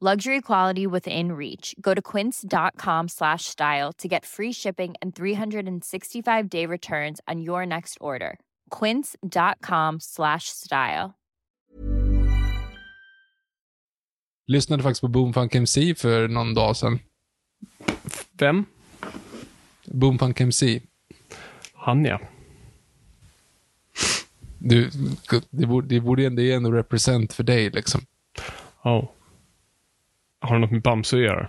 Luxury 0.00 0.40
quality 0.40 0.86
within 0.86 1.32
reach. 1.32 1.74
Go 1.80 1.92
to 1.92 2.00
quince.com 2.00 3.08
slash 3.08 3.46
style 3.46 3.92
to 3.98 4.06
get 4.06 4.24
free 4.24 4.52
shipping 4.52 4.94
and 5.02 5.12
365 5.12 6.48
day 6.48 6.66
returns 6.66 7.20
on 7.26 7.40
your 7.40 7.66
next 7.66 7.98
order. 8.00 8.38
Quince.com 8.70 9.98
slash 10.00 10.44
style. 10.44 11.14
Lyssnade 14.46 14.82
faktiskt 14.82 15.00
på 15.00 15.08
Boomfunk 15.08 15.54
MC 15.54 15.94
för 15.94 16.28
någon 16.28 16.54
dag 16.54 16.76
sedan. 16.76 16.98
Vem? 18.32 18.64
Boomfunk 19.84 20.40
MC. 20.40 20.80
Han 21.74 22.04
ja. 22.04 22.20
Du, 24.58 24.90
det 25.50 25.66
borde, 25.66 25.88
det 25.88 26.00
borde 26.00 26.30
det 26.30 26.52
är 26.52 26.56
ändå 26.56 26.72
represent 26.72 27.32
för 27.32 27.42
dig 27.42 27.70
liksom. 27.70 28.00
Oh. 28.84 29.17
Har 30.40 30.54
det 30.54 30.60
något 30.60 30.70
med 30.70 30.82
Bamse 30.82 31.16
att 31.16 31.22
göra? 31.22 31.48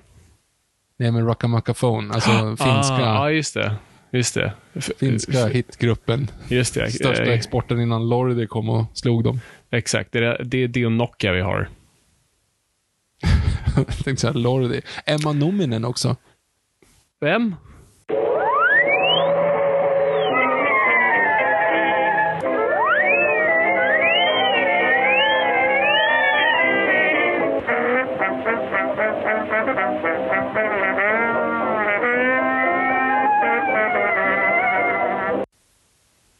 Nej 0.97 1.11
men 1.11 1.25
Rockamacafone, 1.25 2.13
alltså 2.13 2.31
finska, 2.47 2.93
Ah, 2.93 2.99
ja, 2.99 3.31
just 3.31 3.53
det. 3.53 3.75
Just 4.11 4.33
det. 4.35 4.53
Finska 4.99 5.47
f- 5.47 5.53
hitgruppen. 5.55 6.31
Just 6.47 6.73
det. 6.73 6.91
Största 6.91 7.23
Eh, 7.23 7.33
exporten 7.33 7.81
innan 7.81 8.09
Lordi 8.09 8.47
kom 8.47 8.69
och 8.69 8.85
slog 8.93 9.23
dem. 9.23 9.39
Exakt. 9.69 10.11
Det 10.11 10.19
är 10.25 10.43
det, 10.43 10.67
det 10.67 10.85
och 10.85 10.91
Nokia 10.91 11.31
vi 11.33 11.41
har. 11.41 11.69
Jag 13.75 13.87
tänkte 13.87 14.15
säga 14.15 14.33
Lordi. 14.33 14.81
Emma 15.05 15.31
Nominen 15.33 15.85
också. 15.85 16.15
Vem? 17.21 17.55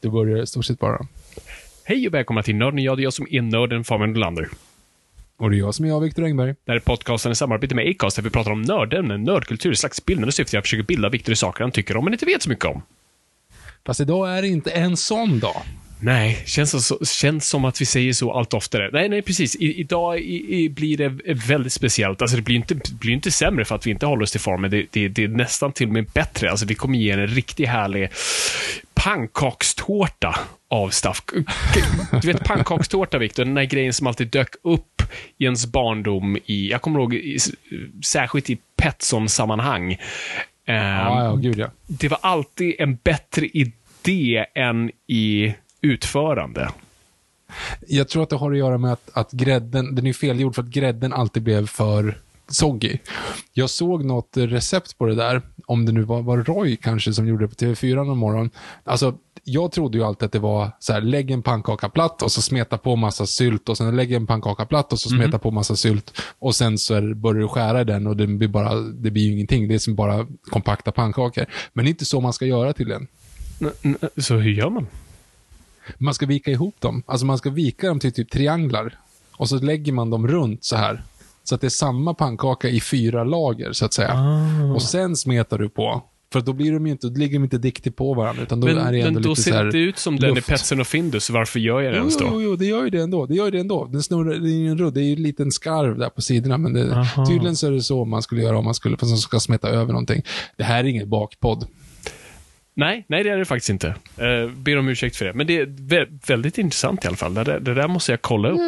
Det 0.10 0.14
börjar 0.14 0.44
i 0.44 0.48
stort 0.48 0.66
sett 0.66 0.80
bara. 0.80 1.06
Hej 1.84 2.08
och 2.08 2.14
välkomna 2.14 2.44
till 2.44 2.56
Nörden 2.56 2.80
jag, 2.80 2.98
det 2.98 3.02
är 3.02 3.04
jag 3.04 3.14
som 3.14 3.28
är 3.30 3.42
nörden 3.42 3.84
Fabian 3.84 4.14
Nolander. 4.14 4.50
Och 5.38 5.50
det 5.50 5.56
är 5.56 5.60
jag 5.60 5.76
som 5.76 5.86
är 5.86 5.89
jag, 5.89 6.00
Viktor 6.00 6.23
Engberg. 6.23 6.56
Det 6.66 6.72
här 6.72 6.76
är 6.76 6.80
podcasten 6.80 7.32
i 7.32 7.36
samarbete 7.36 7.76
med 7.76 7.89
Acast 7.89 8.16
där 8.16 8.23
vi 8.23 8.30
pratar 8.30 8.52
om 8.52 8.61
nördämnen, 8.61 9.23
nördkultur, 9.23 9.72
ett 9.72 9.80
slags 9.80 10.06
bildande 10.06 10.32
syfte. 10.32 10.58
Jag 10.58 10.64
försöker 10.64 10.83
bilda 10.83 11.10
Viktor 11.10 11.33
i 11.33 11.36
saker 11.36 11.64
han 11.64 11.72
tycker 11.72 11.98
om 11.98 12.04
men 12.04 12.14
inte 12.14 12.26
vet 12.26 12.42
så 12.42 12.50
mycket 12.50 12.66
om. 12.66 12.82
Fast 13.86 14.00
idag 14.00 14.38
är 14.38 14.42
det 14.42 14.48
inte 14.48 14.72
en 14.72 14.98
sån 14.98 15.39
dag. 15.39 15.61
Nej, 16.02 16.43
känns, 16.45 16.87
så, 16.87 17.05
känns 17.05 17.48
som 17.48 17.65
att 17.65 17.82
vi 17.82 17.86
säger 17.86 18.14
så 18.14 18.33
allt 18.33 18.54
oftare. 18.54 18.89
Nej, 18.93 19.10
nej, 19.10 19.21
precis. 19.21 19.55
I, 19.55 19.80
idag 19.80 20.20
i, 20.20 20.64
i, 20.64 20.70
blir 20.70 20.98
det 20.98 21.10
väldigt 21.48 21.73
speciellt. 21.73 22.21
Alltså, 22.21 22.37
det 22.37 22.43
blir 22.43 22.55
inte, 22.55 22.76
blir 22.92 23.14
inte 23.14 23.32
sämre 23.32 23.65
för 23.65 23.76
att 23.76 23.87
vi 23.87 23.92
inte 23.92 24.05
håller 24.05 24.23
oss 24.23 24.32
till 24.32 24.39
formen. 24.39 24.71
Det, 24.71 24.86
det, 24.92 25.08
det 25.08 25.23
är 25.23 25.27
nästan 25.27 25.71
till 25.71 25.88
och 25.88 25.93
med 25.93 26.05
bättre. 26.05 26.52
Alltså, 26.52 26.65
vi 26.65 26.76
kommer 26.76 26.98
ge 26.98 27.11
en 27.11 27.27
riktigt 27.27 27.67
härlig 27.67 28.09
pannkakstårta 28.93 30.39
av 30.67 30.89
Staff. 30.89 31.23
Du 32.21 32.27
vet 32.27 32.43
pannkakstårta, 32.43 33.17
Viktor? 33.17 33.45
Den 33.45 33.54
där 33.54 33.64
grejen 33.64 33.93
som 33.93 34.08
alltid 34.08 34.27
dök 34.27 34.49
upp 34.64 35.02
i 35.38 35.43
ens 35.43 35.65
barndom 35.65 36.38
i, 36.45 36.70
jag 36.71 36.82
kommer 36.82 36.99
ihåg, 36.99 37.14
i, 37.14 37.38
särskilt 38.05 38.49
i 38.49 38.58
Petson-sammanhang. 38.76 39.98
Ja, 40.65 41.23
ja, 41.23 41.36
gud 41.36 41.59
ja. 41.59 41.71
det 41.88 42.08
var 42.08 42.20
alltid 42.21 42.76
en 42.80 42.95
bättre 42.95 43.45
idé 43.45 44.45
än 44.55 44.92
i 45.08 45.54
utförande. 45.82 46.70
Jag 47.88 48.10
tror 48.10 48.23
att 48.23 48.30
det 48.30 48.36
har 48.36 48.52
att 48.52 48.58
göra 48.58 48.78
med 48.78 48.94
att, 48.94 49.10
att 49.14 49.32
grädden, 49.32 49.95
den 49.95 50.08
är 50.08 50.14
felgjord 50.14 50.56
för 50.56 50.62
att 50.62 50.67
grädden 50.70 51.14
alltid 51.14 51.44
blev 51.44 51.67
för 51.67 52.17
soggy. 52.48 52.98
Jag 53.54 53.70
såg 53.70 54.06
något 54.06 54.30
recept 54.34 54.98
på 54.98 55.06
det 55.06 55.16
där, 55.16 55.42
om 55.66 55.86
det 55.86 55.92
nu 55.92 56.02
var, 56.02 56.22
var 56.22 56.38
Roy 56.38 56.76
kanske 56.78 57.14
som 57.14 57.28
gjorde 57.28 57.45
det 57.45 57.50
på 57.50 57.56
TV4 57.56 57.95
någon 57.95 58.18
morgon. 58.18 58.50
Alltså, 58.84 59.16
jag 59.44 59.72
trodde 59.72 59.98
ju 59.98 60.04
alltid 60.04 60.26
att 60.26 60.32
det 60.32 60.39
var 60.39 60.72
så 60.80 60.94
här, 60.94 61.02
lägg 61.02 61.32
en 61.32 61.42
pannkaka 61.42 61.89
platt 61.89 62.22
och 62.22 62.32
så 62.32 62.42
smeta 62.42 62.78
på 62.78 62.95
massa 62.95 63.26
sylt 63.26 63.70
och 63.70 63.78
sen 63.78 63.95
lägg 63.95 64.12
en 64.14 64.28
pannkaka 64.28 64.66
platt 64.66 64.94
och 64.94 65.00
så 65.00 65.10
smeta 65.10 65.39
på 65.39 65.52
massa 65.52 65.76
sylt 65.76 66.22
och 66.39 66.56
sen 66.56 66.78
så 66.78 66.94
är, 66.94 67.14
börjar 67.14 67.42
du 67.42 67.48
skära 67.48 67.82
i 67.82 67.84
den 67.84 68.08
och 68.08 68.18
det 68.18 68.28
blir 68.28 68.48
bara, 68.48 68.76
det 68.76 69.12
blir 69.12 69.23
ju 69.23 69.32
ingenting. 69.34 69.68
Det 69.68 69.73
är 69.76 69.80
som 69.80 69.95
bara 69.95 70.28
kompakta 70.50 70.92
pannkakor. 70.92 71.45
Men 71.73 71.86
det 71.86 71.89
är 71.89 71.92
inte 71.92 72.06
så 72.06 72.22
man 72.22 72.34
ska 72.34 72.45
göra 72.45 72.73
tydligen. 72.73 73.08
N- 73.62 73.72
n- 73.82 73.98
Så 74.18 74.36
hur 74.36 74.52
gör 74.52 74.70
man? 74.70 74.88
Man 75.98 76.14
ska 76.14 76.26
vika 76.26 76.52
ihop 76.52 76.76
dem. 76.80 77.04
Alltså 77.05 77.26
man 77.26 77.38
ska 77.38 77.50
vika 77.50 77.88
dem 77.88 78.00
till 78.00 78.14
typ 78.14 78.32
trianglar. 78.32 78.98
Och 79.32 79.50
så 79.50 79.60
lägger 79.60 79.94
man 79.94 80.10
dem 80.10 80.27
runt 80.27 80.64
så 80.64 80.76
här. 80.76 81.04
Så 81.44 81.55
att 81.55 81.61
det 81.61 81.67
är 81.67 81.70
samma 81.70 82.14
pannkaka 82.14 82.70
i 82.70 82.82
fyra 82.82 83.23
lager, 83.23 83.73
så 83.73 83.86
att 83.86 83.94
säga. 83.94 84.14
Ah. 84.14 84.73
Och 84.73 84.82
sen 84.82 85.16
smetar 85.16 85.58
du 85.58 85.70
på. 85.70 86.04
För 86.33 86.42
då 86.42 86.54
blir 86.54 86.72
de 86.72 86.86
ju 86.86 86.92
inte, 86.92 87.08
då 87.08 87.20
ligger 87.20 87.33
de 87.33 87.44
inte 87.44 87.58
diktigt 87.58 87.95
på 87.95 88.14
varandra, 88.14 88.44
utan 88.44 88.60
då 88.60 88.67
Men, 88.67 88.77
är 88.77 88.92
det 88.92 89.02
ändå 89.02 89.14
men 89.14 89.23
då 89.23 89.30
lite 89.30 89.42
ser 89.42 89.60
det 89.60 89.66
inte 89.66 89.77
ut 89.77 89.98
som 89.98 90.16
den 90.20 90.38
i. 90.38 90.42
Petsen 90.42 90.80
och 90.80 90.88
Findus. 90.88 91.30
Varför 91.30 91.60
gör 91.60 91.82
jag 91.82 91.94
det 91.94 91.98
Jo, 91.98 92.02
ens 92.02 92.17
då? 92.17 92.26
jo, 92.32 92.42
jo, 92.42 92.56
det 92.56 92.66
gör 92.66 92.83
ju 92.83 92.89
det 92.89 93.02
ändå. 93.02 93.26
Det 93.26 93.36
gör 93.36 93.52
det 93.52 93.60
ändå. 93.60 93.86
Den 93.86 94.04
snurrar, 94.04 94.39
det 94.39 94.50
är 94.50 94.54
ju 94.54 94.67
en 94.67 94.77
rudd, 94.77 94.94
det 94.94 95.02
är 95.02 95.04
ju 95.04 95.14
en 95.14 95.23
liten 95.23 95.52
skarv 95.52 95.98
där 95.98 96.10
på 96.10 96.21
sidorna, 96.21 96.58
men 96.58 96.73
det, 96.73 97.08
tydligen 97.27 97.56
så 97.56 97.67
är 97.67 97.71
det 97.71 97.82
så 97.82 98.06
man 98.06 98.21
skulle 98.21 98.42
göra 98.42 98.58
om 98.58 98.66
man 98.66 98.73
skulle, 98.73 98.98
fast 98.98 99.10
man 99.10 99.17
ska 99.17 99.39
smeta 99.39 99.70
över 99.70 99.94
någonting. 99.94 100.23
Det 100.58 100.64
här 100.64 100.83
är 100.83 100.88
inget 100.88 101.08
bakpodd. 101.08 101.67
Nej, 102.80 103.06
nej 103.08 103.23
det 103.23 103.30
är 103.30 103.38
det 103.38 103.45
faktiskt 103.45 103.70
inte. 103.70 103.88
Uh, 104.22 104.50
ber 104.52 104.78
om 104.78 104.88
ursäkt 104.90 105.16
för 105.16 105.26
det. 105.26 105.34
Men 105.34 105.48
det 105.48 105.58
är 105.58 105.66
vä- 105.66 106.20
väldigt 106.28 106.58
intressant 106.58 107.06
i 107.06 107.08
alla 107.08 107.17
fall. 107.17 107.34
Det, 107.34 107.44
där- 107.44 107.60
det 107.60 107.73
där 107.73 107.88
måste 107.88 108.12
jag 108.12 108.22
kolla 108.22 108.50
upp. 108.50 108.60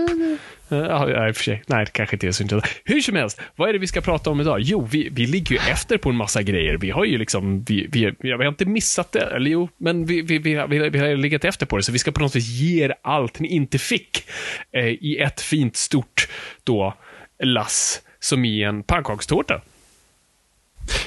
Eh, 0.72 0.78
ja, 0.78 1.10
ja, 1.10 1.28
i 1.28 1.32
och 1.32 1.36
för 1.36 1.44
sig. 1.44 1.64
Nej, 1.68 1.86
det 1.86 1.92
kanske 1.92 2.16
inte 2.16 2.28
är 2.28 2.32
så 2.32 2.44
intressant. 2.44 2.72
Hur 2.86 3.02
som 3.02 3.16
helst, 3.16 3.42
vad 3.56 3.70
är 3.70 3.74
det 3.74 3.80
vi 3.80 3.88
ska 3.88 4.02
prata 4.02 4.30
om 4.30 4.42
idag? 4.42 4.60
Jo, 4.62 4.88
vi, 4.92 5.10
vi 5.12 5.26
ligger 5.28 5.52
ju 5.56 5.72
efter 5.72 5.98
på 5.98 6.10
en 6.10 6.16
massa 6.16 6.42
grejer. 6.42 6.78
Vi 6.78 6.90
har 6.90 7.06
ju 7.06 7.18
liksom, 7.18 7.64
vi, 7.64 7.88
vi, 7.92 8.14
vi 8.20 8.32
har 8.32 8.48
inte 8.48 8.66
missat 8.66 9.12
det, 9.12 9.22
eller 9.36 9.50
jo, 9.52 9.70
men 9.78 10.06
vi, 10.06 10.22
vi, 10.22 10.38
vi, 10.38 10.54
har- 10.56 10.68
vi, 10.68 10.90
vi 10.90 11.00
har 11.00 11.16
legat 11.16 11.46
efter 11.46 11.66
på 11.66 11.78
det, 11.78 11.84
så 11.84 11.92
vi 11.92 12.00
ska 12.00 12.12
på 12.12 12.20
något 12.22 12.36
vis 12.36 12.48
ge 12.48 12.84
er 12.86 12.94
allt 13.02 13.40
ni 13.40 13.48
inte 13.48 13.78
fick 13.78 14.24
eh, 14.72 14.86
i 14.88 15.18
ett 15.18 15.42
fint, 15.42 15.76
stort, 15.76 16.28
då, 16.64 16.94
lass, 17.44 18.02
som 18.20 18.46
i 18.46 18.64
en 18.64 18.84
pannkakstårta. 18.84 19.62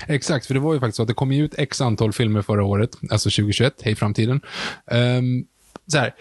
Exakt, 0.07 0.47
för 0.47 0.55
det 0.55 0.61
var 0.61 0.75
ju 0.75 0.81
faktiskt 0.81 0.97
så 0.97 1.03
att 1.03 1.09
det 1.09 1.15
kom 1.15 1.33
ut 1.33 1.55
x 1.59 1.81
antal 1.81 2.13
filmer 2.13 2.43
förra 2.43 2.65
året, 2.65 2.91
alltså 3.11 3.31
2021, 3.31 3.75
hej 3.83 3.95
framtiden. 3.95 4.41
Um, 4.87 5.47
så 5.87 5.99
här, 5.99 6.15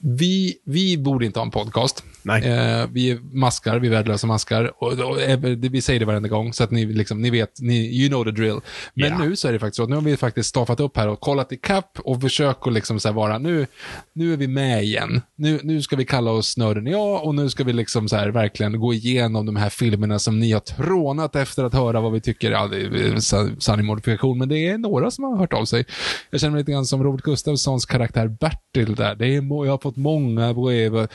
vi, 0.00 0.54
vi 0.64 0.98
borde 0.98 1.26
inte 1.26 1.38
ha 1.38 1.44
en 1.44 1.50
podcast. 1.50 2.04
Nej. 2.22 2.44
Eh, 2.44 2.86
vi 2.92 3.10
är 3.10 3.18
maskar, 3.36 3.78
vi 3.78 3.86
är 3.86 3.90
värdelösa 3.90 4.26
maskar. 4.26 4.72
Och, 4.82 4.92
och, 4.92 5.20
eh, 5.20 5.38
det- 5.40 5.68
vi 5.68 5.80
säger 5.80 6.00
det 6.00 6.06
varenda 6.06 6.28
gång, 6.28 6.52
så 6.52 6.64
att 6.64 6.70
ni, 6.70 6.86
liksom, 6.86 7.22
ni 7.22 7.30
vet, 7.30 7.60
ni, 7.60 8.00
you 8.00 8.08
know 8.08 8.24
the 8.24 8.30
drill. 8.30 8.60
Men 8.94 9.08
Ja. 9.08 9.18
nu 9.18 9.36
så 9.36 9.48
är 9.48 9.52
det 9.52 9.58
faktiskt 9.58 9.76
så 9.76 9.82
att 9.82 9.88
nu 9.88 9.94
har 9.94 10.02
vi 10.02 10.16
faktiskt 10.16 10.48
staffat 10.48 10.80
upp 10.80 10.96
här 10.96 11.08
och 11.08 11.20
kollat 11.20 11.52
i 11.52 11.56
kapp 11.56 11.98
och 12.04 12.20
försökt 12.20 12.66
att 12.66 12.72
liksom 12.72 13.00
så 13.00 13.12
vara, 13.12 13.38
nu, 13.38 13.66
nu 14.12 14.32
är 14.32 14.36
vi 14.36 14.48
med 14.48 14.82
igen. 14.84 15.22
Nu, 15.36 15.60
nu 15.62 15.82
ska 15.82 15.96
vi 15.96 16.04
kalla 16.04 16.30
oss 16.30 16.56
Nörden 16.56 16.86
ja 16.86 17.18
och 17.18 17.34
nu 17.34 17.50
ska 17.50 17.64
vi 17.64 17.72
liksom 17.72 18.08
så 18.08 18.16
här 18.16 18.28
verkligen 18.28 18.80
gå 18.80 18.94
igenom 18.94 19.46
de 19.46 19.56
här 19.56 19.70
filmerna 19.70 20.18
som 20.18 20.38
ni 20.38 20.52
har 20.52 20.60
trånat 20.60 21.36
efter 21.36 21.64
att 21.64 21.72
höra 21.74 22.00
vad 22.00 22.12
vi 22.12 22.20
tycker. 22.20 22.50
Ja, 22.50 22.66
det 22.66 22.76
är 22.80 23.20
sa- 23.20 23.48
sanning 23.58 23.86
modifikation, 23.86 24.38
men 24.38 24.48
det 24.48 24.68
är 24.68 24.78
några 24.78 25.10
som 25.10 25.24
har 25.24 25.36
hört 25.36 25.52
av 25.52 25.64
sig. 25.64 25.84
Jag 26.30 26.40
känner 26.40 26.50
mig 26.52 26.60
lite 26.60 26.72
grann 26.72 26.86
som 26.86 27.02
Robert 27.04 27.22
Gustafssons 27.24 27.86
karaktär 27.86 28.28
Bertil 28.28 28.94
där. 28.94 29.14
Det 29.14 29.26
är, 29.26 29.64
jag 29.66 29.70
har 29.72 29.78
fått 29.88 29.96
många 29.96 30.54
brev. 30.54 31.08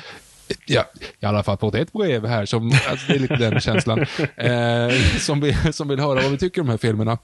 Ja, 0.66 0.86
i 1.20 1.26
alla 1.26 1.44
fall 1.44 1.58
fått 1.58 1.76
ett 1.76 1.94
brev 1.94 2.26
här 2.26 2.46
som, 2.46 2.72
alltså 2.90 3.08
det 3.08 3.14
är 3.14 3.20
lite 3.20 3.36
den 3.36 3.60
känslan, 3.60 4.00
eh, 4.36 5.18
som, 5.20 5.42
vill, 5.42 5.74
som 5.74 5.88
vill 5.88 6.00
höra 6.00 6.22
vad 6.22 6.32
vi 6.32 6.38
tycker 6.38 6.62
om 6.62 6.68
de 6.68 6.72
här 6.72 6.78
filmerna. 6.78 7.18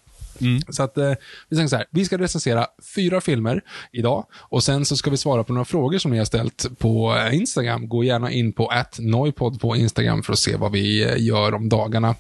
Så 0.70 0.84
att 0.84 0.98
eh, 0.98 1.14
vi 1.50 1.58
tänker 1.58 1.70
så 1.70 1.76
här, 1.76 1.86
vi 1.92 2.06
ska 2.06 2.18
recensera 2.18 2.68
fyra 2.96 3.22
filmer 3.22 3.62
idag 3.92 4.26
och 4.34 4.64
sen 4.64 4.86
så 4.86 4.98
ska 4.98 5.10
vi 5.10 5.18
svara 5.18 5.44
på 5.44 5.54
några 5.54 5.66
frågor 5.66 5.98
som 5.98 6.12
ni 6.12 6.18
har 6.18 6.26
ställt 6.26 6.80
på 6.80 7.16
eh, 7.16 7.36
Instagram. 7.36 7.90
Gå 7.90 8.04
gärna 8.04 8.32
in 8.32 8.54
på 8.54 8.72
@noipod 9.00 9.62
på 9.62 9.76
Instagram 9.76 10.24
för 10.24 10.34
att 10.34 10.40
se 10.40 10.56
vad 10.56 10.72
vi 10.72 11.04
eh, 11.04 11.14
gör 11.18 11.54
om 11.54 11.70
dagarna. 11.70 12.16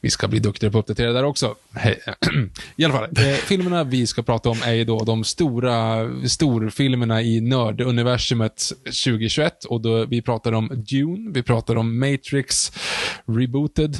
Vi 0.00 0.10
ska 0.10 0.28
bli 0.28 0.38
duktigare 0.38 0.72
på 0.72 0.78
att 0.78 0.82
uppdatera 0.82 1.12
där 1.12 1.24
också. 1.24 1.54
Hej. 1.74 1.98
I 2.76 2.84
alla 2.84 2.94
fall, 2.94 3.04
eh, 3.04 3.34
filmerna 3.34 3.84
vi 3.84 4.06
ska 4.06 4.22
prata 4.22 4.48
om 4.50 4.58
är 4.64 4.72
ju 4.72 4.84
då 4.84 4.98
de 4.98 5.24
stora 5.24 6.08
storfilmerna 6.28 7.22
i 7.22 7.40
nörduniversumet 7.40 8.72
2021 8.84 9.64
och 9.64 9.80
då 9.80 10.04
vi 10.04 10.22
pratar 10.22 10.52
om 10.52 10.68
Dune, 10.68 11.30
vi 11.34 11.42
pratar 11.42 11.76
om 11.76 11.98
Matrix 11.98 12.72
Rebooted, 13.26 13.96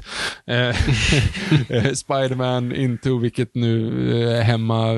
eh, 0.47 0.77
Spiderman 1.95 2.75
Into, 2.75 3.19
vilket 3.19 3.55
nu 3.55 4.33
eh, 4.33 4.43
hemma, 4.43 4.93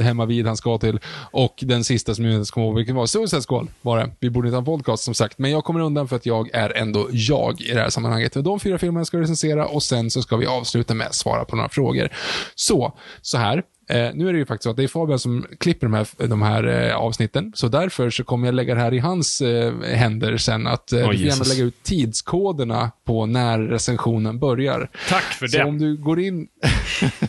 hemma 0.00 0.26
vid 0.26 0.46
han 0.46 0.56
ska 0.56 0.78
till, 0.78 1.00
och 1.30 1.54
den 1.62 1.84
sista 1.84 2.14
som 2.14 2.24
jag 2.24 2.30
inte 2.30 2.36
ens 2.36 2.50
kommer 2.50 2.66
ihåg 2.66 2.76
vilken 2.76 2.96
var, 2.96 3.06
Suicide 3.06 3.42
Squad 3.42 3.68
var 3.82 3.98
det. 3.98 4.10
Vi 4.20 4.30
borde 4.30 4.48
inte 4.48 4.56
ha 4.56 4.60
en 4.60 4.64
podcast 4.64 5.04
som 5.04 5.14
sagt, 5.14 5.38
men 5.38 5.50
jag 5.50 5.64
kommer 5.64 5.80
undan 5.80 6.08
för 6.08 6.16
att 6.16 6.26
jag 6.26 6.54
är 6.54 6.76
ändå 6.76 7.08
jag 7.12 7.60
i 7.60 7.72
det 7.72 7.80
här 7.80 7.90
sammanhanget. 7.90 8.32
De 8.34 8.60
fyra 8.60 8.78
filmerna 8.78 9.04
ska 9.04 9.20
recensera 9.20 9.66
och 9.66 9.82
sen 9.82 10.10
så 10.10 10.22
ska 10.22 10.36
vi 10.36 10.41
vi 10.42 10.46
avsluta 10.46 10.94
med 10.94 11.06
att 11.06 11.14
svara 11.14 11.44
på 11.44 11.56
några 11.56 11.68
frågor. 11.68 12.08
Så, 12.54 12.98
så 13.22 13.38
här. 13.38 13.62
Eh, 13.92 14.10
nu 14.14 14.28
är 14.28 14.32
det 14.32 14.38
ju 14.38 14.46
faktiskt 14.46 14.64
så 14.64 14.70
att 14.70 14.76
det 14.76 14.82
är 14.82 14.88
Fabian 14.88 15.18
som 15.18 15.46
klipper 15.58 15.86
de 15.86 15.94
här, 15.94 16.06
de 16.28 16.42
här 16.42 16.88
eh, 16.88 16.96
avsnitten, 16.96 17.52
så 17.54 17.68
därför 17.68 18.10
så 18.10 18.24
kommer 18.24 18.46
jag 18.46 18.54
lägga 18.54 18.74
det 18.74 18.80
här 18.80 18.94
i 18.94 18.98
hans 18.98 19.40
eh, 19.40 19.80
händer 19.82 20.36
sen, 20.36 20.66
att 20.66 20.92
eh, 20.92 20.98
Åh, 20.98 21.10
du 21.10 21.16
får 21.16 21.26
gärna 21.26 21.44
lägga 21.44 21.64
ut 21.64 21.82
tidskoderna 21.82 22.90
på 23.04 23.26
när 23.26 23.58
recensionen 23.58 24.38
börjar. 24.38 24.90
Tack 25.08 25.22
för 25.22 25.46
Så 25.46 25.58
det. 25.58 25.64
om 25.64 25.78
du 25.78 25.96
går 25.96 26.20
in 26.20 26.48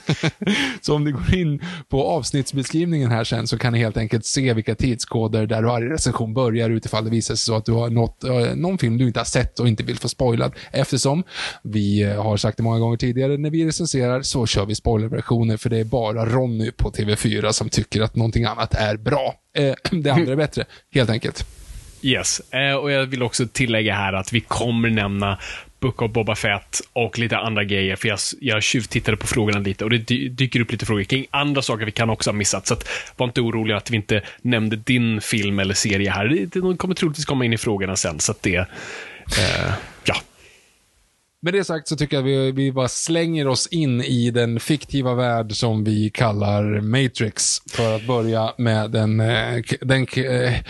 Så 0.81 0.95
om 0.95 1.05
du 1.05 1.11
går 1.11 1.35
in 1.35 1.61
på 1.89 2.03
avsnittsbeskrivningen 2.07 3.11
här 3.11 3.23
sen 3.23 3.47
så 3.47 3.57
kan 3.57 3.73
ni 3.73 3.79
helt 3.79 3.97
enkelt 3.97 4.25
se 4.25 4.53
vilka 4.53 4.75
tidskoder 4.75 5.47
där 5.47 5.63
varje 5.63 5.89
recension 5.89 6.33
börjar 6.33 6.69
utifall 6.69 7.03
det 7.03 7.09
visar 7.09 7.35
sig 7.35 7.45
så 7.45 7.55
att 7.55 7.65
du 7.65 7.71
har 7.71 7.89
något, 7.89 8.23
eh, 8.23 8.55
någon 8.55 8.77
film 8.77 8.97
du 8.97 9.07
inte 9.07 9.19
har 9.19 9.25
sett 9.25 9.59
och 9.59 9.67
inte 9.67 9.83
vill 9.83 9.97
få 9.97 10.09
spoilad. 10.09 10.53
Eftersom 10.71 11.23
vi 11.63 12.03
eh, 12.03 12.23
har 12.23 12.37
sagt 12.37 12.57
det 12.57 12.63
många 12.63 12.79
gånger 12.79 12.97
tidigare, 12.97 13.37
när 13.37 13.49
vi 13.49 13.65
recenserar 13.65 14.21
så 14.21 14.45
kör 14.45 14.65
vi 14.65 14.75
spoilerversioner 14.75 15.57
för 15.57 15.69
det 15.69 15.77
är 15.77 15.83
bara 15.83 16.25
Ronny 16.53 16.71
på 16.71 16.91
TV4 16.91 17.51
som 17.51 17.69
tycker 17.69 18.01
att 18.01 18.15
någonting 18.15 18.45
annat 18.45 18.73
är 18.73 18.97
bra. 18.97 19.35
Eh, 19.57 19.73
det 19.91 20.09
andra 20.09 20.31
är 20.31 20.35
bättre, 20.35 20.65
helt 20.93 21.09
enkelt. 21.09 21.45
Yes, 22.01 22.41
eh, 22.53 22.75
och 22.75 22.91
jag 22.91 23.05
vill 23.05 23.23
också 23.23 23.47
tillägga 23.47 23.95
här 23.95 24.13
att 24.13 24.33
vi 24.33 24.39
kommer 24.41 24.89
nämna 24.89 25.39
Book 25.79 26.01
of 26.01 26.11
Boba 26.11 26.35
Fett 26.35 26.81
och 26.93 27.19
lite 27.19 27.37
andra 27.37 27.63
grejer, 27.63 27.95
för 27.95 28.07
jag, 28.07 28.19
jag 28.41 28.63
tjuvtittade 28.63 29.17
på 29.17 29.27
frågorna 29.27 29.59
lite 29.59 29.83
och 29.83 29.89
det 29.89 29.97
dyker 30.29 30.59
upp 30.59 30.71
lite 30.71 30.85
frågor 30.85 31.03
kring 31.03 31.25
andra 31.31 31.61
saker 31.61 31.85
vi 31.85 31.91
kan 31.91 32.09
också 32.09 32.29
ha 32.29 32.35
missat, 32.35 32.67
så 32.67 32.73
att, 32.73 32.89
var 33.17 33.27
inte 33.27 33.41
orolig 33.41 33.73
att 33.73 33.91
vi 33.91 33.95
inte 33.95 34.21
nämnde 34.41 34.75
din 34.75 35.21
film 35.21 35.59
eller 35.59 35.73
serie 35.73 36.11
här. 36.11 36.45
De 36.45 36.77
kommer 36.77 36.95
troligtvis 36.95 37.25
komma 37.25 37.45
in 37.45 37.53
i 37.53 37.57
frågorna 37.57 37.95
sen, 37.95 38.19
så 38.19 38.31
att 38.31 38.41
det... 38.41 38.55
Eh, 38.55 39.73
ja. 40.05 40.15
Med 41.43 41.53
det 41.53 41.63
sagt 41.63 41.87
så 41.87 41.95
tycker 41.95 42.17
jag 42.17 42.23
vi, 42.23 42.51
vi 42.51 42.71
bara 42.71 42.87
slänger 42.87 43.47
oss 43.47 43.67
in 43.67 44.01
i 44.01 44.31
den 44.31 44.59
fiktiva 44.59 45.13
värld 45.13 45.55
som 45.55 45.83
vi 45.83 46.09
kallar 46.09 46.81
Matrix. 46.81 47.57
För 47.71 47.95
att 47.95 48.07
börja 48.07 48.53
med 48.57 48.91
den... 48.91 49.19
eh, 49.19 49.63
den 49.81 50.07
eh, 50.15 50.53
eh, 50.53 50.61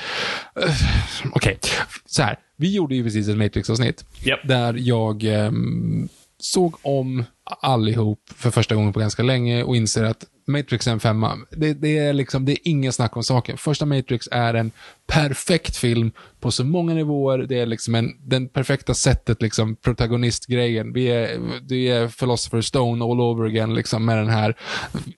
Okej, 1.31 1.59
så 2.05 2.23
här. 2.23 2.39
Vi 2.57 2.75
gjorde 2.75 2.95
ju 2.95 3.03
precis 3.03 3.27
ett 3.27 3.37
Matrix-avsnitt. 3.37 4.05
Japp. 4.23 4.39
Där 4.43 4.73
jag 4.73 5.23
ehm, 5.23 6.09
såg 6.39 6.75
om 6.81 7.23
allihop 7.61 8.19
för 8.35 8.51
första 8.51 8.75
gången 8.75 8.93
på 8.93 8.99
ganska 8.99 9.23
länge 9.23 9.63
och 9.63 9.75
inser 9.75 10.03
att 10.03 10.25
Matrix 10.45 10.87
är 10.87 10.91
en 10.91 10.99
femma. 10.99 11.37
Det, 11.49 11.73
det, 11.73 11.97
är 11.97 12.13
liksom, 12.13 12.45
det 12.45 12.51
är 12.51 12.57
ingen 12.63 12.93
snack 12.93 13.17
om 13.17 13.23
saken. 13.23 13.57
Första 13.57 13.85
Matrix 13.85 14.27
är 14.31 14.53
en 14.53 14.71
perfekt 15.07 15.77
film 15.77 16.11
på 16.39 16.51
så 16.51 16.63
många 16.63 16.93
nivåer. 16.93 17.37
Det 17.37 17.59
är 17.59 17.65
liksom 17.65 17.95
en, 17.95 18.13
den 18.19 18.47
perfekta 18.47 18.93
sättet, 18.93 19.41
liksom 19.41 19.75
protagonistgrejen. 19.75 20.93
Vi 20.93 21.07
är, 21.07 21.39
det 21.61 21.89
är 21.89 22.07
Philosopher 22.07 22.61
Stone 22.61 23.05
all 23.05 23.21
over 23.21 23.45
again, 23.45 23.73
liksom 23.73 24.05
med 24.05 24.17
den 24.17 24.29
här 24.29 24.55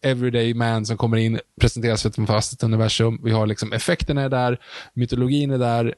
everyday 0.02 0.54
man 0.54 0.86
som 0.86 0.98
kommer 0.98 1.18
in, 1.18 1.40
presenteras 1.62 2.02
för 2.02 2.10
ett 2.10 2.16
fantastiskt 2.16 2.64
universum. 2.64 3.20
Vi 3.24 3.32
har 3.32 3.48
liksom 3.48 3.74
effekterna 3.74 4.22
är 4.22 4.30
där, 4.30 4.60
mytologin 4.94 5.52
är 5.52 5.58
där, 5.58 5.96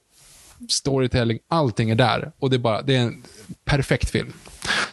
storytelling, 0.70 1.40
allting 1.48 1.90
är 1.90 1.96
där. 1.96 2.32
Och 2.40 2.50
det 2.50 2.56
är 2.56 2.60
bara, 2.60 2.82
det 2.82 2.96
är 2.96 3.02
en 3.02 3.24
perfekt 3.66 4.10
film. 4.10 4.34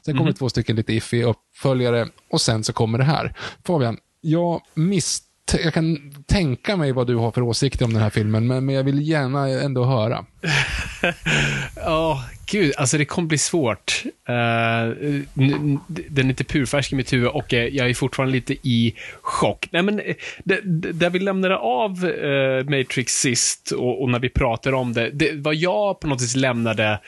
Sen 0.04 0.16
kommer 0.16 0.30
det 0.30 0.36
två 0.36 0.48
stycken 0.48 0.76
lite 0.76 0.92
iffy 0.92 1.22
uppföljare 1.22 2.08
och 2.30 2.40
sen 2.40 2.64
så 2.64 2.72
kommer 2.72 2.98
det 2.98 3.04
här. 3.04 3.34
Fabian, 3.66 3.96
jag 4.24 4.60
misst 4.74 5.24
jag 5.52 5.74
kan 5.74 6.12
tänka 6.26 6.76
mig 6.76 6.92
vad 6.92 7.06
du 7.06 7.16
har 7.16 7.30
för 7.30 7.42
åsikter 7.42 7.84
om 7.84 7.92
den 7.92 8.02
här 8.02 8.10
filmen, 8.10 8.46
men, 8.46 8.64
men 8.64 8.74
jag 8.74 8.84
vill 8.84 9.08
gärna 9.08 9.48
ändå 9.48 9.84
höra. 9.84 10.24
Ja, 11.76 12.24
gud, 12.50 12.72
alltså 12.76 12.98
det 12.98 13.04
kommer 13.04 13.28
bli 13.28 13.38
svårt. 13.38 14.02
Uh, 14.28 14.94
den 15.34 16.26
är 16.26 16.30
inte 16.30 16.44
purfärsk 16.44 16.92
i 16.92 16.96
mitt 16.96 17.12
huvud 17.12 17.28
och 17.28 17.54
eh, 17.54 17.64
jag 17.64 17.90
är 17.90 17.94
fortfarande 17.94 18.32
lite 18.32 18.54
i 18.68 18.94
chock. 19.22 19.68
Nej, 19.70 19.82
men 19.82 20.00
eh, 20.00 20.14
där 20.64 21.10
vi 21.10 21.18
lämnade 21.18 21.56
av 21.56 22.04
uh, 22.04 22.64
Matrix 22.64 23.12
sist 23.12 23.70
och, 23.70 24.02
och 24.02 24.10
när 24.10 24.18
vi 24.18 24.28
pratade 24.28 24.76
om 24.76 24.92
det, 24.92 25.10
det, 25.10 25.32
vad 25.32 25.54
jag 25.54 26.00
på 26.00 26.06
något 26.06 26.22
vis 26.22 26.36
lämnade 26.36 27.00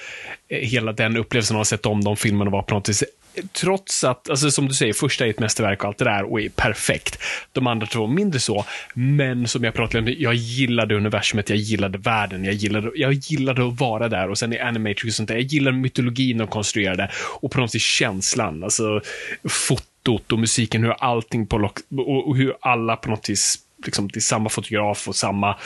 hela 0.48 0.92
den 0.92 1.16
upplevelsen 1.16 1.56
av 1.56 1.60
att 1.60 1.70
ha 1.70 1.76
sett 1.76 1.86
om 1.86 2.04
de 2.04 2.16
filmerna 2.16 2.50
var 2.50 2.62
på 2.62 2.74
något 2.74 2.88
vis 2.88 3.04
Trots 3.52 4.04
att, 4.04 4.30
alltså 4.30 4.50
som 4.50 4.68
du 4.68 4.74
säger, 4.74 4.92
första 4.92 5.26
är 5.26 5.30
ett 5.30 5.40
mästerverk 5.40 5.82
och 5.82 5.88
allt 5.88 5.98
det 5.98 6.04
där 6.04 6.32
och 6.32 6.40
är 6.40 6.48
perfekt. 6.48 7.18
De 7.52 7.66
andra 7.66 7.86
två 7.86 8.06
mindre 8.06 8.40
så, 8.40 8.64
men 8.94 9.48
som 9.48 9.64
jag 9.64 9.74
pratade 9.74 9.98
om, 9.98 10.14
jag 10.18 10.34
gillade 10.34 10.96
universumet, 10.96 11.50
jag 11.50 11.58
gillade 11.58 11.98
världen, 11.98 12.44
jag 12.44 12.54
gillade, 12.54 12.90
jag 12.94 13.12
gillade 13.12 13.68
att 13.68 13.80
vara 13.80 14.08
där 14.08 14.30
och 14.30 14.38
sen 14.38 14.52
i 14.52 14.58
Animatrix 14.58 15.04
och 15.04 15.12
sånt 15.12 15.28
där, 15.28 15.34
jag 15.34 15.44
gillar 15.44 15.72
mytologin 15.72 16.38
de 16.38 16.46
konstruerade 16.48 17.10
och 17.40 17.50
på 17.50 17.60
något 17.60 17.74
vis 17.74 17.82
känslan, 17.82 18.64
alltså 18.64 19.00
fotot 19.48 20.32
och 20.32 20.38
musiken, 20.38 20.84
hur 20.84 20.90
allting 20.92 21.46
på 21.46 21.58
lock, 21.58 21.78
och, 21.90 22.28
och 22.28 22.36
hur 22.36 22.56
alla 22.60 22.96
på 22.96 23.10
något 23.10 23.30
vis 23.30 23.65
Liksom, 23.86 24.08
det 24.08 24.18
är 24.18 24.20
samma 24.20 24.48
fotograf 24.48 25.08
och 25.08 25.16
samma 25.16 25.56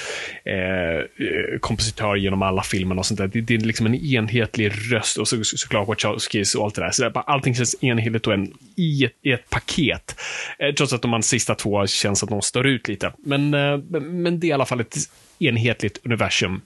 eh, 0.44 0.54
eh 0.54 1.58
kompositör 1.60 2.16
genom 2.16 2.42
alla 2.42 2.62
filmerna 2.62 2.98
och 2.98 3.06
sånt 3.06 3.18
där. 3.18 3.26
Det, 3.26 3.40
det 3.40 3.54
är 3.54 3.58
liksom 3.58 3.86
en 3.86 3.94
enhetlig 3.94 4.72
röst 4.92 5.18
och 5.18 5.28
så, 5.28 5.44
så, 5.44 5.56
såklart 5.56 5.88
Wachowskis 5.88 6.54
och 6.54 6.64
allt 6.64 6.74
det 6.74 6.82
där. 6.82 6.90
Så 6.90 7.02
det 7.02 7.10
bara, 7.10 7.24
allting 7.24 7.54
känns 7.54 7.76
enhetligt 7.80 8.26
och 8.26 8.34
en, 8.34 8.52
i, 8.76 9.04
ett, 9.04 9.12
i 9.22 9.32
ett 9.32 9.50
paket. 9.50 10.20
Eh, 10.58 10.74
trots 10.74 10.92
att 10.92 11.02
de 11.02 11.12
här 11.12 11.20
sista 11.20 11.54
två 11.54 11.86
känns 11.86 12.22
att 12.22 12.28
de 12.28 12.42
står 12.42 12.66
ut 12.66 12.88
lite. 12.88 13.12
Men, 13.18 13.54
eh, 13.54 13.78
men 14.00 14.40
det 14.40 14.46
är 14.46 14.48
i 14.48 14.52
alla 14.52 14.66
fall 14.66 14.80
ett 14.80 14.96
enhetligt 15.38 16.00
universum. 16.04 16.60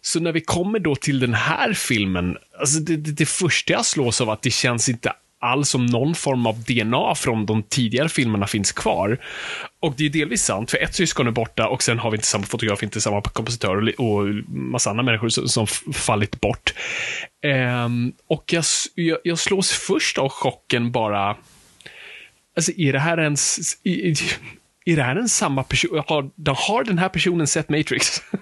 Så 0.00 0.20
när 0.20 0.32
vi 0.32 0.40
kommer 0.40 0.78
då 0.78 0.96
till 0.96 1.20
den 1.20 1.34
här 1.34 1.72
filmen, 1.72 2.36
alltså 2.60 2.80
det, 2.80 2.96
det, 2.96 3.12
det 3.12 3.26
första 3.26 3.72
jag 3.72 3.86
slås 3.86 4.20
av 4.20 4.30
att 4.30 4.42
det 4.42 4.50
känns 4.50 4.88
inte 4.88 5.12
alls 5.42 5.74
om 5.74 5.86
någon 5.86 6.14
form 6.14 6.46
av 6.46 6.62
DNA 6.62 7.14
från 7.14 7.46
de 7.46 7.62
tidigare 7.62 8.08
filmerna 8.08 8.46
finns 8.46 8.72
kvar. 8.72 9.18
Och 9.80 9.94
det 9.96 10.06
är 10.06 10.10
delvis 10.10 10.44
sant, 10.44 10.70
för 10.70 10.78
ett 10.78 10.94
syskon 10.94 11.26
är 11.26 11.30
borta 11.30 11.68
och 11.68 11.82
sen 11.82 11.98
har 11.98 12.10
vi 12.10 12.16
inte 12.16 12.26
samma 12.26 12.44
fotograf, 12.44 12.82
inte 12.82 13.00
samma 13.00 13.22
kompositör 13.22 13.94
och, 13.98 14.06
och 14.06 14.26
massa 14.48 14.90
andra 14.90 15.02
människor 15.02 15.28
som, 15.28 15.48
som 15.48 15.66
fallit 15.92 16.40
bort. 16.40 16.74
Um, 17.84 18.12
och 18.26 18.44
jag, 18.52 18.64
jag, 18.94 19.18
jag 19.24 19.38
slås 19.38 19.72
först 19.72 20.18
av 20.18 20.28
chocken 20.28 20.92
bara, 20.92 21.36
alltså 22.56 22.72
är 22.76 22.92
det 22.92 22.98
här 22.98 23.20
ens, 23.20 23.58
är 24.84 24.96
det 24.96 25.02
här 25.02 25.16
en 25.16 25.28
samma 25.28 25.62
person? 25.62 26.02
Har, 26.06 26.30
har 26.54 26.84
den 26.84 26.98
här 26.98 27.08
personen 27.08 27.46
sett 27.46 27.68
Matrix? 27.68 28.22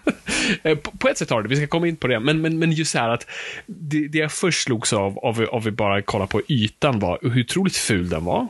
Eh, 0.63 0.79
på, 0.79 0.91
på 0.91 1.09
ett 1.09 1.19
sätt 1.19 1.31
har 1.31 1.43
det, 1.43 1.49
vi 1.49 1.57
ska 1.57 1.67
komma 1.67 1.89
in 1.89 1.97
på 1.97 2.07
det. 2.07 2.21
Men, 2.21 2.41
men, 2.41 2.59
men 2.59 2.73
just 2.73 2.91
så 2.91 2.99
här 2.99 3.09
att 3.09 3.27
det, 3.67 4.09
det 4.09 4.19
jag 4.19 4.33
först 4.33 4.63
slogs 4.63 4.93
av, 4.93 5.19
av, 5.19 5.49
av 5.53 5.65
vi 5.65 5.71
bara 5.71 6.03
kollar 6.03 6.27
på 6.27 6.43
ytan, 6.49 6.99
var 6.99 7.19
hur 7.23 7.45
otroligt 7.45 7.77
ful 7.77 8.09
den 8.09 8.25
var. 8.25 8.49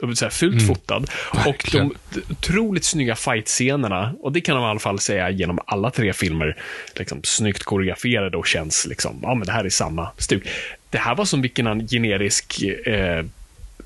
De 0.00 0.16
så 0.16 0.24
här 0.24 0.30
fult 0.30 0.66
fotad. 0.66 1.04
Och 1.46 1.68
de 1.72 1.94
otroligt 2.30 2.84
snygga 2.84 3.14
fight-scenerna, 3.14 4.14
och 4.20 4.32
det 4.32 4.40
kan 4.40 4.56
man 4.56 4.64
i 4.64 4.70
alla 4.70 4.80
fall 4.80 4.98
säga 4.98 5.30
genom 5.30 5.58
alla 5.66 5.90
tre 5.90 6.12
filmer, 6.12 6.56
liksom 6.96 7.20
snyggt 7.22 7.62
koreograferade 7.62 8.36
och 8.36 8.46
känns 8.46 8.86
liksom, 8.86 9.18
ja 9.22 9.34
men 9.34 9.46
det 9.46 9.52
här 9.52 9.64
är 9.64 9.70
samma 9.70 10.08
stuk. 10.18 10.48
Det 10.90 10.98
här 10.98 11.14
var 11.14 11.24
som 11.24 11.42
vilken 11.42 11.88
generisk 11.88 12.62
eh, 12.86 13.24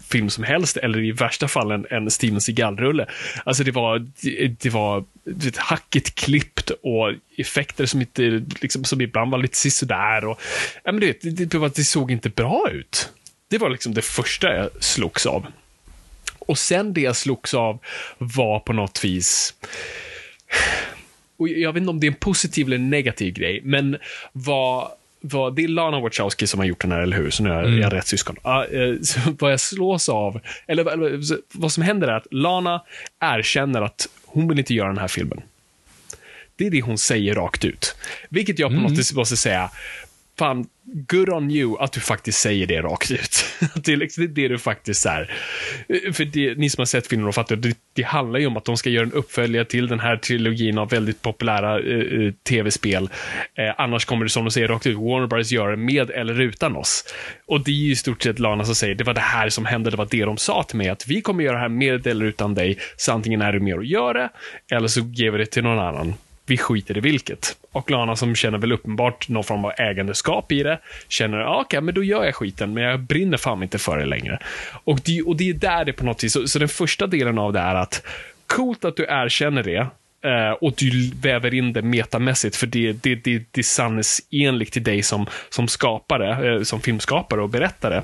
film 0.09 0.31
som 0.31 0.45
helst, 0.45 0.77
eller 0.77 1.05
i 1.05 1.13
värsta 1.13 1.49
fall 1.49 1.71
en, 1.71 1.87
en 1.91 2.11
Steven 2.11 2.41
Seagal-rulle. 2.41 3.07
Alltså 3.45 3.65
det 3.65 3.71
var, 3.71 3.99
det, 3.99 4.61
det 4.61 4.71
var 4.71 5.05
det, 5.25 5.57
hackigt 5.57 6.15
klippt 6.15 6.71
och 6.71 7.13
effekter 7.37 7.87
som 7.87 8.01
inte, 8.01 8.23
liksom, 8.61 8.85
som 8.85 9.01
ibland 9.01 9.31
var 9.31 9.39
lite 9.39 9.57
sisådär 9.57 10.25
och, 10.25 10.41
ja 10.85 10.93
men 10.93 11.01
du 11.01 11.07
vet, 11.07 11.21
det, 11.21 11.45
det, 11.45 11.75
det 11.77 11.85
såg 11.85 12.11
inte 12.11 12.31
bra 12.31 12.71
ut. 12.73 13.09
Det 13.49 13.59
var 13.59 13.71
liksom 13.71 13.95
det 13.95 14.03
första 14.03 14.57
jag 14.57 14.71
slogs 14.81 15.27
av. 15.27 15.47
Och 16.39 16.59
sen 16.59 16.93
det 16.93 17.01
jag 17.01 17.17
slogs 17.17 17.55
av 17.55 17.79
var 18.19 18.61
på 18.61 18.73
något 18.73 19.05
vis, 19.05 19.55
och 21.37 21.49
jag 21.49 21.73
vet 21.73 21.81
inte 21.81 21.91
om 21.91 22.01
det 22.01 22.07
är 22.07 22.11
en 22.11 22.15
positiv 22.15 22.67
eller 22.67 22.79
negativ 22.79 23.35
grej, 23.35 23.61
men 23.65 23.97
vad 24.33 24.91
vad, 25.21 25.57
det 25.57 25.65
är 25.65 25.69
Lana 25.69 26.01
Wachowski 26.01 26.47
som 26.47 26.61
har 26.61 26.67
gjort 26.67 26.81
den 26.81 26.93
här, 26.93 27.01
eller 27.01 27.17
hur? 27.17 27.31
Så 27.31 27.43
nu 27.43 27.51
är 27.51 27.63
Mm. 27.65 27.81
jag 27.81 27.93
rätt 27.93 28.07
syskon. 28.07 28.37
Eh, 28.45 29.01
så 29.03 29.21
vad 29.39 29.53
jag 29.53 29.61
slås 29.61 30.09
av, 30.09 30.41
eller, 30.67 30.93
eller 30.93 31.21
vad 31.53 31.73
som 31.73 31.83
händer 31.83 32.09
är 32.09 32.13
att 32.17 32.27
Lana 32.31 32.83
erkänner 33.21 33.83
att 33.83 34.09
hon 34.27 34.49
vill 34.49 34.59
inte 34.59 34.75
göra 34.75 34.89
den 34.89 34.99
här 34.99 35.09
filmen. 35.09 35.41
Det 36.57 36.67
är 36.67 36.71
det 36.71 36.81
hon 36.81 36.99
säger 36.99 37.35
rakt 37.35 37.65
ut. 37.65 37.97
Vilket 38.29 38.59
jag 38.59 38.71
på 38.71 38.77
något 38.77 38.93
vis 38.99 39.15
måste 39.15 39.37
säga, 39.37 39.71
fan, 40.39 40.67
good 40.87 41.29
on 41.29 41.51
you 41.51 41.77
att 41.81 41.93
du 41.93 42.01
faktiskt 42.01 42.41
säger 42.41 42.67
det 42.67 42.83
rakt 42.83 43.11
ut. 43.11 43.45
Att 43.75 43.85
det, 43.85 43.93
är 43.93 43.97
liksom, 43.97 44.35
det 44.35 44.49
du 44.49 44.59
faktiskt 44.59 45.07
är. 45.07 45.31
För 46.13 46.25
det, 46.25 46.59
ni 46.59 46.71
som 46.71 46.81
har 46.81 46.87
sett 46.87 47.07
filmen 47.07 47.29
och 47.29 47.35
fattar, 47.35 47.57
det, 47.57 47.77
det 47.93 48.03
handlar 48.03 48.41
ju 48.41 48.47
om 48.47 48.57
att 48.57 48.65
de 48.65 48.77
ska 48.77 48.91
göra 48.91 49.07
en 49.07 49.13
uppföljare 49.13 49.65
till 49.65 49.89
den 49.89 50.01
här 50.01 50.17
trilogin 50.17 50.79
av 50.79 50.91
väldigt 50.91 51.23
populära 51.23 51.81
eh, 51.81 52.27
eh, 52.27 52.33
tv-spel. 52.49 53.09
Eh, 53.55 53.75
annars 53.79 54.05
kommer 54.05 54.25
det 54.25 54.31
som 54.31 54.45
de 54.45 54.51
säger 54.51 54.69
rakt 54.69 54.87
ut, 54.87 54.97
Warner 54.97 55.27
Bros 55.27 55.51
gör 55.51 55.71
det 55.71 55.77
med 55.77 56.11
eller 56.11 56.41
utan 56.41 56.77
oss. 56.77 57.05
Och 57.47 57.65
det 57.65 57.71
är 57.71 57.75
ju 57.75 57.93
i 57.93 57.97
stort 57.97 58.23
sett 58.23 58.39
Lana 58.39 58.65
som 58.65 58.75
säger, 58.75 58.95
det 58.95 59.05
var 59.05 59.15
det 59.15 59.21
här 59.21 59.49
som 59.49 59.65
hände, 59.65 59.91
det 59.91 59.97
var 59.97 60.09
det 60.11 60.25
de 60.25 60.37
sa 60.37 60.63
till 60.63 60.77
mig, 60.77 60.89
att 60.89 61.07
vi 61.07 61.21
kommer 61.21 61.45
göra 61.45 61.55
det 61.55 61.61
här 61.61 61.69
med 61.69 62.07
eller 62.07 62.25
utan 62.25 62.55
dig, 62.55 62.79
så 62.97 63.13
antingen 63.13 63.43
är 63.43 63.53
du 63.53 63.61
med 63.61 63.75
och 63.75 63.85
gör 63.85 64.15
det, 64.15 64.29
eller 64.71 64.89
så 64.89 65.01
ger 65.01 65.31
vi 65.31 65.39
det 65.39 65.47
till 65.47 65.63
någon 65.63 65.79
annan 65.79 66.15
vi 66.47 66.57
skiter 66.57 66.97
i 66.97 67.01
vilket. 67.01 67.57
Och 67.73 67.91
Lana 67.91 68.17
som 68.17 68.35
känner 68.35 68.59
väl 68.59 68.73
uppenbart 68.73 69.29
någon 69.29 69.45
form 69.45 69.65
av 69.65 69.73
ägandeskap 69.79 70.53
i 70.53 70.63
det, 70.63 70.79
känner, 71.09 71.39
ah, 71.39 71.61
okej, 71.61 71.81
men 71.81 71.95
då 71.95 72.05
gör 72.05 72.25
jag 72.25 72.35
skiten, 72.35 72.75
men 72.75 72.83
jag 72.83 73.01
brinner 73.01 73.37
fan 73.37 73.63
inte 73.63 73.79
för 73.79 73.99
det 73.99 74.07
längre. 74.07 74.39
Och 74.85 75.01
det, 75.05 75.23
och 75.23 75.37
det 75.37 75.51
är 75.51 75.55
där 75.55 75.85
det 75.85 75.93
på 75.93 76.05
något 76.05 76.25
vis, 76.25 76.33
så, 76.33 76.49
så 76.49 76.59
den 76.59 76.69
första 76.69 77.07
delen 77.07 77.39
av 77.39 77.53
det 77.53 77.61
är 77.61 77.75
att, 77.75 78.07
coolt 78.47 78.85
att 78.85 78.97
du 78.97 79.07
erkänner 79.09 79.63
det, 79.63 79.87
eh, 80.31 80.51
och 80.51 80.75
du 80.77 81.11
väver 81.21 81.55
in 81.55 81.73
det 81.73 81.83
metamässigt, 81.83 82.57
för 82.57 82.67
det, 82.67 82.93
det, 82.93 83.15
det, 83.15 83.43
det 83.51 83.61
är 83.61 83.63
sanningsenligt 83.63 84.73
till 84.73 84.85
dig 84.85 85.03
som, 85.03 85.27
som 85.51 85.69
skapare, 85.69 86.55
eh, 86.55 86.63
som 86.63 86.81
filmskapare 86.81 87.41
och 87.41 87.49
berättare. 87.49 88.03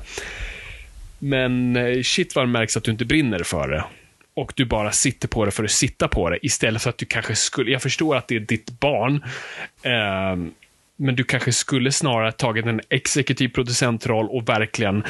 Men 1.19 1.75
eh, 1.75 2.01
shit 2.01 2.35
vad 2.35 2.45
det 2.45 2.49
märks 2.49 2.77
att 2.77 2.83
du 2.83 2.91
inte 2.91 3.05
brinner 3.05 3.43
för 3.43 3.67
det. 3.67 3.83
Och 4.33 4.53
du 4.55 4.65
bara 4.65 4.91
sitter 4.91 5.27
på 5.27 5.45
det 5.45 5.51
för 5.51 5.63
att 5.63 5.71
sitta 5.71 6.07
på 6.07 6.29
det 6.29 6.45
istället 6.45 6.81
för 6.81 6.89
att 6.89 6.97
du 6.97 7.05
kanske 7.05 7.35
skulle, 7.35 7.71
jag 7.71 7.81
förstår 7.81 8.15
att 8.15 8.27
det 8.27 8.35
är 8.35 8.39
ditt 8.39 8.79
barn, 8.79 9.23
eh, 9.83 10.53
men 10.95 11.15
du 11.15 11.23
kanske 11.23 11.51
skulle 11.51 11.91
snarare 11.91 12.31
tagit 12.31 12.65
en 12.65 12.81
exekutiv 12.89 13.49
producentroll 13.49 14.29
och 14.29 14.49
verkligen 14.49 15.03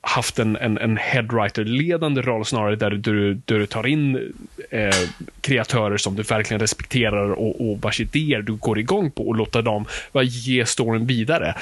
haft 0.00 0.38
en, 0.38 0.56
en, 0.56 0.78
en 0.78 0.98
headwriter-ledande 0.98 2.22
roll 2.22 2.44
snarare 2.44 2.76
där 2.76 2.90
du, 2.90 3.34
där 3.34 3.58
du 3.58 3.66
tar 3.66 3.86
in 3.86 4.34
eh, 4.70 4.94
kreatörer 5.40 5.96
som 5.96 6.16
du 6.16 6.22
verkligen 6.22 6.60
respekterar 6.60 7.30
och, 7.30 7.70
och 7.70 7.80
vars 7.80 8.00
idéer 8.00 8.42
du 8.42 8.54
går 8.54 8.78
igång 8.78 9.10
på 9.10 9.28
och 9.28 9.36
låta 9.36 9.62
dem 9.62 9.84
ge 10.22 10.66
storyn 10.66 11.06
vidare. 11.06 11.54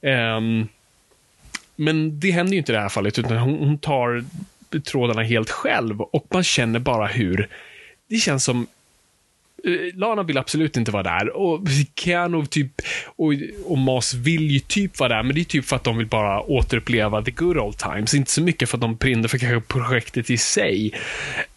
Eh, 0.00 0.40
men 1.76 2.20
det 2.20 2.30
händer 2.30 2.52
ju 2.52 2.58
inte 2.58 2.72
i 2.72 2.74
det 2.74 2.80
här 2.80 2.88
fallet, 2.88 3.18
utan 3.18 3.36
hon, 3.36 3.58
hon 3.58 3.78
tar 3.78 4.24
trådarna 4.80 5.22
helt 5.22 5.50
själv 5.50 6.00
och 6.00 6.26
man 6.30 6.44
känner 6.44 6.78
bara 6.78 7.06
hur 7.06 7.48
det 8.08 8.16
känns 8.16 8.44
som 8.44 8.66
eh, 9.64 9.94
Lana 9.94 10.22
vill 10.22 10.38
absolut 10.38 10.76
inte 10.76 10.90
vara 10.90 11.02
där 11.02 11.36
och 11.36 11.60
Keanu 11.96 12.46
typ 12.46 12.72
och, 13.06 13.32
och 13.64 13.78
Mas 13.78 14.14
vill 14.14 14.50
ju 14.50 14.58
typ 14.58 14.98
vara 14.98 15.16
där, 15.16 15.22
men 15.22 15.34
det 15.34 15.40
är 15.40 15.44
typ 15.44 15.64
för 15.64 15.76
att 15.76 15.84
de 15.84 15.96
vill 15.96 16.06
bara 16.06 16.40
återuppleva 16.40 17.22
the 17.22 17.30
good 17.30 17.58
old 17.58 17.78
times. 17.78 18.14
Inte 18.14 18.30
så 18.30 18.42
mycket 18.42 18.68
för 18.68 18.76
att 18.76 18.80
de 18.80 18.96
brinner 18.96 19.28
för 19.28 19.38
kanske 19.38 19.60
projektet 19.60 20.30
i 20.30 20.36
sig. 20.36 20.94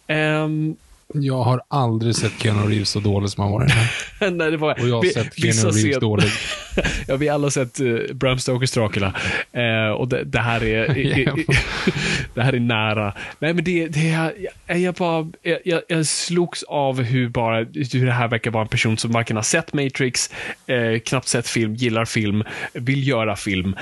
Um, 0.08 0.76
jag 1.14 1.42
har 1.42 1.60
aldrig 1.68 2.16
sett 2.16 2.32
Keanu 2.42 2.68
Reeves 2.70 2.90
så 2.90 3.00
dålig 3.00 3.30
som 3.30 3.42
han 3.42 3.52
var 3.52 3.64
i 3.64 3.66
den 3.66 3.76
här. 3.76 4.30
nej, 4.30 4.50
det 4.50 4.56
var, 4.56 4.80
Och 4.80 4.88
jag 4.88 4.94
har 4.94 5.02
vi- 5.02 5.10
sett 5.10 5.34
Keanu 5.34 5.60
Reeves 5.60 5.84
scen- 5.96 6.00
dålig. 6.00 6.28
ja, 7.08 7.16
vi 7.16 7.28
alla 7.28 7.44
har 7.44 7.50
sett 7.50 7.80
uh, 7.80 8.12
Bram 8.14 8.38
Stokers 8.38 8.70
Dracula. 8.72 9.14
Eh, 9.52 9.90
och 9.90 10.08
det, 10.08 10.24
det 10.24 10.38
här 10.38 10.64
är 10.64 10.86
det 12.34 12.42
här 12.42 12.52
är 12.52 12.60
nära. 12.60 13.12
Nej, 13.38 13.54
men 13.54 13.64
det, 13.64 13.88
det 13.88 14.10
är, 14.10 14.32
jag, 14.66 14.78
jag 14.78 14.94
bara, 14.94 15.28
jag, 15.64 15.82
jag, 15.88 16.06
slogs 16.06 16.62
av 16.62 17.02
hur 17.02 17.28
bara, 17.28 17.56
hur 17.92 18.06
det 18.06 18.12
här 18.12 18.28
verkar 18.28 18.50
vara 18.50 18.62
en 18.62 18.68
person 18.68 18.98
som 18.98 19.12
varken 19.12 19.36
har 19.36 19.42
sett 19.42 19.72
Matrix, 19.72 20.30
eh, 20.66 20.98
knappt 20.98 21.28
sett 21.28 21.48
film, 21.48 21.74
gillar 21.74 22.04
film, 22.04 22.44
vill 22.72 23.08
göra 23.08 23.36
film. 23.36 23.76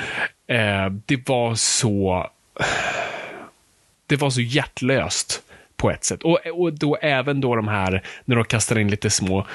Det 1.07 1.29
var 1.29 1.55
så, 1.55 2.27
det 4.07 4.17
var 4.17 4.31
så 4.31 4.41
hjärtlöst 4.41 5.41
på 5.77 5.91
ett 5.91 6.05
sätt. 6.05 6.23
Och, 6.23 6.39
och 6.47 6.73
då 6.73 6.97
även 6.97 7.41
då 7.41 7.57
de 7.57 7.69
här, 7.69 8.03
när 8.25 8.37
de 8.37 8.45
kastar 8.45 8.79
in 8.79 8.89
lite 8.89 9.11
små 9.11 9.47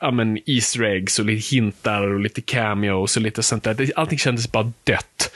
ja, 0.00 0.10
men 0.10 0.38
Easter 0.46 0.82
eggs 0.82 1.18
och 1.18 1.24
lite 1.24 1.54
hintar 1.54 2.02
och 2.02 2.20
lite 2.20 2.40
cameos 2.40 3.16
och 3.16 3.22
lite 3.22 3.42
sånt 3.42 3.64
där. 3.64 3.92
Allting 3.96 4.18
kändes 4.18 4.52
bara 4.52 4.72
dött. 4.84 5.32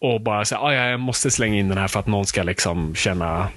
Och 0.00 0.20
bara 0.20 0.44
så 0.44 0.54
här, 0.54 0.62
"Ah, 0.62 0.74
ja, 0.74 0.84
jag 0.84 1.00
måste 1.00 1.30
slänga 1.30 1.58
in 1.58 1.68
den 1.68 1.78
här 1.78 1.88
för 1.88 2.00
att 2.00 2.06
någon 2.06 2.26
ska 2.26 2.42
liksom 2.42 2.94
känna 2.94 3.48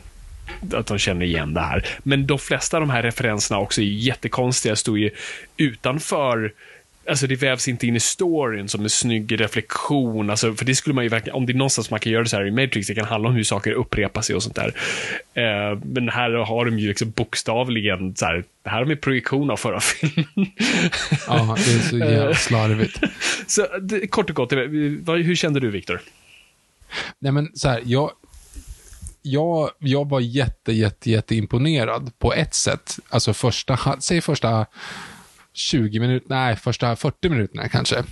att 0.73 0.87
de 0.87 0.97
känner 0.97 1.25
igen 1.25 1.53
det 1.53 1.61
här. 1.61 1.87
Men 2.03 2.27
de 2.27 2.39
flesta 2.39 2.77
av 2.77 2.81
de 2.81 2.89
här 2.89 3.01
referenserna 3.03 3.59
också 3.59 3.81
är 3.81 3.85
jättekonstiga, 3.85 4.75
står 4.75 4.99
ju 4.99 5.09
utanför 5.57 6.53
Alltså 7.09 7.27
det 7.27 7.35
vävs 7.35 7.67
inte 7.67 7.87
in 7.87 7.95
i 7.95 7.99
storyn 7.99 8.69
som 8.69 8.83
en 8.83 8.89
snygg 8.89 9.41
reflektion. 9.41 10.29
Alltså, 10.29 10.53
för 10.53 10.65
det 10.65 10.75
skulle 10.75 10.93
man 10.93 11.03
ju 11.03 11.09
verkligen, 11.09 11.35
om 11.35 11.45
det 11.45 11.51
är 11.51 11.57
någonstans 11.57 11.91
man 11.91 11.99
kan 11.99 12.11
göra 12.11 12.23
det 12.23 12.29
så 12.29 12.37
här 12.37 12.45
i 12.45 12.51
Matrix, 12.51 12.87
det 12.87 12.95
kan 12.95 13.05
handla 13.05 13.29
om 13.29 13.35
hur 13.35 13.43
saker 13.43 13.71
upprepar 13.71 14.21
sig 14.21 14.35
och 14.35 14.43
sånt 14.43 14.55
där. 14.55 14.73
Eh, 15.33 15.79
men 15.83 16.09
här 16.09 16.31
har 16.31 16.65
de 16.65 16.79
ju 16.79 16.87
liksom 16.87 17.11
bokstavligen 17.11 18.15
så 18.15 18.25
här, 18.25 18.43
det 18.63 18.69
här 18.69 18.77
har 18.77 18.85
de 18.85 18.95
projektion 18.95 19.51
av 19.51 19.57
förra 19.57 19.79
filmen. 19.79 20.25
Ja, 21.27 21.57
det 21.65 21.73
är 21.73 21.89
så 21.89 21.97
jävla 21.97 22.35
slarvigt. 22.35 22.99
så 23.47 23.67
det, 23.81 24.07
kort 24.07 24.29
och 24.29 24.35
gott, 24.35 24.51
eh, 24.51 24.57
hur 24.57 25.35
kände 25.35 25.59
du 25.59 25.69
Viktor? 25.69 26.01
Nej, 27.19 27.31
men 27.31 27.51
så 27.53 27.69
här, 27.69 27.81
jag, 27.85 28.11
jag, 29.21 29.69
jag 29.79 30.09
var 30.09 30.19
jätte, 30.19 30.73
jätte, 30.73 31.11
jätte 31.11 31.35
imponerad 31.35 32.19
på 32.19 32.33
ett 32.33 32.53
sätt. 32.53 32.99
Alltså 33.09 33.33
första, 33.33 33.97
säg 33.99 34.21
första 34.21 34.65
20 35.53 35.99
minuter, 35.99 36.29
nej, 36.29 36.55
första 36.55 36.95
40 36.95 37.29
minuterna 37.29 37.69
kanske. 37.69 38.03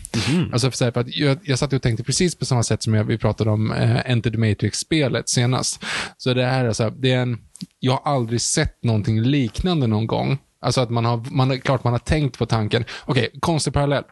Alltså 0.54 0.72
för, 0.72 0.98
att 0.98 1.16
jag, 1.16 1.38
jag 1.44 1.60
satt 1.60 1.74
och 1.74 1.82
tänkte 1.82 2.04
precis 2.04 2.36
på 2.36 2.46
samma 2.46 2.64
sätt 2.64 2.84
som 2.84 2.94
jag, 2.94 3.04
vi 3.04 3.18
pratade 3.18 3.50
om 3.50 3.72
eh, 3.72 4.12
Enter 4.12 4.32
the 4.32 4.38
Matrix-spelet 4.38 5.30
senast. 5.30 5.84
Så 6.18 6.34
det 6.34 6.46
här 6.46 6.66
är 6.66 6.74
så 6.74 6.84
här, 6.84 6.92
det 6.92 7.12
är 7.12 7.20
en, 7.20 7.38
jag 7.80 7.92
har 7.92 8.14
aldrig 8.14 8.42
sett 8.42 8.84
någonting 8.84 9.22
liknande 9.22 9.88
någon 9.88 10.08
gång. 10.08 10.38
Alltså 10.62 10.82
att 10.82 10.90
man 10.90 11.06
har, 11.06 11.26
man, 11.32 11.62
klart 11.62 11.84
man 11.84 11.94
har 11.94 12.00
tänkt 12.00 12.38
på 12.38 12.46
tanken. 12.46 12.86
Okej, 13.06 13.30
konstig 13.40 13.74
parallell. 13.74 14.04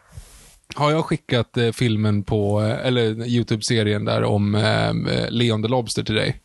Har 0.76 0.92
jag 0.92 1.06
skickat 1.06 1.58
eh, 1.58 1.72
filmen 1.72 2.24
på, 2.24 2.62
eh, 2.62 2.88
eller 2.88 3.28
YouTube-serien 3.28 4.06
där 4.06 4.24
om 4.24 4.56
eh, 4.56 4.94
Leon 5.30 5.64
the 5.64 5.68
Lobster 5.68 6.04
till 6.04 6.16
dig? 6.16 6.42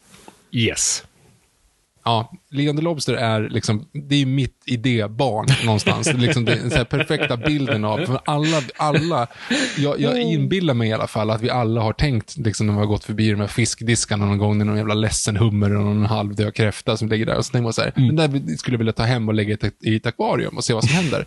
Yes. 0.52 1.04
Ja, 2.04 2.32
Leon 2.54 2.76
the 2.76 2.82
Lobster 2.82 3.14
är 3.14 3.48
liksom, 3.48 3.84
det 3.92 4.22
är 4.22 4.26
mitt 4.26 4.62
idébarn 4.66 5.46
någonstans. 5.64 6.12
Liksom 6.14 6.44
den 6.44 6.70
så 6.70 6.84
perfekta 6.84 7.36
bilden 7.36 7.84
av, 7.84 7.98
för 7.98 8.20
alla, 8.24 8.62
alla, 8.76 9.26
jag, 9.78 10.00
jag 10.00 10.20
inbillar 10.20 10.74
mig 10.74 10.88
i 10.88 10.92
alla 10.92 11.06
fall 11.06 11.30
att 11.30 11.42
vi 11.42 11.50
alla 11.50 11.80
har 11.80 11.92
tänkt, 11.92 12.36
liksom 12.36 12.66
när 12.66 12.74
vi 12.74 12.80
har 12.80 12.86
gått 12.86 13.04
förbi 13.04 13.30
de 13.30 13.40
här 13.40 13.46
fiskdiskarna 13.46 14.26
någon 14.26 14.38
gång, 14.38 14.58
när 14.58 14.64
någon 14.64 14.76
jävla 14.76 14.94
ledsen 14.94 15.36
hummer 15.36 15.76
och 15.76 15.84
någon 15.84 16.06
halvdöd 16.06 16.54
kräfta 16.54 16.96
som 16.96 17.08
ligger 17.08 17.26
där. 17.26 17.36
Och 17.36 17.46
så 17.46 17.52
tänker 17.52 17.62
man 17.64 17.72
så 17.72 17.82
här, 17.82 17.92
den 17.96 18.16
där 18.16 18.56
skulle 18.56 18.74
jag 18.74 18.78
vilja 18.78 18.92
ta 18.92 19.02
hem 19.02 19.28
och 19.28 19.34
lägga 19.34 19.50
i 19.50 19.52
ett, 19.52 19.74
i 19.80 19.96
ett 19.96 20.06
akvarium 20.06 20.56
och 20.56 20.64
se 20.64 20.74
vad 20.74 20.84
som 20.84 20.94
händer. 20.94 21.26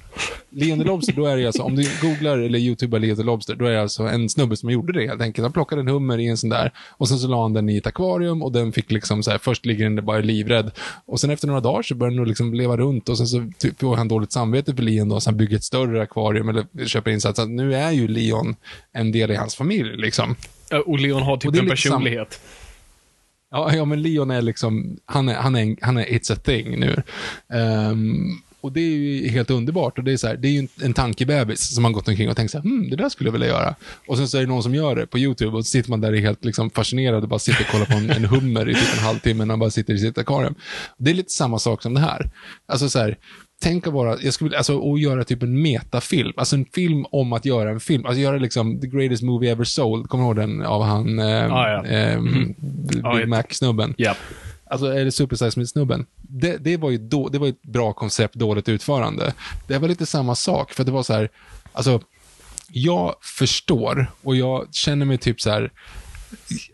Leon 0.50 0.80
the 0.80 0.86
Lobster, 0.86 1.14
då 1.14 1.26
är 1.26 1.38
det 1.38 1.46
alltså, 1.46 1.64
om 1.64 1.76
du 1.76 1.90
googlar 2.02 2.38
eller 2.38 2.60
youtubar 2.60 3.00
Leon 3.00 3.18
the 3.18 3.24
Lobster, 3.24 3.56
då 3.56 3.66
är 3.66 3.72
det 3.72 3.82
alltså 3.82 4.04
en 4.04 4.30
snubbe 4.30 4.58
som 4.58 4.70
gjorde 4.70 4.94
det 4.94 5.08
helt 5.08 5.22
enkelt. 5.22 5.44
Han 5.44 5.54
plockade 5.54 5.82
en 5.82 5.88
hummer 5.88 6.18
i 6.18 6.28
en 6.28 6.38
sån 6.38 6.50
där 6.50 6.72
och 6.90 7.10
sen 7.10 7.18
så 7.18 7.28
la 7.28 7.42
han 7.42 7.54
den 7.54 7.70
i 7.70 7.78
ett 7.78 7.88
akvarium 7.88 8.42
och 8.42 8.52
den 8.52 8.72
fick 8.72 8.92
liksom 8.92 9.24
så 9.24 9.32
här, 9.32 9.38
först 9.38 9.66
ligger 9.66 9.84
den 9.84 9.96
där 9.96 10.04
bara 10.04 10.20
livrädd 10.20 10.72
och 11.06 11.17
sen 11.20 11.30
efter 11.30 11.48
några 11.48 11.62
dagar 11.62 11.82
så 11.82 11.96
börjar 11.96 12.12
den 12.12 12.18
nog 12.18 12.28
liksom 12.28 12.54
leva 12.54 12.78
runt 12.78 13.10
och 13.10 13.18
sen 13.18 13.28
så 13.28 13.52
typ 13.58 13.80
får 13.80 13.96
han 13.96 14.08
dåligt 14.08 14.32
samvete 14.32 14.76
för 14.76 14.84
Leon 14.84 15.10
då, 15.10 15.20
så 15.20 15.30
han 15.30 15.38
bygger 15.38 15.58
ett 15.58 15.64
större 15.64 16.02
akvarium 16.02 16.50
eller 16.50 16.86
köper 16.86 17.12
in 17.12 17.22
så 17.22 17.30
att 17.30 17.50
nu 17.50 17.76
är 17.76 17.92
ju 17.92 18.08
Leon 18.08 18.56
en 18.92 19.12
del 19.12 19.32
i 19.32 19.36
hans 19.36 19.56
familj 19.56 19.98
liksom. 19.98 20.36
Och 20.86 21.00
Leon 21.00 21.22
har 21.22 21.34
Och 21.34 21.42
typ 21.42 21.56
en 21.56 21.68
personlighet. 21.68 22.42
Ja, 23.52 23.76
ja, 23.76 23.86
men 23.86 24.02
Leon 24.02 24.32
är 24.32 24.42
liksom, 24.42 24.98
han 25.06 25.30
är, 25.30 25.36
han 25.36 25.56
är, 25.56 25.76
han 25.82 25.98
är 25.98 26.06
it's 26.06 26.34
a 26.34 26.36
thing 26.44 26.80
nu. 26.80 27.04
Ehm, 27.54 28.42
och 28.62 28.72
det 28.72 28.80
är 28.80 28.90
ju 28.90 29.28
helt 29.28 29.50
underbart. 29.50 29.98
Och 29.98 30.04
det 30.04 30.12
är, 30.12 30.18
så 30.18 30.28
här, 30.28 30.36
det 30.38 30.48
är 30.48 30.52
ju 30.52 30.68
en, 30.82 30.94
tankebebis 30.94 31.76
som 31.76 31.84
har 31.86 31.92
gått 31.92 32.08
omkring 32.08 32.30
och 32.30 32.36
tänkt 32.36 32.52
så 32.52 32.58
här, 32.58 32.64
hmm, 32.64 32.90
det 32.90 32.96
där 32.96 33.10
skulle 33.10 33.28
jag 33.28 33.32
vilja 33.32 33.48
göra. 33.48 33.76
Och 34.08 34.18
sen 34.18 34.28
så 34.28 34.38
är 34.38 34.42
det 34.42 34.48
någon 34.48 34.64
som 34.64 34.76
gör 34.76 34.96
det 34.96 35.08
på 35.08 35.20
YouTube 35.20 35.58
och 35.58 35.66
så 35.66 35.70
sitter 35.70 35.90
man 35.90 36.02
där 36.02 36.12
och 36.12 36.18
är 36.18 36.22
helt 36.22 36.46
liksom 36.46 36.70
fascinerad 36.70 37.24
och 37.24 37.30
bara 37.30 37.40
sitter 37.40 37.62
och 37.62 37.68
kollar 37.72 37.86
på 37.86 37.94
en, 37.94 38.10
en 38.10 38.26
hummer 38.26 38.70
i 38.70 38.74
typ 38.74 38.94
en 38.98 39.04
halvtimme 39.04 39.40
när 39.46 39.46
man 39.46 39.60
bara 39.60 39.70
sitter 39.70 39.94
i 39.94 39.98
sitt 40.00 40.18
akvarium. 40.18 40.56
Det 40.98 41.12
är 41.12 41.16
lite 41.16 41.32
samma 41.32 41.60
sak 41.60 41.82
som 41.82 41.94
det 41.94 42.00
här. 42.00 42.30
Alltså 42.66 42.90
så 42.90 43.00
här, 43.00 43.18
tänk 43.62 43.88
att 43.88 43.94
vara, 43.94 44.18
jag 44.22 44.34
skulle, 44.34 44.58
alltså 44.58 44.94
att 44.94 45.02
göra 45.02 45.24
typ 45.24 45.44
en 45.44 45.62
metafilm, 45.62 46.34
alltså 46.38 46.56
en 46.56 46.66
film 46.74 47.06
om 47.12 47.34
att 47.34 47.46
göra 47.46 47.70
en 47.70 47.80
film, 47.80 48.06
alltså 48.06 48.22
göra 48.22 48.38
liksom 48.38 48.82
the 48.82 48.88
greatest 48.88 49.24
movie 49.24 49.52
ever 49.52 49.64
sold, 49.64 50.10
kommer 50.10 50.24
du 50.24 50.28
ihåg 50.28 50.36
den 50.36 50.62
av 50.66 50.84
han, 50.84 51.20
eh, 51.20 51.26
Ja, 51.26 51.70
ja. 51.70 51.86
eh, 51.86 52.20
Ja, 53.04 53.14
Big 53.14 53.24
ett- 53.24 53.30
Mac-snubben? 53.30 53.94
Ja. 53.98 54.16
Alltså, 54.70 54.94
eller 54.94 55.12
Super 55.12 55.36
Size 55.36 55.60
Me-snubben. 55.60 56.06
Det, 56.28 56.58
det, 56.58 56.78
var 56.78 56.90
ju 56.90 56.98
då, 56.98 57.30
det 57.30 57.40
var 57.40 57.48
ett 57.48 57.62
bra 57.62 57.94
koncept, 57.94 58.36
dåligt 58.36 58.70
utförande. 58.70 59.34
Det 59.68 59.78
var 59.78 59.88
lite 59.88 60.06
samma 60.06 60.36
sak, 60.36 60.74
för 60.74 60.84
det 60.84 60.92
var 60.92 61.04
så 61.04 61.14
här, 61.14 61.30
alltså, 61.74 62.02
jag 62.72 63.16
förstår 63.22 64.12
och 64.24 64.36
jag 64.36 64.68
känner 64.76 65.06
mig 65.06 65.18
typ 65.18 65.42
så 65.42 65.50
här 65.50 65.72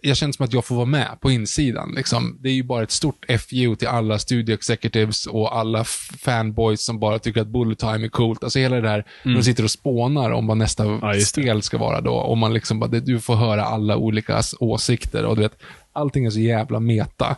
jag 0.02 0.18
känner 0.18 0.34
som 0.34 0.46
att 0.46 0.54
jag 0.54 0.66
får 0.66 0.76
vara 0.76 0.86
med 0.86 1.18
på 1.22 1.32
insidan. 1.32 1.94
Liksom. 1.96 2.38
Det 2.42 2.50
är 2.50 2.54
ju 2.54 2.64
bara 2.64 2.84
ett 2.84 2.92
stort 2.92 3.26
FU 3.30 3.76
till 3.76 3.88
alla 3.88 4.20
studio 4.20 4.56
executives 4.56 5.26
och 5.26 5.58
alla 5.58 5.84
fanboys 6.24 6.86
som 6.86 7.00
bara 7.00 7.20
tycker 7.20 7.42
att 7.42 7.48
bullet 7.48 7.80
time 7.80 8.06
är 8.06 8.10
coolt. 8.10 8.44
Alltså 8.44 8.60
hela 8.60 8.76
det 8.76 8.82
där, 8.82 9.06
mm. 9.24 9.36
de 9.38 9.44
sitter 9.44 9.64
och 9.64 9.72
spånar 9.72 10.32
om 10.32 10.48
vad 10.48 10.58
nästa 10.58 10.86
ja, 10.86 11.20
spel 11.20 11.62
ska 11.62 11.78
vara 11.78 12.02
då. 12.02 12.14
Och 12.14 12.38
man 12.38 12.54
liksom 12.54 12.80
bara, 12.80 12.88
du 12.88 13.20
får 13.20 13.36
höra 13.36 13.66
alla 13.66 13.98
olika 13.98 14.42
åsikter 14.60 15.26
och 15.26 15.36
du 15.36 15.42
vet, 15.42 15.58
allting 15.94 16.26
är 16.26 16.30
så 16.30 16.40
jävla 16.40 16.80
meta. 16.80 17.36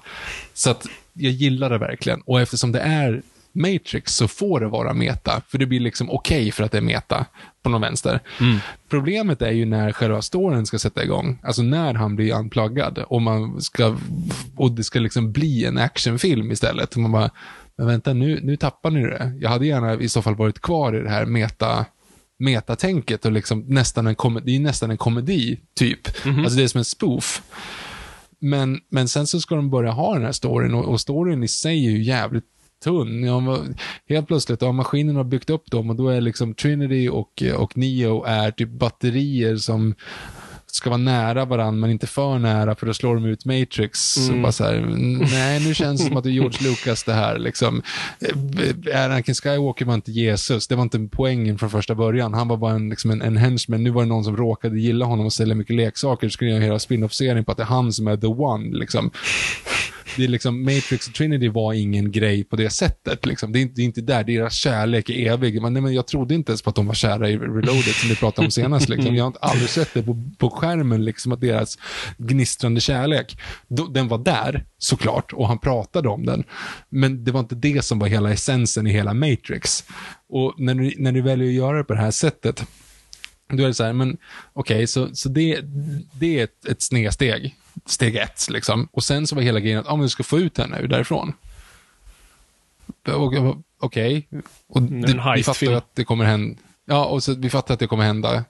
Så 0.53 0.69
att 0.69 0.88
jag 1.15 1.31
gillar 1.31 1.69
det 1.69 1.77
verkligen. 1.77 2.22
Och 2.22 2.41
eftersom 2.41 2.72
det 2.72 2.79
är 2.79 3.22
Matrix 3.55 4.15
så 4.15 4.27
får 4.27 4.60
det 4.60 4.67
vara 4.67 4.93
meta, 4.93 5.41
för 5.48 5.57
det 5.57 5.65
blir 5.65 5.79
liksom 5.79 6.10
okej 6.10 6.41
okay 6.41 6.51
för 6.51 6.63
att 6.63 6.72
det 6.72 6.77
är 6.77 6.81
meta 6.81 7.25
på 7.63 7.69
någon 7.69 7.81
vänster. 7.81 8.19
Mm. 8.39 8.57
Problemet 8.89 9.41
är 9.41 9.51
ju 9.51 9.65
när 9.65 9.91
själva 9.91 10.22
storyn 10.22 10.65
ska 10.65 10.79
sätta 10.79 11.03
igång, 11.03 11.39
alltså 11.43 11.62
när 11.62 11.93
han 11.93 12.15
blir 12.15 12.34
unpluggad 12.34 12.98
och, 12.98 13.22
man 13.22 13.62
ska, 13.62 13.98
och 14.55 14.72
det 14.72 14.84
ska 14.84 15.00
liksom 15.00 15.31
bli 15.31 15.65
en 15.65 15.77
actionfilm 15.77 16.51
istället. 16.51 16.95
Man 16.95 17.12
bara, 17.12 17.29
men 17.77 17.88
vänta 17.88 18.13
nu, 18.13 18.39
nu 18.43 18.57
tappar 18.57 18.91
ni 18.91 19.01
det. 19.01 19.38
Jag 19.39 19.50
hade 19.50 19.65
gärna 19.65 19.93
i 19.93 20.10
så 20.10 20.22
fall 20.22 20.36
varit 20.36 20.62
kvar 20.62 20.95
i 20.95 21.00
det 21.00 21.10
här 21.10 21.25
meta 21.25 21.86
metatänket 22.39 23.25
och 23.25 23.31
liksom 23.31 23.63
nästan 23.67 24.07
en 24.07 24.15
komedi, 24.15 24.45
det 24.45 24.55
är 24.55 24.60
nästan 24.60 24.91
en 24.91 24.98
komedi, 24.98 25.60
typ. 25.75 26.25
Mm 26.25 26.38
-hmm. 26.38 26.43
Alltså 26.43 26.57
det 26.57 26.63
är 26.63 26.67
som 26.67 26.77
en 26.77 26.86
spoof. 26.86 27.41
Men, 28.39 28.79
men 28.89 29.07
sen 29.07 29.27
så 29.27 29.39
ska 29.39 29.55
de 29.55 29.69
börja 29.69 29.91
ha 29.91 30.13
den 30.13 30.25
här 30.25 30.31
storyn 30.31 30.73
och, 30.73 30.85
och 30.85 31.01
storyn 31.01 31.43
i 31.43 31.47
sig 31.47 31.85
är 31.85 31.91
ju 31.91 32.03
jävligt 32.03 32.45
tunn. 32.83 33.23
Ja, 33.23 33.57
helt 34.09 34.27
plötsligt 34.27 34.61
har 34.61 34.73
maskinen 34.73 35.15
har 35.15 35.23
byggt 35.23 35.49
upp 35.49 35.71
dem 35.71 35.89
och 35.89 35.95
då 35.95 36.09
är 36.09 36.21
liksom 36.21 36.53
Trinity 36.53 37.09
och, 37.09 37.43
och 37.57 37.77
Neo 37.77 38.23
är 38.23 38.51
typ 38.51 38.69
batterier 38.69 39.55
som 39.55 39.95
ska 40.75 40.89
vara 40.89 40.98
nära 40.98 41.46
varandra 41.46 41.82
men 41.82 41.89
inte 41.89 42.08
för 42.08 42.39
nära 42.39 42.75
för 42.75 42.86
då 42.86 42.94
slår 42.94 43.15
de 43.15 43.25
ut 43.25 43.46
Matrix. 43.46 44.17
Mm. 44.17 44.41
Bara 44.41 44.51
så 44.51 44.63
här, 44.63 44.86
nej 45.32 45.60
nu 45.60 45.74
känns 45.74 46.01
det 46.01 46.08
som 46.08 46.17
att 46.17 46.24
det 46.24 46.29
är 46.29 46.32
George 46.32 46.70
Lucas 46.70 47.03
det 47.03 47.13
här. 47.13 47.39
Liksom. 47.39 47.82
Eh, 48.20 49.05
Anakin 49.05 49.36
Skywalker 49.36 49.86
var 49.86 49.94
inte 49.94 50.12
Jesus, 50.12 50.67
det 50.67 50.75
var 50.75 50.84
inte 50.84 51.08
poängen 51.12 51.58
från 51.58 51.70
första 51.70 51.96
början. 51.96 52.34
Han 52.34 52.48
var 52.48 52.58
bara 52.58 52.74
en, 52.74 52.89
liksom 52.89 53.12
en, 53.12 53.22
en 53.22 53.38
henchman. 53.38 53.84
Nu 53.84 53.89
var 53.89 54.01
det 54.01 54.10
någon 54.10 54.24
som 54.24 54.38
råkade 54.38 54.79
gilla 54.79 55.05
honom 55.05 55.25
och 55.25 55.34
sälja 55.34 55.55
mycket 55.55 55.75
leksaker. 55.75 56.29
Så 56.29 56.32
skulle 56.32 56.51
jag 56.51 56.63
göra 56.63 56.79
spin-off-serien 56.79 57.46
på 57.46 57.51
att 57.51 57.58
det 57.58 57.63
är 57.63 57.67
han 57.67 57.94
som 57.94 58.08
är 58.08 58.17
the 58.17 58.27
one. 58.27 58.77
Liksom 58.77 59.12
det 60.17 60.24
är 60.24 60.27
liksom, 60.27 60.63
Matrix 60.63 61.07
och 61.07 61.13
Trinity 61.13 61.50
var 61.50 61.74
ingen 61.74 62.12
grej 62.12 62.43
på 62.43 62.55
det 62.55 62.69
sättet. 62.69 63.25
Liksom. 63.25 63.51
Det, 63.51 63.60
är 63.60 63.62
inte, 63.62 63.74
det 63.75 63.81
är 63.81 63.86
inte 63.86 64.01
där, 64.01 64.24
deras 64.24 64.53
kärlek 64.53 65.10
är 65.10 65.31
evig. 65.31 65.62
Men, 65.62 65.74
nej, 65.74 65.81
men 65.81 65.93
jag 65.93 66.07
trodde 66.07 66.36
inte 66.36 66.51
ens 66.51 66.62
på 66.62 66.69
att 66.69 66.75
de 66.75 66.88
var 66.88 66.93
kära 66.93 67.29
i 67.29 67.38
Reloaded, 67.38 67.95
som 67.95 68.10
vi 68.10 68.15
pratade 68.15 68.45
om 68.45 68.51
senast. 68.51 68.89
Liksom. 68.89 69.15
Jag 69.15 69.24
har 69.24 69.27
inte 69.27 69.39
aldrig 69.39 69.69
sett 69.69 69.93
det 69.93 70.03
på, 70.03 70.24
på 70.38 70.50
skärmen, 70.50 71.05
liksom, 71.05 71.31
att 71.31 71.41
deras 71.41 71.77
gnistrande 72.17 72.81
kärlek, 72.81 73.38
då, 73.67 73.88
den 73.88 74.07
var 74.07 74.17
där, 74.17 74.65
såklart, 74.77 75.34
och 75.34 75.48
han 75.48 75.60
pratade 75.60 76.10
om 76.10 76.25
den. 76.25 76.43
Men 76.89 77.24
det 77.24 77.31
var 77.31 77.39
inte 77.39 77.55
det 77.55 77.86
som 77.86 78.00
var 78.00 78.07
hela 78.07 78.31
essensen 78.31 78.88
i 78.88 78.91
hela 78.91 79.13
Matrix. 79.13 79.84
Och 80.29 80.53
när 80.57 80.75
du, 80.75 80.93
när 80.98 81.12
du 81.12 81.22
väljer 81.22 81.48
att 81.48 81.53
göra 81.53 81.77
det 81.77 81.84
på 81.84 81.93
det 81.93 82.00
här 82.00 82.12
sättet, 82.12 82.63
då 83.50 83.63
är 83.63 83.67
det 83.67 83.74
så 83.74 83.84
här, 83.84 83.93
men 83.93 84.17
okej, 84.53 84.75
okay, 84.75 84.88
så, 84.88 85.15
så 85.15 85.29
det, 85.29 85.62
det 86.19 86.39
är 86.39 86.43
ett, 86.43 86.65
ett 86.65 86.81
snedsteg 86.81 87.55
steg 87.86 88.15
ett. 88.15 88.50
Liksom. 88.50 88.88
Och 88.91 89.03
sen 89.03 89.27
så 89.27 89.36
var 89.36 89.41
hela 89.41 89.60
grejen 89.60 89.79
att 89.79 89.88
ah, 89.88 89.96
men 89.96 90.03
du 90.03 90.10
ska 90.10 90.24
få 90.24 90.39
ut 90.39 90.58
henne 90.58 90.82
därifrån. 90.88 91.34
Okej. 93.79 94.27
Okay. 94.29 94.41
Och 94.67 94.82
det, 94.82 95.22
vi 95.36 95.44
fattar 95.44 95.72
att 95.74 95.96
det 95.96 96.03
kommer 96.03 96.25
hända. 96.25 96.60
Ja, 96.86 97.05
och 97.05 97.24
så 97.24 97.34
vi 97.34 97.50
fattar 97.50 97.74
att 97.74 97.79
det 97.79 97.88
kommer 97.88 98.03
hända. 98.03 98.44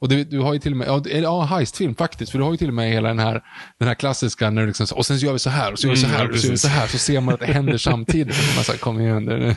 Och 0.00 0.08
det, 0.08 0.24
du 0.24 0.38
har 0.38 0.52
ju 0.52 0.58
till 0.58 0.72
och 0.72 0.76
med, 0.76 0.88
ja, 0.88 1.02
ja 1.06 1.42
heistfilm 1.42 1.94
faktiskt, 1.94 2.32
för 2.32 2.38
du 2.38 2.44
har 2.44 2.50
ju 2.50 2.56
till 2.56 2.68
och 2.68 2.74
med 2.74 2.92
hela 2.92 3.08
den 3.08 3.18
här, 3.18 3.42
den 3.78 3.88
här 3.88 3.94
klassiska, 3.94 4.50
när 4.50 4.62
du 4.62 4.66
liksom, 4.66 4.86
och 4.96 5.06
sen 5.06 5.18
så 5.18 5.26
gör 5.26 5.32
vi 5.32 5.38
så 5.38 5.50
här, 5.50 5.72
och 5.72 5.78
så 5.78 5.86
gör 5.86 5.94
vi 5.94 6.00
så 6.00 6.06
här, 6.06 6.20
mm, 6.20 6.32
och 6.32 6.38
så 6.38 6.46
gör 6.46 6.52
vi 6.52 6.58
så 6.58 6.68
här, 6.68 6.86
så 6.86 6.98
ser 6.98 7.20
man 7.20 7.34
att 7.34 7.40
det 7.40 7.46
händer 7.46 7.78
samtidigt. 7.78 8.36
Man 8.56 8.64
säger, 8.64 8.78
kom 8.78 9.00
igen. 9.00 9.24
Det, 9.24 9.56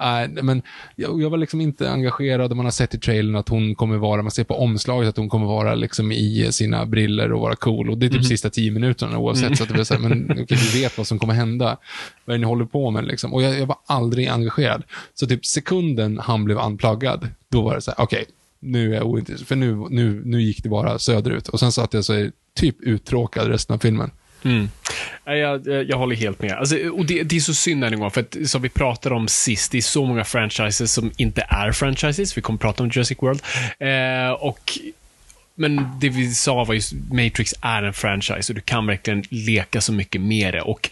äh, 0.00 0.42
men 0.42 0.62
jag, 0.96 1.22
jag, 1.22 1.30
var 1.30 1.38
liksom 1.38 1.60
inte 1.60 1.90
engagerad, 1.90 2.50
och 2.50 2.56
man 2.56 2.66
har 2.66 2.70
sett 2.70 2.94
i 2.94 2.98
trailern 2.98 3.36
att 3.36 3.48
hon 3.48 3.74
kommer 3.74 3.96
vara, 3.96 4.22
man 4.22 4.30
ser 4.30 4.44
på 4.44 4.54
omslaget 4.54 5.08
att 5.08 5.16
hon 5.16 5.28
kommer 5.28 5.46
vara 5.46 5.74
liksom 5.74 6.12
i 6.12 6.48
sina 6.50 6.86
briller 6.86 7.32
och 7.32 7.40
vara 7.40 7.56
cool. 7.56 7.90
Och 7.90 7.98
det 7.98 8.06
är 8.06 8.08
typ 8.08 8.16
mm. 8.16 8.28
sista 8.28 8.50
tio 8.50 8.70
minuterna 8.70 9.18
oavsett, 9.18 9.46
mm. 9.46 9.56
så 9.56 9.62
att 9.62 9.68
det 9.68 9.74
blir 9.74 9.84
så 9.84 9.94
här, 9.94 10.00
men 10.00 10.30
okay, 10.42 10.58
vi 10.72 10.82
vet 10.82 10.98
vad 10.98 11.06
som 11.06 11.18
kommer 11.18 11.34
hända. 11.34 11.76
Vad 12.24 12.34
är 12.34 12.38
det 12.38 12.40
ni 12.40 12.46
håller 12.46 12.64
på 12.64 12.90
med 12.90 13.04
liksom? 13.04 13.34
Och 13.34 13.42
jag, 13.42 13.60
jag 13.60 13.66
var 13.66 13.76
aldrig 13.86 14.28
engagerad. 14.28 14.82
Så 15.14 15.26
typ 15.26 15.46
sekunden 15.46 16.18
han 16.18 16.44
blev 16.44 16.58
unpluggad, 16.58 17.28
då 17.50 17.62
var 17.62 17.74
det 17.74 17.80
så 17.80 17.90
här, 17.90 18.04
okej, 18.04 18.22
okay, 18.22 18.34
nu 18.60 18.90
är 18.90 18.96
jag 18.96 19.06
ointresserad, 19.06 19.48
för 19.48 19.56
nu, 19.56 19.86
nu, 19.90 20.22
nu 20.24 20.42
gick 20.42 20.62
det 20.62 20.68
bara 20.68 20.98
söderut. 20.98 21.48
Och 21.48 21.60
sen 21.60 21.72
satt 21.72 21.94
jag 21.94 22.04
så 22.04 22.30
typ 22.54 22.76
uttråkad 22.80 23.48
resten 23.48 23.74
av 23.74 23.78
filmen. 23.78 24.10
Mm. 24.44 24.68
Jag, 25.24 25.66
jag, 25.66 25.98
håller 25.98 26.16
helt 26.16 26.42
med. 26.42 26.52
Alltså, 26.52 26.76
och 26.88 27.06
det, 27.06 27.22
det, 27.22 27.36
är 27.36 27.40
så 27.40 27.54
synd 27.54 27.84
en 27.84 28.00
gång, 28.00 28.10
för 28.10 28.20
att 28.20 28.36
som 28.44 28.62
vi 28.62 28.68
pratade 28.68 29.14
om 29.14 29.28
sist, 29.28 29.72
det 29.72 29.78
är 29.78 29.82
så 29.82 30.06
många 30.06 30.24
franchises 30.24 30.92
som 30.92 31.10
inte 31.16 31.46
är 31.48 31.72
franchises. 31.72 32.36
Vi 32.36 32.42
kommer 32.42 32.58
prata 32.58 32.82
om 32.82 32.88
Jurassic 32.88 33.18
World. 33.22 33.42
Eh, 33.78 34.32
och 34.32 34.78
men 35.54 35.86
det 36.00 36.08
vi 36.08 36.34
sa 36.34 36.64
var 36.64 36.74
ju 36.74 36.80
Matrix 37.10 37.54
är 37.60 37.82
en 37.82 37.92
franchise 37.92 38.52
och 38.52 38.54
du 38.54 38.60
kan 38.60 38.86
verkligen 38.86 39.24
leka 39.28 39.80
så 39.80 39.92
mycket 39.92 40.20
med 40.20 40.54
det. 40.54 40.60
Och 40.60 40.90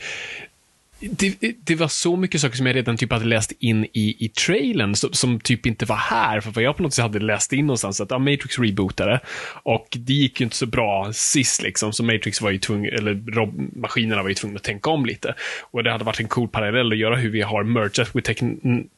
det, 1.00 1.54
det, 1.64 1.74
var 1.74 1.88
så 1.88 2.16
mycket 2.16 2.40
saker 2.40 2.56
som 2.56 2.66
jag 2.66 2.76
redan 2.76 2.96
typ 2.96 3.12
hade 3.12 3.24
läst 3.24 3.52
in 3.58 3.84
i, 3.84 4.16
i 4.24 4.28
trailern 4.28 4.94
som, 4.94 5.12
som, 5.12 5.40
typ 5.40 5.66
inte 5.66 5.84
var 5.84 5.96
här. 5.96 6.40
För 6.40 6.50
vad 6.50 6.64
jag 6.64 6.76
på 6.76 6.82
något 6.82 6.94
sätt 6.94 7.02
hade 7.02 7.18
läst 7.18 7.52
in 7.52 7.66
någonstans 7.66 8.00
att 8.00 8.10
ja, 8.10 8.18
Matrix 8.18 8.58
rebootade 8.58 9.20
och 9.62 9.86
det 9.90 10.12
gick 10.12 10.40
ju 10.40 10.44
inte 10.44 10.56
så 10.56 10.66
bra 10.66 11.12
sist 11.12 11.62
liksom. 11.62 11.92
Så 11.92 12.04
Matrix 12.04 12.40
var 12.40 12.50
ju 12.50 12.58
tvungen, 12.58 12.94
eller 12.94 13.32
Rob, 13.32 13.76
maskinerna 13.76 14.22
var 14.22 14.28
ju 14.28 14.34
tvungna 14.34 14.56
att 14.56 14.62
tänka 14.62 14.90
om 14.90 15.06
lite. 15.06 15.34
Och 15.70 15.84
det 15.84 15.92
hade 15.92 16.04
varit 16.04 16.20
en 16.20 16.28
cool 16.28 16.48
parallell 16.48 16.92
att 16.92 16.98
göra 16.98 17.16
hur 17.16 17.30
vi 17.30 17.42
har 17.42 17.64
mergat 17.64 18.14
med 18.14 18.24
tek 18.24 18.38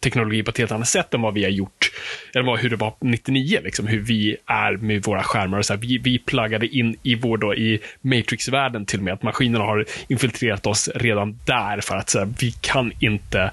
teknologi 0.00 0.42
på 0.42 0.50
ett 0.50 0.58
helt 0.58 0.72
annat 0.72 0.88
sätt 0.88 1.14
än 1.14 1.22
vad 1.22 1.34
vi 1.34 1.42
har 1.42 1.50
gjort. 1.50 1.90
Eller 2.34 2.56
hur 2.56 2.70
det 2.70 2.76
var 2.76 2.94
99, 3.00 3.60
liksom. 3.64 3.86
Hur 3.86 4.00
vi 4.00 4.36
är 4.46 4.76
med 4.76 5.04
våra 5.04 5.22
skärmar. 5.22 5.58
Och 5.58 5.66
så 5.66 5.72
här, 5.72 5.80
vi, 5.80 5.98
vi 5.98 6.18
pluggade 6.18 6.66
in 6.66 6.96
i 7.02 7.14
vår 7.14 7.38
då, 7.38 7.54
i 7.54 7.80
Matrix-världen 8.00 8.86
till 8.86 8.98
och 8.98 9.04
med. 9.04 9.14
Att 9.14 9.22
maskinerna 9.22 9.64
har 9.64 9.84
infiltrerat 10.08 10.66
oss 10.66 10.88
redan 10.94 11.38
där 11.44 11.80
för 11.90 11.96
att 11.96 12.10
så 12.10 12.18
här, 12.18 12.28
vi 12.40 12.50
kan 12.60 12.92
inte 13.00 13.50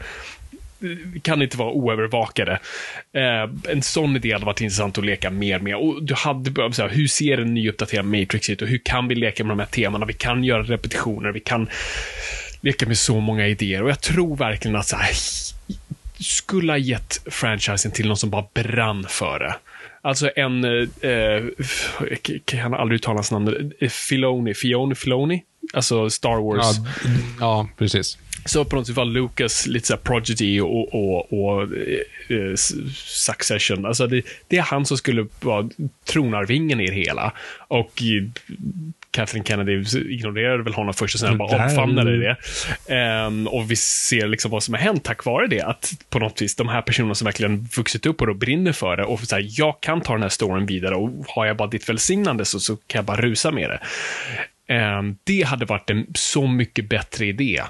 vi 0.79 1.19
kan 1.19 1.41
inte 1.41 1.57
vara 1.57 1.71
oövervakade. 1.71 2.59
Eh, 3.13 3.71
en 3.71 3.81
sån 3.81 4.15
idé 4.15 4.33
hade 4.33 4.45
varit 4.45 4.61
intressant 4.61 4.97
att 4.97 5.05
leka 5.05 5.29
mer 5.29 5.59
med. 5.59 5.75
Och 5.75 6.03
du 6.03 6.13
hade 6.13 6.51
behövt 6.51 6.75
säga, 6.75 6.87
hur 6.87 7.07
ser 7.07 7.37
en 7.37 7.53
nyuppdaterad 7.53 8.05
Matrix 8.05 8.49
ut 8.49 8.61
och 8.61 8.67
hur 8.67 8.77
kan 8.77 9.07
vi 9.07 9.15
leka 9.15 9.43
med 9.43 9.51
de 9.51 9.59
här 9.59 9.67
temana? 9.67 10.05
Vi 10.05 10.13
kan 10.13 10.43
göra 10.43 10.63
repetitioner, 10.63 11.31
vi 11.31 11.39
kan 11.39 11.69
leka 12.61 12.85
med 12.85 12.97
så 12.97 13.19
många 13.19 13.47
idéer 13.47 13.83
och 13.83 13.89
jag 13.89 14.01
tror 14.01 14.35
verkligen 14.35 14.75
att 14.75 14.87
så 14.87 14.95
här, 14.95 15.13
skulle 16.19 16.71
ha 16.71 16.77
gett 16.77 17.21
franchisen 17.25 17.91
till 17.91 18.07
någon 18.07 18.17
som 18.17 18.29
bara 18.29 18.45
brann 18.53 19.05
för 19.09 19.39
det. 19.39 19.55
Alltså 20.01 20.29
en, 20.35 20.63
eh, 20.63 21.11
eh 21.11 21.43
kan 22.45 22.73
aldrig 22.73 22.99
uttala 22.99 23.17
hans 23.17 23.31
namn, 23.31 23.71
eh, 23.79 23.89
Filoni, 23.89 24.53
Fioni, 24.53 24.95
Filoni? 24.95 25.43
Alltså 25.73 26.09
Star 26.09 26.41
Wars. 26.41 26.77
Ja, 26.77 26.85
ja 27.39 27.69
precis. 27.77 28.17
Så 28.45 28.65
på 28.65 28.75
något 28.75 28.87
sätt 28.87 28.95
var 28.95 29.05
Lucas 29.05 29.67
lite 29.67 29.87
såhär 29.87 29.99
Prodigy 30.01 30.61
och, 30.61 30.95
och, 30.95 31.33
och 31.33 31.61
eh, 32.31 32.55
Succession. 32.95 33.85
Alltså 33.85 34.07
det, 34.07 34.21
det, 34.47 34.57
är 34.57 34.61
han 34.61 34.85
som 34.85 34.97
skulle 34.97 35.27
vara 35.39 35.69
tronarvingen 36.05 36.79
i 36.79 36.87
det 36.87 36.93
hela. 36.93 37.31
Och 37.67 38.01
Kathleen 39.11 39.45
Kennedy 39.45 39.83
ignorerade 40.09 40.63
väl 40.63 40.73
honom 40.73 40.93
först 40.93 41.15
och 41.15 41.19
sen 41.19 41.37
bara 41.37 41.65
omfamnade 41.65 42.17
det. 42.17 42.37
Um, 43.25 43.47
och 43.47 43.71
vi 43.71 43.75
ser 43.75 44.27
liksom 44.27 44.51
vad 44.51 44.63
som 44.63 44.73
har 44.73 44.81
hänt 44.81 45.03
tack 45.03 45.25
vare 45.25 45.47
det. 45.47 45.61
Att 45.61 45.93
på 46.09 46.19
något 46.19 46.41
vis, 46.41 46.55
de 46.55 46.69
här 46.69 46.81
personerna 46.81 47.15
som 47.15 47.25
verkligen 47.25 47.67
vuxit 47.77 48.05
upp 48.05 48.21
och 48.21 48.27
då 48.27 48.33
brinner 48.33 48.71
för 48.71 48.97
det 48.97 49.03
och 49.03 49.19
så 49.19 49.35
här, 49.35 49.45
jag 49.49 49.81
kan 49.81 50.01
ta 50.01 50.13
den 50.13 50.21
här 50.21 50.29
storyn 50.29 50.65
vidare 50.65 50.95
och 50.95 51.11
har 51.27 51.45
jag 51.45 51.57
bara 51.57 51.67
ditt 51.67 51.89
välsignande 51.89 52.45
så, 52.45 52.59
så 52.59 52.75
kan 52.75 52.99
jag 52.99 53.05
bara 53.05 53.21
rusa 53.21 53.51
med 53.51 53.69
det. 53.69 53.79
Ehm, 54.67 55.15
det 55.23 55.41
hade 55.41 55.65
varit 55.65 55.89
en 55.89 56.07
så 56.15 56.47
mycket 56.47 56.89
bättre 56.89 57.25
idé 57.25 57.61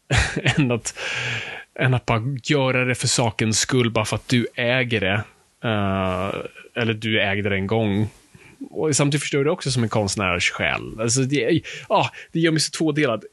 än, 0.56 0.70
att, 0.70 0.98
än 1.78 1.94
att 1.94 2.06
bara 2.06 2.22
göra 2.42 2.84
det 2.84 2.94
för 2.94 3.08
sakens 3.08 3.58
skull, 3.58 3.90
bara 3.90 4.04
för 4.04 4.16
att 4.16 4.28
du 4.28 4.46
äger 4.54 5.00
det. 5.00 5.22
Eh, 5.64 6.30
eller 6.82 6.94
du 6.94 7.22
ägde 7.22 7.48
det 7.48 7.56
en 7.56 7.66
gång. 7.66 8.08
Och 8.70 8.96
samtidigt 8.96 9.22
förstår 9.22 9.38
jag 9.38 9.46
det 9.46 9.50
också 9.50 9.70
som 9.70 9.82
en 9.82 9.88
konstnärs 9.88 10.50
själ. 10.50 11.00
Alltså 11.00 11.20
det, 11.20 11.62
ah, 11.88 12.08
det 12.32 12.40
gör 12.40 12.52
mig 12.52 12.60
så 12.60 12.70
tvådelad. 12.70 13.24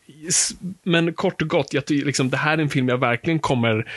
Men 0.84 1.14
kort 1.14 1.42
och 1.42 1.48
gott, 1.48 1.74
jag, 1.74 1.84
liksom, 1.90 2.30
det 2.30 2.38
här 2.38 2.58
är 2.58 2.62
en 2.62 2.70
film 2.70 2.90
jag 2.90 2.98
verkligen 2.98 3.40
kommer 3.40 3.88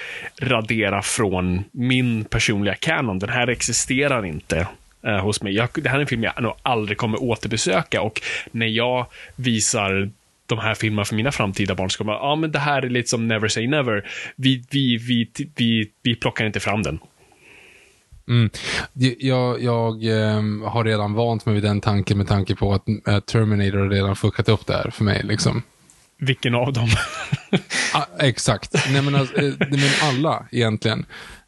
radera 0.41 1.03
från 1.03 1.65
min 1.73 2.25
personliga 2.25 2.75
kanon. 2.75 3.19
Den 3.19 3.29
här 3.29 3.49
existerar 3.49 4.27
inte 4.27 4.67
eh, 5.07 5.19
hos 5.19 5.43
mig. 5.43 5.55
Jag, 5.55 5.69
det 5.75 5.89
här 5.89 5.97
är 5.97 6.01
en 6.01 6.07
film 6.07 6.23
jag 6.23 6.43
nog 6.43 6.55
aldrig 6.63 6.99
kommer 6.99 7.23
återbesöka 7.23 8.03
och 8.03 8.21
när 8.51 8.67
jag 8.67 9.07
visar 9.37 10.11
de 10.47 10.59
här 10.59 10.75
filmerna 10.75 11.05
för 11.05 11.15
mina 11.15 11.33
framtida 11.33 11.75
barn 11.75 11.91
så 11.91 11.99
kommer 11.99 12.13
ja 12.13 12.19
ah, 12.19 12.37
men 12.37 12.53
det 12.53 12.59
här 12.59 12.83
är 12.83 12.89
lite 12.89 13.09
som 13.09 13.29
Never 13.29 13.49
Say 13.49 13.67
Never. 13.67 14.09
Vi, 14.37 14.65
vi, 14.71 14.99
vi, 15.57 15.91
vi 16.03 16.15
plockar 16.15 16.47
inte 16.47 16.61
fram 16.61 16.83
den. 16.83 16.99
Mm. 18.29 18.51
Jag, 19.19 19.63
jag 19.63 20.05
ähm, 20.05 20.63
har 20.63 20.85
redan 20.85 21.15
vant 21.15 21.47
mig 21.47 21.55
vid 21.55 21.65
den 21.65 21.81
tanken 21.81 22.19
med 22.19 22.29
tanke 22.29 22.55
på 22.55 22.73
att 22.73 22.89
äh, 23.09 23.21
Terminator 23.21 23.79
har 23.79 23.89
redan 23.89 24.17
fuckat 24.17 24.49
upp 24.49 24.67
det 24.67 24.75
här 24.75 24.91
för 24.91 25.05
mig. 25.05 25.23
Liksom. 25.25 25.63
Vilken 26.19 26.55
av 26.55 26.73
dem? 26.73 26.89
ah, 27.95 28.05
exakt. 28.19 28.75
Nej, 28.93 29.03
men, 29.03 29.15
alltså, 29.15 29.37
eh, 29.37 29.55
men 29.59 29.81
alla 30.03 30.47
egentligen. 30.51 31.07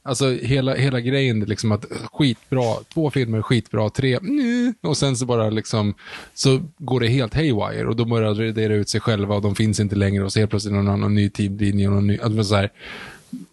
Alltså 0.09 0.31
hela, 0.31 0.75
hela 0.75 1.01
grejen, 1.01 1.41
liksom 1.41 1.73
att 1.73 1.85
skitbra, 2.13 2.75
två 2.95 3.11
filmer, 3.11 3.43
skitbra, 3.43 3.91
tre, 3.91 4.15
mm, 4.15 4.75
och 4.83 4.97
sen 4.97 5.17
så 5.17 5.27
bara 5.27 5.51
liksom, 5.51 5.95
så 6.35 6.61
går 6.79 7.01
det 7.01 7.09
helt 7.09 7.35
haywire 7.35 7.87
och 7.87 7.97
då 7.97 8.05
börjar 8.05 8.35
de 8.35 8.45
radera 8.47 8.75
ut 8.75 8.89
sig 8.89 9.01
själva 9.01 9.35
och 9.35 9.43
de 9.43 9.55
finns 9.55 9.81
inte 9.81 9.97
längre 9.97 10.25
och 10.25 10.33
så 10.33 10.39
helt 10.39 10.51
plötsligt 10.51 10.75
någon 10.75 10.89
annan 10.89 11.15
ny 11.15 11.31
tidlinje 11.31 11.89
och 11.89 11.95
någon 11.95 12.07
ny, 12.07 12.19
alltså 12.19 12.45
så 12.45 12.55
här, 12.55 12.73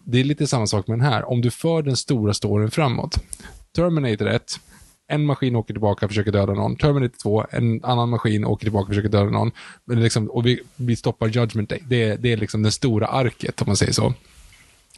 det 0.04 0.20
är 0.20 0.24
lite 0.24 0.48
samma 0.48 0.68
sak 0.68 0.88
med 0.88 1.00
den 1.00 1.08
här. 1.08 1.30
Om 1.30 1.42
du 1.42 1.52
för 1.52 1.82
den 1.82 1.96
stora 1.96 2.34
storyn 2.34 2.72
framåt. 2.72 3.20
Terminator 3.76 4.28
1, 4.28 4.60
en 5.08 5.26
maskin 5.26 5.56
åker 5.56 5.74
tillbaka 5.74 6.06
och 6.06 6.10
försöker 6.10 6.32
döda 6.32 6.54
någon. 6.54 6.76
Terminator 6.76 7.18
2, 7.24 7.46
en 7.50 7.84
annan 7.84 8.10
maskin 8.10 8.46
åker 8.46 8.66
tillbaka 8.66 8.84
och 8.84 8.90
försöker 8.90 9.10
döda 9.10 9.30
någon. 9.30 9.52
Men 9.86 10.04
liksom, 10.04 10.30
och 10.30 10.46
vi, 10.46 10.60
vi 10.76 10.96
stoppar 10.96 11.28
Judgment 11.28 11.70
Day. 11.70 11.84
Det, 11.88 12.16
det 12.16 12.34
är 12.34 12.38
liksom 12.38 12.64
det 12.64 12.72
stora 12.72 13.08
arket, 13.08 13.62
om 13.62 13.68
man 13.68 13.76
säger 13.76 13.94
så. 13.94 14.14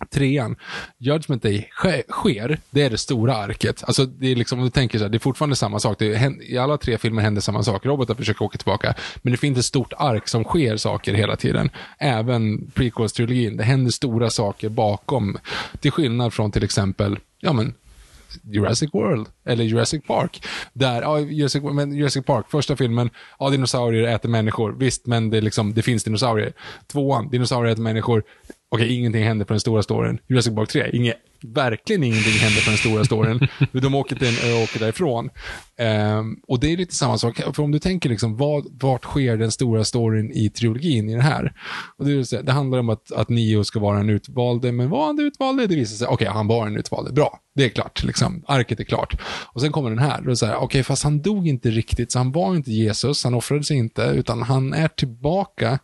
Trean, 0.09 0.55
Judgment 0.97 1.43
Day 1.43 1.69
sker, 2.09 2.59
det 2.69 2.81
är 2.81 2.89
det 2.89 2.97
stora 2.97 3.35
arket. 3.35 3.83
Alltså 3.87 4.05
det 4.05 4.31
är 4.31 4.35
liksom, 4.35 4.59
om 4.59 4.65
du 4.65 4.71
tänker 4.71 4.97
så 4.97 5.03
här, 5.03 5.09
det 5.09 5.17
är 5.17 5.19
fortfarande 5.19 5.55
samma 5.55 5.79
sak. 5.79 6.01
Är, 6.01 6.51
I 6.51 6.57
alla 6.57 6.77
tre 6.77 6.97
filmer 6.97 7.21
händer 7.21 7.41
samma 7.41 7.63
sak. 7.63 7.85
Robotar 7.85 8.15
försöker 8.15 8.45
åka 8.45 8.57
tillbaka. 8.57 8.93
Men 9.21 9.31
det 9.31 9.37
finns 9.37 9.57
ett 9.57 9.65
stort 9.65 9.93
ark 9.97 10.27
som 10.27 10.43
sker 10.43 10.77
saker 10.77 11.13
hela 11.13 11.35
tiden. 11.35 11.69
Även 11.99 12.71
prequels-trilogin. 12.75 13.57
Det 13.57 13.63
händer 13.63 13.91
stora 13.91 14.29
saker 14.29 14.69
bakom. 14.69 15.37
Till 15.79 15.91
skillnad 15.91 16.33
från 16.33 16.51
till 16.51 16.63
exempel, 16.63 17.19
ja 17.39 17.53
men, 17.53 17.73
Jurassic 18.43 18.89
World, 18.93 19.27
eller 19.45 19.63
Jurassic 19.63 20.03
Park. 20.07 20.45
Där, 20.73 21.01
ja, 21.01 21.19
Jurassic, 21.19 21.63
men 21.63 21.93
Jurassic 21.93 22.25
Park, 22.25 22.45
första 22.49 22.75
filmen, 22.75 23.09
ja, 23.39 23.49
dinosaurier 23.49 24.15
äter 24.15 24.29
människor. 24.29 24.71
Visst, 24.71 25.05
men 25.05 25.29
det, 25.29 25.41
liksom, 25.41 25.73
det 25.73 25.81
finns 25.81 26.03
dinosaurier. 26.03 26.53
Tvåan, 26.87 27.29
dinosaurier 27.29 27.73
äter 27.73 27.83
människor. 27.83 28.23
Okej, 28.69 28.93
ingenting 28.93 29.23
händer 29.23 29.45
på 29.45 29.53
den 29.53 29.59
stora 29.59 29.83
storyn. 29.83 30.19
Jurassic 30.27 30.55
Park 30.55 30.69
3, 30.69 30.89
inget, 30.93 31.17
verkligen 31.41 32.03
ingenting 32.03 32.33
händer 32.33 32.63
på 32.63 32.69
den 32.69 32.77
stora 32.77 33.03
storyn. 33.03 33.47
de 33.81 33.95
åker 33.95 34.15
till 34.15 34.27
en 34.27 34.51
ö 34.51 34.55
och 34.57 34.63
åker 34.63 34.79
därifrån. 34.79 35.29
Um, 36.19 36.39
och 36.47 36.59
det 36.59 36.73
är 36.73 36.77
lite 36.77 36.95
samma 36.95 37.17
sak, 37.17 37.41
för 37.53 37.63
om 37.63 37.71
du 37.71 37.79
tänker 37.79 38.09
liksom, 38.09 38.37
vad, 38.37 38.65
vart 38.81 39.03
sker 39.03 39.37
den 39.37 39.51
stora 39.51 39.83
storyn 39.83 40.31
i 40.31 40.49
trilogin 40.49 41.09
i 41.09 41.15
det 41.15 41.21
här? 41.21 41.53
Och 41.97 42.05
det, 42.05 42.45
det 42.45 42.51
handlar 42.51 42.79
om 42.79 42.89
att, 42.89 43.11
att 43.11 43.29
Neo 43.29 43.63
ska 43.63 43.79
vara 43.79 43.99
en 43.99 44.09
utvalde, 44.09 44.71
men 44.71 44.89
var 44.89 45.05
han 45.05 45.15
den 45.15 45.25
utvalde? 45.25 45.67
Det 45.67 45.75
visar 45.75 45.95
sig, 45.95 46.07
okej, 46.07 46.15
okay, 46.15 46.37
han 46.37 46.47
var 46.47 46.67
en 46.67 46.77
utvalde, 46.77 47.11
bra, 47.11 47.39
det 47.55 47.65
är 47.65 47.69
klart, 47.69 48.03
liksom. 48.03 48.43
arket 48.47 48.79
är 48.79 48.83
klart. 48.83 49.21
Och 49.45 49.61
sen 49.61 49.71
kommer 49.71 49.89
den 49.89 49.99
här, 49.99 50.19
och 50.19 50.25
det 50.25 50.31
är 50.31 50.35
så 50.35 50.45
här, 50.45 50.55
okej, 50.55 50.65
okay, 50.65 50.83
fast 50.83 51.03
han 51.03 51.21
dog 51.21 51.47
inte 51.47 51.69
riktigt, 51.69 52.11
så 52.11 52.19
han 52.19 52.31
var 52.31 52.55
inte 52.55 52.71
Jesus, 52.71 53.23
han 53.23 53.33
offrade 53.33 53.63
sig 53.63 53.77
inte, 53.77 54.01
utan 54.01 54.41
han 54.41 54.73
är 54.73 54.87
tillbaka 54.87 55.79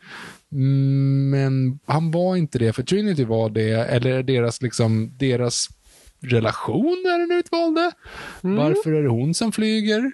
men 1.30 1.80
han 1.86 2.12
var 2.12 2.36
inte 2.36 2.60
det, 2.60 2.74
för 2.74 2.84
Trinity 2.84 3.26
var 3.26 3.50
det, 3.50 3.72
eller 3.72 4.24
deras, 4.24 4.62
liksom, 4.62 5.12
deras 5.18 5.70
relation 6.20 7.04
är 7.06 7.20
den 7.20 7.40
utvalde. 7.40 7.92
Mm. 8.44 8.56
Varför 8.56 8.92
är 8.92 9.04
det 9.04 9.10
hon 9.10 9.34
som 9.34 9.52
flyger? 9.52 10.12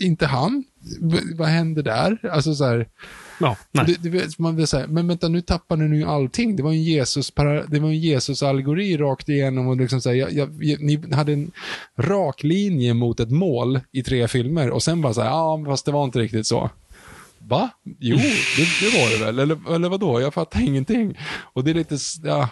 Inte 0.00 0.26
han? 0.26 0.64
V 1.00 1.18
vad 1.34 1.48
händer 1.48 1.82
där? 1.82 2.28
Alltså 2.30 2.54
så 2.54 2.64
här, 2.64 2.88
Ja, 3.42 3.56
det, 3.72 4.10
det, 4.10 4.38
man 4.38 4.56
vill 4.56 4.66
säga, 4.66 4.86
men 4.88 5.08
vänta, 5.08 5.28
nu 5.28 5.40
tappar 5.40 5.76
ni 5.76 5.96
ju 5.96 6.04
allting. 6.04 6.56
Det 6.56 6.62
var 6.62 6.70
en 6.70 6.82
Jesus, 6.82 7.32
det 7.68 7.80
var 7.80 7.88
en 7.88 8.00
Jesus-allegori 8.00 8.96
rakt 8.96 9.28
igenom 9.28 9.68
och 9.68 9.76
liksom 9.76 10.00
så 10.00 10.08
här, 10.08 10.16
jag, 10.16 10.32
jag, 10.32 10.80
ni 10.80 11.02
hade 11.12 11.32
en 11.32 11.52
rak 11.98 12.42
linje 12.42 12.94
mot 12.94 13.20
ett 13.20 13.30
mål 13.30 13.80
i 13.92 14.02
tre 14.02 14.28
filmer 14.28 14.70
och 14.70 14.82
sen 14.82 15.00
bara 15.00 15.14
så 15.14 15.20
här, 15.20 15.28
ja, 15.28 15.64
fast 15.66 15.86
det 15.86 15.92
var 15.92 16.04
inte 16.04 16.18
riktigt 16.18 16.46
så. 16.46 16.70
Va? 17.48 17.70
Jo, 17.98 18.16
det, 18.16 18.68
det 18.80 18.98
var 18.98 19.10
det 19.10 19.24
väl? 19.24 19.38
Eller, 19.38 19.74
eller 19.74 19.88
vadå? 19.88 20.20
Jag 20.20 20.34
fattar 20.34 20.60
ingenting. 20.60 21.18
Och 21.52 21.64
det 21.64 21.70
är 21.70 21.74
lite, 21.74 21.98
ja. 22.22 22.48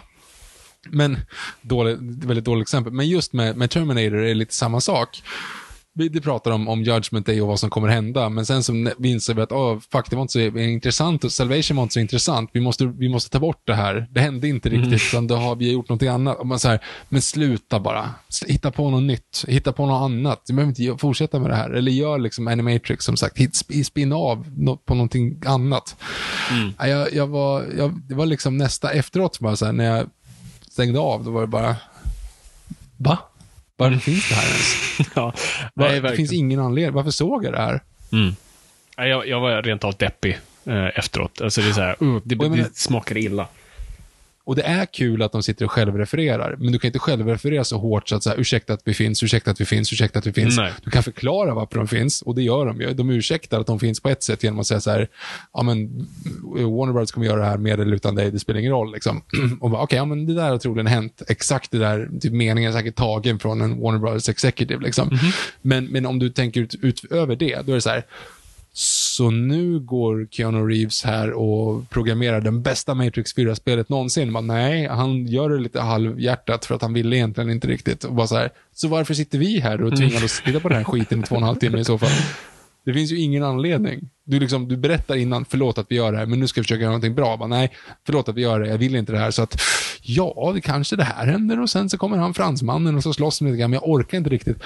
Men, 0.89 1.19
dålig, 1.61 1.97
väldigt 2.25 2.45
dåligt 2.45 2.65
exempel. 2.65 2.93
Men 2.93 3.07
just 3.09 3.33
med, 3.33 3.57
med 3.57 3.69
Terminator 3.69 4.17
är 4.17 4.27
det 4.27 4.33
lite 4.33 4.53
samma 4.53 4.81
sak 4.81 5.23
vi 5.93 6.21
pratar 6.21 6.51
om, 6.51 6.67
om 6.67 6.83
Judgment 6.83 7.25
Day 7.25 7.41
och 7.41 7.47
vad 7.47 7.59
som 7.59 7.69
kommer 7.69 7.87
hända, 7.87 8.29
men 8.29 8.45
sen 8.45 8.63
så 8.63 8.73
inser 9.03 9.33
vi 9.33 9.41
att 9.41 9.51
oh, 9.51 9.79
fuck, 9.91 10.09
det 10.09 10.15
var 10.15 10.21
inte 10.21 10.31
så 10.31 10.39
intressant 10.59 11.23
och 11.23 11.31
Salvation 11.31 11.77
var 11.77 11.83
inte 11.83 11.93
så 11.93 11.99
intressant. 11.99 12.49
Vi 12.53 12.59
måste, 12.59 12.85
vi 12.85 13.09
måste 13.09 13.29
ta 13.29 13.39
bort 13.39 13.61
det 13.65 13.73
här. 13.73 14.07
Det 14.11 14.19
hände 14.19 14.47
inte 14.47 14.69
riktigt, 14.69 14.87
mm. 14.87 14.95
utan 14.95 15.27
då 15.27 15.35
har 15.35 15.55
vi 15.55 15.71
gjort 15.71 15.89
något 15.89 16.03
annat. 16.03 16.39
Och 16.39 16.47
man 16.47 16.59
så 16.59 16.67
här, 16.67 16.79
men 17.09 17.21
sluta 17.21 17.79
bara. 17.79 18.09
Hitta 18.47 18.71
på 18.71 18.89
något 18.89 19.03
nytt. 19.03 19.45
Hitta 19.47 19.73
på 19.73 19.85
något 19.85 20.01
annat. 20.01 20.41
Du 20.45 20.53
behöver 20.53 20.81
inte 20.81 21.01
fortsätta 21.01 21.39
med 21.39 21.49
det 21.49 21.55
här. 21.55 21.69
Eller 21.69 21.91
gör 21.91 22.19
liksom 22.19 22.47
Animatrix, 22.47 23.05
som 23.05 23.17
sagt. 23.17 23.37
Spinna 23.85 24.15
av 24.15 24.45
på 24.85 24.93
någonting 24.95 25.41
annat. 25.45 25.95
Mm. 26.51 26.73
Jag, 26.79 27.13
jag 27.13 27.27
var, 27.27 27.65
jag, 27.77 28.01
det 28.07 28.15
var 28.15 28.25
liksom 28.25 28.57
nästa 28.57 28.91
efteråt, 28.91 29.39
bara 29.39 29.55
så 29.55 29.65
här, 29.65 29.73
när 29.73 29.85
jag 29.85 30.09
stängde 30.71 30.99
av, 30.99 31.23
då 31.23 31.31
var 31.31 31.41
det 31.41 31.47
bara, 31.47 31.75
va? 32.97 33.17
Varför 33.81 33.97
finns 33.97 34.29
det 34.29 34.35
här 34.35 34.47
ens? 34.47 35.11
ja, 35.15 35.33
nej, 35.73 36.01
det 36.01 36.15
finns 36.15 36.33
ingen 36.33 36.59
anledning. 36.59 36.93
Varför 36.93 37.11
såg 37.11 37.45
jag 37.45 37.53
det 37.53 37.61
här? 37.61 37.81
Mm. 38.11 38.35
Jag, 38.97 39.27
jag 39.27 39.39
var 39.39 39.61
rent 39.61 39.83
av 39.83 39.95
deppig 39.95 40.39
eh, 40.65 40.99
efteråt. 40.99 41.41
Alltså 41.41 41.61
det, 41.61 41.69
är 41.69 41.73
så 41.73 41.81
här, 41.81 42.03
uh, 42.03 42.21
det, 42.23 42.35
det 42.35 42.77
smakar 42.77 43.17
illa. 43.17 43.47
Och 44.43 44.55
det 44.55 44.61
är 44.61 44.85
kul 44.85 45.21
att 45.21 45.31
de 45.31 45.43
sitter 45.43 45.65
och 45.65 45.71
självrefererar, 45.71 46.55
men 46.59 46.71
du 46.71 46.79
kan 46.79 46.87
inte 46.87 46.99
självreferera 46.99 47.63
så 47.63 47.77
hårt 47.77 48.09
så 48.09 48.15
att 48.15 48.23
säga, 48.23 48.35
ursäkta 48.35 48.73
att 48.73 48.81
vi 48.83 48.93
finns, 48.93 49.23
ursäkta 49.23 49.51
att 49.51 49.61
vi 49.61 49.65
finns, 49.65 49.93
ursäkta 49.93 50.19
att 50.19 50.27
vi 50.27 50.33
finns. 50.33 50.57
Nej. 50.57 50.73
Du 50.83 50.91
kan 50.91 51.03
förklara 51.03 51.53
varför 51.53 51.77
de 51.77 51.87
finns, 51.87 52.21
och 52.21 52.35
det 52.35 52.41
gör 52.41 52.65
de 52.65 52.81
ju. 52.81 52.93
De 52.93 53.09
ursäktar 53.09 53.59
att 53.59 53.67
de 53.67 53.79
finns 53.79 53.99
på 53.99 54.09
ett 54.09 54.23
sätt 54.23 54.43
genom 54.43 54.59
att 54.59 54.67
säga 54.67 54.81
så 54.81 54.91
här, 54.91 55.07
ja 55.53 55.63
men, 55.63 56.07
Warner 56.53 56.93
Brothers 56.93 57.11
kommer 57.11 57.27
göra 57.27 57.39
det 57.39 57.45
här 57.45 57.57
med 57.57 57.79
eller 57.79 57.95
utan 57.95 58.15
dig, 58.15 58.31
det 58.31 58.39
spelar 58.39 58.59
ingen 58.59 58.71
roll. 58.71 58.93
Liksom. 58.93 59.21
och 59.61 59.67
okej, 59.67 59.83
okay, 59.83 59.97
ja 59.97 60.05
men 60.05 60.25
det 60.25 60.33
där 60.33 60.49
har 60.49 60.57
troligen 60.57 60.87
hänt. 60.87 61.21
Exakt 61.27 61.71
det 61.71 61.77
där, 61.77 62.09
typ 62.21 62.33
meningen 62.33 62.71
är 62.71 62.77
säkert 62.77 62.95
tagen 62.95 63.39
från 63.39 63.61
en 63.61 63.79
Warner 63.79 63.99
Brothers 63.99 64.29
executive. 64.29 64.83
Liksom. 64.83 65.07
Mm 65.07 65.19
-hmm. 65.19 65.33
men, 65.61 65.85
men 65.85 66.05
om 66.05 66.19
du 66.19 66.29
tänker 66.29 66.61
ut, 66.61 66.75
utöver 66.81 67.35
det, 67.35 67.61
då 67.65 67.71
är 67.71 67.75
det 67.75 67.81
så 67.81 67.89
här, 67.89 68.05
så 68.73 69.29
nu 69.29 69.79
går 69.79 70.27
Keanu 70.31 70.67
Reeves 70.67 71.03
här 71.03 71.31
och 71.31 71.89
programmerar 71.89 72.41
den 72.41 72.61
bästa 72.61 72.93
Matrix 72.93 73.35
4-spelet 73.35 73.89
någonsin. 73.89 74.31
Men 74.31 74.47
nej, 74.47 74.87
han 74.87 75.27
gör 75.27 75.49
det 75.49 75.59
lite 75.59 75.81
halvhjärtat 75.81 76.65
för 76.65 76.75
att 76.75 76.81
han 76.81 76.93
ville 76.93 77.15
egentligen 77.15 77.49
inte 77.49 77.67
riktigt. 77.67 78.03
Och 78.03 78.13
bara 78.13 78.27
så, 78.27 78.35
här, 78.35 78.49
så 78.73 78.87
varför 78.87 79.13
sitter 79.13 79.37
vi 79.37 79.59
här 79.59 79.81
och 79.81 79.97
tvingar 79.97 80.25
oss 80.25 80.41
titta 80.45 80.59
på 80.59 80.69
den 80.69 80.77
här 80.77 80.83
skiten 80.83 81.19
i 81.19 81.23
två 81.23 81.35
och 81.35 81.41
en 81.41 81.47
halv 81.47 81.55
timme 81.55 81.79
i 81.79 81.85
så 81.85 81.97
fall? 81.97 82.09
Det 82.85 82.93
finns 82.93 83.11
ju 83.11 83.19
ingen 83.19 83.43
anledning. 83.43 84.09
Du, 84.23 84.39
liksom, 84.39 84.67
du 84.67 84.77
berättar 84.77 85.15
innan, 85.15 85.45
förlåt 85.45 85.77
att 85.77 85.85
vi 85.89 85.95
gör 85.95 86.11
det 86.11 86.17
här, 86.17 86.25
men 86.25 86.39
nu 86.39 86.47
ska 86.47 86.61
vi 86.61 86.63
försöka 86.63 86.81
göra 86.81 86.91
någonting 86.91 87.15
bra. 87.15 87.37
Bara, 87.37 87.47
nej, 87.47 87.71
förlåt 88.05 88.29
att 88.29 88.35
vi 88.35 88.41
gör 88.41 88.59
det, 88.59 88.67
jag 88.67 88.77
vill 88.77 88.95
inte 88.95 89.11
det 89.11 89.19
här. 89.19 89.31
Så 89.31 89.43
att, 89.43 89.61
ja, 90.01 90.51
det 90.53 90.61
kanske 90.61 90.95
det 90.95 91.03
här 91.03 91.25
händer 91.25 91.61
och 91.61 91.69
sen 91.69 91.89
så 91.89 91.97
kommer 91.97 92.17
han 92.17 92.33
fransmannen 92.33 92.95
och 92.95 93.03
så 93.03 93.13
slåss 93.13 93.39
de 93.39 93.45
lite 93.45 93.57
grann, 93.57 93.69
men 93.69 93.79
jag 93.83 93.89
orkar 93.89 94.17
inte 94.17 94.29
riktigt 94.29 94.57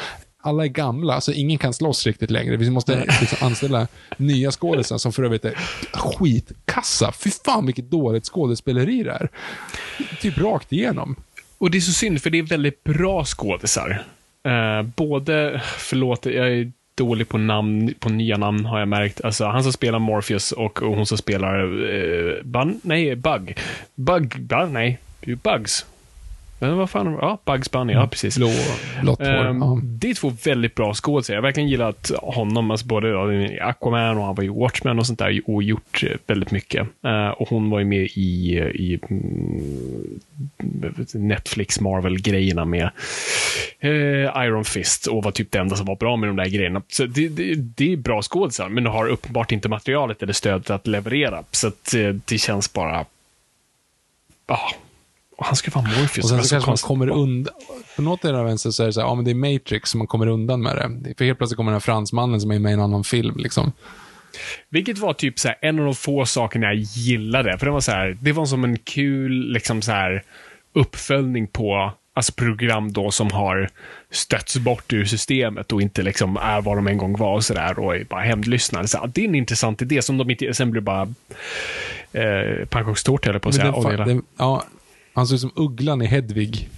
alla 0.46 0.64
är 0.64 0.68
gamla, 0.68 1.22
så 1.22 1.32
ingen 1.32 1.58
kan 1.58 1.74
slåss 1.74 2.06
riktigt 2.06 2.32
längre. 2.32 2.58
Vi 2.58 2.70
måste 2.70 3.06
liksom 3.20 3.48
anställa 3.48 3.88
nya 4.18 4.52
skådespelare 4.52 5.00
som 5.00 5.14
för 5.14 5.24
övrigt 5.24 5.46
är 5.46 5.54
skitkassa. 5.94 7.12
Fy 7.12 7.30
fan 7.46 7.66
vilket 7.66 7.92
dåligt 7.92 8.26
skådespeleri 8.26 9.04
det 9.04 9.12
är. 9.12 9.30
Typ 10.22 10.38
rakt 10.38 10.74
igenom. 10.74 11.16
Och 11.58 11.72
det 11.72 11.78
är 11.78 11.82
så 11.82 11.92
synd, 11.92 12.22
för 12.22 12.30
det 12.30 12.38
är 12.38 12.44
väldigt 12.44 12.84
bra 12.84 13.26
skådisar. 13.26 14.04
Uh, 14.48 14.82
både, 14.96 15.62
förlåt, 15.78 16.26
jag 16.26 16.48
är 16.48 16.72
dålig 16.96 17.30
på 17.30 17.38
namn, 17.38 17.94
på 18.00 18.10
nya 18.10 18.38
namn 18.38 18.66
har 18.66 18.80
jag 18.80 18.88
märkt. 18.88 19.22
Alltså 19.22 19.46
han 19.46 19.64
som 19.64 19.74
spelar 19.74 20.00
Morpheus 20.00 20.52
och, 20.52 20.84
och 20.84 20.96
hon 20.96 21.06
som 21.06 21.18
spelar 21.18 21.64
uh, 21.64 22.44
Bun, 22.44 22.80
nej, 22.84 23.16
Bug. 23.16 23.58
Bug, 23.96 24.42
Bug 24.42 24.72
nej, 24.72 25.00
Bugs. 25.44 25.86
Men 26.60 26.78
vad 26.78 26.90
fan, 26.90 27.18
ja, 27.22 27.40
Bugs 27.46 27.72
Bunny, 27.72 27.94
ja 27.94 28.00
mm. 28.00 28.10
precis. 28.10 28.38
Blå, 28.38 28.50
blått 29.02 29.20
hår. 29.20 29.46
Um, 29.46 29.62
ja. 29.62 29.80
Det 29.84 30.10
är 30.10 30.14
två 30.14 30.34
väldigt 30.44 30.76
bra 30.76 30.94
skådespelare. 30.94 31.38
Jag 31.38 31.42
har 31.42 31.48
verkligen 31.48 31.70
gillat 31.70 32.12
honom, 32.22 32.72
alltså 32.72 32.88
både 32.88 33.36
i 33.36 33.60
Aquaman 33.60 34.18
och 34.18 34.24
han 34.24 34.36
var 34.36 34.44
i 34.44 34.48
Watchmen 34.48 35.00
och 35.00 35.06
sånt 35.08 35.20
där 35.20 35.42
och 35.46 35.64
gjort 35.64 36.04
väldigt 36.28 36.52
mycket. 36.52 36.88
Uh, 37.06 37.28
och 37.28 37.50
hon 37.50 37.70
var 37.70 37.80
ju 37.80 37.86
med 37.86 38.04
i, 38.04 38.58
i 38.76 39.00
mm, 39.10 40.20
Netflix 41.14 41.80
Marvel-grejerna 41.80 42.66
med 42.66 42.90
uh, 43.84 44.46
Iron 44.46 44.66
Fist 44.66 45.08
och 45.08 45.24
var 45.24 45.32
typ 45.32 45.52
det 45.52 45.60
enda 45.60 45.76
som 45.76 45.86
var 45.86 45.96
bra 45.96 46.16
med 46.16 46.30
de 46.30 46.36
där 46.36 46.50
grejerna. 46.50 46.82
Så 46.88 47.06
det, 47.06 47.28
det, 47.28 47.56
det 47.56 47.94
är 47.94 47.98
bra 47.98 48.22
skådespelare, 48.22 48.74
men 48.74 48.86
har 48.86 49.08
uppenbart 49.08 49.52
inte 49.52 49.70
materialet 49.70 50.24
eller 50.24 50.34
stödet 50.34 50.70
att 50.70 50.88
leverera. 50.88 51.44
Så 51.52 51.68
att, 51.68 51.94
eh, 51.94 52.10
det 52.26 52.38
känns 52.38 52.74
bara 52.74 53.06
och 54.48 54.58
han 55.38 55.56
ska 55.56 55.72
vara 55.72 55.86
Morpheus. 55.86 56.24
Och 56.24 56.30
sen 56.30 56.44
så 56.44 56.50
kanske 56.50 56.70
man 56.70 56.78
kommer 56.78 57.10
undan. 57.10 57.54
På 57.96 58.02
något 58.02 58.26
av 58.26 58.46
vänster 58.46 58.72
så 58.72 58.84
är 58.84 58.88
det 58.88 58.94
så 58.94 59.02
här, 59.02 59.08
ja 59.08 59.16
men 59.16 59.26
det 59.26 59.32
är 59.32 59.36
Matrix 59.36 59.90
som 59.90 59.98
man 59.98 60.08
kommer 60.08 60.28
undan 60.28 60.62
med 60.62 60.76
det. 60.76 61.14
För 61.18 61.26
helt 61.26 61.38
plötsligt 61.38 61.58
kommer 61.58 61.72
den 61.72 61.76
här 61.76 61.80
fransmannen 61.80 62.42
som 62.42 62.52
är 62.52 62.60
med 62.60 62.70
i 62.70 62.74
en 62.74 62.82
annan 62.82 63.04
film 63.04 63.36
liksom. 63.38 63.72
Vilket 64.70 64.98
var 64.98 65.14
typ 65.14 65.40
så 65.40 65.48
här, 65.48 65.58
en 65.62 65.80
av 65.80 65.86
de 65.86 65.96
få 65.96 66.26
sakerna 66.26 66.68
jag 66.68 66.76
gillade. 66.76 67.58
För 67.58 67.66
det 67.66 67.72
var 67.72 67.80
så 67.80 67.92
här, 67.92 68.18
det 68.22 68.32
var 68.32 68.46
som 68.46 68.64
en 68.64 68.78
kul, 68.78 69.52
liksom 69.52 69.82
så 69.82 69.92
här, 69.92 70.24
uppföljning 70.74 71.48
på 71.48 71.94
alltså 72.14 72.34
program 72.34 72.94
då 72.94 73.12
som 73.12 73.32
har 73.32 73.70
stötts 74.12 74.58
bort 74.58 74.94
ur 74.94 75.06
systemet 75.06 75.72
och 75.72 75.82
inte 75.82 76.04
liksom 76.04 76.38
är 76.38 76.62
vad 76.62 76.78
de 76.78 76.88
en 76.88 76.98
gång 76.98 77.18
var 77.18 77.34
och 77.34 77.44
sådär 77.44 77.80
och 77.80 77.96
är 77.96 78.04
bara 78.04 78.22
hämndlyssnare. 78.22 78.88
Så, 78.88 79.10
det 79.14 79.22
är 79.22 79.28
en 79.28 79.36
intressant 79.36 79.82
idé 79.82 80.02
som 80.02 80.18
de 80.18 80.30
inte, 80.30 80.54
sen 80.54 80.72
blir 80.72 80.82
bara 80.82 81.14
eh, 82.14 82.66
pannkakstårta 82.70 83.30
eller 83.30 83.40
på 83.40 83.50
att 83.50 83.56
säga. 83.56 83.72
Den, 83.72 84.08
den, 84.08 84.24
ja, 84.38 84.64
han 85.16 85.28
ser 85.28 85.36
ut 85.36 85.42
som 85.42 85.52
ugglan 85.56 86.02
i 86.02 86.06
Hedvig. 86.06 86.70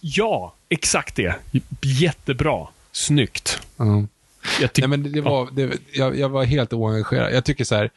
Ja, 0.00 0.54
exakt 0.68 1.16
det. 1.16 1.34
Jättebra. 1.82 2.68
Snyggt. 2.92 3.60
Ja. 3.76 4.06
Jag 4.60 4.70
Nej, 4.78 4.88
men 4.88 5.12
det 5.12 5.20
var, 5.20 5.48
det, 5.52 5.78
jag, 5.92 6.18
jag 6.18 6.28
var 6.28 6.44
helt 6.44 6.72
oengagerad. 6.72 7.32
Jag 7.32 7.44
tycker 7.44 7.64
så 7.64 7.74
här, 7.74 7.90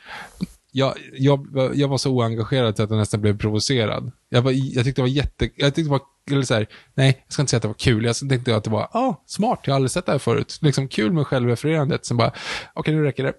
jag, 0.71 0.93
jag, 1.13 1.47
jag 1.73 1.88
var 1.88 1.97
så 1.97 2.12
oengagerad 2.12 2.69
att 2.69 2.79
jag 2.79 2.91
nästan 2.91 3.21
blev 3.21 3.38
provocerad. 3.38 4.12
Jag, 4.29 4.41
var, 4.41 4.51
jag 4.51 4.86
tyckte 4.86 5.01
det 5.01 5.03
var 5.03 5.10
jätte, 5.10 5.49
jag 5.55 5.75
tyckte 5.75 5.81
det 5.81 5.89
var, 5.89 6.01
eller 6.31 6.43
så 6.43 6.53
här, 6.53 6.67
nej, 6.93 7.23
jag 7.25 7.33
ska 7.33 7.41
inte 7.41 7.49
säga 7.49 7.57
att 7.57 7.62
det 7.62 7.67
var 7.67 7.75
kul. 7.75 8.05
Jag 8.05 8.15
tänkte 8.29 8.55
att 8.55 8.63
det 8.63 8.69
var, 8.69 8.88
ah, 8.91 9.23
smart, 9.25 9.60
jag 9.63 9.73
har 9.73 9.75
aldrig 9.75 9.91
sett 9.91 10.05
det 10.05 10.12
här 10.12 10.19
förut. 10.19 10.57
Liksom 10.62 10.88
kul 10.88 11.12
med 11.12 11.27
självrefererandet. 11.27 12.05
Sen 12.05 12.17
bara, 12.17 12.31
okej, 12.73 12.95
nu 12.95 13.03
räcker 13.03 13.23
det. 13.23 13.33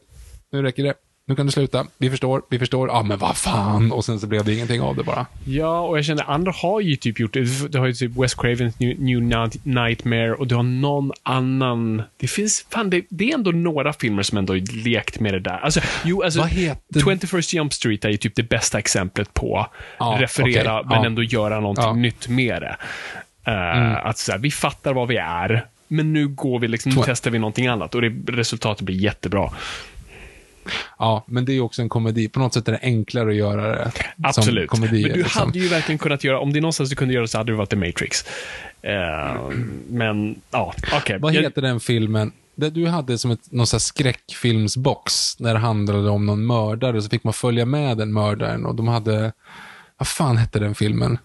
Nu 0.53 0.63
räcker 0.63 0.85
det. 0.85 0.95
Nu 1.29 1.35
kan 1.37 1.47
du 1.47 1.53
sluta. 1.53 1.87
Vi 1.99 2.11
förstår, 2.11 2.43
vi 2.51 2.59
förstår. 2.59 2.89
Ja, 2.89 3.03
men 3.03 3.19
vad 3.19 3.37
fan. 3.37 3.93
Och 3.93 4.05
sen 4.05 4.21
så 4.21 4.27
blev 4.27 4.45
det 4.45 4.55
ingenting 4.55 4.81
av 4.81 4.97
det 4.97 5.03
bara. 5.05 5.27
Ja, 5.45 5.81
och 5.81 5.99
jag 5.99 6.05
känner 6.05 6.31
andra 6.31 6.53
har 6.53 6.81
ju 6.81 6.97
typ 6.97 7.21
gjort 7.21 7.33
det. 7.35 7.69
Du 7.69 7.79
har 7.79 7.87
ju 7.87 7.93
typ 7.93 8.17
Wes 8.17 8.35
Cravens 8.35 8.79
New, 8.81 9.01
New 9.01 9.19
Night- 9.23 9.61
Nightmare 9.63 10.35
och 10.35 10.47
du 10.47 10.55
har 10.55 10.63
någon 10.63 11.13
annan. 11.23 12.03
Det 12.17 12.27
finns, 12.27 12.67
fan 12.71 12.91
det, 12.91 13.05
det 13.11 13.31
är 13.31 13.35
ändå 13.35 13.51
några 13.51 13.93
filmer 13.93 14.23
som 14.23 14.39
ändå 14.39 14.55
lekt 14.85 15.21
med 15.21 15.35
det 15.35 15.41
där. 15.41 15.59
Alltså, 15.59 15.81
jo, 16.05 16.23
alltså, 16.23 16.41
Vad 16.41 16.49
heter- 16.49 17.01
21st 17.01 17.55
Jump 17.55 17.73
Street 17.73 18.05
är 18.05 18.09
ju 18.09 18.17
typ 18.17 18.35
det 18.37 18.43
bästa 18.43 18.79
exemplet 18.79 19.35
på 19.35 19.67
Ja, 19.99 20.17
referera, 20.21 20.81
okej, 20.81 20.89
men 20.89 21.01
ja. 21.01 21.07
ändå 21.07 21.23
göra 21.23 21.61
någonting 21.61 21.85
Ja. 21.85 21.93
nytt 21.95 22.29
med 22.29 22.63
det. 22.63 22.77
Uh, 23.51 24.07
Att 24.07 24.19
så 24.19 24.33
här, 24.33 24.39
vi 24.39 24.51
fattar 24.51 24.93
vad 24.95 25.09
vi 25.09 25.17
är, 25.17 25.67
men 25.89 26.13
nu 26.13 26.29
går 26.29 26.59
vi 26.59 26.69
liksom, 26.69 26.93
nu 26.93 27.03
testar 27.05 27.31
vi 27.31 27.39
någonting 27.39 27.67
annat 27.67 27.95
och 27.95 28.01
det, 28.03 28.33
resultatet 28.33 28.83
blir 28.85 28.97
jättebra. 28.97 29.51
Ja, 30.99 31.25
men 31.27 31.45
det 31.45 31.53
är 31.53 31.61
också 31.61 31.83
en 31.83 31.89
komedi. 31.89 32.29
På 32.29 32.41
något 32.41 32.55
sätt 32.55 32.69
är 32.69 32.73
det 32.73 32.79
enklare 32.83 33.31
att 33.31 33.37
göra 33.37 33.75
det 33.75 33.93
Absolut. 34.23 34.71
som 34.71 34.79
komedi. 34.81 35.03
men 35.03 35.13
du 35.13 35.19
liksom. 35.23 35.43
hade 35.47 35.59
ju 35.59 35.69
verkligen 35.69 35.99
kunnat 35.99 36.25
göra, 36.25 36.41
om 36.41 36.53
det 36.53 36.59
är 36.59 36.61
någonstans 36.61 36.91
du 36.91 36.97
kunde 36.97 37.15
göra 37.15 37.27
så 37.27 37.39
hade 37.39 37.53
det 37.53 37.57
varit 37.57 37.71
The 37.71 37.77
Matrix. 37.77 38.25
Eh, 38.83 39.41
men, 39.89 40.41
ja, 40.51 40.75
okej. 40.97 41.19
Vad 41.21 41.35
Jag- 41.35 41.43
heter 41.43 41.63
den 41.63 41.81
filmen? 41.81 42.33
Det 42.55 42.71
du 42.71 42.87
hade 42.87 43.19
som 43.19 43.31
ett, 43.31 43.53
någon 43.53 43.67
här 43.73 43.79
skräckfilmsbox 43.79 45.41
när 45.41 45.55
det 45.55 45.61
handlade 45.61 46.11
om 46.11 46.27
någon 46.27 46.47
mördare 46.47 47.03
så 47.03 47.09
fick 47.09 47.25
man 47.25 47.33
följa 47.33 47.65
med 47.67 47.97
den 47.99 48.13
mördaren 48.13 48.67
och 48.67 48.75
de 48.75 48.89
hade, 48.89 49.33
vad 49.99 50.09
fan 50.09 50.37
hette 50.37 50.59
den 50.59 50.75
filmen? 50.75 51.19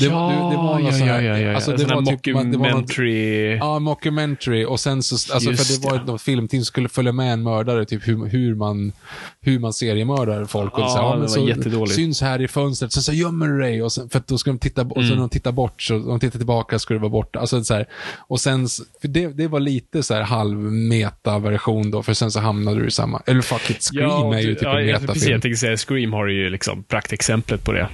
Det 0.00 0.04
ja, 0.04 0.12
var- 0.14 0.28
det- 0.32 0.50
det 0.50 0.56
var 0.56 0.80
ja, 0.80 1.06
ja, 1.06 1.22
ja, 1.22 1.38
ja. 1.38 1.54
alltså, 1.54 1.70
det 1.76 1.84
var 1.84 2.16
typ- 2.16 2.34
man- 2.34 2.50
det 2.52 2.58
var 2.58 2.64
något- 2.70 2.74
mockumentary. 2.74 3.56
Ja, 3.56 3.78
mockumentary 3.78 4.64
och 4.64 4.80
sen 4.80 5.02
så, 5.02 5.14
alltså 5.34 5.50
för 5.52 5.80
det 5.80 5.88
var 5.90 6.06
det. 6.06 6.14
ett 6.14 6.22
filmteam 6.22 6.64
skulle 6.64 6.88
följa 6.88 7.12
med 7.12 7.32
en 7.32 7.42
mördare, 7.42 7.84
typ 7.84 8.08
hur, 8.08 8.26
hur 8.26 8.54
man, 8.54 8.92
hur 9.40 9.58
man 9.58 9.72
seriemördar 9.72 10.44
folk. 10.44 10.74
Och 10.78 10.80
Ja, 10.80 10.88
så, 10.88 11.02
det 11.02 11.10
men 11.10 11.20
var 11.20 11.28
så 11.28 11.48
jättedåligt. 11.48 11.94
syns 11.94 12.20
här 12.20 12.42
i 12.42 12.48
fönstret, 12.48 12.92
sen 12.92 13.02
så 13.02 13.12
gömmer 13.12 13.48
du 13.48 13.60
dig 13.60 13.82
och 13.82 13.92
sen, 13.92 14.08
för 14.08 14.18
att 14.18 14.26
då 14.26 14.38
ska 14.38 14.50
de 14.50 14.58
titta, 14.58 14.82
och 14.82 14.96
Mm. 14.96 15.08
så 15.08 15.14
när 15.14 15.20
de 15.20 15.28
tittar 15.28 15.52
bort, 15.52 15.82
så 15.82 15.98
de 15.98 16.20
tittar 16.20 16.38
tillbaka 16.38 16.78
ska 16.78 16.94
det 16.94 17.00
vara 17.00 17.10
borta. 17.10 17.38
Alltså 17.40 17.64
så 17.64 17.74
här, 17.74 17.86
och 18.18 18.40
sen, 18.40 18.68
för 19.00 19.08
det, 19.08 19.26
det 19.28 19.48
var 19.48 19.60
lite 19.60 20.02
så 20.02 20.14
här 20.14 20.22
halv 20.22 20.58
meta-version 20.72 21.90
då, 21.90 22.02
för 22.02 22.14
sen 22.14 22.30
så 22.32 22.40
hamnade 22.40 22.80
du 22.80 22.86
i 22.86 22.90
samma, 22.90 23.22
eller 23.26 23.42
fuck 23.42 23.70
it, 23.70 23.82
Scream 23.82 24.10
och 24.10 24.34
är 24.34 24.40
ju 24.40 24.46
du- 24.46 24.54
typ 24.54 24.62
ja, 24.62 24.80
en 24.80 24.86
jag- 24.86 24.94
Precis, 24.94 25.08
metafilm. 25.08 25.32
jag 25.32 25.42
tänkte 25.42 25.58
säga 25.60 25.76
Scream 25.76 26.12
har 26.12 26.26
ju 26.26 26.50
liksom 26.50 26.82
praktexemplet 26.84 27.64
på 27.64 27.72
det. 27.72 27.88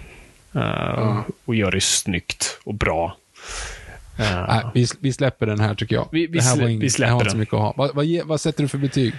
Eh, 0.54 1.20
Och 1.44 1.54
gör 1.54 1.70
det 1.70 1.80
snyggt 1.80 2.58
och 2.64 2.74
bra. 2.74 3.16
Eh, 4.18 4.46
Nej, 4.48 4.64
vi, 4.74 4.86
vi 5.00 5.12
släpper 5.12 5.46
den 5.46 5.60
här 5.60 5.74
tycker 5.74 5.94
jag. 5.96 6.08
Vi- 6.12 6.26
vi 6.26 6.38
det 6.38 6.44
här 6.44 6.56
var 6.56 6.68
inget, 6.68 6.82
vi 6.82 6.90
släpper 6.90 7.12
inte 7.14 7.24
så 7.24 7.30
den. 7.30 7.38
mycket 7.40 7.54
att 7.54 7.60
ha. 7.60 7.74
Vad, 7.76 7.94
vad, 7.94 8.06
vad 8.24 8.40
sätter 8.40 8.62
du 8.62 8.68
för 8.68 8.78
betyg? 8.78 9.14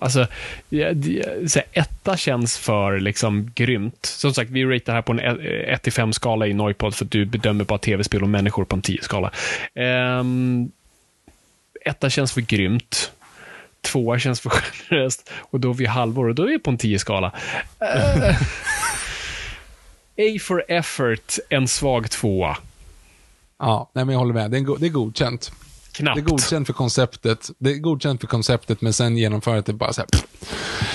Alltså, 0.00 0.26
ja, 0.68 0.92
det- 0.92 1.50
så 1.52 1.60
etta 1.72 2.16
känns 2.16 2.58
för 2.58 3.00
liksom 3.00 3.50
grymt. 3.54 4.06
Som 4.06 4.34
sagt, 4.34 4.50
vi 4.50 4.64
ratear 4.64 4.94
här 4.94 5.02
på 5.02 5.12
en 5.12 5.20
1-5-skala 5.20 6.46
i 6.46 6.54
Noipod 6.54 6.94
för 6.94 7.04
att 7.04 7.10
du 7.10 7.24
bedömer 7.24 7.64
bara 7.64 7.78
tv-spel 7.78 8.22
och 8.22 8.28
människor 8.28 8.64
på 8.64 8.76
en 8.76 8.82
10-skala. 8.82 9.30
Um, 10.20 10.70
etta 11.84 12.10
känns 12.10 12.32
för 12.32 12.40
grymt. 12.40 13.12
Tvåa 13.82 14.18
känns 14.18 14.40
för 14.40 14.50
generöst. 14.50 15.30
Och 15.38 15.60
då 15.60 15.70
är 15.70 15.74
vi 15.74 15.86
halvår 15.86 16.28
och 16.28 16.34
då 16.34 16.42
är 16.42 16.46
vi 16.46 16.58
på 16.58 16.70
en 16.70 16.78
10-skala. 16.78 17.32
Uh, 17.82 18.36
A 20.18 20.38
for 20.40 20.64
effort, 20.68 21.38
en 21.48 21.68
svag 21.68 22.10
tvåa. 22.10 22.56
Ja, 23.58 23.90
nej 23.94 24.04
men 24.04 24.12
jag 24.12 24.18
håller 24.18 24.34
med. 24.34 24.50
Det 24.50 24.56
är, 24.56 24.60
go- 24.60 24.76
det 24.80 24.86
är 24.86 24.90
godkänt. 24.90 25.52
Knappt. 25.92 26.16
Det 26.16 26.20
är 26.20 26.30
godkänt 26.30 26.66
för 26.66 26.74
konceptet. 26.74 27.50
Det 27.58 27.70
är 27.70 27.74
godkänt 27.78 28.20
för 28.20 28.28
konceptet, 28.28 28.80
men 28.80 28.92
sen 28.92 29.16
genomförandet 29.16 29.68
är 29.68 29.72
bara 29.72 29.92
så 29.92 30.00
här. 30.00 30.08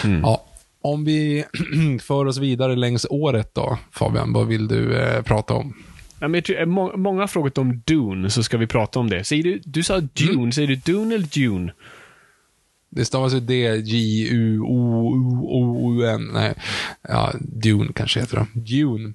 Mm. 0.10 0.22
Ja. 0.22 0.46
Om 0.82 1.06
vi 1.06 1.46
för 2.02 2.26
oss 2.26 2.38
vidare 2.38 2.76
längs 2.76 3.06
året 3.10 3.56
då, 3.56 3.78
Fabian, 3.92 4.34
vad 4.34 4.48
vill 4.48 4.68
du 4.68 4.98
eh, 5.02 5.22
prata 5.22 5.54
om? 5.54 5.84
Ja, 6.20 6.28
men 6.28 6.42
tror, 6.44 6.66
må, 6.66 6.98
många 6.98 7.22
har 7.22 7.28
frågat 7.28 7.58
om 7.58 7.82
Dune, 7.86 8.30
så 8.30 8.44
ska 8.44 8.58
vi 8.58 8.68
prata 8.68 9.00
om 9.00 9.10
det. 9.10 9.24
Säger 9.24 9.44
du, 9.44 9.62
du 9.66 9.84
sa 9.84 10.00
Dune, 10.00 10.34
Mm. 10.34 10.52
säger 10.52 10.68
du 10.68 10.76
Dune 10.76 11.16
eller 11.16 11.28
Dune? 11.28 11.74
Det 12.96 13.06
stavas 13.06 13.34
ju 13.34 13.40
D-J-U-O-O-O-N. 15.00 16.30
Nej, 16.34 16.54
ja, 17.02 17.34
Dune 17.40 17.94
kanske 17.96 18.20
heter 18.20 18.38
det. 18.38 18.46
Dune. 18.60 19.14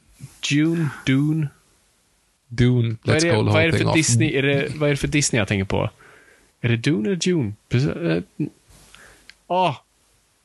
Dune, 0.51 0.89
Dune. 1.07 1.49
Dune. 2.49 2.97
Vad 3.03 3.17
är, 3.17 3.21
Let's 3.21 3.23
det, 3.23 3.31
call 3.31 3.47
the 3.47 3.53
vad 3.53 3.63
är 3.63 3.73
det 3.73 3.79
för 3.79 3.87
off. 3.87 3.95
Disney, 3.95 4.35
är 4.37 4.43
det, 4.43 4.69
vad 4.75 4.89
är 4.89 4.91
det 4.93 4.97
för 4.97 5.09
Disney 5.09 5.41
jag 5.41 5.49
tänker 5.49 5.65
på? 5.65 5.91
Är 6.61 6.69
det 6.69 6.77
Dune 6.77 7.09
eller 7.09 7.17
Dune? 7.17 7.53
Eh, 7.73 8.23
Ah, 9.51 9.75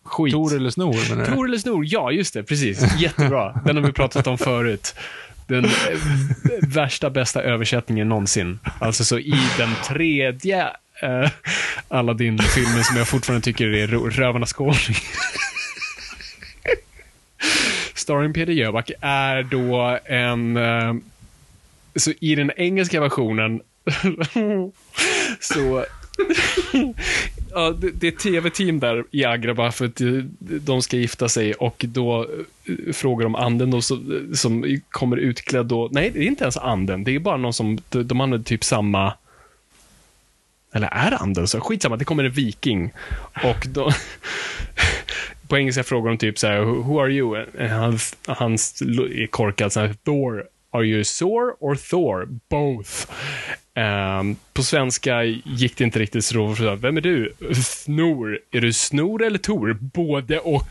skit. 0.03 0.33
Tor 0.33 0.55
eller 0.55 0.69
snor, 0.69 1.09
menar 1.09 1.25
du? 1.25 1.31
Tor 1.35 1.47
eller 1.47 1.57
snor? 1.57 1.85
Ja, 1.87 2.11
just 2.11 2.33
det. 2.33 2.43
Precis. 2.43 2.99
Jättebra. 2.99 3.61
Den 3.65 3.75
har 3.75 3.83
vi 3.83 3.91
pratat 3.91 4.27
om 4.27 4.37
förut. 4.37 4.95
Den 5.47 5.65
eh, 5.65 5.71
värsta, 6.67 7.09
bästa 7.09 7.41
översättningen 7.41 8.09
någonsin. 8.09 8.59
Alltså 8.79 9.03
så 9.05 9.19
i 9.19 9.35
den 9.57 9.69
tredje 9.87 10.67
Eh, 11.03 11.09
alla 11.09 11.31
Aladdin-filmen 11.87 12.83
som 12.83 12.97
jag 12.97 13.07
fortfarande 13.07 13.43
tycker 13.43 13.67
är 13.67 13.87
Rövarnas 13.87 14.53
skåning. 14.53 14.95
Starring 17.93 18.33
Peter 18.33 18.53
Jöback 18.53 18.91
är 19.01 19.43
då 19.43 19.99
en... 20.05 20.57
Uh, 20.57 20.95
så 21.95 22.11
i 22.19 22.35
den 22.35 22.51
engelska 22.57 23.01
versionen 23.01 23.61
så 25.39 25.85
ja, 27.51 27.71
det, 27.71 27.91
det 27.91 28.07
är 28.07 28.11
ett 28.11 28.19
tv-team 28.19 28.79
där 28.79 29.03
i 29.11 29.25
Agrabah 29.25 29.71
för 29.71 29.85
att 29.85 30.01
eh, 30.01 30.07
de 30.39 30.81
ska 30.81 30.97
gifta 30.97 31.29
sig 31.29 31.53
och 31.53 31.85
då 31.87 32.27
frågar 32.93 33.23
de 33.23 33.35
anden 33.35 33.71
då, 33.71 33.81
som 34.33 34.81
kommer 34.89 35.17
utklädd 35.17 35.65
då. 35.65 35.89
Nej, 35.91 36.11
det 36.13 36.19
är 36.19 36.23
inte 36.23 36.43
ens 36.43 36.57
anden. 36.57 37.03
Det 37.03 37.15
är 37.15 37.19
bara 37.19 37.37
någon 37.37 37.53
som, 37.53 37.77
de 37.89 38.21
använder 38.21 38.45
typ 38.45 38.63
samma 38.63 39.13
eller 40.73 40.87
är 40.87 41.11
så? 41.47 41.59
Skitsamma, 41.61 41.97
det 41.97 42.05
kommer 42.05 42.23
en 42.23 42.31
viking. 42.31 42.91
Och 43.43 43.65
då, 43.67 43.91
på 45.47 45.57
engelska 45.57 45.83
frågar 45.83 46.09
de 46.09 46.17
typ 46.17 46.39
så 46.39 46.47
här, 46.47 46.59
who 46.59 46.99
are 47.01 47.11
you? 47.11 47.45
Han, 47.69 47.99
han 48.27 48.53
är 48.53 49.27
korkad 49.27 49.73
så 49.73 49.79
här, 49.79 49.93
Thor. 50.05 50.43
Are 50.71 50.85
you 50.85 51.03
sore 51.03 51.53
or 51.59 51.75
Thor? 51.75 52.27
Both. 52.49 52.91
Ehm, 53.75 54.35
på 54.53 54.63
svenska 54.63 55.23
gick 55.45 55.77
det 55.77 55.83
inte 55.83 55.99
riktigt 55.99 56.25
så 56.25 56.35
då. 56.35 56.55
så, 56.55 56.75
Vem 56.75 56.97
är 56.97 57.01
du? 57.01 57.33
Snor. 57.63 58.39
Är 58.51 58.61
du 58.61 58.73
snor 58.73 59.23
eller 59.23 59.37
Tor? 59.37 59.73
Både 59.81 60.39
och. 60.39 60.67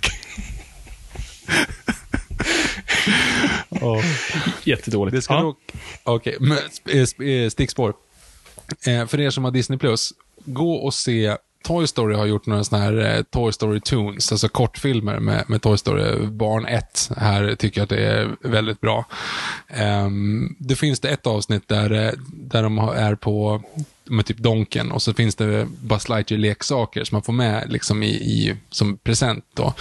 Jättedåligt. 4.65 5.15
Det 5.15 5.23
ska 5.23 5.35
Ja. 5.35 5.41
dock... 5.41 5.59
Okej, 6.05 6.37
sp- 6.41 7.05
sp- 7.05 7.45
eh, 7.45 7.49
stickspår. 7.51 7.93
Eh, 8.87 9.07
för 9.07 9.21
er 9.21 9.31
som 9.31 9.45
har 9.45 9.51
Disney+, 9.51 9.79
Plus, 9.79 10.13
gå 10.45 10.75
och 10.75 10.95
se 10.95 11.37
Toy 11.63 11.87
Story 11.87 12.15
har 12.15 12.27
gjort 12.27 12.47
några 12.47 12.65
sådana 12.65 12.85
här 12.85 13.17
eh, 13.17 13.23
Toy 13.23 13.53
Story 13.53 13.81
Tunes, 13.81 14.33
alltså 14.33 14.49
kortfilmer 14.49 15.19
med, 15.19 15.45
med 15.49 15.63
Toy 15.63 15.79
Story. 15.79 16.27
Barn 16.27 16.67
1 16.67 17.11
här 17.17 17.55
tycker 17.55 17.81
jag 17.81 17.85
att 17.85 17.91
det 17.91 18.07
är 18.07 18.37
väldigt 18.41 18.81
bra. 18.81 19.05
Ehm, 19.69 20.07
um, 20.07 20.57
det 20.59 20.77
finns 20.77 21.01
det 21.01 21.09
ett 21.09 21.27
avsnitt 21.27 21.69
där, 21.69 21.91
eh, 21.91 22.13
där 22.27 22.63
de 22.63 22.79
är 22.79 23.15
på 23.15 23.63
med 24.05 24.27
typ 24.27 24.39
Donken 24.39 24.93
och 24.93 25.03
så 25.03 25.15
finns 25.15 25.35
det 25.35 25.67
Buzz 25.83 26.09
Lightyear-leksaker 26.09 27.05
som 27.05 27.17
man 27.17 27.23
får 27.23 27.33
med 27.33 27.73
liksom 27.73 28.03
i, 28.03 28.11
i, 28.11 28.57
som 28.71 28.99
present. 28.99 29.45
Då. 29.55 29.75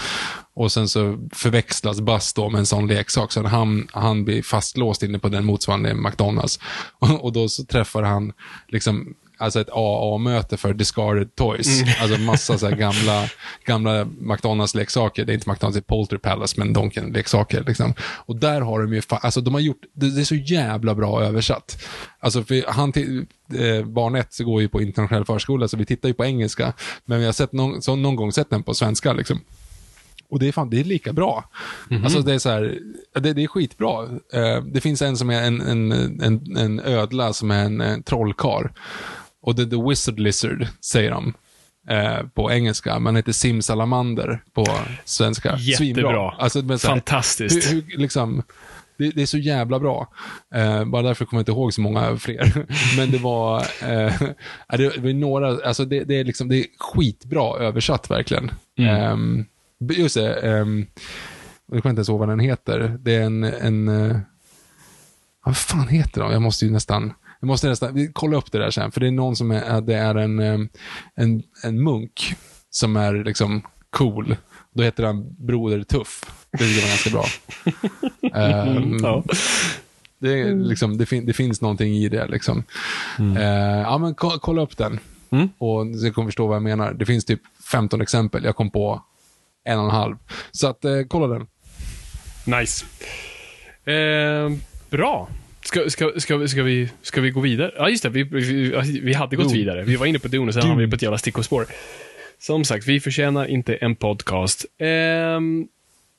Och 0.54 0.72
sen 0.72 0.90
så 0.90 1.30
förväxlas 1.34 2.02
Buzz 2.02 2.34
då 2.34 2.50
med 2.50 2.60
en 2.60 2.66
sån 2.66 2.88
leksak, 2.88 3.32
så 3.32 3.48
han, 3.48 3.88
han 3.92 4.26
blir 4.26 4.42
fastlåst 4.42 5.04
inne 5.04 5.20
på 5.20 5.30
den 5.30 5.46
motsvarande 5.46 5.94
McDonalds. 5.94 6.60
Och, 7.00 7.10
och 7.24 7.34
då 7.34 7.50
så 7.50 7.66
träffar 7.66 8.04
han 8.04 8.34
liksom 8.68 9.16
alltså 9.42 9.62
ett 9.62 9.70
AA-möte 9.72 10.58
för 10.58 10.74
discarded 10.74 11.36
toys. 11.36 11.84
Alltså 12.02 12.18
massa 12.18 12.58
så 12.58 12.70
gamla, 12.76 13.30
gamla 13.66 14.06
McDonalds-leksaker. 14.06 15.26
Det 15.26 15.32
är 15.32 15.34
inte 15.34 15.50
McDonalds, 15.50 15.76
det 15.76 15.80
är 15.80 15.96
Polter 15.96 16.18
Palace, 16.18 16.56
men 16.58 16.74
Donken-leksaker. 16.74 17.64
Liksom. 17.68 17.94
Och 18.02 18.36
där 18.36 18.62
har 18.62 18.82
de 18.82 18.94
ju, 18.94 19.02
alltså 19.10 19.42
de 19.42 19.54
har 19.54 19.62
gjort, 19.62 19.82
det, 19.94 20.16
det 20.16 20.22
är 20.22 20.26
så 20.26 20.36
jävla 20.36 20.96
bra 20.96 21.24
översatt. 21.24 21.84
Alltså 22.20 22.44
för 22.44 22.72
han 22.72 22.92
till, 22.92 23.26
eh, 23.54 23.86
barn 23.86 24.16
ett 24.16 24.34
så 24.34 24.44
går 24.44 24.62
ju 24.62 24.70
på 24.70 24.82
internationell 24.82 25.26
förskola, 25.26 25.68
så 25.68 25.78
vi 25.78 25.86
tittar 25.86 26.10
ju 26.10 26.14
på 26.14 26.26
engelska. 26.26 26.74
Men 27.06 27.20
vi 27.20 27.26
har 27.26 27.34
sett 27.34 27.52
någon, 27.52 27.82
så 27.82 27.96
någon 27.96 28.16
gång 28.16 28.32
sett 28.32 28.50
den 28.50 28.64
på 28.64 28.74
svenska 28.74 29.14
liksom. 29.14 29.40
Och 30.32 30.40
det 30.40 30.48
är 30.48 30.52
fan, 30.52 30.70
det 30.70 30.80
är 30.80 30.84
lika 30.84 31.14
bra. 31.14 31.50
Alltså 32.04 32.20
det 32.22 32.34
är 32.34 32.40
så 32.40 32.50
här, 32.50 32.80
det, 33.14 33.34
det 33.34 33.44
är 33.44 33.48
skitbra. 33.48 34.04
Eh, 34.34 34.64
det 34.64 34.82
finns 34.82 35.02
en 35.02 35.18
som 35.18 35.30
är 35.30 35.44
en, 35.44 35.62
en, 35.62 35.92
en, 36.22 36.58
en 36.58 36.80
ödla 36.80 37.34
som 37.34 37.52
är 37.52 37.66
en, 37.66 37.82
en 37.82 38.04
trollkar. 38.04 38.74
Och 39.42 39.56
det 39.56 39.62
är 39.62 39.66
The 39.66 39.90
Wizard 39.90 40.20
Lizard, 40.20 40.68
säger 40.82 41.12
de. 41.12 41.34
Eh, 41.90 42.28
på 42.34 42.52
engelska, 42.52 43.00
men 43.00 43.16
heter 43.16 43.32
Simsalamander 43.32 44.44
på 44.54 44.68
svenska. 45.06 45.58
Jättebra. 45.58 45.78
Svinbra. 45.78 46.32
Alltså, 46.32 46.62
men 46.62 46.80
så 46.80 46.88
här, 46.88 46.96
Fantastiskt. 46.96 47.72
hur, 47.72 47.82
hur, 47.82 47.98
liksom, 47.98 48.44
det, 48.98 49.10
det 49.10 49.22
är 49.22 49.26
så 49.26 49.38
jävla 49.38 49.80
bra. 49.80 50.08
Eh, 50.56 50.86
bara 50.86 51.02
därför 51.02 51.26
kommer 51.26 51.40
jag 51.40 51.42
inte 51.42 51.52
ihåg 51.52 51.74
så 51.74 51.82
många 51.82 52.18
fler. 52.18 52.66
Men 52.98 53.12
det 53.12 53.18
var, 53.18 53.60
eh, 53.60 54.22
det 54.78 54.98
var 54.98 55.14
några, 55.14 55.48
alltså 55.68 55.86
det, 55.86 56.04
det, 56.04 56.16
är 56.16 56.24
liksom, 56.24 56.48
det 56.48 56.58
är 56.58 56.66
skitbra 56.80 57.60
översatt 57.60 58.12
verkligen. 58.12 58.52
Ehm, 58.80 59.46
just 59.90 60.16
det, 60.16 60.60
um, 60.62 60.86
jag 61.72 61.82
kommer 61.82 61.90
inte 61.92 62.00
ens 62.00 62.10
ihåg 62.10 62.20
vad 62.20 62.30
den 62.30 62.40
heter. 62.40 62.98
Det 63.00 63.16
är 63.16 63.22
en, 63.22 63.44
en 63.44 63.88
eh, 63.88 64.18
vad 65.46 65.58
fan 65.58 65.88
heter 65.88 66.22
de? 66.22 66.32
Jag 66.32 66.42
måste 66.42 66.66
ju 66.66 66.72
nästan, 66.72 67.14
jag 67.40 67.48
måste 67.48 67.68
nästan, 67.70 67.94
vi 67.96 68.08
kollar 68.14 68.38
upp 68.38 68.52
det 68.52 68.60
där 68.60 68.72
sen, 68.72 68.92
för 68.92 69.00
det 69.02 69.08
är 69.08 69.12
någon 69.12 69.36
som 69.36 69.52
är, 69.52 69.82
det 69.82 69.96
är 69.96 70.16
en, 70.16 70.40
eh, 70.40 70.60
en, 71.16 71.44
en 71.64 71.84
munk 71.84 72.36
som 72.70 72.96
är 72.96 73.24
liksom 73.24 73.62
cool. 73.90 74.36
Då 74.74 74.84
heter 74.84 75.04
han 75.04 75.36
Broder 75.46 75.84
Tuff. 75.84 76.22
Det 76.52 76.58
tycker 76.58 76.76
jag 76.76 76.82
var 76.82 76.90
ganska 76.90 77.10
bra. 77.10 77.26
Ehm, 78.42 78.98
Ja. 79.04 79.24
det, 80.20 80.40
är 80.42 80.56
liksom, 80.56 80.98
det, 80.98 81.06
fin, 81.06 81.26
det 81.26 81.34
finns 81.34 81.62
någonting 81.62 81.94
i 81.94 82.10
det. 82.10 82.28
Liksom. 82.28 82.64
Eh, 83.38 83.80
ja, 83.82 83.98
men 83.98 84.16
ko- 84.16 84.40
kolla 84.42 84.62
upp 84.62 84.78
den. 84.78 85.00
Mm. 85.30 85.50
Och 85.58 85.88
du 85.88 86.12
kommer 86.12 86.28
förstå 86.28 86.48
vad 86.48 86.56
jag 86.56 86.64
menar. 86.64 86.94
Det 86.94 87.06
finns 87.06 87.26
typ 87.26 87.42
15 87.72 88.02
exempel. 88.02 88.44
Jag 88.44 88.56
kom 88.56 88.70
på 88.72 89.02
en 89.64 89.80
och 89.80 89.86
en 89.86 89.92
halv. 89.92 90.16
Så 90.52 90.68
att, 90.68 90.86
eh, 90.86 91.02
kolla 91.08 91.28
den. 91.28 91.48
Nice. 92.60 92.86
Eh, 93.92 94.52
bra. 94.90 95.30
Ska, 95.66 95.90
ska, 95.90 96.12
ska, 96.18 96.38
vi- 96.38 96.48
ska, 96.48 96.64
vi, 96.64 96.90
ska 97.02 97.22
vi 97.22 97.30
gå 97.30 97.40
vidare? 97.40 97.72
Ja, 97.78 97.90
just 97.90 98.04
det. 98.04 98.10
Vi, 98.10 98.24
vi, 98.24 99.00
vi 99.04 99.14
hade 99.14 99.36
gått 99.36 99.46
Dune. 99.48 99.58
vidare. 99.60 99.84
Vi 99.84 99.96
var 99.96 100.06
inne 100.06 100.20
på 100.20 100.28
Dune 100.28 100.48
och 100.48 100.54
sen 100.54 100.64
har 100.64 100.76
vi 100.76 100.88
på 100.88 100.96
ett 100.96 101.02
jävla 101.02 101.18
stickspår. 101.18 101.66
Som 102.40 102.66
sagt, 102.66 102.88
vi 102.88 103.00
förtjänar 103.00 103.46
inte 103.46 103.76
en 103.76 103.96
podcast. 103.96 104.66
Ehm, 104.80 105.68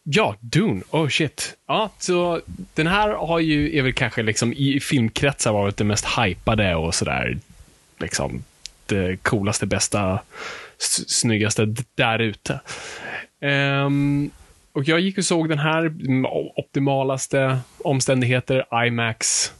ja, 0.03 0.37
Dune. 0.41 0.83
Oh 0.91 1.09
shit. 1.09 1.55
Ja, 1.69 1.91
så 1.99 2.41
den 2.75 2.87
här 2.87 3.09
har 3.09 3.39
ju, 3.39 3.79
är 3.79 3.83
väl 3.83 3.93
kanske 3.93 4.23
liksom 4.23 4.53
i 4.53 4.81
filmkretsar 4.81 5.53
varit 5.53 5.77
det 5.77 5.85
mest 5.85 6.07
hypade 6.19 6.75
och 6.75 6.95
sådär. 6.95 7.39
Liksom 8.01 8.45
det 8.87 9.17
coolaste, 9.23 9.67
bästa, 9.67 10.19
snyggaste 11.09 11.75
där 11.95 12.19
ute. 12.19 12.61
Um, 13.43 14.31
och 14.73 14.85
jag 14.85 15.01
gick 15.01 15.19
och 15.19 15.25
såg 15.25 15.49
den 15.49 15.59
här, 15.59 15.93
optimalaste 16.57 17.59
omständigheter, 17.85 18.85
IMAX, 18.87 19.53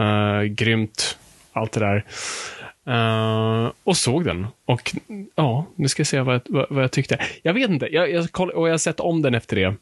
uh, 0.00 0.42
grymt, 0.42 1.18
allt 1.52 1.72
det 1.72 1.80
där. 1.80 2.04
Uh, 2.88 3.70
och 3.84 3.96
såg 3.96 4.24
den. 4.24 4.46
Och 4.64 4.94
ja, 5.34 5.66
nu 5.76 5.88
ska 5.88 6.00
jag 6.00 6.06
se 6.06 6.20
vad, 6.20 6.34
jag- 6.34 6.42
vad, 6.46 6.66
vad 6.70 6.82
jag 6.82 6.92
tyckte. 6.92 7.18
Jag 7.42 7.54
vet 7.54 7.70
inte, 7.70 7.86
jag, 7.94 8.10
jag, 8.12 8.32
koll, 8.32 8.50
och 8.50 8.68
jag 8.68 8.72
har 8.72 8.78
sett 8.78 9.00
om 9.00 9.22
den 9.22 9.34
efter 9.34 9.56
det. 9.56 9.74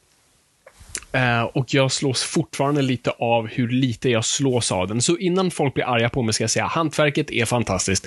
Eh, 1.16 1.42
och 1.42 1.74
jag 1.74 1.92
slås 1.92 2.22
fortfarande 2.22 2.82
lite 2.82 3.10
av 3.10 3.46
hur 3.48 3.68
lite 3.68 4.10
jag 4.10 4.24
slås 4.24 4.72
av 4.72 4.88
den. 4.88 5.02
Så 5.02 5.16
innan 5.16 5.50
folk 5.50 5.74
blir 5.74 5.84
arga 5.84 6.08
på 6.08 6.22
mig 6.22 6.34
ska 6.34 6.44
jag 6.44 6.50
säga, 6.50 6.66
hantverket 6.66 7.30
är 7.30 7.44
fantastiskt. 7.44 8.06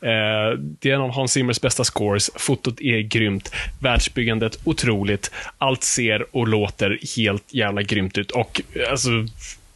Eh, 0.00 0.58
det 0.58 0.90
är 0.90 0.94
en 0.94 1.00
av 1.00 1.10
Hans 1.10 1.32
Zimmers 1.32 1.60
bästa 1.60 1.84
scores, 1.84 2.30
fotot 2.34 2.80
är 2.80 3.00
grymt, 3.00 3.54
världsbyggandet 3.80 4.58
otroligt, 4.64 5.30
allt 5.58 5.82
ser 5.82 6.36
och 6.36 6.48
låter 6.48 6.98
helt 7.16 7.54
jävla 7.54 7.82
grymt 7.82 8.18
ut. 8.18 8.30
Och 8.30 8.60
eh, 8.74 8.90
alltså, 8.90 9.10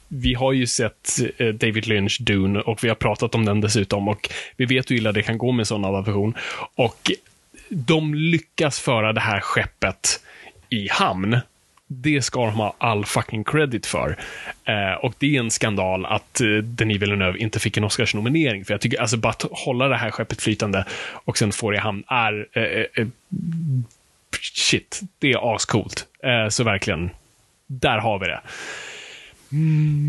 vi 0.08 0.34
har 0.34 0.52
ju 0.52 0.66
sett 0.66 1.18
eh, 1.38 1.48
David 1.48 1.86
Lynch, 1.86 2.18
Dune, 2.20 2.60
och 2.60 2.84
vi 2.84 2.88
har 2.88 2.96
pratat 2.96 3.34
om 3.34 3.44
den 3.44 3.60
dessutom. 3.60 4.08
Och 4.08 4.30
vi 4.56 4.64
vet 4.64 4.90
hur 4.90 4.96
illa 4.96 5.12
det 5.12 5.22
kan 5.22 5.38
gå 5.38 5.52
med 5.52 5.66
sån 5.66 5.84
adaption. 5.84 6.34
Och 6.74 7.10
de 7.68 8.14
lyckas 8.14 8.80
föra 8.80 9.12
det 9.12 9.20
här 9.20 9.40
skeppet 9.40 10.20
i 10.68 10.88
hamn. 10.88 11.40
Det 11.92 12.22
ska 12.22 12.46
de 12.46 12.54
ha 12.54 12.74
all 12.78 13.04
fucking 13.04 13.44
credit 13.44 13.86
för. 13.86 14.16
Eh, 14.64 14.92
och 14.92 15.14
det 15.18 15.36
är 15.36 15.40
en 15.40 15.50
skandal 15.50 16.06
att 16.06 16.40
eh, 16.40 16.46
Denis 16.46 17.02
Villeneuve 17.02 17.38
inte 17.38 17.58
fick 17.58 17.76
en 17.76 17.84
Oscars-nominering. 17.84 18.64
För 18.64 18.74
jag 18.74 18.80
tycker, 18.80 19.00
alltså 19.00 19.16
bara 19.16 19.30
att 19.30 19.46
hålla 19.50 19.88
det 19.88 19.96
här 19.96 20.10
skeppet 20.10 20.42
flytande 20.42 20.84
och 21.24 21.38
sen 21.38 21.52
få 21.52 21.70
det 21.70 21.76
i 21.76 21.80
hamn 21.80 22.04
är 22.06 22.46
eh, 22.52 22.62
eh, 22.62 22.86
eh, 22.94 23.06
shit, 24.40 25.00
det 25.18 25.32
är 25.32 25.54
ascoolt. 25.54 26.06
Eh, 26.22 26.48
så 26.48 26.64
verkligen, 26.64 27.10
där 27.66 27.98
har 27.98 28.18
vi 28.18 28.26
det. 28.26 28.40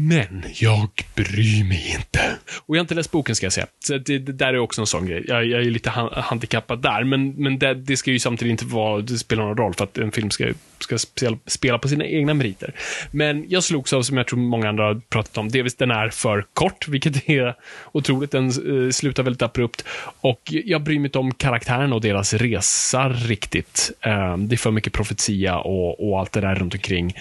Men 0.10 0.44
jag 0.54 0.90
bryr 1.16 1.64
mig 1.64 1.96
inte. 1.96 2.38
Och 2.66 2.76
jag 2.76 2.80
har 2.80 2.84
inte 2.84 2.96
läst 2.96 3.12
boken 3.12 3.36
ska 3.36 3.46
jag 3.46 3.54
säga. 3.54 3.68
Så 3.80 3.98
det, 3.98 4.18
det 4.18 4.32
där 4.32 4.54
är 4.54 4.58
också 4.58 4.82
en 4.82 4.88
sån 4.88 5.06
grej. 5.06 5.26
Jag, 5.28 5.46
jag 5.46 5.62
är 5.62 5.66
lite 5.66 5.90
han, 5.90 6.10
handikappad 6.14 6.82
där, 6.82 7.04
men, 7.04 7.30
men 7.32 7.60
det, 7.60 7.74
det 7.74 7.98
ska 7.98 8.12
ju 8.12 8.20
samtidigt 8.20 8.52
inte 8.52 8.66
vara, 8.66 9.02
det 9.02 9.18
spelar 9.18 9.44
någon 9.44 9.58
roll 9.58 9.74
för 9.74 9.84
att 9.84 9.98
en 9.98 10.12
film 10.12 10.30
ska, 10.30 10.54
ska 10.84 10.98
spela, 11.46 11.78
på 11.78 11.88
sina 11.88 12.06
egna 12.06 12.34
meriter. 12.34 12.74
Men 13.12 13.46
jag 13.50 13.64
slogs 13.64 13.94
av, 13.94 14.02
som 14.02 14.18
jag 14.18 14.28
tror 14.28 14.40
många 14.40 14.70
andra 14.70 14.84
har 14.84 15.02
pratat 15.10 15.38
om, 15.38 15.50
delvis 15.50 15.76
den 15.76 15.92
är 15.92 16.10
för 16.10 16.46
kort, 16.54 16.88
vilket 16.88 17.30
är 17.30 17.56
otroligt. 17.92 18.32
Den 18.32 18.48
eh, 18.48 18.90
slutar 18.92 19.24
väldigt 19.24 19.42
abrupt. 19.42 19.86
Och 20.22 20.42
jag 20.44 20.82
bryr 20.82 21.00
mig 21.00 21.08
inte 21.08 21.20
om 21.20 21.34
karaktärerna 21.34 21.96
och 21.96 22.02
deras 22.02 22.34
resa 22.34 23.10
riktigt. 23.10 23.92
Eh, 24.02 24.38
det 24.38 24.56
är 24.56 24.58
för 24.58 24.72
mycket 24.72 24.94
profetia 24.94 25.58
och, 25.58 26.10
och 26.10 26.20
allt 26.20 26.32
det 26.32 26.42
där 26.42 26.56
runt 26.56 26.74
omkring. 26.74 27.14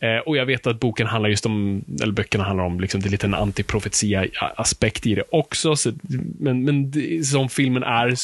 Eh, 0.00 0.18
och 0.26 0.36
jag 0.36 0.46
vet 0.46 0.66
att 0.66 0.80
boken 0.80 1.06
handlar 1.06 1.30
just 1.30 1.46
om, 1.46 1.84
eller 2.02 2.12
böckerna 2.12 2.44
handlar 2.44 2.64
om, 2.64 2.80
liksom, 2.80 3.00
det 3.00 3.08
är 3.08 3.10
lite 3.10 3.26
en 3.26 3.34
antiprofetia-aspekt 3.34 5.06
i 5.06 5.14
det 5.14 5.24
också. 5.30 5.76
Så, 5.76 5.92
men 6.38 6.68
men 6.68 6.90
det, 6.90 7.26
som 7.26 7.48
filmen 7.48 7.82
är 7.82 8.14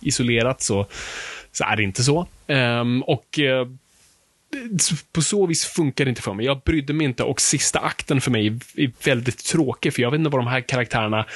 isolerat 0.00 0.62
så, 0.62 0.86
så 1.52 1.64
är 1.64 1.76
det 1.76 1.82
inte 1.82 2.02
så. 2.02 2.26
Ehm, 2.46 3.02
och 3.02 3.38
eh, 3.38 3.66
på 5.12 5.22
så 5.22 5.46
vis 5.46 5.64
funkar 5.64 6.04
det 6.04 6.08
inte 6.08 6.22
för 6.22 6.34
mig. 6.34 6.46
Jag 6.46 6.60
brydde 6.60 6.92
mig 6.92 7.04
inte 7.04 7.22
och 7.22 7.40
sista 7.40 7.78
akten 7.78 8.20
för 8.20 8.30
mig 8.30 8.46
är 8.76 9.04
väldigt 9.04 9.44
tråkig, 9.44 9.94
för 9.94 10.02
jag 10.02 10.10
vet 10.10 10.18
inte 10.18 10.30
vad 10.30 10.40
de 10.40 10.46
här 10.46 10.60
karaktärerna, 10.60 11.26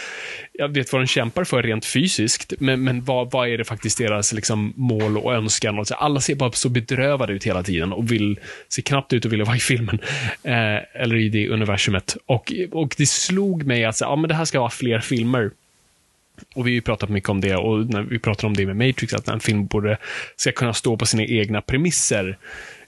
jag 0.52 0.68
vet 0.68 0.92
vad 0.92 1.02
de 1.02 1.06
kämpar 1.06 1.44
för 1.44 1.62
rent 1.62 1.84
fysiskt, 1.84 2.52
men, 2.58 2.84
men 2.84 3.04
vad, 3.04 3.30
vad 3.30 3.48
är 3.48 3.58
det 3.58 3.64
faktiskt 3.64 3.98
deras 3.98 4.32
liksom, 4.32 4.72
mål 4.76 5.18
och 5.18 5.34
önskan? 5.34 5.78
Och 5.78 5.86
så, 5.86 5.94
alla 5.94 6.20
ser 6.20 6.34
bara 6.34 6.52
så 6.52 6.68
bedrövade 6.68 7.32
ut 7.32 7.44
hela 7.44 7.62
tiden 7.62 7.92
och 7.92 8.12
vill, 8.12 8.38
ser 8.68 8.82
knappt 8.82 9.12
ut 9.12 9.26
att 9.26 9.32
vilja 9.32 9.44
vara 9.44 9.56
i 9.56 9.60
filmen, 9.60 9.98
eh, 10.42 11.02
eller 11.02 11.16
i 11.16 11.28
det 11.28 11.48
universumet. 11.48 12.16
Och, 12.26 12.52
och 12.72 12.94
det 12.98 13.06
slog 13.06 13.66
mig 13.66 13.84
att 13.84 13.96
så, 13.96 14.04
ja, 14.04 14.16
men 14.16 14.28
det 14.28 14.34
här 14.34 14.44
ska 14.44 14.60
vara 14.60 14.70
fler 14.70 15.00
filmer. 15.00 15.50
Och 16.54 16.66
vi 16.66 16.70
har 16.70 16.74
ju 16.74 16.80
pratat 16.80 17.08
mycket 17.08 17.28
om 17.30 17.40
det 17.40 17.56
och 17.56 17.86
när 17.86 18.02
vi 18.02 18.18
pratar 18.18 18.48
om 18.48 18.54
det 18.54 18.66
med 18.66 18.76
Matrix, 18.76 19.14
att 19.14 19.28
en 19.28 19.40
film 19.40 19.66
borde, 19.66 19.98
ska 20.36 20.52
kunna 20.52 20.74
stå 20.74 20.96
på 20.96 21.06
sina 21.06 21.24
egna 21.24 21.60
premisser. 21.60 22.38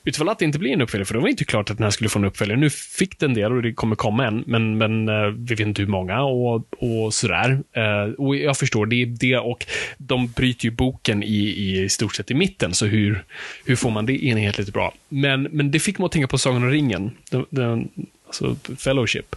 Utifall 0.04 0.28
att 0.28 0.38
det 0.38 0.44
inte 0.44 0.58
blir 0.58 0.72
en 0.72 0.80
uppföljare, 0.80 1.06
för 1.06 1.14
det 1.14 1.20
var 1.20 1.28
inte 1.28 1.44
klart 1.44 1.70
att 1.70 1.76
den 1.76 1.84
här 1.84 1.90
skulle 1.90 2.10
få 2.10 2.18
en 2.18 2.24
uppföljare. 2.24 2.58
Nu 2.58 2.70
fick 2.70 3.18
den 3.18 3.34
det 3.34 3.46
och 3.46 3.62
det 3.62 3.72
kommer 3.72 3.96
komma 3.96 4.26
en, 4.26 4.44
men, 4.46 4.78
men 4.78 5.08
eh, 5.08 5.26
vi 5.26 5.54
vet 5.54 5.66
inte 5.66 5.82
hur 5.82 5.88
många 5.88 6.22
och, 6.22 6.82
och 6.82 7.14
sådär. 7.14 7.62
Eh, 7.72 8.12
och 8.18 8.36
jag 8.36 8.56
förstår, 8.56 8.86
det 8.86 9.02
är 9.02 9.06
det 9.06 9.38
och 9.38 9.66
de 9.98 10.28
bryter 10.28 10.64
ju 10.64 10.70
boken 10.70 11.22
i, 11.22 11.82
i 11.82 11.88
stort 11.88 12.14
sett 12.14 12.30
i 12.30 12.34
mitten, 12.34 12.74
så 12.74 12.86
hur, 12.86 13.24
hur 13.64 13.76
får 13.76 13.90
man 13.90 14.06
det 14.06 14.24
enhetligt 14.24 14.72
bra? 14.72 14.94
Men, 15.08 15.42
men 15.42 15.70
det 15.70 15.80
fick 15.80 15.98
mig 15.98 16.06
att 16.06 16.12
tänka 16.12 16.28
på 16.28 16.38
Sagan 16.38 16.62
om 16.62 16.70
ringen, 16.70 17.10
den, 17.30 17.46
den, 17.50 17.88
alltså 18.26 18.56
Fellowship 18.78 19.36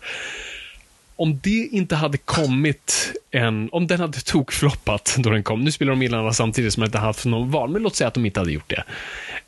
om 1.16 1.40
det 1.44 1.70
inte 1.72 1.96
hade 1.96 2.18
kommit 2.18 3.14
en, 3.32 3.70
om 3.72 3.88
den 3.88 4.00
hade 4.00 4.20
tokfloppat 4.20 5.16
då 5.18 5.30
den 5.30 5.44
kom, 5.44 5.64
nu 5.64 5.72
spelar 5.72 5.92
de 5.92 6.02
in 6.02 6.34
samtidigt 6.34 6.74
som 6.74 6.84
jag 6.84 6.88
inte 6.88 6.98
haft 6.98 7.26
någon 7.26 7.52
val, 7.52 7.70
men 7.70 7.82
låt 7.82 7.96
säga 7.96 8.08
att 8.08 8.14
de 8.14 8.26
inte 8.26 8.40
hade 8.40 8.52
gjort 8.52 8.70
det. 8.70 8.84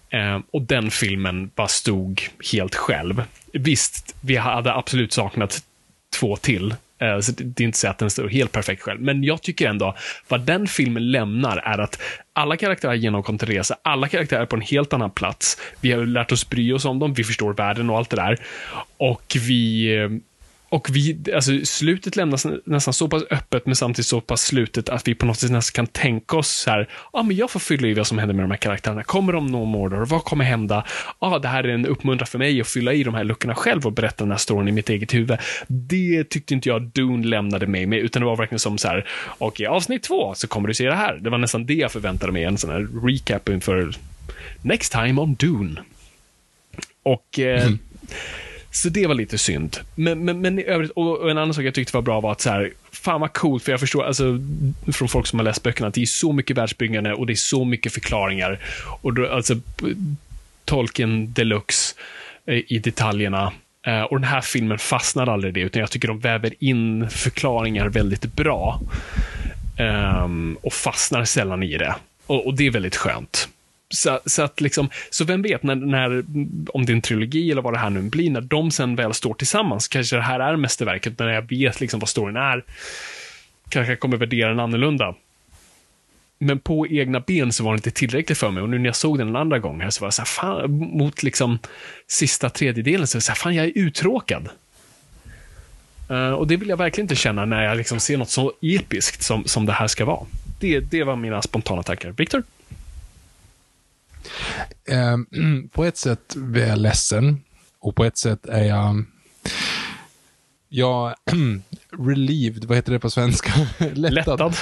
Eh, 0.10 0.40
och 0.52 0.62
den 0.62 0.92
filmen 0.92 1.52
bara 1.56 1.68
stod 1.68 2.22
helt 2.54 2.76
själv. 2.76 3.24
Visst, 3.54 4.16
vi 4.22 4.36
hade 4.36 4.74
absolut 4.74 5.14
saknat 5.14 5.64
två 6.20 6.36
till. 6.36 6.76
Eh, 7.00 7.20
så 7.20 7.32
det, 7.38 7.64
är 7.64 7.66
inte 7.66 7.78
så 7.78 7.88
att 7.88 7.98
den 7.98 8.10
står 8.10 8.28
helt 8.28 8.52
perfekt 8.52 8.82
själv. 8.82 9.02
Men 9.02 9.24
jag 9.24 9.42
tycker 9.42 9.70
ändå, 9.70 9.96
vad 10.28 10.42
den 10.42 10.68
filmen 10.68 11.12
lämnar 11.12 11.58
är 11.58 11.78
att 11.78 12.02
alla 12.34 12.58
karaktärer 12.58 12.94
genomkom 12.94 13.38
en 13.42 13.48
resa, 13.48 13.78
alla 13.82 14.08
karaktärer 14.08 14.42
är 14.42 14.46
på 14.46 14.56
en 14.56 14.62
helt 14.62 14.94
annan 14.94 15.12
plats. 15.12 15.58
Vi 15.82 15.92
har 15.92 16.06
lärt 16.06 16.32
oss 16.32 16.50
bry 16.50 16.74
oss 16.74 16.86
om 16.86 17.00
dem, 17.00 17.14
vi 17.14 17.24
förstår 17.24 17.54
världen 17.54 17.90
och 17.90 17.98
allt 17.98 18.10
det 18.10 18.16
där. 18.16 18.38
Och 18.98 19.38
vi 19.48 19.94
eh, 19.96 20.10
och 20.70 20.88
vi, 20.92 21.24
alltså 21.36 21.52
slutet 21.66 22.16
lämnas 22.16 22.48
nästan 22.66 22.94
så 22.94 23.08
pass 23.08 23.24
öppet, 23.32 23.66
men 23.66 23.76
samtidigt 23.76 24.08
så 24.08 24.22
pass 24.22 24.42
slutet 24.42 24.90
att 24.90 25.08
vi 25.08 25.16
på 25.16 25.26
något 25.26 25.40
sätt 25.40 25.52
nästan 25.52 25.86
kan 25.86 25.88
tänka 25.88 26.38
oss 26.38 26.50
så 26.50 26.72
här, 26.72 26.90
ja, 26.90 27.20
ah, 27.20 27.24
men 27.24 27.36
jag 27.36 27.52
får 27.52 27.60
fylla 27.60 27.88
i 27.88 27.94
vad 27.94 28.08
som 28.08 28.18
händer 28.18 28.36
med 28.36 28.44
de 28.44 28.52
här 28.52 28.58
karaktärerna. 28.58 29.04
Kommer 29.04 29.34
de 29.34 29.48
nå 29.48 29.66
Mordor? 29.66 30.06
Vad 30.06 30.24
kommer 30.24 30.46
hända? 30.46 30.86
Ja, 31.20 31.36
ah, 31.36 31.40
det 31.40 31.48
här 31.48 31.64
är 31.64 31.70
en 31.70 31.86
uppmuntran 31.86 32.28
för 32.28 32.40
mig 32.40 32.62
att 32.62 32.68
fylla 32.68 32.94
i 32.94 33.04
de 33.04 33.14
här 33.14 33.24
luckorna 33.24 33.56
själv 33.56 33.86
och 33.86 33.94
berätta 33.94 34.24
den 34.24 34.32
här 34.32 34.38
storyn 34.38 34.68
i 34.68 34.72
mitt 34.72 34.90
eget 34.90 35.14
huvud. 35.14 35.38
Det 35.68 36.24
tyckte 36.24 36.54
inte 36.54 36.70
jag 36.70 36.82
Dune 36.82 37.28
lämnade 37.28 37.68
mig 37.68 37.86
med, 37.86 38.00
utan 38.00 38.22
det 38.22 38.26
var 38.26 38.36
verkligen 38.36 38.60
som 38.60 38.78
så 38.78 38.88
här, 38.88 39.08
okej, 39.38 39.68
okay, 39.68 39.76
avsnitt 39.76 40.04
två 40.04 40.34
så 40.36 40.48
kommer 40.48 40.68
du 40.68 40.74
se 40.74 40.86
det 40.86 40.96
här. 40.96 41.18
Det 41.22 41.30
var 41.30 41.38
nästan 41.38 41.66
det 41.66 41.74
jag 41.74 41.92
förväntade 41.92 42.32
mig, 42.32 42.44
en 42.44 42.58
sån 42.58 42.70
här 42.70 43.08
recap 43.08 43.50
inför 43.50 43.92
Next 44.62 44.92
time 44.92 45.22
on 45.22 45.36
Dune. 45.36 45.82
Och 47.04 47.40
eh, 47.40 47.66
mm. 47.66 47.80
Så 48.82 48.90
det 48.90 49.08
var 49.08 49.16
lite 49.16 49.38
synd. 49.38 49.78
Men, 49.96 50.26
men, 50.26 50.42
men 50.42 50.60
i 50.60 50.64
övrigt, 50.64 50.92
och 50.92 51.32
en 51.32 51.38
annan 51.38 51.54
sak 51.54 51.64
jag 51.64 51.74
tyckte 51.74 51.98
var 51.98 52.02
bra 52.02 52.22
var 52.22 52.32
att 52.32 52.42
så 52.42 52.50
här, 52.50 52.74
fan 52.92 53.22
vad 53.22 53.34
coolt, 53.34 53.64
för 53.64 53.72
jag 53.72 53.80
förstår, 53.80 54.04
alltså, 54.04 54.40
från 54.94 55.08
folk 55.08 55.28
som 55.28 55.40
har 55.40 55.44
läst 55.44 55.64
böckerna, 55.64 55.88
att 55.88 55.94
det 55.94 56.02
är 56.02 56.06
så 56.06 56.34
mycket 56.34 56.58
världsbyggande 56.58 57.14
och 57.14 57.28
det 57.28 57.34
är 57.34 57.36
så 57.36 57.66
mycket 57.66 57.94
förklaringar. 57.94 58.60
Och 59.02 59.14
då, 59.14 59.32
alltså, 59.32 59.56
tolken 60.66 61.34
deluxe 61.34 61.96
eh, 62.46 62.62
i 62.68 62.80
detaljerna. 62.80 63.52
Eh, 63.88 64.02
och 64.02 64.20
den 64.20 64.30
här 64.30 64.42
filmen 64.42 64.80
fastnar 64.80 65.28
aldrig 65.28 65.58
i 65.58 65.60
det, 65.60 65.66
utan 65.66 65.80
jag 65.80 65.92
tycker 65.92 66.08
de 66.08 66.20
väver 66.20 66.54
in 66.60 67.10
förklaringar 67.10 67.90
väldigt 67.90 68.36
bra. 68.36 68.82
Um, 70.24 70.58
och 70.62 70.74
fastnar 70.74 71.26
sällan 71.26 71.64
i 71.64 71.78
det. 71.78 71.96
Och, 72.28 72.46
och 72.46 72.54
det 72.54 72.68
är 72.68 72.72
väldigt 72.72 72.96
skönt. 72.96 73.50
Så, 73.90 74.20
så, 74.26 74.42
att 74.42 74.62
liksom, 74.62 74.90
så 75.10 75.26
vem 75.26 75.42
vet, 75.42 75.64
när, 75.64 75.76
när, 75.76 76.24
om 76.74 76.86
det 76.86 76.92
är 76.92 76.96
en 76.96 77.02
trilogi 77.02 77.52
eller 77.52 77.62
vad 77.62 77.74
det 77.74 77.80
här 77.80 77.90
nu 77.90 78.02
blir, 78.02 78.30
när 78.30 78.42
de 78.42 78.72
sen 78.72 78.96
väl 78.96 79.14
står 79.14 79.34
tillsammans, 79.34 79.88
kanske 79.88 80.16
det 80.16 80.22
här 80.22 80.40
är 80.40 80.56
mästerverket, 80.56 81.20
men 81.20 81.28
när 81.28 81.34
jag 81.34 81.50
vet 81.50 81.82
liksom 81.82 82.00
vad 82.00 82.10
storyn 82.10 82.36
är, 82.36 82.64
kanske 83.70 83.92
jag 83.92 84.00
kommer 84.00 84.18
värdera 84.18 84.50
den 84.50 84.60
annorlunda. 84.60 85.16
Men 86.40 86.60
på 86.60 86.88
egna 86.88 87.20
ben 87.20 87.52
så 87.52 87.64
var 87.64 87.72
det 87.72 87.78
inte 87.78 87.92
tillräckligt 87.92 88.38
för 88.38 88.52
mig 88.52 88.64
och 88.64 88.70
nu 88.70 88.78
när 88.78 88.86
jag 88.86 88.96
såg 88.96 89.18
den 89.18 89.28
en 89.28 89.36
andra 89.36 89.60
gång 89.60 89.82
här 89.82 89.90
så 89.90 90.02
var 90.02 90.08
jag 90.08 90.14
så 90.14 90.22
här, 90.22 90.26
fan, 90.26 90.72
mot 90.72 91.24
liksom 91.24 91.60
sista 92.08 92.50
tredjedelen 92.50 93.08
så 93.08 93.16
var 93.16 93.18
jag 93.18 93.24
så 93.24 93.32
här, 93.32 93.38
fan 93.38 93.56
jag 93.56 93.66
är 93.66 93.72
uttråkad. 93.76 94.50
Uh, 96.12 96.32
och 96.32 96.48
det 96.48 96.58
vill 96.58 96.70
jag 96.70 96.78
verkligen 96.78 97.06
inte 97.06 97.16
känna 97.16 97.46
när 97.46 97.64
jag 97.64 97.78
liksom 97.78 98.00
ser 98.00 98.18
något 98.18 98.30
så 98.30 98.54
episkt 98.62 99.24
som, 99.24 99.46
som 99.46 99.66
det 99.66 99.74
här 99.74 99.88
ska 99.88 100.06
vara. 100.06 100.26
Det, 100.60 100.80
det 100.80 101.04
var 101.04 101.16
mina 101.16 101.42
spontana 101.42 101.84
tankar. 101.84 102.12
Viktor? 102.12 102.44
Eh, 104.90 105.18
på 105.72 105.86
ett 105.86 105.98
sätt 105.98 106.36
är 106.56 106.68
jag 106.68 106.80
ledsen 106.80 107.42
och 107.80 107.96
på 107.96 108.06
ett 108.06 108.18
sätt 108.18 108.46
är 108.46 108.64
jag 108.64 109.06
jag 110.70 111.16
relieved, 112.00 112.66
vad 112.66 112.78
heter 112.78 112.92
det 112.94 113.00
på 113.00 113.10
svenska? 113.10 113.52
Lättad. 113.94 114.14
Lättad. 114.14 114.56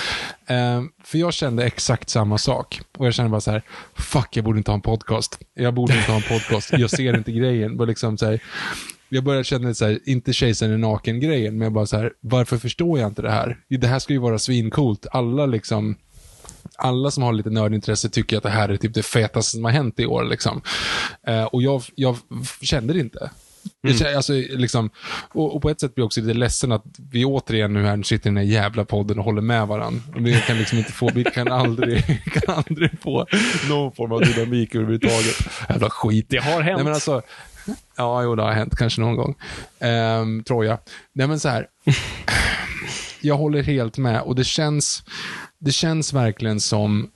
Eh, 0.47 0.83
för 1.03 1.17
jag 1.17 1.33
kände 1.33 1.65
exakt 1.65 2.09
samma 2.09 2.37
sak. 2.37 2.81
Och 2.97 3.05
jag 3.05 3.13
kände 3.13 3.29
bara 3.29 3.41
så 3.41 3.51
här, 3.51 3.61
fuck, 3.95 4.27
jag 4.31 4.45
borde 4.45 4.57
inte 4.57 4.71
ha 4.71 4.75
en 4.75 4.81
podcast. 4.81 5.39
Jag 5.53 5.73
borde 5.73 5.97
inte 5.97 6.11
ha 6.11 6.17
en 6.17 6.39
podcast. 6.39 6.73
Jag 6.73 6.89
ser 6.89 7.17
inte 7.17 7.31
grejen. 7.31 7.77
Bara 7.77 7.85
liksom 7.85 8.17
så 8.17 8.25
här, 8.25 8.39
jag 9.09 9.23
började 9.23 9.43
känna 9.43 9.73
så 9.73 9.85
här, 9.85 9.99
inte 10.05 10.33
kejsaren 10.33 10.73
är 10.73 10.77
naken-grejen, 10.77 11.57
men 11.57 11.65
jag 11.65 11.73
bara 11.73 11.85
så 11.85 11.97
här, 11.97 12.11
varför 12.19 12.57
förstår 12.57 12.99
jag 12.99 13.07
inte 13.07 13.21
det 13.21 13.31
här? 13.31 13.57
Det 13.69 13.87
här 13.87 13.99
ska 13.99 14.13
ju 14.13 14.19
vara 14.19 14.39
svincoolt. 14.39 15.05
Alla 15.11 15.45
liksom 15.45 15.95
alla 16.77 17.11
som 17.11 17.23
har 17.23 17.33
lite 17.33 17.49
nördintresse 17.49 18.09
tycker 18.09 18.37
att 18.37 18.43
det 18.43 18.49
här 18.49 18.69
är 18.69 18.77
typ 18.77 18.93
det 18.93 19.03
fetaste 19.03 19.51
som 19.51 19.65
har 19.65 19.71
hänt 19.71 19.99
i 19.99 20.05
år. 20.05 20.23
Liksom. 20.23 20.61
Eh, 21.27 21.43
och 21.43 21.61
jag, 21.61 21.83
jag 21.95 22.17
kände 22.61 22.93
det 22.93 22.99
inte. 22.99 23.29
Mm. 23.83 23.97
Jag, 23.97 24.13
alltså, 24.13 24.33
liksom, 24.33 24.89
och, 25.33 25.55
och, 25.55 25.61
på 25.61 25.69
ett 25.69 25.79
sätt 25.79 25.95
blir 25.95 26.01
jag 26.01 26.05
också 26.05 26.21
lite 26.21 26.33
ledsen 26.33 26.71
att 26.71 26.83
vi 27.11 27.25
återigen 27.25 27.73
nu 27.73 27.85
här 27.85 28.03
sitter 28.03 28.29
i 28.29 28.29
den 28.29 28.37
här 28.37 28.43
jävla 28.43 28.85
podden 28.85 29.19
och 29.19 29.25
håller 29.25 29.41
med 29.41 29.67
varandra. 29.67 30.01
Vi 30.17 30.41
kan 30.41 30.57
liksom 30.57 30.77
inte 30.77 30.91
få, 30.91 31.09
vi 31.15 31.23
kan 31.23 31.51
aldrig, 31.51 32.23
kan 32.33 32.55
aldrig 32.55 33.01
få 33.01 33.25
någon 33.69 33.91
form 33.91 34.11
av 34.11 34.21
dynamik 34.21 34.75
överhuvudtaget. 34.75 35.35
Jävla 35.69 35.89
skit. 35.89 36.25
Det 36.29 36.37
har 36.37 36.61
hänt. 36.61 36.75
Nej, 36.75 36.83
men 36.83 36.93
alltså, 36.93 37.21
ja, 37.97 38.23
jo, 38.23 38.35
det 38.35 38.43
har 38.43 38.51
hänt 38.51 38.75
kanske 38.75 39.01
någon 39.01 39.15
gång. 39.15 39.35
Um, 39.79 40.43
tror 40.43 40.65
jag. 40.65 40.77
Nej, 41.13 41.27
men 41.27 41.39
så 41.39 41.49
här. 41.49 41.67
jag 43.21 43.37
håller 43.37 43.63
helt 43.63 43.97
med 43.97 44.21
och 44.21 44.35
det 44.35 44.43
känns 44.43 45.03
det 45.65 45.71
känns 45.71 46.13
verkligen 46.13 46.59
som 46.59 47.11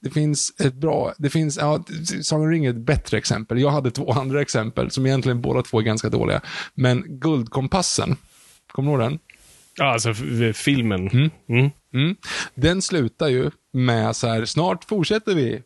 det 0.00 0.10
finns 0.10 0.52
ett 0.60 0.74
bra, 0.74 1.14
det 1.18 1.30
finns, 1.30 1.56
ja, 1.56 1.84
Sagan 2.22 2.50
Ring 2.50 2.64
är 2.64 2.70
ett 2.70 2.76
bättre 2.76 3.18
exempel. 3.18 3.60
Jag 3.60 3.70
hade 3.70 3.90
två 3.90 4.12
andra 4.20 4.40
exempel 4.40 4.90
som 4.90 5.06
egentligen 5.06 5.40
båda 5.40 5.62
två 5.62 5.78
är 5.78 5.82
ganska 5.82 6.08
dåliga. 6.08 6.40
Men 6.74 7.04
Guldkompassen, 7.06 8.16
kommer 8.66 8.92
du 8.92 8.98
ihåg 8.98 9.10
den? 9.10 9.18
Ja, 9.76 9.92
alltså 9.92 10.14
filmen. 10.54 11.08
Mm. 11.08 11.30
Mm. 11.48 11.70
Mm. 11.94 12.16
Den 12.54 12.82
slutar 12.82 13.28
ju 13.28 13.50
med 13.72 14.16
så 14.16 14.28
här, 14.28 14.44
snart 14.44 14.84
fortsätter 14.84 15.34
vi 15.34 15.62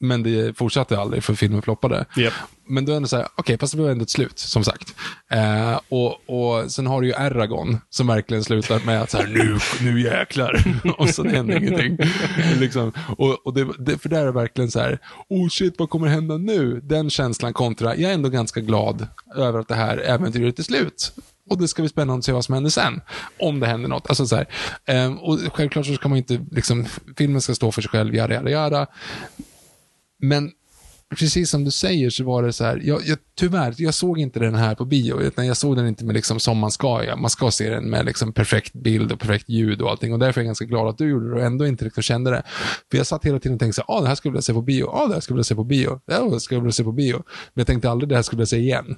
men 0.00 0.22
det 0.22 0.56
fortsatte 0.56 0.98
aldrig 0.98 1.24
för 1.24 1.34
filmen 1.34 1.62
floppade. 1.62 2.04
Yep. 2.16 2.32
Men 2.68 2.84
då 2.84 2.92
är 2.92 3.00
det 3.00 3.08
så 3.08 3.16
här, 3.16 3.24
okej, 3.24 3.40
okay, 3.40 3.58
fast 3.58 3.72
det 3.72 3.76
blev 3.76 3.90
ändå 3.90 4.02
ett 4.02 4.10
slut, 4.10 4.38
som 4.38 4.64
sagt. 4.64 4.94
Eh, 5.30 5.80
och, 5.88 6.30
och 6.30 6.72
sen 6.72 6.86
har 6.86 7.00
du 7.00 7.06
ju 7.06 7.12
Eragon, 7.12 7.80
som 7.90 8.06
verkligen 8.06 8.44
slutar 8.44 8.80
med 8.86 9.02
att 9.02 9.10
så 9.10 9.18
här, 9.18 9.26
nu, 9.26 9.58
nu 9.80 10.00
jäklar, 10.00 10.80
och 10.98 11.08
sen 11.08 11.30
händer 11.30 11.56
ingenting. 11.56 11.98
liksom. 12.60 12.92
och, 13.18 13.46
och 13.46 13.54
det, 13.54 13.66
det, 13.78 13.98
för 13.98 14.08
där 14.08 14.20
är 14.20 14.24
det 14.24 14.32
verkligen 14.32 14.70
så 14.70 14.80
här, 14.80 14.98
oh 15.28 15.48
shit, 15.48 15.74
vad 15.78 15.90
kommer 15.90 16.08
hända 16.08 16.36
nu? 16.36 16.80
Den 16.80 17.10
känslan 17.10 17.52
kontra, 17.52 17.96
jag 17.96 18.10
är 18.10 18.14
ändå 18.14 18.28
ganska 18.28 18.60
glad 18.60 19.06
över 19.36 19.58
att 19.58 19.68
det 19.68 19.74
här 19.74 19.98
äventyret 19.98 20.58
är 20.58 20.62
slut. 20.62 21.12
Och 21.50 21.58
det 21.58 21.68
ska 21.68 21.82
bli 21.82 21.88
spännande 21.88 22.18
att 22.18 22.24
se 22.24 22.32
vad 22.32 22.44
som 22.44 22.54
händer 22.54 22.70
sen. 22.70 23.00
Om 23.38 23.60
det 23.60 23.66
händer 23.66 23.88
något. 23.88 24.08
Alltså 24.08 24.26
så 24.26 24.36
här, 24.36 24.46
eh, 24.84 25.12
och 25.12 25.38
självklart 25.52 25.86
så 25.86 25.94
ska 25.94 26.08
man 26.08 26.18
inte, 26.18 26.40
liksom, 26.50 26.84
filmen 27.16 27.40
ska 27.40 27.54
stå 27.54 27.72
för 27.72 27.82
sig 27.82 27.88
själv, 27.88 28.14
jada, 28.14 28.34
jada, 28.34 28.50
jada. 28.50 28.86
Men 30.28 30.52
precis 31.16 31.50
som 31.50 31.64
du 31.64 31.70
säger 31.70 32.10
så 32.10 32.24
var 32.24 32.42
det 32.42 32.52
så 32.52 32.64
här, 32.64 32.80
jag, 32.84 33.06
jag, 33.06 33.18
tyvärr, 33.34 33.74
jag 33.78 33.94
såg 33.94 34.18
inte 34.18 34.38
den 34.38 34.54
här 34.54 34.74
på 34.74 34.84
bio, 34.84 35.20
utan 35.20 35.46
jag 35.46 35.56
såg 35.56 35.76
den 35.76 35.86
inte 35.86 36.04
med 36.04 36.14
liksom 36.14 36.40
som 36.40 36.58
man 36.58 36.70
ska. 36.70 37.04
Ja. 37.04 37.16
Man 37.16 37.30
ska 37.30 37.50
se 37.50 37.70
den 37.70 37.90
med 37.90 38.06
liksom 38.06 38.32
perfekt 38.32 38.72
bild 38.72 39.12
och 39.12 39.20
perfekt 39.20 39.48
ljud 39.48 39.82
och 39.82 39.90
allting. 39.90 40.12
Och 40.12 40.18
därför 40.18 40.40
är 40.40 40.44
jag 40.44 40.48
ganska 40.48 40.64
glad 40.64 40.88
att 40.88 40.98
du 40.98 41.08
gjorde 41.08 41.28
det 41.28 41.34
och 41.34 41.42
ändå 41.42 41.66
inte 41.66 41.84
liksom 41.84 42.02
kände 42.02 42.30
det. 42.30 42.42
För 42.90 42.98
jag 42.98 43.06
satt 43.06 43.24
hela 43.24 43.38
tiden 43.38 43.54
och 43.54 43.60
tänkte 43.60 43.82
så 43.82 43.84
här, 43.88 43.98
ah, 43.98 44.00
det 44.00 44.08
här 44.08 44.14
skulle 44.14 44.30
jag 44.30 44.32
vilja 44.32 44.42
se 44.42 44.52
på 44.52 44.62
bio, 44.62 44.84
ah, 44.84 45.06
det 45.06 45.14
här 45.14 45.20
skulle 45.20 45.34
jag 45.34 45.36
vilja 45.36 45.44
se 45.44 45.54
på 45.54 45.64
bio, 45.64 46.00
det 46.06 46.40
skulle 46.40 46.56
jag 46.56 46.62
vilja 46.62 46.72
se 46.72 46.84
på 46.84 46.92
bio. 46.92 47.16
Men 47.54 47.60
jag 47.60 47.66
tänkte 47.66 47.90
aldrig 47.90 48.08
det 48.08 48.14
här 48.14 48.22
skulle 48.22 48.42
jag 48.42 48.48
se 48.48 48.56
igen. 48.56 48.96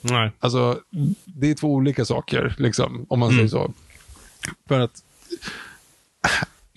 Nej. 0.00 0.32
Alltså, 0.38 0.80
det 1.24 1.50
är 1.50 1.54
två 1.54 1.68
olika 1.68 2.04
saker, 2.04 2.54
liksom, 2.58 3.06
om 3.08 3.18
man 3.18 3.28
mm. 3.28 3.38
säger 3.38 3.48
så. 3.48 3.72
För 4.68 4.80
att 4.80 5.02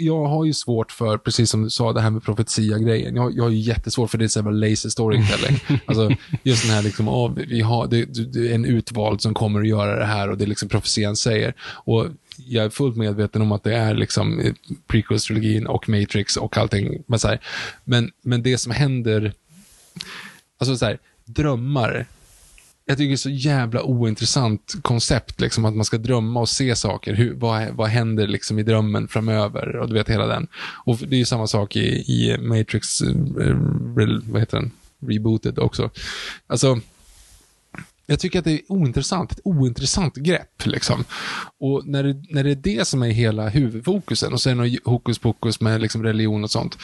jag 0.05 0.25
har 0.25 0.45
ju 0.45 0.53
svårt 0.53 0.91
för, 0.91 1.17
precis 1.17 1.49
som 1.49 1.63
du 1.63 1.69
sa, 1.69 1.93
det 1.93 2.01
här 2.01 2.09
med 2.09 2.23
profetia-grejen. 2.23 3.15
Jag, 3.15 3.37
jag 3.37 3.43
har 3.43 3.49
ju 3.49 3.59
jättesvårt 3.59 4.09
för 4.09 4.17
det, 4.17 4.35
är 4.35 4.51
laser 4.51 4.89
storytelling. 4.89 5.59
alltså, 5.85 6.11
just 6.43 6.63
den 6.63 6.75
här, 6.75 6.83
liksom, 6.83 7.07
oh, 7.07 7.31
vi 7.33 7.61
har, 7.61 7.87
det, 7.87 8.05
det, 8.05 8.51
är 8.51 8.55
en 8.55 8.65
utvald 8.65 9.21
som 9.21 9.33
kommer 9.33 9.61
att 9.61 9.67
göra 9.67 9.99
det 9.99 10.05
här 10.05 10.29
och 10.29 10.37
det 10.37 10.43
är 10.43 10.47
liksom 10.47 10.69
profetian 10.69 11.15
säger. 11.15 11.53
Och 11.61 12.07
jag 12.37 12.65
är 12.65 12.69
fullt 12.69 12.97
medveten 12.97 13.41
om 13.41 13.51
att 13.51 13.63
det 13.63 13.75
är 13.75 13.93
liksom 13.93 14.41
prequels-trilogin 14.87 15.65
och 15.65 15.89
Matrix 15.89 16.37
och 16.37 16.57
allting. 16.57 17.03
Men, 17.07 17.19
så 17.19 17.27
här, 17.27 17.39
men, 17.83 18.11
men 18.21 18.43
det 18.43 18.57
som 18.57 18.71
händer, 18.71 19.33
alltså 20.59 20.77
så 20.77 20.85
här, 20.85 20.99
drömmar 21.25 22.05
jag 22.85 22.97
tycker 22.97 23.07
det 23.07 23.15
är 23.15 23.17
så 23.17 23.29
jävla 23.29 23.83
ointressant 23.83 24.75
koncept, 24.81 25.41
liksom, 25.41 25.65
att 25.65 25.75
man 25.75 25.85
ska 25.85 25.97
drömma 25.97 26.39
och 26.39 26.49
se 26.49 26.75
saker. 26.75 27.13
Hur, 27.13 27.33
vad, 27.33 27.69
vad 27.69 27.89
händer 27.89 28.27
liksom 28.27 28.59
i 28.59 28.63
drömmen 28.63 29.07
framöver? 29.07 29.75
Och 29.75 29.87
du 29.87 29.93
vet 29.93 30.09
hela 30.09 30.27
den. 30.27 30.47
Och 30.85 30.97
det 30.97 31.15
är 31.15 31.19
ju 31.19 31.25
samma 31.25 31.47
sak 31.47 31.75
i, 31.75 31.81
i 31.87 32.37
Matrix, 32.37 33.01
uh, 33.01 33.11
vad 34.23 34.41
heter 34.41 34.57
den? 34.57 34.71
Rebooted 34.99 35.59
också. 35.59 35.89
Alltså, 36.47 36.79
jag 38.11 38.19
tycker 38.19 38.39
att 38.39 38.45
det 38.45 38.51
är 38.51 38.61
ointressant, 38.67 39.31
ett 39.31 39.39
ointressant 39.43 40.15
grepp. 40.15 40.65
Liksom. 40.65 41.03
Och 41.59 41.87
när 41.87 42.03
det, 42.03 42.23
när 42.29 42.43
det 42.43 42.51
är 42.51 42.55
det 42.55 42.87
som 42.87 43.03
är 43.03 43.09
hela 43.09 43.49
huvudfokusen 43.49 44.33
och 44.33 44.41
sen 44.41 44.57
något 44.57 44.85
hokus 44.85 45.19
pokus 45.19 45.61
med 45.61 45.81
liksom 45.81 46.03
religion 46.03 46.43
och 46.43 46.51
sånt. 46.51 46.77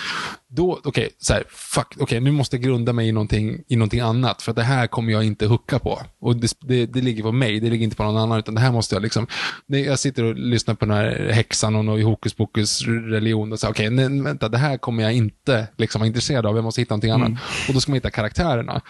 Då, 0.48 0.72
okej, 0.72 0.90
okay, 0.90 1.10
så 1.18 1.34
här, 1.34 1.44
fuck, 1.50 1.88
okej, 1.88 2.04
okay, 2.04 2.20
nu 2.20 2.32
måste 2.32 2.56
jag 2.56 2.64
grunda 2.64 2.94
mig 2.94 3.08
i 3.08 3.12
någonting, 3.12 3.64
i 3.68 3.76
någonting 3.76 4.00
annat. 4.00 4.42
För 4.42 4.54
det 4.54 4.64
här 4.64 4.88
kommer 4.88 5.12
jag 5.12 5.24
inte 5.24 5.46
hucka 5.46 5.80
på. 5.80 6.02
Och 6.20 6.36
det, 6.36 6.54
det, 6.60 6.86
det, 6.86 7.02
ligger 7.02 7.24
på 7.24 7.32
mig, 7.32 7.60
det 7.60 7.70
ligger 7.70 7.84
inte 7.84 7.96
på 7.96 8.04
någon 8.04 8.18
annan. 8.18 8.40
Utan 8.40 8.56
det 8.56 8.62
här 8.62 8.72
måste 8.72 8.96
jag 8.96 9.02
liksom, 9.02 9.28
jag 9.66 10.00
sitter 10.00 10.24
och 10.24 10.36
lyssnar 10.36 10.76
på 10.76 10.86
den 10.86 10.96
här 10.96 11.30
häxan 11.34 11.76
och 11.76 11.86
något 11.86 12.04
hokus 12.04 12.34
pokus 12.34 12.82
religion 12.88 13.54
och 13.54 13.60
så 13.60 13.70
okej, 13.70 13.94
okay, 13.94 14.22
vänta, 14.22 14.50
det 14.50 14.58
här 14.58 14.78
kommer 14.78 15.04
jag 15.04 15.14
inte 15.14 15.68
liksom 15.78 16.00
vara 16.00 16.08
intresserad 16.08 16.46
av. 16.46 16.56
Jag 16.56 16.64
måste 16.64 16.82
hitta 16.82 16.94
någonting 16.94 17.12
annat. 17.12 17.28
Mm. 17.28 17.40
Och 17.68 17.74
då 17.74 17.80
ska 17.80 17.92
man 17.92 17.96
hitta 17.96 18.10
karaktärerna. 18.10 18.82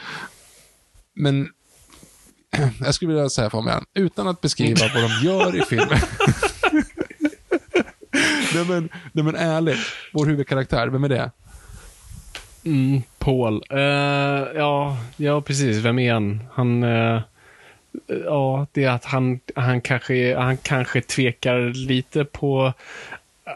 Men 1.16 1.50
jag 2.80 2.96
skulle 2.96 3.14
vilja 3.14 3.30
säga 3.30 3.50
Fabian, 3.50 3.86
utan 3.94 4.28
att 4.28 4.42
beskriva 4.42 4.86
vad 4.94 5.04
de 5.04 5.28
gör 5.28 5.56
i 5.56 5.62
filmen. 5.62 6.00
nej, 8.54 8.66
men, 8.68 8.90
nej 9.12 9.24
men 9.24 9.36
ärligt, 9.36 9.80
vår 10.14 10.26
huvudkaraktär, 10.26 10.88
vem 10.88 11.04
är 11.04 11.10
det? 11.10 11.32
Mm, 12.66 13.02
Paul. 13.18 13.64
Uh, 13.74 13.80
ja, 14.56 14.98
ja, 15.18 15.42
precis. 15.42 15.78
Vem 15.78 16.00
är 16.00 16.14
han? 16.14 16.44
Han... 16.54 16.84
Uh, 16.84 17.22
ja, 18.26 18.68
det 18.72 18.84
är 18.84 18.90
att 18.90 19.06
han, 19.06 19.40
han, 19.56 19.82
kanske, 19.82 20.38
han 20.38 20.58
kanske 20.58 21.02
tvekar 21.02 21.88
lite 21.88 22.26
på 22.26 22.74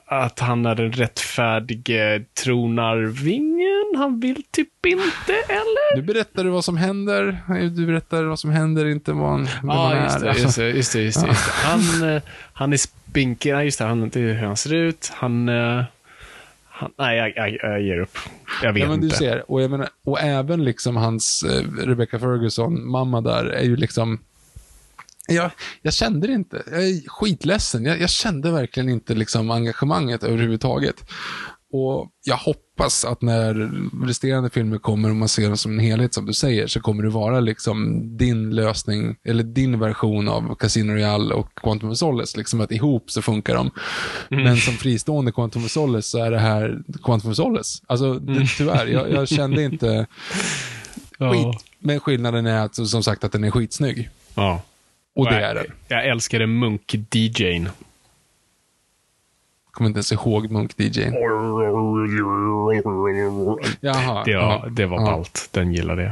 att 0.06 0.40
han 0.40 0.66
är 0.66 0.76
den 0.76 0.92
rättfärdige 0.92 2.26
tronarvingen. 3.92 4.02
Han 4.02 4.20
vill 4.20 4.44
typ 4.52 4.86
inte, 4.86 5.34
eller? 5.50 5.96
Nu 5.96 6.02
berättar 6.02 6.44
du 6.44 6.50
vad 6.50 6.66
som 6.66 6.78
händer. 6.78 7.42
Du 7.76 7.86
berättar 7.86 8.24
vad 8.24 8.40
som 8.40 8.50
händer, 8.52 8.86
inte 8.86 9.14
vad 9.14 9.30
han, 9.32 9.46
han 9.48 9.70
Ja, 9.70 10.04
just 10.04 10.16
är. 10.16 10.20
det, 10.24 10.30
Alltså, 10.30 10.44
just 10.44 10.58
det, 10.58 10.70
just 10.70 10.94
det, 10.94 11.02
just 11.02 11.22
det, 11.22 11.28
just 11.28 11.46
det. 11.46 11.52
Han, 11.52 12.16
eh, 12.16 12.22
han 12.54 12.74
är 12.74 12.78
spinkig, 12.78 13.50
ja, 13.52 13.64
just 13.64 13.80
det, 13.80 13.86
han, 13.86 14.10
det 14.10 14.20
är 14.20 14.34
hur 14.34 14.46
han 14.48 14.58
ser 14.58 14.74
ut. 14.74 15.12
Han, 15.14 15.50
eh, 15.50 15.84
han 16.70 16.92
nej, 16.98 17.18
jag, 17.18 17.34
jag, 17.36 17.58
jag 17.62 17.82
ger 17.82 18.00
upp. 18.00 18.18
Jag 18.64 18.74
vet 18.74 18.84
Ja, 18.84 18.90
men 18.90 19.00
du 19.00 19.06
inte. 19.06 19.18
ser. 19.18 19.52
Och, 19.52 19.62
jag 19.62 19.72
menar, 19.72 19.90
och 20.04 20.20
även 20.20 20.64
liksom 20.64 20.96
hans 20.96 21.44
eh, 21.44 21.86
Rebecca 21.86 22.20
Ferguson, 22.20 22.88
mamma 22.92 23.22
där, 23.22 23.46
är 23.46 23.64
ju 23.64 23.76
liksom... 23.76 24.20
Jag, 25.28 25.52
jag 25.82 25.94
kände 25.94 26.28
det 26.28 26.34
inte. 26.34 26.64
Jag 26.72 26.84
är 26.88 27.10
skitledsen. 27.10 27.86
Jag, 27.86 28.02
jag 28.02 28.10
kände 28.10 28.52
verkligen 28.52 28.90
inte 28.90 29.14
liksom 29.14 29.52
engagemanget 29.52 30.24
överhuvudtaget. 30.24 30.96
Och 31.72 32.10
jag 32.24 32.38
hoppas 32.38 33.06
att 33.06 33.22
när 33.22 33.72
resterande 34.06 34.50
filmer 34.50 34.78
kommer 34.78 35.10
och 35.10 35.16
man 35.16 35.30
ser 35.30 35.48
dem 35.48 35.58
som 35.58 35.72
en 35.72 35.80
helhet, 35.80 36.14
som 36.14 36.26
du 36.26 36.34
säger, 36.34 36.68
så 36.68 36.82
kommer 36.82 37.04
det 37.04 37.10
vara 37.10 37.40
liksom 37.40 38.02
din 38.18 38.50
lösning, 38.50 39.16
eller 39.24 39.44
din 39.44 39.80
version 39.80 40.28
av 40.28 40.56
Casino 40.56 40.94
Royale 40.94 41.34
och 41.34 41.56
Quantum 41.56 41.90
of 41.90 41.98
Solace. 41.98 42.38
Liksom 42.38 42.62
att 42.62 42.72
ihop 42.72 43.12
så 43.12 43.22
funkar 43.22 43.56
de. 43.56 43.72
Men 44.30 44.58
som 44.58 44.74
fristående 44.74 45.32
Quantum 45.32 45.66
of 45.66 45.72
Solace 45.72 46.10
så 46.10 46.18
är 46.24 46.32
det 46.32 46.40
här 46.40 46.80
Quantum 47.04 47.32
of 47.32 47.36
Solace. 47.36 47.84
Alltså, 47.88 48.14
det, 48.14 48.48
tyvärr, 48.58 48.88
jag, 48.88 49.12
jag 49.12 49.28
kände 49.28 49.64
inte 49.64 50.08
skit. 51.20 51.66
Men 51.80 52.00
skillnaden 52.00 52.46
är 52.46 52.66
att, 52.66 52.76
som 52.76 53.04
sagt 53.04 53.24
att 53.24 53.32
den 53.32 53.44
är 53.44 53.52
skitsnygg. 53.52 54.10
Ja. 54.36 54.62
Och 55.16 55.26
det 55.26 55.42
jag, 55.42 55.50
är 55.50 55.56
den. 55.56 55.66
Jag 55.88 56.08
älskade 56.08 56.46
Munk-DJn. 56.48 57.70
Kommer 59.72 59.88
inte 59.88 59.98
ens 59.98 60.12
ihåg 60.12 60.52
Munk 60.52 60.80
DJ. 60.80 61.02
Jaha. 63.80 64.24
Det 64.26 64.36
var, 64.36 64.42
ja, 64.42 64.66
det 64.72 64.86
var 64.86 64.98
ja. 64.98 65.06
ballt. 65.06 65.50
Den 65.52 65.74
gillade 65.74 66.02
jag. 66.02 66.12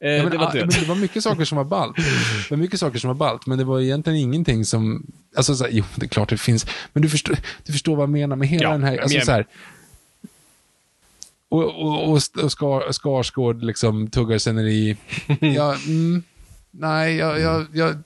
Eh, 0.00 0.10
Ja, 0.16 0.22
men, 0.22 0.32
det 0.32 0.38
var 0.38 0.46
ah, 0.46 0.50
men 0.54 0.68
död. 0.68 0.76
det 0.80 0.88
var 0.88 0.94
mycket 0.96 1.22
saker 1.22 1.44
som 1.44 1.56
var 1.58 1.64
ballt. 1.64 1.96
Det 2.48 2.50
var 2.50 2.56
mycket 2.56 2.80
saker 2.80 2.98
som 2.98 3.08
var 3.08 3.14
ballt, 3.14 3.46
men 3.46 3.58
det 3.58 3.64
var 3.64 3.80
egentligen 3.80 4.18
ingenting 4.18 4.64
som... 4.64 5.06
Alltså, 5.36 5.54
så 5.54 5.64
här, 5.64 5.70
jo, 5.72 5.84
det 5.96 6.06
är 6.06 6.08
klart 6.08 6.28
det 6.28 6.38
finns. 6.38 6.66
Men 6.92 7.02
du 7.02 7.08
förstår, 7.08 7.36
du 7.66 7.72
förstår 7.72 7.96
vad 7.96 8.02
jag 8.02 8.10
menar 8.10 8.36
med 8.36 8.48
hela 8.48 8.62
Ja, 8.62 8.70
den 8.70 8.82
här... 8.84 8.98
Alltså, 8.98 9.14
menar- 9.16 9.24
så 9.24 9.32
här 9.32 9.46
och, 11.50 11.64
och, 11.64 12.08
och, 12.08 12.12
och 12.44 12.52
Skar, 12.52 12.92
Skarsgård 12.92 13.62
liksom 13.62 14.10
tuggar 14.10 14.38
sceneri. 14.38 14.96
ja, 15.40 15.76
mm, 15.86 16.22
nej, 16.70 17.16
jag, 17.16 17.40
jag, 17.40 17.66
jag, 17.72 17.98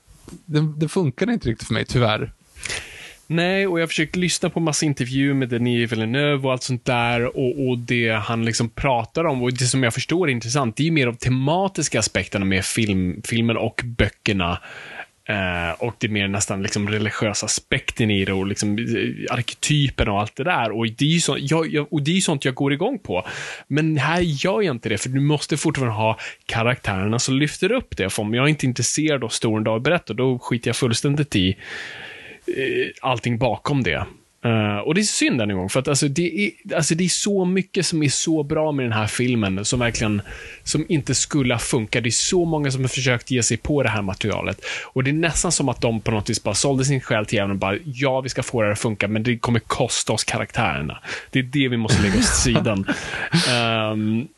det, 0.45 0.61
det 0.77 0.89
funkar 0.89 1.31
inte 1.31 1.49
riktigt 1.49 1.67
för 1.67 1.75
mig, 1.75 1.85
tyvärr. 1.85 2.33
Nej, 3.27 3.67
och 3.67 3.79
jag 3.79 3.83
har 3.83 3.89
försökt 3.89 4.17
lyssna 4.17 4.51
på 4.51 4.61
massa 4.61 4.87
intervjuer 4.87 5.35
med 5.35 5.49
Denis 5.49 5.93
Villeneuve 5.93 6.47
och 6.47 6.53
allt 6.53 6.63
sånt 6.63 6.85
där 6.85 7.37
och, 7.37 7.69
och 7.69 7.79
det 7.79 8.11
han 8.11 8.45
liksom 8.45 8.69
pratar 8.69 9.25
om 9.25 9.43
och 9.43 9.53
det 9.53 9.65
som 9.65 9.83
jag 9.83 9.95
förstår 9.95 10.29
är 10.29 10.33
intressant, 10.33 10.77
det 10.77 10.83
är 10.83 10.85
ju 10.85 10.91
mer 10.91 11.07
de 11.07 11.17
tematiska 11.17 11.99
aspekterna 11.99 12.45
med 12.45 12.65
film, 12.65 13.23
filmen 13.25 13.57
och 13.57 13.81
böckerna. 13.85 14.59
Eh, 15.29 15.71
och 15.79 15.95
det 15.99 16.07
är 16.07 16.11
mer 16.11 16.29
nästan 16.29 16.63
liksom 16.63 16.89
religiösa 16.89 17.47
aspekten 17.47 18.11
i 18.11 18.25
det 18.25 18.33
och 18.33 18.47
liksom 18.47 18.79
eh, 18.79 19.35
arketypen 19.35 20.09
och 20.09 20.21
allt 20.21 20.37
det 20.37 20.45
där. 20.45 20.71
Och 20.71 20.87
det, 20.87 21.05
är 21.05 21.09
ju 21.09 21.21
sånt 21.21 21.39
jag, 21.43 21.73
jag, 21.73 21.93
och 21.93 22.03
det 22.03 22.11
är 22.11 22.15
ju 22.15 22.21
sånt 22.21 22.45
jag 22.45 22.55
går 22.55 22.73
igång 22.73 22.99
på. 22.99 23.27
Men 23.69 23.97
här 23.97 24.21
gör 24.21 24.63
jag 24.63 24.75
inte 24.75 24.89
det, 24.89 24.99
för 24.99 25.09
du 25.09 25.21
måste 25.21 25.57
fortfarande 25.57 25.95
ha 25.95 26.19
karaktärerna 26.47 27.19
som 27.19 27.35
lyfter 27.35 27.73
upp 27.73 27.97
det. 27.97 28.11
För 28.11 28.23
om 28.23 28.35
jag 28.35 28.49
inte 28.49 28.67
är 28.67 28.69
intresserad 28.69 29.25
av 29.25 29.29
storyn 29.29 29.65
dag 29.65 29.83
berättar, 29.83 30.15
då 30.15 30.39
skiter 30.39 30.69
jag 30.69 30.77
fullständigt 30.77 31.37
i 31.37 31.57
allting 33.01 33.39
bakom 33.39 33.83
det. 33.83 34.07
Eh, 34.45 34.79
och 34.79 34.95
det 34.95 35.01
är 35.01 35.03
synd 35.03 35.41
än 35.41 35.51
en 35.51 35.57
gång, 35.57 35.69
för 35.69 35.81
att 35.81 35.89
alltså, 35.89 36.09
det, 36.09 36.47
är, 36.47 36.77
alltså, 36.77 36.95
det 36.95 37.05
är 37.05 37.09
så 37.09 37.45
mycket 37.45 37.87
som 37.87 38.03
är 38.03 38.09
så 38.09 38.43
bra 38.43 38.73
med 38.73 38.85
den 38.85 38.93
här 38.93 39.07
filmen, 39.07 39.65
som 39.65 39.79
verkligen 39.79 40.23
som 40.65 40.87
inte 40.89 41.15
skulle 41.15 41.55
ha 41.55 41.59
funkat. 41.59 42.03
Det 42.03 42.09
är 42.09 42.11
så 42.11 42.45
många 42.45 42.71
som 42.71 42.81
har 42.81 42.89
försökt 42.89 43.31
ge 43.31 43.43
sig 43.43 43.57
på 43.57 43.83
det 43.83 43.89
här 43.89 44.03
materialet. 44.03 44.61
Och 44.85 45.05
det 45.05 45.11
är 45.11 45.13
nästan 45.13 45.53
som 45.53 45.69
att 45.69 45.81
de 45.81 46.01
på 46.01 46.11
något 46.11 46.31
vis 46.31 46.43
bara 46.43 46.55
sålde 46.55 46.85
sin 46.85 47.01
själ 47.01 47.27
till 47.27 47.37
djävulen 47.37 47.57
och 47.57 47.61
bara, 47.61 47.79
ja, 47.85 48.21
vi 48.21 48.29
ska 48.29 48.43
få 48.43 48.63
det 48.63 48.73
att 48.73 48.79
funka, 48.79 49.09
men 49.09 49.23
det 49.23 49.39
kommer 49.39 49.61
kosta 49.61 50.13
oss 50.13 50.25
karaktärerna. 50.25 50.99
Det 51.31 51.39
är 51.39 51.43
det 51.43 51.69
vi 51.69 51.77
måste 51.77 52.03
lägga 52.03 52.19
åt 52.19 52.25
sidan. 52.25 52.87
Ehm, 53.51 54.29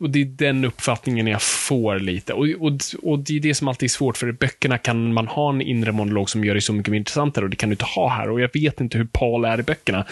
och 0.00 0.10
det 0.10 0.20
är 0.20 0.24
den 0.24 0.64
uppfattningen 0.64 1.26
jag 1.26 1.42
får 1.42 1.98
lite. 1.98 2.32
Och, 2.32 2.46
och, 2.58 2.72
och 3.02 3.18
det 3.18 3.36
är 3.36 3.40
det 3.40 3.54
som 3.54 3.68
alltid 3.68 3.86
är 3.86 3.90
svårt, 3.90 4.16
för 4.16 4.28
i 4.28 4.32
böckerna 4.32 4.78
kan 4.78 5.12
man 5.12 5.26
ha 5.28 5.50
en 5.50 5.62
inre 5.62 5.92
monolog 5.92 6.30
som 6.30 6.44
gör 6.44 6.54
det 6.54 6.60
så 6.60 6.72
mycket 6.72 6.90
mer 6.90 6.98
intressantare 6.98 7.44
och 7.44 7.50
det 7.50 7.56
kan 7.56 7.68
du 7.68 7.72
inte 7.72 7.84
ha 7.84 8.08
här. 8.08 8.30
Och 8.30 8.40
jag 8.40 8.50
vet 8.54 8.80
inte 8.80 8.98
hur 8.98 9.04
Paul 9.04 9.44
är 9.44 9.60
i 9.60 9.62
böckerna. 9.62 10.06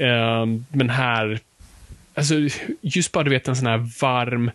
Uh, 0.00 0.60
men 0.68 0.90
här, 0.90 1.38
alltså 2.14 2.34
just 2.80 3.12
bara 3.12 3.24
du 3.24 3.30
vet 3.30 3.48
en 3.48 3.56
sån 3.56 3.66
här 3.66 3.88
varm 4.00 4.50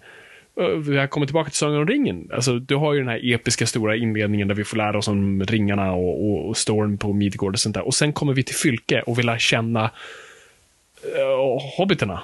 eh, 0.60 0.96
Jag 0.96 1.10
kommer 1.10 1.26
tillbaka 1.26 1.50
till 1.50 1.58
Sagan 1.58 1.78
om 1.78 1.88
ringen. 1.88 2.30
Alltså, 2.34 2.60
du 2.60 2.76
har 2.76 2.94
ju 2.94 3.00
den 3.00 3.10
här 3.10 3.34
episka 3.34 3.68
stora 3.68 3.96
inledningen 3.96 4.48
där 4.48 4.56
vi 4.56 4.64
får 4.64 4.78
lära 4.78 4.98
oss 4.98 5.08
om 5.08 5.44
ringarna 5.44 5.94
och, 5.94 6.30
och, 6.30 6.50
och 6.50 6.58
storm 6.58 6.98
på 6.98 7.14
Midgård 7.14 7.54
och 7.54 7.60
sånt 7.60 7.76
där. 7.76 7.88
Och 7.88 7.96
sen 7.96 8.14
kommer 8.14 8.34
vi 8.34 8.44
till 8.44 8.56
Fylke 8.56 9.02
och 9.02 9.20
vill 9.20 9.26
lära 9.26 9.40
känna 9.40 9.84
uh, 9.84 11.78
hobbiterna 11.78 12.22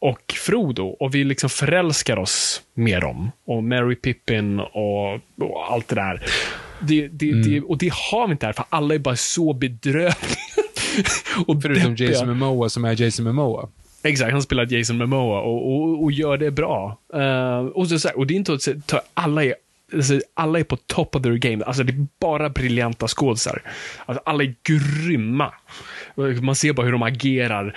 och 0.00 0.34
Frodo 0.36 0.86
och 0.86 1.14
vi 1.14 1.24
liksom 1.24 1.50
förälskar 1.50 2.16
oss 2.18 2.62
med 2.74 3.00
dem. 3.00 3.30
Och 3.44 3.64
Mary 3.64 3.94
Pippin 3.94 4.60
och, 4.60 5.14
och 5.14 5.72
allt 5.72 5.88
det 5.88 5.94
där. 5.94 6.22
Det, 6.80 7.08
det, 7.08 7.32
det, 7.42 7.60
och 7.60 7.78
det 7.78 7.92
har 7.92 8.26
vi 8.26 8.32
inte 8.32 8.46
här, 8.46 8.52
för 8.52 8.64
alla 8.68 8.94
är 8.94 8.98
bara 8.98 9.16
så 9.16 9.52
bedrövliga. 9.52 10.14
och 11.46 11.62
Förutom 11.62 11.90
deppiga. 11.90 12.10
Jason 12.10 12.28
Momoa 12.28 12.68
som 12.68 12.84
är 12.84 13.02
Jason 13.02 13.24
Momoa. 13.24 13.68
Exakt, 14.02 14.32
han 14.32 14.42
spelar 14.42 14.72
Jason 14.72 14.98
Momoa 14.98 15.40
och, 15.40 15.72
och, 15.74 16.02
och 16.02 16.12
gör 16.12 16.36
det 16.36 16.50
bra. 16.50 16.98
Eh, 17.14 17.58
och, 17.58 17.88
så, 17.88 18.08
och 18.14 18.26
det 18.26 18.34
är 18.34 18.36
inte 18.36 18.52
att 18.52 18.86
ta- 18.86 19.02
alla 19.14 19.44
är 19.44 19.54
Alltså, 19.92 20.20
alla 20.34 20.58
är 20.58 20.64
på 20.64 20.76
top 20.76 21.16
of 21.16 21.22
their 21.22 21.34
game. 21.36 21.64
Alltså, 21.64 21.82
det 21.82 21.92
är 21.92 22.06
bara 22.20 22.48
briljanta 22.48 23.08
skådisar. 23.08 23.62
Alltså, 24.06 24.22
alla 24.26 24.44
är 24.44 24.54
grymma. 24.62 25.52
Man 26.42 26.54
ser 26.54 26.72
bara 26.72 26.86
hur 26.86 26.92
de 26.92 27.02
agerar. 27.02 27.76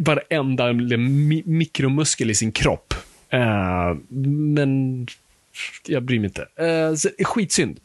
Varenda 0.00 0.72
mi- 0.72 1.42
mikromuskel 1.46 2.30
i 2.30 2.34
sin 2.34 2.52
kropp. 2.52 2.94
Uh, 3.34 3.96
men 4.54 5.06
jag 5.86 6.02
bryr 6.02 6.18
mig 6.18 6.26
inte. 6.26 6.46
Uh, 6.62 6.94
så, 6.94 7.08
skitsynd. 7.24 7.80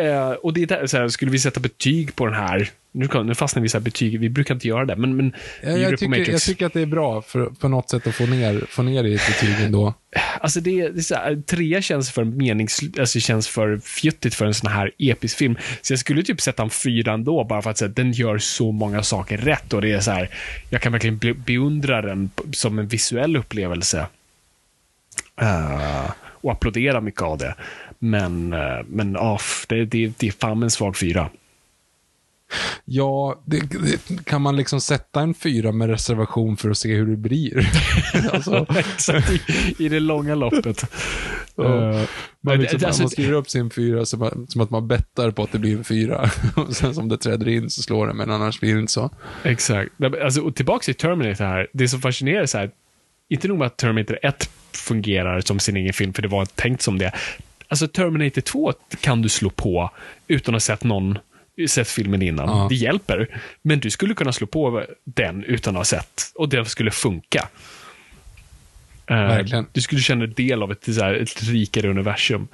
Uh, 0.00 0.30
och 0.30 0.52
det 0.52 0.62
är 0.62 0.66
där, 0.66 0.86
så 0.86 0.98
här, 0.98 1.08
skulle 1.08 1.30
vi 1.30 1.38
sätta 1.38 1.60
betyg 1.60 2.16
på 2.16 2.26
den 2.26 2.34
här, 2.34 2.70
nu, 2.92 3.08
nu 3.24 3.34
fastnar 3.34 3.62
vi 3.62 3.66
i 3.66 3.68
så 3.68 3.80
betyg, 3.80 4.20
vi 4.20 4.28
brukar 4.28 4.54
inte 4.54 4.68
göra 4.68 4.84
det, 4.84 4.96
men, 4.96 5.16
men 5.16 5.32
Jag, 5.62 5.78
jag, 5.78 5.98
tycker, 5.98 6.30
jag 6.30 6.42
tycker 6.42 6.66
att 6.66 6.72
det 6.72 6.80
är 6.80 6.86
bra 6.86 7.22
för, 7.22 7.46
på 7.46 7.68
något 7.68 7.90
sätt 7.90 8.06
att 8.06 8.14
få 8.14 8.26
ner, 8.26 8.64
få 8.68 8.82
ner 8.82 9.02
det 9.02 9.08
i 9.08 9.12
betyg 9.12 9.64
ändå. 9.64 9.94
Alltså 10.40 10.60
det, 10.60 10.88
det 10.88 11.00
är 11.00 11.02
så 11.02 11.14
här, 11.14 11.42
trea 11.46 11.82
känns 11.82 12.10
för 12.10 12.24
menings, 12.24 12.80
alltså 12.98 13.20
känns 13.20 13.48
för 13.48 13.78
fjuttigt 13.78 14.34
för 14.34 14.46
en 14.46 14.54
sån 14.54 14.70
här 14.70 14.90
episk 14.98 15.38
film. 15.38 15.56
Så 15.82 15.92
jag 15.92 16.00
skulle 16.00 16.22
typ 16.22 16.40
sätta 16.40 16.62
en 16.62 16.70
fyra 16.70 17.12
ändå, 17.12 17.44
bara 17.44 17.62
för 17.62 17.70
att 17.70 17.78
säga, 17.78 17.88
den 17.88 18.12
gör 18.12 18.38
så 18.38 18.72
många 18.72 19.02
saker 19.02 19.38
rätt 19.38 19.72
och 19.72 19.82
det 19.82 19.92
är 19.92 20.00
så 20.00 20.10
här, 20.10 20.30
jag 20.70 20.80
kan 20.80 20.92
verkligen 20.92 21.18
be, 21.18 21.34
beundra 21.34 22.02
den 22.02 22.30
som 22.52 22.78
en 22.78 22.86
visuell 22.86 23.36
upplevelse. 23.36 24.06
Eh, 25.40 26.10
och 26.20 26.52
applådera 26.52 27.00
mycket 27.00 27.22
av 27.22 27.38
det. 27.38 27.54
Men, 27.98 28.52
uh, 28.52 28.82
men 28.86 29.16
uh, 29.16 29.38
det, 29.68 29.84
det, 29.84 30.12
det 30.18 30.26
är 30.26 30.32
fan 30.32 30.62
en 30.62 30.70
svag 30.70 30.96
fyra. 30.96 31.30
Ja, 32.84 33.42
det, 33.46 33.60
det, 33.60 34.24
kan 34.24 34.42
man 34.42 34.56
liksom 34.56 34.80
sätta 34.80 35.20
en 35.20 35.34
fyra 35.34 35.72
med 35.72 35.88
reservation 35.90 36.56
för 36.56 36.70
att 36.70 36.78
se 36.78 36.94
hur 36.94 37.06
det 37.06 37.16
blir? 37.16 37.70
alltså, 38.32 38.66
Exakt, 38.78 39.30
i, 39.30 39.74
i 39.84 39.88
det 39.88 40.00
långa 40.00 40.34
loppet. 40.34 40.84
Ja. 41.56 41.64
Eh, 41.94 42.08
man, 42.40 42.60
liksom, 42.60 42.80
alltså- 42.86 43.02
man 43.02 43.10
skriver 43.10 43.32
upp 43.32 43.50
sin 43.50 43.70
fyra 43.70 44.06
som, 44.06 44.22
att- 44.22 44.50
som 44.52 44.60
att 44.60 44.70
man 44.70 44.88
bettar 44.88 45.30
på 45.30 45.42
att 45.42 45.52
det 45.52 45.58
blir 45.58 45.76
en 45.76 45.84
fyra. 45.84 46.30
Och 46.56 46.76
sen 46.76 46.94
som 46.94 47.08
det 47.08 47.16
träder 47.18 47.48
in 47.48 47.70
så 47.70 47.82
slår 47.82 48.06
det, 48.06 48.14
men 48.14 48.30
annars 48.30 48.60
blir 48.60 48.74
det 48.74 48.80
inte 48.80 48.92
så. 48.92 49.10
Exakt. 49.42 49.90
Alltså, 50.24 50.40
och 50.40 50.54
tillbaka 50.54 50.84
till 50.84 50.94
Terminator 50.94 51.44
här. 51.44 51.66
Det 51.72 51.88
som 51.88 52.00
fascinerar 52.00 52.42
är 52.42 52.46
så 52.46 52.58
här, 52.58 52.70
inte 53.28 53.48
nog 53.48 53.58
med 53.58 53.66
att 53.66 53.76
Terminator 53.76 54.18
1 54.22 54.50
fungerar 54.72 55.40
som 55.40 55.58
sin 55.58 55.76
egen 55.76 55.92
film, 55.92 56.12
för 56.12 56.22
det 56.22 56.28
var 56.28 56.44
tänkt 56.44 56.82
som 56.82 56.98
det. 56.98 57.12
Alltså 57.68 57.88
Terminator 57.88 58.40
2 58.40 58.72
kan 59.00 59.22
du 59.22 59.28
slå 59.28 59.50
på 59.50 59.90
utan 60.28 60.54
att 60.54 60.56
ha 60.56 60.60
sett 60.60 60.84
någon 60.84 61.18
sett 61.68 61.88
filmen 61.88 62.22
innan. 62.22 62.48
Ja. 62.48 62.66
Det 62.68 62.74
hjälper. 62.74 63.40
Men 63.62 63.80
du 63.80 63.90
skulle 63.90 64.14
kunna 64.14 64.32
slå 64.32 64.46
på 64.46 64.84
den 65.04 65.44
utan 65.44 65.74
att 65.74 65.80
ha 65.80 65.84
sett. 65.84 66.32
Och 66.34 66.48
det 66.48 66.64
skulle 66.64 66.90
funka. 66.90 67.48
Eh, 69.06 69.16
Verkligen. 69.16 69.66
Du 69.72 69.80
skulle 69.80 70.00
känna 70.00 70.26
del 70.26 70.62
av 70.62 70.72
ett, 70.72 70.84
så 70.94 71.00
här, 71.04 71.14
ett 71.14 71.42
rikare 71.42 71.88
universum. 71.90 72.48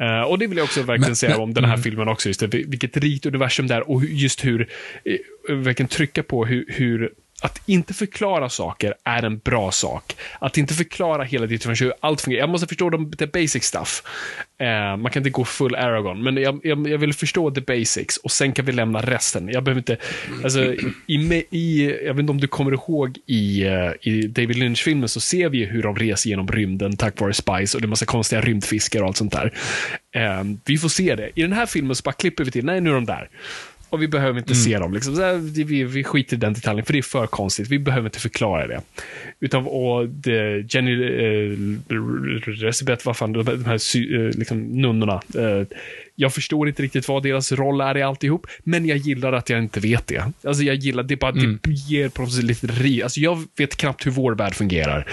Eh, 0.00 0.20
och 0.20 0.38
det 0.38 0.46
vill 0.46 0.58
jag 0.58 0.64
också 0.64 0.82
verkligen 0.82 1.08
Men- 1.10 1.16
säga 1.16 1.32
men- 1.32 1.40
om 1.40 1.54
den 1.54 1.64
här 1.64 1.76
filmen 1.76 2.08
också. 2.08 2.28
Just 2.28 2.40
det, 2.40 2.46
vilket 2.46 2.96
rikt 2.96 3.26
universum 3.26 3.66
det 3.66 3.74
är 3.74 3.90
och 3.90 4.04
just 4.04 4.44
hur, 4.44 4.68
eh, 5.04 5.54
verkligen 5.56 5.88
trycka 5.88 6.22
på 6.22 6.44
hur, 6.46 6.64
hur 6.68 7.12
att 7.42 7.62
inte 7.66 7.94
förklara 7.94 8.48
saker 8.48 8.94
är 9.04 9.22
en 9.22 9.38
bra 9.38 9.72
sak. 9.72 10.16
Att 10.38 10.58
inte 10.58 10.74
förklara 10.74 11.24
hela 11.24 11.46
ditt 11.46 11.66
hur 11.66 11.92
allt 12.00 12.20
fungerar. 12.20 12.42
Jag 12.42 12.50
måste 12.50 12.66
förstå 12.66 12.90
de, 12.90 13.12
the 13.12 13.26
basic 13.26 13.64
stuff. 13.64 14.02
Eh, 14.60 14.96
man 14.96 15.12
kan 15.12 15.20
inte 15.20 15.30
gå 15.30 15.44
full 15.44 15.74
Aragon, 15.74 16.22
men 16.22 16.36
jag, 16.36 16.60
jag, 16.62 16.88
jag, 16.88 16.98
vill 16.98 17.12
förstå 17.12 17.50
the 17.50 17.60
basics 17.60 18.16
och 18.16 18.30
sen 18.30 18.52
kan 18.52 18.64
vi 18.64 18.72
lämna 18.72 19.00
resten. 19.00 19.48
Jag 19.48 19.64
behöver 19.64 19.80
inte, 19.80 19.96
alltså, 20.44 20.74
i, 21.06 21.44
i, 21.50 21.96
jag 22.04 22.14
vet 22.14 22.20
inte 22.20 22.30
om 22.30 22.40
du 22.40 22.46
kommer 22.46 22.72
ihåg 22.72 23.18
i, 23.26 23.64
eh, 23.64 23.90
i 24.00 24.22
David 24.22 24.56
Lynch-filmen 24.56 25.08
så 25.08 25.20
ser 25.20 25.48
vi 25.48 25.64
hur 25.64 25.82
de 25.82 25.96
reser 25.96 26.30
genom 26.30 26.48
rymden 26.48 26.96
tack 26.96 27.20
vare 27.20 27.32
Spice 27.32 27.76
och 27.76 27.80
det 27.80 27.86
är 27.86 27.88
massa 27.88 28.06
konstiga 28.06 28.40
rymdfiskar 28.40 29.00
och 29.00 29.06
allt 29.06 29.16
sånt 29.16 29.32
där. 29.32 29.52
Eh, 30.14 30.44
vi 30.64 30.78
får 30.78 30.88
se 30.88 31.14
det. 31.14 31.30
I 31.34 31.42
den 31.42 31.52
här 31.52 31.66
filmen 31.66 31.96
så 31.96 32.02
bara 32.02 32.12
klipper 32.12 32.44
vi 32.44 32.50
till, 32.50 32.64
nej 32.64 32.80
nu 32.80 32.90
är 32.90 32.94
de 32.94 33.04
där. 33.04 33.28
Och 33.90 34.02
vi 34.02 34.08
behöver 34.08 34.38
inte 34.38 34.52
mm. 34.52 34.62
se 34.64 34.78
dem. 34.78 34.94
Liksom. 34.94 35.18
Här, 35.18 35.64
vi, 35.64 35.84
vi 35.84 36.04
skiter 36.04 36.36
i 36.36 36.40
den 36.40 36.52
detaljen, 36.52 36.84
för 36.84 36.92
det 36.92 36.98
är 36.98 37.02
för 37.02 37.26
konstigt. 37.26 37.68
Vi 37.68 37.78
behöver 37.78 38.08
inte 38.08 38.20
förklara 38.20 38.66
det. 38.66 38.80
Utan, 39.40 39.66
och 39.66 40.08
det, 40.08 40.74
Jenny 40.74 40.92
eh, 40.92 41.56
Resibet, 42.46 43.06
vad 43.06 43.16
fan, 43.16 43.32
de 43.32 43.64
här 43.64 43.74
eh, 43.74 44.38
liksom, 44.38 44.60
nunnorna. 44.60 45.22
Eh, 45.34 45.66
jag 46.20 46.34
förstår 46.34 46.68
inte 46.68 46.82
riktigt 46.82 47.08
vad 47.08 47.22
deras 47.22 47.52
roll 47.52 47.80
är 47.80 47.96
i 47.96 48.02
alltihop, 48.02 48.46
men 48.64 48.86
jag 48.86 48.98
gillar 48.98 49.32
att 49.32 49.50
jag 49.50 49.62
inte 49.62 49.80
vet 49.80 50.06
det. 50.06 50.32
Alltså 50.44 50.62
jag 50.62 50.76
gillar, 50.76 51.02
det 51.02 51.16
bara, 51.16 51.30
mm. 51.30 51.58
det 51.62 51.70
ger 51.70 52.08
på 52.08 52.26
lite 52.42 52.66
rik, 52.66 53.02
alltså 53.02 53.20
jag 53.20 53.44
vet 53.56 53.76
knappt 53.76 54.06
hur 54.06 54.10
vår 54.10 54.34
värld 54.34 54.54
fungerar. 54.54 55.06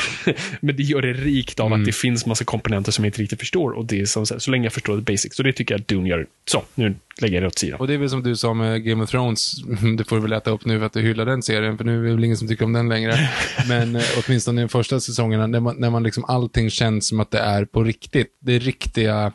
men 0.60 0.76
det 0.76 0.82
gör 0.82 1.02
det 1.02 1.12
rikt 1.12 1.60
av 1.60 1.66
mm. 1.66 1.80
att 1.80 1.86
det 1.86 1.92
finns 1.92 2.26
massa 2.26 2.44
komponenter 2.44 2.92
som 2.92 3.04
jag 3.04 3.08
inte 3.08 3.22
riktigt 3.22 3.38
förstår 3.38 3.70
och 3.70 3.84
det 3.84 4.00
är 4.00 4.06
som, 4.06 4.26
så 4.26 4.50
länge 4.50 4.64
jag 4.64 4.72
förstår 4.72 4.96
det 4.96 5.02
basic. 5.02 5.34
Så 5.34 5.42
det 5.42 5.52
tycker 5.52 5.74
jag 5.74 5.80
att 5.80 5.88
Dune 5.88 6.08
gör. 6.08 6.26
Så, 6.46 6.62
nu 6.74 6.94
lägger 7.20 7.34
jag 7.34 7.42
det 7.42 7.46
åt 7.46 7.58
sidan. 7.58 7.80
Och 7.80 7.86
det 7.86 7.94
är 7.94 7.98
väl 7.98 8.10
som 8.10 8.22
du 8.22 8.36
sa 8.36 8.54
med 8.54 8.84
Game 8.84 9.04
of 9.04 9.10
Thrones, 9.10 9.54
det 9.98 10.04
får 10.04 10.16
du 10.16 10.22
väl 10.22 10.32
äta 10.32 10.50
upp 10.50 10.64
nu 10.64 10.78
för 10.78 10.86
att 10.86 10.92
du 10.92 11.00
hyllar 11.00 11.26
den 11.26 11.42
serien, 11.42 11.78
för 11.78 11.84
nu 11.84 11.98
är 12.00 12.08
det 12.08 12.14
väl 12.14 12.24
ingen 12.24 12.36
som 12.36 12.48
tycker 12.48 12.64
om 12.64 12.72
den 12.72 12.88
längre. 12.88 13.30
Men 13.68 13.96
eh, 13.96 14.02
åtminstone 14.24 14.60
i 14.60 14.64
de 14.64 14.68
första 14.68 15.00
säsongerna, 15.00 15.46
när 15.46 15.60
man, 15.60 15.76
när 15.78 15.90
man 15.90 16.02
liksom 16.02 16.24
allting 16.24 16.70
känns 16.70 17.08
som 17.08 17.20
att 17.20 17.30
det 17.30 17.38
är 17.38 17.64
på 17.64 17.82
riktigt. 17.82 18.28
Det 18.40 18.52
är 18.52 18.60
riktiga 18.60 19.32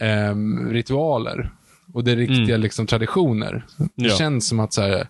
eh, 0.00 0.34
ritualer. 0.70 1.50
Och 1.92 2.04
det 2.04 2.12
är 2.12 2.16
riktiga 2.16 2.54
mm. 2.54 2.60
liksom, 2.60 2.86
traditioner. 2.86 3.66
Det 3.76 4.08
ja. 4.08 4.16
känns 4.16 4.48
som 4.48 4.60
att 4.60 4.72
så 4.72 4.82
här, 4.82 5.08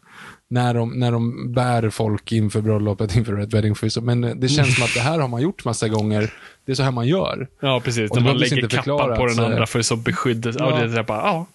när 0.51 0.75
de, 0.75 0.91
när 0.91 1.13
de 1.13 1.53
bär 1.53 1.91
folk 1.91 2.33
inför 2.33 2.61
bröllopet, 2.61 3.17
inför 3.17 3.33
Red 3.33 3.51
Wedding 3.51 3.75
Feast. 3.75 4.03
Men 4.03 4.41
det 4.41 4.49
känns 4.49 4.75
som 4.75 4.85
att 4.85 4.95
det 4.95 5.01
här 5.01 5.19
har 5.19 5.29
man 5.29 5.43
gjort 5.43 5.65
massa 5.65 5.89
gånger. 5.89 6.33
Det 6.67 6.73
är 6.73 6.77
så 6.77 6.83
här 6.83 6.91
man 6.91 7.07
gör. 7.07 7.49
Ja, 7.61 7.81
precis. 7.85 8.13
när 8.13 8.21
man 8.21 8.39
lägger 8.39 8.69
kappan 8.69 9.17
på 9.17 9.27
den 9.27 9.45
andra 9.45 9.67
för 9.67 9.83
så 9.83 9.97
beskydd. 9.97 10.47
Ja. 10.47 10.81
Ja, 10.81 10.87
det 10.87 10.99
är 10.99 11.03
bara, 11.03 11.19
ja, 11.19 11.47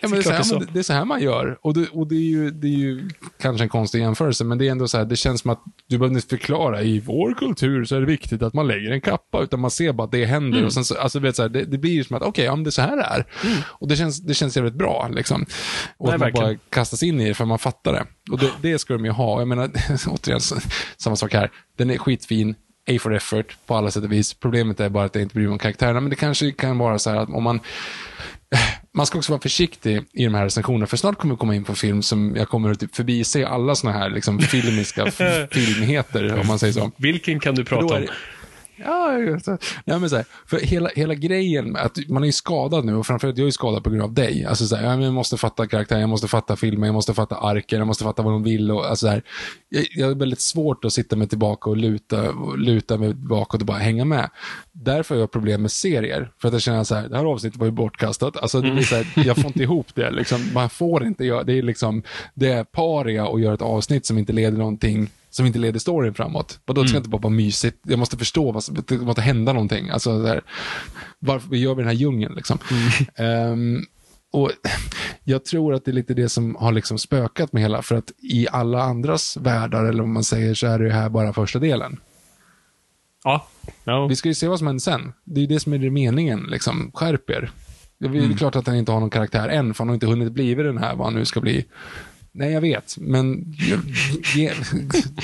Ja, 0.00 0.08
men 0.08 0.10
det, 0.10 0.18
är 0.18 0.42
så 0.42 0.58
här, 0.58 0.66
det 0.72 0.78
är 0.78 0.82
så 0.82 0.92
här 0.92 1.04
man 1.04 1.22
gör. 1.22 1.58
Och, 1.62 1.74
det, 1.74 1.88
och 1.88 2.06
det, 2.06 2.14
är 2.14 2.30
ju, 2.30 2.50
det 2.50 2.66
är 2.66 2.78
ju 2.78 3.08
kanske 3.40 3.64
en 3.64 3.68
konstig 3.68 4.00
jämförelse, 4.00 4.44
men 4.44 4.58
det 4.58 4.66
är 4.66 4.70
ändå 4.70 4.88
så 4.88 4.98
här, 4.98 5.04
det 5.04 5.16
känns 5.16 5.40
som 5.40 5.50
att 5.50 5.62
du 5.86 5.98
behöver 5.98 6.16
inte 6.16 6.28
förklara, 6.28 6.82
i 6.82 7.00
vår 7.00 7.34
kultur 7.34 7.84
så 7.84 7.96
är 7.96 8.00
det 8.00 8.06
viktigt 8.06 8.42
att 8.42 8.54
man 8.54 8.66
lägger 8.66 8.90
en 8.90 9.00
kappa, 9.00 9.42
utan 9.42 9.60
man 9.60 9.70
ser 9.70 9.92
bara 9.92 10.04
att 10.04 10.12
det 10.12 10.24
händer. 10.24 10.58
Mm. 10.58 10.66
Och 10.66 10.72
sen 10.72 10.84
så, 10.84 10.98
alltså, 10.98 11.18
vet, 11.18 11.36
så 11.36 11.42
här, 11.42 11.48
det, 11.48 11.64
det 11.64 11.78
blir 11.78 11.92
ju 11.92 12.04
som 12.04 12.16
att, 12.16 12.22
okej, 12.22 12.30
okay, 12.30 12.44
ja, 12.44 12.64
det 12.64 12.68
är 12.68 12.70
så 12.70 12.82
här 12.82 12.96
det 12.96 13.02
är. 13.02 13.26
Mm. 13.44 13.62
Och 13.68 13.88
det 13.88 13.96
känns, 13.96 14.20
det 14.20 14.34
känns 14.34 14.56
jävligt 14.56 14.74
bra, 14.74 15.08
liksom. 15.12 15.46
Och 15.96 16.06
Nej, 16.06 16.14
att 16.14 16.20
man 16.20 16.26
verkligen. 16.26 16.54
bara 16.54 16.58
kastas 16.70 17.02
in 17.02 17.20
i 17.20 17.28
det 17.28 17.34
för 17.34 17.44
man 17.44 17.58
fattar 17.58 17.92
det. 17.92 18.06
Och 18.30 18.38
det, 18.38 18.50
det 18.62 18.78
ska 18.78 18.94
de 18.94 19.04
ju 19.04 19.10
ha. 19.10 19.38
Jag 19.38 19.48
menar, 19.48 19.70
återigen, 20.08 20.40
samma 20.96 21.16
sak 21.16 21.32
här. 21.32 21.50
Den 21.76 21.90
är 21.90 21.98
skitfin, 21.98 22.54
A 22.90 22.98
for 23.00 23.14
effort 23.14 23.56
på 23.66 23.74
alla 23.74 23.90
sätt 23.90 24.04
och 24.04 24.12
vis. 24.12 24.34
Problemet 24.34 24.80
är 24.80 24.88
bara 24.88 25.04
att 25.04 25.14
jag 25.14 25.22
inte 25.22 25.34
bryr 25.34 25.44
mig 25.44 25.52
om 25.52 25.58
karaktärerna, 25.58 26.00
men 26.00 26.10
det 26.10 26.16
kanske 26.16 26.52
kan 26.52 26.78
vara 26.78 26.98
så 26.98 27.10
här 27.10 27.16
att 27.16 27.28
om 27.28 27.42
man 27.42 27.60
man 28.92 29.06
ska 29.06 29.18
också 29.18 29.32
vara 29.32 29.40
försiktig 29.40 30.04
i 30.12 30.24
de 30.24 30.34
här 30.34 30.44
recensionerna, 30.44 30.86
för 30.86 30.96
snart 30.96 31.18
kommer 31.18 31.34
vi 31.34 31.38
komma 31.38 31.54
in 31.54 31.64
på 31.64 31.74
film 31.74 32.02
som 32.02 32.36
jag 32.36 32.48
kommer 32.48 32.70
att 32.70 32.80
typ 32.80 32.96
förbise 32.96 33.46
alla 33.46 33.74
såna 33.74 33.92
här 33.92 34.10
liksom, 34.10 34.38
filmiska 34.38 35.10
filmheter, 35.50 36.40
om 36.40 36.46
man 36.46 36.58
säger 36.58 36.72
så. 36.72 36.92
Vilken 36.96 37.40
kan 37.40 37.54
du 37.54 37.64
prata 37.64 37.94
om? 37.94 38.06
Ja, 38.84 39.18
ja 39.84 39.98
men 39.98 40.10
så 40.10 40.16
här, 40.16 40.24
för 40.46 40.58
hela, 40.58 40.88
hela 40.94 41.14
grejen 41.14 41.72
med 41.72 41.82
att 41.82 41.98
man 42.08 42.22
är 42.22 42.26
ju 42.26 42.32
skadad 42.32 42.84
nu 42.84 42.96
och 42.96 43.06
framförallt 43.06 43.38
jag 43.38 43.44
är 43.44 43.48
ju 43.48 43.52
skadad 43.52 43.84
på 43.84 43.90
grund 43.90 44.02
av 44.02 44.14
dig. 44.14 44.44
Alltså 44.44 44.66
så 44.66 44.76
här, 44.76 45.00
jag 45.00 45.14
måste 45.14 45.36
fatta 45.36 45.66
karaktären, 45.66 46.00
jag 46.00 46.10
måste 46.10 46.28
fatta 46.28 46.56
filmen, 46.56 46.86
jag 46.86 46.94
måste 46.94 47.14
fatta 47.14 47.36
arken, 47.36 47.78
jag 47.78 47.86
måste 47.86 48.04
fatta 48.04 48.22
vad 48.22 48.32
de 48.32 48.42
vill 48.42 48.70
och 48.70 48.90
alltså 48.90 49.06
så 49.06 49.10
här, 49.10 49.22
jag, 49.68 49.86
jag 49.90 50.06
har 50.06 50.14
väldigt 50.14 50.40
svårt 50.40 50.84
att 50.84 50.92
sitta 50.92 51.16
mig 51.16 51.28
tillbaka 51.28 51.70
och 51.70 51.76
luta, 51.76 52.32
luta 52.56 52.98
mig 52.98 53.14
bakåt 53.14 53.60
och 53.60 53.66
bara 53.66 53.78
hänga 53.78 54.04
med. 54.04 54.30
Därför 54.72 55.14
har 55.14 55.20
jag 55.20 55.30
problem 55.30 55.62
med 55.62 55.72
serier, 55.72 56.32
för 56.38 56.48
att 56.48 56.54
jag 56.54 56.62
känner 56.62 56.84
så 56.84 56.94
här, 56.94 57.08
det 57.08 57.16
här 57.16 57.24
avsnittet 57.24 57.60
var 57.60 57.66
ju 57.66 57.72
bortkastat. 57.72 58.36
Alltså 58.36 58.60
det 58.60 58.70
blir 58.70 58.82
så 58.82 58.96
här, 58.96 59.06
jag 59.26 59.36
får 59.36 59.46
inte 59.46 59.62
ihop 59.62 59.94
det 59.94 60.10
liksom. 60.10 60.50
Man 60.54 60.70
får 60.70 61.04
inte 61.04 61.24
göra, 61.24 61.44
det 61.44 61.58
är 61.58 61.62
liksom, 61.62 62.02
det 62.34 62.52
är 62.52 62.64
paria 62.64 63.26
att 63.26 63.40
göra 63.40 63.54
ett 63.54 63.62
avsnitt 63.62 64.06
som 64.06 64.18
inte 64.18 64.32
leder 64.32 64.58
någonting 64.58 65.10
som 65.40 65.46
inte 65.46 65.58
leder 65.58 65.78
storyn 65.78 66.14
framåt. 66.14 66.60
Vadå, 66.64 66.82
det 66.82 66.88
ska 66.88 66.96
mm. 66.96 67.00
inte 67.00 67.10
bara 67.10 67.22
vara 67.22 67.32
mysigt. 67.32 67.78
Jag 67.82 67.98
måste 67.98 68.16
förstå, 68.16 68.52
vad, 68.52 68.64
det 68.86 68.98
måste 68.98 69.22
hända 69.22 69.52
någonting. 69.52 69.90
Alltså, 69.90 70.22
där, 70.22 70.40
varför 71.18 71.56
gör 71.56 71.74
vi 71.74 71.82
den 71.82 71.88
här 71.88 71.96
djungeln 71.96 72.34
liksom? 72.34 72.58
Mm. 73.16 73.52
Um, 73.52 73.86
och 74.32 74.50
Jag 75.24 75.44
tror 75.44 75.74
att 75.74 75.84
det 75.84 75.90
är 75.90 75.92
lite 75.92 76.14
det 76.14 76.28
som 76.28 76.56
har 76.56 76.72
liksom 76.72 76.98
spökat 76.98 77.52
med 77.52 77.62
hela, 77.62 77.82
för 77.82 77.94
att 77.94 78.12
i 78.22 78.46
alla 78.52 78.82
andras 78.82 79.36
världar, 79.36 79.84
eller 79.84 80.02
om 80.02 80.12
man 80.12 80.24
säger, 80.24 80.54
så 80.54 80.66
är 80.66 80.78
det 80.78 80.92
här 80.92 81.08
bara 81.08 81.32
första 81.32 81.58
delen. 81.58 82.00
Ja. 83.24 83.46
No. 83.84 84.08
Vi 84.08 84.16
ska 84.16 84.28
ju 84.28 84.34
se 84.34 84.48
vad 84.48 84.58
som 84.58 84.66
händer 84.66 84.80
sen. 84.80 85.12
Det 85.24 85.40
är 85.40 85.46
det 85.46 85.60
som 85.60 85.72
är 85.72 85.78
det 85.78 85.90
meningen, 85.90 86.46
liksom. 86.50 86.90
Skärp 86.94 87.30
er. 87.30 87.50
Det 87.98 88.06
är 88.06 88.10
mm. 88.10 88.36
klart 88.36 88.56
att 88.56 88.66
han 88.66 88.76
inte 88.76 88.92
har 88.92 89.00
någon 89.00 89.10
karaktär 89.10 89.48
än, 89.48 89.74
för 89.74 89.84
han 89.84 89.88
har 89.88 89.94
inte 89.94 90.06
hunnit 90.06 90.32
bli 90.32 90.54
den 90.54 90.78
här, 90.78 90.96
vad 90.96 91.06
han 91.06 91.14
nu 91.14 91.24
ska 91.24 91.40
bli. 91.40 91.64
Nej, 92.32 92.52
jag 92.52 92.60
vet, 92.60 92.96
men 92.98 93.54
ge, 94.34 94.52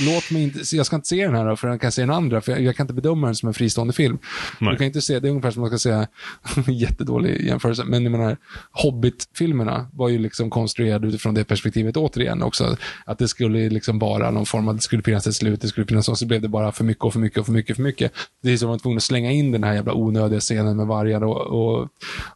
låt 0.07 0.31
mig 0.31 0.43
inte, 0.43 0.77
jag 0.77 0.87
ska 0.87 0.97
inte 0.97 1.09
se 1.09 1.25
den 1.25 1.35
här 1.35 1.47
då, 1.47 1.57
för 1.57 1.69
jag 1.69 1.81
kan 1.81 1.93
se 1.93 2.03
den 2.03 2.11
andra, 2.11 2.41
för 2.41 2.53
jag, 2.53 2.61
jag 2.61 2.77
kan 2.77 2.85
inte 2.85 2.95
bedöma 2.95 3.27
den 3.27 3.37
som 3.37 3.47
en 3.47 3.55
fristående 3.55 3.93
film. 3.93 4.19
Nej. 4.59 4.71
Du 4.71 4.77
kan 4.77 4.87
inte 4.87 5.01
se, 5.01 5.21
det 5.21 5.29
är 5.29 5.31
ungefär 5.31 5.51
som 5.51 5.61
man 5.61 5.71
ska 5.71 5.79
säga, 5.79 6.07
jättedålig 6.69 7.47
jämförelse, 7.47 7.85
men 7.85 8.03
jag 8.03 8.13
menar, 8.13 8.37
Hobbit-filmerna 8.71 9.87
var 9.93 10.09
ju 10.09 10.19
liksom 10.19 10.51
konstruerade 10.51 11.09
utifrån 11.09 11.35
det 11.35 11.45
perspektivet 11.45 11.97
återigen 11.97 12.43
också. 12.43 12.77
Att 13.05 13.19
det 13.19 13.29
skulle 13.29 13.69
liksom 13.69 13.99
vara 13.99 14.31
någon 14.31 14.47
form 14.47 14.69
av, 14.69 14.75
det 14.75 14.83
skulle 14.83 15.03
finnas 15.03 15.27
ett 15.27 15.35
slut, 15.35 15.61
det 15.61 15.69
skulle 15.69 15.87
finnas, 15.87 16.09
och 16.09 16.19
så 16.19 16.27
blev 16.27 16.43
det 16.43 16.49
bara 16.49 16.73
för 16.73 16.85
mycket 16.85 17.05
och 17.05 17.13
för 17.13 17.21
mycket 17.21 17.39
och 17.39 17.47
för 17.47 17.53
mycket, 17.53 17.77
för 17.77 17.83
mycket. 17.83 18.13
Det 18.43 18.53
är 18.53 18.57
som 18.57 18.67
att 18.67 18.69
man 18.69 18.73
var 18.73 18.79
tvungen 18.79 18.97
att 18.97 19.03
slänga 19.03 19.33
in 19.33 19.53
den 19.53 19.65
här 19.65 19.75
jävla 19.75 19.95
onödiga 19.95 20.41
scenen 20.41 20.77
med 20.77 20.87
vargar 20.87 21.25
och, 21.25 21.41
och, 21.41 21.89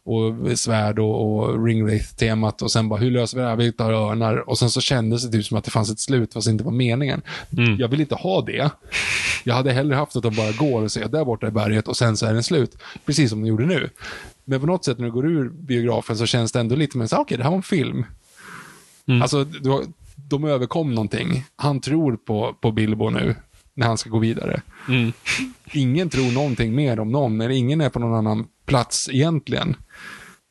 och 0.03 0.59
svärd 0.59 0.99
och, 0.99 1.39
och 1.39 1.65
ringwraith-temat 1.65 2.61
och 2.61 2.71
sen 2.71 2.89
bara, 2.89 2.99
hur 2.99 3.11
löser 3.11 3.37
vi 3.37 3.43
det 3.43 3.49
här? 3.49 3.55
Vi 3.55 3.71
tar 3.71 3.91
örnar 3.91 4.49
och 4.49 4.60
sen 4.61 4.69
så 4.69 4.81
kändes 4.81 5.23
det 5.23 5.31
typ 5.31 5.45
som 5.45 5.57
att 5.57 5.63
det 5.63 5.71
fanns 5.71 5.91
ett 5.91 5.99
slut 5.99 6.33
fast 6.33 6.47
det 6.47 6.51
inte 6.51 6.63
var 6.63 6.71
meningen. 6.71 7.21
Mm. 7.57 7.75
Jag 7.79 7.87
vill 7.87 8.01
inte 8.01 8.15
ha 8.15 8.41
det. 8.41 8.71
Jag 9.43 9.55
hade 9.55 9.71
hellre 9.71 9.95
haft 9.95 10.15
att 10.15 10.23
de 10.23 10.35
bara 10.35 10.51
går 10.51 10.81
och 10.81 10.91
ser 10.91 11.07
där 11.07 11.25
borta 11.25 11.47
i 11.47 11.51
berget 11.51 11.87
och 11.87 11.97
sen 11.97 12.17
så 12.17 12.25
är 12.25 12.33
den 12.33 12.43
slut. 12.43 12.77
Precis 13.05 13.29
som 13.29 13.41
de 13.41 13.47
gjorde 13.47 13.65
nu. 13.65 13.89
Men 14.45 14.59
på 14.59 14.65
något 14.65 14.85
sätt 14.85 14.97
när 14.97 15.05
du 15.05 15.11
går 15.11 15.25
ur 15.25 15.49
biografen 15.49 16.17
så 16.17 16.25
känns 16.25 16.51
det 16.51 16.59
ändå 16.59 16.75
lite 16.75 16.97
mer 16.97 17.07
så 17.07 17.15
okej, 17.15 17.23
okay, 17.23 17.37
det 17.37 17.43
här 17.43 17.49
var 17.49 17.57
en 17.57 17.63
film. 17.63 18.05
Mm. 19.05 19.21
Alltså, 19.21 19.43
du, 19.43 19.81
de 20.15 20.45
överkom 20.45 20.95
någonting. 20.95 21.45
Han 21.55 21.79
tror 21.79 22.15
på, 22.15 22.55
på 22.61 22.71
Bilbo 22.71 23.09
nu, 23.09 23.35
när 23.73 23.87
han 23.87 23.97
ska 23.97 24.09
gå 24.09 24.19
vidare. 24.19 24.61
Mm. 24.87 25.13
Ingen 25.73 26.09
tror 26.09 26.31
någonting 26.31 26.75
mer 26.75 26.99
om 26.99 27.11
någon, 27.11 27.41
eller 27.41 27.55
ingen 27.55 27.81
är 27.81 27.89
på 27.89 27.99
någon 27.99 28.17
annan 28.17 28.47
plats 28.65 29.09
egentligen. 29.11 29.75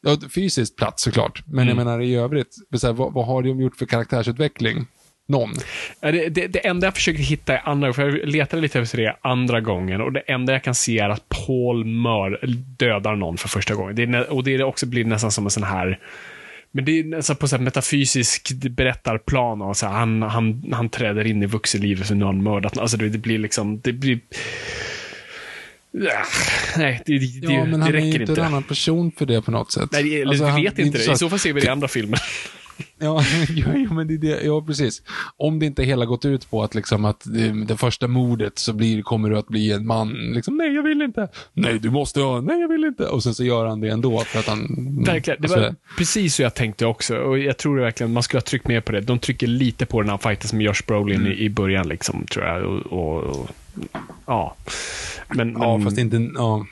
Ja, 0.03 0.16
fysiskt 0.34 0.76
plats 0.76 1.03
såklart, 1.03 1.42
men 1.46 1.59
mm. 1.59 1.68
jag 1.68 1.76
menar 1.76 2.01
i 2.01 2.14
övrigt, 2.14 2.57
här, 2.82 2.92
vad, 2.92 3.12
vad, 3.12 3.26
har 3.26 3.42
de 3.42 3.61
gjort 3.61 3.76
för 3.76 3.86
karaktärsutveckling? 3.86 4.86
Någon. 5.28 5.51
Det, 6.01 6.28
det, 6.28 6.46
det, 6.46 6.66
enda 6.66 6.86
jag 6.86 6.94
försöker 6.94 7.22
hitta 7.22 7.59
är 7.59 7.68
andra, 7.68 7.92
för 7.92 8.03
jag 8.03 8.28
letade 8.28 8.62
lite 8.62 8.80
efter 8.80 8.98
det 8.98 9.16
andra 9.20 9.61
gången 9.61 10.01
och 10.01 10.12
det 10.12 10.20
enda 10.20 10.53
jag 10.53 10.64
kan 10.64 10.74
se 10.74 10.98
är 10.98 11.09
att 11.09 11.28
Paul 11.28 11.84
Mör 11.84 12.40
dödar 12.78 13.16
någon 13.16 13.36
för 13.36 13.48
första 13.48 13.74
gången. 13.74 13.96
Det 13.96 14.24
och 14.24 14.44
det 14.44 14.64
också 14.64 14.86
blir 14.86 15.05
nästan 15.05 15.30
som 15.30 15.44
en 15.44 15.51
sån 15.51 15.62
här 15.62 15.98
men 16.72 16.84
det 16.84 17.01
är 17.01 17.05
nästan 17.05 17.36
på 17.36 17.46
ett 17.46 17.61
metafysiskt 17.61 18.53
berättarplan. 18.53 19.62
Och 19.62 19.76
så 19.76 19.86
här, 19.86 19.92
han, 19.92 20.22
han, 20.22 20.72
han 20.72 20.88
träder 20.88 21.26
in 21.26 21.42
i 21.42 21.46
vuxenlivet 21.46 22.07
för 22.07 22.14
någon 22.14 22.42
mördat. 22.42 22.78
Alltså 22.78 22.96
det, 22.96 23.09
det 23.09 23.18
blir 23.18 23.38
liksom, 23.38 23.80
det 23.80 23.92
blir 23.92 24.20
Nej, 25.93 27.03
det, 27.07 27.18
det, 27.18 27.53
ja, 27.53 27.64
men 27.64 27.70
det 27.70 27.86
han 27.86 27.95
är 27.95 28.01
ju 28.01 28.20
inte 28.20 28.32
en 28.32 28.47
annan 28.47 28.62
person 28.62 29.12
för 29.16 29.26
det 29.26 29.43
på 29.43 29.51
något 29.51 29.72
sätt. 29.72 29.88
Nej, 29.93 30.24
alltså, 30.24 30.45
vi 30.57 30.62
vet 30.62 30.78
inte 30.78 30.99
det. 30.99 31.12
I 31.12 31.16
så 31.16 31.30
fall 31.30 31.38
ser 31.38 31.53
vi 31.53 31.61
det 31.61 31.66
i 31.66 31.70
andra 31.70 31.88
filmer. 31.88 32.20
Ja, 32.99 33.22
ja, 33.57 33.93
men 33.93 34.07
det 34.07 34.16
det. 34.16 34.43
Ja, 34.43 34.62
precis. 34.62 35.03
Om 35.36 35.59
det 35.59 35.66
inte 35.66 35.82
hela 35.82 36.05
gått 36.05 36.24
ut 36.24 36.51
på 36.51 36.62
att, 36.62 36.74
liksom, 36.74 37.05
att 37.05 37.22
det, 37.24 37.64
det 37.64 37.76
första 37.76 38.09
mordet 38.09 38.59
så 38.59 38.72
blir, 38.72 39.03
kommer 39.03 39.30
du 39.30 39.38
att 39.38 39.49
bli 39.49 39.72
en 39.72 39.86
man. 39.86 40.12
Liksom, 40.34 40.57
nej, 40.57 40.74
jag 40.74 40.82
vill 40.82 41.03
inte. 41.03 41.28
Nej, 41.53 41.78
du 41.78 41.91
måste 41.91 42.20
ha. 42.20 42.41
Nej, 42.41 42.61
jag 42.61 42.68
vill 42.68 42.84
inte. 42.84 43.07
Och 43.07 43.22
sen 43.22 43.34
så 43.34 43.45
gör 43.45 43.66
han 43.66 43.80
det 43.80 43.88
ändå 43.88 44.20
för 44.20 44.38
att 44.38 44.47
han... 44.47 44.66
Verkligen. 45.07 45.43
Det 45.43 45.49
var 45.49 45.57
alltså, 45.57 45.74
precis 45.99 46.34
så 46.34 46.43
jag 46.43 46.55
tänkte 46.55 46.86
också. 46.86 47.16
Och 47.16 47.38
jag 47.38 47.59
tror 47.59 47.80
verkligen 47.80 48.12
man 48.12 48.22
skulle 48.22 48.38
ha 48.38 48.45
tryckt 48.45 48.68
mer 48.68 48.80
på 48.80 48.93
det. 48.93 49.01
De 49.01 49.18
trycker 49.18 49.47
lite 49.47 49.86
på 49.86 50.01
den 50.01 50.11
här 50.11 50.18
fighten 50.18 50.59
med 50.59 50.66
Josh 50.66 50.86
Brolin 50.86 51.20
mm. 51.20 51.32
i, 51.32 51.41
i 51.41 51.51
början, 51.51 51.88
liksom, 51.88 52.26
tror 52.26 52.47
jag. 52.47 52.62
Och, 52.62 52.80
och, 52.86 53.22
och 53.22 53.51
ja. 54.31 54.57
Men, 55.28 55.53
ja, 55.53 55.81
fast 55.85 55.99
inte... 55.99 56.16
Ja. 56.35 56.66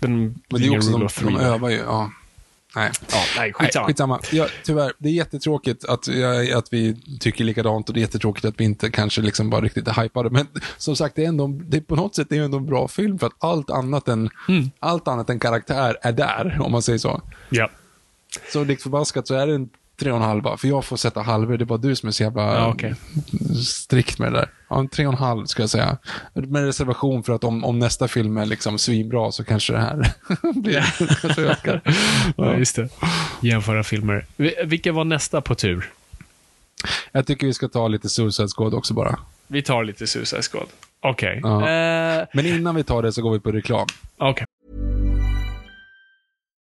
Men, 0.00 0.20
men 0.48 0.60
det 0.60 0.66
är 0.66 0.76
också 0.76 0.98
de, 0.98 1.08
de 1.24 1.36
övar 1.36 1.68
ju. 1.68 1.76
Ja. 1.76 2.10
Nej. 2.76 2.90
Ja, 3.12 3.22
nej, 3.36 3.52
skitsamma. 3.52 3.86
Nej, 3.86 3.86
skitsamma. 3.86 4.20
Ja, 4.32 4.46
tyvärr, 4.64 4.92
det 4.98 5.08
är 5.08 5.12
jättetråkigt 5.12 5.84
att, 5.84 6.08
ja, 6.08 6.58
att 6.58 6.72
vi 6.72 6.96
tycker 7.20 7.44
likadant 7.44 7.88
och 7.88 7.94
det 7.94 8.00
är 8.00 8.02
jättetråkigt 8.02 8.44
att 8.44 8.60
vi 8.60 8.64
inte 8.64 8.90
kanske 8.90 9.20
liksom 9.20 9.50
bara 9.50 9.60
riktigt 9.60 9.88
är 9.88 10.02
hypade. 10.02 10.30
Men 10.30 10.46
som 10.76 10.96
sagt, 10.96 11.16
det 11.16 11.24
är 11.24 11.28
ändå, 11.28 11.46
det 11.46 11.76
är 11.76 11.80
på 11.80 11.96
något 11.96 12.14
sätt 12.14 12.26
det 12.30 12.36
är 12.36 12.42
ändå 12.42 12.58
en 12.58 12.66
bra 12.66 12.88
film 12.88 13.18
för 13.18 13.26
att 13.26 13.32
allt 13.38 13.70
annat 13.70 14.08
än, 14.08 14.30
Mm. 14.48 14.70
allt 14.78 15.08
annat 15.08 15.30
än 15.30 15.38
karaktär 15.38 15.96
är 16.02 16.12
där, 16.12 16.58
om 16.60 16.72
man 16.72 16.82
säger 16.82 16.98
så. 16.98 17.22
Ja. 17.50 17.70
Så 18.52 18.64
likt 18.64 18.82
förbaskat 18.82 19.26
så 19.26 19.34
är 19.34 19.46
det 19.46 19.54
en 19.54 19.68
tre 20.00 20.10
och 20.10 20.16
en 20.16 20.22
halva, 20.22 20.56
för 20.56 20.68
jag 20.68 20.84
får 20.84 20.96
sätta 20.96 21.22
halvor. 21.22 21.56
Det 21.56 21.64
är 21.64 21.66
bara 21.66 21.78
du 21.78 21.96
som 21.96 22.06
är 22.06 22.10
så 22.12 22.22
jävla 22.22 22.42
Ja, 22.54 22.66
okej. 22.74 22.94
strikt 23.66 24.18
med 24.18 24.32
det 24.32 24.38
där. 24.38 24.48
Ja, 24.68 24.86
tre 24.92 25.06
och 25.06 25.12
en 25.12 25.18
halv 25.18 25.46
ska 25.46 25.62
jag 25.62 25.70
säga. 25.70 25.96
Med 26.34 26.64
reservation 26.64 27.22
för 27.22 27.32
att 27.32 27.44
om, 27.44 27.64
om 27.64 27.78
nästa 27.78 28.08
film 28.08 28.36
är 28.36 28.46
liksom 28.46 28.78
svinbra 28.78 29.32
så 29.32 29.44
kanske 29.44 29.72
det 29.72 29.78
här 29.80 30.12
blir, 30.62 30.94
kanske 31.20 31.42
ökar. 31.50 31.80
ja, 32.36 32.54
just 32.56 32.76
det. 32.76 32.88
Jämföra 33.42 33.84
filmer. 33.84 34.26
Vi- 34.36 34.54
Vilka 34.64 34.92
var 34.92 35.04
nästa 35.04 35.40
på 35.40 35.54
tur? 35.54 35.90
Jag 37.12 37.26
tycker 37.26 37.46
vi 37.46 37.54
ska 37.54 37.68
ta 37.68 37.88
lite 37.88 38.08
Suicide 38.08 38.48
Squad 38.56 38.74
också 38.74 38.94
bara. 38.94 39.18
Vi 39.46 39.62
tar 39.62 39.84
lite 39.84 40.06
Suicide 40.06 40.42
Squad. 40.42 40.66
Okej. 41.02 41.40
Ja. 41.42 41.60
Eh, 41.68 42.26
Men 42.34 42.46
innan 42.46 42.74
vi 42.74 42.84
tar 42.84 43.02
det 43.02 43.12
så 43.12 43.22
går 43.22 43.32
vi 43.32 43.40
på 43.40 43.52
reklam. 43.52 43.86
Okej. 44.18 44.46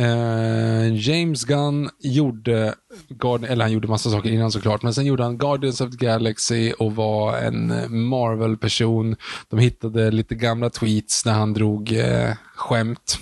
eh, 0.00 0.94
James 0.94 1.44
Gunn 1.44 1.90
gjorde, 2.00 2.74
Guardi- 3.08 3.46
eller 3.46 3.64
han 3.64 3.72
gjorde 3.72 3.88
massa 3.88 4.10
saker 4.10 4.30
innan 4.30 4.52
såklart, 4.52 4.82
men 4.82 4.94
sen 4.94 5.06
gjorde 5.06 5.22
han 5.22 5.38
Guardians 5.38 5.80
of 5.80 5.90
the 5.90 6.06
Galaxy 6.06 6.72
och 6.72 6.94
var 6.94 7.36
en 7.38 7.70
eh, 7.70 7.88
Marvel-person. 7.88 9.16
De 9.48 9.58
hittade 9.58 10.10
lite 10.10 10.34
gamla 10.34 10.70
tweets 10.70 11.24
när 11.24 11.32
han 11.32 11.52
drog 11.52 11.92
eh, 11.92 12.32
skämt. 12.56 13.18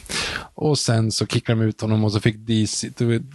Och 0.55 0.79
sen 0.79 1.13
så 1.13 1.27
kickade 1.27 1.61
de 1.61 1.69
ut 1.69 1.81
honom 1.81 2.05
och 2.05 2.13
så 2.13 2.21
fick 2.21 2.37
DC, 2.37 2.91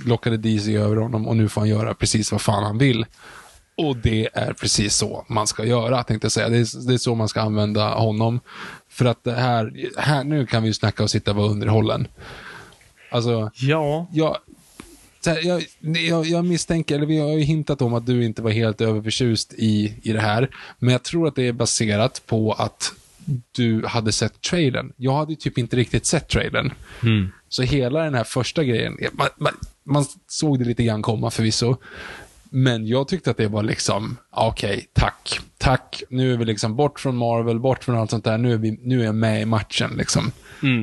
lockade 0.05 0.37
DC 0.37 0.75
över 0.75 0.95
honom 0.95 1.27
och 1.27 1.37
nu 1.37 1.49
får 1.49 1.61
han 1.61 1.69
göra 1.69 1.93
precis 1.93 2.31
vad 2.31 2.41
fan 2.41 2.63
han 2.63 2.77
vill. 2.77 3.05
Och 3.77 3.97
det 3.97 4.29
är 4.33 4.53
precis 4.53 4.95
så 4.95 5.25
man 5.29 5.47
ska 5.47 5.65
göra, 5.65 6.03
tänkte 6.03 6.25
jag 6.25 6.31
säga. 6.31 6.49
Det 6.49 6.57
är, 6.57 6.87
det 6.87 6.93
är 6.93 6.97
så 6.97 7.15
man 7.15 7.29
ska 7.29 7.41
använda 7.41 7.93
honom. 7.93 8.39
För 8.89 9.05
att 9.05 9.23
det 9.23 9.33
här, 9.33 9.89
här 9.97 10.23
nu 10.23 10.45
kan 10.45 10.63
vi 10.63 10.69
ju 10.69 10.73
snacka 10.73 11.03
och 11.03 11.09
sitta 11.09 11.31
och 11.31 11.37
vara 11.37 11.47
underhållen. 11.47 12.07
Alltså, 13.13 13.51
Ja. 13.55 14.07
jag, 14.11 14.37
här, 15.25 15.47
jag, 15.47 15.63
jag, 15.81 16.25
jag 16.25 16.45
misstänker, 16.45 16.95
eller 16.95 17.05
vi 17.05 17.19
har 17.19 17.29
ju 17.29 17.39
hintat 17.41 17.81
om 17.81 17.93
att 17.93 18.05
du 18.05 18.25
inte 18.25 18.41
var 18.41 18.51
helt 18.51 18.81
överförtjust 18.81 19.53
i, 19.53 19.93
i 20.03 20.13
det 20.13 20.19
här. 20.21 20.49
Men 20.79 20.91
jag 20.91 21.03
tror 21.03 21.27
att 21.27 21.35
det 21.35 21.47
är 21.47 21.53
baserat 21.53 22.21
på 22.25 22.53
att 22.53 22.91
du 23.51 23.85
hade 23.85 24.11
sett 24.11 24.41
trailern. 24.41 24.93
Jag 24.97 25.13
hade 25.13 25.31
ju 25.31 25.35
typ 25.35 25.57
inte 25.57 25.75
riktigt 25.75 26.05
sett 26.05 26.27
trailern. 26.29 26.73
Så 27.49 27.61
hela 27.63 28.03
den 28.03 28.13
här 28.13 28.23
första 28.23 28.63
grejen, 28.63 28.97
man, 29.11 29.27
man, 29.37 29.53
man 29.83 30.05
såg 30.27 30.59
det 30.59 30.65
lite 30.65 30.83
grann 30.83 31.01
komma 31.01 31.31
förvisso. 31.31 31.75
Men 32.49 32.87
jag 32.87 33.07
tyckte 33.07 33.31
att 33.31 33.37
det 33.37 33.47
var 33.47 33.63
liksom, 33.63 34.17
okej, 34.31 34.87
tack, 34.93 35.39
tack. 35.57 36.03
Nu 36.09 36.33
är 36.33 36.37
vi 36.37 36.45
liksom 36.45 36.75
bort 36.75 36.99
från 36.99 37.17
Marvel, 37.17 37.59
bort 37.59 37.83
från 37.83 37.97
allt 37.97 38.09
sånt 38.09 38.23
där. 38.23 38.37
Nu 38.37 38.53
är, 38.53 38.57
vi, 38.57 38.79
nu 38.81 39.01
är 39.01 39.05
jag 39.05 39.15
med 39.15 39.41
i 39.41 39.45
matchen 39.45 39.91
liksom. 39.97 40.31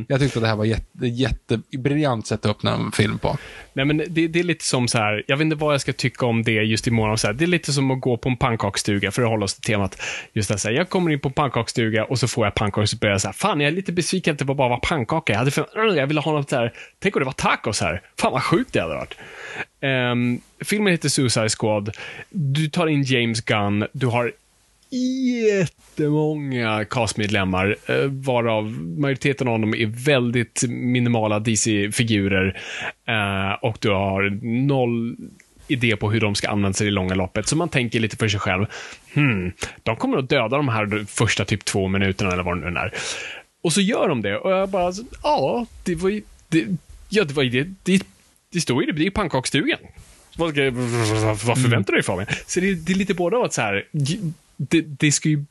Jag 0.09 0.21
tyckte 0.21 0.39
att 0.39 0.43
det 0.43 0.49
här 0.49 0.57
var 0.57 0.65
jätte, 0.65 1.07
jätte, 1.07 1.61
briljant 1.79 2.27
sätt 2.27 2.45
att 2.45 2.51
öppna 2.51 2.75
en 2.75 2.93
film 2.93 3.19
på. 3.19 3.37
Nej, 3.73 3.85
men 3.85 3.97
det, 4.09 4.29
det 4.29 4.41
är 4.41 4.45
lite 4.45 4.65
som 4.65 4.89
så 4.89 4.99
här, 4.99 5.25
jag 5.27 5.37
vet 5.37 5.45
inte 5.45 5.57
vad 5.57 5.75
jag 5.75 5.81
ska 5.81 5.93
tycka 5.93 6.27
om 6.27 6.43
det 6.43 6.53
just 6.53 6.87
imorgon. 6.87 7.19
Så 7.19 7.27
här, 7.27 7.35
det 7.35 7.45
är 7.45 7.47
lite 7.47 7.73
som 7.73 7.91
att 7.91 8.01
gå 8.01 8.17
på 8.17 8.29
en 8.29 8.37
pannkakstuga, 8.37 9.11
för 9.11 9.23
att 9.23 9.29
hålla 9.29 9.45
oss 9.45 9.55
till 9.55 9.63
temat. 9.73 10.03
Just 10.33 10.49
det, 10.49 10.59
så 10.59 10.69
här, 10.69 10.75
jag 10.75 10.89
kommer 10.89 11.11
in 11.11 11.21
på 11.21 11.29
en 11.29 11.33
pannkakstuga 11.33 12.05
och 12.05 12.19
så 12.19 12.29
får 12.29 12.47
jag 12.47 12.55
pannkakor 12.55 12.83
och 12.83 12.89
så 12.89 12.97
börjar 12.97 13.15
jag 13.15 13.21
så 13.21 13.29
här, 13.29 13.33
fan 13.33 13.61
jag 13.61 13.69
är 13.69 13.73
lite 13.73 13.93
besviken 13.93 14.33
att 14.33 14.39
det 14.39 14.45
bara 14.45 14.69
var 14.69 14.81
pannkaka. 14.83 15.33
Jag, 15.33 15.39
hade 15.39 15.51
för, 15.51 15.67
"Ugh, 15.79 15.97
jag 15.97 16.07
ville 16.07 16.21
ha 16.21 16.33
något 16.33 16.51
så 16.51 16.57
här, 16.57 16.73
tänk 16.99 17.17
om 17.17 17.21
det 17.21 17.27
var 17.27 17.33
tacos 17.33 17.81
här. 17.81 18.03
Fan 18.19 18.33
vad 18.33 18.43
sjukt 18.43 18.73
det 18.73 18.81
hade 18.81 18.95
varit. 18.95 19.15
Ehm, 19.81 20.41
filmen 20.65 20.91
heter 20.93 21.09
Suicide 21.09 21.49
Squad. 21.49 21.97
Du 22.31 22.69
tar 22.69 22.87
in 22.87 23.03
James 23.03 23.41
Gunn, 23.41 23.87
du 23.93 24.07
har 24.07 24.33
jättemånga 24.91 26.85
castmedlemmar, 26.85 27.77
eh, 27.87 28.05
varav 28.05 28.73
majoriteten 28.73 29.49
av 29.49 29.61
dem 29.61 29.75
är 29.75 30.05
väldigt 30.05 30.63
minimala 30.69 31.39
DC-figurer. 31.39 32.61
Eh, 33.09 33.53
och 33.63 33.77
du 33.81 33.91
har 33.91 34.31
noll 34.67 35.17
idé 35.69 35.97
på 35.97 36.11
hur 36.11 36.21
de 36.21 36.35
ska 36.35 36.49
användas 36.49 36.81
i 36.81 36.85
det 36.85 36.91
långa 36.91 37.15
loppet. 37.15 37.49
Så 37.49 37.57
man 37.57 37.69
tänker 37.69 38.01
lite 38.01 38.17
för 38.17 38.29
sig 38.29 38.41
själv, 38.41 38.67
hmm, 39.15 39.53
de 39.83 39.97
kommer 39.97 40.19
att 40.19 40.29
döda 40.29 40.57
de 40.57 40.69
här 40.69 41.05
första 41.09 41.45
typ 41.45 41.65
två 41.65 41.89
minuterna 41.89 42.33
eller 42.33 42.43
vad 42.43 42.63
det 42.63 42.71
nu 42.71 42.79
är. 42.79 42.95
Och 43.63 43.73
så 43.73 43.81
gör 43.81 44.09
de 44.09 44.23
det 44.23 44.37
och 44.37 44.53
jag 44.53 44.69
bara, 44.69 44.93
ja, 45.23 45.67
det 45.85 45.95
var 45.95 46.09
ju, 46.11 46.23
det, 46.49 46.67
ja, 47.09 47.25
det 47.25 47.35
var 47.35 47.43
ju 47.43 47.51
det, 47.51 47.75
det, 47.83 48.07
det 48.53 48.61
står 48.61 48.83
ju 48.83 48.87
det, 48.87 48.93
det 48.93 49.03
är 49.03 49.05
ju 49.05 49.11
pannkaksstugan. 49.11 49.79
Vad, 50.37 50.59
vad 51.45 51.63
förväntar 51.63 51.93
du 51.93 51.97
dig 51.97 52.03
från 52.03 52.17
mig? 52.17 52.27
Så 52.47 52.61
det, 52.61 52.75
det 52.75 52.93
är 52.93 52.97
lite 52.97 53.15
både 53.15 53.37
av 53.37 53.43
att 53.45 53.53
så 53.53 53.63
här, 53.63 53.85
det, 54.69 54.81
det 54.81 55.13
ska 55.13 55.29
ju... 55.29 55.45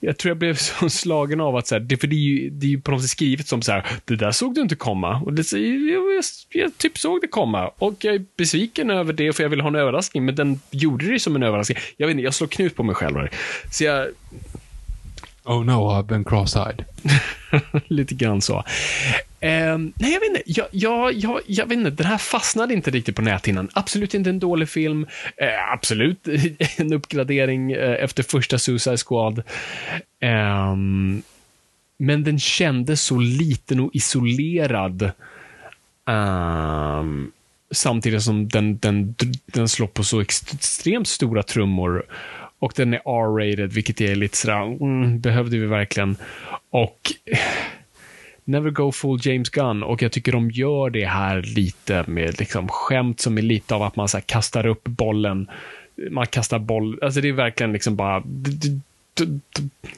Jag 0.00 0.18
tror 0.18 0.30
jag 0.30 0.36
blev 0.36 0.54
så 0.56 0.90
slagen 0.90 1.40
av 1.40 1.56
att 1.56 1.66
så 1.66 1.74
här, 1.74 1.80
det, 1.80 1.96
för 1.96 2.06
det 2.06 2.16
är 2.16 2.20
ju, 2.20 2.50
det 2.50 2.66
är 2.66 2.70
ju 2.70 2.80
på 2.80 2.90
något 2.90 3.02
sätt 3.02 3.10
skrivet 3.10 3.48
som 3.48 3.62
så 3.62 3.72
här, 3.72 3.86
det 4.04 4.16
där 4.16 4.32
såg 4.32 4.54
du 4.54 4.60
inte 4.60 4.76
komma. 4.76 5.20
Och 5.20 5.32
det, 5.32 5.52
jag, 5.52 6.14
jag, 6.14 6.24
jag 6.48 6.78
typ 6.78 6.98
såg 6.98 7.20
det 7.20 7.26
komma. 7.26 7.68
Och 7.68 8.04
jag 8.04 8.14
är 8.14 8.24
besviken 8.36 8.90
över 8.90 9.12
det, 9.12 9.32
för 9.32 9.42
jag 9.42 9.50
ville 9.50 9.62
ha 9.62 9.68
en 9.68 9.74
överraskning, 9.74 10.24
men 10.24 10.34
den 10.34 10.60
gjorde 10.70 11.12
det 11.12 11.20
som 11.20 11.36
en 11.36 11.42
överraskning. 11.42 11.78
Jag 11.96 12.06
vet 12.06 12.14
inte, 12.14 12.24
jag 12.24 12.34
slår 12.34 12.48
knut 12.48 12.76
på 12.76 12.82
mig 12.82 12.94
själv 12.94 13.16
här. 13.16 13.30
Så 13.70 13.84
jag, 13.84 14.08
Oh 15.44 15.64
no, 15.64 15.90
I've 15.90 16.06
been 16.06 16.24
cross-eyed. 16.24 16.84
Lite 17.88 18.14
grann 18.14 18.42
så. 18.42 18.64
Eh, 19.46 19.78
nej, 19.78 20.12
jag 20.12 20.20
vet 20.20 20.28
inte. 20.28 20.42
Jag, 20.46 20.66
jag, 20.70 21.12
jag, 21.12 21.40
jag 21.46 21.66
vet 21.66 21.78
inte. 21.78 21.90
Den 21.90 22.06
här 22.06 22.18
fastnade 22.18 22.74
inte 22.74 22.90
riktigt 22.90 23.16
på 23.16 23.22
näthinnan. 23.22 23.68
Absolut 23.72 24.14
inte 24.14 24.30
en 24.30 24.38
dålig 24.38 24.68
film. 24.68 25.06
Eh, 25.36 25.72
absolut 25.72 26.28
en 26.76 26.92
uppgradering 26.92 27.72
eh, 27.72 28.04
efter 28.04 28.22
första 28.22 28.58
Suicide 28.58 28.96
Squad. 28.96 29.38
Eh, 30.20 30.76
men 31.98 32.24
den 32.24 32.38
kändes 32.38 33.02
så 33.02 33.18
liten 33.18 33.80
och 33.80 33.90
isolerad. 33.94 35.10
ehm, 36.08 37.32
samtidigt 37.70 38.22
som 38.22 38.48
den, 38.48 38.78
den, 38.78 39.14
den 39.46 39.68
slår 39.68 39.86
på 39.86 40.04
så 40.04 40.20
extremt 40.20 41.08
stora 41.08 41.42
trummor. 41.42 42.04
Och 42.58 42.72
den 42.76 42.94
är 42.94 42.98
R-rated, 42.98 43.72
vilket 43.72 44.00
är 44.00 44.14
lite 44.14 44.36
sådär, 44.36 44.62
mm, 44.62 45.20
behövde 45.20 45.58
vi 45.58 45.66
verkligen? 45.66 46.16
Och 46.70 47.12
Never 48.48 48.70
go 48.70 48.92
full 48.92 49.18
James 49.22 49.50
Gunn 49.50 49.82
och 49.82 50.02
jag 50.02 50.12
tycker 50.12 50.32
de 50.32 50.50
gör 50.50 50.90
det 50.90 51.06
här 51.06 51.42
lite 51.42 52.04
med 52.06 52.38
liksom 52.38 52.68
skämt 52.68 53.20
som 53.20 53.38
är 53.38 53.42
lite 53.42 53.74
av 53.74 53.82
att 53.82 53.96
man 53.96 54.08
så 54.08 54.20
kastar 54.20 54.66
upp 54.66 54.84
bollen. 54.84 55.50
Man 56.10 56.26
kastar 56.26 56.58
boll, 56.58 56.98
alltså 57.02 57.20
det 57.20 57.28
är 57.28 57.32
verkligen 57.32 57.72
liksom 57.72 57.96
bara 57.96 58.22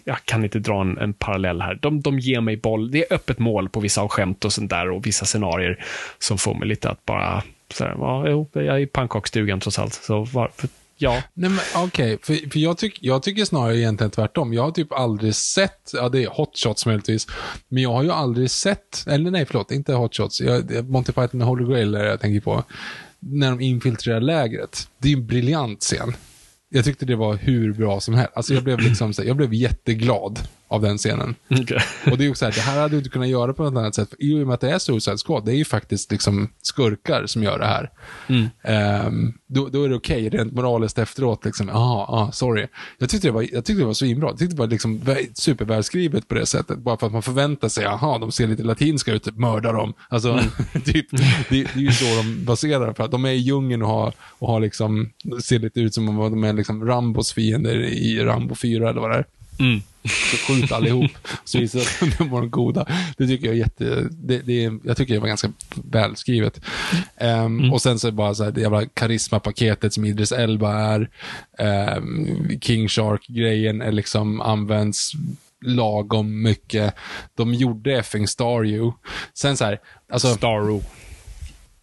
jag 0.05 0.25
kan 0.25 0.45
inte 0.45 0.59
dra 0.59 0.81
en, 0.81 0.99
en 0.99 1.13
parallell 1.13 1.61
här. 1.61 1.79
De, 1.83 2.01
de 2.01 2.19
ger 2.19 2.41
mig 2.41 2.57
boll. 2.57 2.91
Det 2.91 3.11
är 3.11 3.15
öppet 3.15 3.39
mål 3.39 3.69
på 3.69 3.81
vissa 3.81 4.01
av 4.01 4.09
skämt 4.09 4.45
och 4.45 4.53
sånt 4.53 4.71
där 4.71 4.91
och 4.91 5.07
vissa 5.07 5.25
scenarier 5.25 5.85
som 6.19 6.39
får 6.39 6.55
mig 6.55 6.69
lite 6.69 6.91
att 6.91 7.05
bara, 7.05 7.43
så 7.71 7.85
här, 7.85 7.95
ja, 7.99 8.29
jo, 8.29 8.49
jag 8.53 8.67
är 8.67 8.79
i 8.79 8.87
pannkaksstugan 8.87 9.61
trots 9.61 9.79
allt. 9.79 9.95
Så 9.95 10.25
varför, 10.25 10.69
ja. 10.99 11.23
Nej 11.35 11.51
men 11.51 11.61
okej, 11.75 12.15
okay. 12.15 12.19
för, 12.39 12.51
för 12.51 12.59
jag, 12.59 12.79
tyck, 12.79 12.99
jag 13.01 13.23
tycker 13.23 13.45
snarare 13.45 13.79
egentligen 13.79 14.11
tvärtom. 14.11 14.53
Jag 14.53 14.63
har 14.63 14.71
typ 14.71 14.93
aldrig 14.93 15.35
sett, 15.35 15.91
ja 15.93 16.09
det 16.09 16.25
är 16.25 16.29
hotshots 16.29 16.87
möjligtvis, 16.87 17.27
men 17.69 17.83
jag 17.83 17.93
har 17.93 18.03
ju 18.03 18.11
aldrig 18.11 18.51
sett, 18.51 19.05
eller 19.07 19.31
nej 19.31 19.47
förlåt, 19.47 19.71
inte 19.71 19.93
hotshots, 19.93 20.41
jag, 20.41 20.89
Monty 20.91 21.13
Python 21.13 21.43
och 21.43 21.49
Holy 21.49 21.65
Grail 21.65 21.95
är 21.95 22.03
det 22.03 22.11
jag 22.11 22.21
tänker 22.21 22.41
på. 22.41 22.65
När 23.21 23.51
de 23.51 23.61
infiltrerar 23.61 24.21
lägret. 24.21 24.89
Det 24.99 25.09
är 25.09 25.17
en 25.17 25.27
briljant 25.27 25.81
scen. 25.81 26.15
Jag 26.69 26.85
tyckte 26.85 27.07
det 27.07 27.17
var 27.17 27.35
hur 27.35 27.73
bra 27.73 28.01
som 28.01 28.15
helst. 28.15 28.33
Alltså 28.35 28.55
jag 28.55 28.65
blev 28.65 28.79
liksom 28.81 29.15
så, 29.15 29.25
jag 29.25 29.37
blev 29.37 29.55
jätteglad 29.55 30.41
av 30.69 30.83
den 30.83 30.99
scenen. 30.99 31.35
Okay. 31.51 31.79
Och 32.13 32.19
det 32.19 32.25
är 32.25 32.31
också 32.31 32.39
så 32.39 32.45
här, 32.45 32.53
det 32.53 32.61
här 32.61 32.81
hade 32.81 32.95
du 32.95 32.99
inte 32.99 33.11
kunnat 33.11 33.29
göra 33.29 33.53
på 33.55 33.63
något 33.63 33.79
annat 33.79 33.95
sätt. 33.95 34.15
I 34.19 34.35
och 34.35 34.47
med 34.47 34.55
att 34.55 34.61
det 34.61 34.71
är 34.71 34.79
Suicide 34.79 35.17
Squad, 35.27 35.45
det 35.45 35.53
är 35.53 35.57
ju 35.57 35.65
faktiskt 35.65 36.13
liksom 36.13 36.49
skurkar 36.63 37.27
som 37.27 37.43
gör 37.43 37.59
det 37.59 37.67
här. 37.67 37.91
Mm. 38.27 39.07
Um, 39.07 39.39
då, 39.47 39.69
då, 39.69 39.85
är 39.85 39.89
det 39.89 39.95
okej, 39.95 40.27
okay, 40.27 40.39
rent 40.39 40.53
moraliskt 40.53 40.99
efteråt. 40.99 41.45
Liksom, 41.45 41.69
ah, 41.69 42.05
ah, 42.09 42.33
sorry. 42.33 42.67
Jag 42.99 43.09
tyckte 43.09 43.29
det 43.29 43.33
var, 43.33 43.43
jag 43.43 43.65
tyckte 43.65 43.83
det 43.83 43.87
var 43.87 43.95
svinbra. 43.95 44.29
Jag 44.29 44.39
tyckte 44.39 44.57
det 44.57 44.61
var 44.61 44.67
liksom 44.67 45.01
supervälskrivet 45.35 46.29
på 46.29 46.35
det 46.35 46.47
sättet. 46.47 46.79
Bara 46.79 46.97
för 46.97 47.07
att 47.07 47.13
man 47.13 47.23
förväntar 47.23 47.69
sig, 47.69 47.87
aha, 47.87 48.19
de 48.19 48.33
ser 48.33 48.47
lite 48.47 48.63
latinska 48.63 49.13
ut, 49.13 49.23
typ 49.23 49.37
mörda 49.37 49.73
dem. 49.73 49.95
Alltså, 50.09 50.31
mm. 50.31 50.45
typ, 50.85 51.11
det, 51.11 51.45
det, 51.49 51.61
är 51.61 51.79
ju 51.79 51.93
så 51.93 52.05
de 52.05 52.45
baserar 52.45 52.93
för 52.93 53.05
att 53.05 53.11
de 53.11 53.25
är 53.25 53.31
i 53.31 53.37
djungeln 53.37 53.83
och 53.83 53.89
har, 53.89 54.15
och 54.21 54.49
har 54.49 54.61
liksom, 54.61 55.11
ser 55.43 55.59
lite 55.59 55.81
ut 55.81 55.95
som 55.95 56.09
om 56.09 56.31
de 56.31 56.45
är 56.45 56.53
liksom 56.53 56.87
Rambos 56.87 57.33
fiender 57.33 57.77
i 57.85 58.25
Rambo 58.25 58.55
4 58.55 58.91
eller 58.91 59.01
vad 59.01 59.11
det 59.11 59.17
är. 59.17 59.25
Mm. 59.59 59.83
Så 60.09 60.37
skjut 60.37 60.73
allihop. 60.73 61.11
Så 61.45 61.59
visar 61.59 61.81
att 61.81 62.19
de 62.19 62.31
var 62.31 62.41
de 62.41 62.51
goda. 62.51 62.87
Det 63.17 63.27
tycker 63.27 63.47
jag 63.47 63.55
är 63.55 63.59
jätte... 63.59 64.09
Det, 64.11 64.39
det, 64.39 64.73
jag 64.85 64.97
tycker 64.97 65.15
det 65.15 65.21
var 65.21 65.29
ganska 65.29 65.53
välskrivet. 65.85 66.61
Um, 67.21 67.29
mm. 67.29 67.73
Och 67.73 67.83
sen 67.83 67.99
så 67.99 68.07
är 68.07 68.11
det 68.11 68.17
bara 68.17 68.35
så 68.35 68.45
här, 68.45 68.51
det 68.51 68.61
jävla 68.61 68.87
karismapaketet 68.87 69.93
som 69.93 70.05
Idris 70.05 70.33
Elba 70.33 70.73
är. 70.73 71.11
Um, 71.99 72.61
King 72.61 72.89
Shark-grejen 72.89 73.83
är 73.83 73.93
liksom 73.93 74.41
används 74.41 75.13
lagom 75.61 76.43
mycket. 76.43 76.95
De 77.35 77.55
gjorde 77.55 77.99
effing 77.99 78.29
Staryu. 78.29 78.93
Sen 79.35 79.57
så 79.57 79.65
här, 79.65 79.81
alltså... 80.13 80.35
Starro. 80.35 80.83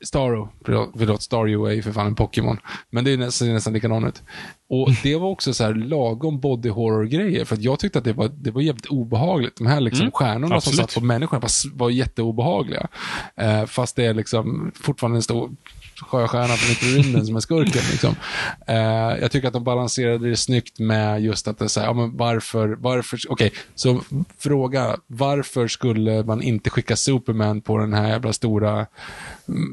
Starro, 0.05 0.49
förlåt, 0.95 1.21
Staryu 1.21 1.65
är 1.65 1.71
ju 1.71 1.81
för 1.81 1.91
fan 1.91 2.07
en 2.07 2.15
Pokémon. 2.15 2.59
Men 2.89 3.03
det 3.03 3.13
är 3.13 3.17
nästan, 3.17 3.53
nästan 3.53 3.73
likadant. 3.73 4.23
Och 4.69 4.89
det 5.03 5.15
var 5.15 5.29
också 5.29 5.53
så 5.53 5.63
här 5.63 5.73
lagom 5.73 6.39
body 6.39 6.69
horror-grejer, 6.69 7.45
för 7.45 7.57
jag 7.59 7.79
tyckte 7.79 7.99
att 7.99 8.05
det 8.05 8.13
var, 8.13 8.27
det 8.27 8.51
var 8.51 8.61
jävligt 8.61 8.85
obehagligt. 8.85 9.57
De 9.57 9.67
här 9.67 9.81
liksom 9.81 10.01
mm, 10.01 10.11
stjärnorna 10.11 10.55
absolut. 10.55 10.75
som 10.75 10.87
satt 10.87 10.95
på 10.95 11.05
människorna 11.05 11.39
var, 11.39 11.77
var 11.77 11.89
jätteobehagliga. 11.89 12.87
Eh, 13.35 13.65
fast 13.65 13.95
det 13.95 14.05
är 14.05 14.13
liksom 14.13 14.71
fortfarande 14.75 15.17
en 15.17 15.23
stor 15.23 15.51
sjöstjärna 16.01 16.53
från 16.53 16.71
yttre 16.71 17.01
rymden 17.01 17.25
som 17.25 17.35
är 17.35 17.39
skurken. 17.39 17.81
Liksom. 17.91 18.15
Eh, 18.67 19.21
jag 19.21 19.31
tycker 19.31 19.47
att 19.47 19.53
de 19.53 19.63
balanserade 19.63 20.29
det 20.29 20.37
snyggt 20.37 20.79
med 20.79 21.21
just 21.21 21.47
att 21.47 21.59
det 21.59 21.65
är 21.65 21.69
så 21.69 21.79
här, 21.79 21.87
ja, 21.87 21.93
men 21.93 22.17
varför, 22.17 22.77
varför, 22.79 23.19
okej, 23.29 23.47
okay, 23.47 23.59
så 23.75 24.01
fråga, 24.37 24.97
varför 25.07 25.67
skulle 25.67 26.23
man 26.23 26.41
inte 26.41 26.69
skicka 26.69 26.95
Superman 26.95 27.61
på 27.61 27.77
den 27.77 27.93
här 27.93 28.07
jävla 28.07 28.33
stora 28.33 28.85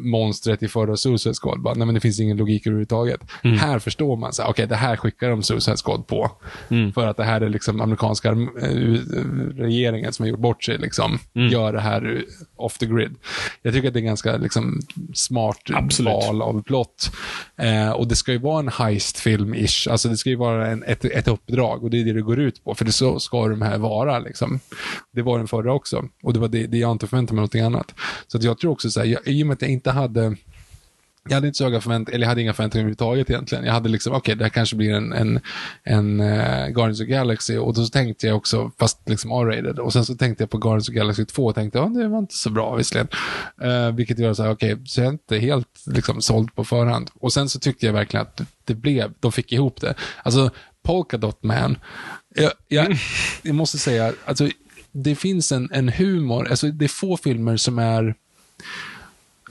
monstret 0.04 0.62
i 0.62 0.68
förra 0.68 0.96
Suicide 0.96 1.34
Squad? 1.34 1.60
Bara, 1.60 1.74
nej 1.74 1.86
men 1.86 1.94
det 1.94 2.00
finns 2.00 2.20
ingen 2.20 2.36
logik 2.36 2.66
överhuvudtaget. 2.66 3.20
Mm. 3.44 3.58
Här 3.58 3.78
förstår 3.78 4.16
man, 4.16 4.30
okej 4.38 4.50
okay, 4.50 4.66
det 4.66 4.76
här 4.76 4.96
skickar 4.96 5.30
de 5.30 5.42
Suicide 5.42 5.76
Squad 5.84 6.06
på. 6.06 6.30
Mm. 6.68 6.92
För 6.92 7.06
att 7.06 7.16
det 7.16 7.24
här 7.24 7.40
är 7.40 7.48
liksom 7.48 7.80
amerikanska 7.80 8.28
eh, 8.28 8.68
regeringen 9.56 10.12
som 10.12 10.22
har 10.22 10.30
gjort 10.30 10.40
bort 10.40 10.64
sig, 10.64 10.78
liksom, 10.78 11.18
mm. 11.34 11.48
gör 11.48 11.72
det 11.72 11.80
här 11.80 12.24
off 12.56 12.78
the 12.78 12.86
grid. 12.86 13.14
Jag 13.62 13.74
tycker 13.74 13.88
att 13.88 13.94
det 13.94 14.00
är 14.00 14.04
ganska 14.04 14.36
liksom, 14.36 14.80
smart 15.14 15.58
Absolut 15.74 16.12
val 16.12 16.42
av 16.42 16.62
plott. 16.62 17.10
Eh, 17.56 17.90
och 17.90 18.08
det 18.08 18.16
ska 18.16 18.32
ju 18.32 18.38
vara 18.38 18.58
en 18.58 18.68
heist-film-ish. 18.68 19.90
Alltså 19.90 20.08
det 20.08 20.16
ska 20.16 20.30
ju 20.30 20.36
vara 20.36 20.66
en, 20.66 20.82
ett, 20.82 21.04
ett 21.04 21.28
uppdrag 21.28 21.84
och 21.84 21.90
det 21.90 22.00
är 22.00 22.04
det 22.04 22.12
det 22.12 22.22
går 22.22 22.40
ut 22.40 22.64
på. 22.64 22.74
För 22.74 22.84
det 22.84 22.92
så 22.92 23.18
ska 23.18 23.48
de 23.48 23.62
här 23.62 23.78
vara. 23.78 24.18
Liksom. 24.18 24.60
Det 25.12 25.22
var 25.22 25.38
den 25.38 25.48
förra 25.48 25.72
också. 25.72 26.04
Och 26.22 26.32
det 26.32 26.40
var 26.40 26.48
det, 26.48 26.66
det 26.66 26.78
jag 26.78 26.92
inte 26.92 27.06
förväntade 27.06 27.34
mig 27.34 27.40
någonting 27.40 27.62
annat. 27.62 27.94
Så 28.26 28.38
att 28.38 28.44
jag 28.44 28.58
tror 28.58 28.72
också 28.72 28.90
så 28.90 29.00
här, 29.00 29.06
jag, 29.06 29.20
i 29.26 29.42
och 29.42 29.46
med 29.46 29.54
att 29.54 29.61
jag 29.62 29.70
inte 29.70 29.90
hade 29.90 30.36
jag 31.28 31.34
hade 31.34 31.46
inte 31.46 31.56
så 31.56 31.64
höga 31.64 31.80
förväntningar, 31.80 32.14
eller 32.14 32.24
jag 32.24 32.28
hade 32.28 32.42
inga 32.42 32.52
förväntningar 32.52 32.82
överhuvudtaget 32.82 33.30
egentligen. 33.30 33.64
Jag 33.64 33.72
hade 33.72 33.88
liksom, 33.88 34.12
okej, 34.12 34.18
okay, 34.18 34.34
det 34.34 34.44
här 34.44 34.50
kanske 34.50 34.76
blir 34.76 34.94
en, 34.94 35.12
en, 35.12 35.40
en 35.82 36.20
uh, 36.20 36.68
Guardians 36.68 37.00
of 37.00 37.06
Galaxy 37.06 37.56
och 37.56 37.74
då 37.74 37.84
så 37.84 37.90
tänkte 37.90 38.26
jag 38.26 38.36
också, 38.36 38.70
fast 38.78 39.08
liksom 39.08 39.30
R-rated, 39.30 39.78
och 39.78 39.92
sen 39.92 40.04
så 40.04 40.14
tänkte 40.14 40.42
jag 40.42 40.50
på 40.50 40.58
Guardians 40.58 40.88
of 40.88 40.94
Galaxy 40.94 41.24
2 41.24 41.44
och 41.44 41.54
tänkte, 41.54 41.78
ja, 41.78 41.84
det 41.84 42.08
var 42.08 42.18
inte 42.18 42.34
så 42.34 42.50
bra 42.50 42.74
visserligen. 42.74 43.08
Uh, 43.64 43.96
vilket 43.96 44.18
gör 44.18 44.34
så 44.34 44.42
här, 44.42 44.50
okej, 44.50 44.72
okay, 44.72 44.86
så 44.86 45.00
jag 45.00 45.06
är 45.08 45.12
inte 45.12 45.38
helt 45.38 45.86
liksom 45.86 46.22
såld 46.22 46.54
på 46.54 46.64
förhand. 46.64 47.10
Och 47.14 47.32
sen 47.32 47.48
så 47.48 47.60
tyckte 47.60 47.86
jag 47.86 47.92
verkligen 47.92 48.26
att 48.26 48.40
det 48.64 48.74
blev, 48.74 49.12
de 49.20 49.32
fick 49.32 49.52
ihop 49.52 49.80
det. 49.80 49.94
Alltså, 50.22 50.50
Polka 50.82 51.16
Dot 51.16 51.42
Man, 51.42 51.78
jag, 52.34 52.52
jag, 52.68 52.96
jag 53.42 53.54
måste 53.54 53.78
säga, 53.78 54.12
alltså, 54.24 54.48
det 54.92 55.14
finns 55.14 55.52
en, 55.52 55.68
en 55.72 55.88
humor, 55.88 56.48
alltså 56.48 56.66
det 56.66 56.84
är 56.84 56.88
få 56.88 57.16
filmer 57.16 57.56
som 57.56 57.78
är 57.78 58.14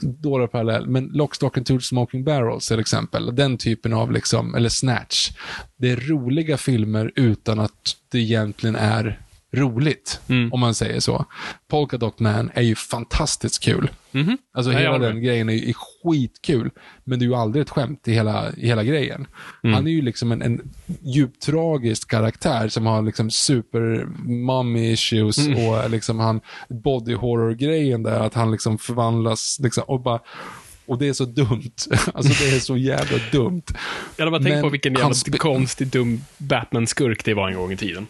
dålig 0.02 0.52
parallell, 0.52 0.86
men 0.86 1.04
Lockstocken 1.04 1.60
and 1.60 1.66
Two 1.66 1.80
Smoking 1.80 2.24
Barrels 2.24 2.68
till 2.68 2.80
exempel, 2.80 3.36
den 3.36 3.58
typen 3.58 3.92
av, 3.92 4.12
liksom, 4.12 4.54
eller 4.54 4.68
Snatch. 4.68 5.30
Det 5.76 5.90
är 5.90 5.96
roliga 5.96 6.56
filmer 6.56 7.12
utan 7.16 7.60
att 7.60 7.96
det 8.12 8.18
egentligen 8.18 8.76
är 8.76 9.21
roligt, 9.52 10.20
mm. 10.28 10.52
om 10.52 10.60
man 10.60 10.74
säger 10.74 11.00
så. 11.00 11.24
Polka 11.68 11.98
Dot 11.98 12.20
Man 12.20 12.50
är 12.54 12.62
ju 12.62 12.74
fantastiskt 12.74 13.64
kul. 13.64 13.90
Mm 14.12 14.26
-hmm. 14.26 14.36
Alltså 14.54 14.72
hela 14.72 14.98
den 14.98 15.22
grejen 15.22 15.48
är, 15.48 15.68
är 15.68 15.74
skitkul, 15.74 16.70
men 17.04 17.18
det 17.18 17.24
är 17.24 17.26
ju 17.26 17.34
aldrig 17.34 17.62
ett 17.62 17.70
skämt 17.70 18.08
i 18.08 18.12
hela, 18.12 18.52
i 18.56 18.66
hela 18.66 18.84
grejen. 18.84 19.26
Mm. 19.64 19.74
Han 19.74 19.86
är 19.86 19.90
ju 19.90 20.02
liksom 20.02 20.32
en, 20.32 20.42
en 20.42 20.70
djupt 21.02 21.42
tragisk 21.42 22.10
karaktär 22.10 22.68
som 22.68 22.86
har 22.86 23.02
liksom 23.02 23.30
super 23.30 24.06
mommy 24.24 24.92
issues 24.92 25.38
mm. 25.38 25.66
och 25.66 25.90
liksom 25.90 26.20
han 26.20 26.40
body 26.68 27.14
horror-grejen 27.14 28.02
där, 28.02 28.20
att 28.20 28.34
han 28.34 28.52
liksom 28.52 28.78
förvandlas 28.78 29.58
liksom, 29.62 29.84
och 29.86 30.00
bara 30.00 30.20
och 30.86 30.98
det 30.98 31.08
är 31.08 31.12
så 31.12 31.24
dumt. 31.24 31.72
Alltså 32.14 32.44
det 32.44 32.56
är 32.56 32.60
så 32.60 32.76
jävla 32.76 33.18
dumt. 33.32 33.62
Jag 34.16 34.24
hade 34.24 34.38
bara 34.38 34.50
tänkt 34.50 34.62
på 34.62 34.68
vilken 34.68 34.94
jävla 34.94 35.38
konstig, 35.38 35.88
dum 35.88 36.24
Batman-skurk 36.38 37.24
det 37.24 37.34
var 37.34 37.48
en 37.48 37.54
gång 37.54 37.72
i 37.72 37.76
tiden. 37.76 38.06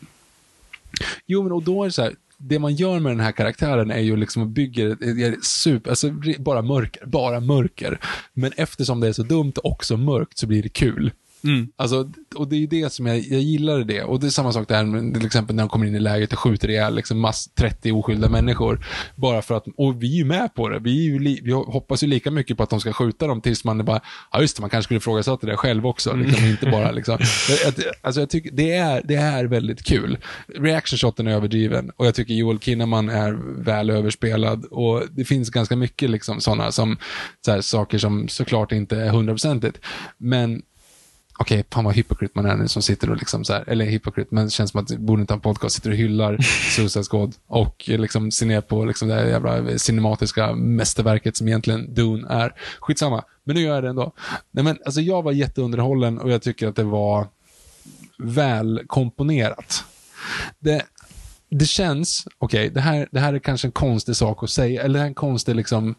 Jo, 1.26 1.42
men 1.42 1.52
och 1.52 1.62
då 1.62 1.82
är 1.82 1.86
det 1.86 1.92
så 1.92 2.02
här, 2.02 2.14
det 2.38 2.58
man 2.58 2.74
gör 2.74 3.00
med 3.00 3.12
den 3.12 3.20
här 3.20 3.32
karaktären 3.32 3.90
är 3.90 4.00
ju 4.00 4.16
liksom 4.16 4.42
att 4.42 4.48
bygga 4.48 4.96
super, 5.42 5.90
alltså 5.90 6.10
bara 6.38 6.62
mörker, 6.62 7.06
bara 7.06 7.40
mörker. 7.40 8.00
Men 8.34 8.52
eftersom 8.56 9.00
det 9.00 9.08
är 9.08 9.12
så 9.12 9.22
dumt 9.22 9.52
och 9.56 9.72
också 9.72 9.96
mörkt 9.96 10.38
så 10.38 10.46
blir 10.46 10.62
det 10.62 10.68
kul. 10.68 11.12
Mm. 11.44 11.68
Alltså, 11.76 12.10
och 12.34 12.48
det 12.48 12.56
är 12.56 12.60
ju 12.60 12.66
det 12.66 12.92
som 12.92 13.06
jag, 13.06 13.18
jag 13.18 13.40
gillar 13.40 13.78
det. 13.78 14.02
Och 14.02 14.20
det 14.20 14.26
är 14.26 14.30
samma 14.30 14.52
sak 14.52 14.68
där 14.68 14.84
med 14.84 15.14
till 15.14 15.26
exempel 15.26 15.56
när 15.56 15.62
de 15.62 15.68
kommer 15.68 15.86
in 15.86 15.94
i 15.94 16.00
läget 16.00 16.32
och 16.32 16.38
skjuter 16.38 16.70
ihjäl 16.70 16.94
liksom 16.94 17.20
mass 17.20 17.50
30 17.54 17.92
oskyldiga 17.92 18.30
människor. 18.30 18.84
Bara 19.16 19.42
för 19.42 19.54
att, 19.54 19.64
och 19.76 20.02
vi 20.02 20.12
är 20.12 20.16
ju 20.16 20.24
med 20.24 20.54
på 20.54 20.68
det. 20.68 20.78
Vi, 20.78 20.98
är 20.98 21.12
ju 21.12 21.18
li, 21.18 21.40
vi 21.42 21.52
hoppas 21.52 22.02
ju 22.02 22.06
lika 22.06 22.30
mycket 22.30 22.56
på 22.56 22.62
att 22.62 22.70
de 22.70 22.80
ska 22.80 22.92
skjuta 22.92 23.26
dem 23.26 23.40
tills 23.40 23.64
man 23.64 23.80
är 23.80 23.84
bara, 23.84 24.00
ja 24.32 24.40
just 24.40 24.56
det, 24.56 24.60
man 24.60 24.70
kanske 24.70 24.86
skulle 24.86 24.98
ifrågasätta 24.98 25.46
det 25.46 25.56
själv 25.56 25.86
också. 25.86 26.14
Liksom, 26.14 26.38
mm. 26.38 26.50
inte 26.50 26.70
bara 26.70 26.90
liksom. 26.92 27.18
Alltså 28.02 28.20
jag 28.20 28.30
tycker 28.30 28.50
det 28.50 28.72
är, 28.72 29.02
det 29.04 29.14
är 29.14 29.44
väldigt 29.44 29.82
kul. 29.82 30.18
Reaction 30.46 30.98
shoten 30.98 31.26
är 31.26 31.32
överdriven 31.32 31.90
och 31.96 32.06
jag 32.06 32.14
tycker 32.14 32.34
Joel 32.34 32.58
Kinnaman 32.58 33.08
är 33.08 33.62
väl 33.62 33.90
överspelad. 33.90 34.64
Och 34.64 35.02
det 35.10 35.24
finns 35.24 35.50
ganska 35.50 35.76
mycket 35.76 36.10
liksom 36.10 36.40
sådana 36.40 36.72
som, 36.72 36.96
så 37.44 37.52
här, 37.52 37.60
saker 37.60 37.98
som 37.98 38.28
såklart 38.28 38.72
inte 38.72 38.96
är 38.96 39.08
hundraprocentigt. 39.08 39.78
Men 40.18 40.62
okej, 41.42 41.60
okay, 41.60 41.68
fan 41.70 41.84
vad 41.84 41.94
hypokrit 41.94 42.34
man 42.34 42.46
är 42.46 42.56
nu 42.56 42.68
som 42.68 42.82
sitter 42.82 43.10
och 43.10 43.16
liksom 43.16 43.44
så 43.44 43.52
här, 43.52 43.64
eller 43.66 43.84
hypokrit, 43.84 44.30
men 44.30 44.44
det 44.44 44.50
känns 44.50 44.70
som 44.70 44.80
att 44.80 44.98
borde 44.98 45.20
inte 45.20 45.32
ha 45.32 45.36
en 45.36 45.40
podcast, 45.40 45.74
sitter 45.74 45.90
och 45.90 45.96
hyllar 45.96 46.38
Suicide 46.76 47.04
Squad 47.04 47.34
och 47.46 47.84
liksom 47.86 48.30
ser 48.30 48.46
ner 48.46 48.60
på 48.60 48.84
liksom 48.84 49.08
det 49.08 49.14
här 49.14 49.24
jävla 49.24 49.78
cinematiska 49.78 50.52
mästerverket 50.54 51.36
som 51.36 51.48
egentligen 51.48 51.94
Dune 51.94 52.28
är. 52.28 52.54
Skitsamma, 52.80 53.24
men 53.44 53.56
nu 53.56 53.62
gör 53.62 53.74
jag 53.74 53.84
det 53.84 53.88
ändå. 53.88 54.12
Nej 54.50 54.64
men 54.64 54.78
alltså 54.84 55.00
jag 55.00 55.22
var 55.22 55.32
jätteunderhållen 55.32 56.18
och 56.18 56.30
jag 56.30 56.42
tycker 56.42 56.68
att 56.68 56.76
det 56.76 56.84
var 56.84 57.26
väl 58.18 58.82
komponerat. 58.86 59.84
Det, 60.58 60.82
det 61.50 61.66
känns, 61.66 62.26
okej, 62.38 62.60
okay, 62.60 62.74
det, 62.74 62.80
här, 62.80 63.08
det 63.12 63.20
här 63.20 63.34
är 63.34 63.38
kanske 63.38 63.68
en 63.68 63.72
konstig 63.72 64.16
sak 64.16 64.42
att 64.42 64.50
säga, 64.50 64.82
eller 64.82 65.00
en 65.00 65.14
konstig 65.14 65.56
liksom 65.56 65.94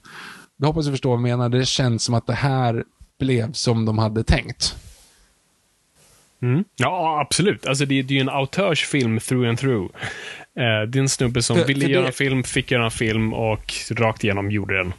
jag 0.57 0.67
hoppas 0.67 0.85
du 0.85 0.91
förstår 0.91 1.09
vad 1.09 1.17
jag 1.17 1.37
menar. 1.37 1.49
Det 1.49 1.65
känns 1.65 2.03
som 2.03 2.15
att 2.15 2.27
det 2.27 2.33
här 2.33 2.83
blev 3.19 3.53
som 3.53 3.85
de 3.85 3.97
hade 3.97 4.23
tänkt. 4.23 4.75
Mm. 6.43 6.63
Ja, 6.75 7.21
absolut. 7.21 7.65
Alltså, 7.65 7.85
det, 7.85 8.01
det 8.01 8.13
är 8.13 8.15
ju 8.15 8.21
en 8.21 8.29
autörsfilm 8.29 9.19
through 9.19 9.49
and 9.49 9.59
through. 9.59 9.85
Eh, 10.57 10.87
det 10.89 10.97
är 10.97 11.01
en 11.01 11.09
snubbe 11.09 11.41
som 11.43 11.55
För- 11.57 11.65
ville 11.65 11.81
för 11.81 11.87
det- 11.87 11.93
göra 11.93 12.07
en 12.07 12.13
film, 12.13 12.43
fick 12.43 12.71
göra 12.71 12.85
en 12.85 12.91
film 12.91 13.33
och 13.33 13.73
rakt 13.91 14.23
igenom 14.23 14.51
gjorde 14.51 14.77
den. 14.77 14.93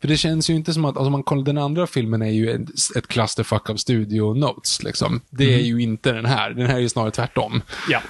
För 0.00 0.08
det 0.08 0.16
känns 0.16 0.50
ju 0.50 0.54
inte 0.54 0.72
som 0.72 0.84
att, 0.84 0.96
alltså 0.96 1.10
man 1.10 1.22
kollar, 1.22 1.44
den 1.44 1.58
andra 1.58 1.86
filmen 1.86 2.22
är 2.22 2.30
ju 2.30 2.50
ett, 2.50 2.96
ett 2.96 3.06
clusterfuck 3.06 3.70
av 3.70 3.76
studio 3.76 4.34
notes 4.34 4.82
liksom. 4.82 5.20
Det 5.30 5.54
är 5.54 5.58
ju 5.62 5.82
inte 5.82 6.12
den 6.12 6.24
här. 6.26 6.50
Den 6.50 6.66
här 6.66 6.74
är 6.76 6.80
ju 6.80 6.88
snarare 6.88 7.10
tvärtom. 7.10 7.62
Ja. 7.90 8.02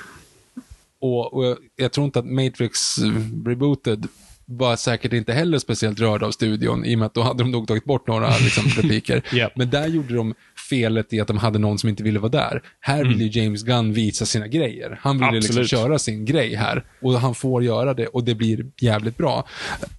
Och, 1.01 1.34
och 1.34 1.45
jag, 1.47 1.59
jag 1.76 1.93
tror 1.93 2.05
inte 2.07 2.18
att 2.18 2.26
Matrix 2.26 2.99
eh, 2.99 3.12
Rebooted 3.47 4.07
var 4.51 4.76
säkert 4.76 5.12
inte 5.12 5.32
heller 5.32 5.59
speciellt 5.59 6.01
rörd 6.01 6.22
av 6.22 6.30
studion, 6.30 6.84
i 6.84 6.94
och 6.94 6.99
med 6.99 7.07
att 7.07 7.14
då 7.14 7.22
hade 7.22 7.42
de 7.42 7.51
nog 7.51 7.68
tagit 7.68 7.84
bort 7.84 8.07
några 8.07 8.28
liksom, 8.28 8.64
repliker. 8.76 9.22
Japp. 9.32 9.53
Men 9.57 9.70
där 9.70 9.86
gjorde 9.86 10.14
de 10.14 10.34
felet 10.70 11.12
i 11.12 11.20
att 11.20 11.28
de 11.28 11.38
hade 11.38 11.59
någon 11.59 11.78
som 11.78 11.88
inte 11.88 12.03
ville 12.03 12.18
vara 12.18 12.30
där. 12.30 12.62
Här 12.80 13.05
ville 13.05 13.24
ju 13.24 13.42
James 13.42 13.62
Gunn 13.62 13.92
visa 13.92 14.26
sina 14.26 14.46
grejer. 14.46 14.99
Han 15.03 15.18
ville 15.18 15.40
liksom 15.40 15.64
köra 15.64 15.99
sin 15.99 16.24
grej 16.24 16.55
här. 16.55 16.84
Och 17.03 17.12
han 17.12 17.34
får 17.34 17.64
göra 17.64 17.94
det 17.94 18.07
och 18.07 18.24
det 18.24 18.34
blir 18.34 18.66
jävligt 18.80 19.16
bra. 19.16 19.46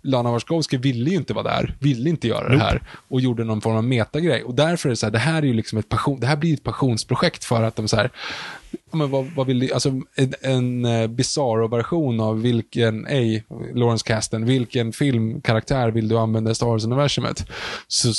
Lana 0.01 0.31
Warskowski 0.31 0.77
ville 0.77 1.09
ju 1.09 1.15
inte 1.15 1.33
vara 1.33 1.43
där, 1.43 1.75
ville 1.79 2.09
inte 2.09 2.27
göra 2.27 2.49
det 2.49 2.59
här 2.59 2.81
och 3.09 3.21
gjorde 3.21 3.43
någon 3.43 3.61
form 3.61 3.75
av 3.75 3.83
metagrej. 3.83 4.43
Och 4.43 4.55
därför 4.55 4.89
är 4.89 4.91
det 4.91 4.95
så 4.95 5.05
här, 5.05 5.11
det 5.11 5.19
här 5.19 5.41
är 5.41 5.47
ju 5.47 5.53
liksom 5.53 5.79
ett 5.79 5.89
passion, 5.89 6.19
det 6.19 6.27
här 6.27 6.37
blir 6.37 6.53
ett 6.53 6.63
passionsprojekt 6.63 7.43
för 7.43 7.63
att 7.63 7.75
de 7.75 7.87
så 7.87 7.95
här, 7.95 8.11
men 8.91 9.09
vad, 9.09 9.25
vad 9.35 9.47
vill 9.47 9.59
du, 9.59 9.73
alltså 9.73 9.89
en, 10.15 10.33
en 10.41 10.85
uh, 10.85 11.07
bizarro 11.07 11.67
version 11.67 12.19
av 12.19 12.41
vilken, 12.41 13.07
ej, 13.07 13.43
Lawrence 13.73 14.07
Kasten, 14.07 14.45
vilken 14.45 14.93
filmkaraktär 14.93 15.91
vill 15.91 16.07
du 16.07 16.17
använda 16.17 16.51
i 16.51 16.55
Star 16.55 16.67
Wars-universumet? 16.67 17.49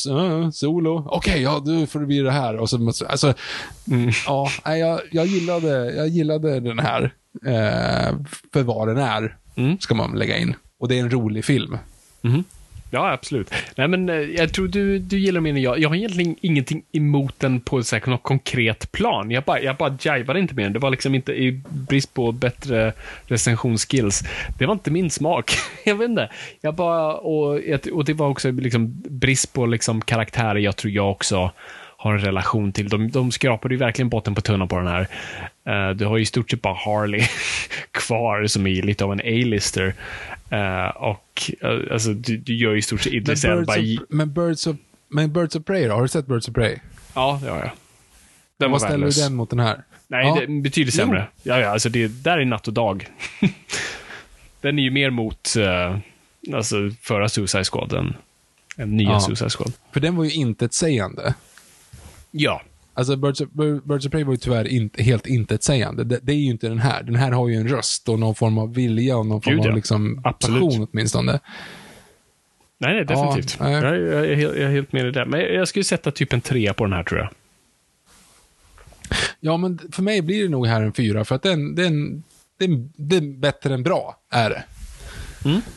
Uh, 0.08 0.50
solo, 0.50 1.06
okej, 1.10 1.42
ja, 1.42 1.62
du 1.64 1.86
får 1.86 2.00
det 2.00 2.06
bli 2.06 2.18
det 2.18 2.30
här. 2.30 2.56
Och 2.56 2.70
så, 2.70 3.06
alltså, 3.08 3.34
ja, 4.26 4.48
nej, 4.64 4.80
jag, 4.80 5.00
jag, 5.10 5.26
gillade, 5.26 5.94
jag 5.94 6.08
gillade 6.08 6.60
den 6.60 6.78
här, 6.78 7.14
eh, 7.46 8.16
för 8.52 8.62
vad 8.62 8.88
den 8.88 8.98
är, 8.98 9.36
ska 9.80 9.94
man 9.94 10.18
lägga 10.18 10.38
in. 10.38 10.54
Och 10.78 10.88
det 10.88 10.98
är 10.98 11.00
en 11.00 11.10
rolig 11.10 11.44
film. 11.44 11.78
Ja, 12.90 13.12
absolut. 13.12 13.54
Nej, 13.76 13.88
men 13.88 14.08
eh, 14.08 14.14
jag 14.16 14.52
tror 14.52 14.68
du, 14.68 14.98
du 14.98 15.18
gillar 15.18 15.40
mer 15.40 15.50
än 15.50 15.62
jag. 15.62 15.78
Jag 15.78 15.88
har 15.88 15.96
egentligen 15.96 16.36
ingenting 16.40 16.82
emot 16.92 17.34
den 17.38 17.60
på 17.60 17.82
så 17.82 17.96
här, 17.96 18.10
något 18.10 18.22
konkret 18.22 18.92
plan. 18.92 19.30
Jag 19.30 19.44
bara, 19.44 19.60
jag 19.60 19.76
bara 19.76 19.96
jivade 20.00 20.40
inte 20.40 20.54
med 20.54 20.64
den. 20.64 20.72
Det 20.72 20.78
var 20.78 20.90
liksom 20.90 21.14
inte 21.14 21.32
i 21.32 21.60
brist 21.68 22.14
på 22.14 22.32
bättre 22.32 22.92
recensionsskills. 23.26 24.22
Det 24.58 24.66
var 24.66 24.72
inte 24.72 24.90
min 24.90 25.10
smak. 25.10 25.52
jag 25.84 25.94
vet 25.94 26.08
inte. 26.10 26.30
Jag 26.60 26.74
bara, 26.74 27.14
och, 27.14 27.60
och 27.92 28.04
det 28.04 28.12
var 28.12 28.28
också 28.28 28.50
liksom 28.50 29.02
brist 29.08 29.52
på 29.52 29.66
liksom 29.66 30.00
karaktärer 30.00 30.58
jag 30.58 30.76
tror 30.76 30.92
jag 30.92 31.10
också 31.10 31.50
har 32.00 32.14
en 32.14 32.20
relation 32.20 32.72
till. 32.72 32.88
De, 32.88 33.10
de 33.10 33.32
skrapade 33.32 33.74
ju 33.74 33.78
verkligen 33.78 34.08
botten 34.08 34.34
på 34.34 34.40
tunnan 34.40 34.68
på 34.68 34.76
den 34.76 34.86
här. 34.86 35.06
Uh, 35.68 35.96
du 35.96 36.06
har 36.06 36.16
ju 36.16 36.22
i 36.22 36.26
stort 36.26 36.50
sett 36.50 36.62
bara 36.62 36.74
Harley 36.74 37.22
kvar 37.90 38.46
som 38.46 38.66
är 38.66 38.82
lite 38.82 39.04
av 39.04 39.12
en 39.12 39.20
A-lister. 39.20 39.94
Eh, 40.50 40.88
och 40.88 41.50
eh, 41.60 41.92
alltså, 41.92 42.12
du, 42.12 42.36
du 42.36 42.56
gör 42.56 42.72
ju 42.72 42.78
i 42.78 42.82
stort 42.82 43.00
sett 43.00 43.12
Men 43.12 43.20
Idris 43.22 43.42
Birds, 43.42 43.76
Elba 43.76 44.04
men, 44.08 44.32
Birds 44.32 44.66
of, 44.66 44.76
men 45.08 45.32
Birds 45.32 45.56
of 45.56 45.64
Prey 45.64 45.86
då? 45.88 45.94
Har 45.94 46.02
du 46.02 46.08
sett 46.08 46.26
Birds 46.26 46.48
of 46.48 46.54
Prey? 46.54 46.76
Ja, 47.14 47.40
det 47.42 47.50
har 47.50 47.58
jag. 47.58 47.70
Den 48.58 48.70
Vad 48.70 48.80
ställer 48.80 49.06
du 49.06 49.12
den 49.12 49.34
mot 49.34 49.50
den 49.50 49.58
här? 49.58 49.84
Nej, 50.08 50.26
Ja. 50.26 50.34
det 50.34 50.42
är 50.42 50.60
betydligt 50.62 50.94
sämre. 50.94 51.26
Ja, 51.42 51.58
ja, 51.60 51.68
alltså 51.68 51.88
det 51.88 52.08
där 52.08 52.38
är 52.38 52.44
natt 52.44 52.68
och 52.68 52.74
dag. 52.74 53.08
den 54.60 54.78
är 54.78 54.82
ju 54.82 54.90
mer 54.90 55.10
mot 55.10 55.54
uh, 55.58 55.98
alltså, 56.54 56.76
förra 57.02 57.28
Suicide 57.28 57.64
Squad 57.64 57.92
än, 57.92 58.16
än 58.76 58.96
nya 58.96 59.08
Ja. 59.10 59.20
Suicide 59.20 59.50
Squad. 59.50 59.72
För 59.92 60.00
den 60.00 60.16
var 60.16 60.24
ju 60.24 60.30
intetsägande. 60.30 61.34
Ja. 62.30 62.62
Alltså 63.00 63.16
Birds 63.16 63.40
of, 63.40 63.48
Bir- 63.48 63.88
Birds 63.88 64.06
of 64.06 64.12
Prey 64.12 64.24
var 64.24 64.32
ju 64.32 64.36
tyvärr 64.36 64.68
inte, 64.68 65.02
helt 65.02 65.26
intetsägande. 65.26 66.04
Det, 66.04 66.18
det 66.22 66.32
är 66.32 66.36
ju 66.36 66.50
inte 66.50 66.68
den 66.68 66.78
här. 66.78 67.02
Den 67.02 67.14
här 67.14 67.32
har 67.32 67.48
ju 67.48 67.54
en 67.54 67.68
röst 67.68 68.08
och 68.08 68.18
någon 68.18 68.34
form 68.34 68.58
av 68.58 68.74
vilja 68.74 69.16
och 69.16 69.26
någon 69.26 69.42
form 69.42 69.54
Gud, 69.56 69.64
ja. 69.64 69.68
av 69.70 69.76
liksom 69.76 70.20
Absolut. 70.24 70.60
passion 70.62 70.88
åtminstone. 70.92 71.32
Nej, 72.78 72.94
nej, 72.94 73.04
definitivt. 73.04 73.56
nej. 73.60 73.72
Jag, 73.72 73.84
jag, 73.84 74.26
är 74.30 74.34
helt, 74.34 74.56
jag 74.56 74.64
är 74.66 74.70
helt 74.70 74.92
med 74.92 75.06
i 75.06 75.10
det. 75.10 75.26
Men 75.26 75.40
jag 75.40 75.68
skulle 75.68 75.84
sätta 75.84 76.10
typ 76.10 76.32
en 76.32 76.40
trea 76.40 76.74
på 76.74 76.84
den 76.84 76.92
här, 76.92 77.02
tror 77.02 77.20
jag. 77.20 77.28
Ja, 79.40 79.56
men 79.56 79.78
för 79.92 80.02
mig 80.02 80.22
blir 80.22 80.42
det 80.42 80.48
nog 80.48 80.66
här 80.66 80.82
en 80.82 80.92
fyra, 80.92 81.24
för 81.24 81.34
att 81.34 81.42
den, 81.42 81.74
den, 81.74 82.22
den, 82.58 82.92
den 82.96 83.34
är 83.34 83.38
bättre 83.38 83.74
än 83.74 83.82
bra, 83.82 84.16
är 84.30 84.50
det. 84.50 84.64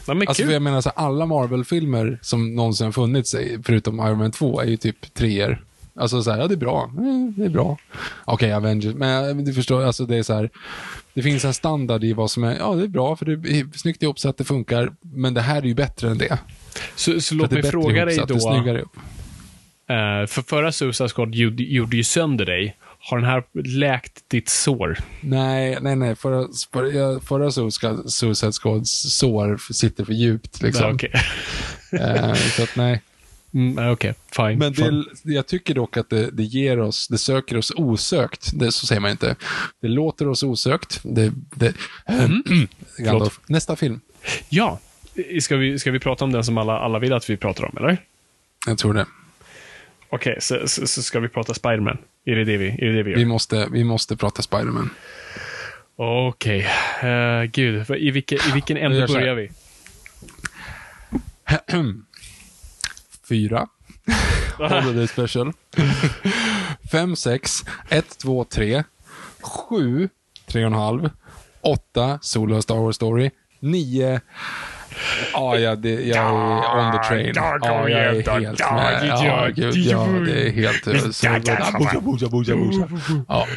Ja, 0.08 0.14
men 0.14 0.28
Alltså, 0.28 0.44
jag 0.44 0.62
menar, 0.62 0.82
så 0.82 0.90
alla 0.90 1.26
Marvel-filmer 1.26 2.20
som 2.22 2.56
någonsin 2.56 2.94
funnits, 2.94 3.36
förutom 3.64 4.00
Iron 4.00 4.18
Man 4.18 4.32
2, 4.32 4.62
är 4.62 4.66
ju 4.66 4.78
typ 4.78 5.14
treor. 5.14 5.64
Alltså 5.96 6.24
så 6.24 6.32
här, 6.32 6.40
ja 6.40 6.48
det 6.48 6.54
är 6.54 6.58
bra. 6.58 6.92
Mm, 6.98 7.34
det 7.38 7.46
är 7.46 7.50
bra. 7.50 7.78
Okej, 8.26 8.54
Avengers, 8.54 8.96
men 8.96 9.46
du 9.46 9.54
förstår, 9.54 9.84
alltså 9.84 10.06
det 10.06 10.16
är 10.16 10.24
så 10.24 10.34
här. 10.34 10.50
Det 11.14 11.22
finns 11.22 11.46
en 11.46 11.54
standard 11.54 12.04
i 12.04 12.14
vad 12.14 12.32
som 12.32 12.44
är, 12.44 12.58
ja 12.58 12.76
det 12.76 12.84
är 12.84 12.88
bra 12.88 13.16
för 13.16 13.26
det 13.26 13.50
är 13.60 13.78
snyggt 13.78 14.04
ihopsatt, 14.04 14.38
det 14.38 14.44
funkar. 14.44 14.92
Men 15.02 15.34
det 15.34 15.42
här 15.42 15.58
är 15.62 15.66
ju 15.66 15.74
bättre 15.74 16.10
än 16.10 16.18
det. 16.18 16.38
Så, 16.96 17.22
så 17.22 17.36
låt 17.36 17.52
mig 17.52 17.64
fråga 17.72 18.06
dig 18.06 18.16
då. 18.28 18.34
eh, 19.90 20.28
för 20.28 20.42
förra 20.42 20.72
Suicide 20.72 21.10
Squad 21.10 21.36
gjorde, 21.36 21.64
gjorde 21.64 21.98
ju 21.98 22.04
sönder 22.04 22.46
dig. 22.46 22.78
Har 23.00 23.18
den 23.18 23.26
här 23.30 23.44
läkt 23.64 24.30
ditt 24.30 24.50
sår? 24.50 24.98
Nej, 25.22 25.78
nej, 25.82 25.96
nej. 25.96 26.16
Förra, 26.16 26.48
förra, 26.74 27.20
förra 27.20 27.52
Suicide 28.10 28.52
Squads 28.52 29.18
sår 29.18 29.74
sitter 29.74 30.06
för 30.06 30.14
djupt. 30.14 30.62
Liksom. 30.62 30.84
Ja, 30.88 30.94
Okej, 30.94 31.12
Eh, 31.92 32.34
så 32.34 32.64
att 32.64 32.76
nej. 32.76 33.02
Mm, 33.54 33.80
eh, 33.80 33.92
okej, 33.92 34.14
fine. 34.36 34.58
Men 34.58 34.74
det, 34.74 35.04
jag 35.34 35.48
tycker 35.48 35.74
dock 35.74 35.98
att 35.98 36.10
det, 36.10 36.30
det 36.32 36.44
ger 36.44 36.80
oss, 36.80 37.08
det 37.08 37.18
söker 37.18 37.58
oss 37.58 37.72
osökt. 37.76 38.52
Det, 38.54 38.72
så 38.72 38.86
säger 38.86 39.02
man 39.02 39.12
inte. 39.12 39.36
Det 39.82 39.88
låter 39.88 40.28
oss 40.28 40.44
osökt. 40.44 41.00
Det, 41.04 41.32
det, 41.56 41.74
Gandalf. 42.98 43.40
Nästa 43.48 43.76
film. 43.76 44.00
Ja, 44.50 44.80
ska 45.42 45.56
vi, 45.56 45.80
ska 45.80 45.92
vi 45.92 46.00
prata 46.00 46.24
om 46.24 46.32
den 46.32 46.44
som 46.44 46.58
alla, 46.58 46.80
alla 46.80 47.00
vill 47.00 47.14
att 47.14 47.30
vi 47.30 47.38
pratar 47.38 47.66
om, 47.66 47.78
eller? 47.78 47.98
Jag 48.68 48.78
tror 48.78 48.94
det. 48.94 49.06
Okej, 50.10 50.38
så, 50.40 50.68
så, 50.68 50.88
så 50.88 51.04
ska 51.04 51.20
vi 51.20 51.28
prata 51.28 51.54
Spiderman? 51.54 51.98
Är 52.26 52.36
det 52.36 52.44
det 52.44 52.58
vi, 52.58 52.68
är 52.68 52.86
det 52.86 52.94
det 52.94 53.04
vi 53.04 53.12
gör? 53.12 53.18
Vi 53.18 53.26
måste, 53.26 53.68
vi 53.72 53.84
måste 53.84 54.18
prata 54.18 54.42
Spiderman. 54.42 54.90
Okej, 55.96 56.68
Eh, 57.04 57.44
gud. 57.44 57.90
I 57.90 58.12
vilken, 58.12 58.38
I 58.50 58.52
vilken 58.54 58.76
Vi 58.78 58.82
ände 58.82 59.08
börjar 59.08 59.36
vi? 59.36 59.50
Fyra. 63.30 63.68
Holiday 64.58 65.08
special. 65.08 65.54
Fem, 66.92 67.16
sex, 67.16 67.64
ett, 67.90 68.18
två, 68.18 68.44
tre. 68.44 68.84
Sju, 69.42 70.10
tre 70.48 70.62
och 70.62 70.72
en 70.72 70.78
halv. 70.78 71.10
Åtta, 71.62 72.20
Solo 72.22 72.62
Star 72.62 72.76
Wars 72.76 72.96
Story. 72.96 73.32
Nio, 73.60 74.22
Ja, 75.34 75.58
ja, 75.60 75.76
det, 75.76 75.90
jag 75.90 76.18
är 76.18 76.80
on 76.80 76.92
the 76.92 77.08
train. 77.08 77.34
Ja, 77.36 77.90
jag 77.90 78.00
är 78.00 78.14
helt 78.14 78.60
med. 78.60 79.06
Ja, 79.08 79.48
gud, 79.56 79.76
ja, 79.76 80.08
det 80.26 80.48
är 80.48 80.52
helt... 80.52 80.86
Boja, 80.86 82.00
boja, 82.02 82.30
boja, 82.30 82.56
boja. 82.56 82.88
Ja, 83.28 83.48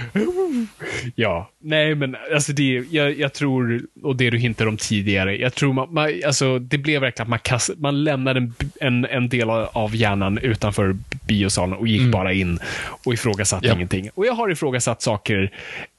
Ja, 1.15 1.51
nej 1.63 1.95
men 1.95 2.17
alltså 2.35 2.53
det, 2.53 2.85
jag, 2.91 3.19
jag 3.19 3.33
tror, 3.33 3.81
och 4.03 4.17
det 4.17 4.31
du 4.31 4.39
hintade 4.39 4.71
om 4.71 4.77
tidigare, 4.77 5.37
jag 5.37 5.55
tror 5.55 5.73
man, 5.73 5.95
man 5.95 6.13
alltså 6.27 6.59
det 6.59 6.79
blev 6.79 7.01
verkligen 7.01 7.25
att 7.25 7.29
man, 7.31 7.39
kast, 7.39 7.71
man 7.79 8.05
lämnade 8.05 8.41
en, 8.41 8.55
en, 8.81 9.05
en 9.05 9.29
del 9.29 9.51
av 9.51 9.97
hjärnan 9.97 10.39
utanför 10.39 10.97
biosalen 11.27 11.79
och 11.79 11.89
gick 11.89 12.13
bara 12.13 12.33
in 12.33 12.59
och 13.05 13.15
ifrågasatte 13.15 13.67
Ja. 13.67 13.75
ingenting. 13.75 14.11
Och 14.15 14.27
jag 14.27 14.33
har 14.33 14.51
ifrågasatt 14.51 15.03
saker 15.03 15.51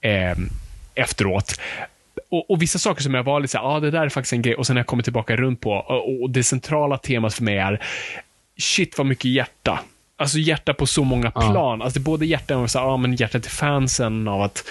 eh, 0.01 0.37
efteråt. 0.95 1.59
Och, 2.29 2.51
och 2.51 2.61
vissa 2.61 2.79
saker 2.79 3.01
som 3.03 3.13
jag 3.13 3.23
var 3.23 3.39
lite 3.39 3.51
såhär, 3.51 3.65
ja 3.65 3.71
ah, 3.75 3.79
det 3.79 3.91
där 3.91 4.01
är 4.05 4.09
faktiskt 4.09 4.33
en 4.33 4.41
grej, 4.41 4.55
och 4.55 4.67
sen 4.67 4.75
har 4.75 4.79
jag 4.79 4.87
kommit 4.87 5.05
tillbaka 5.05 5.35
runt 5.35 5.61
på, 5.61 5.71
och, 5.71 6.21
och 6.21 6.29
det 6.29 6.43
centrala 6.43 6.97
temat 6.97 7.33
för 7.33 7.43
mig 7.43 7.57
är, 7.57 7.83
shit 8.59 8.97
vad 8.97 9.07
mycket 9.07 9.31
hjärta. 9.31 9.79
Alltså 10.19 10.37
hjärta 10.37 10.73
på 10.73 10.85
så 10.85 11.03
många 11.03 11.31
Ja. 11.35 11.41
plan. 11.51 11.81
Alltså 11.81 11.99
det 11.99 12.03
är 12.03 12.05
både 12.05 12.25
hjärta 12.25 12.57
och 12.57 12.71
så, 12.71 12.79
här, 12.79 12.85
ja, 12.85 12.97
men 12.97 13.15
hjärta 13.15 13.39
till 13.39 13.51
fansen 13.51 14.27
av 14.27 14.41
att, 14.41 14.63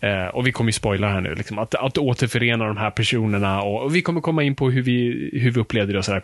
eh, 0.00 0.26
och 0.26 0.46
vi 0.46 0.52
kommer 0.52 0.68
ju 0.68 0.72
spoila 0.72 1.08
här 1.08 1.20
nu, 1.20 1.34
liksom, 1.34 1.58
att, 1.58 1.74
att 1.74 1.98
återförena 1.98 2.66
de 2.66 2.76
här 2.76 2.90
personerna 2.90 3.62
och, 3.62 3.82
och 3.82 3.96
vi 3.96 4.02
kommer 4.02 4.20
komma 4.20 4.42
in 4.42 4.54
på 4.54 4.70
hur 4.70 4.82
vi, 4.82 5.30
hur 5.32 5.50
vi 5.50 5.60
upplevde 5.60 5.92
det 5.92 5.98
och 5.98 6.04
sådär. 6.04 6.22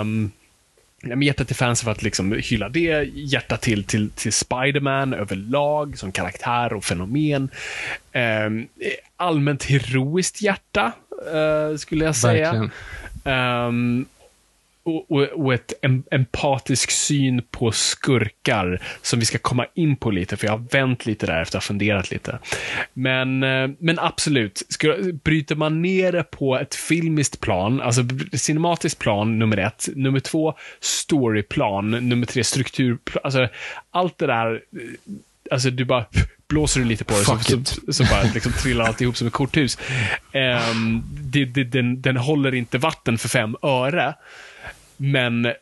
Um, 0.00 0.22
Nej, 0.22 0.30
men 1.02 1.22
hjärta 1.22 1.44
till 1.44 1.56
fansen 1.56 1.84
för 1.84 1.92
att 1.92 2.02
liksom 2.02 2.32
hylla 2.32 2.68
det, 2.68 3.02
hjärta 3.14 3.56
till, 3.56 3.84
till, 3.84 4.10
till 4.10 4.32
Spiderman 4.32 5.14
överlag 5.14 5.98
som 5.98 6.12
karaktär 6.12 6.72
och 6.72 6.84
fenomen. 6.84 7.48
Ehm, 8.12 8.66
allmänt 9.16 9.64
heroiskt 9.64 10.42
hjärta, 10.42 10.92
eh, 11.32 11.76
skulle 11.76 12.04
jag 12.04 12.16
säga. 12.16 12.52
verkligen. 13.24 14.06
Och, 14.82 15.10
och, 15.10 15.22
och 15.22 15.54
ett 15.54 15.72
em, 15.82 16.02
empatisk 16.10 16.90
syn 16.90 17.42
på 17.50 17.72
skurkar 17.72 18.82
som 19.02 19.18
vi 19.20 19.26
ska 19.26 19.38
komma 19.38 19.66
in 19.74 19.96
på 19.96 20.10
lite, 20.10 20.36
för 20.36 20.46
jag 20.46 20.52
har 20.52 20.64
vänt 20.70 21.06
lite 21.06 21.26
där 21.26 21.42
efter 21.42 21.58
att 21.58 21.64
ha 21.64 21.68
funderat 21.68 22.10
lite. 22.10 22.38
Men, 22.92 23.42
eh, 23.42 23.70
men 23.78 23.98
absolut, 23.98 24.62
ska, 24.68 24.96
bryter 25.24 25.54
man 25.54 25.82
ner 25.82 26.12
det 26.12 26.22
på 26.22 26.58
ett 26.58 26.74
filmiskt 26.74 27.40
plan, 27.40 27.80
alltså 27.80 28.02
cinematiskt 28.32 28.98
plan 28.98 29.38
nummer 29.38 29.56
ett, 29.56 29.88
nummer 29.96 30.20
två 30.20 30.54
storyplan, 30.80 31.90
nummer 31.90 32.26
tre 32.26 32.44
strukturplan, 32.44 33.20
alltså 33.24 33.48
allt 33.90 34.18
det 34.18 34.26
där, 34.26 34.52
eh, 34.54 35.12
alltså 35.50 35.70
du 35.70 35.84
bara 35.84 36.04
blåser 36.50 36.80
du 36.80 36.86
lite 36.86 37.04
på 37.04 37.14
det 37.14 37.24
så, 37.24 37.38
så, 37.38 37.92
så, 37.92 38.04
bara 38.04 38.22
liksom 38.34 38.52
trillar 38.52 38.84
alltihop 38.84 39.16
som 39.16 39.26
ett 39.26 39.32
korthus. 39.32 39.78
Um, 40.72 41.04
det, 41.12 41.44
det, 41.44 41.64
den, 41.64 42.02
den 42.02 42.16
håller 42.16 42.54
inte 42.54 42.78
vatten 42.78 43.18
för 43.18 43.28
fem 43.28 43.56
öre. 43.62 44.14
Men 45.02 45.52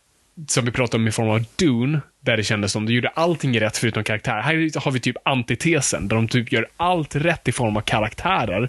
som 0.47 0.65
vi 0.65 0.71
pratade 0.71 1.03
om 1.03 1.09
i 1.09 1.13
form 1.13 1.29
av 1.29 1.45
Dune, 1.57 2.01
där 2.21 2.37
det 2.37 2.43
kändes 2.43 2.73
som 2.73 2.87
de 2.87 2.93
gjorde 2.93 3.09
allting 3.09 3.61
rätt 3.61 3.77
förutom 3.77 4.05
karaktär. 4.05 4.41
Här 4.41 4.81
har 4.81 4.91
vi 4.91 5.01
typ 5.01 5.17
antitesen, 5.23 6.09
där 6.09 6.17
de 6.17 6.29
typ 6.29 6.53
gör 6.53 6.69
allt 6.77 7.17
rätt 7.17 7.49
i 7.49 7.53
form 7.53 7.77
av 7.77 7.81
karaktärer 7.81 8.69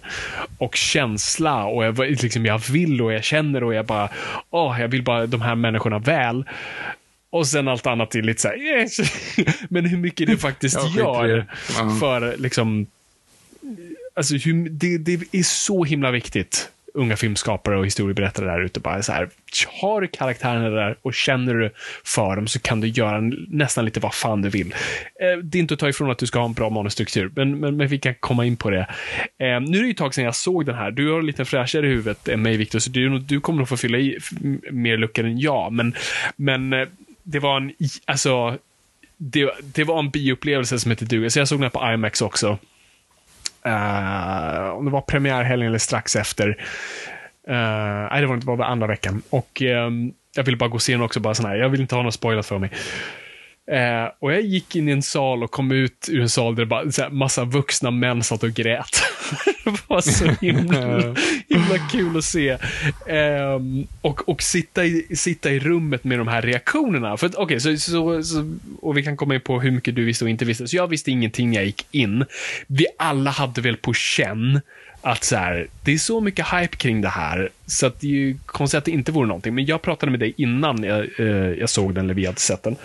och 0.57 0.75
känsla 0.75 1.65
och 1.65 1.85
jag, 1.85 1.99
liksom, 1.99 2.45
jag 2.45 2.59
vill 2.71 3.01
och 3.01 3.13
jag 3.13 3.23
känner 3.23 3.63
och 3.63 3.73
jag 3.73 3.85
bara, 3.85 4.09
åh, 4.49 4.71
oh, 4.71 4.81
jag 4.81 4.87
vill 4.87 5.03
bara 5.03 5.27
de 5.27 5.41
här 5.41 5.55
människorna 5.55 5.99
väl. 5.99 6.45
Och 7.29 7.47
sen 7.47 7.67
allt 7.67 7.87
annat 7.87 8.15
är 8.15 8.21
lite 8.21 8.41
så 8.41 8.47
här, 8.47 8.57
yes. 8.57 8.97
men 9.69 9.85
hur 9.85 9.97
mycket 9.97 10.27
det 10.27 10.37
faktiskt 10.37 10.95
gör 10.95 11.45
för 11.99 12.37
liksom, 12.37 12.87
alltså 14.13 14.35
hur, 14.35 14.69
det, 14.69 14.97
det 14.97 15.13
är 15.31 15.43
så 15.43 15.83
himla 15.83 16.11
viktigt 16.11 16.69
unga 16.99 17.17
filmskapare 17.17 17.77
och 17.77 17.85
historieberättare 17.85 18.45
där 18.45 18.61
ute 18.61 18.79
bara 18.79 19.01
så 19.01 19.11
här, 19.11 19.29
har 19.81 20.01
du 20.01 20.07
karaktärerna 20.07 20.69
där 20.69 20.97
och 21.01 21.13
känner 21.13 21.53
du 21.53 21.71
för 22.03 22.35
dem 22.35 22.47
så 22.47 22.59
kan 22.59 22.81
du 22.81 22.87
göra 22.87 23.21
nästan 23.47 23.85
lite 23.85 23.99
vad 23.99 24.13
fan 24.13 24.41
du 24.41 24.49
vill. 24.49 24.73
Eh, 25.21 25.37
det 25.43 25.57
är 25.57 25.59
inte 25.59 25.73
att 25.73 25.79
ta 25.79 25.89
ifrån 25.89 26.11
att 26.11 26.17
du 26.17 26.27
ska 26.27 26.39
ha 26.39 26.45
en 26.45 26.53
bra 26.53 26.69
manusstruktur, 26.69 27.31
men, 27.35 27.59
men, 27.59 27.77
men 27.77 27.87
vi 27.87 27.99
kan 27.99 28.15
komma 28.19 28.45
in 28.45 28.57
på 28.57 28.69
det. 28.69 28.87
Eh, 29.37 29.61
nu 29.61 29.77
är 29.77 29.81
det 29.81 29.85
ju 29.85 29.91
ett 29.91 29.97
tag 29.97 30.13
sedan 30.13 30.23
jag 30.23 30.35
såg 30.35 30.65
den 30.65 30.75
här. 30.75 30.91
Du 30.91 31.11
har 31.11 31.21
lite 31.21 31.45
fräschare 31.45 31.85
i 31.85 31.89
huvudet 31.89 32.27
än 32.27 32.41
mig, 32.41 32.57
Victor, 32.57 32.79
så 32.79 32.89
du, 32.89 33.19
du 33.19 33.41
kommer 33.41 33.57
nog 33.57 33.69
få 33.69 33.77
fylla 33.77 33.97
i 33.97 34.17
mer 34.71 34.97
luckor 34.97 35.25
än 35.25 35.39
jag, 35.39 35.73
men, 35.73 35.95
men 36.35 36.73
eh, 36.73 36.87
det 37.23 37.39
var 37.39 37.57
en, 37.57 37.73
alltså, 38.05 38.57
det, 39.17 39.51
det 39.63 39.83
var 39.83 39.99
en 39.99 40.09
bioupplevelse 40.09 40.79
som 40.79 40.91
hette 40.91 41.05
duga, 41.05 41.29
så 41.29 41.39
jag 41.39 41.47
såg 41.47 41.59
den 41.59 41.63
här 41.63 41.69
på 41.69 41.93
IMAX 41.93 42.21
också. 42.21 42.57
Uh, 43.67 44.69
om 44.69 44.85
det 44.85 44.91
var 44.91 45.01
premiärhelgen 45.01 45.67
eller 45.67 45.77
strax 45.77 46.15
efter. 46.15 46.49
Uh, 47.49 48.07
nej, 48.11 48.21
det 48.21 48.27
var 48.27 48.35
inte 48.35 48.45
bara 48.45 48.65
andra 48.65 48.87
veckan. 48.87 49.21
Och 49.29 49.61
um, 49.61 50.13
jag 50.35 50.43
ville 50.43 50.57
bara 50.57 50.69
gå 50.69 50.75
och 50.75 50.81
se 50.81 50.91
den 50.91 51.01
också, 51.01 51.19
bara 51.19 51.33
sån 51.33 51.45
här. 51.45 51.55
Jag 51.55 51.69
vill 51.69 51.81
inte 51.81 51.95
ha 51.95 52.03
något 52.03 52.13
spoilat 52.13 52.45
för 52.45 52.57
mig. 52.57 52.71
Uh, 53.71 54.11
och 54.19 54.33
jag 54.33 54.41
gick 54.41 54.75
in 54.75 54.89
i 54.89 54.91
en 54.91 55.01
sal 55.01 55.43
och 55.43 55.51
kom 55.51 55.71
ut 55.71 56.09
ur 56.11 56.21
en 56.21 56.29
sal 56.29 56.55
där 56.55 56.63
det 56.63 56.67
bara 56.67 56.91
så 56.91 57.01
här, 57.01 57.09
massa 57.09 57.45
vuxna 57.45 57.91
män 57.91 58.23
satt 58.23 58.43
och 58.43 58.49
grät. 58.49 59.03
det 59.63 59.81
var 59.87 60.01
så 60.01 60.25
himla, 60.41 60.97
himla 61.49 61.87
kul 61.91 62.17
att 62.17 62.23
se. 62.23 62.57
Um, 63.07 63.87
och 64.01 64.29
och 64.29 64.41
sitta, 64.41 64.85
i, 64.85 65.15
sitta 65.15 65.51
i 65.51 65.59
rummet 65.59 66.03
med 66.03 66.17
de 66.17 66.27
här 66.27 66.41
reaktionerna. 66.41 67.17
För 67.17 67.39
okay, 67.39 67.59
så, 67.59 67.77
så, 67.77 68.23
så, 68.23 68.57
och 68.81 68.97
vi 68.97 69.03
kan 69.03 69.17
komma 69.17 69.35
in 69.35 69.41
på 69.41 69.59
hur 69.59 69.71
mycket 69.71 69.95
du 69.95 70.05
visste 70.05 70.25
och 70.25 70.29
inte 70.29 70.45
visste. 70.45 70.67
Så 70.67 70.75
jag 70.75 70.87
visste 70.87 71.11
ingenting 71.11 71.49
när 71.49 71.55
jag 71.55 71.65
gick 71.65 71.85
in. 71.91 72.25
Vi 72.67 72.85
alla 72.97 73.31
hade 73.31 73.61
väl 73.61 73.77
på 73.77 73.93
känn 73.93 74.61
att 75.01 75.23
så 75.23 75.35
här, 75.35 75.67
det 75.83 75.93
är 75.93 75.97
så 75.97 76.21
mycket 76.21 76.47
hype 76.53 76.75
kring 76.75 77.01
det 77.01 77.09
här, 77.09 77.49
så 77.65 77.85
att 77.85 77.99
det 77.99 78.07
är 78.07 78.11
ju 78.11 78.37
konstigt 78.45 78.77
att 78.77 78.85
det 78.85 78.91
inte 78.91 79.11
vore 79.11 79.27
någonting. 79.27 79.55
Men 79.55 79.65
jag 79.65 79.81
pratade 79.81 80.11
med 80.11 80.19
dig 80.19 80.33
innan 80.37 80.83
jag, 80.83 81.19
eh, 81.19 81.25
jag 81.59 81.69
såg 81.69 81.95
den, 81.95 82.05
eller 82.05 82.13
vi 82.13 82.25
hade 82.25 82.39
sett 82.39 82.63
den. 82.63 82.75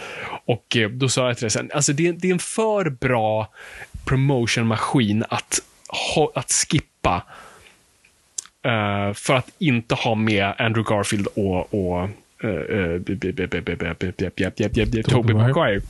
Och 0.44 0.76
eh, 0.76 0.90
då 0.90 1.08
sa 1.08 1.26
jag 1.26 1.38
till 1.38 1.48
dig, 1.48 1.68
alltså 1.74 1.92
det, 1.92 2.12
det 2.12 2.28
är 2.28 2.32
en 2.32 2.38
för 2.38 2.90
bra 2.90 3.48
promotionmaskin 4.04 5.24
att, 5.28 5.58
ha, 5.88 6.32
att 6.34 6.52
skippa 6.52 7.22
Eh, 8.64 9.12
för 9.14 9.34
att 9.34 9.50
inte 9.58 9.94
ha 9.94 10.14
med 10.14 10.54
Andrew 10.58 10.94
Garfield 10.94 11.26
och, 11.26 11.74
och 11.74 12.08
Toby 15.02 15.34
Maguire. 15.34 15.80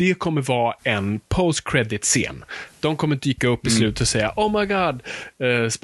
Det 0.00 0.14
kommer 0.14 0.42
vara 0.42 0.74
en 0.84 1.20
post-credit-scen. 1.28 2.44
De 2.80 2.96
kommer 2.96 3.16
dyka 3.16 3.48
upp 3.48 3.66
i 3.66 3.68
mm. 3.68 3.78
slutet 3.78 4.00
och 4.00 4.08
säga 4.08 4.32
Oh 4.36 4.60
my 4.60 4.66
god, 4.66 5.02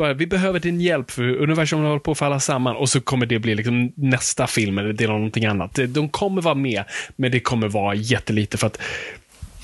uh, 0.00 0.14
vi 0.16 0.26
behöver 0.26 0.60
din 0.60 0.80
hjälp 0.80 1.10
för 1.10 1.22
universum 1.22 1.82
håller 1.82 1.98
på 1.98 2.12
att 2.12 2.18
falla 2.18 2.40
samman. 2.40 2.76
Och 2.76 2.88
så 2.88 3.00
kommer 3.00 3.26
det 3.26 3.38
bli 3.38 3.54
liksom 3.54 3.92
nästa 3.94 4.46
film 4.46 4.78
eller 4.78 4.92
del 4.92 5.10
av 5.10 5.16
någonting 5.16 5.46
annat. 5.46 5.78
De 5.88 6.08
kommer 6.08 6.42
vara 6.42 6.54
med, 6.54 6.84
men 7.16 7.30
det 7.32 7.40
kommer 7.40 7.68
vara 7.68 7.94
jättelite 7.94 8.56
för 8.56 8.66
att 8.66 8.78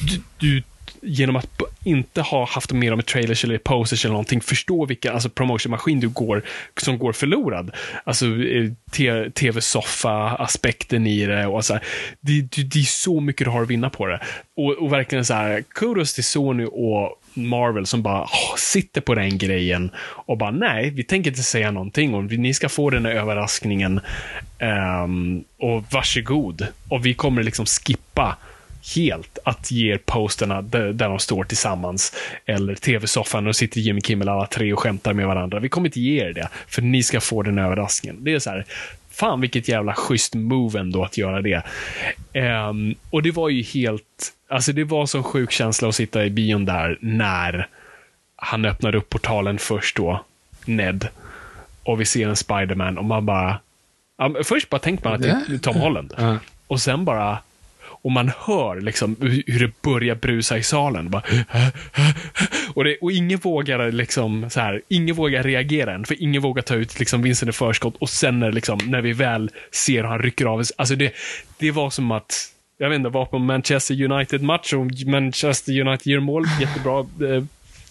du, 0.00 0.20
du 0.38 0.62
genom 1.02 1.36
att 1.36 1.62
inte 1.84 2.20
ha 2.20 2.46
haft 2.46 2.72
med 2.72 2.92
dem 2.92 3.00
i 3.00 3.02
trailers 3.02 3.44
eller 3.44 3.58
posters 3.58 4.04
eller 4.04 4.12
någonting, 4.12 4.40
förstå 4.40 4.86
vilken 4.86 5.14
alltså 5.14 5.28
promotionmaskin 5.28 6.00
du 6.00 6.08
går, 6.08 6.42
som 6.76 6.98
går 6.98 7.12
förlorad. 7.12 7.70
Alltså 8.04 8.26
eh, 8.26 9.30
tv-soffa-aspekten 9.30 11.06
i 11.06 11.26
det 11.26 11.46
och 11.46 11.64
så 11.64 11.72
här, 11.72 11.82
det, 12.20 12.40
det, 12.40 12.62
det, 12.62 12.78
är 12.78 12.82
så 12.82 13.20
mycket 13.20 13.44
du 13.44 13.50
har 13.50 13.62
att 13.62 13.70
vinna 13.70 13.90
på 13.90 14.06
det. 14.06 14.20
Och, 14.56 14.72
och 14.72 14.92
verkligen 14.92 15.24
så 15.24 15.34
här, 15.34 15.64
kudos 15.68 16.14
till 16.14 16.24
Sony 16.24 16.64
och 16.64 17.18
Marvel 17.34 17.86
som 17.86 18.02
bara 18.02 18.22
oh, 18.22 18.56
sitter 18.56 19.00
på 19.00 19.14
den 19.14 19.38
grejen 19.38 19.90
och 19.98 20.38
bara 20.38 20.50
nej, 20.50 20.90
vi 20.90 21.04
tänker 21.04 21.30
inte 21.30 21.42
säga 21.42 21.70
någonting 21.70 22.14
och 22.14 22.24
ni 22.24 22.54
ska 22.54 22.68
få 22.68 22.90
den 22.90 23.06
här 23.06 23.12
överraskningen 23.12 24.00
um, 25.04 25.44
och 25.58 25.84
varsågod. 25.90 26.66
Och 26.88 27.06
vi 27.06 27.14
kommer 27.14 27.42
liksom 27.42 27.66
skippa 27.66 28.36
helt 28.94 29.38
att 29.44 29.70
ge 29.70 29.92
er 29.92 29.98
posterna 29.98 30.62
där, 30.62 30.92
där 30.92 31.08
de 31.08 31.18
står 31.18 31.44
tillsammans. 31.44 32.14
Eller 32.46 32.74
tv-soffan 32.74 33.46
och 33.46 33.56
sitter 33.56 33.80
Jimmy 33.80 34.00
Kimmel 34.00 34.28
alla 34.28 34.46
tre 34.46 34.72
och 34.72 34.78
skämtar 34.78 35.12
med 35.12 35.26
varandra. 35.26 35.60
Vi 35.60 35.68
kommer 35.68 35.88
inte 35.88 36.00
ge 36.00 36.24
er 36.24 36.32
det, 36.32 36.48
för 36.66 36.82
ni 36.82 37.02
ska 37.02 37.20
få 37.20 37.42
den 37.42 37.58
överraskningen. 37.58 38.24
Det 38.24 38.34
är 38.34 38.38
så 38.38 38.50
här, 38.50 38.66
fan 39.10 39.40
vilket 39.40 39.68
jävla 39.68 39.94
schysst 39.94 40.34
move 40.34 40.80
ändå 40.80 41.04
att 41.04 41.18
göra 41.18 41.42
det. 41.42 41.62
Um, 42.68 42.94
och 43.10 43.22
det 43.22 43.30
var 43.30 43.48
ju 43.48 43.62
helt, 43.62 44.32
alltså 44.48 44.72
det 44.72 44.84
var 44.84 45.06
sån 45.06 45.22
sjuk 45.22 45.50
känsla 45.50 45.88
att 45.88 45.94
sitta 45.94 46.24
i 46.24 46.30
bion 46.30 46.64
där 46.64 46.98
när 47.00 47.68
han 48.36 48.64
öppnade 48.64 48.98
upp 48.98 49.08
portalen 49.08 49.58
först 49.58 49.96
då, 49.96 50.24
Ned. 50.64 51.08
Och 51.82 52.00
vi 52.00 52.04
ser 52.04 52.28
en 52.28 52.36
Spiderman 52.36 52.98
och 52.98 53.04
man 53.04 53.26
bara, 53.26 53.58
um, 54.22 54.36
först 54.44 54.68
bara 54.68 54.78
tänker 54.78 55.04
man 55.04 55.14
att 55.14 55.22
det 55.22 55.28
är 55.28 55.58
Tom 55.58 55.76
Holland. 55.76 56.14
Uh. 56.18 56.36
Och 56.66 56.80
sen 56.80 57.04
bara, 57.04 57.38
och 58.02 58.12
man 58.12 58.32
hör 58.38 58.80
liksom 58.80 59.16
hur 59.46 59.60
det 59.60 59.82
börjar 59.82 60.14
brusa 60.14 60.58
i 60.58 60.62
salen. 60.62 61.10
Bara, 61.10 61.22
och, 62.74 62.84
det, 62.84 62.96
och 63.00 63.12
ingen 63.12 63.38
vågar 63.38 63.92
liksom 63.92 64.50
så 64.50 64.60
här, 64.60 64.82
ingen 64.88 65.16
vågar 65.16 65.42
reagera 65.42 65.94
än, 65.94 66.04
för 66.04 66.22
ingen 66.22 66.42
vågar 66.42 66.62
ta 66.62 66.74
ut 66.74 66.98
liksom 66.98 67.22
vinsten 67.22 67.48
i 67.48 67.52
förskott. 67.52 67.96
Och 67.98 68.10
sen 68.10 68.40
när, 68.40 68.52
liksom, 68.52 68.78
när 68.86 69.00
vi 69.00 69.12
väl 69.12 69.50
ser 69.70 69.96
hur 69.96 70.08
han 70.08 70.18
rycker 70.18 70.46
av, 70.46 70.62
alltså 70.76 70.96
det, 70.96 71.12
det 71.58 71.70
var 71.70 71.90
som 71.90 72.10
att 72.10 72.48
jag 72.78 72.88
vet 72.88 72.96
inte, 72.96 73.08
var 73.08 73.26
på 73.26 73.38
Manchester 73.38 74.12
United-match 74.12 74.72
och 74.72 74.86
Manchester 75.06 75.80
United 75.80 76.12
gör 76.12 76.20
mål, 76.20 76.44
jättebra 76.60 76.98
eh, 77.00 77.44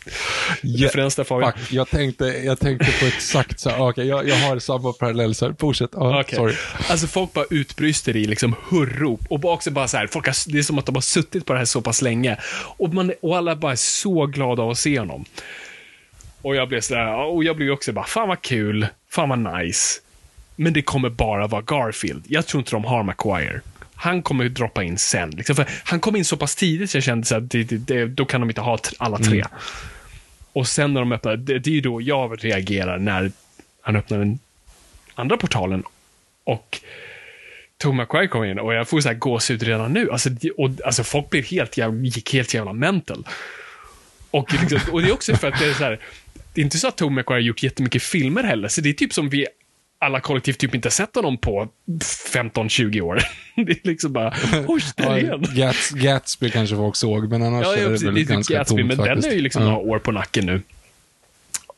referens 0.62 1.16
där 1.16 1.24
Fabian. 1.24 1.54
Fuck, 1.54 1.72
jag 1.72 1.90
tänkte, 1.90 2.26
jag 2.26 2.60
tänkte 2.60 2.92
på 3.00 3.06
exakt 3.06 3.60
så, 3.60 3.70
okej, 3.70 3.84
okay, 3.84 4.06
jag, 4.06 4.28
jag 4.28 4.36
har 4.36 4.60
samma 4.60 4.94
parallell 4.94 5.36
så 5.36 5.54
fortsätt. 5.60 5.96
Oh, 5.96 6.20
okay. 6.20 6.36
Sorry. 6.36 6.56
Alltså 6.90 7.08
folk 7.08 7.34
bara 7.34 7.46
utbrister 7.50 8.16
i 8.16 8.26
liksom 8.26 8.56
hurrop 8.70 9.22
och 9.30 9.46
också 9.46 9.72
bara 9.72 9.88
så 9.88 9.98
här, 9.98 10.08
folk 10.08 10.26
har, 10.26 10.52
det 10.52 10.60
är 10.60 10.64
som 10.64 10.80
att 10.80 10.86
de 10.86 10.96
har 10.96 11.02
suttit 11.02 11.46
på 11.46 11.54
det 11.54 11.60
här 11.60 11.66
så 11.66 11.82
pass 11.82 12.02
länge. 12.02 12.38
Och, 12.78 12.94
man, 12.94 13.12
och 13.22 13.38
alla 13.38 13.56
bara 13.56 13.72
är 13.72 13.76
så 13.76 14.26
glada 14.26 14.64
att 14.64 14.78
se 14.78 15.00
honom. 15.00 15.26
Och 16.42 16.56
jag 16.56 16.68
blev 16.68 16.82
sådär, 16.82 17.16
och 17.16 17.44
jag 17.44 17.56
blev 17.56 17.72
också 17.72 17.94
bara, 17.94 18.06
fan 18.06 18.28
vad 18.28 18.42
kul, 18.42 18.88
fan 19.10 19.30
vad 19.30 19.60
nice. 19.60 20.02
Men 20.56 20.74
det 20.74 20.82
kommer 20.82 21.10
bara 21.10 21.48
vara 21.48 21.62
Garfield. 21.62 22.24
Jag 22.28 22.48
tror 22.48 22.62
inte 22.62 22.72
de 22.72 22.86
har 22.86 23.04
Maguire. 23.04 23.62
Han 24.02 24.22
kommer 24.22 24.50
droppa 24.50 24.84
in 24.84 24.98
sen. 24.98 25.32
Liksom, 25.32 25.56
för 25.56 25.66
han 25.84 26.00
kom 26.00 26.16
in 26.16 26.26
så 26.26 26.38
pass 26.38 26.56
tidigt 26.56 26.90
så 26.90 26.98
jag 26.98 27.04
kände 27.04 27.38
att 27.38 27.50
det, 27.50 27.64
det, 27.64 27.78
det, 27.78 28.06
då 28.06 28.26
kan 28.26 28.42
de 28.42 28.50
inte 28.50 28.62
ha 28.62 28.80
alla 28.98 29.18
tre. 29.18 29.40
Mm. 29.40 29.52
Och 30.54 30.68
sen 30.68 30.94
när 30.94 31.02
de 31.02 31.12
öppnar, 31.12 31.38
det, 31.38 31.60
det 31.60 31.78
är 31.78 31.82
då 31.82 32.02
jag 32.02 32.46
reagerar 32.46 32.98
när 33.00 33.32
han 33.82 33.96
öppnar 33.96 34.18
den 34.18 34.40
andra 35.16 35.38
portalen 35.38 35.84
och 36.44 36.80
Tom 37.78 37.98
McQuarrie 37.98 38.28
kom 38.28 38.44
in 38.44 38.60
och 38.60 38.74
jag 38.74 38.88
får 38.88 39.02
så 39.02 39.08
här 39.08 39.16
gåshud 39.16 39.64
redan 39.64 39.94
nu. 39.94 40.12
Alltså, 40.12 40.30
och, 40.58 40.70
alltså 40.86 41.04
folk 41.04 41.30
blev 41.30 41.46
helt 41.46 41.78
jävla, 41.78 42.02
gick 42.02 42.34
helt 42.34 42.54
jävla 42.54 42.74
mental. 42.74 43.28
Och, 44.32 44.54
liksom, 44.54 44.80
och 44.92 45.02
det 45.02 45.08
är 45.08 45.14
också 45.14 45.36
för 45.36 45.48
att 45.48 45.60
det 45.60 45.66
är 45.66 45.74
så 45.74 45.84
här, 45.84 46.00
det 46.54 46.62
är 46.62 46.64
inte 46.64 46.78
så 46.78 46.88
att 46.88 46.98
Tom 46.98 47.16
McQuarrie 47.16 47.46
gjort 47.46 47.64
jättemycket 47.64 48.04
filmer 48.04 48.44
heller, 48.44 48.68
så 48.68 48.82
det 48.82 48.90
är 48.90 48.94
typ 48.94 49.14
som 49.14 49.30
vi 49.30 49.48
alla 50.02 50.20
kollektivt 50.20 50.58
typ 50.58 50.76
inte 50.76 50.92
sett 50.92 51.16
honom 51.16 51.38
på 51.38 51.68
15-20 52.34 53.02
år. 53.02 53.22
det 53.56 53.72
är 53.72 53.88
liksom 53.88 54.14
bara, 54.14 54.34
oj, 54.68 54.82
där 54.96 55.18
igen. 55.18 55.46
Gats, 55.56 55.90
Gatsby 55.90 56.50
kanske 56.50 56.76
folk 56.76 56.96
såg, 56.96 57.30
men 57.30 57.44
annars 57.44 57.66
ja, 57.66 57.76
ja, 57.78 57.84
är 57.84 57.90
det 57.90 58.06
väl 58.06 58.24
ganska 58.24 58.54
Gatsby, 58.54 58.78
tomt 58.78 58.88
Men 58.88 58.98
faktiskt. 58.98 59.22
den 59.22 59.32
är 59.32 59.36
ju 59.36 59.42
liksom 59.42 59.64
ja. 59.64 59.70
några 59.70 59.82
år 59.82 60.00
på 60.00 60.12
nacken 60.12 60.46
nu. 60.46 60.62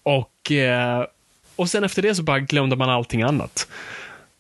Och, 0.04 0.52
eh, 0.52 1.06
och 1.56 1.70
sen 1.70 1.84
efter 1.84 2.02
det 2.02 2.16
så 2.16 2.24
bara 2.24 2.40
glömde 2.40 2.76
man 2.76 2.90
allting 2.90 3.22
annat. 3.22 3.68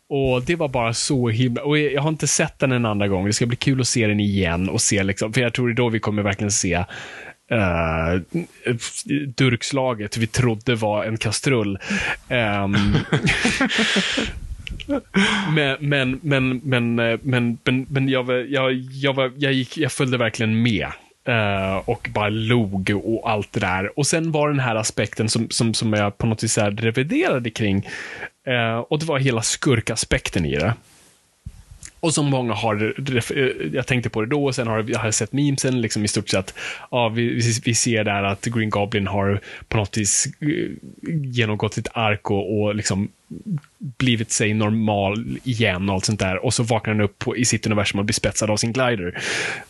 Och 0.09 0.43
det 0.43 0.55
var 0.55 0.67
bara 0.67 0.93
så 0.93 1.29
himla... 1.29 1.63
Och 1.63 1.77
jag 1.77 2.01
har 2.01 2.09
inte 2.09 2.27
sett 2.27 2.59
den 2.59 2.71
en 2.71 2.85
andra 2.85 3.07
gång. 3.07 3.25
Det 3.25 3.33
ska 3.33 3.45
bli 3.45 3.57
kul 3.57 3.81
att 3.81 3.87
se 3.87 4.07
den 4.07 4.19
igen 4.19 4.69
och 4.69 4.81
se 4.81 5.03
liksom, 5.03 5.33
för 5.33 5.41
jag 5.41 5.53
tror 5.53 5.67
det 5.67 5.73
är 5.73 5.75
då 5.75 5.89
vi 5.89 5.99
kommer 5.99 6.23
verkligen 6.23 6.51
se 6.51 6.85
uh, 7.51 8.21
durkslaget 9.35 10.17
vi 10.17 10.27
trodde 10.27 10.75
var 10.75 11.03
en 11.03 11.17
kastrull. 11.17 11.77
Um, 12.29 12.97
men, 15.55 15.77
men, 15.79 16.19
men, 16.23 16.61
men, 16.63 16.95
men, 16.95 17.57
men, 17.63 17.85
men 17.89 18.09
jag, 18.09 18.49
jag, 18.49 18.73
jag, 18.73 19.13
var, 19.13 19.31
jag, 19.37 19.53
gick, 19.53 19.77
jag 19.77 19.91
följde 19.91 20.17
verkligen 20.17 20.61
med. 20.61 20.87
Uh, 21.29 21.75
och 21.89 22.09
bara 22.13 22.29
log 22.29 22.91
och 23.03 23.29
allt 23.29 23.53
det 23.53 23.59
där. 23.59 23.99
Och 23.99 24.07
sen 24.07 24.31
var 24.31 24.49
den 24.49 24.59
här 24.59 24.75
aspekten 24.75 25.29
som, 25.29 25.49
som, 25.49 25.73
som 25.73 25.93
jag 25.93 26.17
på 26.17 26.27
något 26.27 26.43
vis 26.43 26.57
reviderade 26.57 27.49
kring. 27.49 27.87
Uh, 28.47 28.77
och 28.77 28.99
det 28.99 29.05
var 29.05 29.19
hela 29.19 29.41
skurkaspekten 29.41 30.45
i 30.45 30.55
det. 30.55 30.73
Och 32.03 32.13
som 32.13 32.25
många 32.25 32.53
har, 32.53 32.93
jag 33.73 33.87
tänkte 33.87 34.09
på 34.09 34.21
det 34.21 34.27
då, 34.27 34.45
och 34.45 34.55
sen 34.55 34.67
har 34.67 34.85
jag 34.87 34.99
har 34.99 35.11
sett 35.11 35.33
memesen, 35.33 35.81
liksom 35.81 36.05
i 36.05 36.07
stort 36.07 36.29
sett, 36.29 36.53
ja, 36.91 37.09
vi, 37.09 37.59
vi 37.65 37.75
ser 37.75 38.03
där 38.03 38.23
att 38.23 38.45
Green 38.45 38.69
Goblin 38.69 39.07
har 39.07 39.39
på 39.67 39.77
något 39.77 39.97
vis 39.97 40.27
eh, 40.39 40.47
genomgått 41.11 41.77
ett 41.77 41.87
ark 41.93 42.31
och, 42.31 42.61
och 42.61 42.75
liksom 42.75 43.09
blivit 43.77 44.31
sig 44.31 44.53
normal 44.53 45.37
igen 45.43 45.89
och 45.89 45.95
allt 45.95 46.05
sånt 46.05 46.19
där. 46.19 46.45
Och 46.45 46.53
så 46.53 46.63
vaknar 46.63 46.93
han 46.93 47.01
upp 47.01 47.19
på, 47.19 47.37
i 47.37 47.45
sitt 47.45 47.65
universum 47.65 47.99
och 47.99 48.05
blir 48.05 48.13
spetsad 48.13 48.49
av 48.49 48.57
sin 48.57 48.73
glider. 48.73 49.07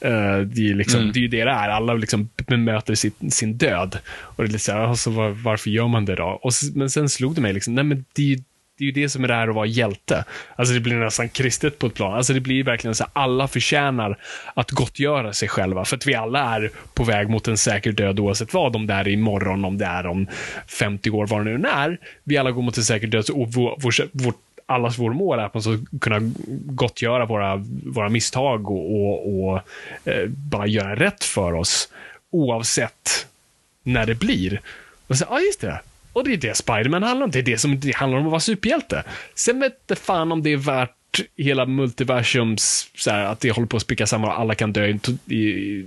Uh, 0.06 0.42
det, 0.42 0.70
är 0.70 0.76
liksom, 0.76 1.00
mm. 1.00 1.14
det 1.14 1.20
är 1.20 1.22
ju 1.22 1.28
det 1.28 1.44
det 1.44 1.52
är. 1.52 1.70
Alla 1.70 1.94
liksom 1.94 2.30
bemöter 2.48 2.96
sin, 2.96 3.32
sin 3.32 3.58
död. 3.58 3.98
Och 4.08 4.44
det 4.44 4.48
är 4.50 4.52
lite 4.52 4.60
så 4.60 4.72
här, 4.72 4.80
alltså, 4.80 5.10
var, 5.10 5.30
varför 5.30 5.70
gör 5.70 5.88
man 5.88 6.06
det 6.06 6.16
då? 6.16 6.40
Och, 6.44 6.52
men 6.76 6.90
sen 6.90 7.10
slog 7.10 7.36
det 7.36 7.42
mig, 7.42 7.54
liksom, 7.54 7.76
nej 7.76 7.84
men 7.84 8.06
det 8.14 8.34
är 8.34 8.40
det 8.84 9.00
är 9.00 9.02
ju 9.02 9.04
det 9.04 9.10
som 9.10 9.24
är 9.24 9.28
det 9.28 9.34
här 9.34 9.48
att 9.48 9.56
vara 9.56 9.66
hjälte. 9.66 10.26
Alltså 10.56 10.74
det 10.74 10.80
blir 10.80 10.96
nästan 10.96 11.30
kristet 11.30 11.80
på 11.80 11.88
ett 11.88 11.94
plan. 11.94 12.14
Alltså 12.14 12.34
det 12.34 12.40
blir 12.40 12.64
verkligen 12.64 12.96
så 12.96 13.04
att 13.04 13.10
alla 13.14 13.48
förtjänar 13.48 14.18
att 14.54 14.72
gottgöra 14.72 15.34
sig 15.34 15.48
själva. 15.48 15.86
För 15.86 15.96
att 15.96 16.08
vi 16.08 16.16
alla 16.16 16.56
är 16.56 16.72
på 16.94 17.04
väg 17.04 17.30
mot 17.30 17.48
en 17.48 17.58
säker 17.58 17.92
död 17.92 18.20
oavsett 18.20 18.54
vad. 18.54 18.76
Om 18.76 18.88
det 18.88 18.94
är 18.94 19.08
imorgon, 19.08 19.66
om 19.66 19.78
det 19.78 19.86
är 19.86 20.06
om 20.06 20.28
50 20.68 21.10
år, 21.10 21.28
vad 21.28 21.46
det 21.46 21.58
nu 21.58 21.68
är. 21.68 21.98
Vi 22.24 22.38
alla 22.38 22.52
går 22.52 22.62
mot 22.62 22.78
en 22.78 22.84
säker 22.84 23.08
död 23.08 23.30
och 23.30 23.54
vår, 23.54 23.76
vår, 23.80 23.94
vår 24.12 24.34
allas 24.66 25.00
vår 25.00 25.14
mål 25.14 25.40
är 25.40 25.44
att 25.44 25.54
man 25.54 25.64
ska 25.64 25.78
kunna 26.02 26.20
gottgöra 26.66 27.26
våra, 27.26 27.64
våra 27.86 28.10
misstag 28.10 28.72
och, 28.72 28.96
och, 28.96 29.44
och 29.44 29.60
eh, 30.06 30.28
bara 30.28 30.68
göra 30.68 30.96
rätt 30.96 31.24
för 31.24 31.54
oss. 31.54 31.90
Oavsett 32.32 33.28
när 33.84 34.06
det 34.06 34.16
blir. 34.16 34.62
Och 35.08 35.18
så, 35.18 35.26
ja, 35.30 35.40
just 35.40 35.62
det. 35.62 35.80
Och 36.14 36.24
det 36.24 36.34
är 36.34 36.38
det 36.38 36.58
Spiderman 36.58 37.04
handlar 37.04 37.26
om. 37.26 37.32
Det 37.32 37.40
är 37.40 37.44
det 37.44 37.58
som 37.58 37.80
det 37.80 37.96
handlar 37.96 38.20
om 38.20 38.26
att 38.26 38.32
vara 38.32 38.40
superhjälte. 38.40 39.04
Sen 39.36 39.60
vet 39.60 39.88
det 39.88 39.96
fan 39.96 40.32
om 40.32 40.44
det 40.44 40.54
är 40.54 40.58
värt 40.58 41.22
hela 41.38 41.66
multiversums, 41.66 42.90
så 42.96 43.12
här, 43.12 43.26
att 43.26 43.40
det 43.40 43.52
håller 43.52 43.68
på 43.68 43.78
att 43.78 43.84
spricka 43.84 44.08
samman 44.08 44.30
och 44.30 44.40
alla 44.40 44.56
kan 44.56 44.74
dö 44.74 44.88
i, 44.88 45.00
i, 45.28 45.38
i 45.38 45.86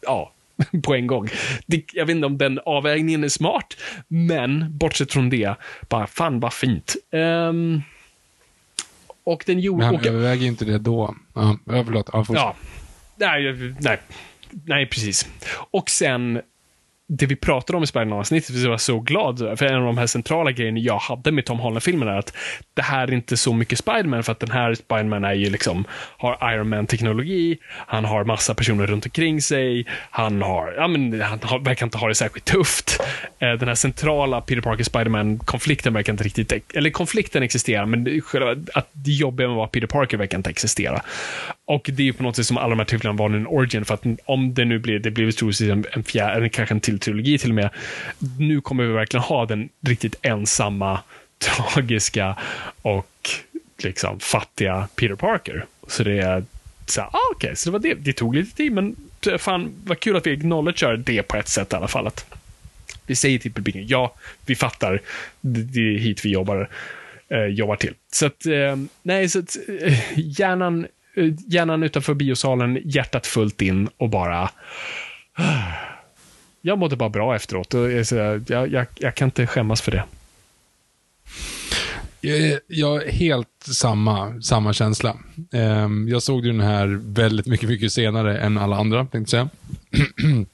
ja, 0.00 0.32
på 0.82 0.94
en 0.94 1.06
gång. 1.06 1.28
Det, 1.66 1.84
jag 1.92 2.06
vet 2.06 2.14
inte 2.14 2.26
om 2.26 2.38
den 2.38 2.60
avvägningen 2.66 3.24
är 3.24 3.28
smart, 3.28 3.76
men 4.08 4.78
bortsett 4.78 5.12
från 5.12 5.30
det, 5.30 5.54
bara 5.88 6.06
fan 6.06 6.40
vad 6.40 6.52
fint. 6.52 6.96
Um, 7.10 7.82
och 9.24 9.42
den 9.46 9.60
gjorde... 9.60 9.78
Men 9.78 9.86
han 9.86 9.94
och, 9.94 10.06
överväger 10.06 10.46
inte 10.46 10.64
det 10.64 10.78
då. 10.78 11.14
Ja, 11.34 11.58
förlåt. 11.64 12.10
Ja, 12.12 12.24
ja, 12.28 12.56
nej, 13.16 13.54
nej, 13.80 14.00
nej, 14.64 14.86
precis. 14.86 15.28
Och 15.70 15.90
sen 15.90 16.40
det 17.12 17.26
vi 17.26 17.36
pratade 17.36 17.76
om 17.76 17.82
i 17.82 17.86
Spiderman-avsnittet, 17.86 18.50
vi 18.50 18.66
var 18.66 18.78
så 18.78 19.00
glad 19.00 19.58
för 19.58 19.64
en 19.64 19.74
av 19.74 19.84
de 19.84 19.98
här 19.98 20.06
centrala 20.06 20.50
grejerna 20.52 20.78
jag 20.78 20.98
hade 20.98 21.32
med 21.32 21.44
Tom 21.44 21.58
Holland-filmen 21.58 22.08
är 22.08 22.18
att 22.18 22.36
det 22.74 22.82
här 22.82 23.08
är 23.08 23.12
inte 23.12 23.36
så 23.36 23.52
mycket 23.52 23.78
Spiderman 23.78 24.22
för 24.22 24.32
att 24.32 24.40
den 24.40 24.50
här 24.50 24.74
Spiderman 24.74 25.24
är 25.24 25.32
ju 25.32 25.50
liksom, 25.50 25.84
har 26.18 26.54
Iron 26.54 26.68
Man-teknologi, 26.68 27.58
han 27.68 28.04
har 28.04 28.24
massa 28.24 28.54
personer 28.54 28.86
runt 28.86 29.04
omkring 29.04 29.42
sig, 29.42 29.86
han 30.10 30.42
har, 30.42 30.74
ja 30.76 30.88
men 30.88 31.20
han 31.20 31.38
har, 31.42 31.58
verkar 31.58 31.86
inte 31.86 31.98
ha 31.98 32.08
det 32.08 32.14
särskilt 32.14 32.44
tufft. 32.44 33.00
Eh, 33.38 33.52
den 33.52 33.68
här 33.68 33.74
centrala 33.74 34.40
Peter 34.40 34.62
Parker-Spiderman-konflikten 34.62 35.92
verkar 35.92 36.12
inte 36.12 36.24
riktigt, 36.24 36.52
eller 36.74 36.90
konflikten 36.90 37.42
existerar, 37.42 37.86
men 37.86 38.20
själva, 38.20 38.56
att 38.74 38.88
det 38.92 39.10
jobbiga 39.10 39.46
med 39.46 39.54
att 39.54 39.56
vara 39.56 39.68
Peter 39.68 39.86
Parker 39.86 40.16
verkar 40.16 40.38
inte 40.38 40.50
existera. 40.50 41.02
Och 41.66 41.90
det 41.92 42.08
är 42.08 42.12
på 42.12 42.22
något 42.22 42.36
sätt 42.36 42.46
som 42.46 42.56
alla 42.56 42.68
de 42.68 42.78
här 42.78 42.86
titlarna 42.86 43.18
var 43.18 43.30
en 43.30 43.46
origin, 43.46 43.84
för 43.84 43.94
att 43.94 44.04
om 44.24 44.54
det 44.54 44.64
nu 44.64 44.78
blir, 44.78 44.98
det 44.98 45.10
blir 45.10 45.32
troligtvis 45.32 45.70
en, 45.70 45.84
en 45.92 46.04
fjärde, 46.04 46.34
eller 46.34 46.48
kanske 46.48 46.74
en 46.74 46.80
till 46.80 46.99
trilogi 47.00 47.38
till 47.38 47.50
och 47.50 47.54
med. 47.54 47.70
Nu 48.38 48.60
kommer 48.60 48.84
vi 48.84 48.92
verkligen 48.92 49.24
ha 49.24 49.46
den 49.46 49.68
riktigt 49.80 50.14
ensamma, 50.22 51.00
tragiska 51.38 52.36
och 52.82 53.30
liksom 53.78 54.20
fattiga 54.20 54.88
Peter 54.94 55.14
Parker. 55.14 55.64
Så 55.86 56.02
det 56.02 56.18
är 56.18 56.44
så 56.86 57.00
ah, 57.00 57.08
okej, 57.34 57.46
okay, 57.48 57.56
så 57.56 57.70
det 57.70 57.72
var 57.72 57.78
det. 57.78 57.94
Det 57.94 58.12
tog 58.12 58.34
lite 58.34 58.56
tid, 58.56 58.72
men 58.72 58.96
eh, 59.26 59.38
fan 59.38 59.72
vad 59.84 60.00
kul 60.00 60.16
att 60.16 60.26
vi 60.26 60.32
acknowledgar 60.32 60.96
det 60.96 61.22
på 61.22 61.36
ett 61.36 61.48
sätt 61.48 61.72
i 61.72 61.76
alla 61.76 61.88
fall. 61.88 62.06
Att 62.06 62.34
vi 63.06 63.14
säger 63.14 63.38
till 63.38 63.52
publiken, 63.52 63.86
ja, 63.86 64.14
vi 64.46 64.54
fattar, 64.54 65.00
det 65.40 65.80
är 65.80 65.98
hit 65.98 66.24
vi 66.24 66.30
jobbar, 66.30 66.68
eh, 67.28 67.44
jobbar 67.44 67.76
till. 67.76 67.94
Så 68.12 68.26
att, 68.26 68.46
eh, 68.46 68.76
nej, 69.02 69.28
så 69.28 69.38
att 69.38 69.56
eh, 69.82 69.98
hjärnan 70.16 70.86
Eh, 71.14 71.32
hjärnan 71.46 71.82
utanför 71.82 72.14
biosalen, 72.14 72.78
hjärtat 72.84 73.26
fullt 73.26 73.62
in 73.62 73.88
och 73.96 74.08
bara... 74.08 74.50
Jag 76.62 76.78
mådde 76.78 76.96
bara 76.96 77.08
bra 77.08 77.36
efteråt. 77.36 77.74
Jag, 77.74 78.70
jag, 78.70 78.86
jag 78.94 79.14
kan 79.14 79.28
inte 79.28 79.46
skämmas 79.46 79.80
för 79.80 79.92
det. 79.92 80.04
Jag 82.66 82.88
har 82.88 83.10
helt 83.10 83.48
samma, 83.72 84.42
samma 84.42 84.72
känsla. 84.72 85.16
Ehm, 85.52 86.08
jag 86.08 86.22
såg 86.22 86.44
den 86.44 86.60
här 86.60 86.86
väldigt 87.02 87.46
mycket, 87.46 87.68
mycket 87.68 87.92
senare 87.92 88.38
än 88.38 88.58
alla 88.58 88.76
andra, 88.76 89.06
tänkte 89.06 89.18
jag 89.18 89.28
säga. 89.28 89.48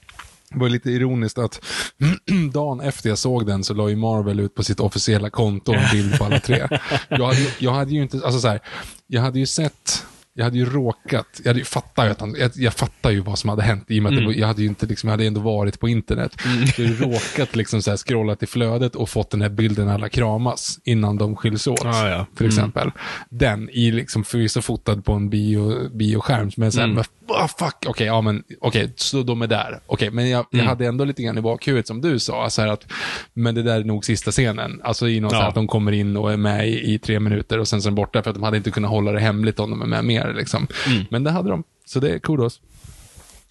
Det 0.51 0.61
var 0.61 0.69
lite 0.69 0.91
ironiskt 0.91 1.39
att 1.39 1.65
dagen 2.53 2.81
efter 2.81 3.09
jag 3.09 3.19
såg 3.19 3.47
den 3.47 3.65
så 3.65 3.75
la 3.75 3.89
ju 3.89 3.97
Marvel 3.97 4.41
ut 4.41 4.55
på 4.55 4.65
sitt 4.65 4.81
officiella 4.81 5.31
konto 5.31 5.73
en 5.73 5.91
bild 5.93 6.19
på 6.19 6.25
alla 6.25 6.41
tre. 6.41 6.69
Jag 7.09 7.27
hade, 7.27 7.47
jag 7.59 7.73
hade 7.73 7.91
ju 7.91 8.03
inte, 8.03 8.17
alltså 8.25 8.41
så 8.41 8.49
här, 8.49 8.61
jag 9.07 9.23
hade 9.23 9.39
ju 9.39 9.47
sett 9.47 10.07
jag 10.39 10.45
hade 10.45 10.59
ju 10.59 10.65
råkat, 10.65 11.41
jag 11.43 11.49
hade 11.49 11.59
ju 11.59 11.65
fattat 11.65 12.11
att 12.11 12.21
han, 12.21 12.37
jag, 12.39 12.51
jag 12.55 12.73
fattar 12.75 13.11
ju 13.11 13.21
vad 13.21 13.39
som 13.39 13.51
hade 13.51 13.63
hänt 13.63 13.85
i 13.89 13.99
och 13.99 14.03
med 14.03 14.13
mm. 14.13 14.29
att 14.29 14.37
jag 14.37 14.47
hade 14.47 14.63
ju 14.63 14.69
inte, 14.69 14.87
liksom, 14.87 15.09
jag 15.09 15.13
hade 15.13 15.27
ändå 15.27 15.41
varit 15.41 15.81
på 15.81 15.89
internet. 15.89 16.37
Mm. 16.45 16.67
Så 16.67 16.83
jag 16.83 16.89
hade 16.89 17.15
råkat 17.15 17.57
liksom 17.57 17.83
så 17.83 17.91
här 17.91 17.97
scrollat 17.97 18.43
i 18.43 18.47
flödet 18.47 18.97
och 18.97 19.09
fått 19.09 19.31
den 19.31 19.43
här 19.43 19.49
bilden 19.49 19.89
alla 19.89 20.09
kramas 20.09 20.79
innan 20.85 21.17
de 21.17 21.37
skiljs 21.37 21.67
åt. 21.67 21.85
Ah, 21.85 22.09
ja. 22.09 22.27
För 22.35 22.45
mm. 22.45 22.49
exempel. 22.49 22.91
Den 23.31 23.71
i 23.71 23.91
liksom 23.91 24.25
förvisso 24.25 24.63
fotad 24.63 25.05
på 25.05 25.13
en 25.13 25.31
bio, 25.31 25.89
bioskärm, 25.89 26.51
men 26.57 26.73
sen, 26.73 26.91
mm. 26.91 27.05
oh, 27.29 27.47
fuck, 27.47 27.75
okej, 27.77 27.91
okay, 27.91 28.07
ja 28.07 28.21
men, 28.21 28.43
okej, 28.61 28.85
okay, 28.85 28.93
så 28.97 29.23
de 29.23 29.43
är 29.43 29.47
där. 29.47 29.81
Okej, 29.87 29.95
okay, 29.95 30.11
men 30.11 30.31
jag, 30.31 30.47
jag 30.51 30.59
mm. 30.59 30.69
hade 30.69 30.87
ändå 30.87 31.05
lite 31.05 31.23
grann 31.23 31.39
i 31.39 31.41
bakhuvudet 31.41 31.87
som 31.87 32.01
du 32.01 32.19
sa, 32.19 32.51
så 32.51 32.63
att, 32.63 32.93
men 33.35 33.55
det 33.55 33.63
där 33.63 33.81
är 33.81 33.85
nog 33.85 34.05
sista 34.05 34.31
scenen. 34.31 34.81
Alltså 34.85 35.09
i 35.09 35.21
något 35.21 35.33
ja. 35.33 35.39
så 35.39 35.43
här 35.43 35.49
att 35.49 35.55
de 35.55 35.67
kommer 35.67 35.93
in 35.93 36.17
och 36.17 36.33
är 36.33 36.37
med 36.37 36.69
i, 36.69 36.95
i 36.95 36.99
tre 36.99 37.21
minuter 37.21 37.59
och 37.59 37.69
sen 37.69 37.83
så 37.83 37.89
är 37.89 37.91
de 37.91 37.95
borta 37.95 38.23
för 38.23 38.31
att 38.31 38.37
de 38.37 38.43
hade 38.43 38.57
inte 38.57 38.71
kunnat 38.71 38.91
hålla 38.91 39.13
det 39.13 39.21
hemligt 39.21 39.61
om 39.61 39.71
de 39.71 39.83
är 39.83 39.87
med 39.87 40.05
mer 40.05 40.26
tidigare. 40.27 40.41
Liksom. 40.41 40.67
Mm. 40.87 41.05
Men 41.11 41.25
det 41.25 41.31
hade 41.31 41.51
de. 41.51 41.65
Så 41.85 42.01
det 42.01 42.11
är 42.11 42.19
kudos. 42.19 42.61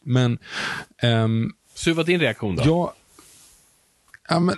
Men... 0.03 0.37
Um, 1.03 1.53
så 1.75 1.89
hur 1.89 1.95
var 1.95 2.03
din 2.03 2.19
reaktion 2.19 2.55
då? 2.55 2.63
Ja, 2.65 2.93
ja 4.29 4.39
men, 4.39 4.55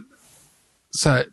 så 0.92 1.10
här, 1.10 1.26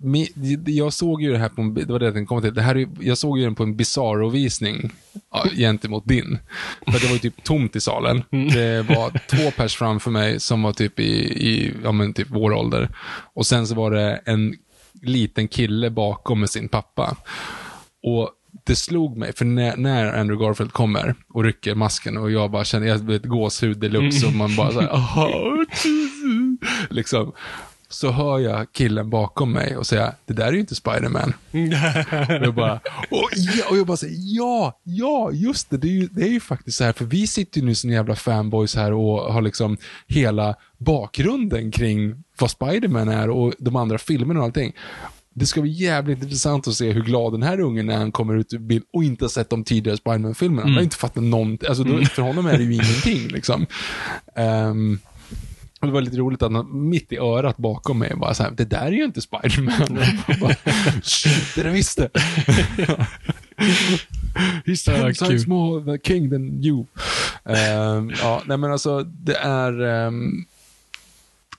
jag 0.71 0.93
såg 0.93 1.23
ju 1.23 1.33
det 1.33 1.39
här 1.39 1.49
på 1.49 1.63
en, 1.63 1.75
det 1.75 1.93
var 1.93 1.99
det 1.99 2.07
jag 2.07 2.29
kom 2.29 2.43
till. 2.43 2.55
Det 2.55 2.63
här, 2.63 2.89
jag 3.01 3.19
såg 3.19 3.39
ju 3.39 3.45
den 3.45 3.55
på 3.55 3.63
en 3.63 3.77
Bizarro-visning 3.77 4.93
ja, 5.31 5.45
gentemot 5.57 6.09
din. 6.09 6.39
För 6.87 7.01
det 7.01 7.07
var 7.07 7.13
ju 7.13 7.19
typ 7.19 7.45
tomt 7.45 7.77
i 7.77 7.81
salen. 7.81 8.23
Mm. 8.31 8.49
Det 8.49 8.83
var 8.83 9.21
två 9.29 9.51
pers 9.51 9.77
framför 9.77 10.11
mig 10.11 10.41
som 10.41 10.63
var 10.63 10.73
typ 10.73 11.01
i, 11.01 11.13
i 11.49 11.75
ja, 11.85 11.93
men 11.93 12.13
typ 12.13 12.29
vår 12.31 12.53
ålder. 12.53 12.89
Och 13.35 13.47
sen 13.47 13.67
så 13.67 13.75
var 13.75 13.91
det 13.91 14.21
en 14.25 14.57
liten 15.03 15.49
kille 15.49 15.91
bakom 15.91 16.41
med 16.41 16.51
sin 16.51 16.69
pappa. 16.69 17.17
Och 18.03 18.31
det 18.67 18.77
slog 18.77 19.17
mig, 19.17 19.33
för 19.33 19.45
när, 19.45 19.77
när, 19.77 20.13
Andrew 20.19 20.47
Garfield 20.47 20.73
kommer 20.73 21.15
och 21.29 21.45
rycker 21.45 21.75
masken 21.75 22.17
och 22.17 22.31
jag 22.31 22.51
bara 22.51 22.65
känner, 22.65 22.87
jag 22.87 22.99
vet 22.99 23.25
gåshud 23.25 23.79
deluxe 23.79 24.27
och 24.27 24.33
man 24.33 24.57
bara 24.57 24.73
såhär, 24.73 24.89
liksom. 26.95 27.33
Så 27.89 28.11
hör 28.11 28.39
jag 28.39 28.73
killen 28.73 29.11
bakom 29.11 29.53
mig 29.53 29.77
och 29.77 29.87
säga, 29.87 30.15
det 30.27 30.33
där 30.33 30.47
är 30.47 30.53
ju 30.53 30.61
inte 30.61 30.75
Spiderman. 30.75 31.33
och 32.41 32.47
jag 32.47 32.55
bara, 32.55 32.81
och, 33.11 33.31
ja, 33.37 33.65
och 33.71 33.77
jag 33.77 33.87
bara 33.87 33.97
säger, 33.97 34.17
ja, 34.19 34.81
ja, 34.83 35.31
just 35.33 35.71
det, 35.71 35.77
det 35.77 35.89
är, 35.89 35.93
ju, 35.93 36.09
det 36.09 36.23
är 36.23 36.29
ju 36.29 36.41
faktiskt 36.41 36.79
så 36.79 36.85
här, 36.85 36.93
för 36.93 37.05
vi 37.05 37.27
sitter 37.27 37.61
ju 37.61 37.67
nu 37.67 37.75
som 37.75 37.91
jävla 37.91 38.17
fanboys 38.17 38.77
här 38.77 38.93
och 38.93 39.33
har 39.33 39.43
liksom 39.43 39.77
hela 40.07 40.55
bakgrunden 40.79 41.71
kring 41.71 42.25
vad 42.39 42.51
Spiderman 42.51 43.09
är 43.09 43.31
och 43.31 43.55
de 43.59 43.77
andra 43.77 43.99
filmerna 43.99 44.41
och 44.41 44.47
allting. 44.47 44.73
Det 45.37 45.47
ska 45.47 45.63
bli 45.63 45.71
jävligt 45.71 46.23
intressant 46.23 46.69
att 46.69 46.75
se 46.75 46.93
hur 46.93 47.03
glad 47.03 47.33
den 47.33 47.43
här 47.43 47.61
ungen 47.61 47.87
när 47.87 47.97
han 47.97 48.13
kommer 48.13 48.37
ut 48.37 48.53
ur 48.53 48.59
bild 48.59 48.85
och 48.93 49.05
inte 49.05 49.25
har 49.25 49.29
sett 49.29 49.51
de 49.51 49.65
tidigare 49.65 49.97
Spiderman-filmerna. 49.97 50.63
Han 50.63 50.71
har 50.71 50.79
mm. 50.79 50.85
inte 50.85 50.97
fattat 50.97 51.23
någonting. 51.23 51.69
Alltså, 51.69 51.85
mm. 51.85 52.05
för 52.05 52.23
honom 52.23 52.47
är 52.47 52.59
det 52.59 52.65
ju 52.65 52.73
ingenting. 52.75 53.29
Liksom. 53.29 53.67
Um, 54.37 54.99
det 55.81 55.91
var 55.91 56.01
lite 56.01 56.17
roligt 56.17 56.43
att 56.43 56.53
han 56.53 56.89
mitt 56.89 57.13
i 57.13 57.19
örat 57.19 57.57
bakom 57.57 57.99
mig 57.99 58.13
bara 58.17 58.35
så 58.35 58.43
här, 58.43 58.51
det 58.51 58.65
där 58.65 58.87
är 58.87 58.91
ju 58.91 59.05
inte 59.05 59.21
Spiderman. 59.21 59.73
Shit, 61.03 61.55
det 61.55 61.61
är 61.61 61.65
det 61.65 61.71
visst 61.71 61.97
det. 61.97 62.11
He's 64.67 64.85
ten 64.85 65.15
times 65.15 65.47
more 65.47 65.99
the 65.99 66.13
king 66.13 66.31
than 66.31 66.65
you. 66.65 66.85
Ehm, 67.45 68.13
ja, 68.23 68.43
nej 68.47 68.57
men 68.57 68.73
alltså, 68.73 69.03
det 69.03 69.37
är... 69.37 69.83
ehm, 69.83 70.45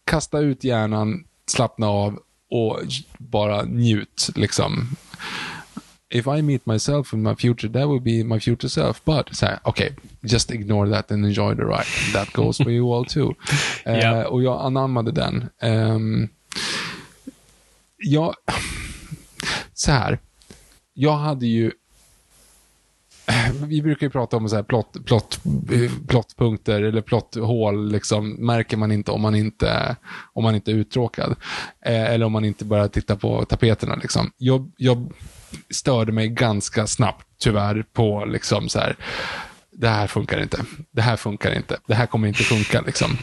kasta 0.06 0.39
ut 0.39 0.64
hjärnan, 0.64 1.23
slappna 1.47 1.88
av 1.88 2.19
och 2.49 2.80
bara 3.17 3.63
njut, 3.63 4.30
liksom. 4.35 4.89
If 6.09 6.27
I 6.27 6.41
meet 6.41 6.65
myself 6.65 7.13
in 7.13 7.22
my 7.23 7.35
future, 7.35 7.73
that 7.73 7.89
will 7.89 8.01
be 8.01 8.23
my 8.23 8.39
future 8.39 8.69
self. 8.69 9.01
But, 9.05 9.35
så 9.35 9.45
här, 9.45 9.59
okay, 9.63 9.89
just 10.22 10.51
ignore 10.51 10.91
that 10.91 11.11
and 11.11 11.26
enjoy 11.26 11.55
the 11.55 11.61
ride. 11.63 11.85
That 12.13 12.34
goes 12.34 12.57
for 12.57 12.69
you 12.72 12.93
all 12.95 13.05
too. 13.05 13.34
Eh, 13.85 13.99
Ja. 13.99 14.27
Och 14.27 14.43
jag 14.43 14.61
anammade 14.65 15.11
den. 15.11 15.49
Um, 15.61 16.30
jag... 17.97 18.35
Så 19.73 19.91
här. 19.91 20.19
Jag 20.93 21.17
hade 21.17 21.47
ju 21.47 21.72
Eh, 23.27 23.52
vi 23.68 23.81
brukar 23.81 24.07
ju 24.07 24.11
prata 24.11 24.38
om 24.38 24.49
så 24.49 24.56
här 24.56 24.64
plott, 24.64 25.06
plott, 25.06 25.39
eh, 25.72 25.91
plottpunkter 26.07 26.81
eller 26.81 27.02
plotthål, 27.02 27.91
liksom, 27.91 28.30
märker 28.30 28.77
man 28.77 28.91
inte 28.91 29.11
om 29.11 29.22
man 29.22 29.35
inte, 29.35 29.95
om 30.34 30.43
man 30.43 30.56
inte 30.56 30.72
är 30.72 30.76
uttråkad. 30.76 31.35
Eh, 31.85 32.11
eller 32.11 32.26
om 32.26 32.31
man 32.31 32.45
inte 32.45 32.65
bara 32.65 32.88
tittar 32.88 33.15
på 33.15 33.45
tapeterna. 33.45 33.95
Liksom. 33.95 34.31
Jag, 34.38 34.72
jag 34.77 35.11
störde 35.69 36.11
mig 36.11 36.27
ganska 36.27 36.88
snabbt, 36.88 37.27
tyvärr, 37.39 37.85
på 37.93 38.26
liksom 38.26 38.69
så 38.69 38.80
här, 38.80 38.95
det 39.72 39.89
här 39.89 40.07
funkar 40.07 40.41
inte. 40.41 40.65
Det 40.91 41.02
här 41.02 41.15
funkar 41.15 41.56
inte. 41.56 41.77
Det 41.88 41.95
här 41.95 42.06
kommer 42.06 42.27
inte 42.27 42.43
funka. 42.43 42.81
Liksom. 42.81 43.18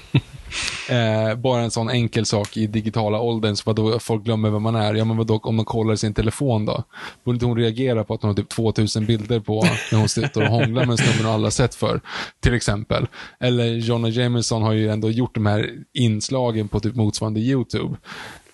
Eh, 0.88 1.34
bara 1.34 1.62
en 1.62 1.70
sån 1.70 1.90
enkel 1.90 2.26
sak 2.26 2.56
i 2.56 2.66
digitala 2.66 3.20
åldern, 3.20 3.56
så 3.56 3.62
vadå, 3.66 3.98
folk 3.98 4.24
glömmer 4.24 4.50
vem 4.50 4.62
man 4.62 4.74
är. 4.74 4.94
Ja, 4.94 5.04
men 5.04 5.16
vadå, 5.16 5.40
om 5.42 5.56
man 5.56 5.64
kollar 5.64 5.96
sin 5.96 6.14
telefon 6.14 6.66
då? 6.66 6.84
Borde 7.24 7.36
inte 7.36 7.46
hon 7.46 7.56
reagera 7.56 8.04
på 8.04 8.14
att 8.14 8.22
hon 8.22 8.28
har 8.28 8.36
typ 8.36 8.48
2000 8.48 9.06
bilder 9.06 9.40
på 9.40 9.62
när 9.92 9.98
hon 9.98 10.08
sitter 10.08 10.42
och 10.42 10.48
hånglar 10.48 10.86
med 10.86 10.90
en 10.90 10.98
snubbe 10.98 11.22
hon 11.22 11.32
aldrig 11.34 11.46
har 11.46 11.50
sett 11.50 11.74
för 11.74 12.00
Till 12.40 12.54
exempel. 12.54 13.06
Eller 13.40 13.64
Jonna 13.64 14.08
Jameson 14.08 14.62
har 14.62 14.72
ju 14.72 14.88
ändå 14.88 15.10
gjort 15.10 15.34
de 15.34 15.46
här 15.46 15.70
inslagen 15.92 16.68
på 16.68 16.80
typ 16.80 16.94
motsvarande 16.94 17.40
YouTube. 17.40 17.96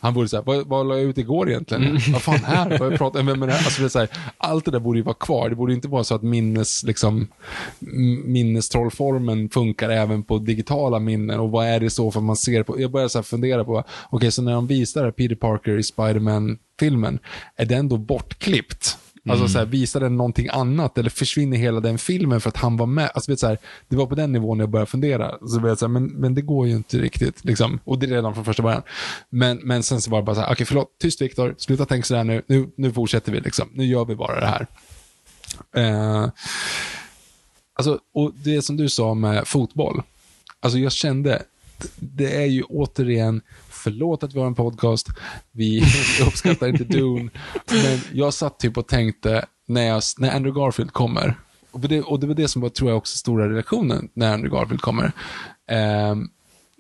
Han 0.01 0.15
borde 0.15 0.29
säga, 0.29 0.43
vad, 0.43 0.67
vad 0.69 0.89
la 0.89 0.97
jag 0.97 1.05
ut 1.05 1.19
igår 1.19 1.51
egentligen? 1.51 1.99
Vad 2.13 2.23
fan 2.23 2.45
är 2.45 2.79
Vad 2.79 2.93
jag 2.93 2.99
pratar, 2.99 3.23
vem 3.23 3.43
är 3.43 3.47
det 3.47 3.53
här? 3.53 3.65
Alltså 3.65 3.81
det 3.81 3.87
är 3.87 3.89
så 3.89 3.99
här, 3.99 4.09
allt 4.39 4.65
det 4.65 4.71
där 4.71 4.79
borde 4.79 4.99
ju 4.99 5.03
vara 5.03 5.15
kvar. 5.15 5.49
Det 5.49 5.57
borde 5.57 5.73
inte 5.73 5.89
vara 5.89 6.05
så 6.05 6.15
att 6.15 6.23
minnes, 6.23 6.85
liksom, 6.85 7.29
minnestrollformen 8.25 9.49
funkar 9.49 9.91
även 9.91 10.23
på 10.23 10.39
digitala 10.39 10.99
minnen. 10.99 11.41
Och 11.41 11.51
vad 11.51 11.67
är 11.67 11.81
det 11.81 11.91
så 11.91 12.11
för 12.11 12.21
man 12.21 12.37
ser 12.37 12.63
på? 12.63 12.81
Jag 12.81 12.91
börjar 12.91 13.09
så 13.09 13.23
fundera 13.23 13.65
på, 13.65 13.85
okej, 14.11 14.31
så 14.31 14.43
när 14.43 14.53
de 14.53 14.67
visar 14.67 15.11
Peter 15.11 15.37
Parker 15.37 15.79
i 15.79 15.83
Spider-Man-filmen, 15.83 17.19
är 17.57 17.67
den 17.67 17.89
då 17.89 17.97
bortklippt? 17.97 18.99
Alltså 19.31 19.49
så 19.49 19.59
här, 19.59 19.67
visar 19.67 20.01
den 20.01 20.17
någonting 20.17 20.49
annat 20.53 20.99
eller 20.99 21.11
försvinner 21.11 21.57
hela 21.57 21.81
den 21.81 21.99
filmen 21.99 22.41
för 22.41 22.49
att 22.49 22.57
han 22.57 22.77
var 22.77 22.87
med? 22.87 23.11
Alltså, 23.15 23.33
vet, 23.33 23.41
så 23.41 23.47
här, 23.47 23.59
det 23.89 23.97
var 23.97 24.07
på 24.07 24.15
den 24.15 24.33
nivån 24.33 24.59
jag 24.59 24.69
började 24.69 24.91
fundera. 24.91 25.39
Så 25.49 25.61
vet, 25.61 25.79
så 25.79 25.87
här, 25.87 25.93
men, 25.93 26.05
men 26.07 26.35
det 26.35 26.43
går 26.43 26.67
ju 26.69 26.77
inte 26.77 26.99
riktigt. 26.99 27.45
Liksom. 27.45 27.81
Och 27.85 27.99
det 27.99 28.07
är 28.07 28.11
redan 28.11 28.35
från 28.35 28.45
första 28.45 28.63
början. 28.63 28.83
Men, 29.31 29.57
men 29.57 29.83
sen 29.83 30.01
så 30.01 30.11
var 30.11 30.19
det 30.19 30.25
bara 30.25 30.35
så 30.35 30.41
här, 30.41 30.53
okej 30.53 30.67
förlåt, 30.67 30.99
tyst 31.01 31.23
Viktor, 31.23 31.55
sluta 31.59 31.87
tänka 31.87 32.07
sådär 32.07 32.25
nu. 32.25 32.43
nu. 32.47 32.69
Nu 32.77 32.93
fortsätter 32.93 33.33
vi 33.33 33.41
liksom. 33.41 33.69
Nu 33.73 33.85
gör 33.85 34.05
vi 34.05 34.15
bara 34.15 34.41
det 34.41 34.47
här. 34.47 34.67
Eh, 35.77 36.31
alltså, 37.75 37.99
och 38.15 38.33
det 38.35 38.63
som 38.63 38.77
du 38.77 38.89
sa 38.89 39.15
med 39.15 39.49
fotboll. 39.49 40.03
Alltså 40.61 40.79
jag 40.79 40.93
kände, 40.93 41.43
det 41.97 42.43
är 42.43 42.47
ju 42.47 42.63
återigen, 42.63 43.41
förlåt 43.89 44.23
att 44.23 44.35
vi 44.35 44.39
har 44.39 44.47
en 44.47 44.55
podcast, 44.55 45.09
vi 45.53 45.83
uppskattar 46.27 46.69
inte 46.69 46.85
Dune, 46.85 47.31
men 47.71 48.01
jag 48.13 48.35
satt 48.35 48.59
typ 48.59 48.79
och 48.79 48.89
tänkte 48.89 49.45
när, 49.67 49.83
jag, 49.83 50.03
när 50.19 50.37
Andrew 50.37 50.61
Garfield 50.61 50.93
kommer, 50.93 51.35
och 51.71 51.81
det, 51.81 52.03
och 52.03 52.21
det 52.21 52.27
var 52.27 52.35
det 52.35 52.49
som 52.49 52.63
var, 52.63 52.69
tror 52.69 52.91
jag, 52.91 52.99
också 52.99 53.17
stora 53.17 53.49
reaktionen 53.55 54.09
när 54.15 54.35
Andrew 54.35 54.59
Garfield 54.59 54.81
kommer. 54.81 55.13
Ehm, 55.71 56.29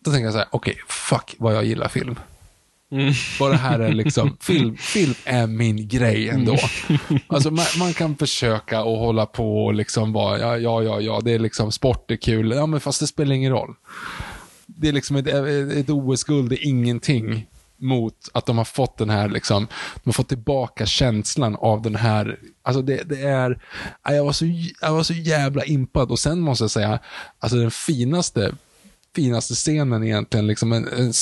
då 0.05 0.11
tänkte 0.11 0.25
jag 0.25 0.33
så 0.33 0.39
här, 0.39 0.49
okej, 0.51 0.77
fuck 0.89 1.35
vad 1.39 1.55
jag 1.55 1.65
gillar 1.65 1.89
film. 1.89 2.19
Bara 3.39 3.51
det 3.51 3.57
här 3.57 3.79
är 3.79 3.93
liksom, 3.93 4.37
film, 4.41 4.77
film 4.77 5.15
är 5.25 5.47
min 5.47 5.89
grej 5.89 6.29
ändå. 6.29 6.57
Alltså 7.27 7.51
man, 7.51 7.67
man 7.79 7.93
kan 7.93 8.17
försöka 8.17 8.83
och 8.83 8.99
hålla 8.99 9.27
på 9.27 9.65
och 9.65 9.75
liksom 9.75 10.13
vara, 10.13 10.39
ja, 10.39 10.59
ja, 10.59 10.83
ja, 10.83 11.01
ja, 11.01 11.21
det 11.25 11.33
är 11.33 11.39
liksom, 11.39 11.73
sport 11.73 12.11
är 12.11 12.17
kul, 12.17 12.51
ja 12.51 12.67
men 12.67 12.81
fast 12.81 13.01
det 13.01 13.07
spelar 13.07 13.35
ingen 13.35 13.53
roll. 13.53 13.75
Det 14.77 14.89
är 14.89 14.93
liksom 14.93 15.17
ett, 15.17 15.27
ett 15.27 15.91
OS-guld, 15.91 16.53
är 16.53 16.67
ingenting 16.67 17.47
mot 17.77 18.29
att 18.33 18.47
de 18.47 18.59
har 18.59 18.65
fått 18.65 18.99
den 18.99 19.11
här, 19.11 19.29
liksom, 19.29 19.67
de 19.95 20.03
har 20.05 20.13
fått 20.13 20.29
tillbaka 20.29 20.87
känslan 20.87 21.57
av 21.57 21.83
den 21.83 21.97
här, 21.97 22.39
alltså 22.63 22.83
det, 22.83 23.03
det 23.09 23.23
är, 23.23 23.63
ja, 24.05 24.15
jag 24.15 24.25
var, 24.25 24.33
så, 24.33 24.45
jag 24.81 24.93
var 24.93 25.03
så 25.03 25.15
jävla 25.15 25.65
impad 25.65 26.11
och 26.11 26.19
sen 26.19 26.41
måste 26.41 26.65
jag 26.65 26.71
säga, 26.71 26.99
alltså 27.39 27.59
den 27.59 27.71
finaste, 27.71 28.53
finaste 29.15 29.55
scenen 29.55 30.05
egentligen, 30.05 30.47
liksom 30.47 30.73
en, 30.73 30.89
en, 30.89 31.13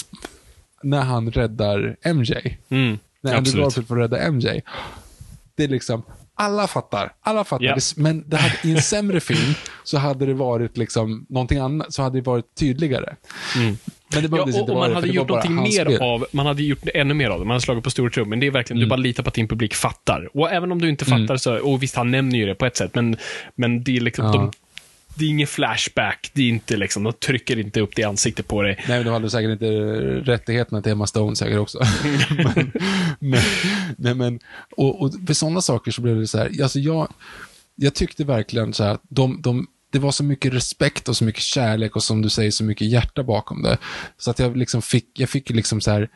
när 0.83 1.03
han 1.03 1.31
räddar 1.31 1.97
MJ. 2.03 2.59
Mm, 2.69 2.99
när 3.21 3.35
Andrew. 3.35 3.63
Garfield 3.63 3.89
får 3.89 3.97
rädda 3.97 4.31
MJ. 4.31 4.63
Det 5.55 5.65
är 5.65 5.69
liksom, 5.69 6.03
alla 6.39 6.67
fattar, 6.67 7.13
alla 7.23 7.45
fattar. 7.45 7.65
Det, 7.75 7.97
men 7.97 8.25
det 8.29 8.37
hade, 8.37 8.55
i 8.65 8.71
en 8.73 8.83
sämre 8.83 9.21
film 9.21 9.55
så 9.85 9.99
hade 9.99 10.27
det 10.27 10.35
varit 10.35 10.77
liksom 10.77 11.27
någonting 11.29 11.59
annat, 11.59 11.93
så 11.93 12.03
hade 12.03 12.19
det 12.19 12.23
varit 12.27 12.55
tydligare. 12.59 13.17
Men 13.57 13.79
det 14.23 14.37
Ja, 14.37 14.43
och, 14.43 14.49
inte 14.49 14.61
och 14.61 14.69
man 14.79 14.89
det, 14.89 14.95
hade 14.95 15.07
det 15.07 15.13
gjort 15.13 15.29
någonting 15.29 15.55
mer 15.55 15.85
spel. 15.85 16.03
av, 16.03 16.27
man 16.33 16.47
hade 16.47 16.63
gjort 16.63 16.79
ännu 16.95 17.15
mer 17.15 17.31
av 17.31 17.39
det. 17.39 17.45
Man 17.45 17.55
hade 17.55 17.61
slagit 17.61 17.85
på 17.85 17.91
stor 17.91 18.11
trum, 18.11 18.29
men 18.29 18.41
det 18.41 18.47
är 18.47 18.51
verkligen, 18.51 18.79
Mm. 18.79 18.89
du 18.89 18.91
bara 18.91 18.97
litar 18.97 19.23
på 19.23 19.29
att 19.29 19.35
din 19.35 19.49
publik 19.49 19.75
fattar. 19.75 20.29
Och 20.35 20.51
även 20.53 20.73
om 20.73 20.81
du 20.81 20.89
inte 20.89 21.05
fattar 21.05 21.37
så, 21.37 21.59
och 21.59 21.83
visst 21.83 21.97
han 21.97 22.11
nämner 22.11 22.39
ju 22.39 22.47
det 22.47 22.55
på 22.55 22.67
ett 22.67 22.77
sätt, 22.77 22.95
men, 22.95 23.17
men 23.55 23.85
det 23.85 23.97
är 23.97 24.01
liksom, 24.01 24.25
Ja. 24.27 24.33
de, 24.33 24.51
det 25.19 25.25
är 25.25 25.29
ingen 25.29 25.47
flashback, 25.47 26.31
det 26.33 26.43
är 26.43 26.49
inte 26.49 26.77
liksom, 26.77 27.03
de 27.03 27.13
trycker 27.13 27.59
inte 27.59 27.81
upp 27.81 27.97
det 27.97 28.03
i 28.03 28.05
ansiktet 28.05 28.49
på 28.49 28.63
dig. 28.63 28.85
Nej, 28.89 28.99
men 28.99 29.05
de 29.05 29.13
hade 29.13 29.31
säkert 29.31 29.51
inte 29.51 29.67
rättigheterna 30.33 30.83
till 30.83 30.93
Emma 30.93 31.07
Stone 31.07 31.37
säkert 31.37 31.59
också. 31.59 31.79
men, 32.29 32.73
men, 33.19 33.43
nej, 33.97 34.15
men, 34.15 34.41
och, 34.77 35.03
och 35.03 35.13
för 35.27 35.35
sådana 35.35 35.61
saker 35.61 35.91
så 35.91 36.03
blev 36.03 36.17
det 36.17 36.27
så 36.27 36.39
här, 36.39 36.63
alltså 36.63 36.79
jag, 36.79 37.09
jag 37.75 37.95
tyckte 37.95 38.25
verkligen 38.25 38.73
så 38.73 38.85
här 38.85 38.99
de, 39.09 39.43
de, 39.43 39.67
det 39.91 39.99
var 39.99 40.13
så 40.13 40.25
mycket 40.25 40.55
respekt 40.55 41.09
och 41.09 41.17
så 41.17 41.25
mycket 41.25 41.43
kärlek 41.43 41.97
och 41.97 42.03
som 42.03 42.23
du 42.23 42.29
säger 42.31 42.51
så 42.51 42.65
mycket 42.65 42.89
hjärta 42.89 43.23
bakom 43.23 43.63
det. 43.63 43.79
Så 44.19 44.31
att 44.31 44.39
jag 44.39 44.57
liksom 44.57 44.83
fick, 44.83 45.11
jag 45.15 45.29
fick 45.29 45.51
liksom 45.51 45.81
så 45.81 45.91
här, 45.91 46.09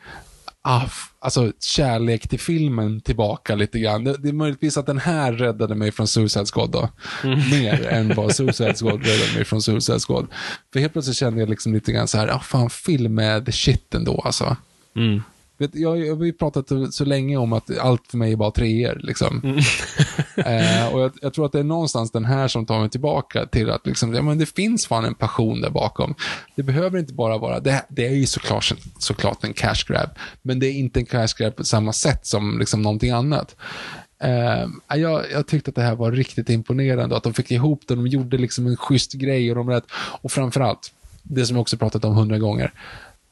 ah, 0.61 0.89
alltså 1.19 1.51
kärlek 1.59 2.27
till 2.27 2.39
filmen 2.39 3.01
tillbaka 3.01 3.55
lite 3.55 3.79
grann. 3.79 4.03
Det, 4.03 4.17
det 4.17 4.29
är 4.29 4.33
möjligtvis 4.33 4.77
att 4.77 4.85
den 4.85 4.97
här 4.97 5.33
räddade 5.33 5.75
mig 5.75 5.91
från 5.91 6.07
Suicide 6.07 6.45
Squad 6.45 6.71
då. 6.71 6.89
Mer 7.51 7.87
än 7.87 8.15
vad 8.15 8.35
Suicide 8.35 8.73
Squad 8.73 9.05
räddade 9.05 9.33
mig 9.35 9.45
från 9.45 9.61
Suicide 9.61 9.99
Squad. 9.99 10.27
För 10.73 10.79
helt 10.79 10.93
plötsligt 10.93 11.17
kände 11.17 11.39
jag 11.39 11.49
liksom 11.49 11.73
lite 11.73 11.91
grann 11.91 12.07
så 12.07 12.17
här, 12.17 12.27
ah, 12.27 12.39
fan 12.39 12.69
film 12.69 13.19
är 13.19 13.41
the 13.41 13.51
shit 13.51 13.95
ändå 13.95 14.21
alltså. 14.25 14.57
Mm. 14.95 15.21
Vet, 15.61 15.75
jag, 15.75 15.99
jag 15.99 16.15
har 16.15 16.25
ju 16.25 16.33
pratat 16.33 16.71
så 16.91 17.05
länge 17.05 17.37
om 17.37 17.53
att 17.53 17.77
allt 17.77 18.07
för 18.07 18.17
mig 18.17 18.31
är 18.31 18.35
bara 18.35 18.51
treor. 18.51 18.99
Liksom. 19.03 19.41
Mm. 19.43 19.57
eh, 20.35 20.93
och 20.93 21.01
jag, 21.01 21.11
jag 21.21 21.33
tror 21.33 21.45
att 21.45 21.51
det 21.51 21.59
är 21.59 21.63
någonstans 21.63 22.11
den 22.11 22.25
här 22.25 22.47
som 22.47 22.65
tar 22.65 22.79
mig 22.79 22.89
tillbaka 22.89 23.45
till 23.45 23.69
att 23.69 23.87
liksom, 23.87 24.13
ja, 24.13 24.21
men 24.21 24.37
det 24.37 24.45
finns 24.45 24.87
fan 24.87 25.05
en 25.05 25.15
passion 25.15 25.61
där 25.61 25.69
bakom. 25.69 26.15
Det 26.55 26.63
behöver 26.63 26.99
inte 26.99 27.13
bara 27.13 27.37
vara, 27.37 27.59
det, 27.59 27.85
det 27.89 28.07
är 28.07 28.11
ju 28.11 28.25
såklart, 28.25 28.73
såklart 28.97 29.43
en 29.43 29.53
cash 29.53 29.85
grab, 29.87 30.09
men 30.41 30.59
det 30.59 30.67
är 30.67 30.73
inte 30.73 30.99
en 30.99 31.05
cash 31.05 31.27
grab 31.37 31.55
på 31.55 31.63
samma 31.63 31.93
sätt 31.93 32.25
som 32.25 32.59
liksom 32.59 32.81
någonting 32.81 33.11
annat. 33.11 33.55
Eh, 34.23 34.97
jag, 34.97 35.25
jag 35.31 35.47
tyckte 35.47 35.69
att 35.69 35.75
det 35.75 35.81
här 35.81 35.95
var 35.95 36.11
riktigt 36.11 36.49
imponerande, 36.49 37.17
att 37.17 37.23
de 37.23 37.33
fick 37.33 37.51
ihop 37.51 37.81
det, 37.87 37.95
de 37.95 38.07
gjorde 38.07 38.37
liksom 38.37 38.67
en 38.67 38.77
schysst 38.77 39.13
grej 39.13 39.49
och 39.49 39.55
de 39.55 39.69
rätt, 39.69 39.85
och 39.93 40.31
framförallt, 40.31 40.91
det 41.23 41.45
som 41.45 41.55
jag 41.55 41.61
också 41.61 41.77
pratat 41.77 42.05
om 42.05 42.15
hundra 42.15 42.37
gånger, 42.37 42.73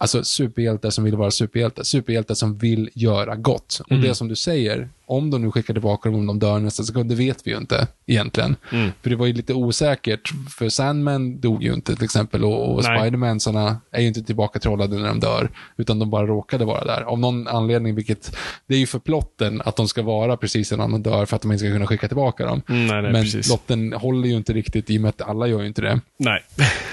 Alltså 0.01 0.23
superhjältar 0.23 0.89
som 0.89 1.03
vill 1.03 1.15
vara 1.15 1.31
superhjältar. 1.31 1.83
Superhjältar 1.83 2.35
som 2.35 2.57
vill 2.57 2.89
göra 2.93 3.35
gott. 3.35 3.81
Och 3.89 3.95
det 3.97 4.15
som 4.15 4.27
du 4.27 4.35
säger, 4.35 4.89
om 5.05 5.31
de 5.31 5.41
nu 5.41 5.51
skickar 5.51 5.73
tillbaka 5.73 6.09
dem, 6.09 6.19
om 6.19 6.27
de 6.27 6.39
dör 6.39 6.59
nästa 6.59 6.83
sekund, 6.83 7.09
det 7.09 7.15
vet 7.15 7.47
vi 7.47 7.51
ju 7.51 7.57
inte 7.57 7.87
egentligen. 8.05 8.55
För 9.01 9.09
det 9.09 9.15
var 9.15 9.25
ju 9.25 9.33
lite 9.33 9.53
osäkert, 9.53 10.29
för 10.57 10.69
Sandman 10.69 11.39
dog 11.39 11.63
ju 11.63 11.73
inte 11.73 11.95
till 11.95 12.03
exempel 12.03 12.43
och, 12.43 12.75
och 12.75 12.83
Nej. 12.83 12.99
Spidermansarna 12.99 13.77
är 13.91 14.01
ju 14.01 14.07
inte 14.07 14.23
tillbaka 14.23 14.59
trollade 14.59 14.97
när 14.97 15.07
de 15.07 15.19
dör, 15.19 15.49
utan 15.77 15.99
de 15.99 16.09
bara 16.09 16.25
råkade 16.27 16.65
vara 16.65 16.85
där. 16.85 17.01
Av 17.01 17.19
någon 17.19 17.47
anledning, 17.47 17.95
vilket, 17.95 18.35
det 18.67 18.75
är 18.75 18.79
ju 18.79 18.87
för 18.87 18.99
plotten 18.99 19.61
att 19.65 19.75
de 19.75 19.87
ska 19.87 20.01
vara 20.01 20.37
precis 20.37 20.71
innan 20.71 20.91
de 20.91 21.03
dör 21.03 21.25
för 21.25 21.35
att 21.35 21.41
de 21.41 21.51
inte 21.51 21.65
ska 21.65 21.73
kunna 21.73 21.87
skicka 21.87 22.07
tillbaka 22.07 22.45
dem. 22.45 22.61
Mm, 22.69 22.87
nej, 22.87 23.01
nej, 23.01 23.11
Men 23.11 23.23
precis. 23.23 23.47
plotten 23.47 23.93
håller 23.93 24.27
ju 24.29 24.35
inte 24.35 24.53
riktigt 24.53 24.89
i 24.89 24.97
och 24.97 25.01
med 25.01 25.09
att 25.09 25.21
alla 25.21 25.47
gör 25.47 25.61
ju 25.61 25.67
inte 25.67 25.81
det. 25.81 26.01
Nej. 26.17 26.43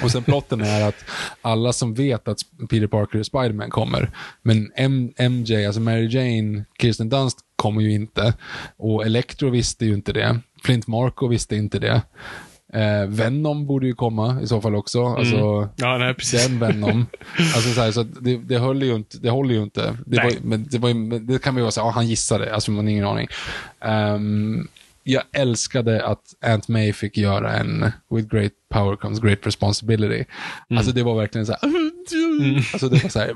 Och 0.03 0.11
sen 0.11 0.23
plotten 0.23 0.61
är 0.61 0.89
att 0.89 1.05
alla 1.43 1.73
som 1.73 1.95
vet 1.95 2.29
att 2.29 2.39
Peter 2.71 2.87
Parker 2.97 3.19
och 3.19 3.27
Spiderman 3.27 3.71
kommer, 3.71 4.11
men 4.43 4.73
M- 4.77 5.13
MJ, 5.19 5.67
alltså 5.67 5.81
Mary 5.81 6.09
Jane, 6.11 6.65
Kirsten 6.81 7.09
Dunst 7.09 7.39
kommer 7.57 7.83
ju 7.83 7.93
inte. 7.93 8.35
Och 8.77 9.07
Electro 9.07 9.51
visste 9.51 9.87
ju 9.87 9.95
inte 9.95 10.13
det. 10.13 10.39
Flint 10.65 10.87
Marco 10.87 11.27
visste 11.29 11.57
inte 11.57 11.79
det. 11.79 12.03
Eh, 12.73 13.07
Venom 13.09 13.67
borde 13.67 13.87
ju 13.87 13.95
komma 13.95 14.41
i 14.43 14.47
så 14.47 14.61
fall 14.61 14.75
också. 14.75 15.05
Alltså, 15.05 15.69
Ja, 15.77 15.99
nej, 15.99 16.15
precis. 16.15 16.47
den 16.47 16.59
Venom. 16.59 17.07
alltså 17.55 17.71
så 17.71 17.81
här, 17.81 17.91
så 17.93 18.03
det, 18.03 18.37
det, 18.37 18.59
höll 18.59 18.83
ju 18.83 18.95
inte, 18.95 19.19
det 19.19 19.31
håller 19.31 19.55
ju 19.55 19.63
inte. 19.63 19.97
Det, 20.07 20.17
var, 20.23 20.33
men 20.43 20.67
det, 20.71 20.79
var, 20.79 20.95
men 20.95 21.27
det 21.27 21.43
kan 21.43 21.55
vi 21.55 21.63
ju 21.63 21.71
säga, 21.71 21.85
ja, 21.85 21.91
han 21.91 22.07
gissade, 22.07 22.55
alltså 22.55 22.71
man 22.71 22.85
har 22.85 22.91
ingen 22.93 23.07
aning. 23.07 23.29
Ehm, 23.81 24.69
jag 25.03 25.23
älskade 25.33 26.07
att 26.07 26.23
Aunt 26.47 26.69
May 26.69 26.93
fick 26.93 27.17
göra 27.17 27.53
en 27.53 27.91
With 28.11 28.29
great 28.29 28.53
power 28.69 28.97
comes 28.97 29.21
great 29.21 29.39
responsibility. 29.47 30.25
Alltså 30.71 30.93
det 30.93 31.03
var 31.03 31.17
verkligen 31.17 31.47
så 31.47 31.53
här, 31.53 31.86
alltså 32.73 32.89
det 32.89 33.03
var 33.03 33.11
så 33.11 33.19
här, 33.19 33.35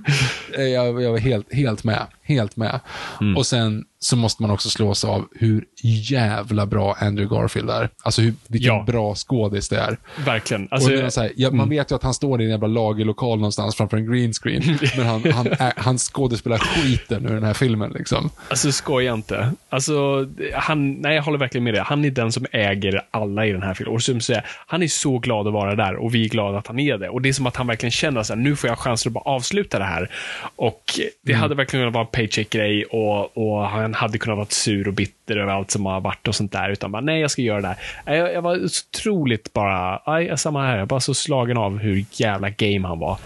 eh, 0.58 0.64
jag, 0.64 1.02
jag 1.02 1.10
var 1.10 1.18
helt, 1.18 1.54
helt 1.54 1.84
med, 1.84 2.06
helt 2.34 2.56
med. 2.56 2.80
Och 3.36 3.46
sen 3.46 3.84
så 4.02 4.16
måste 4.16 4.42
man 4.42 4.50
också 4.50 4.70
slås 4.70 5.04
av 5.04 5.28
hur 5.34 5.64
jävla 6.10 6.66
bra 6.66 6.96
Andrew 7.00 7.36
Garfield 7.36 7.70
är. 7.70 7.88
Alltså 8.02 8.22
hur, 8.22 8.34
vilken 8.46 8.74
Ja. 8.74 8.84
bra 8.86 9.14
skådis 9.14 9.68
det 9.68 9.78
är. 9.78 9.98
Verkligen. 10.24 10.68
Alltså, 10.70 10.92
jag 10.92 11.02
här, 11.16 11.32
ja, 11.36 11.50
man 11.50 11.68
vet 11.68 11.90
ju 11.90 11.94
att 11.94 12.02
han 12.02 12.14
står 12.14 12.40
i 12.40 12.44
en 12.44 12.50
jävla 12.50 12.66
lagerlokal 12.66 13.38
någonstans 13.38 13.76
framför 13.76 13.96
en 13.96 14.12
green 14.12 14.32
screen. 14.32 14.62
men 14.96 15.06
han, 15.06 15.32
han, 15.32 15.46
är, 15.46 15.72
han 15.76 15.98
skådespelar 15.98 16.58
skiten 16.58 17.26
ur 17.26 17.34
den 17.34 17.44
här 17.44 17.54
filmen. 17.54 17.92
Liksom. 17.92 18.30
Alltså 18.48 18.72
skoja 18.72 19.14
inte. 19.14 19.52
Alltså, 19.68 20.26
han, 20.54 20.92
nej, 20.92 21.16
jag 21.16 21.22
håller 21.22 21.38
verkligen 21.38 21.64
med 21.64 21.74
dig. 21.74 21.82
Han 21.86 22.04
är 22.04 22.10
den 22.10 22.32
som 22.32 22.46
äger 22.52 23.06
alla 23.10 23.46
i 23.46 23.52
den 23.52 23.62
här 23.62 23.74
filmen. 23.74 23.94
Och 23.94 24.02
som 24.02 24.20
säger, 24.20 24.46
han 24.66 24.82
är 24.82 24.88
så 24.88 25.18
glad 25.18 25.46
att 25.46 25.52
vara 25.52 25.74
där 25.74 25.96
och 25.96 26.14
vi 26.14 26.24
är 26.24 26.28
glada 26.28 26.58
att 26.58 26.66
han 26.66 26.78
är 26.78 26.98
det. 26.98 27.08
Och 27.08 27.22
det 27.22 27.28
är 27.28 27.32
som 27.32 27.46
att 27.46 27.56
han 27.56 27.66
verkligen 27.66 27.90
känner 27.90 28.20
att 28.20 28.38
nu 28.38 28.56
får 28.56 28.70
jag 28.70 28.78
chansen 28.78 29.10
att 29.10 29.14
bara 29.14 29.34
avsluta 29.34 29.78
det 29.78 29.84
här. 29.84 30.10
Och 30.56 30.82
det 31.22 31.32
hade 31.32 31.54
verkligen 31.54 31.82
kunnat 31.82 31.94
vara 31.94 32.04
paycheck-grej 32.20 32.84
och, 32.84 33.36
och 33.36 33.68
han 33.68 33.94
hade 33.94 34.18
kunnat 34.18 34.36
vara 34.36 34.46
sur 34.50 34.88
och 34.88 34.94
bitter 34.94 35.36
över 35.36 35.52
allt 35.52 35.70
som 35.70 35.86
har 35.86 36.00
varit 36.00 36.28
och 36.28 36.34
sånt 36.34 36.52
där. 36.52 36.70
Utan 36.70 36.92
bara, 36.92 37.02
nej, 37.02 37.20
jag 37.20 37.30
ska 37.30 37.42
göra 37.42 37.60
det 37.60 37.76
här. 38.04 38.14
Jag, 38.16 38.32
jag 38.34 38.42
var 38.42 38.64
otroligt 38.64 39.52
bara, 39.52 40.02
nej, 40.06 40.38
samma 40.38 40.66
här. 40.66 40.78
Jag 40.78 40.88
var 40.88 41.00
så 41.00 41.14
slagen 41.14 41.56
av 41.56 41.78
hur 41.78 42.04
jävla 42.12 42.50
game 42.50 42.88
han 42.88 42.98
var. 42.98 43.18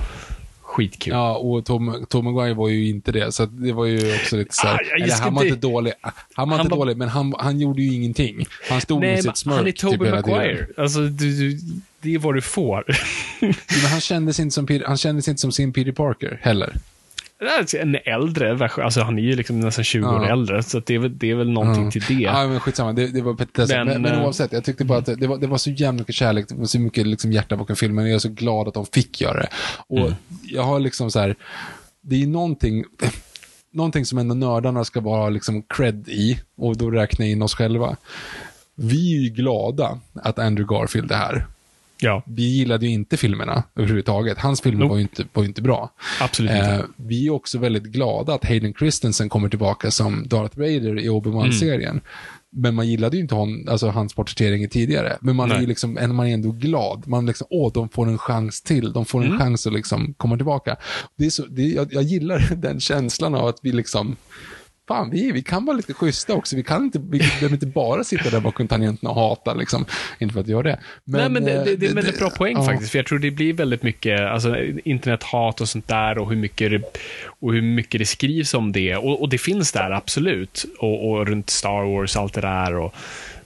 Skitkul. 0.63 1.13
Ja, 1.13 1.37
och 1.37 1.65
Tom, 1.65 2.07
Tom 2.09 2.25
Maguire 2.25 2.55
var 2.55 2.69
ju 2.69 2.89
inte 2.89 3.13
det, 3.13 3.33
så 3.33 3.47
det 3.47 3.73
var 3.73 3.85
ju 3.85 4.15
också 4.15 4.37
lite 4.37 4.55
så 4.55 4.67
här, 4.67 4.75
Ah, 4.75 5.03
eller 5.03 5.15
han 5.23 5.35
var 5.35 5.45
inte- 5.45 5.57
dålig, 5.57 5.93
han 6.35 6.49
var 6.51 6.57
Han 6.57 6.67
inte 6.67 6.77
dålig, 6.77 6.97
men 6.97 7.09
han, 7.09 7.35
han 7.39 7.61
gjorde 7.61 7.83
ju 7.83 7.95
ingenting. 7.95 8.45
Han 8.71 8.81
stod 8.81 9.01
Nej, 9.01 9.11
med 9.15 9.23
sitt 9.23 9.37
smörk 9.37 9.57
han 9.59 9.67
är 9.67 9.73
Tobey 9.73 9.99
typ 9.99 10.11
Maguire. 10.27 10.67
Alltså, 10.77 11.01
du, 11.01 11.39
du, 11.51 11.59
det 12.01 12.15
är 12.15 12.19
vad 12.19 12.35
du 12.35 12.41
får. 12.41 12.85
Men 13.41 13.91
han 13.91 14.01
kändes, 14.01 14.41
inte 14.41 14.55
som, 14.55 14.69
han 14.87 14.97
kändes 14.97 15.29
inte 15.29 15.41
som 15.41 15.53
sin 15.53 15.73
Peter 15.73 15.93
Parker 15.93 16.39
heller. 16.43 16.73
En 17.81 17.97
äldre 18.05 18.55
version. 18.55 18.85
Alltså, 18.85 19.01
han 19.01 19.19
är 19.19 19.23
ju 19.23 19.37
liksom 19.37 19.61
nästan 19.61 19.85
20 19.85 20.07
år 20.09 20.25
Ja. 20.25 20.33
äldre, 20.33 20.63
så 20.63 20.81
det, 20.81 20.95
är 20.95 20.99
väl, 20.99 21.19
det 21.19 21.31
är 21.31 21.35
väl 21.35 21.51
någonting 21.51 21.91
till 21.91 22.03
det. 22.09 22.15
Ja, 22.23 22.47
men 22.49 22.61
skitsamma. 22.61 22.93
Det, 22.93 23.07
det 23.07 23.23
var 23.23 23.35
petitesser. 23.35 23.85
Men, 23.85 23.87
Men, 23.87 24.03
men, 24.03 24.13
eh, 24.21 24.25
oavsett, 24.25 24.53
jag 24.53 24.65
tyckte 24.65 24.85
bara 24.85 24.99
att 24.99 25.07
det, 25.07 25.15
det, 25.17 25.27
var, 25.27 25.39
det 25.39 25.47
var 25.47 25.59
så 25.59 25.71
jävla 25.71 25.99
mycket 25.99 26.15
kärlek, 26.15 26.49
det 26.49 26.55
var 26.55 26.67
så 26.67 26.79
mycket 26.81 27.07
liksom 27.07 27.33
hjärta 27.33 27.57
bakom 27.57 27.77
filmen. 27.77 28.07
Jag 28.07 28.15
är 28.15 28.19
så 28.19 28.29
glad 28.29 28.69
att 28.69 28.75
de 28.75 28.87
fick 28.87 29.21
göra 29.21 29.41
det. 29.41 29.49
Och 29.87 29.99
Mm. 29.99 30.13
jag 30.43 30.63
har 30.63 30.81
liksom 30.81 31.11
så 31.11 31.19
här, 31.21 31.37
det 32.03 32.23
är 32.23 32.27
någonting, 32.27 32.85
någonting 33.73 34.05
som 34.07 34.19
ändå 34.19 34.35
nördarna 34.35 34.85
ska 34.85 35.01
vara 35.01 35.29
liksom 35.29 35.63
cred 35.63 36.09
i, 36.09 36.41
och 36.57 36.77
då 36.77 36.91
räknar 36.91 37.27
jag 37.27 37.33
in 37.33 37.43
oss 37.43 37.55
själva. 37.55 37.97
Vi 38.77 39.17
är 39.17 39.21
ju 39.21 39.29
glada 39.29 39.99
att 40.15 40.39
Andrew 40.39 40.75
Garfield 40.79 41.13
är 41.13 41.17
här. 41.17 41.47
Ja, 42.05 42.23
Vi 42.27 42.43
gillade 42.43 42.87
ju 42.87 42.93
inte 42.93 43.17
filmerna 43.17 43.63
överhuvudtaget. 43.77 44.39
Hans 44.39 44.61
filmer 44.61 44.81
Nope. 44.81 44.91
var 44.91 44.97
ju 44.97 45.03
inte, 45.03 45.25
var 45.33 45.43
ju 45.43 45.49
inte 45.49 45.63
bra. 45.63 45.91
absolut 46.21 46.51
inte. 46.51 46.65
Eh, 46.65 46.81
vi 46.97 47.27
är 47.27 47.31
också 47.31 47.59
väldigt 47.59 47.85
glada 47.85 48.35
att 48.35 48.45
Hayden 48.45 48.75
Christensen 48.75 49.29
kommer 49.29 49.49
tillbaka 49.49 49.91
som 49.91 50.29
Darth 50.29 50.59
Vader 50.59 50.99
i 51.01 51.09
Obi-Wan-serien. 51.09 51.91
Mm. 51.91 52.03
Men 52.57 52.75
man 52.75 52.89
gillade 52.89 53.17
ju 53.17 53.23
inte 53.23 53.35
hon, 53.35 53.69
alltså 53.69 53.89
hans 53.89 54.15
porträttering 54.15 54.69
tidigare. 54.69 55.17
Men 55.21 55.37
man 55.37 55.51
är 55.51 55.55
Nej. 55.55 55.63
ju 55.63 55.69
liksom, 55.69 55.95
man 55.95 56.27
är 56.27 56.35
ändå 56.35 56.51
glad. 56.51 57.09
Man 57.09 57.27
liksom, 57.27 57.47
åh, 57.51 57.73
de 57.73 57.89
får 57.89 58.07
en 58.09 58.19
chans 58.19 58.63
till. 58.63 58.93
De 58.93 59.05
får 59.05 59.21
en 59.21 59.27
Mm. 59.27 59.39
chans 59.39 59.67
att 59.67 59.73
liksom 59.73 60.15
komma 60.17 60.37
tillbaka. 60.37 60.77
Det 61.19 61.27
är 61.27 61.31
så, 61.31 61.47
det, 61.47 61.63
jag, 61.63 61.93
jag 61.95 62.03
gillar 62.03 62.55
den 62.57 62.81
känslan 62.81 63.35
av 63.35 63.47
att 63.47 63.59
vi 63.63 63.73
liksom, 63.73 64.17
fan, 64.89 65.11
vi, 65.11 65.33
vi 65.33 65.43
kan 65.43 65.65
vara 65.65 65.77
lite 65.77 65.95
schyssta 65.95 66.35
också. 66.35 66.57
Vi 66.57 66.63
kan 66.63 66.85
inte, 66.85 66.99
vi 66.99 67.19
behöver 67.19 67.55
inte 67.55 67.67
bara 67.67 68.05
sitta 68.05 68.31
där 68.31 68.41
bakom 68.41 68.69
tangenterna 68.69 69.11
och 69.11 69.17
hata, 69.17 69.55
liksom. 69.55 69.85
Inte 70.19 70.33
för 70.33 70.41
att 70.41 70.49
göra 70.49 70.63
det. 70.63 70.81
Nej, 71.05 71.29
men 71.29 71.45
det, 71.45 71.53
eh, 71.53 71.65
det, 71.65 71.77
det 71.77 71.87
är 71.87 71.91
en 71.91 71.97
väldigt 71.97 72.19
bra 72.19 72.31
poäng 72.31 72.57
ja. 72.57 72.65
faktiskt. 72.65 72.91
För 72.91 72.99
jag 72.99 73.07
tror 73.07 73.19
det 73.19 73.31
blir 73.31 73.53
väldigt 73.53 73.83
mycket 73.83 74.21
alltså, 74.21 74.57
internethat 74.85 75.61
och 75.61 75.69
sånt 75.69 75.89
där 75.89 76.19
och 76.19 76.29
hur 76.29 76.37
mycket 76.37 76.71
det, 76.71 76.83
och 77.41 77.53
hur 77.53 77.63
mycket 77.63 77.99
det 77.99 78.07
skrivs 78.07 78.55
om 78.55 78.73
det. 78.73 78.97
Och, 78.97 79.23
och 79.23 79.29
det 79.29 79.39
finns 79.39 79.73
där, 79.73 79.91
absolut. 79.91 80.65
Och, 80.79 81.11
och 81.11 81.27
runt 81.27 81.51
Star 81.51 81.97
Wars, 81.97 82.17
allt 82.17 82.35
det 82.35 82.41
där. 82.41 82.77
och 82.77 82.95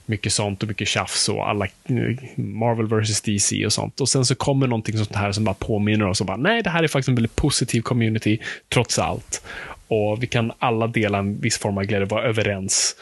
mycket 0.09 0.33
sånt 0.33 0.63
och 0.63 0.69
mycket 0.69 0.87
tjafs 0.87 1.29
och 1.29 1.49
alla 1.49 1.67
Marvel 2.35 2.87
vs 2.87 3.21
DC 3.21 3.65
och 3.65 3.73
sånt. 3.73 4.01
Och 4.01 4.09
sen 4.09 4.25
så 4.25 4.35
kommer 4.35 4.67
någonting 4.67 4.97
sånt 4.97 5.15
här 5.15 5.31
som 5.31 5.43
bara 5.43 5.53
påminner 5.53 6.07
oss 6.07 6.21
om 6.21 6.27
bara, 6.27 6.37
nej, 6.37 6.63
det 6.63 6.69
här 6.69 6.83
är 6.83 6.87
faktiskt 6.87 7.09
en 7.09 7.15
väldigt 7.15 7.35
positiv 7.35 7.81
community, 7.81 8.39
trots 8.69 8.99
allt. 8.99 9.43
Och 9.89 10.23
vi 10.23 10.27
kan 10.27 10.51
alla 10.59 10.87
dela 10.87 11.17
en 11.17 11.41
viss 11.41 11.57
form 11.57 11.77
av 11.77 11.83
glädje, 11.83 12.05
vara 12.05 12.23
överens. 12.23 12.95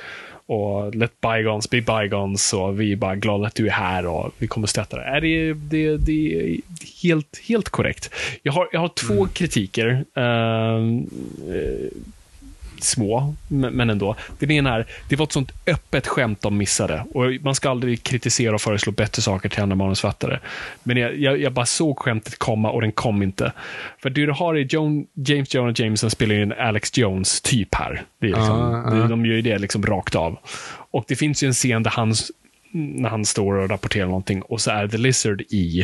Och 0.45 0.95
let 0.95 1.21
bygons 1.21 1.69
be 1.69 1.81
bygons 1.81 2.53
och 2.53 2.81
vi 2.81 2.91
är 2.91 2.95
bara 2.95 3.15
glada 3.15 3.47
att 3.47 3.55
du 3.55 3.67
är 3.67 3.71
här 3.71 4.05
och 4.05 4.31
vi 4.37 4.47
kommer 4.47 4.67
stötta 4.67 4.97
dig. 4.97 5.21
Det, 5.21 5.53
det, 5.53 5.97
det 5.97 6.35
är 6.35 6.57
helt, 7.03 7.41
helt 7.47 7.69
korrekt. 7.69 8.13
Jag 8.43 8.53
har, 8.53 8.69
jag 8.71 8.79
har 8.79 8.89
två 8.89 9.27
kritiker. 9.27 10.05
ehm, 10.15 11.09
eh, 11.49 11.89
små, 12.83 13.35
men 13.47 13.89
ändå. 13.89 14.15
Den 14.39 14.51
ena 14.51 14.75
är, 14.75 14.85
det 15.09 15.15
var 15.15 15.25
ett 15.25 15.31
sånt 15.31 15.51
öppet 15.67 16.07
skämt 16.07 16.41
de 16.41 16.57
missade. 16.57 17.03
Och 17.13 17.25
man 17.41 17.55
ska 17.55 17.69
aldrig 17.69 18.03
kritisera 18.03 18.55
och 18.55 18.61
föreslå 18.61 18.91
bättre 18.91 19.21
saker 19.21 19.49
till 19.49 19.61
andra 19.63 19.75
manusfattare. 19.75 20.39
Men 20.83 20.97
jag, 20.97 21.15
jag, 21.17 21.41
jag 21.41 21.53
bara 21.53 21.65
såg 21.65 21.99
skämtet 21.99 22.39
komma 22.39 22.71
och 22.71 22.81
den 22.81 22.91
kom 22.91 23.23
inte. 23.23 23.51
För 24.01 24.09
det 24.09 24.25
du 24.25 24.31
har 24.31 24.55
är 24.55 24.67
Joan, 24.69 25.07
James 25.13 25.55
Jonah 25.55 25.73
Jameson 25.75 26.09
spelar 26.09 26.35
en 26.35 26.53
Alex 26.53 26.97
Jones 26.97 27.41
typ 27.41 27.75
här. 27.75 28.03
Det 28.19 28.25
är 28.25 28.29
liksom, 28.29 28.59
ah. 28.59 28.89
det, 28.89 29.07
de 29.07 29.25
gör 29.25 29.35
ju 29.35 29.41
det 29.41 29.57
liksom 29.59 29.85
rakt 29.85 30.15
av. 30.15 30.37
Och 30.91 31.05
det 31.07 31.15
finns 31.15 31.43
ju 31.43 31.47
en 31.47 31.53
scen 31.53 31.83
där 31.83 31.91
han, 31.91 32.13
när 32.71 33.09
han 33.09 33.25
står 33.25 33.53
och 33.53 33.69
rapporterar 33.69 34.05
någonting 34.07 34.41
och 34.41 34.61
så 34.61 34.71
är 34.71 34.87
The 34.87 34.97
Lizard 34.97 35.41
i 35.41 35.83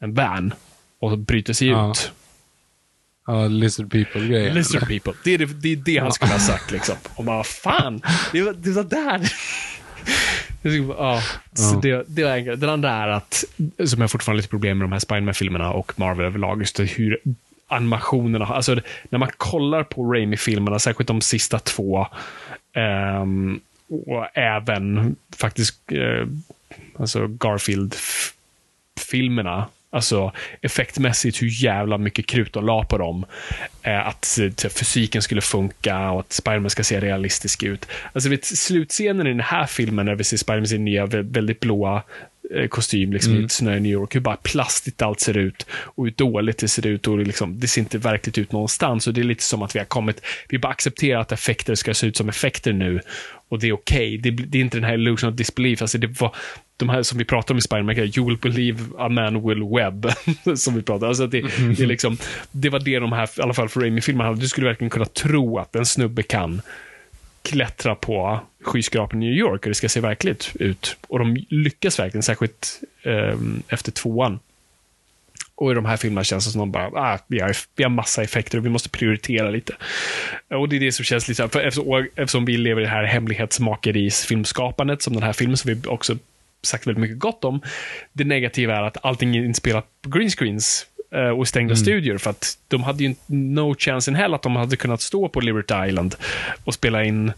en 0.00 0.14
van 0.14 0.54
och 1.00 1.18
bryter 1.18 1.52
sig 1.52 1.68
Ja. 1.68 1.90
ut. 1.90 2.12
Ja, 3.30 3.48
lizard 3.48 3.90
people-grejen. 3.90 4.54
Lizard 4.54 4.88
people. 4.88 5.12
Det 5.24 5.34
är 5.34 5.38
det, 5.38 5.46
det, 5.46 5.72
är 5.72 5.76
det 5.76 5.98
han 5.98 6.12
skulle 6.12 6.32
ha 6.32 6.38
sagt. 6.38 6.70
Liksom. 6.70 6.96
Och 7.14 7.24
man, 7.24 7.44
fan, 7.44 8.02
det 8.32 8.42
var, 8.42 8.52
det 8.52 8.70
var 8.70 8.84
där. 8.84 9.32
Ja, 10.98 11.22
så 11.52 11.80
det, 11.80 12.04
det 12.08 12.24
var 12.24 12.36
en, 12.36 12.60
den 12.60 12.70
andra 12.70 12.90
är 12.90 13.08
att, 13.08 13.44
som 13.84 14.00
jag 14.00 14.10
fortfarande 14.10 14.36
har 14.36 14.42
lite 14.42 14.48
problem 14.48 14.78
med 14.78 14.84
de 14.84 14.92
här 14.92 14.98
Spiderman-filmerna 14.98 15.72
och 15.72 15.98
Marvel 15.98 16.26
överlag, 16.26 16.60
just 16.60 16.80
hur 16.80 17.18
animationerna, 17.66 18.46
alltså 18.46 18.80
när 19.08 19.18
man 19.18 19.30
kollar 19.36 19.82
på 19.82 20.12
Raimi-filmerna, 20.12 20.78
särskilt 20.78 21.08
de 21.08 21.20
sista 21.20 21.58
två, 21.58 22.06
ehm, 22.72 23.60
och 23.88 24.38
även 24.38 25.16
faktiskt 25.36 25.92
eh, 25.92 26.26
alltså 26.98 27.26
Garfield-filmerna, 27.26 29.66
Alltså 29.92 30.32
effektmässigt 30.60 31.42
hur 31.42 31.62
jävla 31.64 31.98
mycket 31.98 32.26
krut 32.26 32.52
de 32.52 32.66
la 32.66 32.84
på 32.84 32.98
dem. 32.98 33.24
Eh, 33.82 34.06
att 34.08 34.38
eh, 34.64 34.68
fysiken 34.70 35.22
skulle 35.22 35.40
funka 35.40 36.10
och 36.10 36.20
att 36.20 36.32
Spiderman 36.32 36.70
ska 36.70 36.84
se 36.84 37.00
realistisk 37.00 37.62
ut. 37.62 37.86
Alltså 38.12 38.28
vet, 38.30 38.44
slutscenen 38.44 39.26
i 39.26 39.30
den 39.30 39.40
här 39.40 39.66
filmen 39.66 40.06
när 40.06 40.14
vi 40.14 40.24
ser 40.24 40.36
Spiderman 40.36 40.64
i 40.64 40.68
sin 40.68 40.84
nya 40.84 41.06
vä- 41.06 41.32
väldigt 41.32 41.60
blåa 41.60 42.02
eh, 42.54 42.68
kostym 42.68 43.12
liksom, 43.12 43.32
i 43.40 43.44
ett 43.44 43.52
snö 43.52 43.76
i 43.76 43.80
New 43.80 43.92
York. 43.92 44.14
Hur 44.14 44.20
bara 44.20 44.36
plastigt 44.36 45.02
allt 45.02 45.20
ser 45.20 45.36
ut 45.36 45.66
och 45.72 46.04
hur 46.04 46.12
dåligt 46.16 46.58
det 46.58 46.68
ser 46.68 46.86
ut. 46.86 47.06
och 47.08 47.18
det, 47.18 47.24
liksom, 47.24 47.60
det 47.60 47.68
ser 47.68 47.80
inte 47.80 47.98
verkligt 47.98 48.38
ut 48.38 48.52
någonstans. 48.52 49.06
Och 49.06 49.14
Det 49.14 49.20
är 49.20 49.24
lite 49.24 49.44
som 49.44 49.62
att 49.62 49.74
vi 49.74 49.78
har 49.78 49.86
kommit, 49.86 50.20
vi 50.48 50.58
bara 50.58 50.72
accepterar 50.72 51.20
att 51.20 51.32
effekter 51.32 51.74
ska 51.74 51.94
se 51.94 52.06
ut 52.06 52.16
som 52.16 52.28
effekter 52.28 52.72
nu. 52.72 53.00
Och 53.50 53.58
det 53.58 53.68
är 53.68 53.72
okej. 53.72 54.18
Det, 54.18 54.30
det 54.30 54.58
är 54.58 54.62
inte 54.62 54.76
den 54.76 54.84
här 54.84 54.94
illusion 54.94 55.30
of 55.30 55.36
disbelief. 55.36 55.82
Alltså 55.82 55.98
det 55.98 56.20
var, 56.20 56.34
de 56.76 56.88
här 56.88 57.02
som 57.02 57.18
vi 57.18 57.24
pratar 57.24 57.54
om 57.54 57.58
i 57.58 57.60
Spiderman, 57.60 57.96
you 57.98 58.26
will 58.28 58.38
believe 58.38 58.84
a 58.98 59.08
man 59.08 59.48
will 59.48 59.62
web. 59.62 60.06
som 60.58 60.74
vi 60.74 60.82
pratar 60.82 61.06
alltså 61.06 61.26
det, 61.26 61.40
det, 61.40 61.82
är 61.82 61.86
liksom, 61.86 62.18
det 62.50 62.68
var 62.68 62.78
det 62.78 62.98
de 62.98 63.12
här, 63.12 63.30
i 63.38 63.42
alla 63.42 63.54
fall 63.54 63.68
för 63.68 63.80
Raimi-filmerna 63.80 64.28
hade. 64.28 64.40
Du 64.40 64.48
skulle 64.48 64.66
verkligen 64.66 64.90
kunna 64.90 65.04
tro 65.04 65.58
att 65.58 65.76
en 65.76 65.86
snubbe 65.86 66.22
kan 66.22 66.62
klättra 67.42 67.94
på 67.94 68.40
skyskrapan 68.62 69.22
i 69.22 69.26
New 69.26 69.38
York 69.38 69.62
och 69.62 69.68
det 69.68 69.74
ska 69.74 69.88
se 69.88 70.00
verkligt 70.00 70.52
ut. 70.54 70.96
Och 71.08 71.18
de 71.18 71.44
lyckas 71.48 71.98
verkligen, 71.98 72.22
särskilt 72.22 72.80
ehm, 73.02 73.62
efter 73.68 73.92
tvåan. 73.92 74.38
Och 75.60 75.70
i 75.70 75.74
de 75.74 75.84
här 75.84 75.96
filmerna 75.96 76.24
känns 76.24 76.44
det 76.44 76.50
som 76.50 76.58
de 76.58 76.70
bara, 76.70 76.86
ah, 76.86 77.18
vi, 77.26 77.40
har, 77.40 77.56
vi 77.76 77.82
har 77.82 77.90
massa 77.90 78.22
effekter 78.22 78.58
och 78.58 78.64
vi 78.64 78.70
måste 78.70 78.88
prioritera 78.88 79.50
lite. 79.50 79.74
Och 80.48 80.68
det 80.68 80.76
är 80.76 80.80
det 80.80 80.92
som 80.92 81.04
känns 81.04 81.28
lite 81.28 81.48
för 81.48 81.60
eftersom, 82.16 82.44
vi 82.44 82.56
lever 82.56 82.80
i 82.80 82.84
det 82.84 82.90
här 82.90 83.04
hemlighetsmakeris 83.04 84.24
filmskapandet, 84.24 85.02
som 85.02 85.14
den 85.14 85.22
här 85.22 85.32
filmen, 85.32 85.56
som 85.56 85.74
vi 85.74 85.88
också 85.88 86.16
sagt 86.62 86.86
väldigt 86.86 87.00
mycket 87.00 87.18
gott 87.18 87.44
om. 87.44 87.60
Det 88.12 88.24
negativa 88.24 88.76
är 88.76 88.82
att 88.82 89.04
allting 89.04 89.36
är 89.36 89.44
inspelat 89.44 89.86
på 90.02 90.10
green 90.10 90.30
screens 90.30 90.86
eh, 91.14 91.28
och 91.28 91.48
stängda 91.48 91.76
studior, 91.76 92.18
för 92.18 92.30
att 92.30 92.58
de 92.68 92.82
hade 92.82 93.04
ju 93.04 93.14
no 93.26 93.74
chance 93.78 94.10
in 94.10 94.14
hell 94.14 94.34
att 94.34 94.42
de 94.42 94.56
hade 94.56 94.76
kunnat 94.76 95.00
stå 95.00 95.28
på 95.28 95.40
Liberty 95.40 95.74
Island 95.88 96.14
och 96.64 96.74
spela 96.74 97.04
in 97.04 97.32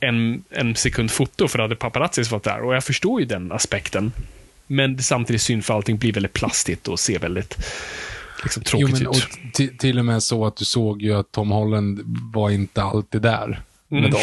en, 0.00 0.44
en 0.50 0.76
sekund 0.76 1.10
foto, 1.10 1.48
för 1.48 1.58
då 1.58 1.64
hade 1.64 1.76
paparazzis 1.76 2.30
varit 2.30 2.44
där. 2.44 2.60
Och 2.60 2.74
jag 2.74 2.84
förstår 2.84 3.20
ju 3.20 3.26
den 3.26 3.52
aspekten. 3.52 4.12
Men 4.68 5.02
samtidigt 5.02 5.42
synd 5.42 5.64
för 5.64 5.74
allting 5.74 5.96
blir 5.98 6.12
väldigt 6.12 6.32
plastigt 6.32 6.88
och 6.88 7.00
ser 7.00 7.18
väldigt 7.18 7.56
liksom, 8.42 8.62
Jo, 8.66 8.70
tråkigt 8.88 8.98
men, 8.98 9.06
och 9.06 9.16
ut. 9.16 9.28
ti- 9.54 9.76
till 9.78 9.98
och 9.98 10.04
med 10.04 10.22
så 10.22 10.46
att 10.46 10.56
du 10.56 10.64
såg 10.64 11.02
ju 11.02 11.14
att 11.14 11.32
Tom 11.32 11.50
Holland 11.50 12.00
var 12.34 12.50
inte 12.50 12.82
alltid 12.82 13.22
där 13.22 13.62
med 13.88 13.98
Mm. 13.98 14.10
dem. 14.10 14.20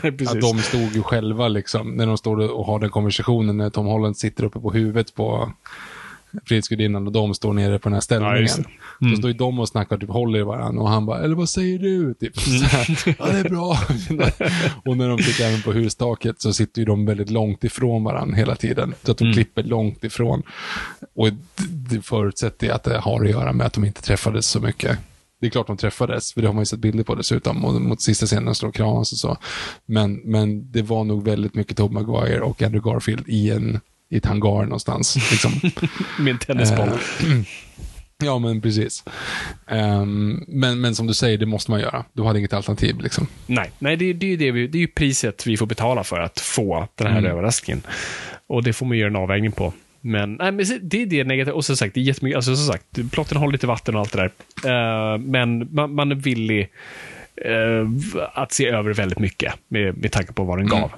Precis. 0.00 0.28
Att 0.30 0.40
de 0.40 0.58
stod 0.58 0.94
ju 0.96 1.02
själva 1.02 1.48
liksom, 1.48 1.90
när 1.90 2.06
de 2.06 2.18
står 2.18 2.50
och 2.50 2.66
har 2.66 2.78
den 2.78 2.90
konversationen, 2.90 3.56
när 3.56 3.70
Tom 3.70 3.86
Holland 3.86 4.16
sitter 4.16 4.44
uppe 4.44 4.60
på 4.60 4.72
huvudet 4.72 5.14
på 5.14 5.52
Frihetsgudinnan 6.46 7.06
och 7.06 7.12
de 7.12 7.34
står 7.34 7.52
nere 7.52 7.78
på 7.78 7.88
den 7.88 7.92
här 7.92 7.96
Ja, 7.96 8.00
ställningen. 8.00 8.46
det. 8.46 9.04
Mm. 9.06 9.12
Då 9.14 9.16
står 9.18 9.30
ju 9.30 9.36
de 9.36 9.58
och 9.60 9.68
snackar, 9.68 9.98
typ 9.98 10.08
håller 10.10 10.38
i 10.38 10.42
varandra 10.42 10.82
och 10.82 10.88
han 10.88 11.06
bara, 11.06 11.18
eller 11.18 11.34
vad 11.34 11.48
säger 11.48 11.78
du? 11.78 12.14
Typ, 12.14 12.34
Mm. 12.48 13.16
ja, 13.18 13.26
det 13.32 13.38
är 13.38 13.48
bra. 13.48 13.78
och 14.84 14.96
när 14.96 15.08
de 15.08 15.18
sitter 15.18 15.44
även 15.48 15.62
på 15.62 15.72
hustaket 15.72 16.40
så 16.40 16.52
sitter 16.52 16.80
ju 16.80 16.84
de 16.86 17.06
väldigt 17.06 17.30
långt 17.30 17.64
ifrån 17.64 18.04
varandra 18.04 18.36
hela 18.36 18.56
tiden. 18.56 18.94
Så 19.02 19.12
att 19.12 19.18
de 19.18 19.24
Mm. 19.24 19.34
klipper 19.34 19.62
långt 19.62 20.04
ifrån. 20.04 20.42
Och 21.14 21.28
det, 21.90 22.02
förutsätter 22.02 22.66
ju 22.66 22.72
att 22.72 22.84
det 22.84 22.98
har 22.98 23.24
att 23.24 23.30
göra 23.30 23.52
med 23.52 23.66
att 23.66 23.72
de 23.72 23.84
inte 23.84 24.02
träffades 24.02 24.46
så 24.46 24.60
mycket. 24.60 24.98
Det 25.40 25.46
är 25.46 25.50
klart 25.50 25.66
de 25.66 25.76
träffades, 25.76 26.32
för 26.32 26.40
det 26.40 26.46
har 26.48 26.54
man 26.54 26.62
ju 26.62 26.66
sett 26.66 26.78
bilder 26.78 27.04
på 27.04 27.14
dessutom. 27.14 27.64
Och 27.64 27.80
mot 27.80 28.02
sista 28.02 28.26
scenen 28.26 28.54
står 28.54 28.72
kramas 28.72 29.12
och 29.12 29.18
så. 29.18 29.36
Men, 29.86 30.14
men 30.24 30.72
det 30.72 30.82
var 30.82 31.04
nog 31.04 31.24
väldigt 31.24 31.54
mycket 31.54 31.76
Tobey 31.76 31.94
Maguire 31.94 32.40
och 32.40 32.62
Andrew 32.62 32.90
Garfield 32.90 33.28
i, 33.28 33.50
en, 33.50 33.80
i 34.10 34.16
ett 34.16 34.26
hangar 34.26 34.62
någonstans. 34.64 35.16
Liksom. 35.30 35.52
Med 36.18 36.30
en 36.30 36.38
tennisboll. 36.38 36.88
Eh, 36.88 36.94
ja, 38.24 38.38
men 38.38 38.60
precis. 38.60 39.04
Ehm, 39.66 40.44
men, 40.48 40.80
men 40.80 40.94
som 40.94 41.06
du 41.06 41.14
säger, 41.14 41.38
det 41.38 41.46
måste 41.46 41.70
man 41.70 41.80
göra. 41.80 42.04
Du 42.12 42.22
hade 42.22 42.38
inget 42.38 42.52
alternativ. 42.52 43.00
Liksom. 43.00 43.26
Nej, 43.46 43.70
nej 43.78 43.96
det, 43.96 44.12
det, 44.12 44.32
är 44.32 44.36
det, 44.36 44.50
vi, 44.50 44.66
det 44.66 44.78
är 44.78 44.80
ju 44.80 44.86
priset 44.88 45.46
vi 45.46 45.56
får 45.56 45.66
betala 45.66 46.04
för 46.04 46.20
att 46.20 46.40
få 46.40 46.88
den 46.94 47.06
här 47.06 47.18
Mm. 47.18 47.30
överraskningen. 47.30 47.82
Och 48.46 48.62
det 48.62 48.72
får 48.72 48.86
man 48.86 48.98
göra 48.98 49.08
en 49.10 49.16
avvägning 49.16 49.52
på. 49.52 49.72
Men, 50.00 50.34
nej, 50.34 50.52
men 50.52 50.66
det 50.82 51.02
är 51.02 51.06
det 51.06 51.24
negativa. 51.24 51.56
Och 51.56 51.64
som 51.64 51.76
sagt, 51.76 51.94
det 51.94 52.00
är 52.00 52.02
jättemycket, 52.02 52.36
alltså 52.36 52.56
som 52.56 52.66
sagt, 52.66 53.10
plotten 53.12 53.36
håller 53.38 53.52
lite 53.52 53.66
vatten 53.66 53.94
och 53.94 54.00
allt 54.00 54.12
det 54.12 54.30
där. 54.62 55.12
Eh, 55.14 55.18
men 55.18 55.74
man, 55.74 55.94
man 55.94 56.10
är 56.10 56.14
villig 56.14 56.70
eh, 57.36 57.88
att 58.34 58.52
se 58.52 58.66
över 58.66 58.94
väldigt 58.94 59.18
mycket 59.18 59.54
med, 59.68 59.96
med 59.98 60.12
tanke 60.12 60.32
på 60.32 60.44
vad 60.44 60.58
den 60.58 60.66
gav. 60.68 60.90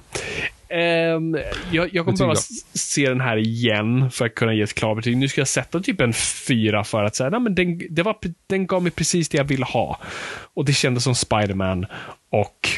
Ehm, 0.73 1.37
jag, 1.71 1.95
jag 1.95 2.05
kommer 2.05 2.19
behöva 2.19 2.35
se 2.75 3.09
den 3.09 3.21
här 3.21 3.37
igen 3.37 4.11
för 4.11 4.27
att 4.27 4.35
kunna 4.35 4.55
ge 4.55 4.63
ett 4.63 4.75
klart 4.75 4.97
betyg. 4.97 5.17
Nu 5.17 5.29
ska 5.29 5.41
jag 5.41 5.49
sätta 5.49 5.81
typ 5.81 6.01
en 6.01 6.13
fyra 6.47 6.85
för 6.85 7.05
att 7.05 7.17
säga, 7.17 7.31
nej 7.31 7.41
men 7.41 7.55
den, 7.55 7.83
det 7.91 8.03
var, 8.03 8.17
den 8.47 8.67
gav 8.67 8.83
mig 8.83 8.93
precis 8.93 9.29
det 9.29 9.39
jag 9.39 9.45
ville 9.45 9.65
ha. 9.65 9.99
Och 10.55 10.65
det 10.65 10.73
kändes 10.73 11.05
som 11.05 11.15
Spider-Man 11.15 11.87
och 12.31 12.69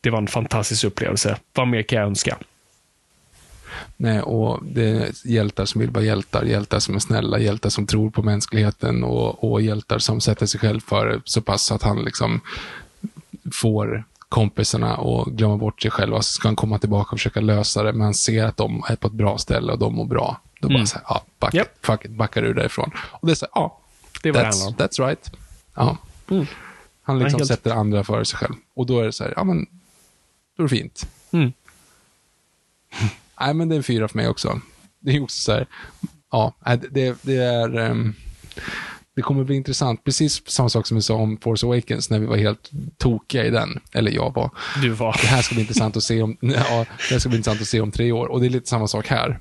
det 0.00 0.10
var 0.10 0.18
en 0.18 0.26
fantastisk 0.26 0.84
upplevelse. 0.84 1.36
Vad 1.54 1.68
mer 1.68 1.82
kan 1.82 1.98
jag 1.98 2.06
önska? 2.06 2.38
Nej, 3.96 4.22
och 4.22 4.64
det 4.64 4.88
är 4.88 5.10
hjältar 5.24 5.64
som 5.64 5.80
vill 5.80 5.90
vara 5.90 6.04
hjältar, 6.04 6.44
hjältar 6.44 6.78
som 6.78 6.94
är 6.94 6.98
snälla, 6.98 7.38
hjältar 7.38 7.70
som 7.70 7.86
tror 7.86 8.10
på 8.10 8.22
mänskligheten 8.22 9.04
och, 9.04 9.52
och 9.52 9.62
hjältar 9.62 9.98
som 9.98 10.20
sätter 10.20 10.46
sig 10.46 10.60
själv 10.60 10.80
för 10.80 11.20
så 11.24 11.42
pass 11.42 11.72
att 11.72 11.82
han 11.82 12.04
liksom 12.04 12.40
får 13.52 14.04
kompisarna 14.32 14.94
att 14.96 15.26
glömma 15.26 15.56
bort 15.56 15.82
sig 15.82 15.90
själva. 15.90 16.16
Så 16.22 16.32
ska 16.32 16.48
han 16.48 16.56
komma 16.56 16.78
tillbaka 16.78 17.10
och 17.12 17.18
försöka 17.18 17.40
lösa 17.40 17.82
det, 17.82 17.92
men 17.92 18.00
han 18.00 18.14
ser 18.14 18.44
att 18.44 18.56
de 18.56 18.82
är 18.88 18.96
på 18.96 19.06
ett 19.06 19.12
bra 19.12 19.38
ställe 19.38 19.72
och 19.72 19.78
de 19.78 19.94
mår 19.94 20.04
bra. 20.04 20.40
Då 20.60 20.68
bara 20.68 20.86
så 20.86 20.96
här, 20.98 21.04
ja, 21.08 21.22
back, 21.38 21.54
Japp. 21.54 21.86
fuck 21.86 22.04
it, 22.04 22.10
backar 22.10 22.42
ur 22.42 22.54
därifrån. 22.54 22.90
Och 22.96 23.26
det 23.26 23.32
är 23.32 23.34
så 23.34 23.46
här, 23.46 23.52
ja, 23.54 23.80
Det 24.22 24.30
var 24.32 24.40
det 24.40 24.48
that's, 24.48 24.66
om. 24.66 24.74
that's 24.74 25.06
right. 25.06 25.32
Ja. 25.74 25.96
Han 27.02 27.18
liksom 27.18 27.38
helt- 27.40 27.48
sätter 27.48 27.70
andra 27.70 28.04
före 28.04 28.24
sig 28.24 28.38
själv. 28.38 28.54
Och 28.74 28.86
då 28.86 29.00
är 29.00 29.04
det 29.04 29.12
så 29.12 29.24
här, 29.24 29.32
ja 29.36 29.44
men, 29.44 29.66
då 30.56 30.62
är 30.62 30.68
det 30.68 30.76
fint. 30.76 31.08
Mm. 31.30 31.52
Nej, 33.40 33.54
men 33.54 33.68
det 33.68 33.74
är 33.74 33.76
en 33.76 33.82
fyra 33.82 34.08
för 34.08 34.16
mig 34.16 34.28
också. 34.28 34.60
Det 35.00 35.16
är 35.16 35.22
också 35.22 35.38
så 35.40 35.52
här, 35.52 35.66
ja, 36.30 36.54
det, 36.90 37.18
det 37.22 37.36
är, 37.36 37.76
ehm, 37.78 38.14
det 39.14 39.22
kommer 39.22 39.44
bli 39.44 39.56
intressant. 39.56 40.04
Precis 40.04 40.42
samma 40.50 40.68
sak 40.68 40.86
som 40.86 40.94
vi 40.96 41.02
sa 41.02 41.14
om 41.14 41.38
Force 41.38 41.66
Awakens 41.66 42.10
när 42.10 42.18
vi 42.18 42.26
var 42.26 42.36
helt 42.36 42.70
tokiga 42.98 43.44
i 43.44 43.50
den. 43.50 43.80
Eller 43.92 44.10
jag 44.10 44.34
var. 44.34 44.50
Du 44.82 44.88
var... 44.88 45.12
Det 45.20 45.26
här 45.26 45.42
ska 45.42 45.54
bli 45.54 45.62
intressant 45.62 45.96
att 45.96 46.02
se 46.02 46.22
om, 46.22 46.36
ja, 46.40 46.86
det 47.10 47.20
ska 47.20 47.28
bli 47.28 47.38
intressant 47.38 47.60
att 47.62 47.68
se 47.68 47.80
om 47.80 47.90
tre 47.90 48.12
år. 48.12 48.26
Och 48.26 48.40
det 48.40 48.46
är 48.46 48.50
lite 48.50 48.68
samma 48.68 48.88
sak 48.88 49.06
här. 49.08 49.38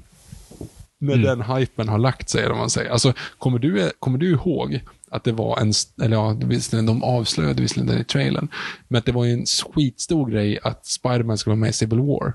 När 1.00 1.14
Mm. 1.14 1.26
den 1.26 1.42
hypen 1.42 1.90
har 1.90 1.98
lagt 1.98 2.30
sig, 2.30 2.44
eller 2.44 2.56
man 2.56 2.70
säger. 2.70 2.90
Alltså, 2.92 3.14
kommer 3.38 3.60
du, 3.60 3.92
kommer 4.00 4.18
du 4.18 4.32
ihåg 4.32 4.82
att 5.12 5.24
det 5.24 5.32
var 5.32 5.60
en, 5.60 5.74
eller 6.02 6.18
ja, 6.18 6.38
visserligen, 6.46 6.86
de 6.86 7.04
avslöjade 7.04 7.62
visserligen 7.62 7.96
det 7.96 8.02
i 8.02 8.04
trailern, 8.04 8.48
men 8.88 9.00
att 9.00 9.06
det 9.06 9.12
var 9.12 9.26
en 9.26 9.46
skitstor 9.46 10.30
grej 10.32 10.60
att 10.64 10.86
Spider-Man 10.86 11.38
skulle 11.38 11.52
vara 11.52 11.60
med 11.60 11.70
i 11.70 11.74
Civil 11.74 12.00
War. 12.00 12.34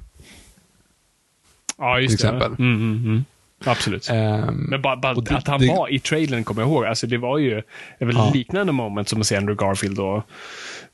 Ja, 1.78 2.00
just 2.00 2.18
till 2.18 2.26
det. 2.28 2.36
exempel. 2.36 2.64
Mm, 2.66 2.76
mm, 2.92 3.04
mm. 3.04 3.24
Absolut. 3.64 4.08
Ehm, 4.10 4.54
Men 4.54 4.82
bara, 4.82 4.96
bara 4.96 5.14
det- 5.14 5.36
att 5.36 5.46
han 5.48 5.60
det- 5.60 5.66
var 5.68 5.92
i 5.92 5.98
trailern 5.98 6.44
kommer 6.44 6.62
jag 6.62 6.68
ihåg. 6.70 6.84
Alltså 6.84 7.06
det 7.06 7.18
var 7.18 7.38
ju 7.38 7.58
ett 7.58 7.64
väldigt 7.98 8.16
Ja. 8.18 8.30
liknande 8.34 8.72
moment 8.72 9.08
som 9.08 9.20
att 9.20 9.26
se 9.26 9.36
Andrew 9.36 9.66
Garfield 9.66 9.98
och 9.98 10.22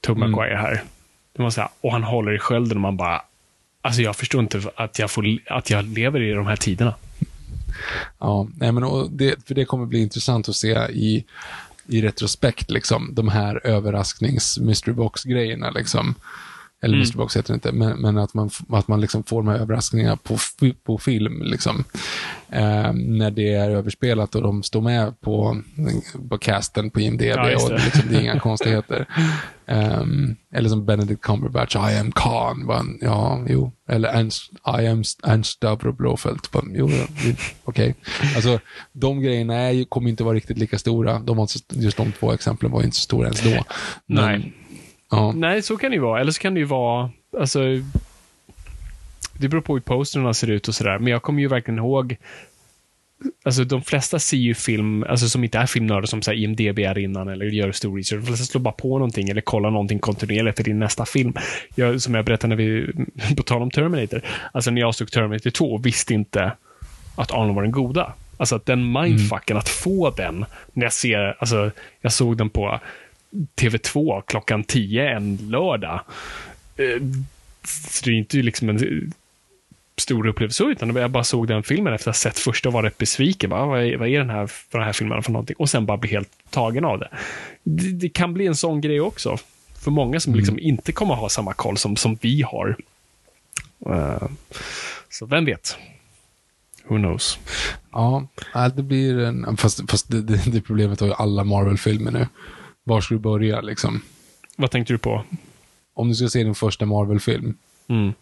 Tobey 0.00 0.22
Mm. 0.24 0.30
Maguire 0.30 0.56
här. 0.56 0.82
Det 1.36 1.42
var 1.42 1.50
så 1.50 1.60
här, 1.60 1.70
och 1.80 1.92
han 1.92 2.02
håller 2.02 2.32
i 2.34 2.38
skölden 2.38 2.76
och 2.76 2.80
man 2.80 2.96
bara, 2.96 3.22
alltså 3.82 4.02
jag 4.02 4.16
förstår 4.16 4.40
inte 4.40 4.62
att 4.76 4.98
jag, 4.98 5.10
får, 5.10 5.24
att 5.46 5.70
jag 5.70 5.84
lever 5.84 6.20
i 6.20 6.32
de 6.32 6.46
här 6.46 6.56
tiderna. 6.56 6.94
Ja, 8.18 8.48
nej 8.56 8.72
men 8.72 8.84
det, 9.16 9.46
för 9.46 9.54
det 9.54 9.64
kommer 9.64 9.86
bli 9.86 10.02
intressant 10.02 10.48
att 10.48 10.56
se 10.56 10.68
i, 10.90 11.24
i 11.86 12.02
retrospekt, 12.02 12.70
liksom, 12.70 13.10
de 13.14 13.28
här 13.28 13.66
överrasknings 13.66 14.58
mystery 14.58 14.94
box-grejerna. 14.94 15.70
Liksom. 15.70 16.14
Eller 16.82 16.98
mystery 16.98 17.16
box 17.18 17.36
heter 17.36 17.52
det 17.52 17.54
inte, 17.54 17.72
men, 17.72 18.00
men 18.00 18.18
att 18.18 18.34
man, 18.34 18.50
att 18.68 18.88
man 18.88 19.00
liksom 19.00 19.24
får 19.24 19.42
de 19.42 19.48
här 19.48 19.58
överraskningarna 19.58 20.16
på, 20.16 20.36
på 20.84 20.98
film. 20.98 21.42
Liksom. 21.42 21.84
Eh, 22.50 22.92
när 22.92 23.30
det 23.30 23.54
är 23.54 23.70
överspelat 23.70 24.34
och 24.34 24.42
de 24.42 24.62
står 24.62 24.80
med 24.80 25.20
på, 25.20 25.62
på 26.28 26.38
casten 26.38 26.90
på 26.90 27.00
IMDB 27.00 27.22
Ja, 27.22 27.56
och 27.64 27.70
det. 27.70 27.84
liksom, 27.84 28.02
det 28.10 28.16
är 28.16 28.20
inga 28.20 28.40
konstigheter. 28.48 29.06
Ehm, 29.66 30.36
eller 30.54 30.68
som 30.68 30.86
Benedict 30.86 31.20
Cumberbatch, 31.22 31.76
I 31.76 31.98
am 31.98 32.12
Khan. 32.12 32.66
Bara, 32.66 32.84
ja, 33.00 33.44
jo. 33.48 33.72
Eller 33.88 34.08
Ernst, 34.08 34.50
I 34.82 34.86
am 34.86 35.02
Ernst 35.22 35.50
Stavro. 35.50 35.92
Bara, 36.52 36.62
jo, 36.74 36.86
vi- 36.86 37.36
okej. 37.64 37.94
Alltså, 38.34 38.60
de 38.92 39.20
grejerna 39.20 39.54
är, 39.54 39.84
kommer 39.84 40.10
inte 40.10 40.24
vara 40.24 40.34
riktigt 40.34 40.58
lika 40.58 40.78
stora. 40.78 41.18
De 41.18 41.46
just 41.72 41.96
de 41.96 42.12
två 42.12 42.32
exemplen 42.32 42.70
var 42.72 42.82
inte 42.82 42.96
så 42.96 43.02
stora 43.02 43.26
ens 43.26 43.42
då. 43.42 43.50
Men, 44.06 44.24
Nej. 44.24 44.52
Ja, 45.12 45.32
Nej, 45.32 45.62
så 45.62 45.76
kan 45.76 45.90
det 45.90 45.94
ju 45.94 46.00
vara. 46.00 46.20
Eller 46.20 46.32
så 46.32 46.40
kan 46.40 46.54
det 46.54 46.60
ju 46.60 46.66
vara, 46.66 47.10
alltså, 47.38 47.60
det 49.32 49.48
beror 49.48 49.60
på 49.60 49.74
hur 49.74 49.80
posterna 49.80 50.34
ser 50.34 50.50
ut 50.50 50.68
och 50.68 50.74
sådär. 50.74 50.98
Men 50.98 51.12
jag 51.12 51.22
kommer 51.22 51.40
ju 51.40 51.48
verkligen 51.48 51.78
ihåg, 51.78 52.16
alltså 53.44 53.64
de 53.64 53.82
flesta 53.82 54.18
ser 54.18 54.36
ju 54.36 54.54
film, 54.54 55.04
alltså 55.08 55.28
som 55.28 55.44
inte 55.44 55.58
är 55.58 55.66
filmnördar 55.66 56.06
som 56.06 56.22
säger 56.22 56.42
IMDB 56.42 56.78
är 56.78 56.98
innan 56.98 57.28
eller 57.28 57.46
gör 57.46 57.72
stor 57.72 57.96
research. 57.96 58.20
De 58.20 58.26
flesta 58.26 58.44
slår 58.44 58.60
bara 58.60 58.74
på 58.74 58.98
någonting 58.98 59.28
eller 59.28 59.40
kollar 59.40 59.70
någonting 59.70 59.98
kontinuerligt 59.98 60.56
för 60.56 60.64
din 60.64 60.78
nästa 60.78 61.06
film. 61.06 61.34
Jag, 61.74 62.02
som 62.02 62.14
jag 62.14 62.24
berättade 62.24 62.48
när 62.48 62.64
vi, 62.64 62.92
på 63.36 63.42
tal 63.42 63.62
om 63.62 63.70
Terminator, 63.70 64.22
alltså 64.52 64.70
när 64.70 64.80
jag 64.80 64.94
såg 64.94 65.10
Terminator 65.10 65.50
2 65.50 65.72
och 65.72 65.86
visste 65.86 66.14
inte 66.14 66.52
att 67.16 67.32
Arnold 67.32 67.54
var 67.54 67.62
den 67.62 67.72
goda. 67.72 68.12
Alltså 68.36 68.56
att 68.56 68.66
den 68.66 68.92
mindfucken, 68.92 69.56
att 69.56 69.68
få 69.68 70.10
den, 70.10 70.44
när 70.72 70.84
jag 70.84 70.92
ser, 70.92 71.36
alltså 71.38 71.70
jag 72.00 72.12
såg 72.12 72.36
den 72.36 72.50
på 72.50 72.80
TV2 73.56 74.22
klockan 74.26 74.64
10 74.64 75.08
en 75.08 75.36
lördag. 75.36 76.00
Eh, 76.76 77.02
Så 77.64 78.04
det 78.04 78.10
är 78.10 78.14
inte 78.14 78.36
liksom 78.36 78.68
en 78.68 79.12
stor 79.96 80.26
upplevelse 80.26 80.56
så, 80.56 80.70
utan 80.70 80.96
jag 80.96 81.10
bara 81.10 81.24
såg 81.24 81.48
den 81.48 81.62
filmen 81.62 81.94
efter 81.94 82.10
att 82.10 82.16
ha 82.16 82.20
sett 82.20 82.38
första 82.38 82.68
och 82.68 82.72
var 82.72 82.82
rätt 82.82 82.98
besviken. 82.98 83.50
Bara, 83.50 83.66
vad, 83.66 83.82
är, 83.82 83.96
vad 83.96 84.08
är 84.08 84.18
den 84.18 84.30
här, 84.30 84.42
är 84.42 84.48
den 84.70 84.82
här 84.82 84.92
filmen 84.92 85.22
för 85.22 85.32
någonting? 85.32 85.56
Och 85.58 85.70
sen 85.70 85.86
bara 85.86 85.96
bli 85.96 86.10
helt 86.10 86.30
tagen 86.50 86.84
av 86.84 86.98
det. 86.98 87.08
Det, 87.62 87.92
det 87.92 88.08
kan 88.08 88.34
bli 88.34 88.46
en 88.46 88.56
sån 88.56 88.80
grej 88.80 89.00
också. 89.00 89.36
För 89.74 89.90
många 89.90 90.20
som 90.20 90.34
liksom 90.34 90.58
inte 90.58 90.92
kommer 90.92 91.14
ha 91.14 91.28
samma 91.28 91.52
koll 91.52 91.76
som, 91.78 91.96
som 91.96 92.18
vi 92.20 92.42
har. 92.42 92.76
Eh, 93.86 94.28
så 95.10 95.26
vem 95.26 95.44
vet? 95.44 95.76
Who 96.88 96.96
knows? 96.96 97.38
ja 97.92 98.26
nej, 98.54 98.70
det 98.76 98.82
blir 98.82 99.18
en... 99.18 99.56
Fast, 99.56 99.90
fast 99.90 100.10
det, 100.10 100.22
det, 100.22 100.40
det 100.46 100.60
problemet 100.60 101.00
har 101.00 101.06
ju 101.06 101.14
alla 101.14 101.44
Marvel-filmer 101.44 102.10
nu. 102.10 102.26
Var 102.84 103.00
ska 103.00 103.14
du 103.14 103.20
börja, 103.20 103.60
liksom? 103.60 104.02
Vad 104.56 104.70
tänkte 104.70 104.92
du 104.92 104.98
på? 104.98 105.24
Om 105.94 106.08
du 106.08 106.14
ska 106.14 106.28
se 106.28 106.44
din 106.44 106.54
första 106.54 106.86
Marvel-film, 106.86 107.54
Mm. 107.88 108.12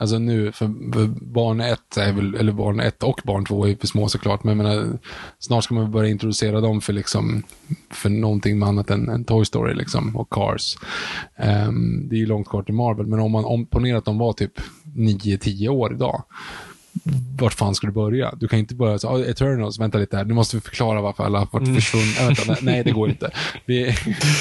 Alltså 0.00 0.18
nu, 0.18 0.52
för, 0.52 0.92
för 0.92 1.06
barn 1.06 1.60
ett 1.60 1.96
är 1.96 2.12
väl, 2.12 2.34
eller 2.34 2.52
barn 2.52 2.80
ett 2.80 3.02
och 3.02 3.20
barn 3.24 3.44
två 3.44 3.68
är 3.68 3.76
för 3.76 3.86
små 3.86 4.08
såklart, 4.08 4.44
men 4.44 4.58
jag 4.58 4.64
menar, 4.64 4.98
snart 5.38 5.64
ska 5.64 5.74
man 5.74 5.90
börja 5.90 6.10
introducera 6.10 6.60
dem 6.60 6.80
för 6.80 6.92
liksom, 6.92 7.42
för 7.90 8.10
någonting 8.10 8.62
annat 8.62 8.90
än, 8.90 9.08
än 9.08 9.24
Toy 9.24 9.44
Story 9.44 9.74
liksom, 9.74 10.16
och 10.16 10.30
Cars. 10.30 10.76
Ehm, 11.36 12.08
det 12.08 12.16
är 12.16 12.18
ju 12.18 12.26
långt 12.26 12.48
kvar 12.48 12.62
till 12.62 12.74
Marvel, 12.74 13.06
men 13.06 13.20
om 13.20 13.32
man 13.32 13.44
om, 13.44 13.66
ponera 13.66 13.98
att 13.98 14.04
de 14.04 14.18
var 14.18 14.32
typ 14.32 14.52
9-10 14.96 15.68
år 15.68 15.92
idag, 15.92 16.22
vart 17.40 17.54
fan 17.54 17.74
ska 17.74 17.86
du 17.86 17.92
börja? 17.92 18.34
Du 18.36 18.48
kan 18.48 18.58
inte 18.58 18.74
börja 18.74 18.98
så, 18.98 19.08
oh, 19.08 19.20
Eternals, 19.30 19.80
vänta 19.80 19.98
lite 19.98 20.16
här, 20.16 20.24
nu 20.24 20.34
måste 20.34 20.56
vi 20.56 20.60
förklara 20.60 21.00
varför 21.00 21.24
alla 21.24 21.38
har 21.38 21.60
Mm. 21.60 21.74
försvunna. 21.74 22.04
Äh, 22.20 22.26
vänta, 22.26 22.42
nej, 22.48 22.58
nej, 22.62 22.84
det 22.84 22.90
går 22.90 23.08
inte. 23.08 23.30
Vi, 23.66 23.84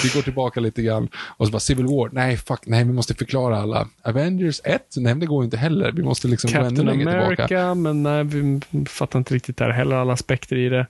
vi 0.04 0.10
går 0.16 0.22
tillbaka 0.22 0.60
lite 0.60 0.82
grann. 0.82 1.08
Och 1.16 1.46
så 1.46 1.52
bara 1.52 1.60
Civil 1.60 1.86
War, 1.86 2.10
nej, 2.14 2.38
fuck, 2.38 2.60
nej, 2.66 2.84
vi 2.84 2.94
måste 2.94 3.14
förklara 3.16 3.62
alla. 3.62 3.88
Avengers 4.02 4.62
1, 4.64 4.82
nej, 4.98 5.16
det 5.16 5.26
går 5.26 5.44
inte 5.44 5.58
heller. 5.58 5.92
Vi 5.92 6.04
måste 6.04 6.28
liksom 6.28 6.52
gå 6.52 6.58
ännu 6.58 6.68
Captain 6.70 6.88
längre 6.88 7.24
America, 7.24 7.48
tillbaka. 7.48 7.76
men 7.76 8.04
nej, 8.04 8.24
vi 8.24 8.60
fattar 8.86 9.20
inte 9.20 9.34
riktigt 9.36 9.58
där 9.58 9.70
heller 9.70 9.96
alla 9.96 10.14
aspekter 10.14 10.56
i 10.56 10.70
det. 10.70 10.88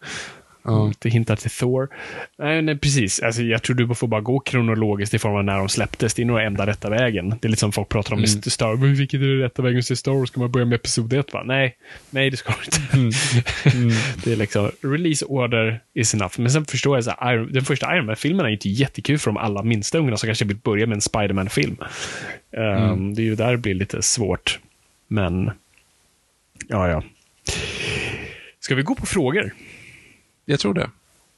Ja. 0.64 0.88
Lite 0.88 1.10
hintar 1.10 1.36
till 1.36 1.50
Thor. 1.52 1.90
Nej, 2.38 2.62
nej 2.62 2.78
precis. 2.78 3.20
Alltså, 3.20 3.42
jag 3.42 3.64
tror 3.64 3.76
du 3.76 3.96
får 3.96 4.08
bara 4.08 4.22
gå 4.22 4.40
kronologiskt 4.40 5.14
i 5.14 5.20
form 5.20 5.36
av 5.36 5.44
när 5.44 5.58
de 5.58 5.70
släpptes. 5.70 6.14
Det 6.14 6.22
är 6.22 6.26
nog 6.26 6.40
enda 6.40 6.68
rätta 6.68 6.90
vägen. 6.90 7.30
Det 7.30 7.48
är 7.48 7.50
lite 7.50 7.60
som 7.60 7.72
folk 7.72 7.90
pratar 7.90 8.14
om 8.14 8.20
Mm. 8.20 8.32
med 8.46 8.52
Star 8.52 8.76
Wars. 8.76 9.00
Vilket 9.00 9.22
är 9.22 9.26
det 9.26 9.46
rätta 9.46 9.62
vägen 9.62 9.80
att 9.80 9.86
se 9.86 9.96
Star 9.96 10.12
Wars? 10.12 10.30
Ska 10.30 10.40
man 10.40 10.52
börja 10.52 10.66
med 10.66 10.76
Episod 10.76 11.14
1? 11.14 11.34
Va? 11.34 11.44
Nej, 11.46 11.76
nej 12.10 12.30
det 12.30 12.38
ska 12.38 12.54
du 12.60 12.66
inte. 12.66 12.98
Mm. 12.98 13.90
det 14.24 14.32
är 14.32 14.36
liksom, 14.36 14.72
release 14.82 15.26
order 15.26 15.80
is 15.94 16.14
enough. 16.14 16.34
Men 16.40 16.52
sen 16.52 16.66
förstår 16.66 16.98
jag, 16.98 17.04
så 17.04 17.12
här, 17.20 17.34
Iron, 17.34 17.54
den 17.54 17.66
första 17.66 17.96
Iron 17.96 18.06
Man-filmen 18.06 18.46
är 18.46 18.50
ju 18.50 18.56
inte 18.56 18.70
jättekul 18.70 19.18
för 19.20 19.32
de 19.32 19.38
allra 19.38 19.64
minsta 19.64 19.98
ungarna 19.98 20.18
som 20.18 20.28
kanske 20.28 20.46
vill 20.46 20.58
börja 20.58 20.86
med 20.88 20.96
en 20.96 21.02
Spider-Man-film. 21.02 21.78
Um, 22.58 22.64
Mm. 22.64 23.16
Det 23.16 23.22
är 23.22 23.24
ju 23.26 23.36
där 23.36 23.52
det 23.52 23.58
blir 23.58 23.74
lite 23.74 24.02
svårt. 24.02 24.60
Men, 25.08 25.52
ja, 26.68 26.88
ja. 26.90 27.04
Ska 28.60 28.76
vi 28.76 28.82
gå 28.84 28.96
på 28.96 29.06
frågor? 29.06 29.54
Jag 30.50 30.60
tror 30.60 30.74
det. 30.74 30.90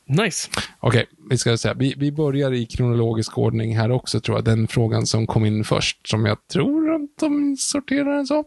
Nice. 0.05 0.49
Okej, 0.79 1.05
vi 1.29 1.37
ska 1.37 1.57
säga, 1.57 1.73
vi, 1.73 1.93
vi 1.97 2.11
börjar 2.11 2.53
i 2.53 2.65
kronologisk 2.65 3.37
ordning 3.37 3.77
här 3.77 3.91
också, 3.91 4.19
tror 4.19 4.37
jag. 4.37 4.45
Den 4.45 4.67
frågan 4.67 5.05
som 5.07 5.27
kom 5.27 5.45
in 5.45 5.63
först, 5.63 6.07
som 6.07 6.25
jag 6.25 6.47
tror 6.47 6.95
att 6.95 7.17
de 7.19 7.57
sorterar 7.57 8.15
den 8.15 8.27
så. 8.27 8.43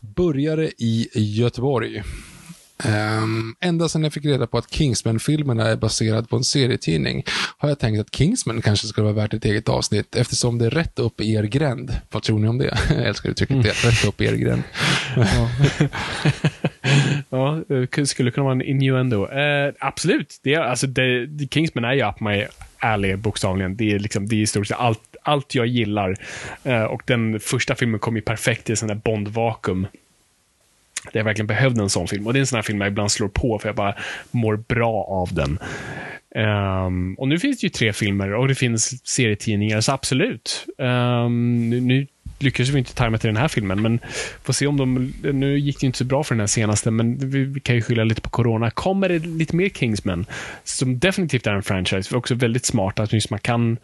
Började 0.00 0.82
i 0.84 1.08
Göteborg. 1.14 2.02
Um, 2.84 3.56
ända 3.60 3.88
sedan 3.88 4.04
jag 4.04 4.12
fick 4.12 4.24
reda 4.24 4.46
på 4.46 4.58
att 4.58 4.70
Kingsman-filmerna 4.70 5.68
är 5.68 5.76
baserad 5.76 6.28
på 6.28 6.36
en 6.36 6.44
serietidning 6.44 7.24
har 7.58 7.68
jag 7.68 7.78
tänkt 7.78 8.00
att 8.00 8.14
Kingsman 8.14 8.62
kanske 8.62 8.86
skulle 8.86 9.04
vara 9.04 9.14
värt 9.14 9.34
ett 9.34 9.44
eget 9.44 9.68
avsnitt 9.68 10.16
eftersom 10.16 10.58
det 10.58 10.66
är 10.66 10.70
rätt 10.70 10.98
upp 10.98 11.20
i 11.20 11.34
er 11.34 11.42
gränd. 11.42 11.96
Vad 12.10 12.22
tror 12.22 12.38
ni 12.38 12.48
om 12.48 12.58
det? 12.58 12.78
Jag 12.90 13.06
älskar 13.06 13.30
uttrycket 13.30 13.62
det. 13.62 13.84
Rätt 13.88 14.04
upp 14.04 14.20
i 14.20 14.24
er 14.24 14.34
gränd. 14.34 14.62
Ja, 17.30 17.60
det 17.68 18.06
skulle 18.06 18.30
kunna 18.30 18.44
vara 18.44 18.52
en 18.52 18.62
innuendo. 18.62 19.28
Eh, 19.28 19.74
absolut. 19.78 20.40
Det 20.42 20.54
är, 20.54 20.60
alltså, 20.60 20.86
det, 20.86 21.28
Kingsman 21.50 21.84
är 21.84 21.92
ju 21.92 22.08
up 22.08 22.20
my 22.20 22.46
alley, 22.78 23.16
bokstavligen. 23.16 23.76
Det 23.76 23.92
är, 23.92 23.98
liksom, 23.98 24.28
det 24.28 24.36
är 24.36 24.40
i 24.40 24.46
stort 24.46 24.66
sett 24.66 24.76
allt, 24.78 25.16
allt 25.22 25.54
jag 25.54 25.66
gillar. 25.66 26.16
Eh, 26.64 26.82
och 26.82 27.02
den 27.06 27.40
första 27.40 27.74
filmen 27.74 28.00
kom 28.00 28.16
ju 28.16 28.22
perfekt 28.22 28.70
i 28.70 28.72
en 28.72 28.76
sån 28.76 28.88
där 28.88 28.94
Bond-vakuum. 28.94 29.86
Där 31.12 31.20
jag 31.20 31.24
verkligen 31.24 31.46
behövde 31.46 31.82
en 31.82 31.90
sån 31.90 32.08
film. 32.08 32.26
Och 32.26 32.32
det 32.32 32.38
är 32.38 32.40
en 32.40 32.46
sån 32.46 32.56
här 32.56 32.62
film 32.62 32.80
jag 32.80 32.88
ibland 32.88 33.10
slår 33.10 33.28
på 33.28 33.58
för 33.58 33.68
jag 33.68 33.76
bara 33.76 33.94
mår 34.30 34.56
bra 34.56 35.04
av 35.04 35.34
den. 35.34 35.58
Um, 36.34 37.14
och 37.14 37.28
nu 37.28 37.38
finns 37.38 37.60
det 37.60 37.64
ju 37.64 37.70
tre 37.70 37.92
filmer 37.92 38.34
och 38.34 38.48
det 38.48 38.54
finns 38.54 39.06
serietidningar, 39.06 39.80
så 39.80 39.92
absolut. 39.92 40.66
Um, 40.78 41.70
nu, 41.70 41.80
nu 41.80 42.06
lyckades 42.38 42.70
vi 42.70 42.78
inte 42.78 42.94
tajma 42.94 43.18
till 43.18 43.28
den 43.28 43.36
här 43.36 43.48
filmen, 43.48 43.82
men 43.82 43.98
får 44.44 44.52
se 44.52 44.66
om 44.66 44.76
de... 44.76 45.14
Nu 45.22 45.58
gick 45.58 45.80
det 45.80 45.86
inte 45.86 45.98
så 45.98 46.04
bra 46.04 46.24
för 46.24 46.34
den 46.34 46.40
här 46.40 46.46
senaste, 46.46 46.90
men 46.90 47.30
vi, 47.30 47.44
vi 47.44 47.60
kan 47.60 47.76
ju 47.76 47.82
skylla 47.82 48.04
lite 48.04 48.20
på 48.20 48.30
corona. 48.30 48.70
Kommer 48.70 49.08
det 49.08 49.18
lite 49.18 49.56
mer 49.56 49.68
Kingsman, 49.68 50.26
som 50.64 50.98
definitivt 50.98 51.46
är 51.46 51.54
en 51.54 51.62
franchise, 51.62 52.08
för 52.08 52.16
också 52.16 52.34
väldigt 52.34 52.64
smart 52.64 53.00
att 53.00 53.12
just 53.12 53.30
man 53.30 53.40
kan 53.40 53.76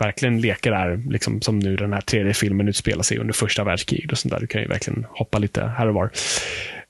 verkligen 0.00 0.40
leka 0.40 0.70
där, 0.70 1.02
liksom 1.10 1.40
som 1.42 1.58
nu 1.58 1.76
den 1.76 1.92
här 1.92 2.00
tredje 2.00 2.34
filmen 2.34 2.68
utspelar 2.68 3.02
sig 3.02 3.18
under 3.18 3.34
första 3.34 3.64
världskriget 3.64 4.12
och 4.12 4.18
sånt 4.18 4.32
där. 4.34 4.40
Du 4.40 4.46
kan 4.46 4.60
ju 4.62 4.68
verkligen 4.68 5.06
hoppa 5.10 5.38
lite 5.38 5.64
här 5.64 5.86
och 5.88 5.94
var. 5.94 6.10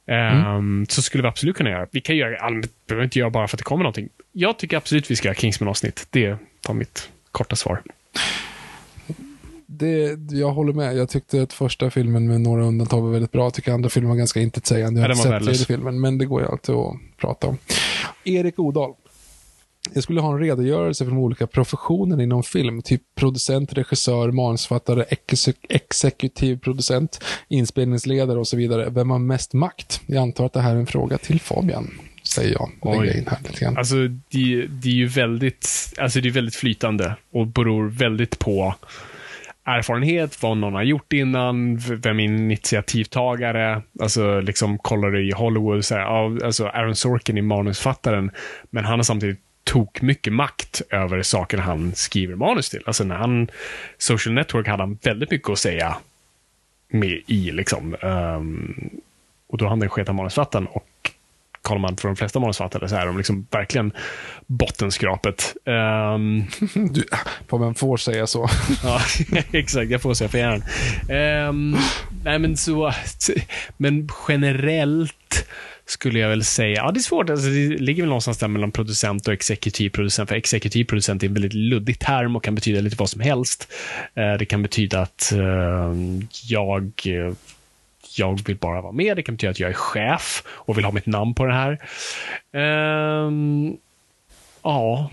Ehm, 0.07 0.87
Så 0.89 1.03
skulle 1.03 1.23
vi 1.23 1.29
absolut 1.29 1.57
kunna 1.57 1.71
göra. 1.71 1.87
Vi 1.91 2.01
kan 2.01 2.17
göra 2.17 2.39
allmänt, 2.39 2.71
behöver 2.87 3.05
inte 3.05 3.19
göra 3.19 3.31
bara 3.31 3.49
för 3.49 3.57
att 3.57 3.59
det 3.59 3.65
kommer 3.65 3.83
någonting. 3.83 4.09
Jag 4.33 4.59
tycker 4.59 4.77
absolut 4.77 5.11
vi 5.11 5.17
ska 5.17 5.29
göra 5.29 5.35
Kingsman-avsnitt. 5.35 6.07
Det 6.11 6.37
var 6.69 6.75
mitt 6.75 7.11
korta 7.33 7.57
svar. 7.57 7.83
Det, 9.67 10.19
jag 10.31 10.51
håller 10.51 10.73
med. 10.73 10.97
Jag 10.97 11.09
tyckte 11.09 11.43
att 11.43 11.53
första 11.53 11.91
filmen 11.91 12.27
med 12.29 12.41
några 12.41 12.65
undantag 12.65 13.01
var 13.03 13.11
väldigt 13.11 13.33
bra. 13.33 13.43
Jag 13.45 13.55
tycker 13.55 13.73
andra 13.73 13.89
filmen 13.89 14.09
var 14.11 14.17
ganska 14.17 14.41
intetsägande. 14.41 15.01
Jag 15.01 15.11
Ja, 15.11 15.15
har 15.15 15.23
inte 15.23 15.31
sett 15.39 15.45
tredje 15.45 15.65
filmen, 15.67 16.01
men 16.01 16.19
det 16.19 16.25
går 16.27 16.43
ju 16.43 16.49
alltid 16.49 16.75
att 16.75 16.95
prata 17.17 17.47
om. 17.47 17.59
Erik 18.25 18.59
Odal. 18.59 18.95
Jag 19.95 20.03
skulle 20.03 20.21
ha 20.21 20.33
en 20.33 20.39
redogörelse 20.39 21.05
för 21.05 21.11
de 21.11 21.19
olika 21.19 21.47
professionerna 21.47 22.23
inom 22.23 22.43
film, 22.43 22.83
typ 22.83 23.03
producent, 23.15 23.73
regissör, 23.73 24.31
manusförfattare, 24.31 25.05
exe- 25.05 25.55
exekutiv 25.69 26.59
producent, 26.59 27.25
inspelningsledare 27.49 28.39
och 28.39 28.49
så 28.49 28.57
vidare. 28.57 28.91
Vem 28.91 29.11
har 29.11 29.19
mest 29.19 29.53
makt? 29.53 30.01
Jag 30.07 30.23
antar 30.23 30.47
att 30.47 30.53
det 30.53 30.61
här 30.61 30.75
är 30.75 30.79
en 30.79 30.87
fråga 30.87 31.19
till 31.19 31.41
Fabian, 31.41 31.91
säger 32.25 32.53
jag. 32.53 32.71
Oj. 32.81 33.19
in 33.19 33.27
här 33.29 33.39
lite 33.43 33.65
grann. 33.65 33.77
Alltså, 33.77 33.97
det, 34.09 34.67
det 34.67 34.89
är 34.89 34.95
ju 34.95 35.07
väldigt, 35.07 35.95
alltså 35.99 36.21
det 36.21 36.29
är 36.29 36.33
väldigt 36.33 36.57
flytande 36.57 37.17
och 37.33 37.47
beror 37.47 37.89
väldigt 37.89 38.39
på 38.39 38.75
erfarenhet, 39.65 40.43
vad 40.43 40.57
någon 40.57 40.75
har 40.75 40.83
gjort 40.83 41.13
innan, 41.13 41.77
vem 41.79 42.21
är 42.21 42.25
initiativtagare. 42.25 43.83
Alltså, 44.01 44.41
liksom 44.41 44.79
kollar 44.79 45.11
du 45.11 45.29
i 45.29 45.33
Hollywood, 45.33 45.85
så 45.85 45.95
här, 45.95 46.45
alltså 46.45 46.67
Aaron 46.67 46.97
Sorkin 46.97 47.39
är 47.39 47.43
manusfattaren, 47.43 48.31
men 48.71 48.85
han 48.85 48.99
har 48.99 49.03
samtidigt 49.05 49.41
tok 49.65 50.03
mycket 50.03 50.33
makt 50.33 50.83
över 50.91 51.23
saker 51.23 51.59
han 51.59 51.95
skriver 51.95 52.35
manus 52.35 52.71
till. 52.71 52.83
Alltså 52.87 53.05
när 53.05 53.17
han, 53.17 53.51
Social 53.99 54.35
Network 54.35 54.67
hade 54.69 54.83
han 54.83 54.99
väldigt 55.03 55.31
mycket 55.31 55.51
att 55.51 55.59
säga 55.59 55.97
med 56.89 57.23
i 57.27 57.51
liksom. 57.51 57.97
Ehm, 58.03 58.91
och 59.47 59.59
då 59.59 59.65
är 59.65 59.69
han 59.69 59.81
den 59.81 59.89
sketa 59.89 60.13
manusfattaren 60.13 60.67
och 60.67 60.87
kollar 61.63 61.81
man 61.81 61.97
för 61.97 62.09
de 62.09 62.17
flesta 62.17 62.41
manusfattare 62.41 62.89
så 62.89 62.97
är 62.97 63.07
de 63.07 63.17
liksom 63.17 63.47
verkligen 63.51 63.93
bottenskrapet. 64.47 65.57
Um, 65.65 66.47
Du, 66.93 67.05
Fabian 67.49 67.75
får 67.75 67.97
säga 67.97 68.27
så. 68.27 68.49
ja, 68.83 69.01
exakt. 69.53 69.91
Jag 69.91 70.03
får 70.03 70.15
säga 70.15 70.29
för 70.29 70.39
gärna. 70.39 70.65
Ehm, 71.09 71.77
nej, 72.25 72.39
men 72.39 72.57
så... 72.57 72.93
Men 73.77 74.09
generellt 74.29 75.47
skulle 75.91 76.19
jag 76.19 76.29
väl 76.29 76.45
säga, 76.45 76.77
ja 76.77 76.91
det 76.93 77.01
är 77.01 77.03
svårt, 77.03 77.31
alltså, 77.31 77.49
det 77.49 77.69
ligger 77.69 78.03
väl 78.03 78.09
någonstans 78.09 78.39
där 78.39 78.49
mellan 78.49 78.73
producent 78.73 79.29
och 79.29 79.35
exekutiv 79.35 79.91
producent, 79.91 80.29
för 80.29 80.37
exekutiv 80.37 80.85
producent 80.85 81.23
är 81.23 81.27
en 81.27 81.35
väldigt 81.35 81.55
luddig 81.55 81.99
term 81.99 82.37
och 82.37 82.45
kan 82.45 82.55
betyda 82.55 82.81
lite 82.81 82.97
vad 82.97 83.11
som 83.11 83.21
helst. 83.21 83.73
Eh, 84.15 84.35
det 84.35 84.45
kan 84.45 84.63
betyda 84.63 85.01
att 85.01 85.33
eh, 85.33 85.95
jag 86.49 86.93
eh, 87.05 87.33
jag 88.17 88.47
vill 88.47 88.57
bara 88.57 88.81
vara 88.81 88.93
med. 88.93 89.17
Det 89.17 89.23
kan 89.23 89.35
betyda 89.35 89.51
att 89.51 89.61
jag 89.61 89.71
är 89.71 89.75
chef 89.75 90.43
och 90.47 90.79
vill 90.79 90.85
ha 90.85 90.93
mitt 90.93 91.07
namn 91.07 91.35
på 91.35 91.47
det 91.47 91.55
här. 91.55 91.79
Ehm, 92.53 93.77
ja, 94.63 95.11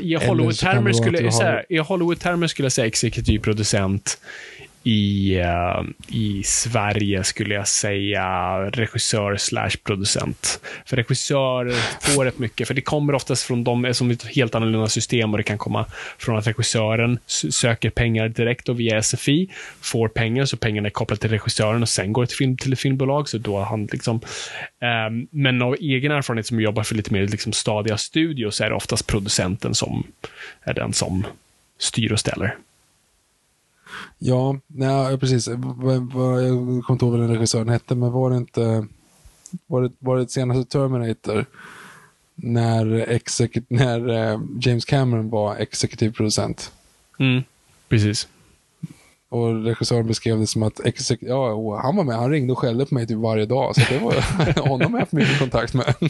i 0.00 0.14
Hollywood-termer 0.14 0.92
skulle, 0.92 1.82
Hollywood-termer 1.82 2.46
skulle 2.46 2.64
jag 2.64 2.72
säga 2.72 2.86
exekutiv 2.86 3.38
producent. 3.38 4.18
I, 4.82 5.36
uh, 5.40 5.84
I 6.08 6.42
Sverige 6.42 7.24
skulle 7.24 7.54
jag 7.54 7.68
säga 7.68 8.58
regissör 8.70 9.36
slash 9.36 9.70
producent. 9.84 10.60
För 10.86 10.96
regissör 10.96 11.70
får 12.00 12.24
rätt 12.24 12.38
mycket, 12.38 12.66
för 12.66 12.74
det 12.74 12.80
kommer 12.80 13.14
oftast 13.14 13.42
från 13.42 13.64
dem 13.64 13.84
eh, 13.84 13.92
som 13.92 14.10
ett 14.10 14.24
helt 14.24 14.54
annorlunda 14.54 14.88
system 14.88 15.30
och 15.30 15.36
det 15.36 15.42
kan 15.42 15.58
komma 15.58 15.86
från 16.18 16.38
att 16.38 16.46
regissören 16.46 17.18
söker 17.26 17.90
pengar 17.90 18.28
direkt 18.28 18.68
och 18.68 18.80
via 18.80 19.02
SFI, 19.02 19.50
får 19.80 20.08
pengar, 20.08 20.44
så 20.44 20.56
pengarna 20.56 20.88
är 20.88 20.90
kopplade 20.90 21.20
till 21.20 21.30
regissören 21.30 21.82
och 21.82 21.88
sen 21.88 22.12
går 22.12 22.22
det 22.22 22.26
till, 22.26 22.36
film, 22.36 22.56
till 22.56 22.72
ett 22.72 22.80
filmbolag. 22.80 23.28
Så 23.28 23.38
då 23.38 23.60
han 23.60 23.86
liksom, 23.92 24.20
um, 25.06 25.28
men 25.30 25.62
av 25.62 25.76
egen 25.80 26.12
erfarenhet 26.12 26.46
som 26.46 26.60
jobbar 26.60 26.82
för 26.82 26.94
lite 26.94 27.12
mer 27.12 27.26
liksom 27.26 27.52
stadiga 27.52 27.96
studios 27.96 28.60
är 28.60 28.70
det 28.70 28.76
oftast 28.76 29.06
producenten 29.06 29.74
som 29.74 30.06
är 30.62 30.74
den 30.74 30.92
som 30.92 31.26
styr 31.78 32.12
och 32.12 32.20
ställer. 32.20 32.56
Ja, 34.18 34.56
nej, 34.66 35.18
precis. 35.18 35.48
Eh, 35.48 35.54
jag 35.54 35.60
kommer 35.68 36.92
inte 36.92 37.04
ihåg 37.04 37.10
vad 37.12 37.20
den 37.20 37.28
regissören 37.34 37.68
hette, 37.68 37.94
men 37.94 38.12
var 38.12 38.30
det 38.30 38.36
inte... 38.36 38.86
Var 39.66 39.82
det, 39.82 39.90
var 39.98 40.16
det 40.16 40.28
senaste 40.30 40.72
Terminator? 40.72 41.46
När, 42.34 42.86
execu- 43.06 43.64
när 43.68 44.08
eh, 44.08 44.40
James 44.60 44.84
Cameron 44.84 45.30
var 45.30 45.56
exekutiv 45.56 46.12
producent. 46.12 46.72
Mm, 47.18 47.42
precis. 47.88 48.28
Och 49.30 49.64
regissören 49.64 50.06
beskrev 50.06 50.38
det 50.38 50.46
som 50.46 50.62
att 50.62 50.80
exek- 50.80 51.18
ja, 51.20 51.80
han 51.82 51.96
var 51.96 52.04
med, 52.04 52.16
han 52.16 52.30
ringde 52.30 52.52
och 52.52 52.58
skällde 52.58 52.86
på 52.86 52.94
mig 52.94 53.06
typ 53.06 53.16
varje 53.18 53.46
dag. 53.46 53.74
Så 53.74 53.80
det 53.88 53.98
var 53.98 54.62
honom 54.68 54.92
jag 54.92 55.00
haft 55.00 55.12
mycket 55.12 55.38
kontakt 55.38 55.74
med. 55.74 55.94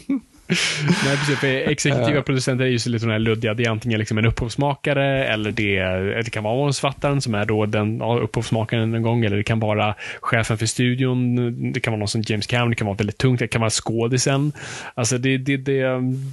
Nej, 1.04 1.16
precis. 1.18 1.38
För 1.38 1.46
exekutiva 1.46 2.22
producenter 2.22 2.64
är 2.64 2.68
ju 2.68 2.78
så 2.78 2.88
lite 2.88 3.00
sådana 3.00 3.12
här 3.12 3.18
luddiga. 3.18 3.54
Det 3.54 3.64
är 3.64 3.70
antingen 3.70 3.98
liksom 3.98 4.18
en 4.18 4.26
upphovsmakare 4.26 5.24
eller 5.26 5.52
det, 5.52 5.82
det 6.22 6.30
kan 6.30 6.44
vara 6.44 6.56
manusfattaren 6.56 7.20
som 7.20 7.34
är 7.34 7.44
då 7.44 7.66
den 7.66 7.98
ja, 7.98 8.18
upphovsmakaren 8.18 8.94
en 8.94 9.02
gång. 9.02 9.24
Eller 9.24 9.36
det 9.36 9.42
kan 9.44 9.60
vara 9.60 9.94
chefen 10.20 10.58
för 10.58 10.66
studion. 10.66 11.72
Det 11.72 11.80
kan 11.80 11.92
vara 11.92 11.98
någon 11.98 12.08
som 12.08 12.22
James 12.26 12.46
Cameron. 12.46 12.70
Det 12.70 12.76
kan 12.76 12.86
vara 12.86 12.96
väldigt 12.96 13.18
tungt. 13.18 13.38
Det 13.38 13.48
kan 13.48 13.60
vara 13.60 13.70
skådisen. 13.70 14.52
Alltså 14.94 15.18
det, 15.18 15.38
det, 15.38 15.56
det, 15.56 15.82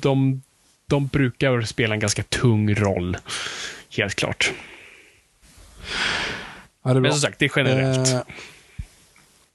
de, 0.02 0.42
de 0.90 1.08
brukar 1.08 1.62
spela 1.62 1.94
en 1.94 2.00
ganska 2.00 2.24
tung 2.24 2.76
roll. 2.76 3.18
Helt 3.98 4.16
klart. 4.16 4.52
Ja. 6.88 7.00
Men 7.00 7.12
som 7.12 7.22
sagt, 7.22 7.40
det 7.40 7.46
är 7.46 7.52
generellt. 7.56 8.14
Eh, 8.14 8.22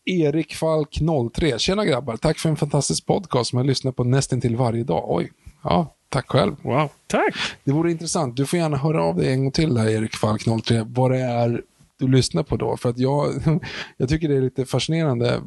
Erik 0.04 0.54
Falk 0.54 0.98
03. 1.34 1.58
Tjena 1.58 1.84
grabbar, 1.84 2.16
tack 2.16 2.38
för 2.38 2.48
en 2.48 2.56
fantastisk 2.56 3.06
podcast 3.06 3.50
som 3.50 3.58
jag 3.58 3.66
lyssnar 3.66 3.92
på 3.92 4.04
nästan 4.04 4.40
till 4.40 4.56
varje 4.56 4.84
dag. 4.84 5.04
Oj, 5.08 5.32
ja, 5.62 5.94
tack 6.08 6.28
själv. 6.30 6.56
Wow, 6.62 6.90
tack! 7.06 7.34
Det 7.64 7.72
vore 7.72 7.90
intressant. 7.90 8.36
Du 8.36 8.46
får 8.46 8.58
gärna 8.58 8.76
höra 8.76 9.02
av 9.02 9.16
dig 9.16 9.32
en 9.32 9.42
gång 9.42 9.52
till 9.52 9.76
här, 9.76 9.88
Erik 9.88 10.16
Falk 10.16 10.44
03, 10.64 10.86
vad 10.88 11.10
det 11.10 11.18
är 11.18 11.62
du 12.02 12.08
lyssnar 12.08 12.42
på 12.42 12.56
då. 12.56 12.76
För 12.76 12.88
att 12.88 12.98
jag, 12.98 13.32
jag 13.96 14.08
tycker 14.08 14.28
det 14.28 14.36
är 14.36 14.40
lite 14.40 14.66
fascinerande. 14.66 15.40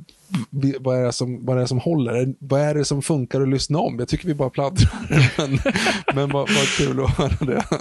Vad 0.80 1.00
är, 1.00 1.06
det 1.06 1.12
som, 1.12 1.46
vad 1.46 1.58
är 1.58 1.62
det 1.62 1.68
som 1.68 1.80
håller? 1.80 2.36
Vad 2.40 2.62
är 2.62 2.76
det 2.76 2.86
som 2.86 3.02
funkar 3.02 3.42
att 3.42 3.50
lyssna 3.50 3.80
om? 3.80 4.00
Jag 4.00 4.08
tycker 4.08 4.28
vi 4.28 4.34
bara 4.34 4.50
pladdrar. 4.50 4.90
men 5.38 5.60
men 6.16 6.30
vad, 6.30 6.50
vad 6.50 6.68
kul 6.78 7.04
att 7.04 7.18
höra 7.18 7.46
det. 7.46 7.64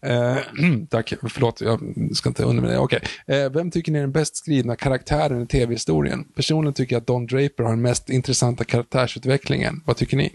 Eh, 0.00 0.36
tack, 0.90 1.12
förlåt, 1.28 1.60
jag 1.60 1.80
ska 2.14 2.28
inte 2.28 2.42
undra 2.42 2.62
med 2.62 2.88
det. 3.26 3.44
Eh, 3.44 3.50
vem 3.50 3.70
tycker 3.70 3.92
ni 3.92 3.98
är 3.98 4.02
den 4.02 4.12
bäst 4.12 4.36
skrivna 4.36 4.76
karaktären 4.76 5.42
i 5.42 5.46
tv-historien? 5.46 6.24
Personligen 6.34 6.74
tycker 6.74 6.94
jag 6.94 7.00
att 7.00 7.06
Don 7.06 7.26
Draper 7.26 7.62
har 7.62 7.70
den 7.70 7.82
mest 7.82 8.10
intressanta 8.10 8.64
karaktärsutvecklingen. 8.64 9.82
Vad 9.84 9.96
tycker 9.96 10.16
ni? 10.16 10.32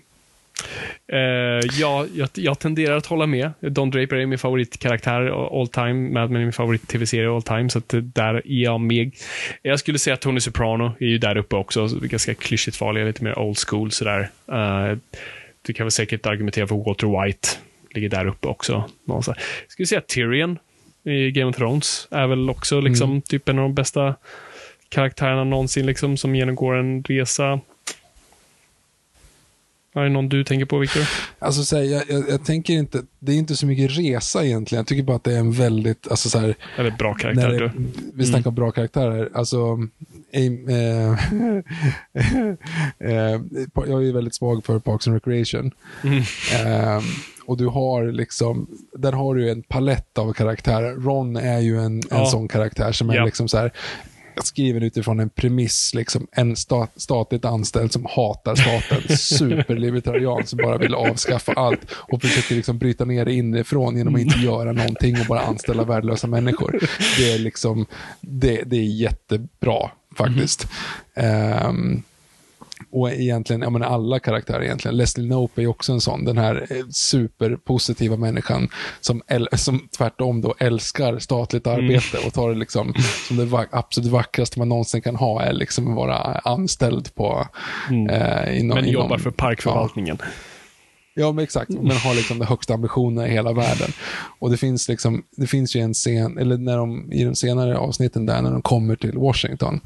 Eh, 1.12 1.70
ja, 1.80 2.06
jag, 2.16 2.30
jag 2.34 2.60
tenderar 2.60 2.98
att 2.98 3.06
hålla 3.06 3.26
med. 3.26 3.52
Don 3.60 3.90
Draper 3.90 4.16
är 4.16 4.26
min 4.26 4.40
favoritkaraktär 4.40 5.22
all 5.62 5.68
time. 5.68 5.94
Mad 5.94 6.32
Men 6.32 6.42
är 6.42 6.46
min 6.46 6.54
favorit-tv-serie 6.54 7.36
all 7.36 7.44
time, 7.44 7.70
så 7.70 7.78
att 7.78 7.94
där 8.02 8.34
är 8.34 8.42
jag 8.46 8.82
med. 8.82 9.12
Jag 9.62 9.80
skulle 9.80 10.00
säga 10.00 10.14
att 10.14 10.22
Tony 10.22 10.40
Soprano 10.40 10.92
är 11.00 11.06
ju 11.06 11.18
där 11.18 11.38
uppe 11.38 11.56
också. 11.56 11.90
så 11.90 12.00
Ganska 12.00 12.34
klyschigt 12.34 12.78
farlig, 12.78 13.06
lite 13.06 13.24
mer 13.24 13.40
old 13.40 13.58
school 13.58 13.92
sådär. 13.92 14.30
Uh, 14.52 14.98
du 15.62 15.74
kan 15.74 15.86
väl 15.86 15.92
säkert 15.92 16.26
argumentera 16.26 16.68
för 16.68 16.86
Walter 16.86 17.26
White. 17.26 17.48
Ligger 17.94 18.10
där 18.10 18.28
uppe 18.28 18.48
också. 18.48 18.90
Någonstans. 19.06 19.38
Jag 19.38 19.72
skulle 19.72 19.86
säga 19.86 20.02
Tyrion 20.02 20.60
i 21.06 21.32
Game 21.32 21.50
of 21.50 21.56
Thrones 21.56 22.08
är 22.12 22.28
väl 22.28 22.50
också 22.50 22.80
liksom 22.80 23.22
typ 23.22 23.50
en 23.50 23.60
av 23.60 23.64
de 23.64 23.76
bästa 23.76 24.16
karaktärerna 24.90 25.44
någonsin 25.44 25.86
liksom, 25.86 26.18
som 26.18 26.36
genomgår 26.36 26.76
en 26.76 27.04
resa. 27.04 27.60
Är 29.96 30.02
det 30.04 30.10
någon 30.10 30.30
du 30.30 30.44
tänker 30.44 30.66
på, 30.66 30.78
Victor? 30.78 31.04
Alltså 31.40 31.64
så 31.64 31.76
här, 31.78 31.84
jag, 31.84 32.04
jag, 32.10 32.30
jag 32.30 32.46
tänker 32.46 32.74
inte, 32.74 33.02
det 33.20 33.32
är 33.32 33.36
inte 33.36 33.56
så 33.56 33.66
mycket 33.66 33.98
resa 33.98 34.46
egentligen. 34.46 34.80
Jag 34.80 34.88
tycker 34.88 35.04
bara 35.04 35.16
att 35.16 35.24
det 35.24 35.34
är 35.34 35.40
en 35.40 35.52
väldigt, 35.52 36.08
alltså 36.12 36.30
så 36.30 36.40
här, 36.40 36.56
Eller 36.78 36.92
bra 36.92 37.14
karaktär. 37.14 37.50
när 37.50 37.60
du. 37.60 37.68
det, 37.68 37.74
vi 38.14 38.26
snackar 38.26 38.48
om 38.50 38.56
bra 38.56 38.72
karaktärer. 38.72 39.30
Alltså, 39.34 39.80
eh, 40.32 40.44
eh, 43.00 43.42
jag 43.76 43.90
är 43.90 44.06
ju 44.06 44.12
väldigt 44.12 44.36
svag 44.36 44.66
för 44.66 44.80
Parks 44.80 45.08
and 45.08 45.14
Recreation. 45.16 45.72
Eh, 46.54 47.02
och 47.46 47.58
du 47.58 47.68
har 47.68 48.12
liksom, 48.12 48.68
där 48.94 49.12
har 49.12 49.36
du 49.36 49.52
en 49.52 49.62
palett 49.62 50.18
av 50.18 50.34
karaktärer. 50.34 50.96
Ron 50.96 51.36
är 51.36 51.60
ju 51.60 51.78
en, 51.80 51.86
en 51.86 52.02
Ja. 52.10 52.26
sån 52.26 52.48
karaktär 52.48 52.92
som 52.92 53.10
är 53.10 53.16
Ja. 53.16 53.26
liksom 53.26 53.48
så 53.48 53.58
här 53.58 53.72
skriven 54.44 54.84
utifrån 54.84 55.20
en 55.20 55.30
premiss, 55.30 55.94
liksom 55.94 56.28
en 56.32 56.56
stat, 56.56 56.92
statligt 56.96 57.46
anställd 57.46 57.92
som 57.92 58.06
hatar 58.06 58.56
staten, 58.56 59.18
superlibertarian 59.18 60.48
som 60.48 60.58
bara 60.58 60.78
vill 60.78 60.96
avskaffa 60.96 61.54
allt 61.54 61.82
och 61.92 62.22
försöker 62.22 62.56
liksom 62.56 62.78
bryta 62.78 63.06
ner 63.06 63.26
det 63.26 63.34
inifrån 63.34 63.98
genom 63.98 64.16
att 64.16 64.22
inte 64.22 64.40
göra 64.40 64.72
någonting 64.72 65.20
och 65.20 65.26
bara 65.26 65.42
anställa 65.42 65.84
värdelösa 65.84 66.28
människor. 66.28 66.80
Det 67.18 67.34
är 67.34 67.40
liksom, 67.40 67.86
det, 68.22 68.64
det 68.66 68.78
är 68.78 69.02
jättebra 69.02 69.92
faktiskt. 70.18 70.68
Ehm, 71.16 72.04
och 72.92 73.12
egentligen, 73.12 73.62
jag 73.62 73.72
menar 73.72 73.88
alla 73.88 74.20
karaktärer 74.20 74.64
egentligen. 74.64 74.98
Leslie 74.98 75.28
Knope 75.28 75.62
är 75.62 75.68
också 75.68 75.94
en 75.94 76.02
sån, 76.02 76.26
den 76.26 76.38
här 76.38 76.68
eh, 76.70 76.86
superpositiva 76.90 78.18
människan 78.18 78.70
som, 79.02 79.22
som 79.54 79.88
tvärtom 79.98 80.42
då 80.42 80.56
älskar 80.60 81.20
statligt 81.20 81.68
arbete 81.68 82.18
och 82.26 82.34
tar 82.34 82.50
det 82.50 82.56
liksom 82.56 82.94
som 83.28 83.38
det 83.38 83.68
absolut 83.72 84.12
vackraste 84.12 84.60
man 84.60 84.70
någonsin 84.70 85.02
kan 85.02 85.16
ha 85.16 85.42
är 85.42 85.54
liksom 85.54 85.88
att 85.88 85.96
vara 85.96 86.18
anställd 86.44 87.16
på 87.16 87.48
eh, 87.90 88.60
inom, 88.60 88.76
Men 88.76 88.86
inom, 88.86 88.86
jobbar 88.86 89.18
för 89.18 89.32
parkförvaltningen. 89.32 90.18
Ja, 90.20 90.26
men 91.32 91.44
exakt. 91.44 91.70
Men 91.70 91.98
har 91.98 92.16
liksom 92.16 92.40
de 92.40 92.46
högsta 92.46 92.74
ambitionerna 92.74 93.28
i 93.28 93.32
hela 93.32 93.54
världen. 93.54 93.92
Och 94.40 94.50
det 94.50 94.58
finns, 94.58 94.88
liksom, 94.88 95.24
det 95.38 95.48
finns 95.48 95.76
ju 95.76 95.80
en 95.80 95.94
scen, 95.94 96.38
eller 96.38 96.58
när 96.58 96.78
de, 96.78 97.12
i 97.12 97.24
de 97.24 97.36
senare 97.36 97.78
avsnitten 97.78 98.26
där, 98.26 98.42
när 98.42 98.52
de 98.52 98.62
kommer 98.62 98.96
till 98.96 99.18
Washington, 99.18 99.80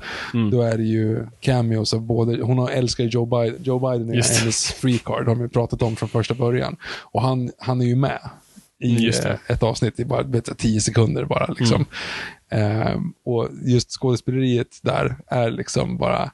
då 0.51 0.61
är 0.61 0.77
det 0.77 0.83
ju 0.83 1.27
cameos 1.39 1.93
av 1.93 2.01
både, 2.01 2.41
hon 2.41 2.69
älskar 2.69 3.03
Joe 3.03 3.25
Biden, 3.25 3.63
Joe 3.63 3.91
Biden 3.91 4.09
är 4.09 4.13
Just 4.13 4.39
hennes 4.39 4.71
free 4.71 4.97
card, 4.97 5.27
har 5.27 5.35
vi 5.35 5.49
pratat 5.49 5.81
om 5.81 5.95
från 5.95 6.09
första 6.09 6.33
början. 6.33 6.77
Och 7.01 7.21
han, 7.21 7.51
han 7.57 7.81
är 7.81 7.85
ju 7.85 7.95
med 7.95 8.19
i 8.79 8.89
Mm, 8.89 9.31
eh, 9.31 9.37
ett 9.47 9.63
avsnitt 9.63 9.99
i 9.99 10.05
bara 10.05 10.23
vet, 10.23 10.57
tio 10.57 10.81
sekunder 10.81 11.25
bara. 11.25 11.53
Liksom. 11.59 11.85
Ehm, 12.49 13.13
och 13.25 13.49
just 13.63 13.91
skådespeleriet 13.91 14.79
där 14.81 15.15
är 15.27 15.51
liksom 15.51 15.97
bara, 15.97 16.31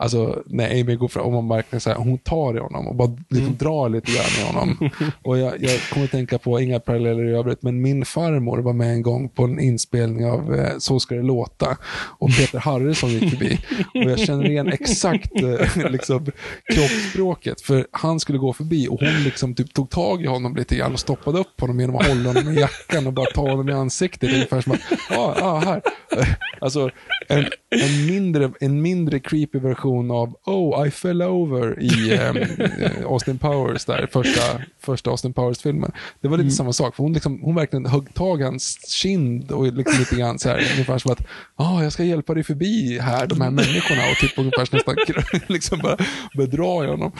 Alltså 0.00 0.42
när 0.46 0.80
Amy 0.80 0.96
går 0.96 1.08
fram 1.08 1.24
och 1.24 1.32
man 1.32 1.48
verkligen 1.48 1.80
så 1.80 1.90
här, 1.90 1.96
hon 1.96 2.18
tar 2.18 2.56
i 2.56 2.58
honom 2.58 2.88
och 2.88 2.94
bara 2.94 3.16
liksom 3.28 3.56
drar 3.56 3.88
lite 3.88 4.12
grann 4.12 4.24
i 4.40 4.52
honom. 4.52 4.90
och 5.22 5.38
jag, 5.38 5.62
jag 5.62 5.80
kommer 5.80 6.04
att 6.04 6.10
tänka 6.10 6.38
på, 6.38 6.60
inga 6.60 6.80
paralleller 6.80 7.24
i 7.24 7.34
övrigt, 7.34 7.62
men 7.62 7.82
min 7.82 8.04
farmor 8.04 8.58
var 8.58 8.72
med 8.72 8.92
en 8.92 9.02
gång 9.02 9.28
på 9.28 9.44
en 9.44 9.60
inspelning 9.60 10.26
av 10.26 10.54
eh, 10.54 10.78
Så 10.78 11.00
ska 11.00 11.14
det 11.14 11.22
låta. 11.22 11.76
Och 12.18 12.30
Peter 12.36 12.58
Harrison 12.58 13.10
gick 13.10 13.30
förbi. 13.30 13.58
Och 13.94 14.10
jag 14.10 14.18
känner 14.18 14.50
igen 14.50 14.68
exakt 14.68 15.42
eh, 15.42 15.90
liksom, 15.90 16.26
kroppsspråket. 16.74 17.60
För 17.60 17.86
han 17.90 18.20
skulle 18.20 18.38
gå 18.38 18.52
förbi 18.52 18.88
och 18.88 19.00
hon 19.00 19.24
liksom 19.24 19.54
typ 19.54 19.74
tog 19.74 19.90
tag 19.90 20.22
i 20.22 20.26
honom 20.26 20.56
lite 20.56 20.76
grann 20.76 20.92
och 20.92 21.00
stoppade 21.00 21.38
upp 21.38 21.60
honom 21.60 21.80
genom 21.80 21.96
att 21.96 22.06
hålla 22.06 22.32
honom 22.32 22.52
i 22.52 22.60
jackan 22.60 23.06
och 23.06 23.12
bara 23.12 23.26
ta 23.26 23.50
honom 23.50 23.68
i 23.68 23.72
ansiktet. 23.72 24.32
Ungefär 24.32 24.60
som 24.60 24.72
att, 24.72 24.80
ja, 25.10 25.36
ah, 25.42 25.58
här. 25.58 25.82
Alltså, 26.60 26.90
en, 27.28 27.44
en, 27.70 28.06
mindre, 28.06 28.50
en 28.60 28.82
mindre 28.82 29.20
creepy 29.20 29.58
version 29.58 30.10
av 30.10 30.34
Oh, 30.44 30.86
I 30.86 30.90
fell 30.90 31.22
over 31.22 31.82
i 31.82 32.12
eh, 32.14 33.06
Austin 33.06 33.38
Powers, 33.38 33.84
där, 33.84 34.08
första, 34.12 34.62
första 34.80 35.10
Austin 35.10 35.32
Powers-filmen. 35.32 35.92
Det 36.20 36.28
var 36.28 36.38
lite 36.38 36.50
samma 36.50 36.72
sak, 36.72 36.96
för 36.96 37.02
hon, 37.02 37.12
liksom, 37.12 37.40
hon 37.42 37.54
verkligen 37.54 37.86
högg 37.86 38.14
tag 38.14 38.40
i 38.40 38.44
hans 38.44 38.78
kind 38.88 39.50
och 39.52 39.72
liksom 39.72 39.98
lite 39.98 40.16
grann 40.16 40.38
så 40.38 40.48
här, 40.48 40.68
ungefär 40.72 40.98
som 40.98 41.12
att 41.12 41.22
ah, 41.56 41.82
jag 41.82 41.92
ska 41.92 42.04
hjälpa 42.04 42.34
dig 42.34 42.44
förbi 42.44 42.98
här, 42.98 43.26
de 43.26 43.40
här 43.40 43.50
människorna 43.50 44.02
och 44.10 44.16
typ 44.16 44.38
ungefär 44.38 44.68
nästan 44.72 44.96
liksom 45.46 45.78
bara 45.78 45.96
bedra 46.36 46.84
i 46.84 46.88
honom. 46.88 47.12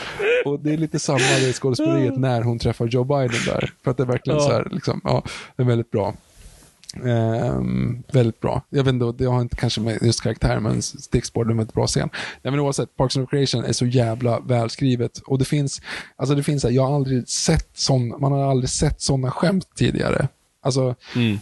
Och 0.45 0.61
det 0.61 0.73
är 0.73 0.77
lite 0.77 0.99
samma 0.99 1.19
det 1.19 1.53
skådespeleriet 1.53 2.17
när 2.17 2.43
hon 2.43 2.59
träffar 2.59 2.87
Joe 2.87 3.05
Biden 3.05 3.41
där. 3.47 3.73
För 3.85 3.91
att 3.91 3.97
det 3.97 4.03
är 4.03 4.07
verkligen 4.07 4.39
Ja. 4.39 4.45
så 4.45 4.53
här, 4.53 4.69
liksom, 4.71 5.01
ja, 5.05 5.23
det 5.57 5.63
är 5.63 5.67
väldigt 5.67 5.91
bra. 5.91 6.15
Ehm, 6.97 8.03
väldigt 8.13 8.41
bra. 8.41 8.63
Jag 8.71 8.85
vet 8.85 8.93
inte, 8.95 9.25
det 9.25 9.31
har 9.31 9.41
inte 9.41 9.57
kanske 9.57 9.81
med 9.81 9.99
just 10.03 10.21
karaktär, 10.23 10.61
men 10.61 10.83
stickspår 10.83 11.47
är 11.47 11.51
en 11.61 11.67
bra 11.75 11.87
scen. 11.87 12.09
Nej, 12.43 12.51
men 12.51 12.61
oavsett, 12.61 12.97
Parks 12.97 13.17
and 13.17 13.27
Recreation 13.31 13.65
är 13.65 13.73
så 13.73 13.87
jävla 13.87 14.41
välskrivet. 14.41 15.19
Och 15.19 15.39
det 15.39 15.45
finns, 15.45 15.81
alltså 16.17 16.35
det 16.35 16.43
finns, 16.43 16.65
jag 16.65 16.87
har 16.87 16.95
aldrig 16.95 17.29
sett 17.29 17.69
sån, 17.75 18.09
man 18.09 18.33
har 18.33 18.51
aldrig 18.51 18.71
sett 18.71 19.01
sådana 19.01 19.31
skämt 19.31 19.69
tidigare. 19.75 20.29
Alltså, 20.61 20.95
Mm. 21.17 21.39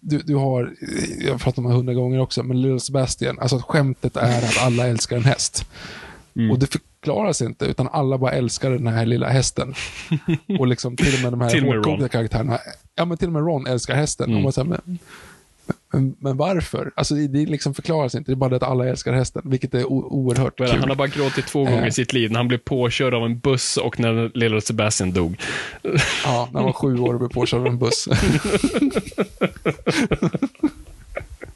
du, 0.00 0.18
du 0.18 0.34
har, 0.34 0.74
jag 1.20 1.32
har 1.32 1.38
pratat 1.38 1.58
om 1.58 1.64
det 1.64 1.72
hundra 1.76 1.94
gånger 1.94 2.20
också, 2.20 2.42
men 2.42 2.62
Little 2.62 2.80
Sebastian, 2.80 3.38
alltså 3.38 3.62
skämtet 3.68 4.16
är 4.16 4.38
att 4.38 4.58
alla 4.62 4.86
älskar 4.86 5.16
en 5.16 5.24
häst. 5.24 5.66
Mm. 6.36 6.50
Och 6.50 6.58
det 6.58 6.66
förklaras 7.04 7.42
inte, 7.42 7.64
utan 7.64 7.88
alla 7.92 8.18
bara 8.18 8.32
älskar 8.32 8.70
den 8.70 8.86
här 8.86 9.06
lilla 9.06 9.28
hästen. 9.28 9.74
och 10.58 10.66
liksom 10.66 10.96
till 10.96 11.14
och 11.14 11.20
med 11.22 11.32
de 11.32 11.40
här 11.40 11.60
hårdkokta 11.60 12.08
karaktärerna, 12.08 12.58
ja 12.94 13.04
men 13.04 13.18
till 13.18 13.26
och 13.26 13.32
med 13.32 13.42
Ron 13.42 13.66
älskar 13.66 13.94
hästen. 13.94 14.26
Mm. 14.26 14.36
Och 14.36 14.42
man 14.42 14.52
säger, 14.52 14.68
men, 14.68 14.98
men, 15.92 16.16
men 16.18 16.36
varför? 16.36 16.92
Alltså 16.96 17.14
det, 17.14 17.46
liksom 17.46 17.74
förklaras 17.74 18.14
inte, 18.14 18.30
det 18.30 18.34
är 18.34 18.36
bara 18.36 18.50
det 18.50 18.56
att 18.56 18.62
alla 18.62 18.86
älskar 18.86 19.12
hästen, 19.12 19.42
vilket 19.44 19.74
är 19.74 19.84
oerhört 19.84 20.58
kul. 20.58 20.70
Han 20.70 20.88
har 20.88 20.96
bara 20.96 21.08
gråtit 21.08 21.46
två 21.46 21.64
gånger 21.64 21.82
Eh. 21.82 21.88
i 21.88 21.92
sitt 21.92 22.12
liv. 22.12 22.30
När 22.30 22.38
han 22.38 22.48
blev 22.48 22.58
påkörd 22.58 23.14
av 23.14 23.24
en 23.24 23.38
buss 23.38 23.76
och 23.76 24.00
när 24.00 24.30
lilla 24.34 24.60
Sebastian 24.60 25.12
dog. 25.12 25.36
Ja, 26.24 26.48
när 26.52 26.60
han 26.60 26.64
var 26.64 26.72
sju 26.72 26.98
år 26.98 27.12
och 27.12 27.20
blev 27.20 27.28
påkörd 27.28 27.60
av 27.60 27.66
en 27.66 27.78
buss. 27.78 28.08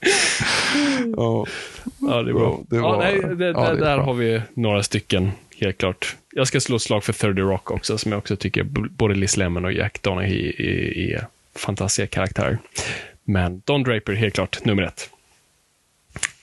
ja. 1.17 1.47
Ja, 2.01 2.23
det 2.23 2.31
är 2.31 2.35
bra. 2.35 2.61
Det 2.69 2.77
ja, 2.77 2.83
var- 2.83 2.99
nej, 2.99 3.21
det, 3.37 3.45
ja, 3.47 3.53
det 3.53 3.67
är 3.67 3.75
där, 3.75 3.97
bra. 3.97 4.05
har 4.05 4.15
vi 4.15 4.43
några 4.55 4.83
stycken, 4.83 5.31
helt 5.61 5.79
klart. 5.79 6.17
Jag 6.33 6.49
ska 6.49 6.61
slå 6.61 6.77
ett 6.77 6.83
slag 6.83 7.05
för 7.05 7.13
30 7.13 7.41
Rock 7.41 7.71
också, 7.71 7.99
som 7.99 8.13
jag 8.13 8.19
också 8.19 8.37
tycker 8.37 8.63
både 8.91 9.15
Liz 9.15 9.37
Lemon 9.37 9.65
och 9.65 9.73
Jack 9.73 10.03
Donaghy 10.03 10.53
är, 11.13 11.27
fantastiska 11.57 12.07
karaktärer. 12.07 12.59
Men 13.25 13.63
Don 13.65 13.83
Draper, 13.83 14.13
helt 14.13 14.35
klart, 14.35 14.65
nummer 14.65 14.83
ett. 14.83 15.11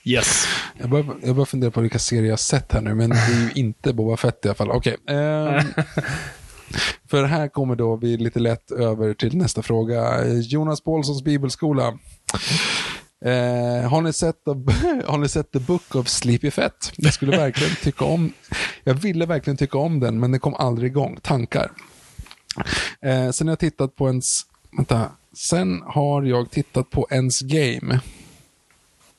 Yes. 0.04 0.46
Jag 0.78 0.88
börjar, 0.90 1.06
jag 1.22 1.34
börjar 1.34 1.46
fundera 1.46 1.70
på 1.70 1.80
vilka 1.80 1.98
serier 1.98 2.24
jag 2.24 2.32
har 2.32 2.36
sett 2.36 2.72
här 2.72 2.80
nu, 2.80 2.94
men 2.94 3.10
det 3.10 3.16
är 3.16 3.40
ju 3.44 3.50
inte 3.54 3.92
Boba 3.92 4.16
Fett 4.16 4.44
i 4.44 4.48
alla 4.48 4.54
fall. 4.54 4.70
Okej. 4.70 4.96
ehm, 5.08 5.62
för 7.10 7.24
här 7.24 7.48
kommer 7.48 7.74
då 7.76 7.96
vi 7.96 8.16
lite 8.16 8.38
lätt 8.40 8.70
över 8.70 9.14
till 9.14 9.36
nästa 9.36 9.62
fråga. 9.62 10.24
Jonas 10.26 10.80
Paulssons 10.80 11.24
bibelskola. 11.24 11.98
Eh, 13.24 13.88
har, 13.90 14.00
ni 14.02 14.12
sett, 14.12 14.36
har 15.06 15.18
ni 15.18 15.28
sett 15.28 15.52
The 15.52 15.58
Book 15.58 15.94
of 15.94 16.08
Sleepy 16.08 16.50
Fett? 16.50 16.92
Jag 16.96 17.12
skulle 17.14 17.36
verkligen 17.36 17.74
tycka 17.76 18.04
om, 18.04 18.32
jag 18.84 18.94
ville 18.94 19.26
verkligen 19.26 19.56
tycka 19.56 19.78
om 19.78 20.00
den, 20.00 20.20
men 20.20 20.30
den 20.30 20.40
kom 20.40 20.54
aldrig 20.54 20.90
igång. 20.90 21.18
Tankar. 21.22 21.72
Eh, 23.02 23.30
sen 23.30 23.46
har 23.46 23.52
jag 23.52 23.58
tittat 23.58 23.96
på 23.96 24.08
ens, 24.08 24.40
vänta, 24.76 25.10
sen 25.36 25.82
har 25.86 26.22
jag 26.22 26.50
tittat 26.50 26.90
på 26.90 27.06
ens 27.10 27.40
game. 27.40 28.00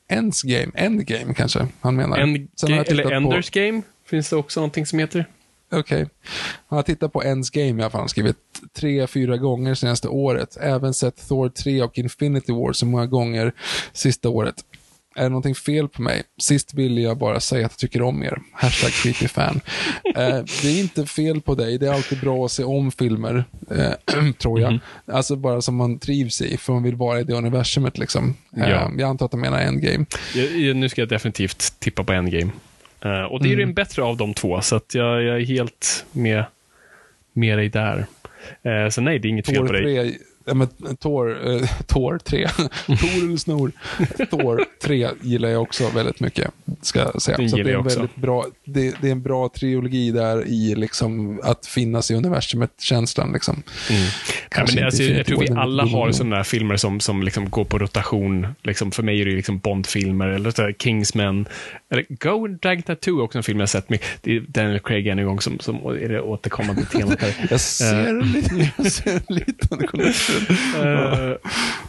Ends 0.09 0.41
Game, 0.41 0.71
Endgame 0.75 1.33
kanske 1.33 1.67
han 1.81 1.95
menar. 1.95 2.17
End, 2.17 2.49
eller 2.91 3.03
på- 3.03 3.09
Enders 3.31 3.49
Game 3.49 3.81
finns 4.05 4.29
det 4.29 4.35
också 4.35 4.59
någonting 4.59 4.85
som 4.85 4.99
heter. 4.99 5.25
Okej. 5.71 6.07
Han 6.67 6.77
har 6.77 6.83
tittat 6.83 7.13
på 7.13 7.23
Ends 7.23 7.49
Game 7.49 7.81
i 7.81 7.83
alla 7.83 7.89
fall. 7.89 7.99
Han 7.99 8.03
har 8.03 8.07
skrivit 8.07 8.35
tre, 8.75 9.07
fyra 9.07 9.37
gånger 9.37 9.75
senaste 9.75 10.07
året. 10.07 10.57
Även 10.61 10.93
sett 10.93 11.27
Thor 11.27 11.49
3 11.49 11.81
och 11.81 11.97
Infinity 11.97 12.51
War 12.53 12.73
så 12.73 12.85
många 12.85 13.05
gånger 13.05 13.51
sista 13.93 14.29
året. 14.29 14.55
Är 15.15 15.23
det 15.23 15.29
någonting 15.29 15.55
fel 15.55 15.87
på 15.89 16.01
mig? 16.01 16.23
Sist 16.41 16.73
ville 16.73 17.01
jag 17.01 17.17
bara 17.17 17.39
säga 17.39 17.65
att 17.65 17.71
jag 17.71 17.77
tycker 17.79 18.01
om 18.01 18.23
er. 18.23 18.41
Hashtag 18.53 18.91
creepyfan. 18.91 19.61
eh, 20.15 20.43
det 20.61 20.67
är 20.67 20.79
inte 20.79 21.05
fel 21.05 21.41
på 21.41 21.55
dig. 21.55 21.77
Det 21.77 21.87
är 21.87 21.93
alltid 21.93 22.19
bra 22.19 22.45
att 22.45 22.51
se 22.51 22.63
om 22.63 22.91
filmer, 22.91 23.43
eh, 23.71 24.31
tror 24.37 24.59
jag. 24.59 24.79
Alltså 25.05 25.35
bara 25.35 25.61
som 25.61 25.75
man 25.75 25.99
trivs 25.99 26.41
i, 26.41 26.57
för 26.57 26.73
man 26.73 26.83
vill 26.83 26.95
vara 26.95 27.19
i 27.19 27.23
det 27.23 27.33
universumet 27.33 27.97
liksom. 27.97 28.35
Eh, 28.57 28.69
Ja. 28.69 28.91
Jag 28.97 29.09
antar 29.09 29.25
att 29.25 29.31
han 29.31 29.41
menar 29.41 29.59
Endgame. 29.61 30.05
Jag, 30.35 30.51
jag, 30.51 30.75
nu 30.75 30.89
ska 30.89 31.01
jag 31.01 31.09
definitivt 31.09 31.79
tippa 31.79 32.03
på 32.03 32.13
Endgame. 32.13 32.51
Uh, 33.05 33.21
och 33.23 33.43
det 33.43 33.49
är 33.49 33.53
Mm. 33.53 33.65
den 33.67 33.73
bättre 33.73 34.03
av 34.03 34.17
de 34.17 34.33
två, 34.33 34.61
så 34.61 34.75
att 34.75 34.95
jag, 34.95 35.23
jag 35.23 35.35
är 35.41 35.45
helt 35.45 36.05
med, 36.11 36.43
med 37.33 37.57
dig 37.57 37.69
där. 37.69 38.05
Uh, 38.65 38.89
så 38.89 39.01
nej, 39.01 39.19
det 39.19 39.27
är 39.27 39.29
inget 39.29 39.45
fel 39.45 39.67
på 39.67 39.73
dig. 39.73 40.19
3, 40.47 40.51
ja, 40.51 40.53
men 40.53 40.95
Thor, 40.97 41.47
eh, 41.47 41.69
Thor 41.87 42.17
3, 42.17 42.47
Thor 42.85 43.23
eller 43.23 43.37
snor. 43.37 43.71
Thor 44.29 44.65
3 44.83 45.09
gillar 45.21 45.49
jag 45.49 45.61
också 45.61 45.89
väldigt 45.89 46.19
mycket, 46.19 46.51
ska 46.81 46.99
jag 46.99 47.21
säga. 47.21 47.37
Den 47.37 47.49
Så 47.49 47.57
det 47.57 47.71
är 47.71 47.77
en 47.77 47.83
väldigt 47.83 48.15
bra, 48.15 48.45
det, 48.65 48.95
det 49.01 49.07
är 49.07 49.11
en 49.11 49.21
bra 49.21 49.49
trilogi 49.49 50.11
där 50.11 50.47
i 50.47 50.75
liksom 50.75 51.39
att 51.43 51.65
finnas 51.65 52.11
i 52.11 52.15
universumet-känslan. 52.15 53.31
Liksom. 53.31 53.63
Mm. 53.89 54.01
Ja, 54.55 54.65
men 54.75 54.85
alltså, 54.85 55.03
jag 55.03 55.25
tror 55.25 55.39
vi 55.39 55.49
alla 55.49 55.85
har 55.85 56.11
sådana 56.11 56.35
här 56.35 56.43
filmer 56.43 56.77
som, 56.77 56.99
som 56.99 57.23
liksom 57.23 57.49
går 57.49 57.65
på 57.65 57.79
rotation. 57.79 58.47
Liksom, 58.63 58.91
för 58.91 59.03
mig 59.03 59.21
är 59.21 59.25
det 59.25 59.31
liksom 59.31 59.59
Bond-filmer, 59.59 60.27
eller 60.27 60.51
så 60.51 60.61
här 60.61 60.73
Kingsman. 60.79 61.47
Eller 61.91 62.05
Go 62.09 62.47
Drag 62.47 62.85
Tattoo 62.85 63.19
är 63.19 63.23
också 63.23 63.37
en 63.37 63.43
film 63.43 63.59
jag 63.59 63.69
sett. 63.69 63.89
Med, 63.89 63.99
det 64.21 64.35
är 64.35 64.39
Daniel 64.39 64.79
Craig 64.79 65.07
än 65.07 65.19
en 65.19 65.25
gång 65.25 65.41
som, 65.41 65.59
som 65.59 65.75
är 65.75 66.09
det 66.09 66.21
återkommande 66.21 66.85
temat. 66.85 67.23
Jag 67.49 67.59
ser 67.59 68.07
en 68.07 68.31
liten, 68.31 68.67
jag 68.77 68.91
ser 68.91 69.13
en 69.27 69.35
liten 69.35 69.87
Eh, 70.83 71.35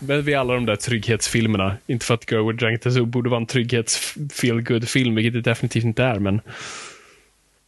men 0.01 0.23
vi 0.23 0.35
alla 0.35 0.55
de 0.55 0.67
där 0.67 0.77
trygghetsfilmerna. 0.77 1.77
Inte 1.87 2.07
för 2.07 2.15
att 2.15 2.31
Go 2.31 2.53
Drag 2.53 2.81
Tattoo 2.81 3.07
borde 3.07 3.31
vara 3.31 3.41
en 3.41 3.47
trygghets 3.47 4.15
feel 4.33 4.63
good 4.63 4.89
film 4.89 5.15
vilket 5.15 5.33
det 5.33 5.51
definitivt 5.51 5.85
inte 5.85 6.05
är, 6.05 6.19
men 6.19 6.41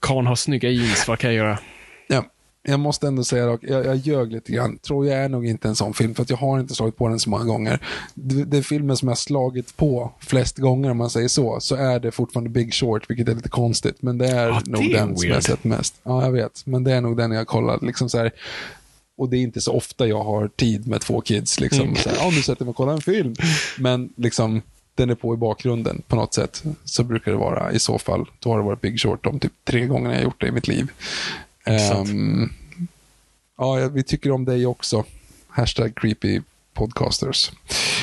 Karn 0.01 0.27
har 0.27 0.37
snygga 0.37 0.71
jeans, 0.71 1.09
vad 1.09 1.19
kan 1.19 1.35
jag 1.35 1.47
göra? 1.47 1.59
Ja, 2.09 2.25
jag 2.63 2.81
måste 2.81 3.07
ändå 3.07 3.25
säga 3.25 3.47
dock, 3.47 3.61
jag, 3.63 3.87
jag 3.87 3.97
ljög 3.97 4.33
lite 4.33 4.53
grann. 4.53 4.79
Tror 4.79 5.07
jag 5.07 5.19
är 5.19 5.29
nog 5.29 5.47
inte 5.47 5.69
en 5.69 5.77
sån 5.77 5.95
film, 5.95 6.15
för 6.15 6.23
att 6.23 6.31
jag 6.31 6.37
har 6.37 6.61
inte 6.61 6.75
slagit 6.75 6.97
på 6.97 7.09
den 7.09 7.21
så 7.21 7.31
många 7.31 7.45
gånger. 7.45 7.79
Det, 8.15 8.45
det 8.45 8.59
är 8.59 8.63
filmen 8.63 8.97
som 8.97 9.09
jag 9.09 9.11
har 9.11 9.17
slagit 9.17 9.77
på 9.77 10.13
flest 10.21 10.59
gånger, 10.59 10.91
om 10.91 10.97
man 10.97 11.11
säger 11.11 11.29
så, 11.29 11.61
så 11.61 11.77
är 11.77 12.01
det 12.01 12.11
fortfarande 12.11 12.51
Big 12.51 12.75
Short, 12.75 13.11
vilket 13.11 13.29
är 13.29 13.35
lite 13.35 13.49
konstigt. 13.49 14.03
Men 14.03 14.19
det 14.19 14.29
är 14.29 14.47
det 14.47 14.71
nog 14.71 14.85
är 14.85 14.99
den 14.99 15.17
som 15.17 15.29
jag 15.29 15.35
har 15.35 15.41
weird. 15.41 15.45
sett 15.45 15.65
mest. 15.65 15.95
Ja, 16.03 16.25
jag 16.25 16.33
vet. 16.33 16.67
Men 16.67 16.85
det 16.85 16.93
är 16.93 17.01
nog 17.01 17.17
den 17.17 17.33
jag 17.33 17.47
kollat. 17.47 17.83
Liksom 17.83 18.09
så 18.09 18.19
här, 18.19 18.33
och 19.21 19.29
det 19.29 19.37
är 19.37 19.41
inte 19.41 19.61
så 19.61 19.73
ofta 19.73 20.07
jag 20.07 20.23
har 20.25 20.49
tid 20.49 20.87
med 20.87 21.01
två 21.01 21.21
kids. 21.21 21.61
Liksom, 21.61 21.83
Mm. 21.83 21.97
så 21.97 22.09
här, 22.09 22.17
ja, 22.17 22.31
nu 22.31 22.43
sätter 22.43 22.65
vi 22.65 22.71
och 22.71 22.77
kollar 22.77 22.93
en 22.93 23.01
film. 23.01 23.35
Men 23.79 24.13
liksom, 24.17 24.63
den 24.95 25.11
är 25.11 25.15
på 25.15 25.35
i 25.35 25.37
bakgrunden 25.37 26.03
på 26.09 26.17
något 26.17 26.35
sätt. 26.35 26.63
Så 26.85 27.03
brukar 27.05 27.31
det 27.33 27.37
vara 27.39 27.73
i 27.73 27.79
så 27.79 27.99
fall. 27.99 28.27
Då 28.39 28.51
har 28.51 28.59
det 28.59 28.65
varit 28.65 28.81
Big 28.81 29.01
Short 29.01 29.25
de 29.25 29.41
typ 29.41 29.53
tre 29.65 29.87
gångerna 29.87 30.11
jag 30.15 30.19
har 30.21 30.25
gjort 30.25 30.41
det 30.41 30.47
i 30.47 30.53
mitt 30.53 30.69
liv. 30.69 30.89
Ehm, 31.65 32.53
ja, 33.59 33.89
vi 33.93 34.03
tycker 34.03 34.31
om 34.31 34.45
dig 34.45 34.67
också. 34.67 35.05
Hashtag 35.49 35.93
creepy 35.97 36.41
podcasters. 36.75 37.53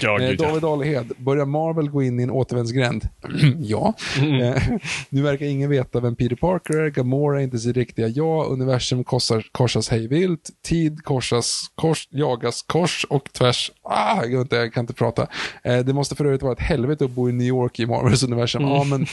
Ja, 0.02 0.18
Eh. 0.22 0.31
David 0.38 0.64
Alhed, 0.64 1.11
börjar 1.18 1.45
Marvel 1.45 1.89
gå 1.89 2.03
in 2.03 2.19
i 2.19 2.23
en 2.23 2.31
återvändsgränd? 2.31 3.07
ja. 3.60 3.94
Mm. 4.19 4.41
Eh, 4.41 4.64
nu 5.10 5.22
verkar 5.22 5.45
ingen 5.45 5.69
veta 5.69 5.99
vem 5.99 6.15
Peter 6.15 6.35
Parker 6.35 6.77
är, 6.77 6.89
Gamora 6.89 7.39
är 7.39 7.44
inte 7.44 7.60
sitt 7.60 7.77
riktiga 7.77 8.07
jag, 8.07 8.52
universum 8.52 9.03
korsar, 9.03 9.45
korsas 9.52 9.89
hejvilt, 9.89 10.49
tid 10.65 11.03
korsas, 11.03 11.65
kors, 11.76 12.07
jagas 12.11 12.61
kors 12.61 13.06
och 13.10 13.34
tvärs. 13.34 13.72
Ah, 13.84 14.23
jag, 14.26 14.41
inte, 14.41 14.56
jag 14.56 14.73
kan 14.73 14.84
inte 14.84 14.94
prata. 14.94 15.27
Eh, 15.64 15.80
det 15.80 15.94
måste 15.94 16.15
för 16.15 16.26
övrigt 16.26 16.41
vara 16.41 16.53
ett 16.53 16.60
helvete 16.60 17.06
att 17.06 17.11
bo 17.11 17.30
i 17.30 17.31
New 17.31 17.48
York 17.48 17.80
i 17.80 17.85
Marvels 17.85 18.23
universum. 18.23 18.61
Mm. 18.61 18.73
Ja, 18.73 18.84
men 18.84 19.06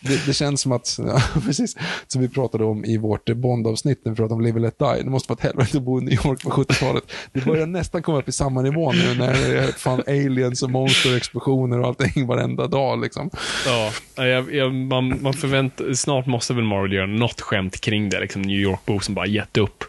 det, 0.00 0.26
det 0.26 0.32
känns 0.32 0.60
som 0.60 0.72
att, 0.72 0.98
ja, 1.06 1.20
precis, 1.44 1.76
som 2.06 2.22
vi 2.22 2.28
pratade 2.28 2.64
om 2.64 2.84
i 2.84 2.96
vårt 2.96 3.30
Bond-avsnitt 3.30 4.04
när 4.04 4.12
vi 4.12 4.16
pratade 4.16 4.34
om 4.34 4.40
Live 4.40 4.56
and 4.56 4.64
Let 4.64 4.78
Die. 4.78 5.02
Det 5.04 5.10
måste 5.10 5.32
vara 5.32 5.36
ett 5.36 5.44
helvete 5.44 5.76
att 5.76 5.82
bo 5.82 6.00
i 6.00 6.04
New 6.04 6.14
York 6.26 6.42
på 6.42 6.50
70-talet. 6.50 7.04
Det 7.32 7.44
börjar 7.44 7.66
nästan 7.66 8.02
komma 8.02 8.18
upp 8.18 8.28
i 8.28 8.32
samma 8.32 8.62
nivå 8.62 8.87
nu 8.92 9.14
när 9.18 9.32
det 9.32 9.58
är 9.58 9.66
fan 9.66 10.02
aliens 10.06 10.62
och 10.62 10.70
monster 10.70 11.10
och 11.10 11.16
explosioner 11.16 11.80
och 11.80 11.86
allting 11.86 12.26
varenda 12.26 12.66
dag 12.66 13.00
liksom. 13.00 13.30
Ja, 13.66 13.92
jag, 14.16 14.54
jag, 14.54 14.74
man, 14.74 15.22
man 15.22 15.34
förvänt, 15.34 15.80
snart 15.94 16.26
måste 16.26 16.54
väl 16.54 16.64
Marvel 16.64 16.92
göra 16.92 17.06
något 17.06 17.40
skämt 17.40 17.80
kring 17.80 18.10
det. 18.10 18.20
Liksom 18.20 18.42
New 18.42 18.58
York-bo 18.58 19.00
som 19.00 19.14
bara 19.14 19.26
gett 19.26 19.56
upp. 19.56 19.84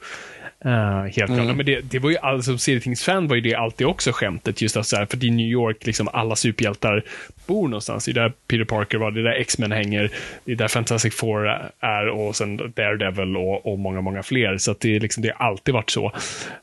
Uh, 0.65 1.01
helt 1.01 1.15
klart. 1.15 1.29
Mm. 1.29 1.57
Men 1.57 1.65
det, 1.65 1.81
det 1.81 1.99
var 1.99 2.09
ju, 2.09 2.17
all- 2.17 2.43
som 2.43 2.57
serietidningsfan 2.57 3.27
var 3.27 3.35
ju 3.35 3.41
det 3.41 3.55
alltid 3.55 3.87
också 3.87 4.11
skämtet. 4.11 4.61
Just 4.61 4.77
att 4.77 4.87
så 4.87 4.95
här, 4.95 5.05
för 5.05 5.25
i 5.25 5.29
New 5.29 5.47
York, 5.47 5.85
liksom 5.85 6.07
alla 6.13 6.35
superhjältar 6.35 7.03
bor 7.47 7.67
någonstans. 7.67 8.05
Det 8.05 8.11
är 8.11 8.13
där 8.13 8.33
Peter 8.47 8.65
Parker 8.65 8.97
var, 8.97 9.11
det 9.11 9.19
är 9.19 9.23
där 9.23 9.39
X-Men 9.39 9.71
hänger, 9.71 10.11
det 10.45 10.51
är 10.51 10.55
där 10.55 10.67
Fantastic 10.67 11.15
Four 11.15 11.47
är 11.79 12.07
och 12.07 12.35
sen 12.35 12.57
Daredevil 12.57 13.37
och, 13.37 13.71
och 13.71 13.79
många, 13.79 14.01
många 14.01 14.23
fler. 14.23 14.57
Så 14.57 14.71
att 14.71 14.79
det, 14.79 14.99
liksom, 14.99 15.23
det 15.23 15.33
har 15.35 15.47
alltid 15.47 15.73
varit 15.73 15.89
så. 15.89 16.11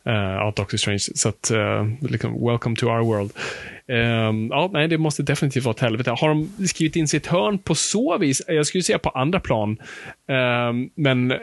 Uh, 0.08 0.52
Doctor 0.56 0.78
Strange. 0.78 0.98
Så 0.98 1.28
att, 1.28 1.50
uh, 1.54 1.88
liksom, 2.10 2.46
welcome 2.46 2.76
to 2.76 2.86
our 2.86 3.04
world. 3.04 3.32
Ehm, 3.88 4.48
ja, 4.50 4.70
nej, 4.72 4.88
det 4.88 4.98
måste 4.98 5.22
definitivt 5.22 5.64
vara 5.64 5.74
ett 5.74 5.80
helvete. 5.80 6.10
Har 6.10 6.28
de 6.28 6.66
skrivit 6.68 6.96
in 6.96 7.08
sitt 7.08 7.26
hörn 7.26 7.58
på 7.58 7.74
så 7.74 8.18
vis? 8.18 8.42
Jag 8.48 8.66
skulle 8.66 8.82
säga 8.82 8.98
på 8.98 9.10
andra 9.10 9.40
plan. 9.40 9.76
Ehm, 10.28 10.90
men 10.94 11.34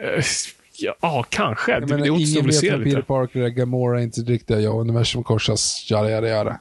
ja, 0.78 0.94
ja, 1.00 1.24
kanske. 1.28 1.72
Jag 1.72 1.82
det, 1.82 1.86
menar, 1.86 2.04
det 2.04 2.10
återstår 2.10 2.40
ingen 2.40 2.46
väl 2.46 2.48
att 2.50 2.54
vet 2.54 2.60
se 2.60 2.70
vem 2.70 2.84
Peter 2.84 2.96
lite. 2.96 3.06
Parker 3.06 3.40
är, 3.40 3.48
Gamora 3.48 4.02
inte 4.02 4.20
riktiga 4.20 4.60
jag, 4.60 4.80
universum 4.80 5.24
korsas, 5.24 5.86
jada 5.90 6.10
jada 6.10 6.28
jada. 6.28 6.60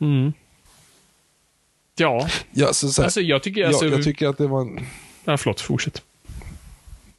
Mm. 0.00 0.32
Ja, 1.98 2.28
Ja, 2.52 2.72
så, 2.72 2.88
så 2.88 3.02
här, 3.02 3.06
alltså 3.06 3.20
jag 3.20 3.42
tycker... 3.42 3.60
ja, 3.60 3.68
Alltså, 3.68 3.86
jag 3.86 4.04
tycker 4.04 4.28
att 4.28 4.38
det 4.38 4.46
var 4.46 4.60
en... 4.60 4.80
ja, 5.24 5.36
förlåt, 5.36 5.60
fortsätt. 5.60 6.02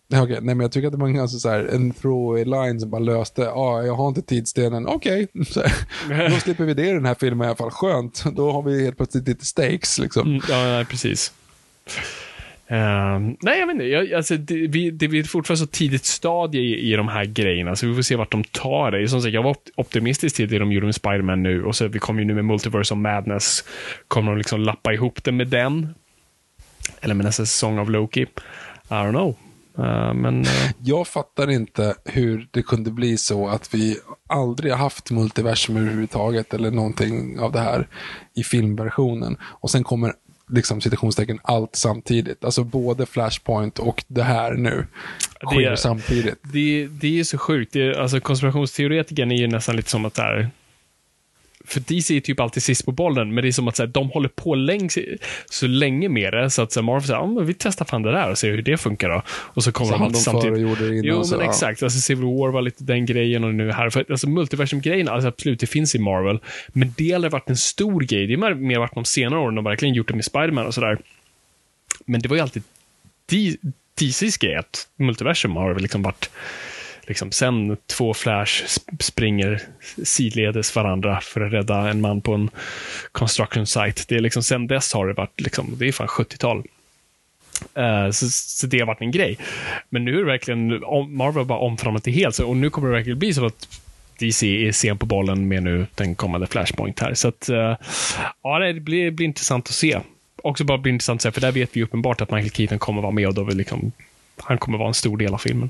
Ja, 0.07 0.23
okej. 0.23 0.37
Nej, 0.41 0.55
men 0.55 0.59
jag 0.59 0.71
tycker 0.71 0.87
att 0.87 0.93
det 0.93 0.99
var 0.99 1.07
en, 1.07 1.13
ganska 1.13 1.37
så 1.39 1.49
här, 1.49 1.65
en 1.65 1.91
throwaway 1.93 2.45
line 2.45 2.79
som 2.79 2.89
bara 2.89 3.01
löste, 3.01 3.41
ja, 3.41 3.51
ah, 3.51 3.83
jag 3.83 3.93
har 3.93 4.07
inte 4.07 4.21
tidsdelen, 4.21 4.87
okej. 4.87 5.27
Här, 6.09 6.29
Då 6.29 6.35
slipper 6.39 6.65
vi 6.65 6.73
det 6.73 6.89
i 6.89 6.91
den 6.91 7.05
här 7.05 7.15
filmen 7.19 7.45
i 7.45 7.47
alla 7.47 7.55
fall, 7.55 7.71
skönt. 7.71 8.23
Då 8.35 8.51
har 8.51 8.61
vi 8.61 8.83
helt 8.83 8.97
plötsligt 8.97 9.27
lite 9.27 9.45
stakes 9.45 9.99
liksom. 9.99 10.27
Mm, 10.27 10.41
ja, 10.49 10.63
nej, 10.63 10.85
precis. 10.85 11.33
Ehm, 12.69 13.37
nej, 13.41 13.59
jag 13.59 13.67
vet 13.67 13.73
inte. 13.73 13.85
Jag, 13.85 14.13
alltså, 14.13 14.37
det, 14.37 14.67
vi, 14.67 14.91
det 14.91 15.05
är 15.05 15.23
fortfarande 15.23 15.59
så 15.59 15.67
tidigt 15.67 16.05
stadie 16.05 16.61
i, 16.61 16.93
i 16.93 16.95
de 16.95 17.07
här 17.07 17.25
grejerna, 17.25 17.75
så 17.75 17.87
vi 17.87 17.95
får 17.95 18.01
se 18.01 18.15
vart 18.15 18.31
de 18.31 18.43
tar 18.43 18.91
det. 18.91 19.07
Som 19.07 19.21
sagt, 19.21 19.33
jag 19.33 19.43
var 19.43 19.55
optimistisk 19.75 20.35
till 20.35 20.49
det 20.49 20.59
de 20.59 20.71
gjorde 20.71 20.85
med 20.85 20.95
Spider-Man 20.95 21.43
nu, 21.43 21.63
och 21.63 21.75
så 21.75 21.87
vi 21.87 21.99
kommer 21.99 22.19
ju 22.19 22.25
nu 22.25 22.33
med 22.33 22.45
Multiverse 22.45 22.93
of 22.93 22.97
Madness. 22.97 23.63
Kommer 24.07 24.31
de 24.31 24.37
liksom 24.37 24.61
lappa 24.61 24.93
ihop 24.93 25.23
det 25.23 25.31
med 25.31 25.47
den? 25.47 25.95
Eller 27.01 27.15
med 27.15 27.25
nästa 27.25 27.45
säsong 27.45 27.79
av 27.79 27.91
Loki? 27.91 28.21
I 28.21 28.27
don't 28.89 29.09
know. 29.09 29.35
Uh, 29.79 30.13
men 30.13 30.41
uh... 30.41 30.47
Jag 30.83 31.07
fattar 31.07 31.49
inte 31.49 31.95
hur 32.05 32.47
det 32.51 32.61
kunde 32.61 32.91
bli 32.91 33.17
så 33.17 33.47
att 33.47 33.73
vi 33.73 33.97
aldrig 34.27 34.71
har 34.71 34.79
haft 34.79 35.11
multiversum 35.11 35.77
överhuvudtaget 35.77 36.53
eller 36.53 36.71
någonting 36.71 37.39
av 37.39 37.51
det 37.51 37.59
här 37.59 37.87
i 38.35 38.43
filmversionen. 38.43 39.37
Och 39.41 39.71
sen 39.71 39.83
kommer 39.83 40.13
liksom 40.49 40.81
citationstecken 40.81 41.39
allt 41.43 41.75
samtidigt. 41.75 42.43
Alltså 42.45 42.63
både 42.63 43.05
Flashpoint 43.05 43.79
och 43.79 44.03
det 44.07 44.23
här 44.23 44.53
nu 44.53 44.87
Det 45.41 45.45
sker 45.47 45.71
är- 45.71 45.75
samtidigt. 45.75 46.35
det, 46.53 46.87
det 46.87 47.19
är 47.19 47.23
så 47.23 47.37
sjukt. 47.37 47.73
Det, 47.73 47.81
är- 47.87 47.99
alltså, 47.99 48.19
konspirationsteoretikern 48.19 49.31
är 49.31 49.35
ju 49.35 49.47
nästan 49.47 49.75
lite 49.75 49.89
som 49.89 50.05
att 50.05 50.13
det 50.13 50.21
här 50.21 50.49
för 51.67 51.79
DC 51.79 52.17
är 52.17 52.19
typ 52.19 52.39
alltid 52.39 52.63
sist 52.63 52.85
på 52.85 52.91
bollen, 52.91 53.33
men 53.33 53.41
det 53.41 53.47
är 53.47 53.51
som 53.51 53.67
att 53.67 53.75
så 53.75 53.83
här, 53.83 53.87
de 53.87 54.09
håller 54.09 54.29
på 54.29 54.55
längs, 54.55 54.97
så 55.49 55.67
länge 55.67 56.09
med 56.09 56.33
det, 56.33 56.49
så 56.49 56.61
att 56.61 56.71
så 56.71 56.79
här, 56.79 56.85
Marvel 56.85 57.03
säger, 57.03 57.19
ja, 57.19 57.25
men 57.27 57.45
vi 57.45 57.53
testar 57.53 57.85
fan 57.85 58.01
det 58.01 58.11
där 58.11 58.31
och 58.31 58.37
ser 58.37 58.51
hur 58.51 58.61
det 58.61 58.77
funkar 58.77 59.09
då. 59.09 59.21
Och 59.29 59.63
så 59.63 59.71
kommer 59.71 59.91
Så 59.91 59.97
de 59.97 60.03
alltid 60.03 60.21
samtidigt. 60.21 60.57
innan. 60.57 61.01
Jo, 61.03 61.23
så, 61.23 61.35
men 61.37 61.45
ja. 61.45 61.51
exakt. 61.51 61.83
Alltså 61.83 61.99
Civil 61.99 62.25
War 62.25 62.51
var 62.51 62.61
lite 62.61 62.83
den 62.83 63.05
grejen 63.05 63.43
och 63.43 63.55
nu 63.55 63.71
här. 63.71 63.89
För, 63.89 64.05
alltså 64.09 64.29
multiversum-grejen, 64.29 65.07
alltså 65.09 65.27
absolut, 65.27 65.59
det 65.59 65.67
finns 65.67 65.95
i 65.95 65.99
Marvel. 65.99 66.39
Men 66.67 66.93
det 66.97 67.11
har 67.11 67.29
varit 67.29 67.49
en 67.49 67.57
stor 67.57 68.01
grej. 68.01 68.27
Det 68.27 68.33
har 68.33 68.39
mer- 68.53 68.55
mer 68.67 68.79
varit 68.79 68.93
de 68.93 69.05
senare 69.05 69.39
åren 69.39 69.55
de 69.55 69.63
verkligen 69.63 69.95
gjort 69.95 70.07
det 70.07 70.13
med 70.15 70.25
Spiderman 70.25 70.65
och 70.65 70.73
sådär. 70.73 70.97
Men 72.05 72.21
det 72.21 72.29
var 72.29 72.35
ju 72.35 72.41
alltid 72.41 72.63
DCs 73.99 74.37
grej 74.37 74.55
att 74.55 74.87
multiversum 74.97 75.55
har 75.55 75.75
liksom 75.75 76.01
varit 76.01 76.29
Liksom, 77.07 77.31
sen 77.31 77.77
två 77.85 78.13
Flash 78.13 78.79
springer 78.99 79.61
sidledes 80.03 80.75
varandra 80.75 81.21
för 81.21 81.41
att 81.41 81.53
rädda 81.53 81.89
en 81.89 82.01
man 82.01 82.21
på 82.21 82.33
en 82.33 82.49
construction 83.11 83.67
site. 83.67 84.03
Det 84.07 84.15
är 84.15 84.19
liksom, 84.19 84.43
sen 84.43 84.67
dess 84.67 84.93
har 84.93 85.07
det 85.07 85.13
varit, 85.13 85.41
liksom, 85.41 85.75
det 85.77 85.87
är 85.87 85.91
fan 85.91 86.07
70-tal. 86.07 86.63
Uh, 87.77 87.83
eh, 87.83 88.11
så, 88.11 88.29
så 88.29 88.67
det 88.67 88.79
har 88.79 88.87
varit 88.87 89.01
en 89.01 89.11
grej. 89.11 89.37
Men 89.89 90.05
nu 90.05 90.13
är 90.13 90.17
det 90.17 90.25
verkligen, 90.25 90.83
om- 90.83 91.17
Marvel 91.17 91.37
har 91.37 91.45
bara 91.45 91.59
omfamnat 91.59 92.03
det 92.03 92.11
helt. 92.11 92.35
Så, 92.35 92.47
och 92.47 92.57
nu 92.57 92.69
kommer 92.69 92.87
det 92.87 92.93
verkligen 92.93 93.19
bli 93.19 93.33
så 93.33 93.45
att 93.45 93.81
DC 94.19 94.67
är 94.67 94.71
sen 94.71 94.97
på 94.97 95.05
bollen 95.05 95.47
med 95.47 95.63
nu 95.63 95.87
den 95.95 96.15
kommande 96.15 96.47
Flashpoint 96.47 96.99
här. 96.99 97.13
Så 97.13 97.27
att, 97.27 97.49
uh, 97.49 97.75
ja, 98.43 98.59
det 98.59 98.73
blir, 98.73 99.11
blir 99.11 99.27
intressant 99.27 99.67
att 99.67 99.73
se. 99.73 99.99
Också 100.43 100.63
bara 100.63 100.77
blir 100.77 100.93
intressant 100.93 101.17
att 101.17 101.21
se, 101.21 101.31
för 101.31 101.41
där 101.41 101.51
vet 101.51 101.77
vi 101.77 101.83
uppenbart 101.83 102.21
att 102.21 102.31
Michael 102.31 102.51
Keaton 102.51 102.79
kommer 102.79 103.01
vara 103.01 103.11
med 103.11 103.27
och 103.27 103.33
då 103.33 103.43
vill 103.43 103.57
liksom, 103.57 103.91
han 104.37 104.57
kommer 104.57 104.77
vara 104.77 104.87
en 104.87 104.93
stor 104.93 105.17
del 105.17 105.33
av 105.33 105.37
filmen. 105.37 105.69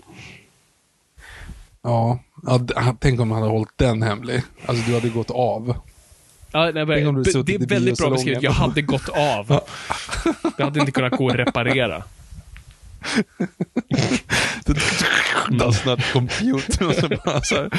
Ja, 1.87 2.19
ja, 2.43 2.95
tänk 2.99 3.19
om 3.19 3.31
han 3.31 3.41
hade 3.41 3.53
hållit 3.53 3.77
den 3.77 4.01
hemlig. 4.01 4.41
Alltså 4.65 4.87
du 4.87 4.93
hade 4.93 5.09
gått 5.09 5.31
av. 5.31 5.75
Ja, 6.51 6.71
nej, 6.73 6.85
men, 6.85 7.23
det 7.23 7.53
är 7.53 7.67
väldigt 7.67 7.97
bra 7.97 8.09
beskrivet. 8.09 8.43
Jag 8.43 8.51
hade 8.51 8.81
gått 8.81 9.09
av. 9.09 9.59
Jag 10.57 10.65
hade 10.65 10.79
inte 10.79 10.91
kunnat 10.91 11.17
gå 11.17 11.25
och 11.25 11.35
reparera. 11.35 12.03
Does 15.49 15.85
not 15.85 15.99
compute. 16.13 16.85
Och 16.85 16.93
så 16.93 17.07
bara 17.25 17.41
så 17.41 17.55
här, 17.55 17.69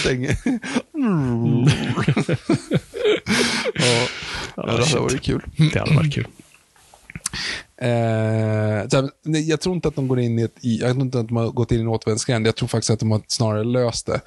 stänger. 0.00 0.36
ja, 3.74 4.08
ja, 4.56 4.66
det 4.66 4.86
hade 4.86 5.00
varit 5.00 5.22
kul. 5.22 5.42
Det 5.72 5.78
hade 5.78 5.94
varit 5.94 6.14
kul. 6.14 6.26
Eh, 7.82 8.88
så, 8.88 9.08
jag 9.22 9.60
tror 9.60 9.74
inte 9.74 9.88
att 9.88 9.94
de 9.94 10.08
går 10.08 10.20
in 10.20 10.38
i 10.38 10.42
ett, 10.42 10.56
jag 10.60 10.90
tror 10.90 11.02
inte 11.02 11.20
att 11.20 11.28
de 11.28 11.36
har 11.36 11.50
gått 11.50 11.72
in 11.72 11.78
i 11.78 11.80
en 11.80 11.88
återvändsgränd. 11.88 12.46
Jag 12.46 12.56
tror 12.56 12.68
faktiskt 12.68 12.90
att 12.90 13.00
de 13.00 13.10
har 13.10 13.20
snarare 13.26 13.64
löst 13.64 14.06
det. 14.06 14.20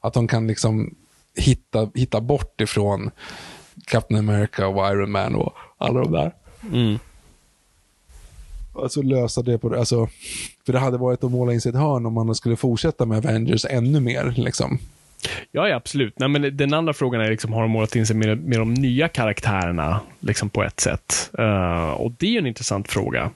Att 0.00 0.12
de 0.12 0.28
kan 0.28 0.46
liksom 0.46 0.94
hitta, 1.36 1.90
hitta 1.94 2.20
bort 2.20 2.60
ifrån 2.60 3.10
Captain 3.84 4.18
America 4.18 4.66
och 4.66 4.92
Iron 4.92 5.10
Man 5.10 5.34
och 5.34 5.52
alla 5.78 6.00
de 6.00 6.12
där. 6.12 6.34
Mm. 6.72 6.98
Alltså 8.74 9.02
lösa 9.02 9.42
det 9.42 9.58
på 9.58 9.68
det. 9.68 9.78
Alltså, 9.78 10.08
för 10.66 10.72
det 10.72 10.78
hade 10.78 10.98
varit 10.98 11.24
att 11.24 11.30
måla 11.30 11.52
in 11.52 11.60
sig 11.60 11.70
ett 11.70 11.76
hörn 11.76 12.06
om 12.06 12.14
man 12.14 12.34
skulle 12.34 12.56
fortsätta 12.56 13.06
med 13.06 13.18
Avengers 13.18 13.66
ännu 13.70 14.00
mer. 14.00 14.34
Liksom. 14.36 14.78
Ja, 15.50 15.68
ja, 15.68 15.76
absolut. 15.76 16.18
Nej, 16.18 16.28
men 16.28 16.56
den 16.56 16.74
andra 16.74 16.92
frågan 16.92 17.20
är, 17.20 17.30
liksom, 17.30 17.52
har 17.52 17.62
de 17.62 17.70
målat 17.70 17.96
in 17.96 18.06
sig 18.06 18.16
med, 18.16 18.38
med 18.38 18.58
de 18.58 18.74
nya 18.74 19.08
karaktärerna 19.08 20.00
liksom, 20.20 20.50
på 20.50 20.62
ett 20.62 20.80
sätt? 20.80 21.30
Uh, 21.38 21.90
och 21.90 22.12
det 22.18 22.34
är 22.34 22.38
en 22.38 22.46
intressant 22.46 22.88
fråga. 22.88 23.30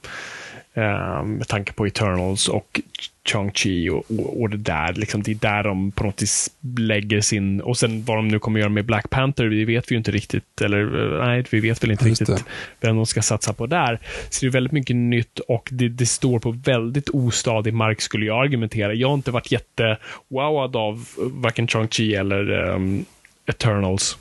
Uh, 0.78 1.24
med 1.24 1.48
tanke 1.48 1.72
på 1.72 1.86
Eternals 1.86 2.48
och 2.48 2.80
Chang-Chi 3.26 3.90
och, 3.90 4.04
och, 4.18 4.40
och, 4.40 4.50
det 4.50 4.56
där. 4.56 4.92
Liksom, 4.92 5.22
det 5.22 5.30
är 5.30 5.34
där 5.34 5.62
de 5.62 5.90
på 5.90 6.04
något 6.04 6.22
vis 6.22 6.50
lägger 6.78 7.20
sin... 7.20 7.60
Och 7.60 7.78
sen 7.78 8.04
vad 8.04 8.16
de 8.16 8.28
nu 8.28 8.38
kommer 8.38 8.60
göra 8.60 8.68
med 8.68 8.84
Black 8.84 9.10
Panther, 9.10 9.44
det 9.44 9.64
vet 9.64 9.90
vi 9.90 9.94
ju 9.94 9.98
inte 9.98 10.10
riktigt. 10.10 10.60
Eller 10.60 11.14
eh, 11.20 11.26
nej, 11.26 11.44
vi 11.50 11.60
vet 11.60 11.82
väl 11.82 11.90
inte 11.90 12.08
Just 12.08 12.20
riktigt 12.20 12.36
det. 12.36 12.86
vem 12.86 12.96
de 12.96 13.06
ska 13.06 13.22
satsa 13.22 13.52
på 13.52 13.66
där. 13.66 14.00
Så 14.30 14.40
det 14.40 14.46
är 14.46 14.52
väldigt 14.52 14.72
mycket 14.72 14.96
nytt 14.96 15.38
och 15.38 15.68
det, 15.72 15.88
det 15.88 16.06
står 16.06 16.38
på 16.38 16.50
väldigt 16.50 17.08
ostadig 17.08 17.74
mark 17.74 18.00
skulle 18.00 18.26
jag 18.26 18.44
argumentera. 18.44 18.94
Jag 18.94 19.08
har 19.08 19.14
inte 19.14 19.30
varit 19.30 19.52
jätte-wowad 19.52 20.76
av 20.76 21.08
varken 21.16 21.66
Chang-Chi 21.66 22.20
eller 22.20 22.50
um, 22.50 23.04
Eternals. 23.46 24.18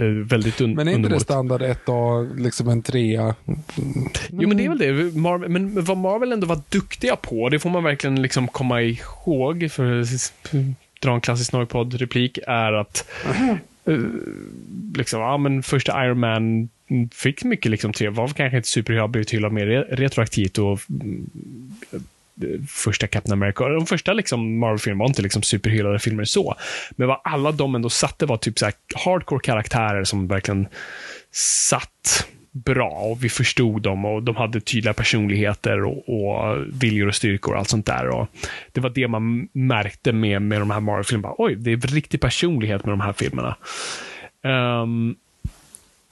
Uh, 0.00 0.26
väldigt 0.26 0.60
un 0.60 0.74
Men 0.74 0.88
är 0.88 0.92
inte 0.92 1.08
det 1.08 1.20
standard 1.20 1.62
1A, 1.62 2.38
liksom 2.38 2.68
en 2.68 2.82
trea? 2.82 3.22
Mm. 3.22 4.08
Jo, 4.30 4.48
men 4.48 4.56
det 4.56 4.64
är 4.64 4.68
väl 4.68 4.78
det. 4.78 5.18
Marvel, 5.18 5.48
men 5.48 5.84
vad 5.84 5.96
Marvel 5.96 6.32
ändå 6.32 6.46
var 6.46 6.60
duktiga 6.68 7.16
på, 7.16 7.48
det 7.48 7.58
får 7.58 7.70
man 7.70 7.84
verkligen 7.84 8.22
liksom 8.22 8.48
komma 8.48 8.82
ihåg, 8.82 9.70
för 9.70 10.00
att 10.00 10.52
dra 11.00 11.14
en 11.14 11.20
klassisk 11.20 11.52
Norrpodd-replik, 11.52 12.38
är 12.46 12.72
att 12.72 13.08
uh, 13.88 14.06
liksom, 14.94 15.20
ja, 15.20 15.36
men 15.36 15.62
första 15.62 16.04
Iron 16.06 16.20
Man 16.20 16.68
fick 17.12 17.44
mycket 17.44 17.70
liksom 17.70 17.92
tre, 17.92 18.08
var 18.08 18.28
kanske 18.28 18.56
inte 18.56 18.68
superhyllad, 18.68 19.10
blivit 19.10 19.30
hyllad 19.30 19.52
mer 19.52 19.66
retroaktivt 19.90 20.58
och 20.58 20.80
första 22.68 23.06
Captain 23.06 23.32
America. 23.32 23.68
De 23.68 23.86
första 23.86 24.12
liksom 24.12 24.58
Marvel-filmerna 24.58 24.98
var 24.98 25.08
inte 25.08 25.22
liksom 25.22 25.42
superhyllade 25.42 25.98
filmer 25.98 26.24
så. 26.24 26.54
Men 26.90 27.08
vad 27.08 27.20
alla 27.24 27.52
de 27.52 27.74
ändå 27.74 27.90
satte 27.90 28.26
var 28.26 28.36
typ 28.36 28.58
så 28.58 28.70
hardcore 29.04 29.40
karaktärer 29.40 30.04
som 30.04 30.28
verkligen 30.28 30.68
satt 31.32 32.26
bra 32.52 32.90
och 32.90 33.24
vi 33.24 33.28
förstod 33.28 33.82
dem 33.82 34.04
och 34.04 34.22
de 34.22 34.36
hade 34.36 34.60
tydliga 34.60 34.94
personligheter 34.94 35.84
och, 35.84 36.08
och 36.08 36.56
viljor 36.82 37.08
och 37.08 37.14
styrkor 37.14 37.52
och 37.52 37.58
allt 37.58 37.68
sånt 37.68 37.86
där. 37.86 38.08
Och 38.08 38.28
det 38.72 38.80
var 38.80 38.90
det 38.90 39.08
man 39.08 39.48
märkte 39.52 40.12
med, 40.12 40.42
med 40.42 40.60
de 40.60 40.70
här 40.70 40.80
Marvel-filmerna. 40.80 41.34
Oj, 41.38 41.54
det 41.54 41.72
är 41.72 41.76
riktig 41.76 42.20
personlighet 42.20 42.84
med 42.84 42.92
de 42.92 43.00
här 43.00 43.12
filmerna. 43.12 43.56
Um, 44.82 45.16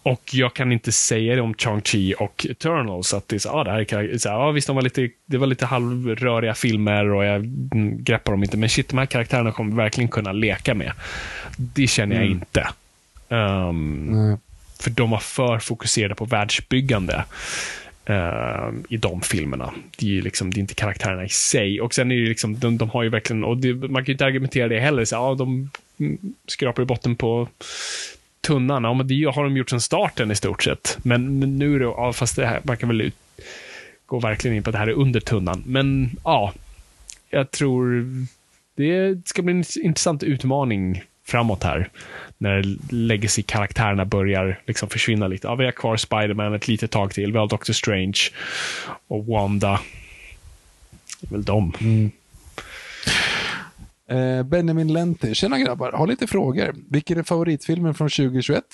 och 0.03 0.23
jag 0.33 0.55
kan 0.55 0.73
inte 0.73 0.93
säga 0.93 1.35
det 1.35 1.41
om 1.41 1.55
Chang-Chi 1.55 2.15
och 2.15 2.47
Eternals, 2.51 3.15
att 3.15 3.29
det 3.29 3.37
är 3.37 3.39
så, 3.39 3.51
ah, 3.51 3.65
det 3.65 3.70
här 3.70 3.95
är 3.95 4.19
så 4.19 4.31
ah, 4.31 4.51
visst, 4.51 4.66
de 4.66 4.77
var 4.77 4.83
lite, 4.83 5.09
det 5.27 5.39
var 5.39 5.47
lite 5.47 5.66
halvröriga 5.66 6.55
filmer 6.55 7.11
och 7.11 7.24
jag 7.24 7.37
mm, 7.37 8.05
greppar 8.05 8.33
dem 8.33 8.43
inte, 8.43 8.57
men 8.57 8.69
shit, 8.69 8.89
de 8.89 8.99
här 8.99 9.07
karaktärerna 9.07 9.53
kommer 9.53 9.77
verkligen 9.77 10.09
kunna 10.09 10.33
leka 10.33 10.74
med. 10.74 10.93
Det 11.57 11.87
känner 11.87 12.16
jag 12.16 12.24
mm. 12.24 12.39
inte. 12.39 12.69
Um, 13.29 14.09
mm. 14.09 14.39
För 14.81 14.91
de 14.91 15.11
var 15.11 15.19
för 15.19 15.59
fokuserade 15.59 16.15
på 16.15 16.24
världsbyggande. 16.24 17.24
Uh, 18.11 18.70
i 18.89 18.97
de 18.97 19.20
filmerna. 19.20 19.73
Det 19.99 20.19
är, 20.19 20.23
liksom, 20.23 20.51
det 20.51 20.59
är 20.59 20.61
inte 20.61 20.74
karaktärerna 20.74 21.24
i 21.24 21.29
sig. 21.29 21.81
Och 21.81 21.95
sen 21.95 22.12
är 22.12 22.16
det 22.16 22.29
liksom, 22.29 22.59
de, 22.59 22.79
de 22.79 22.91
har 22.91 23.03
ju 23.03 23.09
verkligen, 23.09 23.45
och 23.45 23.57
det, 23.57 23.74
man 23.74 23.95
kan 23.95 24.05
ju 24.05 24.12
inte 24.12 24.24
argumentera 24.24 24.69
det 24.69 24.81
heller, 24.81 25.05
så, 25.05 25.16
ah, 25.16 25.35
de 25.35 25.70
skrapar 26.47 26.83
i 26.83 26.87
botten 26.87 27.16
på 27.16 27.49
tunnan, 28.43 28.85
ja 28.85 28.94
men 28.94 29.09
det 29.09 29.24
har 29.35 29.44
de 29.44 29.56
gjort 29.56 29.70
sedan 29.70 29.81
starten 29.81 30.31
i 30.31 30.35
stort 30.35 30.62
sett. 30.62 30.98
Men, 31.02 31.39
men 31.39 31.59
nu 31.59 31.74
är 31.74 31.78
det, 31.78 31.85
ja, 31.85 32.12
fast 32.12 32.36
det 32.36 32.47
här, 32.47 32.60
man 32.62 32.77
kan 32.77 32.89
väl 32.89 33.01
ut, 33.01 33.14
gå 34.06 34.20
verkligen 34.20 34.56
in 34.56 34.62
på 34.62 34.70
att 34.70 34.73
det 34.73 34.78
här 34.78 34.86
är 34.86 34.93
under 34.93 35.20
tunnan. 35.20 35.62
Men 35.66 36.10
ja, 36.24 36.52
jag 37.31 37.51
tror 37.51 38.05
det 38.77 39.28
ska 39.28 39.43
bli 39.43 39.52
en 39.52 39.64
intressant 39.82 40.23
utmaning 40.23 41.02
framåt 41.24 41.62
här. 41.62 41.89
När 42.39 42.77
legacy-karaktärerna 42.93 44.05
börjar 44.05 44.60
liksom 44.66 44.89
försvinna 44.89 45.28
lite. 45.28 45.47
Ja, 45.47 45.55
vi 45.55 45.64
har 45.64 45.73
kvar 45.73 45.97
Spiderman 45.97 46.55
ett 46.55 46.69
litet 46.69 46.90
tag 46.90 47.12
till. 47.12 47.32
Vi 47.32 47.39
har 47.39 47.48
Doctor 47.48 47.73
Strange 47.73 48.20
och 49.06 49.27
Wanda. 49.27 49.81
Det 51.20 51.27
är 51.27 51.31
väl 51.31 51.44
de. 51.44 51.73
Mm. 51.81 52.10
Eh, 54.13 54.43
Benjamin 54.43 54.93
Lenti. 54.93 55.35
Tjena 55.35 55.59
grabbar, 55.59 55.93
har 55.93 56.07
lite 56.07 56.27
frågor. 56.27 56.75
Vilken 56.91 57.19
är 57.19 57.23
favoritfilmen 57.23 57.95
från 57.95 58.09
2021? 58.09 58.65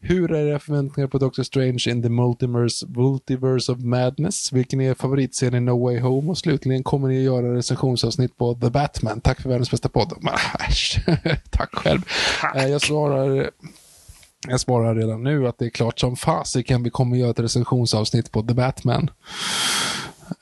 Hur 0.00 0.32
är 0.32 0.46
era 0.46 0.58
förväntningar 0.58 1.08
på 1.08 1.18
Doctor 1.18 1.42
Strange 1.42 1.84
in 1.88 2.02
the 2.02 2.08
Multiverse, 2.08 2.86
Multiverse 2.86 3.72
of 3.72 3.78
Madness? 3.78 4.52
Vilken 4.52 4.80
är 4.80 4.94
favoritscen 4.94 5.54
i 5.54 5.60
No 5.60 5.84
Way 5.84 6.00
Home? 6.00 6.30
Och 6.30 6.38
slutligen, 6.38 6.82
kommer 6.82 7.08
ni 7.08 7.18
att 7.18 7.24
göra 7.24 7.54
recensionsavsnitt 7.54 8.36
på 8.36 8.54
The 8.54 8.70
Batman? 8.70 9.20
Tack 9.20 9.40
för 9.40 9.48
världens 9.48 9.70
bästa 9.70 9.88
podd. 9.88 10.12
Tack 11.50 11.74
själv. 11.74 12.00
Tack. 12.40 12.56
Eh, 12.56 12.66
jag 12.66 12.80
svarar 12.80 13.50
jag 14.48 14.60
svarar 14.60 14.94
redan 14.94 15.22
nu 15.22 15.48
att 15.48 15.58
det 15.58 15.64
är 15.64 15.70
klart 15.70 16.00
som 16.00 16.16
fasiken 16.16 16.82
vi 16.82 16.90
kommer 16.90 17.16
att 17.16 17.20
göra 17.20 17.30
ett 17.30 17.40
recensionsavsnitt 17.40 18.32
på 18.32 18.42
The 18.42 18.54
Batman. 18.54 19.10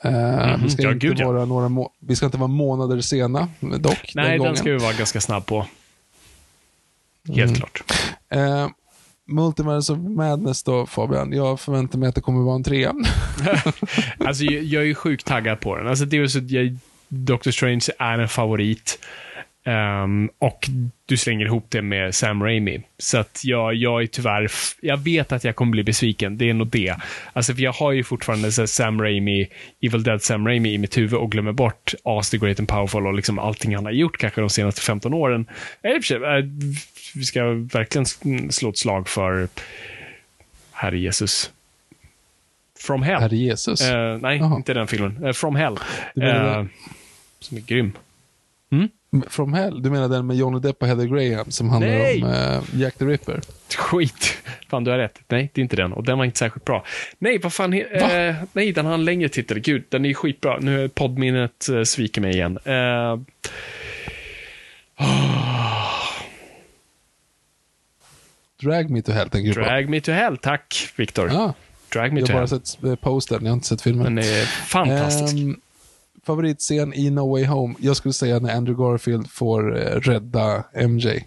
Mm, 0.02 0.62
vi, 0.62 0.70
ska 0.70 0.82
ja, 0.82 0.92
inte 0.92 1.06
gud, 1.06 1.18
vara 1.18 1.38
ja. 1.38 1.44
några 1.44 1.88
vi 1.98 2.16
ska 2.16 2.26
inte 2.26 2.38
vara 2.38 2.48
månader 2.48 3.00
sena 3.00 3.48
dock. 3.60 4.12
Nej, 4.14 4.38
den, 4.38 4.46
den 4.46 4.56
ska 4.56 4.70
vi 4.70 4.78
vara 4.78 4.92
ganska 4.92 5.20
snabb 5.20 5.46
på. 5.46 5.66
Helt 7.28 7.38
mm. 7.38 7.54
klart. 7.54 7.82
Uh, 8.34 8.68
Multiverse 9.26 9.92
of 9.92 9.98
Madness 9.98 10.62
då 10.62 10.86
Fabian, 10.86 11.32
jag 11.32 11.60
förväntar 11.60 11.98
mig 11.98 12.08
att 12.08 12.14
det 12.14 12.20
kommer 12.20 12.42
vara 12.42 12.54
en 12.54 12.62
trea. 12.62 12.94
alltså 14.18 14.44
jag, 14.44 14.64
jag 14.64 14.82
är 14.82 14.86
ju 14.86 14.94
sjukt 14.94 15.26
taggad 15.26 15.60
på 15.60 15.76
den. 15.76 15.88
Alltså 15.88 16.04
det 16.04 16.16
är 16.16 16.26
så 16.26 16.40
jag, 16.48 16.78
Doctor 17.08 17.50
Strange 17.50 17.86
är 17.98 18.18
en 18.18 18.28
favorit. 18.28 18.98
Um, 19.64 20.30
och 20.38 20.68
du 21.06 21.16
slänger 21.16 21.46
ihop 21.46 21.66
det 21.68 21.82
med 21.82 22.14
Sam 22.14 22.42
Raimi. 22.42 22.82
Så 22.98 23.18
att 23.18 23.40
jag, 23.44 23.74
jag 23.74 24.02
är 24.02 24.06
tyvärr, 24.06 24.50
jag 24.80 24.96
vet 24.96 25.32
att 25.32 25.44
jag 25.44 25.56
kommer 25.56 25.70
bli 25.70 25.82
besviken, 25.82 26.38
det 26.38 26.50
är 26.50 26.54
nog 26.54 26.66
det. 26.66 26.96
Alltså 27.32 27.54
för 27.54 27.62
jag 27.62 27.72
har 27.72 27.92
ju 27.92 28.04
fortfarande 28.04 28.52
så 28.52 28.66
Sam 28.66 29.02
Raimi, 29.02 29.48
Evil 29.82 30.02
Dead 30.02 30.22
Sam 30.22 30.46
Raimi 30.46 30.74
i 30.74 30.78
mitt 30.78 30.98
huvud 30.98 31.14
och 31.14 31.30
glömmer 31.30 31.52
bort 31.52 31.94
As 32.04 32.30
the 32.30 32.38
Great 32.38 32.58
and 32.58 32.68
Powerful 32.68 33.06
och 33.06 33.14
liksom 33.14 33.38
allting 33.38 33.74
han 33.74 33.84
har 33.84 33.92
gjort 33.92 34.18
kanske 34.18 34.40
de 34.40 34.50
senaste 34.50 34.80
15 34.80 35.14
åren. 35.14 35.46
Äh, 35.82 35.92
vi 37.14 37.24
ska 37.24 37.44
verkligen 37.44 38.06
slå 38.52 38.70
ett 38.70 38.78
slag 38.78 39.08
för 39.08 39.48
Herre 40.72 40.98
Jesus. 40.98 41.50
From 42.78 43.02
Hell. 43.02 43.20
Herre 43.20 43.36
Jesus? 43.36 43.90
Uh, 43.90 44.18
nej, 44.20 44.40
Aha. 44.40 44.56
inte 44.56 44.74
den 44.74 44.86
filmen. 44.86 45.24
Uh, 45.24 45.32
From 45.32 45.56
Hell. 45.56 45.72
Uh, 46.16 46.64
som 47.40 47.56
är 47.56 47.60
grym. 47.60 47.92
Mm? 48.72 48.88
From 49.28 49.54
Hell? 49.54 49.82
Du 49.82 49.90
menar 49.90 50.08
den 50.08 50.26
med 50.26 50.36
Johnny 50.36 50.60
Depp 50.60 50.82
och 50.82 50.88
Heather 50.88 51.06
Graham 51.06 51.50
som 51.50 51.70
handlar 51.70 51.90
nej. 51.90 52.22
om 52.22 52.30
uh, 52.30 52.80
Jack 52.80 52.94
the 52.94 53.04
Ripper? 53.04 53.40
Skit! 53.76 54.38
Fan, 54.68 54.84
du 54.84 54.90
har 54.90 54.98
rätt. 54.98 55.20
Nej, 55.28 55.50
det 55.54 55.60
är 55.60 55.62
inte 55.62 55.76
den. 55.76 55.92
Och 55.92 56.04
den 56.04 56.18
var 56.18 56.24
inte 56.24 56.38
särskilt 56.38 56.64
bra. 56.64 56.84
Nej, 57.18 57.38
vad 57.38 57.52
fan. 57.52 57.74
Uh, 57.74 58.34
nej, 58.52 58.72
den 58.72 58.86
har 58.86 58.94
en 58.94 59.04
längre 59.04 59.28
titel. 59.28 59.58
Gud, 59.58 59.84
den 59.88 60.04
är 60.04 60.14
skitbra. 60.14 60.58
Nu 60.58 60.84
är 60.84 60.88
poddminnet 60.88 61.66
uh, 61.70 61.82
sviker 61.82 62.20
mig 62.20 62.34
igen. 62.34 62.58
Uh, 62.66 62.72
oh. 62.72 63.18
Drag 68.62 68.90
Me 68.90 69.02
To 69.02 69.12
Hell 69.12 69.30
tänker 69.30 69.48
du 69.48 69.54
på. 69.54 69.60
Drag 69.60 69.88
Me 69.88 70.00
To 70.00 70.12
Hell, 70.12 70.36
tack 70.36 70.92
Viktor. 70.96 71.30
Ah. 71.32 71.54
Drag 71.92 72.12
Me 72.12 72.20
jag 72.20 72.28
To 72.28 72.32
Hell. 72.32 72.40
Jag 72.40 72.48
har 72.48 72.58
bara 72.58 72.60
sett 72.60 73.00
postern, 73.00 73.44
jag 73.44 73.50
har 73.50 73.54
inte 73.54 73.66
sett 73.66 73.82
filmen. 73.82 74.04
Den 74.04 74.18
är 74.18 74.44
fantastisk. 74.44 75.34
Um, 75.34 75.60
favoritscen 76.30 76.94
i 76.94 77.10
No 77.10 77.30
Way 77.30 77.44
Home? 77.44 77.74
Jag 77.78 77.96
skulle 77.96 78.12
säga 78.12 78.38
när 78.38 78.56
Andrew 78.56 78.84
Garfield 78.84 79.30
får 79.30 79.78
eh, 79.78 80.00
rädda 80.00 80.64
MJ. 80.74 81.24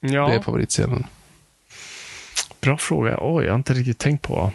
Ja, 0.00 0.28
Det 0.28 0.34
är 0.34 0.42
favoritscenen. 0.42 1.06
bra 2.60 2.78
fråga. 2.78 3.18
Oj, 3.20 3.44
jag 3.44 3.52
har 3.52 3.58
inte 3.58 3.74
riktigt 3.74 3.98
tänkt 3.98 4.22
på 4.22 4.52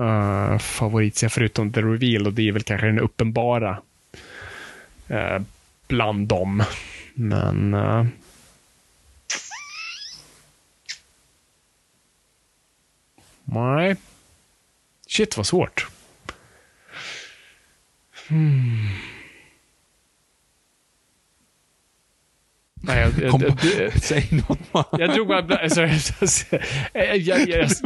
uh, 0.00 0.58
favoritscen 0.58 1.30
förutom 1.30 1.72
The 1.72 1.82
Reveal 1.82 2.26
och 2.26 2.32
det 2.32 2.48
är 2.48 2.52
väl 2.52 2.62
kanske 2.62 2.86
den 2.86 2.98
uppenbara 2.98 3.78
uh, 5.10 5.38
bland 5.88 6.28
dem. 6.28 6.62
Men... 7.14 7.74
Uh, 7.74 8.06
nej. 13.44 13.96
Shit 15.06 15.36
vad 15.36 15.46
svårt. 15.46 15.88
Nej, 22.82 23.00
jag, 23.00 23.24
jag, 23.24 23.30
Kom, 23.30 23.42
jag, 23.42 24.02
säg 24.02 24.28
något 24.30 24.72
bara. 24.72 24.84
jag 24.98 25.14
drog 25.14 25.28
bara... 25.28 25.56
Alltså, 25.56 25.80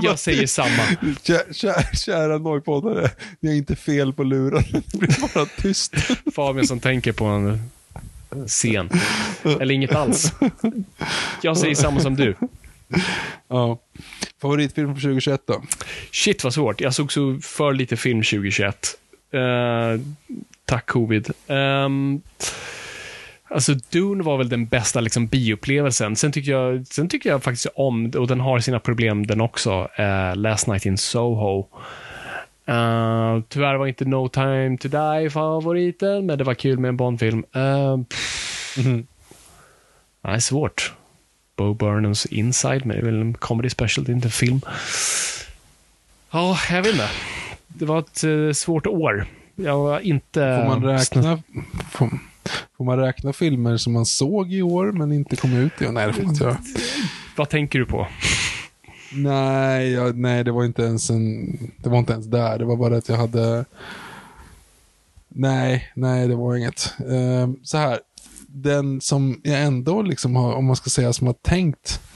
jag, 0.03 0.19
säger 0.19 0.47
samma. 0.47 0.83
Kä- 1.03 1.49
kä- 1.51 1.97
Kära 1.97 2.39
Norrpoddare, 2.39 3.11
ni 3.41 3.49
har 3.49 3.57
inte 3.57 3.77
fel 3.77 4.12
på 4.12 4.23
luren. 4.23 4.62
Det 4.93 4.99
blir 4.99 5.35
bara 5.35 5.47
tyst. 5.47 5.95
Fabian 6.35 6.66
som 6.66 6.81
tänker 6.81 7.12
på 7.12 7.25
en 7.25 7.71
scen. 8.47 8.91
Eller 9.61 9.75
inget 9.75 9.95
alls. 9.95 10.33
Jag 11.43 11.57
säger 11.57 11.75
samma 11.75 12.01
som 12.01 12.16
du. 12.16 12.35
Ja. 13.49 13.79
Favoritfilm 14.41 14.95
på 14.95 15.01
2021 15.01 15.43
då? 15.47 15.62
Shit 16.12 16.45
vad 16.45 16.55
svårt. 16.55 16.81
Jag 16.81 16.95
såg 16.95 17.12
så 17.12 17.39
för 17.43 17.73
lite 17.73 17.97
film 17.97 18.23
2021. 18.23 18.99
Eh, 19.35 20.01
tack 20.65 20.86
covid. 20.86 21.31
Um, 21.47 22.23
alltså 23.48 23.74
Dune 23.74 24.24
var 24.24 24.39
väl 24.39 24.48
den 24.48 24.66
bästa 24.66 25.01
liksom, 25.01 25.27
bioupplevelsen. 25.27 26.16
Sen 26.16 26.32
tycker, 26.32 26.52
jag, 26.52 26.86
sen 26.86 27.09
tycker 27.09 27.31
jag 27.31 27.43
faktiskt 27.43 27.66
om, 27.74 28.11
och 28.16 28.27
den 28.27 28.40
har 28.40 28.59
sina 28.59 28.81
problem 28.81 29.27
den 29.27 29.40
också, 29.40 29.89
uh, 29.98 30.36
Last 30.36 30.66
Night 30.66 30.86
in 30.86 30.98
Soho. 30.98 31.69
Uh, 32.69 33.43
tyvärr 33.48 33.74
var 33.74 33.86
inte 33.86 34.05
No 34.05 34.28
Time 34.28 34.78
To 34.78 34.89
Die 34.89 35.31
favoriten, 35.31 36.27
men 36.27 36.39
det 36.39 36.44
var 36.44 36.55
kul 36.55 36.78
med 36.78 36.89
en 36.89 36.97
Bondfilm. 36.97 37.44
Uh, 37.56 37.98
Nej, 40.27 40.40
svårt. 40.40 40.93
Bo 41.56 41.74
Burnhams 41.74 42.27
Inside, 42.27 42.86
men 42.86 42.97
det 42.97 43.02
är 43.02 43.05
väl 43.05 43.20
en 43.20 43.35
comedy 43.35 43.70
special, 43.70 44.05
det 44.05 44.12
är 44.12 44.15
inte 44.15 44.28
en 44.28 44.32
film. 44.32 44.61
Ja, 46.31 46.59
jag 46.70 46.82
vet 46.82 46.93
inte. 46.93 47.09
Det 47.79 47.85
var 47.85 47.99
ett 47.99 48.25
eh, 48.25 48.53
svårt 48.53 48.87
år. 48.87 49.27
Jag 49.55 49.79
var 49.79 50.01
inte... 50.01 50.61
Får 50.63 50.69
man 50.69 50.85
räkna, 50.85 51.43
får, 51.91 52.11
får 52.77 52.85
man 52.85 52.99
räkna 52.99 53.33
filmer 53.33 53.77
som 53.77 53.93
man 53.93 54.07
såg 54.07 54.53
i 54.53 54.63
år 54.63 54.93
men 54.93 55.13
inte 55.13 55.37
kom 55.37 55.53
ut 55.57 55.83
i 55.83 55.87
år? 55.87 55.93
Nej, 55.93 56.07
det 56.07 56.13
får 56.13 56.23
man 56.23 56.33
inte 56.33 56.45
göra. 56.45 56.57
Vad 57.37 57.49
tänker 57.49 57.79
du 57.79 57.87
på? 57.87 58.07
Nej, 59.13 59.93
jag, 59.93 60.17
nej, 60.17 60.45
det 60.45 60.53
var 60.53 60.65
inte 60.65 60.83
ens 60.83 61.11
en, 61.11 61.57
det 61.77 61.89
var 61.89 61.99
inte 61.99 62.13
ens 62.13 62.27
där. 62.27 62.59
Det 62.59 62.65
var 62.65 62.77
bara 62.77 62.97
att 62.97 63.09
jag 63.09 63.17
hade... 63.17 63.65
Nej, 65.29 65.93
nej, 65.95 66.29
det 66.29 66.35
var 66.35 66.57
inget. 66.57 66.95
Ehm, 67.11 67.57
så 67.63 67.79
här, 67.79 67.99
den 68.47 69.01
som 69.01 69.41
jag 69.43 69.63
ändå 69.63 70.03
liksom 70.03 70.37
har, 70.37 70.53
om 70.55 70.65
man 70.65 70.77
ska 70.77 70.91
säga, 70.91 71.13
som 71.13 71.27
har 71.27 71.35
tänkt, 71.35 72.01
mm, 72.01 72.14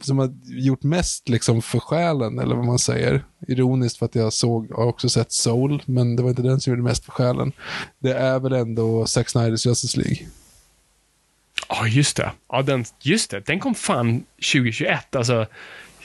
som 0.00 0.18
har 0.18 0.34
gjort 0.44 0.82
mest 0.82 1.28
liksom 1.28 1.62
för 1.62 1.78
själen, 1.78 2.38
eller 2.38 2.54
vad 2.54 2.64
man 2.64 2.78
säger. 2.78 3.24
Ironiskt 3.48 3.98
för 3.98 4.06
att 4.06 4.14
jag 4.14 4.32
såg, 4.32 4.70
har 4.72 4.86
också 4.86 5.08
sett 5.08 5.32
Soul, 5.32 5.82
men 5.86 6.16
det 6.16 6.22
var 6.22 6.30
inte 6.30 6.42
den 6.42 6.60
som 6.60 6.70
gjorde 6.70 6.82
mest 6.82 7.04
för 7.04 7.12
själen. 7.12 7.52
Det 7.98 8.12
är 8.14 8.40
väl 8.40 8.52
ändå 8.52 9.06
Zack 9.06 9.28
Snyders 9.28 9.66
Justice 9.66 9.98
League. 10.00 10.18
Ja, 11.68 11.86
just 11.86 12.16
det. 12.16 12.32
Ja, 12.48 12.62
den, 12.62 12.84
just 13.00 13.30
det. 13.30 13.46
Den 13.46 13.60
kom 13.60 13.74
fan 13.74 14.24
2021. 14.52 15.16
Alltså, 15.16 15.46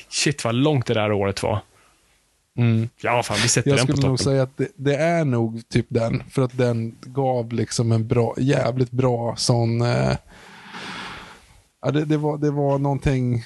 shit 0.10 0.44
vad 0.46 0.56
långt 0.56 0.86
det 0.86 0.94
där 0.94 1.12
året 1.12 1.44
var. 1.44 1.60
Ja, 3.02 3.24
fan, 3.24 3.38
vi 3.44 3.48
sätter 3.48 3.70
Jag 3.70 3.80
den 3.80 3.88
på 3.88 3.94
skulle 3.94 4.08
nog 4.08 4.18
toppen. 4.20 4.32
säga 4.32 4.44
att 4.44 4.58
det, 4.58 4.68
det 4.76 4.96
är 4.96 5.26
nog 5.26 5.70
typ 5.70 5.86
den. 5.90 6.24
För 6.30 6.42
att 6.42 6.58
den 6.58 6.96
gav 7.02 7.54
liksom 7.54 7.92
en 7.92 8.08
bra, 8.08 8.36
jävligt 8.38 8.92
bra 8.92 9.36
sån... 9.38 9.82
Eh, 9.82 10.16
ja, 11.82 11.92
det, 11.92 12.06
det, 12.06 12.18
var, 12.18 12.38
det 12.38 12.52
var 12.52 12.78
någonting... 12.80 13.44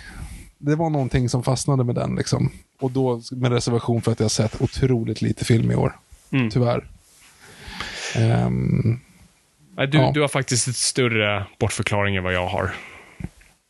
Det 0.57 0.75
var 0.75 0.89
någonting 0.89 1.29
som 1.29 1.43
fastnade 1.43 1.83
med 1.83 1.95
den 1.95 2.15
liksom. 2.15 2.51
Och 2.79 2.91
då 2.91 3.21
med 3.31 3.51
reservation 3.51 4.01
för 4.01 4.11
att 4.11 4.19
jag 4.19 4.23
har 4.25 4.29
sett 4.29 4.61
otroligt 4.61 5.21
lite 5.21 5.45
film 5.45 5.71
i 5.71 5.75
år. 5.75 5.95
Mm. 6.31 6.49
Tyvärr. 6.49 6.87
Ehm, 8.15 8.99
Nej, 9.77 9.87
du, 9.87 9.97
Ja. 9.97 10.11
du 10.13 10.21
har 10.21 10.27
faktiskt 10.27 10.67
ett 10.67 10.75
större 10.75 11.45
bortförklaring 11.59 12.15
än 12.15 12.23
vad 12.23 12.33
jag 12.33 12.47
har. 12.47 12.73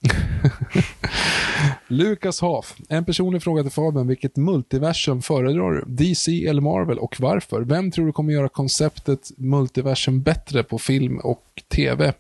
Lukas 1.94 2.42
Haf. 2.42 2.76
En 2.90 3.06
personlig 3.06 3.44
fråga 3.44 3.64
till 3.64 3.72
Fabian. 3.72 4.08
Vilket 4.08 4.36
multiversum 4.38 5.22
föredrar 5.22 5.72
du? 5.72 5.84
DC 5.88 6.46
eller 6.48 6.62
Marvel 6.62 6.98
och 7.00 7.16
varför? 7.20 7.62
Vem 7.62 7.92
tror 7.92 8.06
du 8.06 8.12
kommer 8.12 8.34
göra 8.34 8.50
konceptet 8.50 9.32
multiversum 9.38 10.22
bättre 10.22 10.64
på 10.64 10.80
film 10.80 11.18
och 11.20 11.44
tv? 11.76 12.14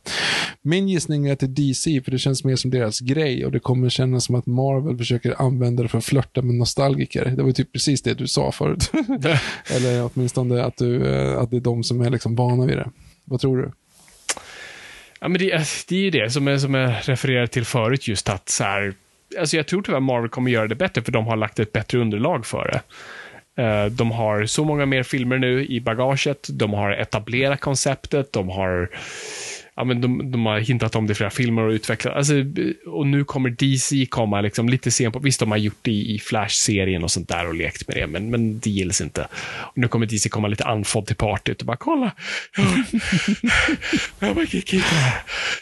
Min 0.62 0.90
gissning 0.90 1.28
är 1.28 1.36
till 1.36 1.54
DC 1.56 2.02
för 2.02 2.12
det 2.12 2.18
känns 2.20 2.44
mer 2.44 2.56
som 2.56 2.72
deras 2.72 3.00
grej 3.00 3.46
och 3.46 3.52
det 3.52 3.60
kommer 3.60 3.90
kännas 3.90 4.26
som 4.26 4.36
att 4.36 4.46
Marvel 4.46 4.98
försöker 4.98 5.42
använda 5.42 5.84
det 5.84 5.90
för 5.90 5.98
att 5.98 6.06
flörta 6.06 6.42
med 6.42 6.56
nostalgiker. 6.56 7.26
Det 7.26 7.42
var 7.42 7.48
ju 7.50 7.54
typ 7.54 7.72
precis 7.72 8.02
det 8.02 8.14
du 8.14 8.28
sa 8.28 8.52
förut. 8.52 8.92
eller 9.76 10.10
åtminstone 10.14 10.64
att, 10.64 10.78
du, 10.78 11.08
eh, 11.16 11.38
att 11.40 11.52
det 11.52 11.58
är 11.58 11.62
de 11.62 11.84
som 11.84 12.02
är 12.02 12.10
liksom 12.10 12.36
vana 12.36 12.66
vid 12.66 12.78
det. 12.78 12.90
Vad 13.26 13.40
tror 13.40 13.58
du? 13.58 13.72
Ja, 15.20 15.28
men 15.28 15.40
det, 15.40 15.52
är- 15.52 15.68
det 15.90 15.96
är 15.96 16.00
ju 16.00 16.10
det 16.10 16.30
som 16.30 16.48
jag, 16.48 16.62
som 16.62 16.74
jag 16.74 16.96
refererade 17.04 17.48
till 17.48 17.66
förut, 17.66 18.08
just 18.08 18.30
att 18.30 18.50
så 18.50 18.64
här, 18.64 18.94
alltså 19.40 19.58
jag 19.58 19.68
tror 19.68 19.82
tyvärr 19.82 20.00
Marvel 20.00 20.30
kommer 20.30 20.52
göra 20.52 20.68
det 20.68 20.76
bättre, 20.76 21.02
för 21.02 21.12
de 21.12 21.28
har 21.28 21.36
lagt 21.36 21.60
ett 21.60 21.72
bättre 21.72 21.98
underlag 21.98 22.46
för 22.46 22.68
det. 22.68 22.82
Eh, 23.64 23.86
de 23.86 24.12
har 24.12 24.46
så 24.46 24.64
många 24.64 24.86
mer 24.86 25.04
filmer 25.04 25.38
nu 25.38 25.66
i 25.66 25.82
bagaget, 25.82 26.48
de 26.52 26.74
har 26.74 26.92
etablerat 26.92 27.60
konceptet, 27.60 28.34
de 28.34 28.50
har 28.50 28.90
Ja, 29.76 29.84
men 29.84 30.02
de, 30.02 30.32
de 30.32 30.46
har 30.46 30.60
hintat 30.60 30.96
om 30.96 31.08
det 31.08 31.12
i 31.12 31.16
flera 31.16 31.30
filmer 31.30 31.62
och 31.62 31.72
utvecklat. 31.72 32.16
Alltså, 32.16 32.34
och 32.86 33.08
nu 33.08 33.24
kommer 33.24 33.50
DC 33.50 34.06
komma 34.06 34.42
liksom 34.42 34.70
lite 34.70 34.92
sent 34.92 35.14
på. 35.14 35.20
Visst, 35.20 35.40
de 35.40 35.52
har 35.52 35.58
gjort 35.58 35.78
det 35.82 35.92
i, 35.92 36.16
i 36.16 36.20
Flash-serien 36.20 37.04
och 37.04 37.12
sånt 37.12 37.30
där 37.30 37.48
och 37.48 37.56
lekt 37.56 37.88
med 37.88 37.98
det, 37.98 38.08
men, 38.08 38.30
men 38.30 38.60
det 38.60 38.70
gills 38.70 39.02
inte. 39.02 39.28
Och 39.62 39.78
nu 39.78 39.88
kommer 39.88 40.06
DC 40.06 40.30
komma 40.30 40.48
lite 40.48 40.66
andfådd 40.66 41.06
till 41.06 41.16
partyt 41.16 41.62
och 41.62 41.68
bara 41.68 41.78
kolla. 41.78 42.12
Jag 44.20 44.36
bara, 44.36 44.46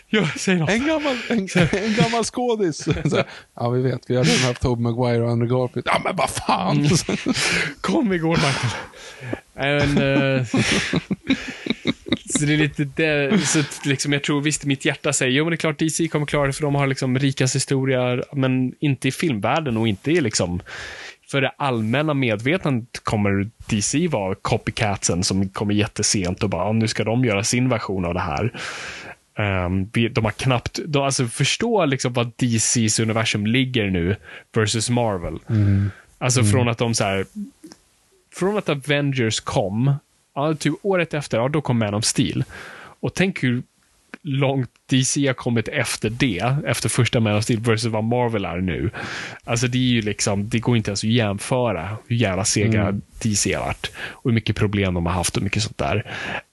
ja, 0.10 0.28
säg 0.38 0.56
något. 0.56 0.70
En 0.70 0.88
gammal, 0.88 1.18
en, 1.30 1.48
en 1.72 1.94
gammal 1.94 2.24
skådis. 2.24 2.78
Så 3.10 3.24
ja, 3.56 3.70
vi 3.70 3.82
vet. 3.82 4.02
Vi 4.08 4.16
har 4.16 4.24
redan 4.24 4.48
haft 4.48 4.62
Tobey 4.62 4.84
Maguire 4.84 5.24
och 5.24 5.32
Andrew 5.32 5.56
Garfield. 5.56 5.88
Ja, 5.88 6.02
men 6.04 6.16
vad 6.16 6.30
fan. 6.30 6.90
Kom 7.82 8.14
igår, 8.14 8.36
Michael. 8.36 8.74
Men, 9.54 9.98
eh, 9.98 10.46
så 12.40 12.46
det 12.46 12.54
är 12.54 12.58
lite 12.58 12.84
det, 12.84 13.42
så 13.46 13.64
liksom 13.86 14.14
jag 14.14 14.24
tror 14.24 14.42
visst, 14.42 14.66
mitt 14.66 14.86
hjärta 14.86 15.14
säger, 15.14 15.32
jo 15.32 15.44
men 15.44 15.50
det 15.50 15.56
är 15.56 15.58
klart 15.58 15.80
DC 15.80 16.08
kommer 16.08 16.26
klara 16.26 16.48
det 16.48 16.54
för 16.54 16.62
de 16.62 16.76
har 16.76 16.88
liksom 16.88 17.20
rikast 17.20 17.56
historia, 17.56 18.24
men 18.34 18.74
inte 18.80 19.08
i 19.08 19.12
filmvärlden 19.12 19.78
och 19.78 19.88
inte 19.88 20.12
i 20.12 20.22
liksom 20.22 20.62
för 21.32 21.42
det 21.42 21.52
allmänna 21.58 22.14
medvetandet 22.14 23.04
kommer 23.04 23.50
DC 23.70 24.08
vara 24.08 24.36
copycatsen 24.36 25.24
som 25.24 25.50
kommer 25.50 25.74
jättesent 25.74 26.44
och 26.44 26.50
bara, 26.50 26.66
"Ja, 26.66 26.72
nu 26.72 26.88
ska 26.88 27.04
de 27.04 27.26
göra 27.26 27.44
sin 27.44 27.70
version 27.70 28.06
av 28.06 28.14
det 28.14 28.20
här. 28.20 28.54
Um, 29.66 29.90
de 30.12 30.26
har 30.26 30.32
knappt, 30.32 30.80
de, 30.86 31.04
alltså 31.04 31.26
förstå 31.28 31.86
liksom 31.86 32.14
vad 32.14 32.32
DCs 32.36 33.00
universum 33.00 33.46
ligger 33.48 33.90
nu 33.90 34.16
versus 34.56 34.90
Marvel. 34.90 35.40
Alltså 36.18 36.44
från 36.44 36.68
att 36.70 36.78
de 36.78 36.94
så 36.94 37.04
här, 37.04 37.26
från 38.36 38.58
att 38.58 38.70
Avengers 38.70 39.40
kom, 39.40 39.94
ja, 40.36 40.56
typ 40.56 40.74
året 40.82 41.14
efter, 41.14 41.38
ja, 41.38 41.48
då 41.48 41.62
kom 41.62 41.80
Man 41.80 41.94
of 41.94 42.06
Steel. 42.06 42.44
Och 43.00 43.14
tänk 43.14 43.44
hur 43.44 43.64
långt 44.24 44.70
DC 44.90 45.28
har 45.28 45.34
kommit 45.34 45.68
efter 45.68 46.10
det, 46.10 46.56
efter 46.66 46.90
första 46.90 47.20
Man 47.20 47.36
of 47.38 47.44
Steel 47.44 47.60
versus 47.60 47.86
vad 47.86 48.04
Marvel 48.04 48.46
är 48.46 48.58
nu. 48.58 48.90
Alltså 49.44 49.68
det 49.68 49.78
är 49.78 49.82
ju 49.82 50.02
liksom, 50.02 50.50
det 50.50 50.60
går 50.60 50.78
inte 50.78 50.90
ens 50.90 51.04
att 51.04 51.10
jämföra 51.10 51.98
hur 52.08 52.16
jävla 52.16 52.46
sega 52.46 53.00
DC 53.24 53.54
har 53.54 53.66
varit. 53.66 53.92
Och 53.98 54.32
hur 54.32 54.36
mycket 54.36 54.56
problem 54.56 54.94
de 54.94 55.06
har 55.06 55.14
haft 55.14 55.38
och 55.38 55.44
mycket 55.44 55.64
sånt 55.64 55.78
där. 55.78 56.06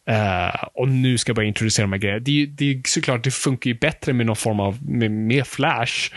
Eh, 0.06 0.64
och 0.74 0.88
nu 0.88 1.18
ska 1.18 1.30
jag 1.30 1.36
börja 1.36 1.48
introducera 1.48 1.84
de 1.84 1.92
här 1.92 2.00
grejerna. 2.00 2.20
Det 2.20 2.46
det 2.46 2.70
är 2.70 2.80
såklart, 2.84 3.24
det 3.24 3.30
funkar 3.30 3.70
ju 3.70 3.74
bättre 3.74 4.12
med 4.12 4.26
någon 4.26 4.36
form 4.36 4.60
av, 4.60 4.78
med, 4.88 5.10
med 5.10 5.46
Flash. 5.46 6.12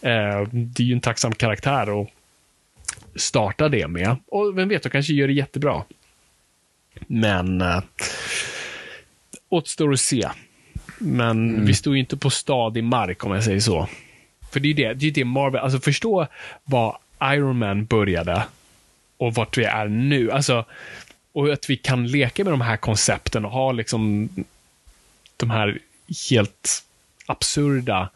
Eh, 0.00 0.48
det 0.52 0.82
är 0.82 0.86
ju 0.86 0.92
en 0.92 1.00
tacksam 1.00 1.34
karaktär 1.34 2.02
att 2.02 2.08
starta 3.16 3.68
det 3.68 3.88
med. 3.88 4.16
Och 4.26 4.58
vem 4.58 4.68
vet, 4.68 4.82
de 4.82 4.88
kanske 4.88 5.12
gör 5.12 5.26
det 5.26 5.32
jättebra. 5.34 5.82
Men 7.06 7.60
eh, 7.60 7.82
återstår 9.48 9.92
att 9.92 10.00
se. 10.00 10.28
Men 10.98 11.66
vi 11.66 11.74
står 11.74 11.94
ju 11.94 12.00
inte 12.00 12.16
på 12.16 12.30
stadig 12.30 12.84
mark 12.84 13.24
om 13.24 13.32
jag 13.32 13.44
säger 13.44 13.60
så. 13.60 13.88
För 14.52 14.60
det 14.60 14.66
är 14.66 14.68
ju 14.68 14.74
det, 14.74 14.94
det, 14.94 15.06
är 15.06 15.10
det 15.10 15.24
Marvel, 15.24 15.60
alltså 15.60 15.80
förstå 15.80 16.26
vad 16.64 16.96
Iron 17.22 17.58
Man 17.58 17.84
började 17.84 18.44
och 19.16 19.34
vart 19.34 19.58
vi 19.58 19.64
är 19.64 19.88
nu. 19.88 20.30
Alltså, 20.30 20.64
Och 21.32 21.52
att 21.52 21.70
vi 21.70 21.76
kan 21.76 22.06
leka 22.06 22.44
med 22.44 22.52
de 22.52 22.60
här 22.60 22.76
koncepten 22.76 23.44
och 23.44 23.50
ha 23.50 23.72
liksom 23.72 24.28
de 25.36 25.50
här 25.50 25.78
helt 26.30 26.84
absurda 27.26 28.08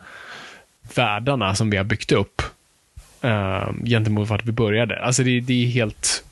världarna 0.95 1.55
som 1.55 1.71
vi 1.71 1.77
har 1.77 1.85
byggt 1.85 2.13
upp 2.13 2.43
uh, 3.25 3.71
gentemot 3.85 4.29
vart 4.29 4.45
vi 4.45 4.53
började. 4.53 5.05
Alltså 5.05 5.23
det, 5.23 5.41
det 5.41 5.65
är 5.65 5.67
helt 5.67 6.25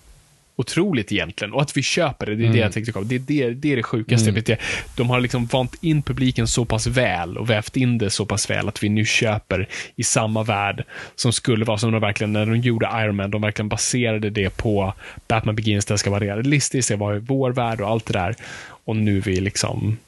otroligt 0.56 1.12
egentligen. 1.12 1.52
Och 1.52 1.62
att 1.62 1.76
vi 1.76 1.82
köper 1.82 2.26
det, 2.26 2.34
det 2.34 2.42
är 2.42 2.44
mm. 2.44 2.56
det 2.56 2.62
jag 2.62 2.72
tänkte 2.72 2.92
komma. 2.92 3.06
Det, 3.08 3.18
det, 3.18 3.50
det 3.50 3.72
är 3.72 3.76
det 3.76 3.82
sjukaste. 3.82 4.30
Mm. 4.30 4.58
De 4.96 5.10
har 5.10 5.20
liksom 5.20 5.46
vant 5.46 5.74
in 5.80 6.02
publiken 6.02 6.48
så 6.48 6.64
pass 6.64 6.86
väl 6.86 7.38
och 7.38 7.50
vävt 7.50 7.76
in 7.76 7.98
det 7.98 8.10
så 8.10 8.26
pass 8.26 8.50
väl 8.50 8.68
att 8.68 8.82
vi 8.82 8.88
nu 8.88 9.04
köper 9.04 9.68
i 9.96 10.04
samma 10.04 10.42
värld 10.42 10.84
som 11.14 11.32
skulle 11.32 11.64
vara 11.64 11.78
som 11.78 11.92
de 11.92 12.00
verkligen, 12.00 12.32
när 12.32 12.46
de 12.46 12.56
gjorde 12.56 12.90
Iron 12.94 13.16
Man, 13.16 13.30
de 13.30 13.42
verkligen 13.42 13.68
baserade 13.68 14.30
det 14.30 14.56
på 14.56 14.94
Batman 15.28 15.56
Begins, 15.56 15.84
det 15.84 15.98
ska 15.98 16.10
vara 16.10 16.24
realistiskt, 16.24 16.88
det 16.88 16.96
var 16.96 17.14
vår 17.14 17.50
värld 17.50 17.80
och 17.80 17.88
allt 17.88 18.06
det 18.06 18.12
där. 18.12 18.36
Och 18.84 18.96
nu 18.96 19.16
är 19.16 19.22
vi 19.22 19.40
liksom 19.40 19.98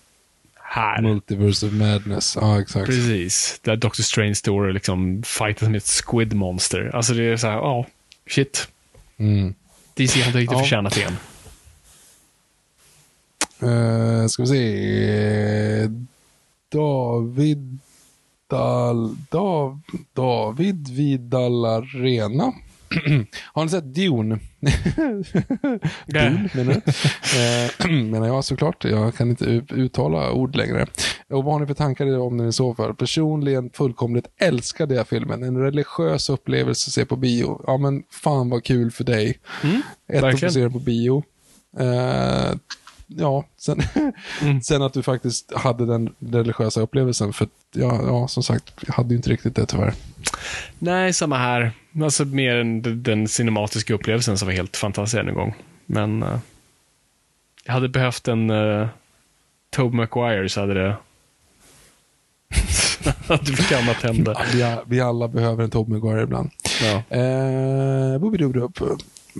här. 0.54 1.02
Multiverse 1.02 1.66
of 1.66 1.72
Madness, 1.72 2.36
ja 2.40 2.60
exakt. 2.60 2.86
Precis. 2.86 3.60
Där 3.62 3.76
Doctor 3.76 4.02
Strange 4.02 4.34
står 4.34 4.66
och 4.66 4.74
liksom 4.74 5.22
fightas 5.26 5.68
med 5.68 5.76
ett 5.76 6.04
squid 6.06 6.32
monster. 6.32 6.90
Alltså 6.94 7.14
det 7.14 7.24
är 7.24 7.36
så 7.36 7.46
här, 7.46 7.54
ja, 7.54 7.78
oh, 7.78 7.86
shit. 8.30 8.68
Mm. 9.18 9.54
DC 9.98 10.20
har 10.20 10.26
inte 10.26 10.38
riktigt 10.38 10.52
ja. 10.52 10.58
förtjänat 10.58 10.94
det 10.94 11.02
än. 11.02 11.16
Uh, 13.62 14.26
ska 14.26 14.42
vi 14.42 14.48
se. 14.48 15.88
David 16.68 17.78
Dal, 18.46 19.16
Dav, 19.30 19.80
David 20.12 20.88
Vidalarena 20.88 22.52
Har 23.52 23.64
ni 23.64 23.70
sett 23.70 23.94
Dune? 23.94 24.38
Dune 26.06 26.48
menar, 26.54 26.72
eh, 26.72 27.90
menar 27.90 28.26
jag 28.26 28.44
såklart. 28.44 28.84
Jag 28.84 29.14
kan 29.14 29.30
inte 29.30 29.44
uttala 29.70 30.32
ord 30.32 30.56
längre. 30.56 30.86
Och 31.28 31.44
vad 31.44 31.54
har 31.54 31.60
ni 31.60 31.66
för 31.66 31.74
tankar 31.74 32.18
om 32.18 32.38
den 32.38 32.48
i 32.48 32.52
så 32.52 32.74
fall? 32.74 32.94
Personligen 32.94 33.70
fullkomligt 33.70 34.26
älskade 34.38 34.94
jag 34.94 35.08
filmen. 35.08 35.42
En 35.42 35.56
religiös 35.56 36.30
upplevelse 36.30 36.88
att 36.88 36.92
se 36.92 37.04
på 37.04 37.16
bio. 37.16 37.62
Ja 37.66 37.76
men 37.76 38.02
fan 38.10 38.50
vad 38.50 38.64
kul 38.64 38.90
för 38.90 39.04
dig. 39.04 39.38
Mm, 39.64 39.82
Ett 40.08 40.44
att 40.44 40.52
se 40.52 40.60
den 40.60 40.72
på 40.72 40.78
bio. 40.78 41.24
Eh, 41.78 42.54
ja, 43.06 43.44
sen, 43.56 43.82
mm. 44.42 44.60
sen 44.60 44.82
att 44.82 44.92
du 44.92 45.02
faktiskt 45.02 45.52
hade 45.54 45.86
den 45.86 46.14
religiösa 46.18 46.80
upplevelsen. 46.80 47.32
För 47.32 47.48
ja, 47.72 48.00
ja, 48.06 48.28
som 48.28 48.42
sagt, 48.42 48.74
jag 48.86 48.94
hade 48.94 49.08
ju 49.08 49.16
inte 49.16 49.30
riktigt 49.30 49.56
det 49.56 49.66
tyvärr. 49.66 49.94
Nej, 50.78 51.12
samma 51.12 51.38
här. 51.38 51.72
Alltså 52.02 52.24
mer 52.24 52.56
än 52.56 53.02
den 53.02 53.28
cinematiska 53.28 53.94
upplevelsen 53.94 54.38
som 54.38 54.46
var 54.46 54.52
helt 54.52 54.76
fantastisk 54.76 55.22
en 55.22 55.34
gång. 55.34 55.54
Men 55.86 56.22
uh, 56.22 56.38
jag 57.64 57.72
hade 57.72 57.88
behövt 57.88 58.28
en 58.28 58.50
uh, 58.50 58.88
Tobey 59.70 59.96
Maguire 59.96 60.48
så 60.48 60.60
hade 60.60 60.74
det 60.74 60.96
hade 63.28 63.42
blivit 63.42 63.72
annat 63.72 64.02
hända. 64.02 64.36
Vi, 64.52 64.76
vi 64.86 65.00
alla 65.00 65.28
behöver 65.28 65.64
en 65.64 65.70
Tobey 65.70 65.98
Maguire 65.98 66.22
ibland. 66.22 66.50
Ja. 66.82 67.16
Eh, 67.16 68.20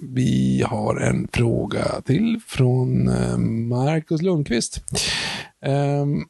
vi 0.02 0.64
har 0.66 0.96
en 0.96 1.28
fråga 1.32 2.00
till 2.00 2.40
från 2.46 3.08
eh, 3.08 3.38
Marcus 3.38 4.22
Lundqvist. 4.22 4.82
Um, 5.66 6.28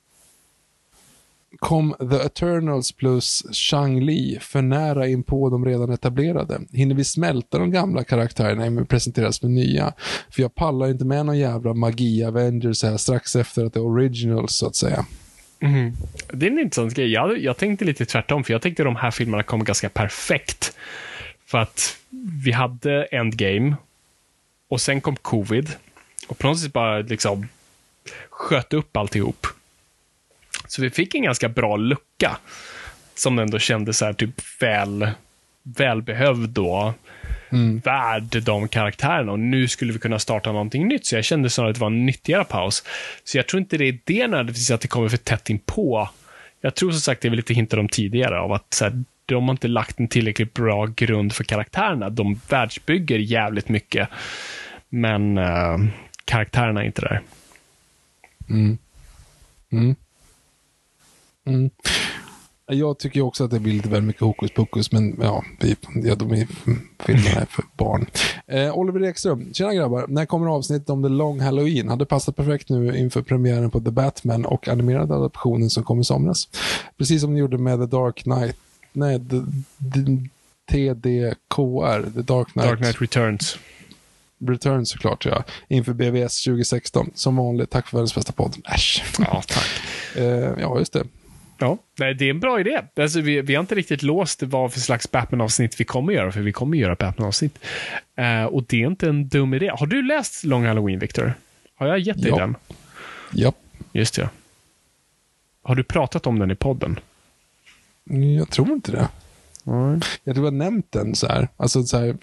kom 1.58 1.94
The 2.10 2.16
Eternals 2.16 2.92
plus 2.92 3.42
Shang-Li 3.52 4.38
för 4.40 4.62
nära 4.62 5.06
in 5.06 5.22
på 5.22 5.50
de 5.50 5.64
redan 5.64 5.90
etablerade? 5.90 6.60
Hinner 6.72 6.94
vi 6.94 7.04
smälta 7.04 7.58
de 7.58 7.70
gamla 7.70 8.04
karaktärerna 8.04 8.66
innan 8.66 8.82
vi 8.82 8.88
presenteras 8.88 9.42
med 9.42 9.50
nya? 9.50 9.92
För 10.30 10.42
jag 10.42 10.54
pallar 10.54 10.88
inte 10.88 11.04
med 11.04 11.26
någon 11.26 11.38
jävla 11.38 11.74
magi-Avengers 11.74 12.84
här 12.84 12.96
strax 12.96 13.36
efter 13.36 13.64
att 13.64 13.72
det 13.72 13.80
är 13.80 13.84
originals 13.84 14.52
så 14.52 14.66
att 14.66 14.76
säga. 14.76 15.06
Mm. 15.60 15.92
Det 16.32 16.46
är 16.46 16.50
en 16.50 16.58
intressant 16.58 16.94
grej. 16.94 17.12
Jag, 17.12 17.38
jag 17.38 17.56
tänkte 17.56 17.84
lite 17.84 18.04
tvärtom, 18.04 18.44
för 18.44 18.52
jag 18.52 18.62
tänkte 18.62 18.82
att 18.82 18.86
de 18.86 18.96
här 18.96 19.10
filmerna 19.10 19.42
kom 19.42 19.64
ganska 19.64 19.88
perfekt. 19.88 20.76
För 21.46 21.58
att 21.58 21.96
vi 22.44 22.52
hade 22.52 23.04
Endgame 23.04 23.76
och 24.68 24.80
sen 24.80 25.00
kom 25.00 25.16
covid 25.16 25.70
och 26.28 26.38
på 26.38 26.46
något 26.46 26.58
sätt 26.58 26.72
bara 26.72 26.98
liksom 26.98 27.48
sköt 28.30 28.72
upp 28.72 28.96
alltihop. 28.96 29.46
Så 30.68 30.82
vi 30.82 30.90
fick 30.90 31.14
en 31.14 31.22
ganska 31.22 31.48
bra 31.48 31.76
lucka 31.76 32.38
som 33.14 33.38
ändå 33.38 33.58
kändes 33.58 33.98
så 33.98 34.04
här 34.04 34.12
typ 34.12 34.34
väl, 34.60 35.10
välbehövd 35.62 36.50
då. 36.50 36.94
Mm. 37.50 37.78
Värd 37.78 38.42
de 38.42 38.68
karaktärerna 38.68 39.32
och 39.32 39.38
nu 39.38 39.68
skulle 39.68 39.92
vi 39.92 39.98
kunna 39.98 40.18
starta 40.18 40.52
någonting 40.52 40.88
nytt. 40.88 41.06
Så 41.06 41.14
jag 41.14 41.24
kände 41.24 41.50
snarare 41.50 41.70
att 41.70 41.76
det 41.76 41.80
var 41.80 41.90
en 41.90 42.06
nyttigare 42.06 42.44
paus. 42.44 42.84
Så 43.24 43.38
jag 43.38 43.46
tror 43.46 43.60
inte 43.60 43.76
det 43.76 43.88
är 43.88 43.98
det 44.04 44.26
nödvändigtvis 44.26 44.70
att 44.70 44.80
det 44.80 44.88
kommer 44.88 45.08
för 45.08 45.16
tätt 45.16 45.50
in 45.50 45.58
på. 45.58 46.08
Jag 46.60 46.74
tror 46.74 46.90
som 46.90 47.00
sagt, 47.00 47.22
det 47.22 47.28
är 47.28 47.30
lite 47.30 47.54
hintat 47.54 47.78
om 47.78 47.88
tidigare, 47.88 48.40
av 48.40 48.52
att 48.52 48.74
så 48.74 48.84
här, 48.84 49.04
de 49.26 49.44
har 49.44 49.50
inte 49.50 49.68
lagt 49.68 50.00
en 50.00 50.08
tillräckligt 50.08 50.54
bra 50.54 50.86
grund 50.86 51.32
för 51.32 51.44
karaktärerna. 51.44 52.10
De 52.10 52.40
världsbygger 52.48 53.18
jävligt 53.18 53.68
mycket. 53.68 54.08
Men 54.88 55.38
uh, 55.38 55.78
karaktärerna 56.24 56.82
är 56.82 56.86
inte 56.86 57.00
där. 57.00 57.20
Mm. 58.50 58.78
Mm. 59.72 59.96
Mm. 61.48 61.70
Jag 62.70 62.98
tycker 62.98 63.20
också 63.20 63.44
att 63.44 63.50
det 63.50 63.60
blir 63.60 63.72
lite 63.72 63.88
väl 63.88 64.02
mycket 64.02 64.22
hokus 64.22 64.50
pokus, 64.50 64.92
men 64.92 65.18
ja, 65.22 65.44
vi, 65.60 65.76
ja 65.94 66.14
de 66.14 66.32
är 66.32 66.46
filmerna 66.98 67.40
är 67.40 67.46
för 67.46 67.64
barn. 67.76 68.06
Eh, 68.46 68.78
Oliver 68.78 69.04
Ekström, 69.04 69.54
tjena 69.54 69.74
grabbar. 69.74 70.04
När 70.08 70.26
kommer 70.26 70.46
avsnittet 70.46 70.90
om 70.90 71.02
The 71.02 71.08
Long 71.08 71.40
Halloween? 71.40 71.88
Hade 71.88 72.06
passat 72.06 72.36
perfekt 72.36 72.68
nu 72.68 72.98
inför 72.98 73.22
premiären 73.22 73.70
på 73.70 73.80
The 73.80 73.90
Batman 73.90 74.44
och 74.44 74.68
animerade 74.68 75.14
adaptionen 75.14 75.70
som 75.70 75.84
kom 75.84 76.00
i 76.00 76.04
somras. 76.04 76.48
Precis 76.98 77.20
som 77.20 77.34
ni 77.34 77.40
gjorde 77.40 77.58
med 77.58 77.78
The 77.78 77.86
Dark 77.86 78.22
Knight. 78.22 78.56
Nej, 78.92 79.18
the, 79.18 79.40
the, 79.94 80.28
TDKR, 80.72 82.10
The 82.14 82.22
Dark 82.22 82.52
Knight. 82.52 82.68
Dark 82.68 82.78
Knight 82.78 83.00
Returns. 83.00 83.58
Return 84.48 84.86
såklart, 84.86 85.24
ja. 85.26 85.44
Inför 85.68 85.92
BVS 85.92 86.44
2016. 86.44 87.10
Som 87.14 87.36
vanligt, 87.36 87.70
tack 87.70 87.86
för 87.86 87.96
världens 87.96 88.14
bästa 88.14 88.32
podd. 88.32 88.56
Äsch. 88.74 89.04
Ja, 89.18 89.42
tack. 89.46 89.68
eh, 90.16 90.52
ja, 90.60 90.78
just 90.78 90.92
det. 90.92 91.04
Ja, 91.58 91.78
det 91.96 92.04
är 92.04 92.22
en 92.30 92.40
bra 92.40 92.60
idé. 92.60 92.82
Alltså, 92.96 93.20
vi, 93.20 93.40
vi 93.40 93.54
har 93.54 93.60
inte 93.60 93.74
riktigt 93.74 94.02
låst 94.02 94.42
vad 94.42 94.72
för 94.72 94.80
slags 94.80 95.10
Batman-avsnitt 95.10 95.80
vi 95.80 95.84
kommer 95.84 96.12
göra, 96.12 96.32
för 96.32 96.40
vi 96.40 96.52
kommer 96.52 96.78
göra 96.78 96.94
Batman-avsnitt. 96.94 97.58
Uh, 98.20 98.44
och 98.44 98.64
det 98.64 98.82
är 98.82 98.86
inte 98.86 99.08
en 99.08 99.28
dum 99.28 99.54
idé. 99.54 99.70
Har 99.78 99.86
du 99.86 100.02
läst 100.02 100.44
Long 100.44 100.64
Halloween, 100.64 100.98
Victor? 100.98 101.32
Har 101.74 101.86
jag 101.86 101.98
gett 101.98 102.22
dig 102.22 102.30
ja. 102.30 102.36
den? 102.36 102.56
Ja. 103.32 103.52
Just 103.92 104.14
det. 104.14 104.30
Har 105.62 105.74
du 105.74 105.84
pratat 105.84 106.26
om 106.26 106.38
den 106.38 106.50
i 106.50 106.54
podden? 106.54 107.00
Jag 108.38 108.50
tror 108.50 108.72
inte 108.72 108.92
det. 108.92 109.08
Mm. 109.66 110.00
Jag 110.24 110.34
tror 110.34 110.46
jag 110.46 110.52
har 110.52 110.58
nämnt 110.58 110.92
den 110.92 111.14
så 111.14 111.26
här. 111.26 111.48
Alltså 111.56 111.82
så 111.82 111.98
här, 111.98 112.16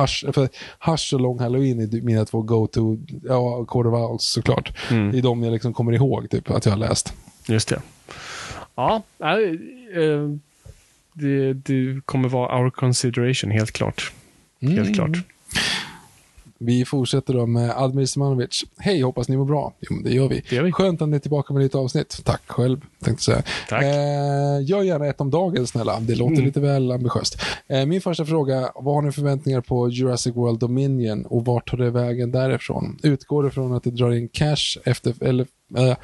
Hush, 0.00 0.32
för 0.32 0.48
Hush 0.90 1.14
och 1.14 1.20
Long 1.20 1.38
Halloween 1.38 1.80
är 1.80 2.02
mina 2.02 2.24
två 2.24 2.42
go-to, 2.42 2.98
ja, 3.22 3.66
Owls 3.74 4.24
såklart. 4.24 4.76
Mm. 4.90 5.12
Det 5.12 5.18
är 5.18 5.22
de 5.22 5.42
jag 5.42 5.52
liksom 5.52 5.72
kommer 5.72 5.92
ihåg 5.92 6.30
typ, 6.30 6.50
att 6.50 6.64
jag 6.64 6.72
har 6.72 6.78
läst. 6.78 7.14
Just 7.46 7.68
det. 7.68 7.82
Ja, 8.74 9.02
äh, 9.18 10.38
det, 11.12 11.52
det 11.52 12.00
kommer 12.04 12.28
vara 12.28 12.58
our 12.58 12.70
consideration, 12.70 13.50
helt 13.50 13.72
klart. 13.72 14.12
Helt 14.60 14.78
mm. 14.78 14.94
klart. 14.94 15.16
Vi 16.64 16.84
fortsätter 16.84 17.34
då 17.34 17.46
med 17.46 17.70
Admir 17.70 18.06
Simanovic. 18.06 18.64
Hej, 18.78 19.02
hoppas 19.02 19.28
ni 19.28 19.36
mår 19.36 19.44
bra. 19.44 19.72
Jo, 19.80 19.96
det 20.04 20.10
gör 20.10 20.28
vi. 20.28 20.42
Det 20.48 20.56
gör 20.56 20.62
vi. 20.62 20.72
Skönt 20.72 21.02
att 21.02 21.08
ni 21.08 21.16
är 21.16 21.20
tillbaka 21.20 21.54
med 21.54 21.62
lite 21.62 21.78
avsnitt. 21.78 22.20
Tack 22.24 22.42
själv, 22.46 22.80
tänkte 23.04 23.24
säga. 23.24 23.42
Tack. 23.68 23.82
Eh, 23.82 24.62
gör 24.62 24.82
gärna 24.82 25.06
ett 25.06 25.20
om 25.20 25.30
dagen, 25.30 25.66
snälla. 25.66 26.00
Det 26.00 26.14
låter 26.14 26.34
mm. 26.34 26.44
lite 26.44 26.60
väl 26.60 26.92
ambitiöst. 26.92 27.42
Eh, 27.66 27.86
min 27.86 28.00
första 28.00 28.24
fråga, 28.24 28.72
vad 28.74 28.94
har 28.94 29.02
ni 29.02 29.12
förväntningar 29.12 29.60
på 29.60 29.88
Jurassic 29.88 30.36
World 30.36 30.58
Dominion 30.58 31.26
och 31.26 31.44
vart 31.44 31.70
tar 31.70 31.78
det 31.78 31.90
vägen 31.90 32.32
därifrån? 32.32 32.98
Utgår 33.02 33.42
det 33.42 33.50
från 33.50 33.74
att 33.74 33.82
det 33.82 33.90
drar 33.90 34.12
in 34.12 34.28
cash 34.28 34.78
efter, 34.84 35.14
eller 35.20 35.46
eh, 35.76 35.96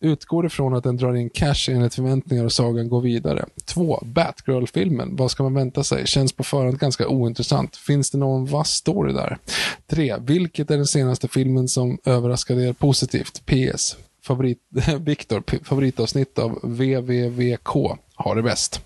utgår 0.00 0.46
ifrån 0.46 0.74
att 0.74 0.84
den 0.84 0.96
drar 0.96 1.14
in 1.14 1.30
cash 1.30 1.68
enligt 1.68 1.94
förväntningar 1.94 2.44
och 2.44 2.52
sagan 2.52 2.88
går 2.88 3.00
vidare. 3.00 3.46
2. 3.64 4.02
Batgirl-filmen. 4.02 5.16
Vad 5.16 5.30
ska 5.30 5.42
man 5.42 5.54
vänta 5.54 5.84
sig? 5.84 6.06
Känns 6.06 6.32
på 6.32 6.44
förhand 6.44 6.78
ganska 6.78 7.08
ointressant. 7.08 7.76
Finns 7.76 8.10
det 8.10 8.18
någon 8.18 8.46
vass 8.46 8.70
story 8.70 9.12
där? 9.12 9.38
3. 9.86 10.16
Vilket 10.20 10.70
är 10.70 10.76
den 10.76 10.86
senaste 10.86 11.28
filmen 11.28 11.68
som 11.68 11.98
överraskade 12.04 12.62
er 12.68 12.72
positivt? 12.72 13.42
PS. 13.46 13.96
Favorit, 14.22 14.58
Victor, 15.00 15.42
favoritavsnitt 15.64 16.38
av 16.38 16.58
VVVK. 16.62 17.68
Ha 18.16 18.34
det 18.34 18.42
bäst. 18.42 18.80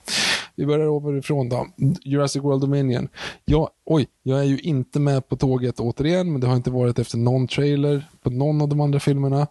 Vi 0.55 0.66
börjar 0.66 0.89
ovanifrån 0.89 1.49
då. 1.49 1.69
Jurassic 2.05 2.43
World 2.43 2.61
Dominion. 2.61 3.09
Ja, 3.45 3.70
oj, 3.85 4.07
jag 4.23 4.39
är 4.39 4.45
ju 4.45 4.59
inte 4.59 5.01
med 5.01 5.29
på 5.29 5.37
tåget 5.37 5.81
återigen, 5.81 6.33
men 6.33 6.41
det 6.41 6.47
har 6.47 6.57
inte 6.57 6.70
varit 6.70 6.99
efter 6.99 7.19
någon 7.19 7.49
trailer 7.49 8.09
på 8.23 8.31
någon 8.31 8.62
av 8.62 8.69
de 8.69 8.81
andra 8.81 9.01
filmerna. 9.01 9.47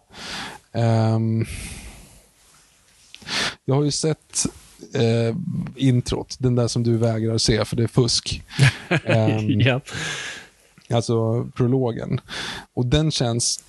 Um, 0.72 1.46
jag 3.64 3.74
har 3.74 3.84
ju 3.84 3.90
sett 3.90 4.46
uh, 4.96 5.36
introt, 5.76 6.36
den 6.38 6.54
där 6.54 6.68
som 6.68 6.82
du 6.82 6.96
vägrar 6.96 7.38
se 7.38 7.64
för 7.64 7.76
det 7.76 7.82
är 7.82 7.88
fusk. 7.88 8.42
Um, 8.90 9.60
ja. 9.60 9.80
Alltså 10.90 11.44
prologen. 11.54 12.20
Och 12.74 12.86
den 12.86 13.10
känns 13.10 13.64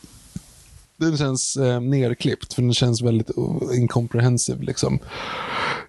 den 0.98 1.18
känns 1.18 1.58
eh, 1.58 1.82
nerklippt, 1.82 2.54
för 2.54 2.62
den 2.62 2.74
känns 2.74 3.02
väldigt 3.02 3.38
uh, 3.38 3.78
incomprehensive. 3.80 4.64
Liksom. 4.64 5.00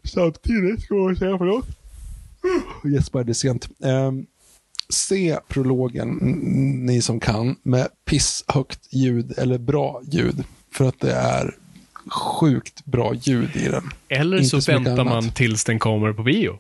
Samtidigt, 0.05 0.83
ska 0.83 0.95
man 0.95 1.17
säga 1.17 1.39
förlåt. 1.39 1.67
Jesper, 2.85 3.25
det 3.25 3.33
är 3.33 3.35
sent. 3.35 3.69
Eh, 3.85 4.13
se 4.89 5.39
prologen, 5.49 6.09
ni 6.87 7.03
som 7.03 7.21
kan, 7.21 7.57
med 7.63 7.89
pisshögt 8.05 8.81
ljud 8.91 9.39
eller 9.39 9.59
bra 9.59 10.03
ljud. 10.11 10.45
För 10.73 10.89
att 10.89 11.01
det 11.01 11.13
är 11.13 11.57
sjukt 12.11 12.85
bra 12.85 13.15
ljud 13.15 13.57
i 13.57 13.69
den. 13.69 13.91
Eller 14.09 14.37
Inte 14.37 14.49
så 14.49 14.61
så 14.61 14.73
väntar 14.73 15.05
man 15.05 15.31
tills 15.31 15.65
den 15.65 15.79
kommer 15.79 16.13
på 16.13 16.23
bio. 16.23 16.59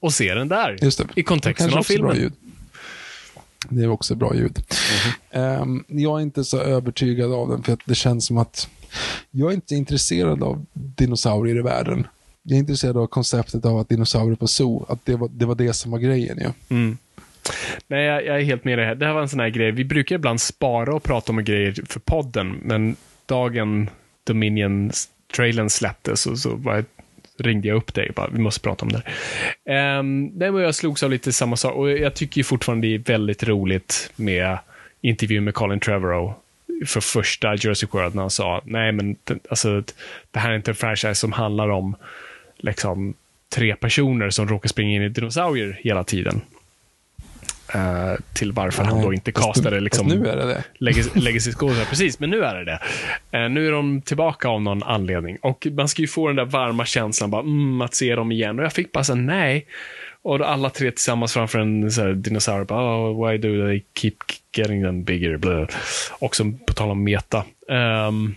Och 0.00 0.12
ser 0.12 0.34
den 0.34 0.48
där. 0.48 0.78
Just 0.82 0.98
det. 0.98 1.06
I 1.14 1.22
kontexten 1.22 1.74
av 1.74 1.82
filmen. 1.82 2.32
Det 3.68 3.82
är 3.82 3.88
också 3.88 4.14
bra 4.14 4.34
ljud. 4.34 4.58
Ehm, 5.30 5.84
jag 5.88 6.18
är 6.18 6.22
inte 6.22 6.44
så 6.44 6.60
övertygad 6.60 7.32
av 7.32 7.48
den 7.48 7.62
för 7.62 7.72
att 7.72 7.80
det 7.84 7.94
känns 7.94 8.26
som 8.26 8.38
att 8.38 8.68
jag 9.30 9.50
är 9.50 9.54
inte 9.54 9.74
intresserad 9.74 10.42
av 10.42 10.66
dinosaurier 10.72 11.56
i 11.56 11.62
världen. 11.62 12.06
Jag 12.42 12.54
är 12.54 12.60
intresserad 12.60 12.96
av 12.96 13.06
konceptet 13.06 13.64
av 13.64 13.78
att 13.78 13.88
dinosaurier 13.88 14.36
på 14.36 14.46
zoo, 14.46 14.86
att 14.88 15.06
det 15.06 15.16
var 15.16 15.28
det, 15.32 15.46
var 15.46 15.54
det 15.54 15.72
som 15.72 15.90
var 15.90 15.98
grejen 15.98 16.38
ju. 16.38 16.50
Nej, 17.86 18.04
jag, 18.04 18.26
jag 18.26 18.36
är 18.36 18.44
helt 18.44 18.64
med 18.64 18.78
dig 18.78 18.86
här. 18.86 18.94
Det 18.94 19.06
här 19.06 19.12
var 19.12 19.22
en 19.22 19.28
sån 19.28 19.40
här 19.40 19.48
grej. 19.48 19.70
Vi 19.70 19.84
brukar 19.84 20.16
ibland 20.16 20.40
spara 20.40 20.94
och 20.94 21.02
prata 21.02 21.32
om 21.32 21.44
grejer 21.44 21.74
för 21.86 22.00
podden, 22.00 22.60
men 22.62 22.96
dagen 23.26 23.90
Dominion-trailern 24.24 25.68
släpptes 25.70 26.20
så, 26.20 26.36
så 26.36 26.54
var 26.54 26.74
jag, 26.74 26.84
ringde 27.40 27.68
jag 27.68 27.76
upp 27.76 27.94
dig 27.94 28.08
och 28.08 28.14
bara, 28.14 28.28
vi 28.28 28.38
måste 28.38 28.60
prata 28.60 28.84
om 28.86 28.92
det 28.92 29.02
här. 29.04 29.98
Um, 29.98 30.26
nej, 30.26 30.50
men 30.50 30.62
jag 30.62 30.74
slogs 30.74 31.02
av 31.02 31.10
lite 31.10 31.32
samma 31.32 31.56
sak 31.56 31.74
och 31.74 31.90
jag 31.90 32.14
tycker 32.14 32.38
ju 32.38 32.44
fortfarande 32.44 32.86
det 32.88 32.94
är 32.94 32.98
väldigt 32.98 33.42
roligt 33.42 34.12
med 34.16 34.58
intervjun 35.00 35.44
med 35.44 35.54
Colin 35.54 35.80
Trevorrow 35.80 36.34
för 36.86 37.00
första 37.00 37.54
Jurassic 37.54 37.94
World 37.94 38.14
när 38.14 38.22
han 38.22 38.30
sa, 38.30 38.62
nej 38.64 38.92
men 38.92 39.16
alltså, 39.50 39.82
det 40.30 40.38
här 40.38 40.50
är 40.50 40.56
inte 40.56 40.70
en 40.70 40.74
franchise 40.74 41.14
som 41.14 41.32
handlar 41.32 41.68
om 41.68 41.96
liksom 42.56 43.14
tre 43.54 43.76
personer 43.76 44.30
som 44.30 44.48
råkar 44.48 44.68
springa 44.68 44.96
in 44.96 45.02
i 45.02 45.08
dinosaurier 45.08 45.80
hela 45.82 46.04
tiden. 46.04 46.40
Eh, 47.74 48.14
till 48.32 48.52
varför 48.52 48.84
han 48.84 49.02
då 49.02 49.12
inte 49.14 49.32
castade 49.32 49.80
liksom, 49.80 50.06
nu 50.06 50.26
är 50.28 50.36
det 50.36 50.44
det. 50.46 50.64
legacy- 50.78 51.18
legacy-skådespelare. 51.20 51.86
Precis, 51.90 52.20
men 52.20 52.30
nu 52.30 52.42
är 52.44 52.54
det 52.54 52.64
det. 52.64 52.78
Eh, 53.38 53.48
nu 53.50 53.66
är 53.68 53.72
de 53.72 54.02
tillbaka 54.02 54.48
av 54.48 54.62
någon 54.62 54.82
anledning. 54.82 55.36
Och 55.42 55.66
man 55.72 55.88
ska 55.88 56.02
ju 56.02 56.08
få 56.08 56.26
den 56.26 56.36
där 56.36 56.44
varma 56.44 56.84
känslan 56.84 57.30
bara, 57.30 57.42
mm, 57.42 57.80
att 57.80 57.94
se 57.94 58.14
dem 58.14 58.32
igen. 58.32 58.58
Och 58.58 58.64
jag 58.64 58.72
fick 58.72 58.92
bara 58.92 59.04
säga 59.04 59.16
nej. 59.16 59.66
Och 60.22 60.40
alla 60.40 60.70
tre 60.70 60.90
tillsammans 60.90 61.32
framför 61.32 61.58
en 61.58 61.90
så 61.90 62.02
här, 62.02 62.12
dinosaurie, 62.12 62.64
bara, 62.64 63.10
oh, 63.10 63.28
why 63.30 63.38
do 63.38 63.66
they 63.66 63.82
keep 63.94 64.12
getting 64.56 64.82
them 64.82 65.04
bigger? 65.04 65.36
Blah. 65.36 65.66
Och 66.18 66.36
som 66.36 66.58
på 66.58 66.72
tal 66.72 66.90
om 66.90 67.04
meta. 67.04 67.44
Ehm, 67.70 68.34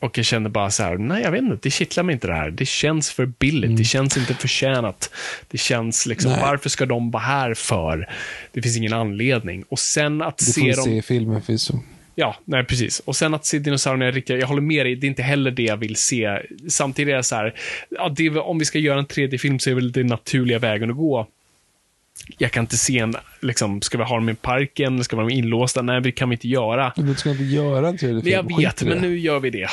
Och 0.00 0.18
jag 0.18 0.24
kände 0.24 0.50
bara 0.50 0.70
så 0.70 0.82
här, 0.82 0.96
nej 0.96 1.22
jag 1.22 1.30
vet 1.30 1.42
inte, 1.42 1.58
det 1.62 1.70
kittlar 1.70 2.04
mig 2.04 2.12
inte 2.12 2.26
det 2.26 2.34
här. 2.34 2.50
Det 2.50 2.66
känns 2.66 3.10
för 3.10 3.26
billigt, 3.26 3.76
det 3.76 3.84
känns 3.84 4.16
inte 4.16 4.34
förtjänat. 4.34 5.10
Det 5.48 5.58
känns 5.58 6.06
liksom, 6.06 6.30
Nej. 6.30 6.40
varför 6.40 6.68
ska 6.68 6.86
de 6.86 7.10
vara 7.10 7.22
här 7.22 7.54
för? 7.54 8.08
Det 8.52 8.62
finns 8.62 8.76
ingen 8.76 8.92
anledning. 8.92 9.64
Och 9.68 9.78
sen 9.78 10.22
att 10.22 10.38
Det 10.38 10.44
får 10.44 10.52
se 10.52 10.72
dem... 10.72 10.84
se 10.84 10.96
i 10.96 11.02
filmen 11.02 11.42
förvisso. 11.42 11.78
Ja, 12.18 12.36
nej 12.44 12.64
precis. 12.64 13.00
Och 13.00 13.16
sen 13.16 13.34
att 13.34 13.46
se 13.46 13.58
dinosaurierna 13.58 14.10
riktiga, 14.10 14.36
jag 14.38 14.46
håller 14.46 14.62
med 14.62 14.86
dig, 14.86 14.96
det 14.96 15.06
är 15.06 15.08
inte 15.08 15.22
heller 15.22 15.50
det 15.50 15.62
jag 15.62 15.76
vill 15.76 15.96
se. 15.96 16.38
Samtidigt 16.68 17.12
är 17.12 17.16
det 17.16 17.22
så 17.22 17.36
här, 17.36 17.54
ja, 17.90 18.08
det 18.16 18.30
om 18.30 18.58
vi 18.58 18.64
ska 18.64 18.78
göra 18.78 18.98
en 18.98 19.06
3D-film 19.06 19.58
så 19.58 19.70
är 19.70 19.74
väl 19.74 19.92
det 19.92 20.04
naturliga 20.04 20.58
vägen 20.58 20.90
att 20.90 20.96
gå. 20.96 21.26
Jag 22.38 22.52
kan 22.52 22.64
inte 22.64 22.76
se 22.76 22.98
en, 22.98 23.14
liksom, 23.40 23.82
ska 23.82 23.98
vi 23.98 24.04
ha 24.04 24.14
dem 24.14 24.28
i 24.28 24.34
parken, 24.34 25.04
ska 25.04 25.16
vi 25.16 25.22
ha 25.22 25.28
dem 25.28 25.38
inlåsta? 25.38 25.82
Nej, 25.82 26.00
det 26.00 26.12
kan 26.12 26.28
vi 26.28 26.34
inte 26.34 26.48
göra. 26.48 26.92
Men 26.96 27.06
du 27.06 27.14
ska 27.14 27.30
inte 27.30 27.44
göra 27.44 27.88
en 27.88 27.98
tredje 27.98 28.22
film. 28.22 28.32
jag 28.32 28.56
vet, 28.56 28.82
men 28.82 28.98
nu 28.98 29.18
gör 29.18 29.40
vi 29.40 29.50
det. 29.50 29.64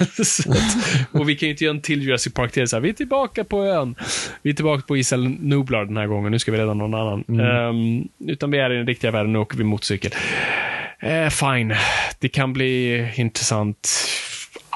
Att, 0.00 0.46
och 1.12 1.28
vi 1.28 1.36
kan 1.36 1.46
ju 1.46 1.50
inte 1.50 1.64
göra 1.64 1.74
en 1.74 1.82
till 1.82 2.02
Jurassic 2.02 2.34
Park 2.34 2.52
till. 2.52 2.68
Så 2.68 2.76
här, 2.76 2.80
vi 2.80 2.88
är 2.88 2.92
tillbaka 2.92 3.44
på 3.44 3.64
ön. 3.64 3.94
Vi 4.42 4.50
är 4.50 4.54
tillbaka 4.54 4.82
på 4.88 4.96
Isel 4.96 5.28
Nublar 5.28 5.84
den 5.84 5.96
här 5.96 6.06
gången. 6.06 6.32
Nu 6.32 6.38
ska 6.38 6.52
vi 6.52 6.58
rädda 6.58 6.74
någon 6.74 6.94
annan. 6.94 7.40
Ehm, 7.40 8.08
utan 8.32 8.50
vi 8.50 8.58
är 8.58 8.72
i 8.72 8.76
den 8.76 8.86
riktiga 8.86 9.10
världen. 9.10 9.32
Nu 9.32 9.38
åker 9.38 9.58
vi 9.58 9.64
motorcykel. 9.64 10.12
Eh, 11.00 11.28
fine. 11.28 11.74
Det 12.18 12.28
kan 12.28 12.52
bli 12.52 13.04
intressant. 13.16 13.88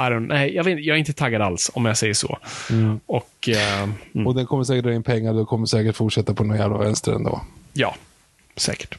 Don't, 0.08 0.26
nej, 0.26 0.54
jag, 0.54 0.64
vet, 0.64 0.84
jag 0.84 0.94
är 0.94 0.98
inte 0.98 1.12
taggad 1.12 1.42
alls, 1.42 1.70
om 1.74 1.86
jag 1.86 1.96
säger 1.96 2.14
så. 2.14 2.38
Och 3.06 3.48
eh, 3.48 3.82
mm, 4.14 4.26
Och 4.26 4.34
den 4.34 4.46
kommer 4.46 4.64
säkert 4.64 4.84
dra 4.84 4.94
in 4.94 5.02
pengar, 5.02 5.34
och 5.34 5.48
kommer 5.48 5.66
säkert 5.66 5.96
fortsätta 5.96 6.34
på 6.34 6.44
någon 6.44 6.56
jävla 6.58 6.78
vänster 6.78 7.12
ändå. 7.12 7.40
ja, 7.72 7.94
säkert. 8.56 8.98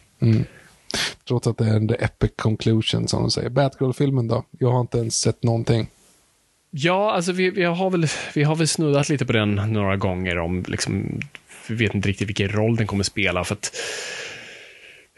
Trots 1.28 1.48
att 1.48 1.58
det 1.58 1.66
är 1.66 1.76
en 1.76 1.88
the 1.88 1.96
epic 1.96 2.32
conclusion 2.36 3.08
som 3.08 3.22
de 3.22 3.32
säger. 3.32 3.50
Batgirl-filmen 3.50 4.28
då? 4.28 4.44
Jag 4.60 4.72
har 4.72 4.82
inte 4.82 4.98
ens 4.98 5.16
sett 5.16 5.44
någonting. 5.44 5.88
Ja, 6.72 7.12
alltså 7.12 7.32
vi, 7.32 7.50
vi, 7.50 7.64
har 7.64 7.90
väl, 7.90 8.08
vi 8.34 8.44
har 8.44 8.56
väl 8.56 8.68
snuddat 8.68 9.10
lite 9.10 9.26
på 9.26 9.34
den 9.34 9.56
några 9.56 9.98
gånger 9.98 10.38
om, 10.38 10.64
liksom, 10.68 11.20
vi 11.68 11.76
vet 11.76 11.96
inte 11.96 12.10
riktigt 12.10 12.30
vilken 12.30 12.50
roll 12.50 12.76
den 12.76 12.88
kommer 12.88 13.04
spela 13.04 13.44
för 13.44 13.56
att 13.56 13.72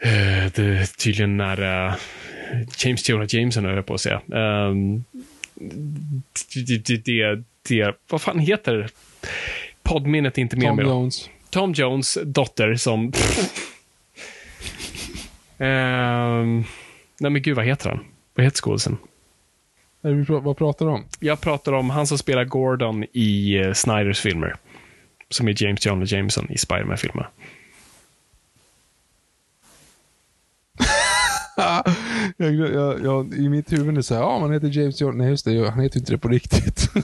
eh, 0.02 0.52
det 0.54 0.86
tydligen 0.96 1.40
är 1.40 1.86
eh, 1.86 1.94
James 2.78 3.08
Jonah 3.08 3.26
Jameson, 3.28 3.64
höll 3.64 3.76
jag 3.76 3.86
på 3.86 3.94
att 3.94 4.00
säga. 4.00 4.20
Um, 4.26 5.04
det, 6.54 7.04
det, 7.04 7.44
det, 7.68 7.96
vad 8.08 8.22
fan 8.22 8.38
heter 8.38 8.90
poddminnet 9.82 10.38
är 10.38 10.42
inte 10.42 10.56
med 10.56 10.66
Tom 10.66 10.76
mig 10.76 10.84
då. 10.84 10.90
Jones. 10.90 11.30
Tom 11.50 11.72
Jones 11.72 12.18
dotter 12.24 12.74
som... 12.74 13.12
Ehm, 15.58 16.64
nej 17.20 17.30
men 17.30 17.42
gud, 17.42 17.56
vad 17.56 17.64
heter 17.64 17.88
han? 17.88 18.04
Vad 18.34 18.44
heter 18.44 18.56
skådisen? 18.56 18.96
Vad 20.28 20.56
pratar 20.56 20.86
du 20.86 20.92
om? 20.92 21.04
Jag 21.20 21.40
pratar 21.40 21.72
om 21.72 21.90
han 21.90 22.06
som 22.06 22.18
spelar 22.18 22.44
Gordon 22.44 23.04
i 23.12 23.56
eh, 23.56 23.72
Snyders 23.72 24.20
filmer. 24.20 24.54
Som 25.28 25.48
är 25.48 25.62
James 25.62 25.86
Jonah 25.86 26.12
Jameson 26.12 26.50
i 26.50 26.58
Spiderman-filmerna. 26.58 27.26
jag, 32.36 32.54
jag, 32.54 33.04
jag, 33.04 33.34
I 33.34 33.48
mitt 33.48 33.72
huvud 33.72 33.88
är 33.88 33.92
det 33.92 34.02
så 34.02 34.14
här, 34.14 34.22
ja, 34.22 34.38
man 34.38 34.52
heter 34.52 34.68
James 34.68 35.00
Jordan. 35.00 35.18
Nej, 35.18 35.30
just 35.30 35.44
det, 35.44 35.70
han 35.70 35.80
heter 35.80 35.98
inte 35.98 36.12
det 36.12 36.18
på 36.18 36.28
riktigt. 36.28 36.90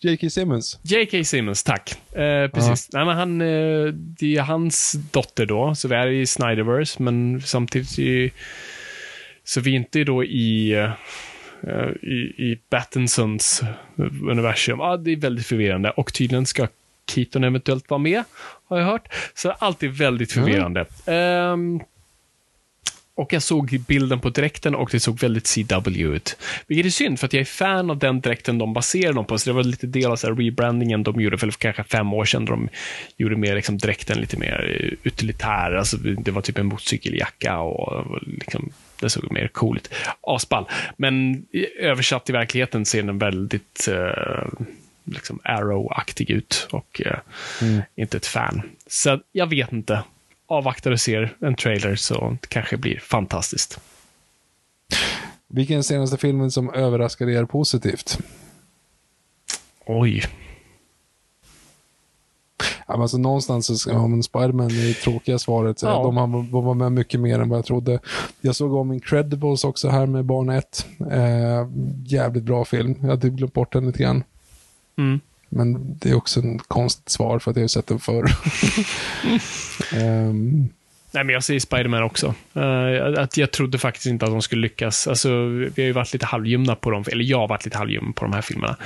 J.K. 0.00 0.30
Simmons. 0.30 0.78
J.K. 0.82 1.24
Simmons, 1.24 1.62
tack. 1.62 2.16
Eh, 2.16 2.48
precis. 2.50 2.88
Nej, 2.92 3.04
men 3.04 3.16
han, 3.16 3.40
eh, 3.40 3.86
det 3.92 4.36
är 4.36 4.42
hans 4.42 4.92
dotter 4.92 5.46
då, 5.46 5.74
så 5.74 5.88
vi 5.88 5.94
är 5.94 6.06
i 6.06 6.26
Snyderverse, 6.26 7.02
men 7.02 7.42
samtidigt 7.42 7.98
i, 7.98 8.32
så 9.44 9.60
vi 9.60 9.70
är 9.70 9.76
inte 9.76 10.04
då 10.04 10.24
i, 10.24 10.72
eh, 10.72 10.90
i, 12.02 12.16
i 12.38 12.60
Battinsons 12.70 13.62
universum. 14.30 14.78
Ja, 14.78 14.96
det 14.96 15.12
är 15.12 15.16
väldigt 15.16 15.46
förvirrande 15.46 15.90
och 15.90 16.12
tydligen 16.12 16.46
ska 16.46 16.68
Keaton 17.06 17.44
eventuellt 17.44 17.90
vara 17.90 17.98
med, 17.98 18.24
har 18.68 18.78
jag 18.78 18.86
hört. 18.86 19.08
Så 19.34 19.50
allt 19.50 19.82
är 19.82 19.88
väldigt 19.88 20.32
förvirrande. 20.32 20.86
Ehm, 21.06 21.80
och 23.16 23.32
jag 23.32 23.42
såg 23.42 23.80
bilden 23.88 24.20
på 24.20 24.30
dräkten 24.30 24.74
och 24.74 24.88
det 24.92 25.00
såg 25.00 25.18
väldigt 25.18 25.46
CW 25.46 26.02
ut. 26.02 26.36
Vilket 26.66 26.86
är 26.86 26.90
synd, 26.90 27.20
för 27.20 27.26
att 27.26 27.32
jag 27.32 27.40
är 27.40 27.44
fan 27.44 27.90
av 27.90 27.98
den 27.98 28.20
dräkten 28.20 28.58
de 28.58 28.72
baserar 28.72 29.12
dem 29.12 29.24
på. 29.24 29.38
Så 29.38 29.50
det 29.50 29.54
var 29.54 29.62
lite 29.62 29.86
del 29.86 30.10
av 30.10 30.16
så 30.16 30.34
rebrandingen 30.34 31.02
de 31.02 31.20
gjorde 31.20 31.38
för 31.38 31.50
kanske 31.50 31.84
fem 31.84 32.12
år 32.12 32.24
sedan. 32.24 32.44
De 32.44 32.68
gjorde 33.16 33.36
mer 33.36 33.54
liksom 33.54 33.78
dräkten 33.78 34.20
lite 34.20 34.36
mer 34.36 34.80
eh, 34.80 34.98
utilitär. 35.02 35.74
Alltså, 35.74 35.96
det 35.96 36.30
var 36.30 36.42
typ 36.42 36.58
en 36.58 36.66
motorcykeljacka 36.66 37.58
och 37.58 38.18
liksom, 38.22 38.72
det 39.00 39.10
såg 39.10 39.32
mer 39.32 39.48
cool 39.48 39.76
ut. 39.76 39.90
Asball. 40.20 40.68
Men 40.96 41.44
översatt 41.78 42.30
i 42.30 42.32
verkligheten 42.32 42.84
ser 42.84 43.02
den 43.02 43.18
väldigt 43.18 43.88
eh, 43.88 44.48
liksom 45.04 45.40
Arrow-aktig 45.44 46.30
ut 46.30 46.68
och 46.72 47.02
eh, 47.04 47.18
inte 47.96 48.16
ett 48.16 48.26
fan. 48.26 48.62
Så 48.86 49.20
jag 49.32 49.46
vet 49.46 49.72
inte. 49.72 50.04
Avvaktar 50.46 50.90
och 50.90 51.00
ser 51.00 51.36
en 51.40 51.54
trailer 51.54 51.96
så 51.96 52.38
det 52.40 52.46
kanske 52.46 52.76
blir 52.76 52.98
fantastiskt. 52.98 53.80
Vilken 55.48 55.74
är 55.74 55.76
den 55.76 55.84
senaste 55.84 56.16
filmen 56.16 56.50
som 56.50 56.74
överraskade 56.74 57.32
er 57.32 57.44
positivt? 57.44 58.18
Oj. 59.86 60.22
Ja, 62.86 62.94
alltså, 62.94 63.18
någonstans 63.18 63.82
så 63.82 63.90
ja, 63.90 64.06
men 64.06 64.22
Spiderman 64.22 64.66
är 64.66 64.88
det 64.88 64.94
tråkiga 64.94 65.38
svaret. 65.38 65.82
Ja. 65.82 66.02
de, 66.02 66.16
har, 66.16 66.26
de 66.26 66.64
var 66.64 66.74
med 66.74 66.92
mycket 66.92 67.20
mer 67.20 67.38
än 67.38 67.48
vad 67.48 67.58
jag 67.58 67.64
trodde. 67.64 67.98
Jag 68.40 68.56
såg 68.56 68.74
om 68.74 68.92
Incredibles 68.92 69.64
också 69.64 69.88
här 69.88 70.06
med 70.06 70.24
barn 70.24 70.50
1. 70.50 70.86
Eh, 71.10 71.68
jävligt 72.04 72.44
bra 72.44 72.64
film. 72.64 72.96
Jag 73.00 73.08
hade 73.08 73.28
glömt 73.28 73.52
bort 73.52 73.72
den 73.72 73.86
lite 73.86 74.02
grann. 74.02 74.24
Mm. 74.96 75.20
Men 75.48 75.98
det 75.98 76.10
är 76.10 76.14
också 76.14 76.40
en 76.40 76.58
konstigt 76.58 77.08
svar 77.08 77.38
för 77.38 77.50
att 77.50 77.56
jag 77.56 77.62
har 77.62 77.68
sett 77.68 77.86
den 77.86 77.98
förr. 77.98 78.30
Ehm, 80.00 80.68
Nej, 81.14 81.24
men 81.24 81.32
jag 81.32 81.44
säger 81.44 81.60
Spiderman 81.60 82.02
också. 82.02 82.34
Eh, 82.54 83.22
att 83.22 83.36
jag 83.36 83.50
trodde 83.50 83.78
faktiskt 83.78 84.06
inte 84.06 84.24
att 84.24 84.30
de 84.30 84.42
skulle 84.42 84.62
lyckas. 84.62 85.06
Alltså, 85.06 85.44
vi 85.46 85.82
har 85.82 85.86
ju 85.86 85.92
varit 85.92 86.12
lite 86.12 86.26
halvljumna 86.26 86.74
på 86.76 86.90
dem, 86.90 87.04
eller 87.12 87.24
jag 87.24 87.38
har 87.38 87.48
varit 87.48 87.64
lite 87.64 87.78
halvljum 87.78 88.12
på 88.12 88.24
de 88.24 88.32
här 88.32 88.42
filmerna. 88.42 88.76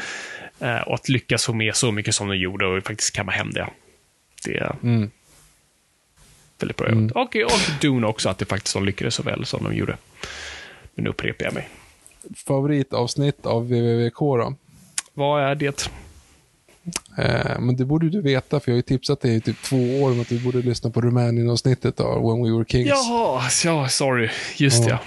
Eh, 0.60 0.78
och 0.78 0.94
att 0.94 1.08
lyckas 1.08 1.46
få 1.46 1.52
med 1.52 1.76
så 1.76 1.92
mycket 1.92 2.14
som 2.14 2.28
de 2.28 2.36
gjorde 2.36 2.66
och 2.66 2.82
faktiskt 2.84 3.16
kamma 3.16 3.32
hem 3.32 3.50
det. 3.50 3.68
Det, 4.44 4.72
mm. 4.82 5.10
väldigt 6.60 6.76
bra 6.76 6.88
mm. 6.88 7.10
och, 7.14 7.36
och 7.36 7.60
Dune 7.80 8.06
också, 8.06 8.28
att 8.28 8.38
det 8.38 8.44
faktiskt 8.44 8.74
de 8.74 8.84
lyckades 8.84 9.14
så 9.14 9.22
väl 9.22 9.44
som 9.44 9.64
de 9.64 9.74
gjorde. 9.74 9.96
Men 10.94 11.04
nu 11.04 11.10
upprepar 11.10 11.44
jag 11.44 11.54
mig. 11.54 11.68
Favoritavsnitt 12.36 13.46
av 13.46 13.64
WWWK 13.64 14.18
då? 14.18 14.54
Vad 15.18 15.42
är 15.42 15.54
det? 15.54 15.90
Eh, 17.18 17.60
men 17.60 17.76
det 17.76 17.84
borde 17.84 18.10
du 18.10 18.20
veta, 18.20 18.60
för 18.60 18.70
jag 18.70 18.74
har 18.74 18.78
ju 18.78 18.82
tipsat 18.82 19.20
dig 19.20 19.34
i 19.34 19.40
typ 19.40 19.62
två 19.62 19.76
år 19.76 20.10
om 20.10 20.20
att 20.20 20.28
du 20.28 20.44
borde 20.44 20.58
lyssna 20.58 20.90
på 20.90 21.00
Rumänien-avsnittet 21.00 22.00
av 22.00 22.22
When 22.22 22.42
We 22.42 22.56
Were 22.56 22.64
Kings. 22.68 22.88
Jaha, 22.88 23.42
ja, 23.64 23.88
sorry. 23.88 24.28
Just 24.56 24.84
ja. 24.88 24.98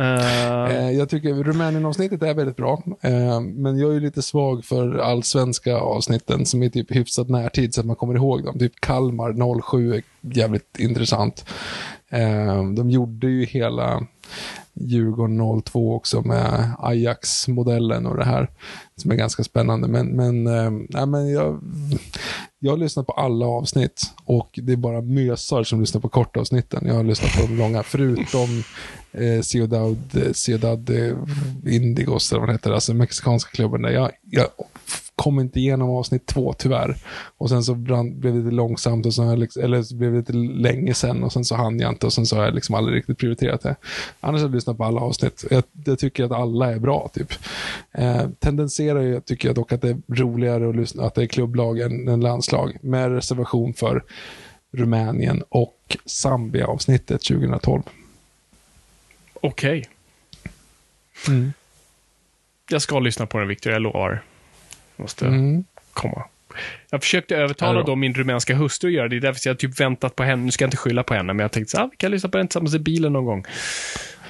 Uh... 0.00 0.92
Jag 0.92 1.08
tycker 1.08 1.34
Rumänien-avsnittet 1.34 2.22
är 2.22 2.34
väldigt 2.34 2.56
bra, 2.56 2.82
eh, 3.00 3.40
men 3.40 3.78
jag 3.78 3.96
är 3.96 4.00
lite 4.00 4.22
svag 4.22 4.64
för 4.64 4.98
allsvenska 4.98 5.76
avsnitten 5.76 6.46
som 6.46 6.62
är 6.62 6.68
typ 6.68 6.96
hyfsat 6.96 7.28
närtid 7.28 7.74
så 7.74 7.80
att 7.80 7.86
man 7.86 7.96
kommer 7.96 8.14
ihåg 8.14 8.44
dem. 8.44 8.58
Typ 8.58 8.80
Kalmar 8.80 9.62
07 9.62 9.94
är 9.94 10.02
jävligt 10.20 10.78
intressant. 10.78 11.44
De 12.76 12.90
gjorde 12.90 13.26
ju 13.26 13.44
hela 13.44 14.06
Djurgården 14.74 15.62
02 15.62 15.94
också 15.94 16.22
med 16.22 16.74
Ajax-modellen 16.78 18.06
och 18.06 18.16
det 18.16 18.24
här 18.24 18.50
som 18.96 19.10
är 19.10 19.14
ganska 19.14 19.44
spännande. 19.44 19.88
Men, 19.88 20.06
men, 20.06 20.46
äh, 20.96 21.06
men 21.06 21.32
jag, 21.32 21.60
jag 22.58 22.72
har 22.72 22.76
lyssnat 22.76 23.06
på 23.06 23.12
alla 23.12 23.46
avsnitt 23.46 24.02
och 24.24 24.58
det 24.62 24.72
är 24.72 24.76
bara 24.76 25.00
mösar 25.00 25.64
som 25.64 25.80
lyssnar 25.80 26.00
på 26.00 26.08
kortavsnitten. 26.08 26.86
Jag 26.86 26.94
har 26.94 27.04
lyssnat 27.04 27.32
på 27.36 27.46
de 27.46 27.56
långa, 27.56 27.82
förutom 27.82 28.62
eh, 29.12 29.40
Ciudad, 29.42 29.96
eh, 30.14 30.32
Ciudad 30.32 30.90
eh, 30.90 31.16
Indigos, 31.66 32.32
eller 32.32 32.40
vad 32.40 32.48
det 32.48 32.52
heter, 32.52 32.72
alltså 32.72 32.94
mexikanska 32.94 33.50
klubben. 33.50 33.82
Där 33.82 33.90
jag, 33.90 34.10
jag 34.30 34.46
kom 35.16 35.40
inte 35.40 35.60
igenom 35.60 35.90
avsnitt 35.90 36.26
två 36.26 36.52
tyvärr. 36.52 36.96
Och 37.38 37.48
sen 37.48 37.64
så 37.64 37.74
brand, 37.74 38.16
blev 38.16 38.34
det 38.34 38.40
lite 38.40 38.54
långsamt, 38.54 39.06
och 39.06 39.14
så 39.14 39.36
liksom, 39.36 39.62
eller 39.62 39.82
så 39.82 39.94
blev 39.96 40.12
det 40.12 40.18
lite 40.18 40.32
länge 40.32 40.94
sen 40.94 41.24
och 41.24 41.32
sen 41.32 41.44
så 41.44 41.54
hann 41.54 41.80
jag 41.80 41.92
inte 41.92 42.06
och 42.06 42.12
sen 42.12 42.26
så 42.26 42.36
har 42.36 42.44
jag 42.44 42.54
liksom 42.54 42.74
aldrig 42.74 42.96
riktigt 42.96 43.18
prioriterat 43.18 43.60
det. 43.62 43.76
Annars 44.20 44.40
har 44.40 44.48
jag 44.48 44.54
lyssnat 44.54 44.76
på 44.76 44.84
alla 44.84 45.00
avsnitt. 45.00 45.44
Jag, 45.50 45.62
jag 45.84 45.98
tycker 45.98 46.24
att 46.24 46.32
alla 46.32 46.72
är 46.72 46.78
bra 46.78 47.10
typ. 47.14 47.32
Eh, 47.92 48.28
tendenserar 48.38 49.02
jag, 49.02 49.24
tycker 49.24 49.48
jag 49.48 49.54
dock 49.54 49.72
att 49.72 49.82
det 49.82 49.88
är 49.88 49.98
roligare 50.08 50.68
att 50.68 50.76
lyssna, 50.76 51.04
att 51.04 51.14
det 51.14 51.22
är 51.22 51.26
klubblag 51.26 51.80
än, 51.80 52.08
än 52.08 52.20
landslag. 52.20 52.76
Med 52.80 53.10
reservation 53.12 53.74
för 53.74 54.04
Rumänien 54.72 55.42
och 55.48 55.96
Zambia-avsnittet 56.06 57.22
2012. 57.22 57.82
Okej. 59.34 59.78
Okay. 59.78 59.84
Mm. 61.36 61.52
Jag 62.70 62.82
ska 62.82 62.98
lyssna 62.98 63.26
på 63.26 63.38
den, 63.38 63.48
Victor, 63.48 63.72
jag 63.72 63.82
lovar. 63.82 64.22
Måste 64.96 65.26
mm. 65.26 65.64
komma. 65.92 66.24
Jag 66.90 67.02
försökte 67.02 67.36
övertala 67.36 67.82
då 67.82 67.96
min 67.96 68.14
rumänska 68.14 68.54
hustru 68.54 68.88
att 68.88 68.94
göra 68.94 69.08
det. 69.08 69.20
Därför 69.20 69.48
jag 69.48 69.58
typ 69.58 69.80
väntat 69.80 70.16
på 70.16 70.22
henne. 70.22 70.44
Nu 70.44 70.50
ska 70.50 70.64
jag 70.64 70.66
inte 70.66 70.76
skylla 70.76 71.02
på 71.02 71.14
henne, 71.14 71.32
men 71.32 71.44
jag 71.44 71.52
tänkte 71.52 71.70
så 71.70 71.78
ah, 71.78 71.88
vi 71.90 71.96
kan 71.96 72.10
lyssna 72.10 72.28
på 72.28 72.38
den 72.38 72.48
tillsammans 72.48 72.74
i 72.74 72.78
bilen 72.78 73.12
någon 73.12 73.24
gång. 73.24 73.44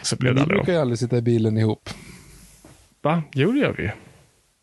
Så 0.02 0.16
blev 0.16 0.34
men 0.34 0.42
det 0.42 0.48
Ni 0.48 0.54
brukar 0.54 0.72
ju 0.72 0.78
aldrig 0.78 0.98
sitta 0.98 1.16
i 1.16 1.22
bilen 1.22 1.58
ihop. 1.58 1.90
Va? 3.02 3.22
Jo, 3.32 3.52
det 3.52 3.58
gör 3.58 3.74
vi 3.78 3.90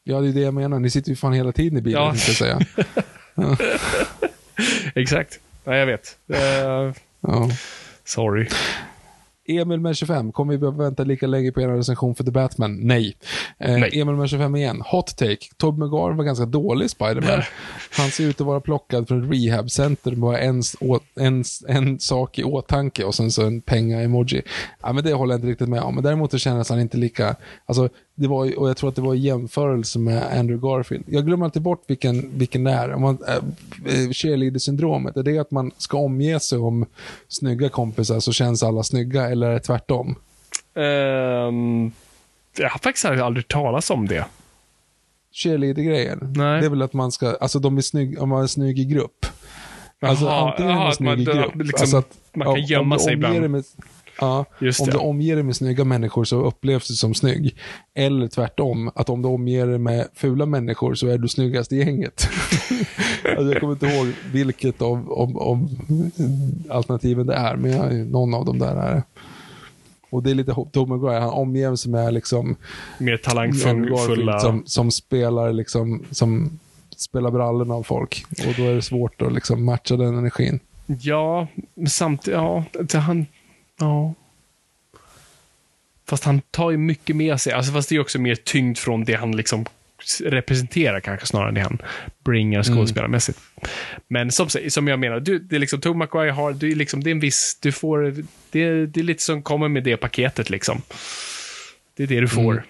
Ja, 0.03 0.22
det 0.22 0.30
är 0.30 0.34
det 0.34 0.41
jag 0.41 0.53
menar. 0.53 0.80
Ni 0.80 0.90
sitter 0.90 1.10
ju 1.10 1.15
fan 1.15 1.34
hela 1.34 1.52
tiden 1.52 1.78
i 1.78 1.82
bilen, 1.82 2.02
ja. 2.02 2.15
ska 2.15 2.32
säga. 2.32 2.60
ja. 3.36 3.57
Exakt. 4.95 5.40
Ja, 5.64 5.76
jag 5.76 5.86
vet. 5.86 6.18
Uh, 6.30 6.38
ja. 7.22 7.49
Sorry. 8.03 8.48
Emil 9.57 9.80
med 9.80 9.95
25, 9.98 10.32
kommer 10.32 10.53
vi 10.53 10.57
behöva 10.57 10.84
vänta 10.84 11.03
lika 11.03 11.28
länge 11.28 11.52
på 11.52 11.61
er 11.61 11.68
recension 11.68 12.15
för 12.15 12.23
The 12.23 12.32
Batman? 12.32 12.80
Nej. 12.88 13.18
Eh, 13.60 13.78
Nej. 13.78 13.99
Emil 13.99 14.15
med 14.15 14.30
25 14.30 14.56
igen. 14.56 14.82
Hot 14.86 15.18
take. 15.18 15.38
Tobey 15.57 15.80
Maguire 15.80 16.15
var 16.18 16.23
ganska 16.23 16.45
dålig 16.45 16.90
Spiderman. 16.90 17.41
Han 17.98 18.11
ser 18.11 18.23
ut 18.23 18.41
att 18.41 18.48
vara 18.48 18.61
plockad 18.61 19.07
från 19.07 19.23
ett 19.23 19.32
rehabcenter 19.32 20.11
med 20.11 20.19
bara 20.19 20.40
en, 20.40 20.61
en, 21.15 21.44
en 21.68 21.99
sak 21.99 22.40
i 22.40 22.44
åtanke 22.44 23.03
och 23.03 23.15
sen 23.15 23.32
så 23.32 23.45
en 23.45 23.61
penga-emoji. 23.61 24.41
Ja, 24.82 24.94
men 24.94 25.03
det 25.03 25.14
håller 25.14 25.34
jag 25.34 25.38
inte 25.38 25.48
riktigt 25.48 25.69
med 25.69 25.82
om. 25.82 25.95
Men 25.95 26.03
däremot 26.03 26.32
så 26.32 26.38
kändes 26.38 26.69
han 26.69 26.80
inte 26.80 26.98
lika, 26.98 27.36
alltså 27.65 27.90
det 28.15 28.27
var, 28.27 28.59
och 28.59 28.69
jag 28.69 28.77
tror 28.77 28.89
att 28.89 28.95
det 28.95 29.01
var 29.01 29.15
i 29.15 29.19
jämförelse 29.19 29.99
med 29.99 30.39
Andrew 30.39 30.67
Garfield. 30.67 31.03
Jag 31.07 31.25
glömmer 31.25 31.45
alltid 31.45 31.61
bort 31.61 31.83
vilken, 31.88 32.38
vilken 32.38 32.63
det 32.63 32.71
är. 32.71 32.95
Man, 32.95 33.17
äh, 33.27 34.09
cheerleader-syndromet, 34.09 35.17
är 35.17 35.23
det 35.23 35.39
att 35.39 35.51
man 35.51 35.71
ska 35.77 35.97
omge 35.97 36.39
sig 36.39 36.57
om 36.57 36.85
snygga 37.27 37.69
kompisar 37.69 38.19
så 38.19 38.33
känns 38.33 38.63
alla 38.63 38.83
snygga, 38.83 39.29
eller 39.29 39.49
är 39.49 39.53
det 39.53 39.59
tvärtom? 39.59 40.15
Um, 40.73 41.91
jag 42.57 42.69
har 42.69 42.79
faktiskt 42.79 43.05
aldrig 43.05 43.47
talat 43.47 43.89
om 43.89 44.07
det. 44.07 44.25
Cheerleader-grejen? 45.31 46.33
Det 46.33 46.65
är 46.65 46.69
väl 46.69 46.81
att 46.81 46.93
man 46.93 47.11
ska, 47.11 47.35
alltså 47.41 47.59
de 47.59 47.77
är 47.77 47.81
snygg, 47.81 48.21
om 48.21 48.29
man 48.29 48.43
är 48.43 48.47
snygg 48.47 48.79
i 48.79 48.85
grupp. 48.85 49.25
Alltså 50.01 50.27
Aha, 50.27 50.49
antingen 50.49 50.71
är 50.71 50.75
man 50.75 50.93
snygg 50.93 51.19
i 51.19 51.23
grupp. 51.23 51.55
Liksom, 51.55 51.81
alltså 51.81 51.97
att, 51.97 52.17
man 52.33 52.55
kan 52.55 52.65
gömma 52.65 52.99
sig 52.99 53.13
ibland. 53.13 53.65
Ja, 54.22 54.45
om 54.80 54.88
du 54.88 54.98
omger 54.98 55.35
dig 55.35 55.43
med 55.43 55.56
snygga 55.56 55.84
människor 55.84 56.23
så 56.23 56.45
upplevs 56.45 56.88
du 56.88 56.93
som 56.93 57.14
snygg. 57.14 57.56
Eller 57.93 58.27
tvärtom, 58.27 58.91
att 58.95 59.10
om 59.10 59.22
du 59.22 59.27
omger 59.27 59.68
dig 59.68 59.77
med 59.77 60.07
fula 60.14 60.45
människor 60.45 60.95
så 60.95 61.07
är 61.07 61.18
du 61.18 61.27
snyggast 61.27 61.72
i 61.72 61.77
gänget. 61.77 62.27
alltså 63.23 63.52
jag 63.52 63.60
kommer 63.60 63.73
inte 63.73 63.85
ihåg 63.85 64.07
vilket 64.31 64.81
av, 64.81 65.14
av, 65.14 65.38
av 65.38 65.69
alternativen 66.69 67.27
det 67.27 67.34
är, 67.34 67.56
men 67.56 67.72
jag, 67.72 68.07
någon 68.07 68.34
av 68.34 68.45
dem 68.45 68.60
där 68.60 68.76
är 68.76 69.03
och 70.10 70.23
det 70.23 70.31
är 70.31 70.35
lite 70.35 70.56
Tom 70.72 70.89
McGuire, 70.89 71.19
han 71.19 71.30
omger 71.30 71.76
sig 71.76 71.91
med 71.91 72.14
liksom 72.14 72.56
mer 72.98 73.18
talangfulla 73.18 74.39
som, 74.39 74.64
som 74.65 74.91
spelar 74.91 75.53
liksom 75.53 76.06
som 76.11 76.60
spelar 76.98 77.31
brallorna 77.31 77.73
av 77.73 77.84
folk. 77.84 78.26
Och 78.30 78.53
då 78.57 78.64
är 78.64 78.76
det 78.76 78.81
svårt 78.81 79.22
att 79.22 79.34
liksom 79.34 79.65
matcha 79.65 79.98
den 79.98 80.18
energin. 80.18 80.60
Ja, 80.85 81.48
samtidigt, 81.88 82.39
ja, 82.39 82.64
han, 82.93 83.26
Ja. 83.81 84.13
Fast 86.07 86.23
han 86.23 86.41
tar 86.41 86.71
ju 86.71 86.77
mycket 86.77 87.15
med 87.15 87.41
sig. 87.41 87.53
Alltså, 87.53 87.71
fast 87.71 87.89
det 87.89 87.95
är 87.95 87.99
också 87.99 88.19
mer 88.19 88.35
tyngd 88.35 88.77
från 88.77 89.03
det 89.03 89.13
han 89.13 89.31
liksom 89.31 89.65
representerar 90.23 90.99
kanske 90.99 91.27
snarare 91.27 91.49
än 91.49 91.55
det 91.55 91.61
han 91.61 91.81
bringar 92.23 92.59
mm. 92.67 92.75
skådespelarmässigt. 92.77 93.39
Mm. 93.57 93.69
Men 94.07 94.31
som, 94.31 94.49
som 94.49 94.87
jag 94.87 94.99
menar, 94.99 95.19
du, 95.19 95.39
det 95.39 95.55
är 95.55 95.59
liksom, 95.59 95.81
Tom 95.81 95.99
McGuire 95.99 96.31
har, 96.31 96.53
du, 96.53 96.75
liksom, 96.75 97.03
det 97.03 97.09
är 97.09 97.11
en 97.11 97.19
viss, 97.19 97.57
du 97.61 97.71
får, 97.71 98.01
det, 98.51 98.85
det 98.85 98.99
är 98.99 99.03
lite 99.03 99.23
som 99.23 99.43
kommer 99.43 99.67
med 99.67 99.83
det 99.83 99.97
paketet 99.97 100.49
liksom. 100.49 100.81
Det 101.95 102.03
är 102.03 102.07
det 102.07 102.19
du 102.19 102.27
får. 102.27 102.51
Mm. 102.51 102.63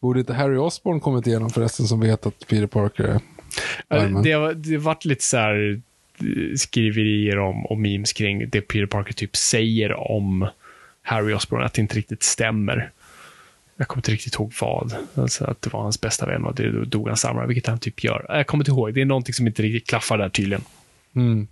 Borde 0.00 0.20
inte 0.20 0.34
Harry 0.34 0.56
Osborn 0.56 1.00
kommit 1.00 1.26
igenom 1.26 1.50
förresten 1.50 1.86
som 1.86 2.00
vet 2.00 2.26
att 2.26 2.46
Peter 2.46 2.66
Parker 2.66 3.04
är 3.04 3.20
armen? 3.88 4.22
Det 4.22 4.32
har 4.32 4.54
det 4.54 4.76
varit 4.78 5.04
lite 5.04 5.24
så 5.24 5.36
här, 5.36 5.82
skriverier 6.56 7.38
om 7.38 7.66
och 7.66 7.78
memes 7.78 8.12
kring 8.12 8.48
det 8.50 8.60
Peter 8.60 8.86
Parker 8.86 9.12
typ 9.12 9.36
säger 9.36 9.92
om 9.92 10.48
Harry 11.02 11.34
Osborn, 11.34 11.62
att 11.62 11.74
det 11.74 11.80
inte 11.80 11.96
riktigt 11.96 12.22
stämmer. 12.22 12.90
Jag 13.76 13.88
kommer 13.88 13.98
inte 13.98 14.12
riktigt 14.12 14.34
ihåg 14.34 14.52
vad. 14.60 14.94
Alltså 15.14 15.44
att 15.44 15.62
det 15.62 15.72
var 15.72 15.82
hans 15.82 16.00
bästa 16.00 16.26
vän 16.26 16.44
och 16.44 16.54
det 16.54 16.84
dog 16.84 17.08
han 17.08 17.16
samma, 17.16 17.46
vilket 17.46 17.66
han 17.66 17.78
typ 17.78 18.04
gör. 18.04 18.26
Jag 18.28 18.46
kommer 18.46 18.62
inte 18.62 18.70
ihåg. 18.70 18.94
Det 18.94 19.00
är 19.00 19.04
någonting 19.04 19.34
som 19.34 19.46
inte 19.46 19.62
riktigt 19.62 19.88
klaffar 19.88 20.18
där 20.18 20.28
tydligen. 20.28 20.64
Mm. 21.14 21.48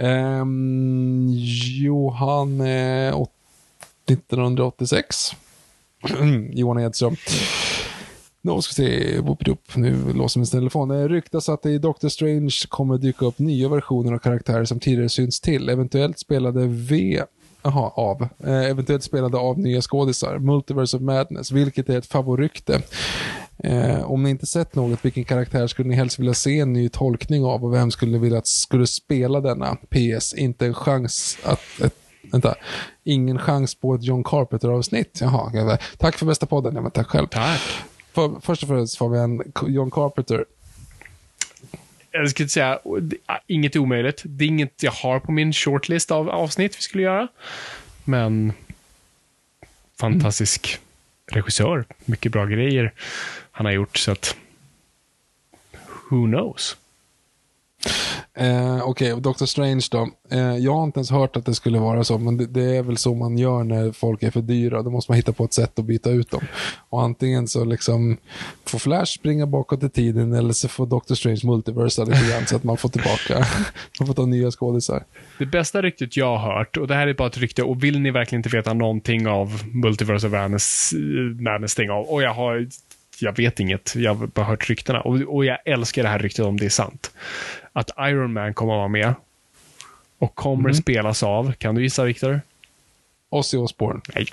Um, 0.00 1.28
Johan 1.80 2.60
eh, 2.60 3.26
1986. 4.10 5.36
Johan 6.50 6.78
Edström. 6.78 7.16
Nu 8.46 8.62
ska 8.62 8.82
vi 8.82 8.88
se, 8.88 9.18
upp, 9.50 9.76
nu 9.76 10.12
låser 10.12 10.40
min 10.40 10.46
telefon. 10.46 10.88
Det 10.88 11.08
ryktas 11.08 11.48
att 11.48 11.62
det 11.62 11.70
i 11.70 11.78
Doctor 11.78 12.08
Strange 12.08 12.54
kommer 12.68 12.98
dyka 12.98 13.26
upp 13.26 13.38
nya 13.38 13.68
versioner 13.68 14.12
av 14.12 14.18
karaktärer 14.18 14.64
som 14.64 14.80
tidigare 14.80 15.08
syns 15.08 15.40
till. 15.40 15.68
Eventuellt 15.68 16.18
spelade 16.18 16.66
V 16.66 17.22
Aha, 17.62 17.92
av. 17.96 18.22
Eh, 18.48 18.70
eventuellt 18.70 19.02
spelade 19.02 19.38
av 19.38 19.58
nya 19.58 19.80
skådisar. 19.80 20.38
Multiverse 20.38 20.96
of 20.96 21.02
Madness, 21.02 21.52
vilket 21.52 21.88
är 21.88 21.98
ett 21.98 22.06
favorykte. 22.06 22.82
Eh, 23.58 24.10
om 24.10 24.22
ni 24.22 24.30
inte 24.30 24.46
sett 24.46 24.74
något, 24.74 25.04
vilken 25.04 25.24
karaktär 25.24 25.66
skulle 25.66 25.88
ni 25.88 25.94
helst 25.94 26.18
vilja 26.18 26.34
se 26.34 26.58
en 26.58 26.72
ny 26.72 26.88
tolkning 26.88 27.44
av 27.44 27.64
och 27.64 27.74
vem 27.74 27.90
skulle 27.90 28.12
ni 28.12 28.18
vilja 28.18 28.38
att 28.38 28.46
skulle 28.46 28.86
spela 28.86 29.40
denna? 29.40 29.76
PS, 29.76 30.34
inte 30.34 30.66
en 30.66 30.74
chans 30.74 31.38
att 31.44 31.80
ett 31.84 31.94
Vänta. 32.32 32.54
Ingen 33.04 33.38
chans 33.38 33.74
på 33.74 33.94
ett 33.94 34.02
John 34.02 34.24
Carpenter-avsnitt. 34.24 35.18
Jaha, 35.20 35.78
tack 35.98 36.18
för 36.18 36.26
bästa 36.26 36.46
podden. 36.46 36.74
Ja, 36.74 36.80
men 36.80 36.90
tack 36.90 37.06
själv. 37.06 37.26
Tack. 37.26 37.60
För, 38.16 38.40
först 38.40 38.62
och 38.62 38.68
främst 38.68 38.96
Fabian, 38.96 39.42
John 39.66 39.90
Carpenter. 39.90 40.44
Jag 42.10 42.30
skulle 42.30 42.48
säga, 42.48 42.78
ah, 43.26 43.38
inget 43.46 43.76
är 43.76 43.80
omöjligt. 43.80 44.22
Det 44.24 44.44
är 44.44 44.48
inget 44.48 44.82
jag 44.82 44.92
har 44.92 45.20
på 45.20 45.32
min 45.32 45.52
shortlist 45.52 46.10
av 46.10 46.30
avsnitt 46.30 46.78
vi 46.78 46.82
skulle 46.82 47.02
göra. 47.02 47.28
Men 48.04 48.52
fantastisk 49.98 50.78
mm. 50.78 51.40
regissör. 51.42 51.84
Mycket 52.04 52.32
bra 52.32 52.46
grejer 52.46 52.92
han 53.50 53.66
har 53.66 53.72
gjort, 53.72 53.96
så 53.96 54.12
att 54.12 54.36
who 56.10 56.26
knows? 56.26 56.76
Eh, 58.38 58.88
Okej, 58.88 59.12
och 59.12 59.22
Doctor 59.22 59.46
Strange 59.46 59.86
då. 59.90 60.08
Eh, 60.30 60.56
jag 60.56 60.72
har 60.72 60.84
inte 60.84 60.98
ens 60.98 61.10
hört 61.10 61.36
att 61.36 61.46
det 61.46 61.54
skulle 61.54 61.78
vara 61.78 62.04
så, 62.04 62.18
men 62.18 62.36
det, 62.36 62.46
det 62.46 62.76
är 62.76 62.82
väl 62.82 62.96
så 62.96 63.14
man 63.14 63.38
gör 63.38 63.64
när 63.64 63.92
folk 63.92 64.22
är 64.22 64.30
för 64.30 64.40
dyra. 64.40 64.82
Då 64.82 64.90
måste 64.90 65.12
man 65.12 65.16
hitta 65.16 65.32
på 65.32 65.44
ett 65.44 65.54
sätt 65.54 65.78
att 65.78 65.84
byta 65.84 66.10
ut 66.10 66.30
dem. 66.30 66.44
Och 66.88 67.02
antingen 67.02 67.48
så 67.48 67.64
liksom 67.64 68.16
får 68.64 68.78
Flash 68.78 69.18
springa 69.18 69.46
bakåt 69.46 69.82
i 69.82 69.88
tiden 69.88 70.32
eller 70.32 70.52
så 70.52 70.68
får 70.68 70.86
Doctor 70.86 71.14
Strange 71.14 71.40
multiversa 71.44 72.04
lite 72.04 72.30
grann 72.30 72.46
så 72.46 72.56
att 72.56 72.64
man 72.64 72.76
får 72.76 72.88
tillbaka, 72.88 73.38
man 74.00 74.06
får 74.06 74.14
ta 74.14 74.26
nya 74.26 74.50
skådisar. 74.50 75.04
Det 75.38 75.46
bästa 75.46 75.82
ryktet 75.82 76.16
jag 76.16 76.36
har 76.36 76.56
hört, 76.56 76.76
och 76.76 76.86
det 76.86 76.94
här 76.94 77.06
är 77.06 77.14
bara 77.14 77.28
ett 77.28 77.38
rykte, 77.38 77.62
och 77.62 77.84
vill 77.84 78.00
ni 78.00 78.10
verkligen 78.10 78.38
inte 78.38 78.56
veta 78.56 78.74
någonting 78.74 79.28
av 79.28 79.62
Multiverse 79.72 80.26
of 80.26 80.32
Madness, 80.32 80.92
Madness 81.40 81.74
eh, 81.74 81.82
thing 81.82 81.90
av, 81.90 82.04
och 82.04 82.22
jag 82.22 82.34
har 82.34 82.68
jag 83.20 83.36
vet 83.36 83.60
inget, 83.60 83.94
jag 83.96 84.14
har 84.14 84.26
bara 84.26 84.46
hört 84.46 84.68
ryktena. 84.68 85.00
Och, 85.00 85.16
och 85.16 85.44
jag 85.44 85.58
älskar 85.64 86.02
det 86.02 86.08
här 86.08 86.18
ryktet 86.18 86.44
om 86.44 86.56
det 86.56 86.64
är 86.64 86.70
sant. 86.70 87.10
Att 87.76 87.90
Iron 87.98 88.32
Man 88.32 88.54
kommer 88.54 88.72
att 88.72 88.78
vara 88.78 88.88
med. 88.88 89.14
Och 90.18 90.34
kommer 90.34 90.64
Mm. 90.68 90.74
spelas 90.74 91.22
av, 91.22 91.52
kan 91.52 91.74
du 91.74 91.82
gissa 91.82 92.04
Viktor? 92.04 92.40
Ozzy 93.28 93.56
Osbourne. 93.56 94.00
Nej. 94.14 94.26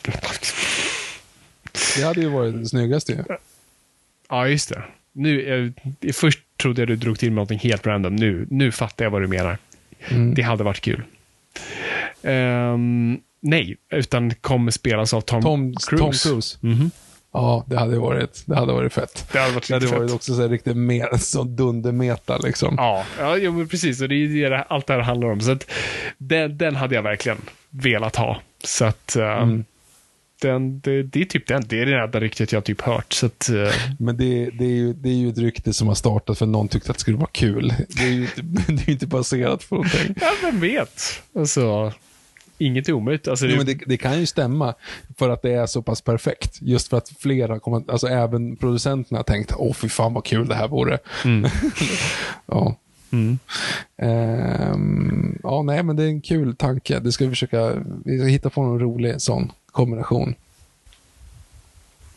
Det 1.97 2.03
hade 2.03 2.21
ju 2.21 2.29
varit 2.29 2.53
det 2.53 2.65
snyggaste. 2.65 3.25
Ja, 4.29 4.47
just 4.47 4.69
det. 4.69 4.83
Nu, 5.11 5.41
eh, 6.01 6.13
först 6.13 6.39
trodde 6.61 6.81
jag 6.81 6.87
du 6.87 6.95
drog 6.95 7.19
till 7.19 7.29
med 7.29 7.35
någonting 7.35 7.59
helt 7.59 7.87
random. 7.87 8.15
Nu, 8.15 8.47
nu 8.49 8.71
fattar 8.71 9.05
jag 9.05 9.09
vad 9.11 9.21
du 9.21 9.27
menar. 9.27 9.57
Mm. 10.09 10.33
Det 10.33 10.41
hade 10.41 10.63
varit 10.63 10.81
kul. 10.81 11.03
Ehm, 12.21 13.19
nej, 13.39 13.77
utan 13.89 14.33
kommer 14.35 14.71
spelas 14.71 15.13
av 15.13 15.21
Tom, 15.21 15.41
Tom 15.41 15.75
Cruise. 15.75 15.97
Tom 16.03 16.11
Cruise. 16.11 16.57
Mhm. 16.61 16.91
Ja, 17.33 17.63
det 17.67 17.77
hade 17.79 17.99
varit, 17.99 18.43
det 18.45 18.55
hade 18.55 18.73
varit 18.73 18.93
fett. 18.93 19.27
Det 19.31 19.39
hade 19.39 19.53
varit 19.53 19.67
Det 19.67 19.73
hade 19.73 19.85
varit 19.87 20.01
fett. 20.09 20.15
också 20.15 20.35
så 20.35 20.41
här 20.41 20.49
riktigt 20.49 20.75
me- 20.75 21.17
så 21.17 21.43
dundermeta 21.43 22.37
liksom. 22.37 22.73
Ja, 22.77 23.05
ja 23.19 23.37
jo, 23.37 23.51
men 23.51 23.67
precis. 23.67 24.01
Och 24.01 24.09
det 24.09 24.15
är 24.15 24.49
det 24.49 24.61
allt 24.63 24.87
det 24.87 24.93
här 24.93 24.99
handlar 24.99 25.27
om. 25.31 25.41
Så 25.41 25.51
att, 25.51 25.71
den, 26.17 26.57
den 26.57 26.75
hade 26.75 26.95
jag 26.95 27.01
verkligen 27.03 27.37
velat 27.69 28.15
ha. 28.15 28.41
Så 28.63 28.85
att, 28.85 29.15
eh, 29.15 29.23
Mm. 29.41 29.65
den, 30.41 30.79
det, 30.79 31.03
det 31.03 31.21
är 31.21 31.25
typ 31.25 31.47
den. 31.47 31.63
Det 31.67 31.81
är 31.81 31.85
det 31.85 32.03
enda 32.03 32.19
ryktet 32.19 32.51
jag 32.51 32.63
typ 32.63 32.81
hört. 32.81 33.13
Så 33.13 33.25
att, 33.25 33.49
eh, 33.49 33.73
Men 33.99 34.17
det, 34.17 34.49
det, 34.49 34.65
är 34.65 34.69
ju, 34.69 34.93
det 34.93 35.09
är 35.09 35.13
ju 35.13 35.29
ett 35.29 35.37
rykte 35.37 35.73
som 35.73 35.87
har 35.87 35.95
startat 35.95 36.37
för 36.37 36.45
någon 36.45 36.67
tyckte 36.67 36.91
att 36.91 36.97
det 36.97 37.01
skulle 37.01 37.17
vara 37.17 37.29
kul. 37.31 37.73
Det 37.89 38.03
är 38.03 38.07
ju 38.11 38.21
inte, 38.21 38.41
det 38.71 38.81
är 38.81 38.85
ju 38.87 38.93
inte 38.93 39.07
baserat 39.07 39.69
på 39.69 39.75
någonting. 39.75 40.15
ja, 40.21 40.31
vem 40.41 40.59
vet? 40.59 41.01
Alltså, 41.35 41.93
inget 42.65 42.89
är 42.89 42.93
omöjligt. 42.93 43.27
Alltså, 43.27 43.45
det, 43.45 43.53
Jo, 43.53 43.63
det, 43.63 43.79
det 43.85 43.97
kan 43.97 44.19
ju 44.19 44.25
stämma 44.25 44.73
för 45.17 45.29
att 45.29 45.41
det 45.41 45.53
är 45.53 45.65
så 45.65 45.81
pass 45.81 46.01
perfekt. 46.01 46.57
Just 46.61 46.87
för 46.87 46.97
att 46.97 47.09
flera, 47.09 47.59
kommer, 47.59 47.83
alltså 47.87 48.07
även 48.07 48.55
producenterna 48.55 49.19
har 49.19 49.23
tänkt, 49.23 49.53
åh 49.57 49.73
fy 49.73 49.89
fan 49.89 50.13
vad 50.13 50.25
kul 50.25 50.47
det 50.47 50.55
här 50.55 50.67
vore. 50.67 50.99
ja. 52.45 52.75
Mm. 53.11 53.39
Ehm, 53.97 55.39
ja, 55.43 55.61
nej 55.61 55.83
men 55.83 55.95
det 55.95 56.03
är 56.03 56.07
en 56.07 56.21
kul 56.21 56.55
tanke. 56.55 56.99
Det 56.99 57.11
ska 57.11 57.25
vi 57.25 57.29
försöka, 57.29 57.73
vi 58.05 58.19
ska 58.19 58.27
hitta 58.27 58.49
på 58.49 58.63
någon 58.63 58.79
rolig 58.79 59.21
sån 59.21 59.51
kombination. 59.71 60.35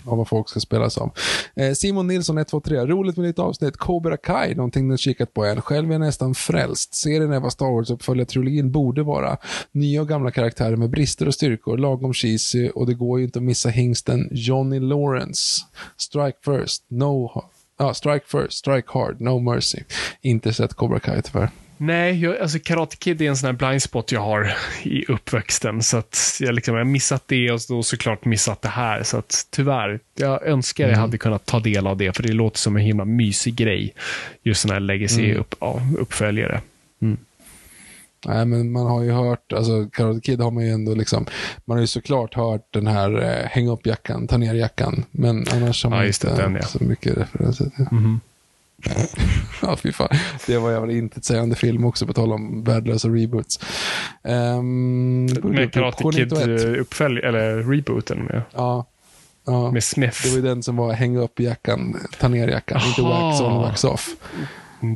Av 0.07 0.19
vad 0.19 0.29
folk 0.29 0.49
ska 0.49 0.61
spela 0.61 0.91
som. 0.91 1.11
Eh, 1.57 1.73
Simon 1.73 2.07
Nilsson 2.07 2.39
123, 2.39 2.87
roligt 2.87 3.17
med 3.17 3.27
ditt 3.27 3.39
avsnitt. 3.39 3.77
Cobra 3.77 4.17
Kai, 4.17 4.55
någonting 4.55 4.89
ni 4.89 4.99
kikat 4.99 5.35
på 5.35 5.45
än. 5.45 5.63
Själv 5.63 5.89
är 5.89 5.95
jag 5.95 6.01
nästan 6.01 6.35
frälst. 6.35 6.95
Serien 6.95 7.33
är 7.33 7.41
vad 7.41 7.53
Star 7.53 7.67
Wars-uppföljartrilogin 7.67 8.71
borde 8.71 9.03
vara. 9.03 9.37
Nya 9.73 10.01
och 10.01 10.09
gamla 10.09 10.31
karaktärer 10.31 10.77
med 10.77 10.91
brister 10.91 11.29
och 11.29 11.35
styrkor, 11.35 11.79
lagom 11.79 12.15
cheesy 12.15 12.69
och 12.69 12.87
det 12.87 12.95
går 12.95 13.19
ju 13.19 13.25
inte 13.25 13.39
att 13.39 13.43
missa 13.43 13.69
hingsten 13.69 14.29
Johnny 14.33 14.81
Lawrence. 14.81 15.65
Strike 15.97 16.39
first, 16.45 16.85
no 16.89 17.43
Ja, 17.79 17.85
ah, 17.87 17.95
strike 17.95 18.27
first, 18.27 18.53
strike 18.53 18.89
hard, 18.93 19.21
no 19.21 19.39
mercy. 19.39 19.79
Inte 20.23 20.53
sett 20.53 20.75
Cobra 20.75 21.01
Kai 21.01 21.23
tyvärr. 21.23 21.51
Nej, 21.77 22.23
jag, 22.23 22.39
alltså 22.39 22.59
Karate 22.59 22.97
Kid 22.97 23.23
är 23.23 23.29
en 23.29 23.37
sån 23.37 23.47
här 23.47 23.53
blind 23.53 23.83
spot 23.83 24.13
jag 24.13 24.21
har 24.21 24.55
i 24.83 25.05
uppväxten. 25.09 25.83
Så 25.83 25.97
att 25.97 26.37
jag, 26.41 26.55
liksom, 26.55 26.75
har 26.75 26.85
missat 26.85 27.23
det 27.27 27.51
och 27.51 27.61
då 27.69 27.83
såklart 27.83 28.25
missat 28.25 28.63
det 28.63 28.69
här. 28.69 29.03
Så 29.03 29.19
att 29.19 29.47
tyvärr, 29.51 30.01
jag 30.15 30.47
önskar 30.47 30.89
jag 30.89 30.97
hade 30.97 31.19
kunnat 31.19 31.47
ta 31.47 31.61
del 31.61 31.87
av 31.87 31.97
det. 31.97 32.17
För 32.17 32.23
det 32.23 32.33
låter 32.33 32.59
som 32.59 32.77
en 32.77 32.83
himla 32.83 33.05
mysig 33.05 33.55
grej. 33.55 33.95
Just 34.43 34.61
sån 34.61 34.71
här 34.71 34.81
legacy 34.81 35.35
upp, 35.35 35.55
ja, 35.61 35.81
uppföljare. 35.99 36.61
Nej, 38.27 38.47
men 38.47 38.73
man 38.73 38.87
har 38.87 39.03
ju 39.03 39.11
hört, 39.11 39.53
alltså 39.53 39.89
Karate 39.93 40.21
Kid 40.21 40.41
har 40.41 40.51
man 40.51 40.65
ju 40.65 40.71
ändå 40.71 40.95
liksom, 40.95 41.27
man 41.65 41.77
har 41.77 41.81
ju 41.81 41.87
såklart 41.87 42.35
hört 42.35 42.73
den 42.73 42.87
här 42.87 43.23
eh, 43.23 43.49
häng 43.51 43.69
upp 43.69 43.87
jackan, 43.87 44.27
ta 44.27 44.37
ner 44.37 44.55
jackan, 44.55 45.05
men 45.11 45.45
annars 45.53 45.85
har 45.85 45.91
man 45.91 45.99
Ja, 45.99 46.07
inte 46.07 46.37
den, 46.37 46.55
ja. 46.55 46.63
så 46.63 46.85
mycket 46.85 47.17
referenser 47.19 47.71
till. 47.77 47.87
Mhm. 47.91 48.21
ja, 49.63 49.77
fy 49.77 49.93
fan. 49.93 50.09
Det 50.47 50.59
var 50.59 50.71
jävla 50.73 50.93
intetsägande 50.93 51.57
film 51.57 51.85
också, 51.85 52.07
på 52.07 52.13
tal 52.13 52.33
om 52.33 52.65
värdelösa 52.65 53.09
reboots. 53.09 53.61
Um, 54.23 55.25
Med 55.27 55.73
Karate 55.73 56.05
Kid 56.13 56.33
eh, 56.33 56.81
uppfölj, 56.81 57.21
eller 57.21 57.57
rebooten 57.63 58.19
med, 58.19 58.43
Ja. 58.55 58.87
ja. 59.47 59.71
med 59.71 59.85
Smith. 59.85 60.23
Det 60.23 60.29
var 60.29 60.37
ju 60.37 60.43
den 60.43 60.63
som 60.63 60.77
var 60.77 60.93
häng 60.93 61.17
upp 61.17 61.41
jackan, 61.41 61.97
ta 62.21 62.29
ner 62.29 62.49
jackan, 62.49 62.81
inte 62.89 63.03
Aha. 63.03 63.29
wax 63.29 63.41
on, 63.41 63.55
wax 63.63 63.85
off. 63.85 64.09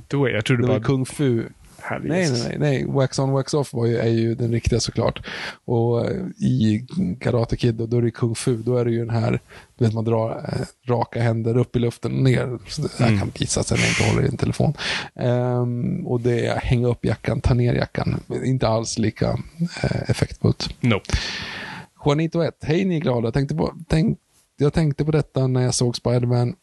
Då 0.08 0.26
är 0.26 0.30
jag 0.30 0.44
trodde 0.44 0.62
Det 0.62 0.68
var 0.68 0.78
bara... 0.78 0.84
kung 0.84 1.06
fu. 1.06 1.44
Herre 1.90 2.02
Nej, 2.04 2.30
nej, 2.30 2.42
nej, 2.48 2.56
nej. 2.58 2.84
Wax 2.86 3.18
on, 3.18 3.30
wax 3.30 3.54
off 3.54 3.72
var 3.72 3.86
ju, 3.86 3.96
är 3.98 4.08
ju 4.08 4.34
den 4.34 4.52
riktiga 4.52 4.80
såklart. 4.80 5.26
Och 5.64 6.06
i 6.38 6.86
Karate 7.20 7.56
Kid, 7.56 7.74
då, 7.74 7.86
då 7.86 7.96
är 7.96 8.02
det 8.02 8.10
kung 8.10 8.34
fu. 8.34 8.56
Då 8.56 8.76
är 8.76 8.84
det 8.84 8.90
ju 8.90 8.98
den 8.98 9.10
här, 9.10 9.40
du 9.78 9.84
vet 9.84 9.94
man 9.94 10.04
drar 10.04 10.30
eh, 10.52 10.90
raka 10.92 11.20
händer 11.22 11.56
upp 11.56 11.76
i 11.76 11.78
luften 11.78 12.16
och 12.16 12.22
ner. 12.22 12.58
Så 12.68 12.82
här 12.98 13.06
Mm. 13.08 13.18
kan 13.20 13.32
visa 13.38 13.62
sen 13.62 13.78
när 13.78 13.84
jag 13.84 13.90
inte 13.90 14.04
håller 14.04 14.22
i 14.22 14.28
en 14.28 14.36
telefon. 14.36 14.74
Ehm, 15.14 16.06
och 16.06 16.20
det 16.20 16.46
är 16.46 16.56
hänga 16.56 16.86
upp 16.88 17.04
jackan, 17.04 17.40
ta 17.40 17.54
ner 17.54 17.74
jackan. 17.74 18.20
Inte 18.44 18.68
alls 18.68 18.98
lika 18.98 19.38
eh, 19.82 20.10
effektfullt. 20.10 20.74
Nope. 20.80 21.12
Juanito 22.04 22.42
1, 22.42 22.54
hej 22.62 22.84
ni 22.84 22.96
är 22.96 23.00
glada. 23.00 23.26
Jag 23.26 23.34
tänkte, 23.34 23.54
på, 23.54 23.74
tänk, 23.88 24.18
jag 24.56 24.72
tänkte 24.72 25.04
på 25.04 25.10
detta 25.10 25.46
när 25.46 25.62
jag 25.62 25.74
såg 25.74 25.96
Spiderman 25.96 26.54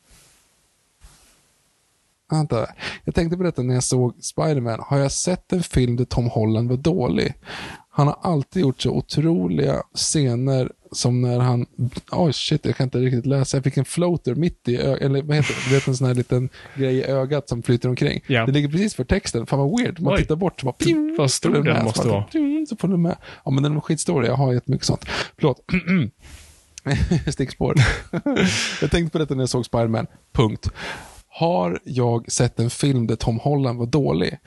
Vänta. 2.31 2.67
Jag 3.03 3.15
tänkte 3.15 3.37
på 3.37 3.43
detta 3.43 3.61
när 3.61 3.73
jag 3.73 3.83
såg 3.83 4.13
Spiderman. 4.23 4.79
Har 4.87 4.97
jag 4.97 5.11
sett 5.11 5.53
en 5.53 5.63
film 5.63 5.95
där 5.95 6.05
Tom 6.05 6.29
Holland 6.29 6.69
var 6.69 6.77
dålig? 6.77 7.33
Han 7.89 8.07
har 8.07 8.17
alltid 8.21 8.61
gjort 8.61 8.81
så 8.81 8.91
otroliga 8.91 9.83
scener 9.93 10.71
som 10.91 11.21
när 11.21 11.39
han... 11.39 11.65
Oj, 12.11 12.33
shit, 12.33 12.65
jag 12.65 12.75
kan 12.75 12.83
inte 12.83 12.97
riktigt 12.97 13.25
läsa. 13.25 13.57
Jag 13.57 13.63
fick 13.63 13.77
en 13.77 13.85
floater 13.85 14.35
mitt 14.35 14.67
i 14.67 14.77
ögat. 14.77 15.01
Eller 15.01 15.21
vad 15.21 15.35
heter 15.35 15.53
det? 15.53 15.69
Du 15.69 15.75
vet 15.75 15.87
en 15.87 15.95
sån 15.97 16.07
här 16.07 16.13
liten 16.13 16.49
grej 16.75 16.95
i 16.97 17.03
ögat 17.03 17.49
som 17.49 17.63
flyter 17.63 17.89
omkring. 17.89 18.23
Ja. 18.27 18.45
Det 18.45 18.51
ligger 18.51 18.69
precis 18.69 18.95
för 18.95 19.03
texten. 19.03 19.45
Fan 19.45 19.59
vad 19.59 19.79
weird. 19.79 19.99
Man 19.99 20.13
Oj. 20.13 20.19
tittar 20.19 20.35
bort 20.35 20.59
så 20.59 20.65
bara... 20.65 20.73
ping, 20.73 21.15
Vad 21.17 21.31
stor 21.31 21.53
den 21.53 21.63
med. 21.63 21.83
måste 21.83 22.07
vara. 22.07 22.25
Så 22.69 22.75
får 22.75 22.87
den 22.87 23.01
med. 23.01 23.15
Ja, 23.45 23.51
men 23.51 23.63
den 23.63 23.73
var 23.73 23.81
skitstor. 23.81 24.25
Jag 24.25 24.35
har 24.35 24.53
jättemycket 24.53 24.85
sånt. 24.87 25.05
Förlåt. 25.35 25.59
Stickspår. 27.33 27.75
jag 28.81 28.91
tänkte 28.91 29.09
på 29.11 29.17
detta 29.17 29.35
när 29.35 29.41
jag 29.41 29.49
såg 29.49 29.65
Spiderman. 29.65 30.07
Punkt. 30.33 30.69
Har 31.38 31.80
jag 31.84 32.31
sett 32.31 32.59
en 32.59 32.69
film 32.69 33.07
där 33.07 33.15
Tom 33.15 33.39
Holland 33.39 33.80
var 33.80 33.85
dålig? 33.85 34.38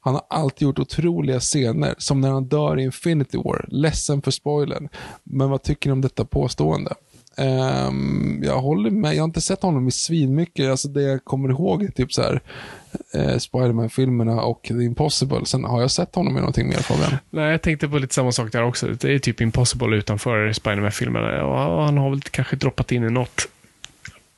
Han 0.00 0.14
har 0.14 0.22
alltid 0.30 0.62
gjort 0.62 0.78
otroliga 0.78 1.40
scener, 1.40 1.94
som 1.98 2.20
när 2.20 2.30
han 2.30 2.44
dör 2.44 2.78
i 2.78 2.82
Infinity 2.82 3.38
War. 3.38 3.64
Ledsen 3.68 4.22
för 4.22 4.30
spoilern. 4.30 4.88
Men 5.24 5.50
vad 5.50 5.62
tycker 5.62 5.88
ni 5.88 5.92
om 5.92 6.00
detta 6.00 6.24
påstående? 6.24 6.94
Um, 7.36 8.42
jag 8.44 8.60
håller 8.60 8.90
med. 8.90 9.14
Jag 9.14 9.22
har 9.22 9.24
inte 9.24 9.40
sett 9.40 9.62
honom 9.62 9.88
i 9.88 9.90
svinmycket. 9.90 10.70
Alltså 10.70 10.88
det 10.88 11.02
jag 11.02 11.24
kommer 11.24 11.48
ihåg 11.48 11.82
är 11.82 11.88
typ 11.88 12.12
så 12.12 12.22
här 12.22 12.40
eh, 13.14 13.36
Spiderman-filmerna 13.38 14.42
och 14.42 14.62
The 14.62 14.74
Impossible. 14.82 15.46
Sen 15.46 15.64
har 15.64 15.80
jag 15.80 15.90
sett 15.90 16.14
honom 16.14 16.36
i 16.36 16.40
någonting 16.40 16.68
mer 16.68 16.76
Fabian. 16.76 17.18
Nej, 17.30 17.50
jag 17.50 17.62
tänkte 17.62 17.88
på 17.88 17.98
lite 17.98 18.14
samma 18.14 18.32
sak 18.32 18.52
där 18.52 18.64
också. 18.64 18.86
Det 18.86 19.14
är 19.14 19.18
typ 19.18 19.40
impossible 19.40 19.96
utanför 19.96 20.52
Spiderman-filmerna. 20.52 21.44
Och 21.44 21.84
han 21.84 21.98
har 21.98 22.10
väl 22.10 22.20
kanske 22.20 22.56
droppat 22.56 22.92
in 22.92 23.04
i 23.04 23.10
något. 23.10 23.48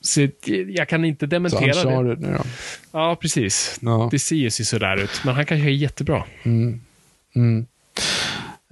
Så 0.02 0.28
jag 0.68 0.88
kan 0.88 1.04
inte 1.04 1.26
Så 1.26 1.30
dementera 1.30 1.60
det. 1.60 1.96
Uncharted 1.96 2.20
nu 2.20 2.32
då. 2.32 2.44
Ja, 2.92 3.16
precis. 3.20 3.78
Ja. 3.82 4.08
Det 4.10 4.18
ser 4.18 4.36
ju 4.36 4.50
sådär 4.50 4.96
ut. 4.96 5.10
Men 5.24 5.34
han 5.34 5.46
kanske 5.46 5.68
är 5.68 5.70
jättebra. 5.70 6.24
Mm. 6.42 6.80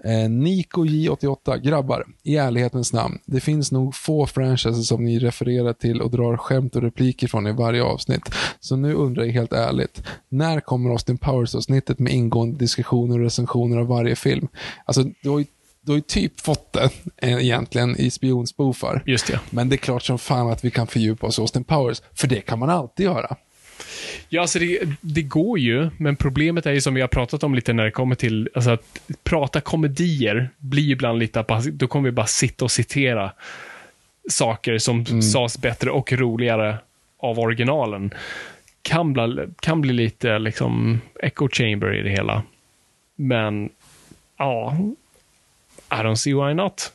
Eh, 0.05 0.31
Nico 0.31 0.85
J88, 0.85 1.57
grabbar, 1.57 2.05
i 2.23 2.37
ärlighetens 2.37 2.93
namn. 2.93 3.19
Det 3.25 3.41
finns 3.41 3.73
nog 3.73 3.95
få 3.95 4.27
franchises 4.27 4.89
som 4.89 5.05
ni 5.05 5.19
refererar 5.19 5.73
till 5.73 6.01
och 6.01 6.11
drar 6.11 6.37
skämt 6.37 6.77
och 6.77 6.83
repliker 6.83 7.29
från 7.29 7.47
i 7.47 7.53
varje 7.53 7.83
avsnitt. 7.83 8.35
Så 8.61 8.77
nu 8.77 8.95
undrar 8.95 9.25
jag 9.25 9.33
helt 9.33 9.53
ärligt, 9.53 10.03
när 10.29 10.61
kommer 10.61 10.91
Austin 10.91 11.19
Powers-avsnittet 11.19 11.99
med 11.99 12.13
ingående 12.13 12.59
diskussioner 12.59 13.19
och 13.19 13.25
recensioner 13.25 13.79
av 13.79 13.87
varje 13.87 14.17
film? 14.17 14.49
Alltså, 14.85 15.05
du 15.23 15.29
har 15.29 15.39
ju, 15.39 15.45
du 15.83 15.93
har 15.93 15.97
ju 15.97 16.03
typ 16.03 16.41
fått 16.41 16.73
det 16.73 16.91
eh, 17.17 17.45
egentligen 17.45 17.97
i 17.97 18.11
spionspoofar. 18.11 19.03
Just 19.07 19.27
det. 19.27 19.41
Men 19.51 19.69
det 19.69 19.75
är 19.75 19.79
klart 19.79 20.03
som 20.03 20.19
fan 20.19 20.51
att 20.51 20.65
vi 20.65 20.71
kan 20.71 20.87
fördjupa 20.87 21.27
oss 21.27 21.39
i 21.39 21.41
Austin 21.41 21.65
Powers, 21.65 22.03
för 22.15 22.29
det 22.29 22.41
kan 22.41 22.59
man 22.59 22.71
alltid 22.71 23.05
göra. 23.07 23.37
Ja, 24.29 24.41
alltså 24.41 24.59
det, 24.59 24.79
det 25.01 25.23
går 25.23 25.59
ju, 25.59 25.91
men 25.97 26.17
problemet 26.17 26.67
är 26.67 26.73
ju 26.73 26.81
som 26.81 26.95
vi 26.95 27.01
har 27.01 27.09
pratat 27.09 27.43
om 27.43 27.55
lite 27.55 27.73
när 27.73 27.85
det 27.85 27.91
kommer 27.91 28.15
till, 28.15 28.49
alltså 28.55 28.71
att 28.71 29.01
prata 29.23 29.61
komedier 29.61 30.51
blir 30.59 30.91
ibland 30.91 31.19
lite, 31.19 31.45
då 31.73 31.87
kommer 31.87 32.09
vi 32.09 32.13
bara 32.13 32.27
sitta 32.27 32.65
och 32.65 32.71
citera 32.71 33.33
saker 34.31 34.79
som 34.79 35.23
sades 35.23 35.59
bättre 35.59 35.91
och 35.91 36.13
roligare 36.13 36.79
av 37.19 37.39
originalen. 37.39 38.15
kan, 38.83 39.13
bli, 39.13 39.47
kan 39.61 39.81
bli 39.81 39.93
lite 39.93 40.39
liksom 40.39 41.01
echo 41.23 41.49
chamber 41.49 41.95
i 41.95 42.03
det 42.03 42.11
hela. 42.11 42.43
Men 43.17 43.71
ja, 44.39 44.77
i 45.91 46.03
don't 46.03 46.17
see 46.17 46.35
why 46.35 46.55
not. 46.55 46.93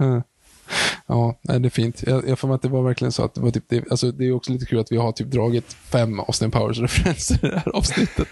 Mm. 0.00 0.22
Ja, 1.06 1.34
nej, 1.42 1.60
det 1.60 1.68
är 1.68 1.70
fint. 1.70 2.02
Jag, 2.06 2.28
jag 2.28 2.38
får 2.38 2.48
mig 2.48 2.54
att 2.54 2.62
det 2.62 2.68
var 2.68 2.82
verkligen 2.82 3.12
så 3.12 3.24
att 3.24 3.34
det 3.34 3.40
var 3.40 3.50
typ 3.50 3.64
det, 3.68 3.90
alltså 3.90 4.12
det 4.12 4.26
är 4.26 4.32
också 4.32 4.52
lite 4.52 4.66
kul 4.66 4.78
att 4.78 4.92
vi 4.92 4.96
har 4.96 5.12
typ 5.12 5.26
dragit 5.26 5.72
fem 5.72 6.20
Austin 6.20 6.50
Powers-referenser 6.50 7.46
i 7.46 7.50
det 7.50 7.58
här 7.58 7.76
avsnittet. 7.76 8.28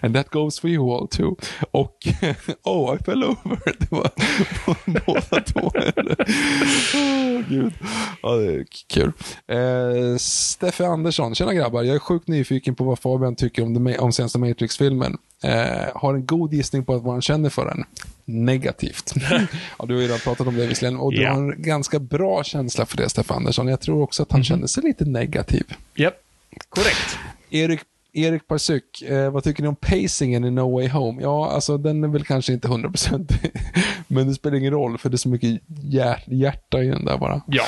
And 0.02 0.14
that 0.14 0.28
goes 0.30 0.60
for 0.60 0.70
you 0.70 0.94
all 0.94 1.08
too. 1.08 1.36
Och 1.70 1.96
Oh, 2.62 2.94
I 2.94 2.98
fell 3.04 3.24
over. 3.24 3.58
Det 3.78 3.90
var 3.90 4.10
båda 5.06 5.40
två. 5.44 5.60
oh, 6.98 7.48
gud. 7.48 7.72
Ja, 8.22 8.36
det 8.36 8.54
är 8.54 8.64
kul. 8.88 9.12
Eh, 9.46 10.16
Steffe 10.18 10.86
Andersson, 10.86 11.34
tjena 11.34 11.54
grabbar. 11.54 11.82
Jag 11.82 11.94
är 11.94 12.00
sjukt 12.00 12.28
nyfiken 12.28 12.74
på 12.74 12.84
vad 12.84 12.98
Fabian 12.98 13.36
tycker 13.36 13.62
om, 13.62 13.84
det, 13.84 13.98
om 13.98 14.12
senaste 14.12 14.38
Matrix-filmen. 14.38 15.18
Eh, 15.42 15.86
har 15.94 16.14
en 16.14 16.26
god 16.26 16.54
gissning 16.54 16.84
på 16.84 16.98
vad 16.98 17.12
han 17.14 17.22
känner 17.22 17.50
för 17.50 17.66
den. 17.66 17.84
Negativt. 18.24 19.14
ja, 19.78 19.86
du 19.86 19.94
har 19.94 20.00
ju 20.00 20.06
redan 20.06 20.18
pratat 20.18 20.46
om 20.46 20.56
det 20.56 20.66
visserligen. 20.66 20.96
Och 20.98 21.12
du 21.12 21.22
Ja. 21.22 21.30
har 21.32 21.38
en 21.38 21.62
ganska 21.62 21.98
bra 21.98 22.44
känsla 22.44 22.86
för 22.86 22.96
det, 22.96 23.08
Stefan 23.08 23.36
Andersson. 23.36 23.68
Jag 23.68 23.80
tror 23.80 24.02
också 24.02 24.22
att 24.22 24.32
han 24.32 24.44
kände 24.44 24.68
sig 24.68 24.82
lite 24.82 25.04
negativ. 25.04 25.64
Japp, 25.94 26.14
korrekt. 26.68 27.18
Erik, 27.50 27.80
Erik 28.12 28.46
Parsyk, 28.46 29.02
eh, 29.02 29.30
vad 29.30 29.44
tycker 29.44 29.62
ni 29.62 29.68
om 29.68 29.76
pacingen 29.76 30.44
i 30.44 30.50
No 30.50 30.74
Way 30.74 30.88
Home? 30.88 31.22
Ja, 31.22 31.50
alltså 31.50 31.78
den 31.78 32.04
är 32.04 32.08
väl 32.08 32.24
kanske 32.24 32.52
inte 32.52 32.68
100% 32.68 33.32
men 34.06 34.28
det 34.28 34.34
spelar 34.34 34.56
ingen 34.56 34.72
roll 34.72 34.98
för 34.98 35.08
det 35.10 35.14
är 35.14 35.18
så 35.18 35.28
mycket 35.28 35.60
hjär, 35.84 36.22
hjärta 36.26 36.82
i 36.82 36.88
den 36.88 37.04
där 37.04 37.18
bara. 37.18 37.42
Ja, 37.46 37.64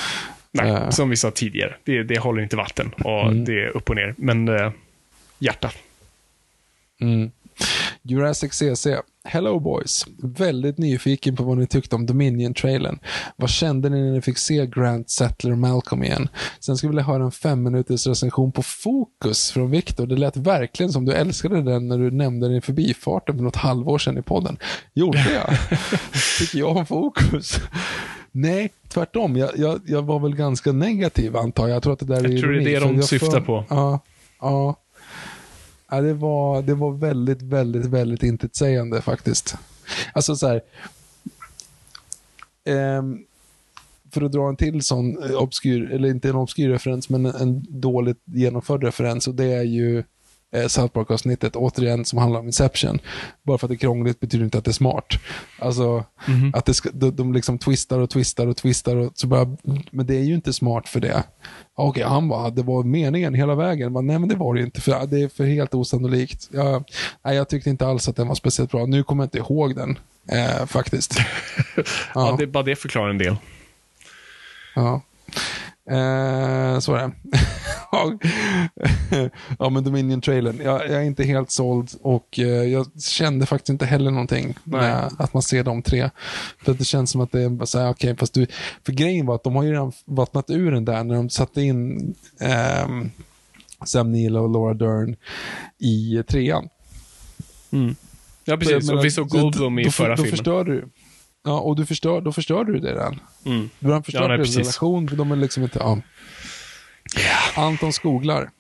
nej, 0.53 0.71
Eh. 0.71 0.91
som 0.91 1.11
vi 1.11 1.17
sa 1.17 1.31
tidigare. 1.31 1.75
Det, 1.85 2.03
det 2.03 2.19
håller 2.19 2.43
inte 2.43 2.57
vatten 2.57 2.93
och 3.05 3.37
det 3.37 3.53
är 3.65 3.77
upp 3.77 3.91
och 3.91 3.97
ner. 3.97 4.15
Men 4.19 4.49
eh, 4.49 4.71
hjärta. 5.39 5.71
Mm. 7.01 7.31
Jurassic 8.03 8.53
CC. 8.53 8.87
Hello 9.25 9.61
boys. 9.61 10.05
Väldigt 10.23 10.79
nyfiken 10.79 11.37
på 11.37 11.43
vad 11.45 11.59
ni 11.59 11.67
tyckte 11.67 11.97
om 11.97 12.07
Dominion-trailern. 12.07 12.99
Vad 13.37 13.51
kände 13.51 13.89
ni 13.89 14.03
när 14.03 14.13
ni 14.13 14.21
fick 14.23 14.39
se 14.39 14.67
Grant, 14.67 15.11
Settler 15.11 15.53
och 15.53 15.59
Malcolm 15.59 16.05
igen? 16.05 16.29
Sen 16.61 16.77
skulle 16.77 16.89
jag 16.89 16.93
vilja 16.93 17.05
höra 17.13 17.25
en 17.25 17.31
fem 17.31 17.63
minuters 17.63 18.07
recension 18.07 18.53
på 18.53 18.63
Fokus 18.63 19.51
från 19.51 19.71
Viktor. 19.71 20.07
Det 20.07 20.17
lät 20.17 20.37
verkligen 20.37 20.93
som 20.93 21.05
du 21.05 21.13
älskade 21.13 21.63
den 21.63 21.89
när 21.89 21.99
du 21.99 22.11
nämnde 22.11 22.49
den 22.49 22.57
i 22.57 22.61
förbifarten 22.61 23.37
för 23.37 23.45
något 23.45 23.57
halvår 23.57 23.99
sedan 23.99 24.19
i 24.19 24.23
podden. 24.23 24.57
Gjorde 24.95 25.33
jag? 25.33 25.57
Tycker 26.39 26.59
jag 26.59 26.77
om 26.77 26.87
Fokus? 26.87 27.57
Nej, 28.33 28.71
tvärtom. 28.89 29.37
Jag, 29.37 29.51
jag, 29.57 29.81
jag 29.87 30.03
var 30.03 30.19
väl 30.21 30.37
ganska 30.37 30.73
negativ 30.73 31.37
antar 31.37 31.69
jag. 31.69 31.75
Jag 31.75 31.83
tror 31.83 31.93
att 31.93 31.99
det 31.99 32.07
där 32.07 32.23
Jag 32.23 32.33
är 32.35 32.39
tror 32.41 32.53
det 32.53 32.75
är 32.75 32.81
det 32.81 32.87
de 32.87 33.03
syftar 33.03 33.31
för- 33.31 33.41
på. 33.41 33.65
Ja, 33.71 34.01
ja. 34.41 34.77
Ja, 35.91 36.01
det, 36.01 36.15
var, 36.15 36.63
det 36.63 36.75
var 36.75 36.93
väldigt, 36.93 37.43
väldigt, 37.43 37.87
väldigt 37.87 38.23
intetsägande 38.23 39.03
faktiskt. 39.03 39.57
Alltså 40.13 40.37
så 40.37 40.47
här. 40.49 40.61
ehm, 42.65 43.25
för 44.11 44.23
att 44.23 44.33
dra 44.33 44.49
en 44.49 44.57
till 44.57 44.83
sån 44.83 45.35
obskyr, 45.35 45.91
eller 45.91 46.09
inte 46.09 46.29
en 46.29 46.35
obskyr 46.35 46.69
referens, 46.69 47.09
men 47.09 47.27
en, 47.27 47.35
en 47.35 47.81
dåligt 47.81 48.23
genomförd 48.25 48.85
referens 48.85 49.29
och 49.29 49.35
det 49.35 49.53
är 49.53 49.63
ju 49.63 50.03
eh, 50.53 50.67
South 50.67 50.93
Park-avsnittet, 50.95 51.57
återigen, 51.57 52.05
som 52.05 52.19
handlar 52.19 52.41
om 52.41 52.47
Inception. 52.47 52.99
Bara 53.43 53.59
för 53.59 53.67
att 53.67 53.69
det 53.69 53.75
är 53.75 53.79
krångligt 53.79 54.21
betyder 54.21 54.45
inte 54.45 54.59
att 54.59 54.65
det 54.65 54.71
är 54.71 54.73
smart. 54.73 55.07
Alltså, 55.59 56.05
att 56.55 56.65
det 56.65 56.75
ska, 56.75 56.91
de, 56.93 57.11
de 57.11 57.33
liksom 57.33 57.59
twistar 57.59 57.99
och 57.99 58.11
twistar 58.11 58.47
och 58.47 58.57
twistar. 58.57 58.97
Och 58.97 59.13
så 59.15 59.27
bara, 59.27 59.57
men 59.91 60.07
det 60.07 60.17
är 60.17 60.23
ju 60.23 60.35
inte 60.35 60.53
smart 60.53 60.89
för 60.89 61.01
det. 61.01 61.23
Okej, 61.75 62.03
han 62.03 62.29
bara, 62.29 62.51
det 62.51 62.63
var 62.63 62.83
meningen 62.83 63.35
hela 63.35 63.55
vägen. 63.55 63.93
Men, 63.93 64.07
nej, 64.07 64.19
men 64.19 64.29
det 64.29 64.35
var 64.35 64.55
det 64.55 64.61
inte. 64.63 64.81
För, 64.81 65.07
det 65.07 65.23
är 65.23 65.29
för 65.29 65.45
helt 65.45 65.75
osannolikt. 65.75 66.49
Jag, 66.53 66.85
nej, 67.25 67.37
jag 67.37 67.49
tyckte 67.49 67.71
inte 67.71 67.87
alls 67.87 68.09
att 68.09 68.17
den 68.17 68.29
var 68.29 68.35
speciellt 68.35 68.71
bra. 68.71 68.87
Nu 68.87 69.03
kommer 69.03 69.23
jag 69.23 69.27
inte 69.27 69.39
ihåg 69.39 69.77
den, 69.77 69.99
eh, 70.29 70.67
faktiskt. 70.67 71.15
Ja. 72.15 72.37
det, 72.39 72.47
bara 72.47 72.63
det 72.65 72.77
förklarar 72.77 73.11
en 73.11 73.19
del. 73.19 73.37
Ja. 74.75 75.01
Eh, 75.91 76.79
så 76.79 76.95
är 76.95 77.03
det. 77.03 77.13
ja, 79.59 79.71
men 79.71 79.85
Dominion-trailern. 79.85 80.61
Jag, 80.65 80.81
jag 80.85 80.91
är 80.91 81.03
inte 81.03 81.25
helt 81.25 81.51
såld 81.51 81.91
och 82.03 82.39
eh, 82.39 82.45
jag 82.47 82.87
kände 83.03 83.47
faktiskt 83.47 83.69
inte 83.69 83.87
heller 83.87 84.11
någonting 84.11 84.55
med 84.65 85.11
att 85.19 85.35
man 85.35 85.43
ser 85.43 85.65
de 85.65 85.83
tre. 85.83 86.11
För 86.65 86.73
att 86.73 86.79
det 86.79 86.85
känns 86.85 87.11
som 87.11 87.21
att 87.21 87.33
det 87.33 87.43
är 87.43 87.49
bara 87.49 87.67
så 87.67 87.79
här, 87.79 87.91
okej, 87.91 88.17
fast 88.17 88.35
du... 88.35 88.47
För 88.87 88.93
grejen 88.93 89.27
var 89.27 89.35
att 89.35 89.45
de 89.45 89.57
har 89.57 89.63
ju 89.63 89.71
redan 89.73 89.93
vattnat 90.05 90.51
ur 90.51 90.71
den 90.73 90.85
där 90.85 91.05
när 91.05 91.15
de 91.15 91.31
satte 91.31 91.63
in 91.63 92.15
ehm, 92.41 93.11
Sam 93.85 94.13
Neill 94.13 94.37
och 94.37 94.51
Laura 94.51 94.75
Dern 94.75 95.17
i 95.79 96.23
trean. 96.29 96.69
Ja, 98.45 98.57
precis. 98.57 98.91
Och 98.91 99.05
vi 99.05 99.11
såg 99.11 99.29
då- 99.31 99.39
Goldblum 99.41 99.79
i 99.79 99.85
då, 99.85 99.91
förra 99.91 100.09
då 100.09 100.17
filmen. 100.17 100.31
Förstör 100.31 100.65
du. 100.65 100.89
Ja, 101.45 101.61
och 101.61 101.77
du 101.77 101.87
förstör, 101.87 102.21
då 102.21 102.33
förstör 102.33 102.65
du 102.65 102.79
det 102.79 102.91
redan. 102.93 103.21
Mm. 103.47 103.71
Du 103.79 103.91
har 103.91 104.03
förstört 104.03 104.23
Ja, 104.23 104.29
nej, 104.29 104.37
deras 104.37 104.49
precis. 104.49 104.59
relation, 104.59 105.09
för 105.09 105.17
de 105.17 105.33
är 105.33 105.37
liksom 105.37 105.63
inte... 105.63 105.79
Ja. 105.79 105.99
Anton 107.57 107.93
Skoglar. 107.93 108.51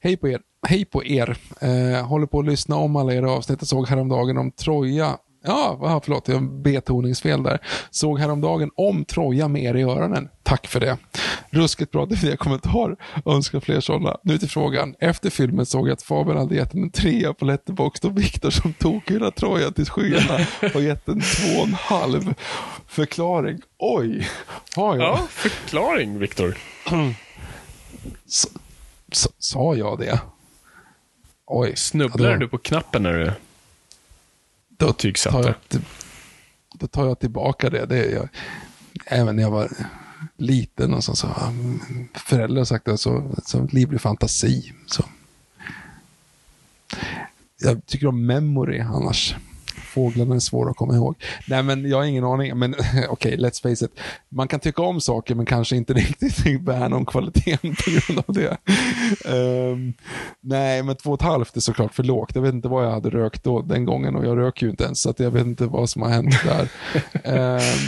Hej 0.00 0.16
på 0.16 0.28
er. 0.28 0.40
Hej 0.68 0.84
på 0.84 1.04
er. 1.04 1.36
Eh, 1.60 2.06
håller 2.06 2.26
på 2.26 2.40
att 2.40 2.46
lyssna 2.46 2.76
om 2.76 2.96
alla 2.96 3.14
era 3.14 3.30
avsnitt 3.30 3.62
och 3.62 3.68
såg 3.68 3.88
häromdagen 3.88 4.38
om 4.38 4.50
Troja. 4.50 5.16
Ja, 5.48 5.76
va, 5.80 6.00
förlåt, 6.04 6.28
jag 6.28 6.34
har 6.34 6.62
betoningsfel 6.62 7.42
där. 7.42 7.58
Såg 7.90 8.18
häromdagen 8.18 8.70
om 8.74 9.04
Troja 9.04 9.48
med 9.48 9.62
er 9.62 9.74
i 9.74 9.82
öronen. 9.82 10.28
Tack 10.42 10.66
för 10.66 10.80
det. 10.80 10.96
Ruskigt 11.50 11.92
bra 11.92 12.06
DVD-kommentar. 12.06 12.96
Önskar 13.26 13.60
fler 13.60 13.80
sådana. 13.80 14.16
Nu 14.22 14.38
till 14.38 14.48
frågan. 14.48 14.94
Efter 15.00 15.30
filmen 15.30 15.66
såg 15.66 15.88
jag 15.88 15.92
att 15.92 16.02
Fabian 16.02 16.36
hade 16.36 16.54
gett 16.54 16.74
en 16.74 16.90
trea 16.90 17.34
på 17.34 17.44
Letterboxd 17.44 18.04
och 18.04 18.18
Viktor 18.18 18.50
som 18.50 18.72
tokhyllar 18.72 19.30
Troja 19.30 19.70
till 19.70 19.86
skyarna 19.86 20.46
har 20.74 20.80
gett 20.80 21.08
en 21.08 21.20
två 21.20 21.60
och 21.60 21.66
en 21.66 21.74
halv. 21.74 22.34
Förklaring. 22.86 23.58
Oj, 23.78 24.28
har 24.76 24.96
jag? 24.96 25.04
Ja, 25.04 25.26
förklaring, 25.30 26.18
Viktor. 26.18 26.56
Sa 29.38 29.74
jag 29.74 29.98
det? 29.98 30.20
Oj. 31.46 31.76
Snubblar 31.76 32.36
du 32.36 32.48
på 32.48 32.58
knappen 32.58 33.02
när 33.02 33.12
du 33.12 33.32
då 34.78 34.92
tar 34.92 35.42
jag, 35.42 35.54
då 36.74 36.86
tar 36.86 37.06
jag 37.06 37.18
tillbaka 37.18 37.70
det. 37.70 37.86
det 37.86 38.06
jag, 38.06 38.28
även 39.06 39.36
när 39.36 39.42
jag 39.42 39.50
var 39.50 39.70
liten 40.36 40.94
och 40.94 41.04
så, 41.04 41.14
så 41.14 41.26
har 41.26 41.52
föräldrar 42.14 42.64
sagt 42.64 42.84
det, 42.84 42.98
så, 42.98 43.36
så 43.44 43.68
livlig 43.72 44.00
fantasi. 44.00 44.72
Så. 44.86 45.04
Jag 47.60 47.86
tycker 47.86 48.06
om 48.06 48.26
memory 48.26 48.80
annars. 48.80 49.36
Fåglarna 49.88 50.34
är 50.34 50.38
svåra 50.38 50.70
att 50.70 50.76
komma 50.76 50.94
ihåg. 50.94 51.14
Nej, 51.46 51.62
men 51.62 51.88
jag 51.88 51.96
har 51.96 52.04
ingen 52.04 52.24
aning. 52.24 52.58
Men 52.58 52.74
okej, 53.08 53.36
let's 53.36 53.62
face 53.62 53.84
it. 53.84 54.00
Man 54.28 54.48
kan 54.48 54.60
tycka 54.60 54.82
om 54.82 55.00
saker, 55.00 55.34
men 55.34 55.46
kanske 55.46 55.76
inte 55.76 55.92
riktigt 55.94 56.60
värna 56.60 56.96
om 56.96 57.06
kvaliteten 57.06 57.74
på 57.74 57.90
grund 57.90 58.24
av 58.26 58.34
det. 58.34 58.56
Ehm, 59.24 59.94
nej, 60.40 60.82
men 60.82 60.96
två 60.96 61.10
och 61.10 61.20
ett 61.20 61.26
halvt 61.26 61.56
är 61.56 61.60
såklart 61.60 61.94
för 61.94 62.02
lågt. 62.02 62.34
Jag 62.34 62.42
vet 62.42 62.54
inte 62.54 62.68
vad 62.68 62.84
jag 62.84 62.90
hade 62.90 63.10
rökt 63.10 63.44
då, 63.44 63.62
den 63.62 63.84
gången 63.84 64.16
och 64.16 64.26
jag 64.26 64.38
röker 64.38 64.66
ju 64.66 64.70
inte 64.70 64.84
ens, 64.84 65.00
så 65.00 65.10
att 65.10 65.20
jag 65.20 65.30
vet 65.30 65.46
inte 65.46 65.66
vad 65.66 65.90
som 65.90 66.02
har 66.02 66.08
hänt 66.08 66.34
där. 66.44 66.68
Ehm, 67.24 67.78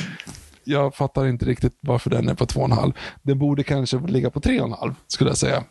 jag 0.65 0.95
fattar 0.95 1.27
inte 1.27 1.45
riktigt 1.45 1.79
varför 1.81 2.11
den 2.11 2.29
är 2.29 2.35
på 2.35 2.47
två 2.47 2.61
och 2.61 2.67
en 2.67 2.73
halv. 2.73 2.93
Den 3.23 3.39
borde 3.39 3.63
kanske 3.63 3.99
ligga 3.99 4.31
på 4.31 4.41
tre 4.41 4.61
och 4.61 4.67
en 4.67 4.73
halv, 4.73 4.95
skulle 5.07 5.31
jag 5.31 5.37
säga. 5.37 5.65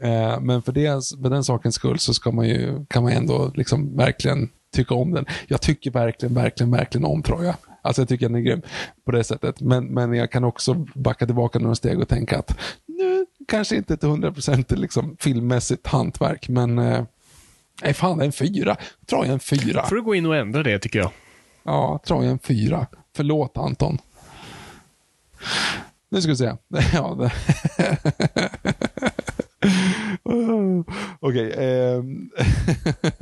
Eh, 0.00 0.40
men 0.40 0.62
för, 0.62 0.72
det, 0.72 1.08
för 1.22 1.30
den 1.30 1.44
sakens 1.44 1.74
skull 1.74 1.98
så 1.98 2.14
ska 2.14 2.30
man 2.30 2.48
ju, 2.48 2.86
kan 2.86 3.02
man 3.02 3.12
ändå 3.12 3.52
liksom 3.54 3.96
verkligen 3.96 4.48
tycka 4.72 4.94
om 4.94 5.10
den. 5.10 5.26
Jag 5.48 5.62
tycker 5.62 5.90
verkligen, 5.90 6.34
verkligen, 6.34 6.70
verkligen 6.70 7.04
om 7.04 7.22
Troja. 7.22 7.56
Alltså 7.82 8.02
jag 8.02 8.08
tycker 8.08 8.28
den 8.28 8.36
är 8.36 8.40
grym 8.40 8.62
på 9.04 9.10
det 9.10 9.24
sättet. 9.24 9.60
Men, 9.60 9.86
men 9.86 10.14
jag 10.14 10.30
kan 10.30 10.44
också 10.44 10.74
backa 10.94 11.26
tillbaka 11.26 11.58
några 11.58 11.74
steg 11.74 12.00
och 12.00 12.08
tänka 12.08 12.38
att 12.38 12.58
nu 12.86 13.26
kanske 13.48 13.76
inte 13.76 13.96
till 13.96 14.08
100% 14.08 14.76
liksom 14.76 15.16
filmmässigt 15.20 15.86
hantverk, 15.86 16.48
men 16.48 16.78
eh, 16.78 17.04
nej 17.82 17.94
fan, 17.94 18.20
en 18.20 18.32
fyra. 18.32 18.76
Troja 19.06 19.32
en 19.32 19.40
fyra. 19.40 19.86
får 19.86 19.96
du 19.96 20.02
gå 20.02 20.14
in 20.14 20.26
och 20.26 20.36
ändra 20.36 20.62
det, 20.62 20.78
tycker 20.78 20.98
jag. 20.98 21.10
Ja, 21.62 22.00
Troja 22.06 22.30
en 22.30 22.38
fyra. 22.38 22.86
Förlåt 23.16 23.56
Anton. 23.56 23.98
Nu 26.08 26.22
ska 26.22 26.30
vi 26.30 26.36
se. 26.36 26.52
Ja. 26.92 27.18
Okej. 31.20 31.52
ehm, 31.58 32.30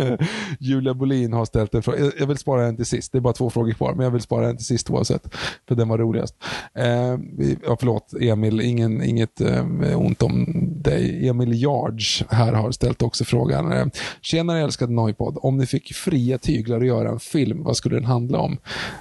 Julia 0.61 0.95
Bolin 0.95 1.33
har 1.33 1.45
ställt 1.45 1.75
en 1.75 1.83
fråga. 1.83 1.99
Jag- 2.19 2.27
vill 2.27 2.37
spara 2.39 2.67
en 2.67 2.77
till 2.77 2.87
sist. 2.87 3.13
Det 3.13 3.19
är 3.19 3.21
bara 3.21 3.33
två 3.33 3.51
frågor 3.51 3.73
kvar, 3.73 3.95
men 3.95 4.05
jag 4.05 4.11
vill 4.11 4.21
spara 4.21 4.49
en 4.49 4.57
till 4.57 4.67
sist 4.67 4.91
oavsett. 4.91 5.35
För 5.69 5.75
den 5.75 5.89
var 5.89 5.99
roligast. 5.99 6.35
Ehm, 6.79 7.37
vi- 7.39 7.59
ja, 7.67 7.77
förlåt, 7.81 8.15
Emil. 8.21 8.61
Ingen, 8.61 9.03
inget 9.03 9.41
eh, 9.41 9.65
ont 10.01 10.23
om 10.23 10.47
dig. 10.83 11.29
Emil 11.29 11.53
Yards 11.63 12.25
här 12.31 12.53
har 12.53 12.71
ställt 12.73 13.03
också 13.03 13.25
frågan. 13.25 13.73
Eh, 13.73 13.87
Tjenare 14.21 14.61
älskade 14.61 14.93
Noipod. 14.93 15.39
Om 15.43 15.57
ni 15.57 15.67
fick 15.67 15.95
fria 15.95 16.39
tyglar 16.39 16.81
att 16.81 16.87
göra 16.87 17.09
en 17.11 17.21
film, 17.21 17.63
vad 17.65 17.77
skulle 17.77 17.95
den 17.97 18.05
handla 18.05 18.39
om? 18.39 18.59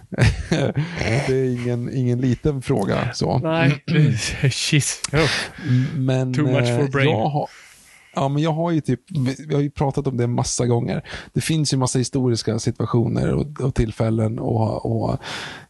det 1.27 1.33
är 1.35 1.61
ingen, 1.61 1.93
ingen 1.95 2.21
liten 2.21 2.61
fråga. 2.61 3.13
Så. 3.13 3.37
Nej, 3.39 3.83
shit. 4.51 4.85
Oh. 5.13 5.29
Men 5.95 6.33
Too 6.33 6.43
much 6.47 6.67
for 6.75 6.83
eh, 6.83 6.89
brain. 6.89 7.09
jag 7.09 7.25
har, 7.29 7.49
ja, 8.13 8.27
men 8.27 8.43
jag 8.43 8.51
har 8.51 8.71
ju 8.71 8.81
typ, 8.81 9.01
vi 9.47 9.53
har 9.53 9.61
ju 9.61 9.69
pratat 9.69 10.07
om 10.07 10.17
det 10.17 10.27
massa 10.27 10.65
gånger. 10.65 11.09
Det 11.33 11.41
finns 11.41 11.73
ju 11.73 11.77
massa 11.77 11.99
historiska 11.99 12.59
situationer 12.59 13.33
och, 13.33 13.61
och 13.61 13.75
tillfällen 13.75 14.39
och, 14.39 14.85
och 14.85 15.17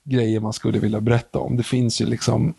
grejer 0.03 0.39
man 0.39 0.53
skulle 0.53 0.79
vilja 0.79 1.01
berätta 1.01 1.39
om. 1.39 1.57
Det 1.57 1.63
finns 1.63 2.01
ju 2.01 2.05
liksom 2.05 2.53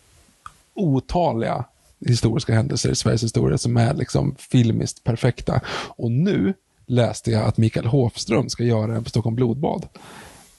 otaliga 0.73 1.65
historiska 1.99 2.53
händelser 2.53 2.91
i 2.91 2.95
Sveriges 2.95 3.23
historia 3.23 3.57
som 3.57 3.77
är 3.77 3.93
liksom 3.93 4.35
filmiskt 4.39 5.03
perfekta. 5.03 5.61
Och 5.87 6.11
nu 6.11 6.53
läste 6.85 7.31
jag 7.31 7.43
att 7.43 7.57
Mikael 7.57 7.85
Hofström 7.85 8.49
ska 8.49 8.63
göra 8.63 8.95
en 8.95 9.03
på 9.03 9.09
Stockholm 9.09 9.35
blodbad. 9.35 9.87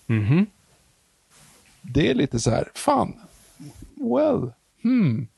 Mhm. 0.07 0.47
Det 1.83 2.11
är 2.11 2.15
lite 2.15 2.41
så 2.41 2.51
här, 2.51 2.69
fan, 2.75 3.15
well, 3.95 4.53
hmm, 4.83 5.29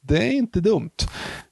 det 0.00 0.18
är 0.18 0.32
inte 0.32 0.60
dumt. 0.60 0.96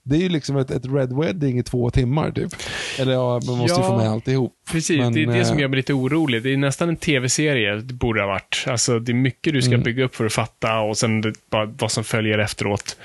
Det 0.07 0.17
är 0.17 0.21
ju 0.21 0.29
liksom 0.29 0.57
ett, 0.57 0.71
ett 0.71 0.85
Red 0.87 1.13
Wedding 1.19 1.59
i 1.59 1.63
två 1.63 1.91
timmar 1.91 2.31
typ. 2.31 2.53
Eller 2.99 3.13
ja, 3.13 3.41
man 3.47 3.59
måste 3.59 3.77
ju 3.81 3.83
Ja, 3.83 3.89
få 3.89 3.97
med 3.97 4.09
alltihop. 4.11 4.53
Precis, 4.73 4.99
Men, 4.99 5.13
det 5.13 5.23
är 5.23 5.27
det 5.27 5.45
som 5.45 5.57
eh, 5.57 5.61
gör 5.61 5.69
mig 5.69 5.77
lite 5.77 5.93
orolig. 5.93 6.43
Det 6.43 6.53
är 6.53 6.57
nästan 6.57 6.89
en 6.89 6.97
tv-serie, 6.97 7.75
det 7.77 7.95
borde 7.95 8.21
ha 8.21 8.27
varit. 8.29 8.65
Alltså, 8.67 8.99
det 8.99 9.13
är 9.13 9.15
mycket 9.15 9.53
du 9.53 9.63
ska 9.63 9.71
Mm. 9.73 9.83
bygga 9.85 10.05
upp 10.05 10.15
för 10.17 10.27
att 10.27 10.33
fatta 10.33 10.81
och 10.81 10.97
sen 10.99 11.21
det, 11.21 11.33
bara 11.51 11.67
vad 11.67 11.93
som 11.93 12.05
följer 12.05 12.39
efteråt. 12.39 12.97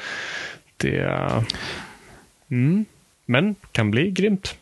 Det... 0.77 0.97
är- 0.97 1.43
Mm. 2.51 2.85
Men, 3.25 3.55
kan 3.71 3.91
bli 3.91 4.11
grymt. 4.11 4.55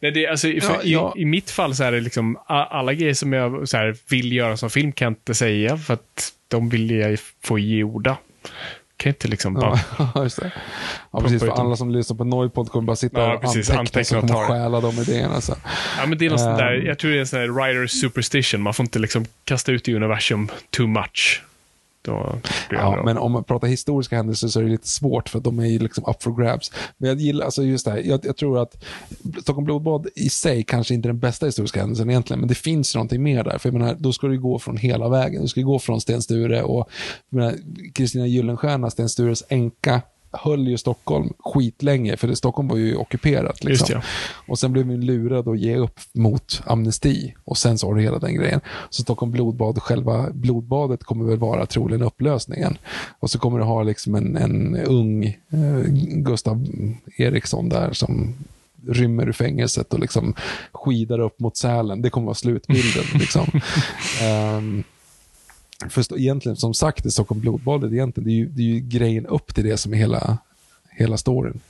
Nej, 0.00 0.10
det, 0.10 0.26
alltså, 0.26 0.46
för 0.46 0.54
Ja, 0.60 0.80
ja. 0.84 1.14
I, 1.16 1.22
I 1.22 1.24
mitt 1.24 1.50
fall 1.50 1.74
så 1.74 1.84
är 1.84 1.92
det 1.92 2.00
liksom, 2.00 2.38
alla 2.46 2.94
grejer 2.94 3.14
som 3.14 3.32
jag 3.32 3.68
så 3.68 3.76
här, 3.76 3.96
vill 4.08 4.32
göra 4.32 4.56
som 4.56 4.70
film 4.70 4.92
kan 4.92 5.06
jag 5.06 5.10
inte 5.10 5.34
säga 5.34 5.76
för 5.78 5.94
att 5.94 6.32
de 6.48 6.68
vill 6.68 6.90
jag 6.90 7.18
få 7.42 7.58
gjorda. 7.58 8.16
Kan 8.98 9.10
inte 9.10 9.28
liksom 9.28 9.54
bara... 9.54 9.80
Ja, 9.98 10.12
just 10.22 10.40
det. 10.40 10.52
Ja, 11.12 11.20
precis. 11.20 11.40
För 11.42 11.48
alla 11.48 11.76
som 11.76 11.90
lyssnar 11.90 12.16
på 12.16 12.24
Noipod 12.24 12.70
kommer 12.70 12.86
bara 12.86 12.96
sitta 12.96 13.20
Ja, 13.20 13.34
och 13.34 13.40
precis. 13.40 13.70
anteckna, 13.70 14.18
Anteckna 14.18 14.18
och 14.18 14.26
det. 14.26 14.48
stjäla 14.48 14.80
de 14.80 14.98
idéerna. 14.98 15.40
Så. 15.40 15.54
Ja, 15.98 16.06
men 16.06 16.18
det 16.18 16.26
är 16.26 16.30
något 16.30 16.40
sånt 16.40 16.58
där, 16.58 16.74
Ehm. 16.78 16.86
jag 16.86 16.98
tror 16.98 17.10
det 17.10 17.16
är 17.16 17.20
en 17.20 17.26
sån 17.26 17.38
här 17.38 17.48
writer 17.48 17.86
superstition. 17.86 18.62
Man 18.62 18.74
får 18.74 18.84
inte 18.84 18.98
liksom 18.98 19.26
kasta 19.44 19.72
ut 19.72 19.88
i 19.88 19.94
universum 19.94 20.48
too 20.76 20.86
much. 20.86 21.42
Det 22.12 22.76
Ja, 22.76 23.02
men 23.04 23.18
om 23.18 23.32
man 23.32 23.44
pratar 23.44 23.68
historiska 23.68 24.16
händelser 24.16 24.48
så 24.48 24.60
är 24.60 24.64
det 24.64 24.70
lite 24.70 24.88
svårt 24.88 25.28
för 25.28 25.40
de 25.40 25.58
är 25.58 25.66
ju 25.66 25.78
liksom 25.78 26.04
up 26.06 26.22
for 26.22 26.42
grabs. 26.42 26.72
Men 26.98 27.08
jag 27.08 27.20
gillar, 27.20 27.44
alltså 27.44 27.62
just 27.62 27.84
det 27.84 27.90
här, 27.90 27.98
jag, 27.98 28.20
jag 28.24 28.36
tror 28.36 28.58
att 28.58 28.84
Stockholm 29.42 29.64
blodbad 29.64 30.08
i 30.14 30.28
sig 30.28 30.62
kanske 30.62 30.94
inte 30.94 31.08
är 31.08 31.12
den 31.12 31.20
bästa 31.20 31.46
historiska 31.46 31.80
händelsen 31.80 32.10
egentligen, 32.10 32.40
men 32.40 32.48
det 32.48 32.54
finns 32.54 32.94
någonting 32.94 33.22
mer 33.22 33.44
där. 33.44 33.58
För 33.58 33.68
jag 33.68 33.78
menar, 33.78 33.96
då 33.98 34.12
ska 34.12 34.26
du 34.26 34.40
gå 34.40 34.58
från 34.58 34.76
hela 34.76 35.08
vägen. 35.08 35.42
Du 35.42 35.48
ska 35.48 35.60
gå 35.60 35.78
från 35.78 36.00
Sten 36.00 36.22
Sture 36.22 36.62
och 36.62 36.88
Kristina 37.94 38.26
Gyllenstierna, 38.26 38.90
Sten 38.90 39.08
Stures 39.08 39.44
änka, 39.48 40.02
höll 40.32 40.68
ju 40.68 40.78
Stockholm 40.78 41.32
skitlänge, 41.38 42.16
för 42.16 42.34
Stockholm 42.34 42.68
var 42.68 42.76
ju 42.76 42.96
ockuperat. 42.96 43.64
Liksom. 43.64 43.70
Just 43.70 43.88
ja. 43.88 44.02
Och 44.46 44.58
sen 44.58 44.72
blev 44.72 44.86
vi 44.86 44.96
lurad 44.96 45.48
att 45.48 45.58
ge 45.58 45.76
upp 45.76 46.00
mot 46.12 46.62
amnesti. 46.66 47.34
Och 47.44 47.58
sen 47.58 47.78
så 47.78 47.86
har 47.86 47.94
du 47.94 48.02
hela 48.02 48.18
den 48.18 48.34
grejen. 48.34 48.60
Så 48.90 49.02
Stockholm 49.02 49.32
blodbad, 49.32 49.82
själva 49.82 50.30
blodbadet 50.32 51.04
kommer 51.04 51.24
väl 51.24 51.38
vara 51.38 51.66
troligen 51.66 52.02
upplösningen. 52.02 52.78
Och 53.20 53.30
så 53.30 53.38
kommer 53.38 53.58
du 53.58 53.64
ha 53.64 53.82
liksom 53.82 54.14
en, 54.14 54.36
en 54.36 54.76
ung 54.76 55.24
eh, 55.24 55.82
Gustav 56.12 56.66
Eriksson 57.16 57.68
där 57.68 57.92
som 57.92 58.34
rymmer 58.86 59.28
ur 59.28 59.32
fängelset 59.32 59.92
och 59.92 60.00
liksom 60.00 60.34
skidar 60.72 61.18
upp 61.18 61.40
mot 61.40 61.56
Sälen. 61.56 62.02
Det 62.02 62.10
kommer 62.10 62.26
vara 62.26 62.34
slutbilden. 62.34 63.04
liksom. 63.14 63.46
Ehm, 64.22 64.84
för 65.88 66.18
egentligen, 66.18 66.56
som 66.56 66.74
sagt, 66.74 67.06
i 67.06 67.10
Stockholm 67.10 67.40
blodbadet, 67.40 67.92
egentligen, 67.92 68.28
det 68.28 68.34
är, 68.34 68.36
ju, 68.36 68.48
det 68.48 68.62
är 68.62 68.66
ju 68.66 68.80
grejen 68.80 69.26
upp 69.26 69.54
till 69.54 69.64
det 69.64 69.76
som 69.76 69.92
är 69.92 69.96
hela, 69.96 70.38
hela 70.90 71.16
storyn. 71.16 71.60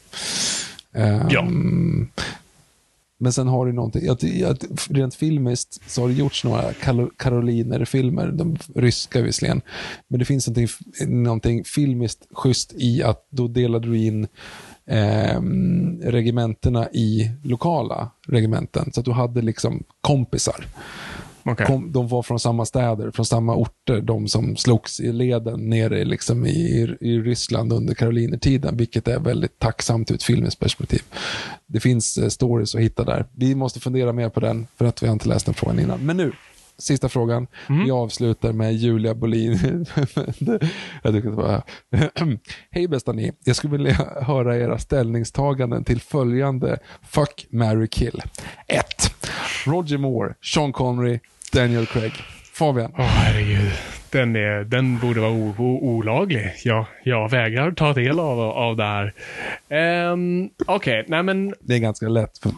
Ehm, 0.93 1.29
Ja. 1.31 1.49
Men 3.21 3.33
sen 3.33 3.49
har 3.49 3.67
du 3.67 3.73
någonting, 3.73 4.07
jag, 4.07 4.23
jag, 4.23 4.59
rent 4.91 5.15
filmiskt 5.15 5.91
så 5.91 6.01
har 6.01 6.09
det 6.09 6.15
gjorts 6.15 6.45
några 6.45 6.73
Karoliner-filmer, 7.17 8.27
de 8.27 8.57
ryska 8.75 9.23
visserligen. 9.23 9.61
Men 10.09 10.19
det 10.19 10.25
finns 10.25 10.49
någonting, 10.49 10.69
någonting 11.07 11.65
filmiskt 11.65 12.27
schysst 12.33 12.73
i 12.77 13.03
att 13.03 13.27
då 13.31 13.49
delade 13.49 13.89
du 13.89 13.99
in 13.99 14.27
ehm, 14.87 16.01
regementena 16.03 16.89
i 16.91 17.31
lokala 17.43 18.11
regementen. 18.27 18.93
Så 18.93 19.01
att 19.01 19.07
du 19.07 19.13
hade 19.13 19.43
liksom 19.43 19.85
kompisar. 20.01 20.67
Okej. 21.49 21.67
Kom, 21.67 21.93
de 21.93 22.09
var 22.09 22.23
från 22.23 22.41
samma 22.41 22.65
städer, 22.65 23.11
från 23.11 23.27
samma 23.27 23.55
orter, 23.55 24.01
de 24.01 24.29
som 24.29 24.57
slogs 24.57 25.01
i 25.01 25.13
leden 25.13 25.71
nere 25.71 26.05
liksom 26.05 26.47
i, 26.47 26.97
i 27.01 27.19
Ryssland 27.19 27.73
under 27.73 27.95
karolinertiden, 27.95 28.77
vilket 28.77 29.09
är 29.09 29.21
väldigt 29.21 29.59
tacksamt 29.59 30.11
ur 30.11 30.15
ett 30.15 30.23
filmiskt 30.23 30.61
perspektiv. 30.61 31.03
Det 31.67 31.81
finns 31.81 32.19
eh, 32.19 32.29
stories 32.29 32.75
att 32.75 32.81
hitta 32.81 33.05
där. 33.05 33.25
Vi 33.33 33.55
måste 33.55 33.81
fundera 33.81 34.13
mer 34.13 34.29
på 34.29 34.41
den, 34.41 34.67
för 34.77 34.85
att 34.85 35.03
vi 35.03 35.07
har 35.07 35.13
inte 35.13 35.29
läst 35.29 35.47
den 35.47 35.55
frågan 35.55 35.79
innan. 35.81 36.01
Men 36.01 36.17
nu, 36.17 36.33
sista 36.79 37.09
frågan. 37.09 37.47
Vi 37.85 37.91
avslutar 37.91 38.53
med 38.53 38.75
Julia 38.75 39.15
Bolin. 39.15 39.59
Jag 41.03 41.15
tycker 41.15 41.31
det 41.31 41.37
var... 41.37 41.63
Hej 42.71 42.89
bästa 42.89 43.13
ni. 43.13 43.33
Jag 43.45 43.57
skulle 43.57 43.77
vilja 43.77 43.93
höra 44.23 44.57
era 44.57 44.79
ställningstaganden 44.79 45.85
till 45.85 46.01
följande 46.01 46.79
Fuck, 47.03 47.47
marry, 47.51 47.89
kill. 47.89 48.23
1. 48.67 48.85
Roger 49.67 49.99
Moore, 49.99 50.35
Sean 50.43 50.73
Connery, 50.73 51.19
Daniel 51.53 51.87
Craig. 51.87 52.13
Fabian. 52.53 52.93
Åh, 52.99 53.05
herregud. 53.05 53.73
Den, 54.11 54.37
är, 54.37 54.65
den 54.65 54.99
borde 54.99 55.21
vara 55.21 55.31
o, 55.31 55.55
o, 55.59 55.79
olaglig. 55.83 56.53
Jag, 56.65 56.87
jag 57.03 57.31
vägrar 57.31 57.71
ta 57.73 57.93
del 57.93 58.21
av, 58.21 58.41
av 58.41 58.77
det 58.77 58.85
här. 58.85 59.15
Um, 60.13 60.51
Okej, 60.67 61.05
nej 61.09 61.23
men 61.23 61.55
Det 61.61 61.75
är 61.75 61.79
ganska 61.79 62.09
lätt. 62.09 62.39
För... 62.39 62.53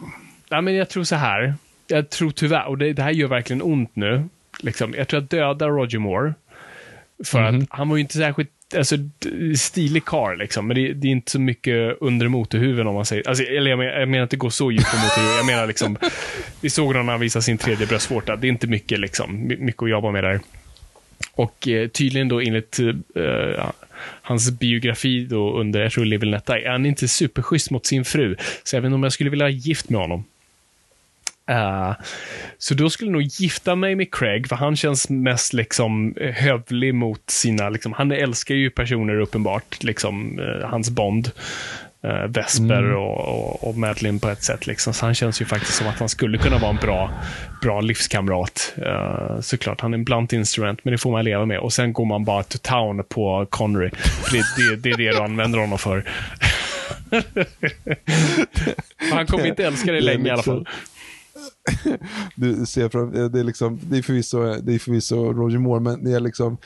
Nej, 0.51 0.61
men 0.61 0.75
jag 0.75 0.89
tror 0.89 1.03
så 1.03 1.15
här. 1.15 1.53
Jag 1.87 2.09
tror 2.09 2.31
tyvärr, 2.31 2.67
och 2.67 2.77
det, 2.77 2.93
det 2.93 3.03
här 3.03 3.11
gör 3.11 3.27
verkligen 3.27 3.61
ont 3.61 3.95
nu. 3.95 4.23
Liksom, 4.59 4.93
jag 4.97 5.07
tror 5.07 5.19
att 5.19 5.29
döda 5.29 5.67
Roger 5.67 5.99
Moore. 5.99 6.33
För 7.25 7.41
att 7.41 7.55
han 7.69 7.89
var 7.89 7.95
ju 7.97 8.01
inte 8.01 8.17
särskilt 8.17 8.51
alltså, 8.77 8.95
stilig 9.57 10.05
karl 10.05 10.37
liksom. 10.37 10.67
Men 10.67 10.75
det, 10.75 10.93
det 10.93 11.07
är 11.07 11.11
inte 11.11 11.31
så 11.31 11.39
mycket 11.39 11.97
under 12.01 12.27
motorhuven 12.27 12.87
om 12.87 12.95
man 12.95 13.05
säger. 13.05 13.27
Alltså, 13.27 13.43
eller 13.43 13.69
jag, 13.69 13.79
menar, 13.79 13.99
jag 13.99 14.09
menar 14.09 14.23
inte 14.23 14.37
gå 14.37 14.49
så 14.49 14.71
djupt 14.71 14.91
på 14.91 14.97
motorhuven. 14.97 15.37
Jag 15.37 15.45
menar 15.45 15.67
liksom, 15.67 15.97
vi 16.61 16.69
såg 16.69 16.87
honom 16.87 17.05
när 17.05 17.13
han 17.13 17.21
visade 17.21 17.43
sin 17.43 17.57
tredje 17.57 17.87
bröstvårta. 17.87 18.35
Det 18.35 18.47
är 18.47 18.49
inte 18.49 18.67
mycket 18.67 18.99
liksom, 18.99 19.47
mycket 19.47 19.83
att 19.83 19.89
jobba 19.89 20.11
med 20.11 20.23
där. 20.23 20.39
Och 21.33 21.67
eh, 21.67 21.87
tydligen 21.87 22.27
då 22.27 22.39
enligt 22.39 22.79
eh, 23.15 23.71
hans 24.21 24.51
biografi 24.51 25.25
då 25.25 25.59
under, 25.59 25.81
jag 25.81 25.91
tror 25.91 26.05
Live 26.05 26.25
Let 26.25 26.45
Die, 26.45 26.53
är 26.53 26.71
han 26.71 26.85
inte 26.85 27.07
superschysst 27.07 27.71
mot 27.71 27.85
sin 27.85 28.05
fru. 28.05 28.35
Så 28.63 28.77
även 28.77 28.93
om 28.93 29.03
jag 29.03 29.13
skulle 29.13 29.29
vilja 29.29 29.43
vara 29.43 29.51
gift 29.51 29.89
med 29.89 30.01
honom. 30.01 30.23
Eh, 31.51 31.93
så 32.57 32.73
då 32.73 32.89
skulle 32.89 33.07
jag 33.07 33.13
nog 33.13 33.21
gifta 33.21 33.75
mig 33.75 33.95
med 33.95 34.13
Craig, 34.13 34.47
för 34.47 34.55
han 34.55 34.75
känns 34.75 35.09
mest 35.09 35.53
liksom 35.53 36.13
eh, 36.17 36.33
hövlig 36.33 36.95
mot 36.95 37.29
sina, 37.29 37.69
liksom, 37.69 37.93
han 37.93 38.11
älskar 38.11 38.55
ju 38.55 38.69
personer 38.69 39.19
uppenbart, 39.19 39.83
liksom 39.83 40.39
eh, 40.39 40.69
hans 40.69 40.89
Bond. 40.89 41.31
Uh, 42.05 42.27
Vesper 42.27 42.93
och, 42.93 43.27
och, 43.27 43.67
och 43.67 43.77
Madeline 43.77 44.19
på 44.19 44.29
ett 44.29 44.43
sätt. 44.43 44.67
Liksom. 44.67 44.93
Så 44.93 45.05
han 45.05 45.15
känns 45.15 45.41
ju 45.41 45.45
faktiskt 45.45 45.77
som 45.77 45.87
att 45.87 45.99
han 45.99 46.09
skulle 46.09 46.37
kunna 46.37 46.57
vara 46.57 46.69
en 46.69 46.77
bra, 46.77 47.11
bra 47.61 47.81
livskamrat. 47.81 48.73
Uh, 48.77 49.41
såklart, 49.41 49.81
han 49.81 49.93
är 49.93 49.97
en 49.97 50.03
blunt 50.03 50.33
instrument, 50.33 50.79
men 50.83 50.91
det 50.91 50.97
får 50.97 51.11
man 51.11 51.25
leva 51.25 51.45
med. 51.45 51.59
Och 51.59 51.73
sen 51.73 51.93
går 51.93 52.05
man 52.05 52.25
bara 52.25 52.43
to 52.43 52.57
town 52.57 53.03
på 53.09 53.47
Connery. 53.49 53.89
För 53.89 54.31
det, 54.31 54.43
det, 54.57 54.75
det 54.75 54.89
är 54.89 54.97
det 54.97 55.17
du 55.17 55.23
använder 55.23 55.59
honom 55.59 55.77
för. 55.77 56.03
han 59.11 59.27
kommer 59.27 59.45
inte 59.45 59.65
älska 59.65 59.91
dig 59.91 60.01
länge 60.01 60.27
i 60.27 60.31
alla 60.31 60.43
fall. 60.43 60.67
Du 62.35 62.65
ser 62.65 62.89
fram, 62.89 63.11
det, 63.31 63.39
är 63.39 63.43
liksom, 63.43 63.79
det, 63.83 63.97
är 63.97 64.01
förvisso, 64.01 64.55
det 64.61 64.73
är 64.73 64.79
förvisso 64.79 65.33
Roger 65.33 65.57
Moore, 65.57 65.79
men 65.79 66.07
är 66.07 66.19
liksom, 66.19 66.57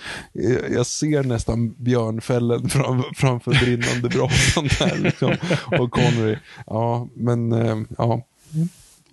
jag 0.69 0.85
jag 0.85 0.85
ser 0.85 1.23
nästan 1.23 1.75
björnfällen 1.77 2.69
fram, 2.69 3.03
framför 3.15 3.51
brinnande 3.51 4.09
brasan 4.09 4.67
där. 4.79 4.97
Liksom. 4.97 5.35
Och 5.79 5.91
Connery. 5.91 6.37
Ja, 6.65 7.07
men 7.13 7.51
eh, 7.51 7.77
ja. 7.97 8.21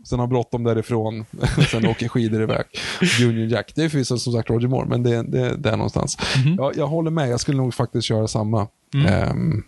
Sen 0.04 0.18
har 0.18 0.26
bråttom 0.26 0.64
därifrån, 0.64 1.24
sen 1.70 1.86
åker 1.86 2.08
skidor 2.08 2.42
iväg. 2.42 2.64
Union 3.22 3.48
Jack, 3.48 3.72
det 3.74 3.84
är 3.84 3.88
förvisso 3.88 4.18
som 4.18 4.32
sagt 4.32 4.50
Roger 4.50 4.68
Moore, 4.68 4.88
men 4.88 5.02
det, 5.02 5.22
det, 5.22 5.56
det 5.56 5.70
är 5.70 5.76
någonstans. 5.76 6.18
Ja, 6.58 6.72
jag 6.76 6.86
håller 6.86 7.10
med, 7.10 7.28
jag 7.28 7.40
skulle 7.40 7.56
nog 7.56 7.74
faktiskt 7.74 8.06
köra 8.06 8.28
samma. 8.28 8.68
Ehm, 9.08 9.62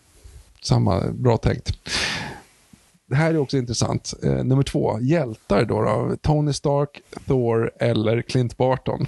samma, 0.63 1.01
bra 1.13 1.37
tänkt. 1.37 1.79
Det 3.15 3.19
här 3.19 3.31
är 3.31 3.39
också 3.39 3.57
intressant. 3.57 4.15
Eh, 4.23 4.31
nummer 4.45 4.63
två, 4.63 4.99
hjältar 5.01 5.65
då, 5.65 5.83
då. 5.83 6.17
Tony 6.23 6.53
Stark, 6.53 6.89
Thor 7.27 7.71
eller 7.81 8.23
Clint 8.23 8.57
Barton. 8.57 9.07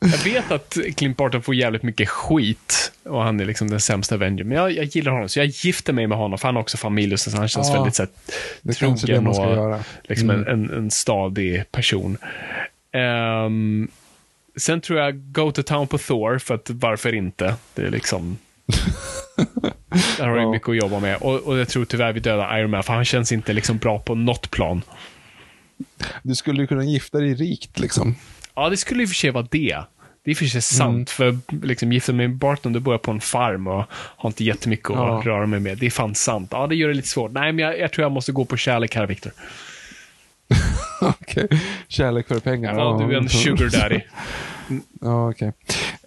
Jag 0.00 0.18
vet 0.24 0.50
att 0.50 0.76
Clint 0.96 1.16
Barton 1.16 1.42
får 1.42 1.54
jävligt 1.54 1.82
mycket 1.82 2.08
skit 2.08 2.92
och 3.04 3.22
han 3.22 3.40
är 3.40 3.44
liksom 3.44 3.70
den 3.70 3.80
sämsta 3.80 4.14
Avenger. 4.14 4.44
Men 4.44 4.58
jag, 4.58 4.72
jag 4.72 4.84
gillar 4.84 5.12
honom, 5.12 5.28
så 5.28 5.38
jag 5.38 5.46
gifter 5.46 5.92
mig 5.92 6.06
med 6.06 6.18
honom, 6.18 6.38
för 6.38 6.48
han 6.48 6.54
har 6.54 6.62
också 6.62 6.76
familj 6.76 7.12
och 7.12 7.20
så 7.20 7.36
han 7.36 7.48
känns 7.48 7.68
Ja, 7.68 7.74
väldigt 7.74 7.94
så 7.94 8.02
här, 8.02 8.72
trogen 8.74 9.26
och 9.26 9.80
liksom 10.02 10.30
Mm. 10.30 10.46
en, 10.48 10.70
en, 10.70 10.78
en 10.78 10.90
stadig 10.90 11.70
person. 11.72 12.18
Ehm, 12.92 13.88
sen 14.56 14.80
tror 14.80 14.98
jag 14.98 15.32
Go 15.32 15.52
to 15.52 15.62
Town 15.62 15.86
på 15.86 15.98
Thor, 15.98 16.38
för 16.38 16.54
att 16.54 16.70
varför 16.70 17.14
inte? 17.14 17.54
Det 17.74 17.82
är 17.82 17.90
liksom... 17.90 18.38
Där 20.18 20.26
har 20.28 20.36
Ja. 20.36 20.50
mycket 20.50 20.68
att 20.68 20.76
jobba 20.76 21.00
med. 21.00 21.16
Och, 21.16 21.34
och 21.40 21.58
jag 21.58 21.68
tror 21.68 21.84
tyvärr 21.84 22.12
vi 22.12 22.20
dödar 22.20 22.58
Iron 22.58 22.70
Man, 22.70 22.82
för 22.82 22.92
han 22.92 23.04
känns 23.04 23.32
inte 23.32 23.52
liksom 23.52 23.78
bra 23.78 23.98
på 23.98 24.14
något 24.14 24.50
plan. 24.50 24.82
Du 26.22 26.34
skulle 26.34 26.60
ju 26.60 26.66
kunna 26.66 26.84
gifta 26.84 27.18
dig 27.18 27.34
rikt 27.34 27.78
liksom. 27.78 28.16
Ja, 28.54 28.68
det 28.68 28.76
skulle 28.76 29.02
i 29.02 29.06
och 29.06 29.08
för 29.08 29.14
sig 29.16 29.30
vara 29.30 29.46
det. 29.50 29.78
Det 30.24 30.30
är 30.30 30.30
i 30.30 30.34
och 30.34 30.38
för 30.38 30.44
sig 30.44 30.62
sant, 30.62 31.14
Mm. 31.18 31.40
för 31.50 31.66
liksom, 31.66 31.92
gifta 31.92 32.12
mig 32.12 32.28
med 32.28 32.36
Barton, 32.36 32.72
du 32.72 32.80
bor 32.80 32.94
jag 32.94 33.02
på 33.02 33.10
en 33.10 33.20
farm 33.20 33.66
och 33.66 33.84
har 33.90 34.28
inte 34.30 34.44
jättemycket 34.44 34.90
att 34.90 34.96
Ja. 34.96 35.22
röra 35.24 35.46
mig 35.46 35.60
med. 35.60 35.78
Det 35.78 35.86
är 35.86 35.90
fan 35.90 36.14
sant. 36.14 36.48
Ja, 36.52 36.66
det 36.66 36.74
gör 36.74 36.88
det 36.88 36.94
lite 36.94 37.08
svårt. 37.08 37.32
Nej, 37.32 37.52
men 37.52 37.64
jag, 37.64 37.78
jag 37.78 37.92
tror 37.92 38.02
jag 38.02 38.12
måste 38.12 38.32
gå 38.32 38.44
på 38.44 38.56
kärlek 38.56 38.94
här, 38.96 39.06
Viktor. 39.06 39.32
Okej. 41.00 41.48
Kärlek 41.88 42.28
för 42.28 42.40
pengar. 42.40 42.74
Ja, 42.78 43.04
du 43.08 43.14
är 43.14 43.18
en 43.18 43.28
sugar 43.28 43.80
daddy. 43.80 44.00
Ja, 45.00 45.30
okej. 45.30 45.52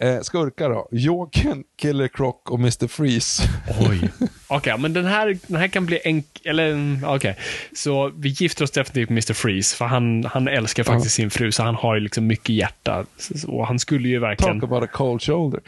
Eh, 0.01 0.21
skurkar 0.21 0.69
då. 0.69 0.87
Jokern, 0.91 1.63
Killer 1.77 2.07
Croc 2.07 2.35
och 2.45 2.59
Mr. 2.59 2.87
Freeze. 2.87 3.43
Oj. 3.89 4.09
Okej, 4.47 4.77
men 4.77 4.93
den 4.93 5.05
här, 5.05 5.37
den 5.47 5.57
här 5.57 5.67
kan 5.67 5.85
bli 5.85 5.99
enkel, 6.03 6.49
eller 6.49 6.71
mm, 6.71 7.03
okej. 7.03 7.37
Så 7.75 8.11
vi 8.17 8.29
gifter 8.29 8.63
oss 8.63 8.71
definitivt 8.71 9.09
med 9.09 9.15
Mr. 9.15 9.33
Freeze, 9.33 9.75
för 9.75 9.85
han, 9.85 10.23
han 10.25 10.47
älskar 10.47 10.83
faktiskt 10.83 11.15
sin 11.15 11.29
fru, 11.29 11.51
så 11.51 11.63
han 11.63 11.75
har 11.75 11.95
ju 11.95 12.01
liksom 12.01 12.27
mycket 12.27 12.49
hjärta. 12.49 13.05
Och 13.47 13.67
han 13.67 13.79
skulle 13.79 14.09
ju 14.09 14.19
verkligen... 14.19 14.59
Talk 14.59 14.71
about 14.71 14.89
a 14.89 14.91
cold 14.93 15.21
shoulder. 15.21 15.59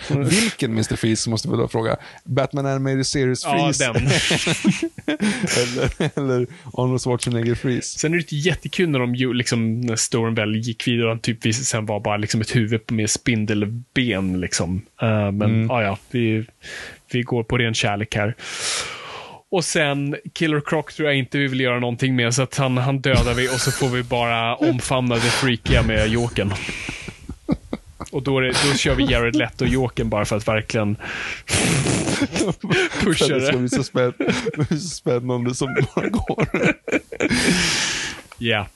Vilken 0.41 0.71
Mr. 0.71 0.95
Freeze 0.95 1.29
måste 1.29 1.49
vi 1.49 1.57
då 1.57 1.67
fråga? 1.67 1.95
Batman 2.23 2.65
Animated 2.65 3.07
Series 3.07 3.43
Ja, 3.43 3.51
Freeze? 3.51 3.93
den. 3.93 3.95
eller, 5.57 6.17
eller 6.17 6.47
Arnold 6.73 7.01
Schwarzenegger 7.01 7.55
Freeze? 7.55 7.99
Sen 7.99 8.13
är 8.13 8.17
det 8.17 8.31
jättekul 8.31 8.89
när 8.89 8.99
de 8.99 9.13
liksom, 9.13 9.81
när 9.81 9.95
storyn 9.95 10.35
väl 10.35 10.55
gick 10.55 10.87
vidare 10.87 11.05
och 11.05 11.11
han 11.11 11.19
typ 11.19 11.55
sen 11.55 11.85
var 11.85 11.99
bara 11.99 12.17
liksom 12.17 12.41
ett 12.41 12.55
huvud 12.55 12.91
med 12.91 13.09
spindelben 13.09 13.85
liksom. 14.41 14.81
Eh, 15.01 15.31
men 15.31 15.67
ja, 15.69 15.83
ja, 15.83 15.97
vi, 16.11 16.45
vi 17.11 17.21
går 17.21 17.43
på 17.43 17.57
ren 17.57 17.73
kärlek 17.73 18.15
här. 18.15 18.35
Och 19.51 19.65
sen 19.65 20.15
Killer 20.33 20.61
Croc 20.65 20.85
tror 20.85 21.07
jag 21.09 21.17
inte 21.17 21.37
vi 21.37 21.47
vill 21.47 21.59
göra 21.59 21.79
någonting 21.79 22.15
med, 22.15 22.33
så 22.35 22.41
att 22.41 22.57
han, 22.57 22.77
han 22.77 22.99
dödar 22.99 23.33
vi 23.33 23.47
och 23.47 23.59
så 23.61 23.71
får 23.71 23.87
vi 23.89 24.03
bara 24.03 24.55
omfamna 24.55 25.15
det 25.15 25.21
freakiga 25.21 25.83
med 25.83 26.07
Jokern. 26.07 26.53
Och 28.11 28.23
då, 28.23 28.39
det, 28.39 28.47
då 28.47 28.77
kör 28.77 28.95
vi 28.95 29.03
Jared 29.11 29.35
Leto 29.35 29.65
och 29.65 29.71
Jokern 29.71 30.09
bara 30.09 30.25
för 30.25 30.37
att 30.37 30.47
verkligen 30.47 30.95
pusha 33.01 33.27
Det 33.27 33.41
ska 33.41 33.51
det. 33.51 33.57
bli 33.57 33.69
så, 33.69 33.83
spänn, 33.83 34.13
så 34.69 34.77
spännande 34.77 35.55
som 35.55 35.73
det 35.73 35.85
bara 35.95 36.09
går. 36.09 36.47
Ja, 38.37 38.67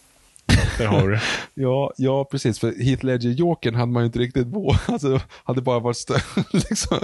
där 0.78 0.86
har 0.86 1.10
du. 1.10 1.20
Ja, 1.54 1.94
ja, 1.98 2.26
precis. 2.32 2.60
För 2.60 2.84
Heath 2.84 3.06
Ledger-jokern 3.06 3.76
hade 3.76 3.92
man 3.92 4.04
ju 4.04 4.06
inte 4.08 4.20
riktigt 4.20 4.48
vågat. 4.48 4.82
Alltså, 4.98 5.22
hade 5.44 5.62
bara 5.62 5.80
varit 5.80 5.98
stö- 5.98 6.44
liksom. 6.70 7.00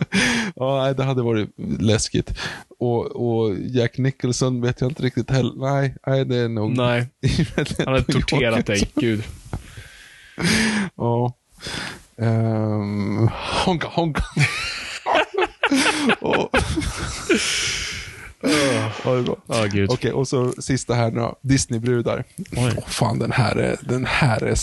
Ja, 0.56 0.94
det 0.94 1.04
hade 1.04 1.22
varit 1.22 1.50
läskigt. 1.80 2.40
Och, 2.80 3.06
och 3.06 3.56
Jack 3.60 3.98
Nicholson 3.98 4.62
vet 4.62 4.82
jag 4.82 4.92
inte 4.92 5.04
riktigt 5.04 5.30
heller. 5.30 5.54
Nej, 5.56 5.96
nej 6.08 6.26
det 6.26 6.36
är 6.36 6.50
nog... 6.50 6.78
Nej, 6.78 7.10
han 7.78 7.88
hade 7.88 8.04
torterat 8.04 8.66
dig, 8.66 8.92
gud. 8.96 9.24
Ja. 10.96 11.34
Um, 12.16 13.30
honka, 13.66 13.88
honka. 13.88 14.24
och, 16.20 16.50
ja, 19.04 19.12
det 19.14 19.20
är 19.20 19.22
bra. 19.24 19.36
Ja, 19.48 19.66
gud. 19.72 19.90
Okej, 19.92 20.12
och 20.12 20.28
så 20.28 20.52
sista 20.52 20.94
här 20.94 21.12
nu. 21.12 21.30
Disney-brudar. 21.42 22.24
Oj. 22.38 22.74
Åh, 22.78 22.84
fan, 22.88 23.20
den 23.20 23.32
här 23.32 23.56
är... 23.56 23.76
Den 23.82 24.06
här 24.06 24.44
är 24.44 24.58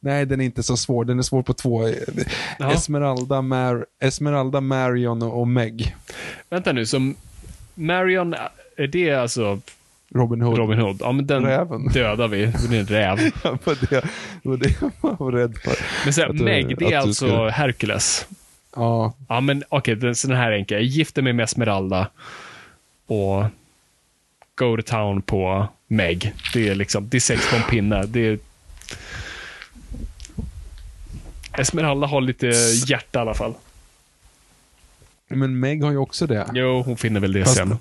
nej, 0.00 0.26
den 0.26 0.40
är 0.40 0.44
inte 0.44 0.62
så 0.62 0.76
svår. 0.76 1.04
Den 1.04 1.18
är 1.18 1.22
svår 1.22 1.42
på 1.42 1.52
två. 1.54 1.88
Ja. 2.58 2.72
Esmeralda, 2.72 3.42
Mar, 3.42 3.86
Esmeralda, 4.00 4.60
Marion 4.60 5.22
och, 5.22 5.48
Meg. 5.48 5.96
Vänta 6.50 6.72
nu, 6.72 6.86
som 6.86 7.14
Marion, 7.74 8.34
är 8.76 8.86
det 8.86 9.12
alltså 9.12 9.60
Robin 10.14 10.40
Hood. 10.40 10.58
Robin 10.58 10.78
Hood? 10.78 10.96
Ja, 11.00 11.12
men 11.12 11.26
den 11.26 11.44
Räven. 11.44 11.88
dödar 11.88 12.28
vi. 12.28 12.46
Det 12.70 12.76
är 12.76 12.80
en 12.80 12.86
räv. 12.86 13.18
var 13.42 13.80
det, 13.80 14.00
det 14.42 14.48
var 14.48 14.56
det 14.56 14.74
jag 15.02 15.16
var 15.18 15.32
rädd 15.32 15.58
för. 15.64 15.74
Men 16.04 16.12
så 16.14 16.32
du- 16.32 16.44
Meg, 16.44 16.78
det 16.78 16.92
är 16.92 16.98
alltså 16.98 17.26
skulle- 17.26 17.50
Hercules. 17.50 18.26
Ja, 18.76 19.14
Ja, 19.28 19.40
men 19.40 19.64
okej, 19.68 19.96
okay, 19.96 20.14
så 20.14 20.28
den 20.28 20.36
här 20.36 20.52
är 20.52 20.56
enkel. 20.56 20.74
Jag 20.76 20.84
gifter 20.84 21.22
mig 21.22 21.32
med 21.32 21.44
Esmeralda 21.44 22.08
och 23.06 23.44
go 24.54 24.76
to 24.76 24.82
town 24.82 25.22
på 25.22 25.68
Meg. 25.86 26.34
Det 26.52 26.68
är 26.68 26.74
liksom, 26.74 27.08
det 27.08 27.16
är 27.16 27.20
sex 27.20 27.50
på 27.50 27.56
en 27.56 27.62
pinne. 27.62 28.06
Det 28.06 28.20
är... 28.26 28.38
Esmeralda 31.58 32.06
har 32.06 32.20
lite 32.20 32.46
hjärta 32.86 33.18
i 33.18 33.22
alla 33.22 33.34
fall. 33.34 33.54
men 35.28 35.60
Meg 35.60 35.82
har 35.84 35.90
ju 35.90 35.96
också 35.98 36.26
det. 36.26 36.46
Jo, 36.54 36.82
hon 36.82 36.96
finner 36.96 37.20
väl 37.20 37.32
det 37.32 37.44
Fast- 37.44 37.56
sen. 37.56 37.78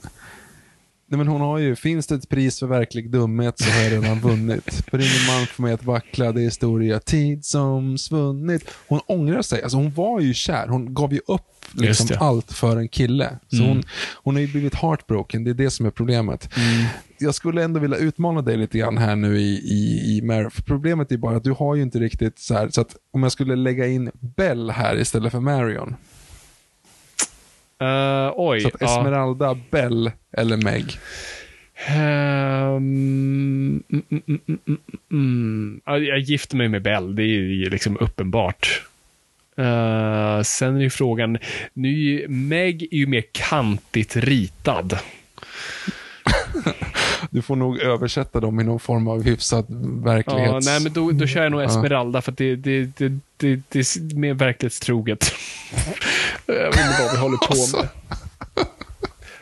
Nej, 1.08 1.18
men 1.18 1.28
hon 1.28 1.42
har 1.42 1.58
ju, 1.58 1.76
finns 1.76 2.08
det 2.08 2.16
ett 2.16 2.30
pris 2.30 2.60
för 2.60 2.68
verklig 2.68 3.12
dumhet 3.12 3.60
så 3.60 3.70
har 3.72 3.82
jag 3.82 3.92
redan 3.92 4.20
vunnit. 4.20 4.74
För 4.92 4.98
ingen 4.98 5.28
man 5.38 5.48
får 5.48 5.64
mig 5.64 5.74
att 5.74 5.84
vackla, 5.84 6.32
det 6.32 6.42
är 6.42 6.46
historia, 6.46 7.00
tid 7.00 7.46
som 7.46 7.98
svunnit. 7.98 8.70
Hon 8.88 9.00
ångrar 9.08 9.42
sig, 9.42 9.62
alltså 9.64 9.78
hon 9.78 9.92
var 9.94 10.20
ju 10.20 10.34
kär, 10.34 10.68
hon 10.68 10.94
gav 10.94 11.14
ju 11.14 11.20
upp 11.28 11.42
liksom 11.74 12.08
allt 12.20 12.52
för 12.54 12.78
en 12.78 12.88
kille. 12.88 13.40
Så 13.50 13.56
Mm. 13.58 13.68
hon, 13.70 13.84
hon 14.24 14.36
har 14.36 14.42
ju 14.42 14.48
blivit 14.48 14.76
heartbroken, 14.76 15.44
det 15.44 15.50
är 15.52 15.54
det 15.54 15.70
som 15.70 15.86
är 15.86 15.90
problemet. 15.92 16.50
Jag 17.20 17.36
skulle 17.36 17.64
ändå 17.64 17.80
vilja 17.80 17.98
utmana 17.98 18.42
dig 18.42 18.58
lite 18.58 18.78
grann 18.78 18.98
här 18.98 19.16
nu 19.16 19.38
i, 19.40 19.54
i, 19.56 20.18
i 20.18 20.22
Mary. 20.22 20.50
För 20.50 20.62
problemet 20.62 21.12
är 21.12 21.18
bara 21.18 21.38
att 21.38 21.44
du 21.44 21.52
har 21.52 21.76
ju 21.76 21.82
inte 21.82 22.00
riktigt 22.00 22.40
så 22.40 22.54
här, 22.54 22.70
så 22.70 22.82
att 22.82 22.96
om 23.14 23.24
jag 23.24 23.32
skulle 23.32 23.56
lägga 23.56 23.88
in 23.88 24.12
Bell 24.38 24.70
här 24.72 25.00
istället 25.00 25.32
för 25.32 25.40
Marion. 25.40 25.96
Uh, 27.84 28.34
oj. 28.36 28.62
Så 28.62 28.68
att 28.68 28.74
ja. 28.80 29.00
Esmeralda, 29.00 29.58
Bell 29.72 30.12
eller 30.38 30.58
Meg. 30.58 30.98
Ehm, 31.88 32.78
mm, 32.78 33.84
mm, 33.90 34.04
mm, 34.10 34.40
mm, 34.48 34.60
mm, 34.68 34.80
mm. 35.12 35.82
Ja, 35.86 35.98
Jag 35.98 36.20
gifter 36.20 36.58
mig 36.58 36.68
med 36.70 36.82
Bell, 36.82 37.16
det 37.16 37.24
är 37.24 37.70
liksom 37.70 37.98
uppenbart. 38.00 38.82
Eh, 39.58 40.42
sen 40.42 40.76
är 40.76 40.82
ju 40.82 40.90
frågan, 40.90 41.38
nu 41.74 41.90
är 41.90 41.94
ju, 41.94 42.28
Meg 42.28 42.84
är 42.92 42.98
ju 42.98 43.08
mer 43.08 43.24
kantigt 43.32 44.16
ritad. 44.16 45.00
Du 47.30 47.42
får 47.42 47.56
nog 47.56 47.80
översätta 47.80 48.40
dem 48.40 48.60
i 48.60 48.64
någon 48.64 48.80
form 48.80 49.08
av 49.08 49.24
hyfsad 49.24 49.66
verklighets... 50.04 50.68
Ja, 50.68 50.72
nej, 50.72 50.84
men 50.84 50.94
då, 50.94 51.12
då 51.12 51.28
kör 51.28 51.44
jag 51.44 51.52
nog. 51.52 51.64
Esmeralda 51.64 52.22
för 52.22 52.32
det, 52.32 52.56
det, 52.56 52.98
det, 52.98 53.20
det, 53.38 53.62
det 53.70 53.80
är 53.80 54.16
mer 54.16 54.34
verklighetstroget. 54.34 55.34
jag 56.46 56.56
vet 56.56 56.66
inte 56.68 57.02
vad 57.04 57.12
vi 57.12 57.18
håller 57.18 57.38
på 57.38 57.78
med. 57.78 57.88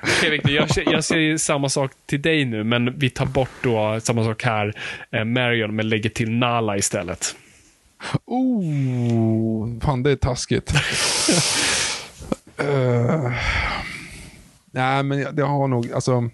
Okej 0.03 0.29
Victor, 0.29 0.51
jag, 0.51 0.67
jag 0.85 1.03
säger 1.03 1.37
samma 1.37 1.69
sak 1.69 1.91
till 2.05 2.21
dig 2.21 2.45
nu, 2.45 2.63
men 2.63 2.99
vi 2.99 3.09
tar 3.09 3.25
bort 3.25 3.49
då 3.61 3.99
samma 4.03 4.23
sak 4.23 4.43
här, 4.43 4.73
eh, 5.11 5.23
Marion, 5.25 5.75
men 5.75 5.89
lägger 5.89 6.09
till 6.09 6.31
Nala 6.31 6.77
istället. 6.77 7.35
Oh, 8.25 9.79
fan 9.81 10.03
det 10.03 10.11
är 10.11 10.15
taskigt. 10.15 10.73
uh, 12.61 13.31
nej, 14.71 15.03
men 15.03 15.19
jag- 15.19 15.35
det 15.35 15.43
har 15.43 15.67
nog, 15.67 15.91
alltså. 15.91 16.29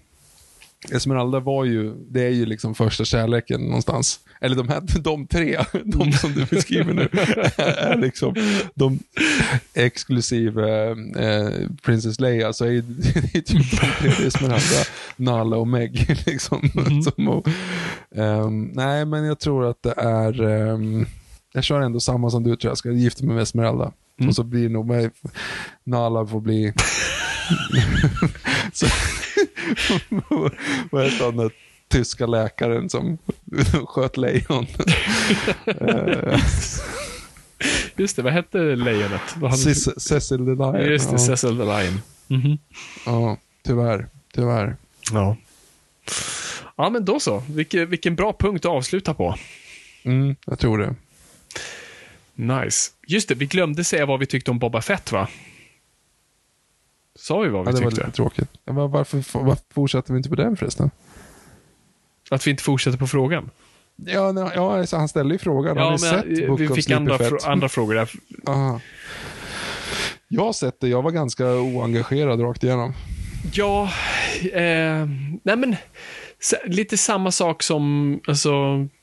Esmeralda 0.92 1.40
var 1.40 1.64
ju, 1.64 1.94
det 2.10 2.22
är 2.22 2.30
ju 2.30 2.46
liksom 2.46 2.74
första 2.74 3.04
kärleken 3.04 3.60
någonstans. 3.60 4.20
Eller 4.40 4.56
de 4.56 4.68
här, 4.68 4.80
de 5.00 5.26
tre, 5.26 5.58
de 5.84 6.12
som 6.12 6.32
du 6.32 6.44
beskriver 6.44 6.94
nu, 6.94 7.08
är 7.56 7.96
liksom 7.96 8.34
de 8.74 8.98
exklusive 9.74 10.90
eh, 11.16 11.68
Princess 11.82 12.20
Leia, 12.20 12.52
så 12.52 12.64
är 12.64 12.70
ju- 12.70 12.80
det 13.32 13.34
är 13.38 13.40
typ 13.40 13.80
det 14.02 14.08
är 14.08 14.26
Esmeralda, 14.26 14.84
Nala 15.16 15.56
och 15.56 15.68
Meg. 15.68 16.16
Liksom, 16.26 16.70
som, 17.04 17.28
och, 17.28 17.48
ehm, 18.16 18.64
nej, 18.74 19.04
men 19.04 19.24
jag 19.24 19.40
tror 19.40 19.70
att 19.70 19.82
det 19.82 19.94
är, 19.96 20.42
ehm, 20.42 21.06
jag 21.52 21.64
kör 21.64 21.80
ändå 21.80 22.00
samma 22.00 22.30
som 22.30 22.44
du 22.44 22.56
tror 22.56 22.70
jag, 22.70 22.78
ska 22.78 22.90
gifta 22.90 23.24
mig 23.24 23.34
med 23.34 23.42
Esmeralda. 23.42 23.92
Och 24.28 24.34
så 24.34 24.42
blir 24.42 24.68
nog 24.68 25.10
Nala 25.84 26.26
får 26.26 26.40
bli 26.40 26.72
så, 28.72 28.86
vad 30.90 31.04
heter 31.04 31.24
han, 31.24 31.36
den 31.36 31.50
tyska 31.88 32.26
läkaren 32.26 32.90
som 32.90 33.18
sköt 33.86 34.16
lejon? 34.16 34.66
Just 37.96 38.16
det, 38.16 38.22
vad 38.22 38.32
hette 38.32 38.58
lejonet? 38.58 39.20
Vad 39.36 39.50
hade- 39.50 39.74
Cecil 40.00 40.38
the 40.38 40.44
Lion. 40.44 40.80
Just 40.90 41.10
det, 41.10 41.14
ja. 41.14 41.18
Cecil 41.18 41.56
the 41.58 41.64
Lion. 41.64 42.00
Mhm. 42.26 42.58
Ja. 43.06 43.36
tyvärr. 43.62 44.06
Tyvärr. 44.34 44.76
Ja. 45.12 45.36
Ja, 46.76 46.90
men 46.90 47.04
då 47.04 47.20
så. 47.20 47.42
Vilken, 47.48 47.90
vilken 47.90 48.16
bra 48.16 48.36
punkt 48.38 48.64
att 48.64 48.70
avsluta 48.72 49.14
på. 49.14 49.36
Mm, 50.02 50.36
jag 50.46 50.58
tror 50.58 50.78
det. 50.78 50.94
Nice. 52.34 52.90
Just 53.06 53.28
det, 53.28 53.34
vi 53.34 53.46
glömde 53.46 53.84
säga 53.84 54.06
vad 54.06 54.20
vi 54.20 54.26
tyckte 54.26 54.50
om 54.50 54.58
Boba 54.58 54.82
Fett, 54.82 55.12
va? 55.12 55.28
Sa 57.18 57.38
vi 57.40 57.48
vad 57.48 57.64
vi 57.66 57.70
Ja, 57.72 57.78
det 57.78 57.84
var 57.84 57.90
tyckte? 57.90 58.04
lite 58.06 58.16
tråkigt. 58.16 58.48
Ja, 58.64 58.72
var- 58.72 58.88
Varför, 58.88 59.38
varför 59.38 59.64
fortsätter 59.74 60.12
vi 60.12 60.16
inte 60.16 60.28
på 60.28 60.34
den 60.34 60.56
förresten? 60.56 60.90
Att 62.30 62.46
vi 62.46 62.50
inte 62.50 62.62
fortsätter 62.62 62.98
på 62.98 63.06
frågan? 63.06 63.50
Ja, 63.96 64.32
nej, 64.32 64.50
ja 64.54 64.78
alltså, 64.78 64.96
han 64.96 65.08
ställde 65.08 65.34
ju 65.34 65.38
frågan. 65.38 65.76
har 65.76 65.84
Ja, 65.84 65.90
ni 65.90 65.98
sett 65.98 66.26
men 66.26 66.46
Book 66.48 66.60
vi 66.60 66.68
fick 66.68 66.90
andra, 66.90 67.16
fr- 67.18 67.46
andra 67.48 67.68
frågor 67.68 67.94
där. 67.94 68.10
Aha. 68.46 68.80
Jag 70.28 70.42
har 70.44 70.52
sett 70.52 70.80
det. 70.80 70.88
Jag 70.88 71.02
var 71.02 71.10
ganska 71.10 71.46
oengagerad 71.46 72.40
rakt 72.40 72.64
igenom. 72.64 72.92
Ja, 73.52 73.82
eh, 74.52 75.06
nej 75.42 75.56
men 75.56 75.76
lite 76.66 76.96
samma 76.98 77.30
sak 77.32 77.62
som 77.62 78.20
alltså, 78.26 78.52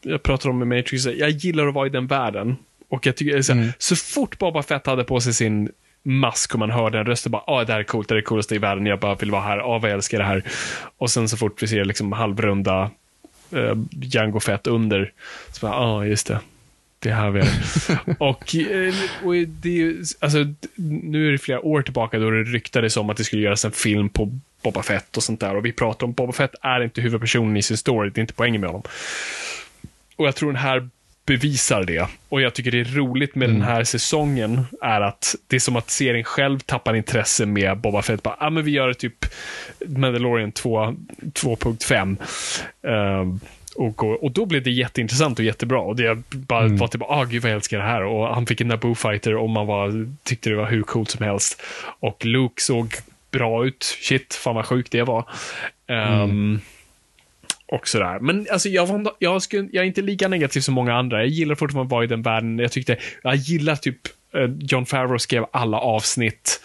jag 0.02 0.24
pratar 0.24 0.50
om 0.50 0.60
med 0.60 0.68
Matrix. 0.68 1.06
Jag 1.06 1.30
gillar 1.30 1.68
att 1.68 1.74
vara 1.74 1.88
i 1.88 1.90
den 1.90 2.08
världen. 2.08 2.56
Och 2.90 3.06
jag 3.06 3.16
tycker, 3.16 3.42
så, 3.42 3.52
Mm. 3.52 3.70
så 3.78 3.96
fort 3.96 4.40
Boba 4.40 4.64
Fett 4.64 4.86
hade 4.88 5.04
på 5.04 5.20
sig 5.22 5.34
sin 5.34 5.70
mask 6.08 6.54
och 6.54 6.60
man 6.60 6.72
hör 6.72 6.90
den 6.90 7.06
rösten 7.06 7.32
bara, 7.32 7.44
ah, 7.48 7.64
det 7.64 7.74
här 7.74 7.80
är 7.80 7.84
coolt, 7.84 8.08
det 8.08 8.14
är 8.14 8.16
det 8.16 8.22
coolaste 8.22 8.56
i 8.56 8.58
världen, 8.58 8.86
jag 8.86 9.00
bara 9.00 9.16
vill 9.16 9.32
vara 9.32 9.42
här, 9.42 9.58
ah, 9.58 9.80
vad 9.80 9.90
jag 9.90 9.96
älskar 9.96 10.18
det 10.18 10.24
här. 10.24 10.44
Och 10.98 11.10
sen 11.10 11.30
så 11.30 11.38
fort 11.38 11.64
vi 11.64 11.68
ser 11.68 11.86
liksom 11.86 12.12
halvrunda 12.12 12.92
eh, 13.52 13.78
Jango 13.92 14.40
Fett 14.40 14.68
under, 14.68 15.12
så 15.52 15.68
bara, 15.68 15.76
ah, 15.76 16.06
just 16.06 16.28
det. 16.28 16.40
Det 17.00 17.10
är 17.10 17.14
här 17.14 17.30
vi 17.30 17.40
är. 17.40 17.48
och, 18.24 18.56
eh, 18.56 18.94
och 19.24 19.34
det 19.34 19.70
är 19.70 19.74
ju, 19.74 20.04
alltså, 20.20 20.38
nu 20.76 21.28
är 21.28 21.32
det 21.32 21.38
flera 21.38 21.62
år 21.62 21.82
tillbaka 21.82 22.20
då 22.20 22.30
det 22.30 22.44
ryktades 22.44 22.98
om 22.98 23.10
att 23.10 23.18
det 23.18 23.24
skulle 23.24 23.42
göras 23.42 23.66
en 23.66 23.72
film 23.72 24.10
på 24.10 24.40
Boba 24.64 24.84
Fett 24.84 25.18
och 25.18 25.24
sånt 25.24 25.40
där. 25.40 25.56
Och 25.56 25.66
vi 25.66 25.72
pratar 25.72 26.08
om 26.08 26.14
Boba 26.14 26.32
Fett 26.34 26.56
är 26.62 26.84
inte 26.84 27.02
huvudpersonen 27.02 27.58
i 27.58 27.62
sin 27.62 27.78
story, 27.78 28.10
det 28.10 28.20
är 28.20 28.22
inte 28.22 28.34
poängen 28.34 28.62
med 28.62 28.70
honom. 28.70 28.84
Och 30.16 30.28
jag 30.28 30.36
tror 30.36 30.52
den 30.52 30.62
här 30.62 30.90
bevisar 31.28 31.84
det. 31.84 32.08
Och 32.30 32.42
jag 32.42 32.54
tycker 32.54 32.72
det 32.72 32.80
är 32.80 32.96
roligt 32.96 33.36
med 33.36 33.50
den 33.50 33.62
här 33.62 33.84
säsongen 33.84 34.66
är 34.82 35.02
att 35.02 35.36
det 35.48 35.56
är 35.56 35.60
som 35.60 35.76
att 35.76 35.90
serien 35.90 36.24
själv 36.24 36.60
tappar 36.60 36.96
intresse 36.96 37.46
med 37.46 37.78
Boba 37.78 38.02
Fett. 38.02 38.24
Bara, 38.24 38.36
ah, 38.40 38.50
men 38.50 38.64
vi 38.64 38.72
gör 38.72 38.94
typ 38.94 39.26
Mandalorian 39.88 40.52
2 40.52 40.86
2.5. 41.34 42.18
Ehm, 42.88 43.40
och, 43.76 44.24
och 44.24 44.32
då 44.32 44.46
blev 44.46 44.64
det 44.64 44.72
jätteintressant 44.72 45.40
och 45.40 45.46
jättebra. 45.46 45.80
Och 45.80 45.96
det 45.96 46.04
jag 46.04 46.24
bara 46.30 46.68
var 46.68 46.88
typ, 46.88 47.02
ah 47.02 47.24
gud 47.24 47.42
vad 47.42 47.52
jag 47.52 47.56
älskar 47.56 47.78
det 47.78 47.84
här. 47.84 48.04
Och 48.04 48.36
han 48.36 48.46
fick 48.46 48.62
en 48.62 48.68
Naboo 48.68 48.96
fighter 48.96 49.36
och 49.36 49.50
man 49.50 49.68
var, 49.68 50.14
tyckte 50.24 50.50
det 50.50 50.56
var 50.56 50.70
hur 50.70 50.84
coolt 50.84 51.10
som 51.10 51.26
helst. 51.26 51.62
Och 52.00 52.26
Luke 52.26 52.62
såg 52.62 52.94
bra 53.32 53.66
ut. 53.66 53.84
Shit, 53.84 54.34
fan 54.34 54.56
vad 54.56 54.66
sjukt 54.66 54.92
det 54.92 55.04
var. 55.04 55.30
Ehm, 55.88 56.62
och 57.68 57.88
sådär. 57.88 58.20
Men 58.20 58.48
alltså, 58.52 58.70
jag, 58.70 58.86
var, 58.88 59.14
jag, 59.20 59.42
skulle, 59.42 59.70
jag 59.72 59.84
är 59.84 59.88
inte 59.88 60.02
lika 60.02 60.28
negativ 60.28 60.62
som 60.62 60.74
många 60.74 60.94
andra. 60.94 61.18
Jag 61.18 61.28
gillar 61.28 61.56
fortfarande 61.56 61.88
att 61.88 61.92
vara 61.92 62.04
i 62.04 62.08
den 62.08 62.22
världen. 62.22 62.60
Jag 62.60 62.72
tyckte, 62.72 62.98
jag 63.24 63.36
gillar 63.36 63.76
typ 63.76 64.00
eh, 64.34 64.50
John 64.60 64.86
Favreau 64.86 65.20
skrev 65.20 65.46
alla 65.52 65.80
avsnitt. 65.80 66.62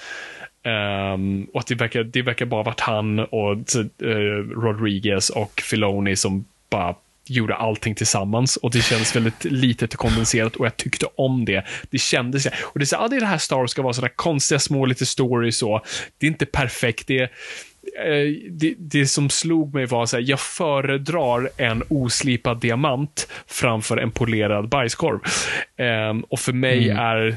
Um, 0.64 1.44
och 1.44 1.60
att 1.60 1.66
det 1.66 1.74
verkar, 1.74 2.04
det 2.04 2.22
verkar 2.22 2.46
bara 2.46 2.62
varit 2.62 2.80
han 2.80 3.18
och 3.18 3.56
uh, 4.02 4.36
Rodriguez 4.62 5.30
och 5.30 5.60
Filoni 5.60 6.16
som 6.16 6.44
bara 6.70 6.94
gjorde 7.26 7.54
allting 7.54 7.94
tillsammans 7.94 8.56
och 8.56 8.70
det 8.70 8.82
kändes 8.82 9.16
väldigt 9.16 9.44
litet 9.44 9.94
och 9.94 10.00
kondenserat 10.00 10.56
och 10.56 10.66
jag 10.66 10.76
tyckte 10.76 11.06
om 11.14 11.44
det. 11.44 11.64
Det 11.90 11.98
kändes, 11.98 12.46
och 12.46 12.78
det 12.78 12.82
är 12.82 12.86
så, 12.86 12.96
ah, 12.96 13.08
det 13.08 13.16
är 13.16 13.20
det 13.20 13.26
här 13.26 13.38
Star 13.38 13.56
Wars 13.56 13.70
ska 13.70 13.82
vara, 13.82 13.92
sådana 13.92 14.12
konstiga 14.16 14.58
små 14.58 14.86
lite 14.86 15.06
stories 15.06 15.56
så. 15.56 15.82
Det 16.18 16.26
är 16.26 16.30
inte 16.30 16.46
perfekt, 16.46 17.06
det 17.06 17.18
är 17.18 17.30
det, 18.50 18.74
det 18.78 19.06
som 19.06 19.30
slog 19.30 19.74
mig 19.74 19.86
var 19.86 20.02
att 20.02 20.28
jag 20.28 20.40
föredrar 20.40 21.50
en 21.56 21.82
oslipad 21.88 22.60
diamant 22.60 23.28
framför 23.46 23.96
en 23.96 24.10
polerad 24.10 24.68
bajskorv. 24.68 25.20
Ehm, 25.76 26.20
och 26.20 26.40
för 26.40 26.52
mig 26.52 26.88
är 26.88 27.36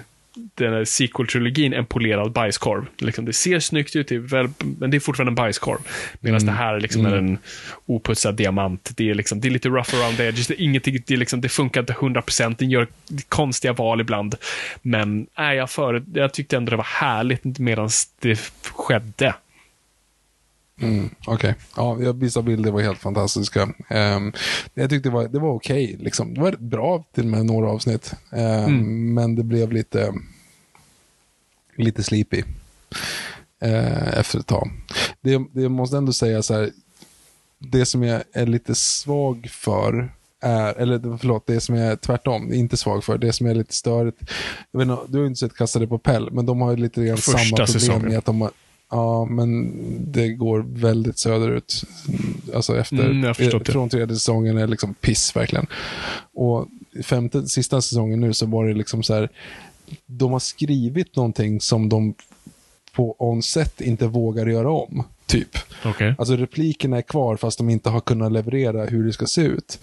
den 0.56 0.74
här 0.74 0.86
sequel-trilogin 0.86 1.74
en 1.74 1.86
polerad 1.86 2.32
bajskorv. 2.32 2.86
Liksom, 2.98 3.26
det 3.26 3.34
ser 3.34 3.60
snyggt 3.60 3.96
ut, 3.96 4.08
det 4.08 4.18
väl, 4.18 4.48
men 4.80 4.92
det 4.92 4.98
är 4.98 5.00
fortfarande 5.00 5.32
en 5.32 5.36
bajskorv. 5.36 5.80
Medan 6.20 6.46
det 6.46 6.52
här 6.52 6.80
liksom 6.80 7.06
är 7.06 7.16
en 7.16 7.38
oputsad 7.86 8.36
diamant. 8.36 8.92
Det 8.96 9.10
är, 9.10 9.14
liksom, 9.14 9.40
det 9.40 9.48
är 9.48 9.50
lite 9.50 9.70
rough 9.70 9.96
around 9.96 10.18
the 10.18 10.24
edges. 10.24 10.48
Det, 10.48 10.54
är 10.54 10.62
ingenting, 10.62 11.04
det, 11.08 11.14
är 11.14 11.18
liksom, 11.18 11.42
det 11.42 11.50
funkar 11.50 11.82
inte 11.82 11.94
100%. 11.94 12.56
Den 12.58 12.70
gör 12.70 12.88
konstiga 13.30 13.74
val 13.74 14.02
ibland. 14.02 14.36
Men 14.82 15.28
äh, 15.38 15.54
jag, 15.54 15.70
före, 15.70 16.04
jag 16.14 16.34
tyckte 16.34 16.58
ändå 16.58 16.70
det 16.70 16.78
var 16.78 16.84
härligt 16.84 17.60
medan 17.60 17.90
det 18.20 18.52
skedde. 18.72 19.34
Mm, 20.82 21.10
Okej. 21.28 21.56
Ja, 21.76 21.98
jag- 22.02 22.20
vissa 22.20 22.42
bilder 22.42 22.72
var 22.72 22.82
helt 22.82 23.00
fantastiska. 23.00 23.70
Ehm, 23.90 24.34
jag 24.74 24.90
tyckte 24.90 25.10
det 25.10 25.14
var, 25.14 25.28
det 25.28 25.40
var 25.40 25.50
okej. 25.54 25.96
liksom. 26.00 26.34
Det 26.34 26.42
var 26.42 26.52
bra 26.52 27.04
till 27.14 27.24
och 27.24 27.30
med 27.30 27.46
några 27.46 27.70
avsnitt. 27.70 28.14
Ehm, 28.32 29.14
Men 29.14 29.36
det 29.36 29.44
blev 29.44 29.72
lite, 29.72 30.14
lite 31.78 32.04
sleepy 32.04 32.44
eh, 33.62 34.18
efter 34.20 34.40
ett 34.40 34.48
tag. 34.48 34.70
Det, 35.22 35.42
det 35.52 35.70
måste 35.70 35.98
ändå 35.98 36.14
säga 36.14 36.42
så 36.42 36.54
här. 36.54 36.72
Det 37.60 37.86
som 37.86 38.04
jag 38.04 38.24
är 38.34 38.46
lite 38.46 38.76
svag 38.76 39.48
för 39.52 40.14
är, 40.42 40.74
eller 40.74 41.18
förlåt, 41.18 41.48
det 41.48 41.62
som 41.62 41.76
jag 41.76 41.88
är 41.92 41.96
tvärtom, 41.96 42.54
inte 42.54 42.78
svag 42.78 43.04
för, 43.04 43.18
det 43.18 43.34
som 43.34 43.48
är 43.48 43.56
lite 43.56 43.74
störigt. 43.74 44.18
Jag 44.72 44.80
vet 44.80 44.88
inte, 44.90 45.02
du 45.08 45.18
har 45.18 45.22
ju 45.24 45.28
inte 45.28 45.40
sett 45.40 45.56
Kastade 45.56 45.88
på 45.88 45.98
Pell, 46.00 46.32
men 46.32 46.46
de 46.46 46.62
har 46.62 46.72
ju 46.72 46.78
lite 46.78 47.06
grann 47.06 47.18
Första 47.18 47.32
samma 47.38 47.58
problem 47.58 47.68
säsongen. 47.68 48.12
i 48.12 48.16
att 48.16 48.26
de 48.26 48.42
har 48.42 48.52
Ja, 48.90 49.26
men 49.26 49.74
det 50.12 50.30
går 50.30 50.66
väldigt 50.68 51.18
söderut. 51.20 51.84
Alltså 52.56 52.78
efter, 52.78 53.06
Mm, 53.10 53.34
förstått 53.36 53.66
det. 53.66 53.72
från 53.72 53.90
tredje 53.90 54.16
säsongen 54.16 54.58
är 54.58 54.68
liksom 54.68 54.94
piss 54.94 55.36
verkligen. 55.36 55.68
Och 56.34 56.68
femte, 57.04 57.48
sista 57.48 57.82
säsongen 57.82 58.20
nu 58.22 58.34
så 58.34 58.46
var 58.46 58.66
det 58.68 58.74
liksom 58.74 59.04
så 59.04 59.14
här, 59.14 59.30
de 60.06 60.32
har 60.32 60.40
skrivit 60.40 61.16
någonting 61.16 61.62
som 61.62 61.90
de 61.90 62.14
på 62.96 63.16
on-set 63.20 63.82
inte 63.82 64.08
vågar 64.08 64.46
göra 64.48 64.72
om. 64.72 65.04
Typ. 65.26 65.58
Okej. 65.86 66.16
Alltså 66.18 66.36
replikerna 66.36 66.98
är 66.98 67.02
kvar 67.02 67.38
fast 67.38 67.58
de 67.58 67.70
inte 67.70 67.90
har 67.90 68.00
kunnat 68.02 68.32
leverera 68.32 68.86
hur 68.86 69.04
det 69.06 69.14
ska 69.14 69.26
se 69.26 69.42
ut. 69.42 69.80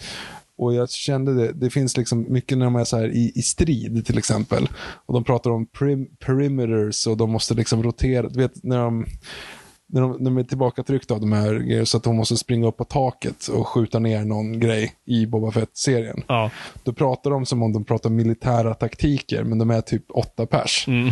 Och 0.62 0.74
jag 0.74 0.90
kände 0.90 1.34
det, 1.34 1.52
det 1.52 1.70
finns 1.70 1.96
liksom 1.96 2.26
mycket 2.28 2.58
när 2.58 2.64
de 2.64 2.76
är 2.76 2.84
så 2.84 2.98
här 2.98 3.08
i, 3.08 3.32
i 3.34 3.42
strid 3.42 4.06
till 4.06 4.18
exempel. 4.18 4.68
Och 5.06 5.14
de 5.14 5.24
pratar 5.24 5.50
om 5.50 5.66
prim, 5.66 6.06
perimeters 6.24 7.06
och 7.06 7.16
de 7.16 7.30
måste 7.30 7.54
liksom 7.54 7.82
rotera, 7.82 8.28
du 8.28 8.40
vet 8.40 8.64
när 8.64 8.78
de 8.78 9.06
när 9.92 10.00
de, 10.00 10.10
när 10.10 10.24
de 10.24 10.38
är 10.38 10.44
tillbakatryckta 10.44 11.14
av 11.14 11.20
de 11.20 11.32
här 11.32 11.54
grejerna 11.54 11.86
så 11.86 11.96
att 11.96 12.02
de 12.02 12.16
måste 12.16 12.36
springa 12.36 12.66
upp 12.66 12.76
på 12.76 12.84
taket 12.84 13.46
och 13.46 13.68
skjuta 13.68 13.98
ner 13.98 14.24
någon 14.24 14.60
grej 14.60 14.92
i 15.06 15.26
Boba 15.26 15.50
Fett-serien. 15.50 16.22
Ja. 16.28 16.50
Då 16.84 16.92
pratar 16.92 17.30
de 17.30 17.46
som 17.46 17.62
om 17.62 17.72
de 17.72 17.84
pratar 17.84 18.10
militära 18.10 18.74
taktiker, 18.74 19.44
men 19.44 19.58
de 19.58 19.70
är 19.70 19.80
typ 19.80 20.04
åtta 20.08 20.46
pers. 20.46 20.84
Mm. 20.88 21.10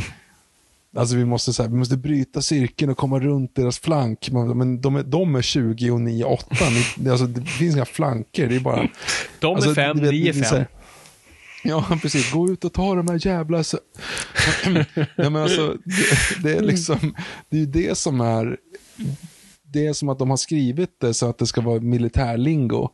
Alltså 0.96 1.16
vi 1.16 1.24
måste, 1.24 1.52
så 1.52 1.62
här, 1.62 1.70
vi 1.70 1.76
måste 1.76 1.96
bryta 1.96 2.42
cirkeln 2.42 2.90
och 2.90 2.96
komma 2.96 3.20
runt 3.20 3.54
deras 3.54 3.78
flank. 3.78 4.30
Men 4.30 4.80
de 4.80 4.96
är, 4.96 5.02
de 5.02 5.34
är 5.34 5.42
20 5.42 5.90
och 5.90 6.00
ni 6.00 6.20
är 6.20 6.30
8. 6.30 6.46
Ni, 6.98 7.10
alltså, 7.10 7.26
det 7.26 7.46
finns 7.46 7.74
inga 7.76 7.84
flanker. 7.84 8.46
Det 8.48 8.56
är 8.56 8.60
bara... 8.60 8.88
De 9.40 9.54
alltså, 9.54 9.70
är 9.70 9.74
fem, 9.74 9.96
du 9.96 10.02
vet, 10.02 10.12
ni 10.12 10.28
är 10.28 10.32
det 10.32 10.44
så 10.44 10.44
fem. 10.44 10.58
här- 10.58 10.68
Ja, 11.64 11.98
precis. 12.02 12.32
Gå 12.32 12.48
ut 12.50 12.64
och 12.64 12.72
ta 12.72 12.94
de 12.94 13.08
här 13.08 13.26
jävla... 13.26 13.64
Så... 13.64 13.78
ja, 15.16 15.30
men 15.30 15.36
alltså, 15.36 15.76
det, 15.84 16.42
det 16.42 16.56
är 16.56 16.62
liksom... 16.62 17.14
Det 17.50 17.56
är 17.56 17.60
ju 17.60 17.66
det 17.66 17.98
som 17.98 18.20
är... 18.20 18.56
Det 19.72 19.86
är 19.86 19.92
som 19.92 20.08
att 20.08 20.18
de 20.18 20.30
har 20.30 20.36
skrivit 20.36 20.90
det 20.98 21.14
så 21.14 21.26
att 21.30 21.38
det 21.38 21.46
ska 21.46 21.60
vara 21.60 21.80
militärlingo. 21.80 22.88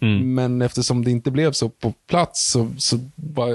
Mm. 0.00 0.34
Men 0.34 0.62
eftersom 0.62 1.04
det 1.04 1.10
inte 1.10 1.30
blev 1.30 1.52
så 1.52 1.68
på 1.68 1.92
plats 2.06 2.50
så, 2.50 2.68
så 2.78 2.98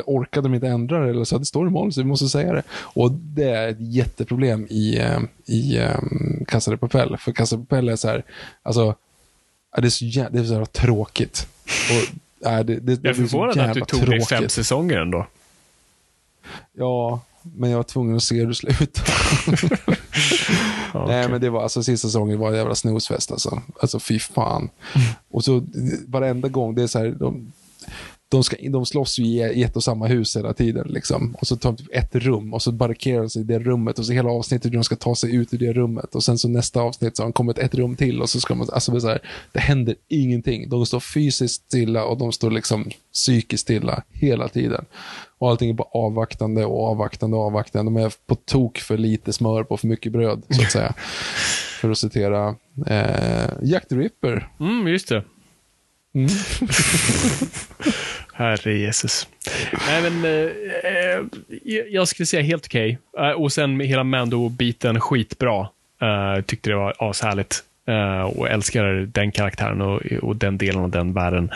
orkade 0.05 0.47
de 0.47 0.53
inte 0.55 0.67
ändra 0.67 0.99
det. 0.99 1.09
Eller 1.09 1.23
så 1.23 1.35
att 1.35 1.41
det 1.41 1.45
står 1.45 1.67
i 1.67 1.69
mål 1.69 1.93
så 1.93 2.01
vi 2.01 2.07
måste 2.07 2.29
säga 2.29 2.53
det. 2.53 2.63
Och 2.71 3.11
det 3.11 3.49
är 3.49 3.67
ett 3.67 3.77
jätteproblem 3.79 4.67
i, 4.69 4.97
eh, 4.99 5.19
i 5.45 5.79
um, 5.79 6.45
Casa 6.47 6.71
de 6.71 6.77
Papel. 6.77 7.17
För 7.17 7.31
Casa 7.31 7.55
de 7.55 7.65
Papel 7.65 7.89
är 7.89 7.95
så 7.95 8.07
här, 8.07 8.23
alltså, 8.63 8.95
det 9.77 9.85
är 9.87 9.89
så, 9.89 10.05
jä- 10.05 10.29
det 10.31 10.39
är 10.39 10.43
så 10.43 10.53
här 10.53 10.65
tråkigt. 10.65 11.47
Och, 11.65 12.15
ja, 12.39 12.63
det, 12.63 12.75
det, 12.75 12.79
det 12.79 12.99
Jag 13.09 13.09
är 13.09 13.13
förvånad 13.27 13.49
att 13.49 13.55
du 13.55 13.61
jävla 13.61 13.85
tog 13.85 13.99
dig 14.09 14.19
fem 14.21 14.37
tråkigt. 14.37 14.51
säsonger 14.51 14.97
ändå. 14.97 15.27
Ja, 16.73 17.21
men 17.55 17.69
jag 17.69 17.77
var 17.77 17.83
tvungen 17.83 18.15
att 18.15 18.23
se 18.23 18.35
hur 18.35 18.47
det 18.47 18.55
slutade. 18.55 19.07
Ja, 20.93 21.05
Nej, 21.07 21.29
men 21.29 21.41
det 21.41 21.49
var, 21.49 21.63
alltså 21.63 21.83
sista 21.83 22.07
säsongen 22.07 22.39
var 22.39 22.51
en 22.51 22.57
jävla 22.57 22.75
snosfest 22.75 23.31
alltså. 23.31 23.61
Alltså 23.81 23.99
fy 23.99 24.19
fan. 24.19 24.69
Och 25.31 25.43
så 25.43 25.63
varenda 26.07 26.47
gång, 26.47 26.75
det 26.75 26.83
är 26.83 26.87
så 26.87 26.99
här, 26.99 27.07
de, 27.19 27.51
de, 28.29 28.43
ska, 28.43 28.55
de 28.69 28.85
slåss 28.85 29.19
ju 29.19 29.25
i, 29.25 29.63
ett 29.63 29.75
och 29.75 29.83
samma 29.83 30.07
hus 30.07 30.37
hela 30.37 30.53
tiden. 30.53 30.87
Liksom. 30.87 31.35
Och 31.41 31.47
så 31.47 31.55
tar 31.55 31.71
de 31.71 31.77
typ 31.77 31.95
ett 31.95 32.15
rum 32.15 32.53
och 32.53 32.61
så 32.61 32.71
barrikerar 32.71 33.21
de 33.21 33.29
sig 33.29 33.41
i 33.41 33.45
det 33.45 33.59
rummet 33.59 33.99
och 33.99 34.05
så 34.05 34.13
hela 34.13 34.29
avsnittet 34.29 34.71
hur 34.71 34.77
de 34.77 34.83
ska 34.83 34.95
ta 34.95 35.15
sig 35.15 35.35
ut 35.35 35.53
ur 35.53 35.57
det 35.57 35.73
rummet. 35.73 36.15
Och 36.15 36.23
sen 36.23 36.37
så 36.37 36.47
nästa 36.47 36.81
avsnitt 36.81 37.17
så 37.17 37.23
har 37.23 37.27
de 37.27 37.33
kommit 37.33 37.57
ett 37.57 37.75
rum 37.75 37.95
till 37.95 38.21
och 38.21 38.29
så 38.29 38.39
ska 38.39 38.55
man, 38.55 38.69
alltså 38.73 38.99
så 38.99 39.07
här, 39.07 39.19
det 39.51 39.59
händer 39.59 39.95
ingenting. 40.07 40.69
De 40.69 40.85
står 40.85 40.99
fysiskt 40.99 41.65
stilla 41.65 42.05
och 42.05 42.17
de 42.17 42.31
står 42.31 42.51
liksom 42.51 42.89
psykiskt 43.13 43.61
stilla 43.61 44.03
hela 44.11 44.47
tiden. 44.47 44.85
Och 45.37 45.49
allting 45.49 45.69
är 45.69 45.73
bara 45.73 45.87
avvaktande 45.91 46.65
och 46.65 46.83
avvaktande 46.87 47.37
och 47.37 47.43
avvaktande. 47.43 47.91
De 47.91 48.05
är 48.05 48.13
på 48.27 48.35
tok 48.35 48.77
för 48.77 48.97
lite 48.97 49.33
smör 49.33 49.63
på 49.63 49.77
för 49.77 49.87
mycket 49.87 50.11
bröd, 50.11 50.43
så 50.49 50.61
att 50.61 50.71
säga. 50.71 50.93
För 51.81 51.91
att 51.91 51.97
citera 51.97 52.55
eh, 52.87 53.49
Jack 53.61 53.87
the 53.87 53.95
Ripper. 53.95 54.49
Mm, 54.59 54.87
just 54.87 55.07
det. 55.07 55.23
Mm. 56.15 56.29
Herre 58.35 58.73
Jesus. 58.73 59.27
Nej, 59.87 60.11
men 60.11 60.25
eh, 60.25 60.51
eh, 60.91 61.83
jag 61.89 62.07
skulle 62.07 62.25
säga 62.25 62.43
helt 62.43 62.65
okej. 62.65 62.97
Okay. 63.13 63.33
och 63.33 63.51
sen 63.51 63.77
med 63.77 63.87
hela 63.87 64.03
Mando-biten 64.03 64.99
skitbra. 64.99 65.67
Eh, 66.01 66.41
tyckte 66.41 66.69
det 66.69 66.75
var 66.75 66.93
ashärligt. 66.97 67.63
Eh, 67.87 68.21
och 68.21 68.49
älskar 68.49 68.83
den 69.11 69.31
karaktären 69.31 69.81
och, 69.81 70.01
och, 70.21 70.35
den 70.35 70.57
delen 70.57 70.83
av 70.83 70.89
den 70.89 71.13
världen. 71.13 71.51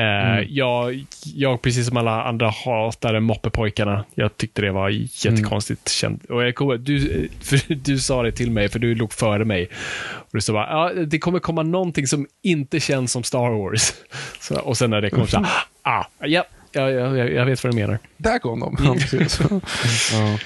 Uh, 0.00 0.06
mm. 0.06 0.46
jag, 0.48 1.04
jag, 1.34 1.62
precis 1.62 1.88
som 1.88 1.96
alla 1.96 2.22
andra, 2.24 2.50
hatade 2.64 3.20
moppepojkarna. 3.20 4.04
Jag 4.14 4.36
tyckte 4.36 4.62
det 4.62 4.72
var 4.72 4.88
jättekonstigt. 4.88 6.02
Mm. 6.02 6.20
Och 6.28 6.44
jag 6.44 6.80
du, 6.80 7.28
du 7.68 7.98
sa 7.98 8.22
det 8.22 8.32
till 8.32 8.50
mig, 8.50 8.68
för 8.68 8.78
du 8.78 8.94
låg 8.94 9.12
före 9.12 9.44
mig. 9.44 9.68
Och 10.10 10.30
du 10.32 10.40
sa 10.40 10.52
bara, 10.52 10.94
ja, 10.94 11.04
det 11.04 11.18
kommer 11.18 11.38
komma 11.38 11.62
någonting 11.62 12.06
som 12.06 12.26
inte 12.42 12.80
känns 12.80 13.12
som 13.12 13.22
Star 13.22 13.50
Wars. 13.50 13.92
Så, 14.40 14.60
och 14.60 14.78
sen 14.78 14.90
när 14.90 15.00
det 15.00 15.10
kom 15.10 15.26
så 15.26 15.36
här, 15.36 15.46
ah, 15.82 16.04
ja, 16.18 16.44
ja, 16.72 16.90
ja, 16.90 17.16
jag 17.16 17.46
vet 17.46 17.64
vad 17.64 17.72
du 17.72 17.76
menar. 17.76 17.98
Där 18.16 18.38
kom 18.38 18.60
de. 18.60 18.76
ja. 20.12 20.38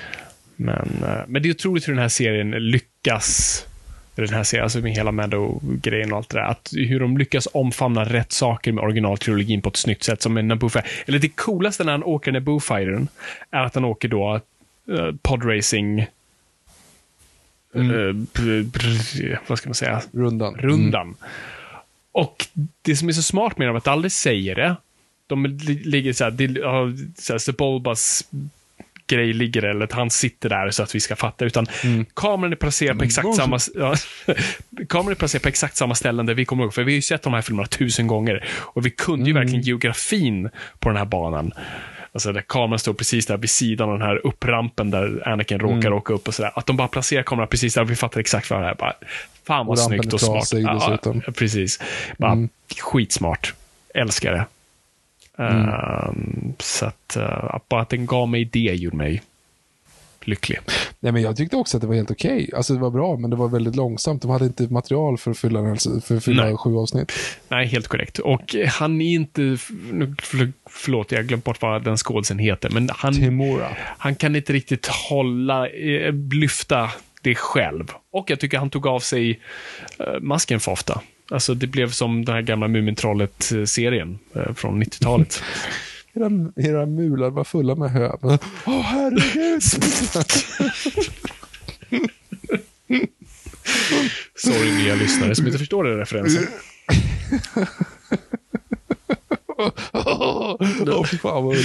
Men, 0.56 1.02
uh, 1.02 1.24
men 1.26 1.42
det 1.42 1.48
är 1.48 1.50
otroligt 1.50 1.88
hur 1.88 1.92
den 1.92 2.02
här 2.02 2.08
serien 2.08 2.50
lyckas 2.50 3.66
den 4.22 4.34
här 4.34 4.44
serien, 4.44 4.64
alltså 4.64 4.80
med 4.80 4.92
hela 4.92 5.12
Mando-grejen 5.12 6.12
och 6.12 6.18
allt 6.18 6.28
det 6.28 6.38
där. 6.38 6.44
Att 6.44 6.70
hur 6.72 7.00
de 7.00 7.18
lyckas 7.18 7.48
omfamna 7.52 8.04
rätt 8.04 8.32
saker 8.32 8.72
med 8.72 8.84
originaltrilogin 8.84 9.62
på 9.62 9.68
ett 9.68 9.76
snyggt 9.76 10.02
sätt, 10.02 10.22
som 10.22 10.34
med 10.34 10.44
Naboo. 10.44 10.70
Eller 11.06 11.18
det 11.18 11.28
coolaste 11.28 11.84
när 11.84 11.92
han 11.92 12.04
åker 12.04 12.32
Naboo 12.32 12.60
Fightern 12.60 13.08
är 13.50 13.64
att 13.64 13.74
han 13.74 13.84
åker 13.84 14.08
då 14.08 14.40
uh, 14.90 15.12
podracing 15.22 16.06
mm. 17.74 18.26
uh, 18.40 19.38
vad 19.46 19.58
ska 19.58 19.68
man 19.68 19.74
säga? 19.74 20.02
Rundan. 20.12 20.54
Rundan. 20.54 21.02
Mm. 21.02 21.16
Och 22.12 22.46
det 22.82 22.96
som 22.96 23.08
är 23.08 23.12
så 23.12 23.22
smart 23.22 23.58
med 23.58 23.68
dem 23.68 23.74
är 23.74 23.78
att 23.78 23.84
de 23.84 23.90
aldrig 23.90 24.12
säger 24.12 24.54
det. 24.54 24.76
De 25.26 25.46
ligger 25.84 26.12
så 26.12 26.24
här, 26.24 26.42
uh, 26.42 26.96
så 27.18 27.32
här 27.32 27.38
Sebulbas 27.38 28.24
grej 29.06 29.32
ligger 29.32 29.62
eller 29.62 29.84
att 29.84 29.92
han 29.92 30.10
sitter 30.10 30.48
där 30.48 30.70
så 30.70 30.82
att 30.82 30.94
vi 30.94 31.00
ska 31.00 31.16
fatta, 31.16 31.44
utan 31.44 31.66
mm. 31.84 32.04
kameran 32.14 32.52
är 32.52 32.56
placerad 32.56 32.98
på 32.98 33.04
exakt 33.04 33.34
samma 33.34 33.58
ja, 33.74 33.94
kameran 34.88 35.10
är 35.10 35.14
placerad 35.14 35.42
på 35.42 35.48
exakt 35.48 35.76
samma 35.76 35.94
ställen 35.94 36.26
där 36.26 36.34
vi 36.34 36.44
kommer 36.44 36.64
ihåg, 36.64 36.74
för 36.74 36.84
vi 36.84 36.92
har 36.92 36.96
ju 36.96 37.02
sett 37.02 37.22
de 37.22 37.34
här 37.34 37.42
filmerna 37.42 37.66
tusen 37.66 38.06
gånger 38.06 38.44
och 38.50 38.86
vi 38.86 38.90
kunde 38.90 39.24
ju 39.24 39.30
mm. 39.30 39.40
verkligen 39.40 39.62
geografin 39.62 40.50
på 40.78 40.88
den 40.88 40.98
här 40.98 41.04
banan. 41.04 41.52
Alltså 42.14 42.32
där 42.32 42.40
kameran 42.40 42.78
står 42.78 42.94
precis 42.94 43.26
där 43.26 43.36
vid 43.36 43.50
sidan 43.50 43.88
av 43.88 43.98
den 43.98 44.08
här 44.08 44.26
upprampen 44.26 44.90
där 44.90 45.28
Anakin 45.28 45.58
råkar 45.58 45.86
mm. 45.86 45.92
åka 45.92 46.12
upp 46.12 46.28
och 46.28 46.34
sådär. 46.34 46.52
Att 46.54 46.66
de 46.66 46.76
bara 46.76 46.88
placerar 46.88 47.22
kameran 47.22 47.48
precis 47.48 47.74
där 47.74 47.82
och 47.82 47.90
vi 47.90 47.96
fattar 47.96 48.20
exakt 48.20 48.50
vad 48.50 48.62
det 48.62 48.68
är. 48.68 48.74
Bara, 48.74 48.94
fan 49.46 49.66
vad 49.66 49.78
snyggt 49.78 50.12
och 50.12 50.20
smart. 50.20 50.52
Ja, 50.52 50.98
precis. 51.34 51.80
Bara, 52.18 52.32
mm. 52.32 52.48
Skitsmart. 52.80 53.54
Älskar 53.94 54.32
det. 54.32 54.46
Mm. 55.38 55.68
Um, 55.68 56.54
så 56.58 56.86
att, 56.86 57.16
uh, 57.16 57.58
bara 57.68 57.82
att 57.82 57.88
den 57.88 58.06
gav 58.06 58.28
mig 58.28 58.44
det 58.44 58.58
gjorde 58.58 58.96
mig 58.96 59.22
lycklig. 60.26 60.58
Nej, 61.00 61.12
men 61.12 61.22
jag 61.22 61.36
tyckte 61.36 61.56
också 61.56 61.76
att 61.76 61.80
det 61.80 61.86
var 61.86 61.94
helt 61.94 62.10
okej. 62.10 62.44
Okay. 62.44 62.56
Alltså 62.56 62.74
det 62.74 62.80
var 62.80 62.90
bra, 62.90 63.16
men 63.16 63.30
det 63.30 63.36
var 63.36 63.48
väldigt 63.48 63.76
långsamt. 63.76 64.22
De 64.22 64.30
hade 64.30 64.44
inte 64.44 64.62
material 64.62 65.18
för 65.18 65.30
att 65.30 65.38
fylla, 65.38 65.76
för 66.04 66.16
att 66.16 66.24
fylla 66.24 66.56
sju 66.56 66.76
avsnitt. 66.76 67.12
Nej, 67.48 67.66
helt 67.66 67.88
korrekt. 67.88 68.18
Och 68.18 68.56
han 68.68 69.00
är 69.00 69.14
inte, 69.14 69.56
förlåt, 70.66 71.12
jag 71.12 71.26
glömt 71.26 71.44
bort 71.44 71.62
vad 71.62 71.84
den 71.84 71.96
skådisen 71.96 72.38
heter, 72.38 72.70
men 72.70 72.90
han, 72.92 73.14
Timora. 73.14 73.68
han 73.98 74.14
kan 74.14 74.36
inte 74.36 74.52
riktigt 74.52 74.86
hålla, 74.86 75.68
eh, 75.68 76.12
lyfta 76.32 76.90
det 77.22 77.34
själv. 77.34 77.90
Och 78.12 78.30
jag 78.30 78.40
tycker 78.40 78.58
han 78.58 78.70
tog 78.70 78.86
av 78.86 79.00
sig 79.00 79.30
uh, 80.00 80.20
masken 80.20 80.60
för 80.60 80.72
ofta. 80.72 81.00
Alltså 81.30 81.54
det 81.54 81.66
blev 81.66 81.90
som 81.90 82.24
den 82.24 82.34
här 82.34 82.42
gamla 82.42 82.68
Mumintrollet-serien 82.68 84.18
eh, 84.34 84.54
från 84.54 84.82
90-talet. 84.82 85.42
Era, 86.16 86.30
era 86.56 86.86
mular 86.86 87.30
var 87.30 87.44
fulla 87.44 87.74
med 87.74 87.90
hö. 87.90 88.12
Åh, 88.22 88.36
oh, 88.66 88.80
herregud! 88.80 89.62
Sorry, 94.34 94.84
nya 94.84 94.94
lyssnare 94.94 95.34
som 95.34 95.46
inte 95.46 95.58
förstår 95.58 95.84
den 95.84 95.98
referensen. 95.98 96.46
Åh, 99.92 100.56
oh, 100.84 101.04
fan 101.04 101.44
vad, 101.44 101.56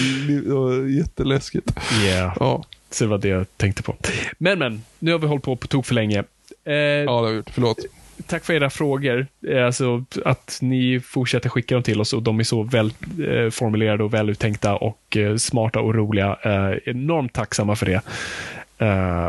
vad 0.45 0.89
jätteläskigt. 0.89 1.71
Yeah. 2.03 2.37
Ja. 2.39 2.63
Så 2.89 3.03
det 3.03 3.09
var 3.09 3.17
det 3.17 3.27
jag 3.27 3.57
tänkte 3.57 3.83
på. 3.83 3.95
Men, 4.37 4.59
men, 4.59 4.83
nu 4.99 5.11
har 5.11 5.19
vi 5.19 5.27
hållit 5.27 5.43
på 5.43 5.55
på 5.55 5.67
tok 5.67 5.85
för 5.85 5.95
länge. 5.95 6.23
Eh, 6.65 6.73
ja, 6.73 7.03
det 7.03 7.11
har 7.11 7.29
vi 7.29 7.35
gjort. 7.35 7.49
Förlåt 7.53 7.85
tack 8.27 8.45
för 8.45 8.53
era 8.53 8.69
frågor. 8.69 9.27
Eh, 9.47 9.65
alltså 9.65 10.05
att 10.25 10.59
ni 10.61 10.99
fortsätter 10.99 11.49
skicka 11.49 11.75
dem 11.75 11.83
till 11.83 12.01
oss 12.01 12.13
och 12.13 12.23
de 12.23 12.39
är 12.39 12.43
så 12.43 12.63
väl 12.63 12.93
eh, 13.27 14.01
och 14.01 14.13
väluttänkta 14.13 14.75
och 14.75 15.17
eh, 15.17 15.35
smarta 15.35 15.79
och 15.79 15.95
roliga. 15.95 16.37
Enormt 16.85 17.33
tacksamma 17.33 17.75
för 17.75 17.85
det. 17.85 18.01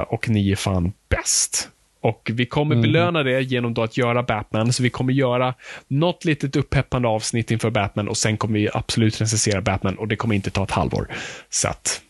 Och 0.07 0.29
ni 0.29 0.51
är 0.51 0.57
fan 0.57 0.93
bäst. 1.09 1.69
Och 2.01 2.31
vi 2.35 2.47
kommer 2.47 2.75
mm. 2.75 2.83
belöna 2.83 3.23
det 3.23 3.41
genom 3.41 3.79
att 3.79 3.97
göra 3.97 4.23
Batman, 4.23 4.73
så 4.73 4.83
vi 4.83 4.91
kommer 4.91 5.13
göra 5.13 5.55
något 5.89 6.25
litet 6.25 6.57
uppeppande 6.57 7.09
avsnitt 7.09 7.51
inför 7.51 7.71
Batman 7.71 8.09
och 8.09 8.17
sen 8.17 8.37
kommer 8.37 8.59
vi 8.59 8.69
absolut 8.73 9.21
recensera 9.21 9.61
Batman 9.61 9.95
och 9.95 10.09
det 10.09 10.17
kommer 10.17 10.35
inte 10.35 10.51
ta 10.51 10.65
ett 10.65 10.71
halvår. 10.71 11.09
Så 11.51 11.69
att 11.69 12.01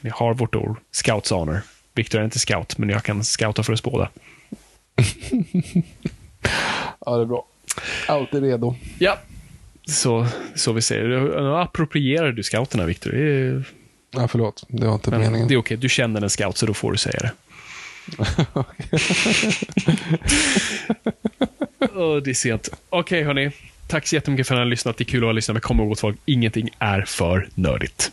ni 0.00 0.10
har 0.14 0.34
vårt 0.34 0.54
ord. 0.54 0.76
Scouts 0.90 1.30
honor. 1.30 1.60
Victor 1.94 2.20
är 2.20 2.24
inte 2.24 2.38
scout, 2.38 2.78
men 2.78 2.88
jag 2.88 3.02
kan 3.02 3.24
scouta 3.24 3.62
för 3.62 3.72
oss 3.72 3.82
båda. 3.82 4.08
ja, 7.06 7.16
det 7.16 7.22
är 7.22 7.26
bra. 7.26 7.46
Alltid 8.06 8.42
redo. 8.42 8.74
Ja, 8.98 9.18
så, 9.88 10.26
så 10.54 10.72
vi 10.72 10.82
säger. 10.82 11.04
Nu 11.40 11.56
approprierar 11.56 12.32
du 12.32 12.42
scouterna, 12.42 12.86
Viktor. 12.86 13.14
Är... 13.14 13.64
Ja, 14.10 14.28
förlåt. 14.28 14.64
Det 14.68 14.86
var 14.86 14.94
inte 14.94 15.10
Men 15.10 15.20
meningen. 15.20 15.48
Det 15.48 15.54
är 15.54 15.58
okej. 15.58 15.76
Du 15.76 15.88
känner 15.88 16.22
en 16.22 16.30
scout, 16.30 16.56
så 16.56 16.66
då 16.66 16.74
får 16.74 16.92
du 16.92 16.98
säga 16.98 17.20
det. 17.20 17.32
oh, 21.94 22.16
det 22.16 22.30
är 22.30 22.34
sent. 22.34 22.68
Okej, 22.88 23.18
okay, 23.18 23.22
hörni. 23.24 23.50
Tack 23.86 24.06
så 24.06 24.14
jättemycket 24.14 24.46
för 24.46 24.54
att 24.54 24.58
ni 24.58 24.60
har 24.60 24.70
lyssnat. 24.70 24.96
Det 24.96 25.02
är 25.02 25.06
kul 25.06 25.22
att 25.22 25.26
ha 25.26 25.32
lyssnat, 25.32 25.54
men 25.54 25.60
kom 25.60 25.80
ihåg 25.80 25.98
folk, 25.98 26.16
ingenting 26.24 26.70
är 26.78 27.02
för 27.02 27.48
nördigt. 27.54 28.12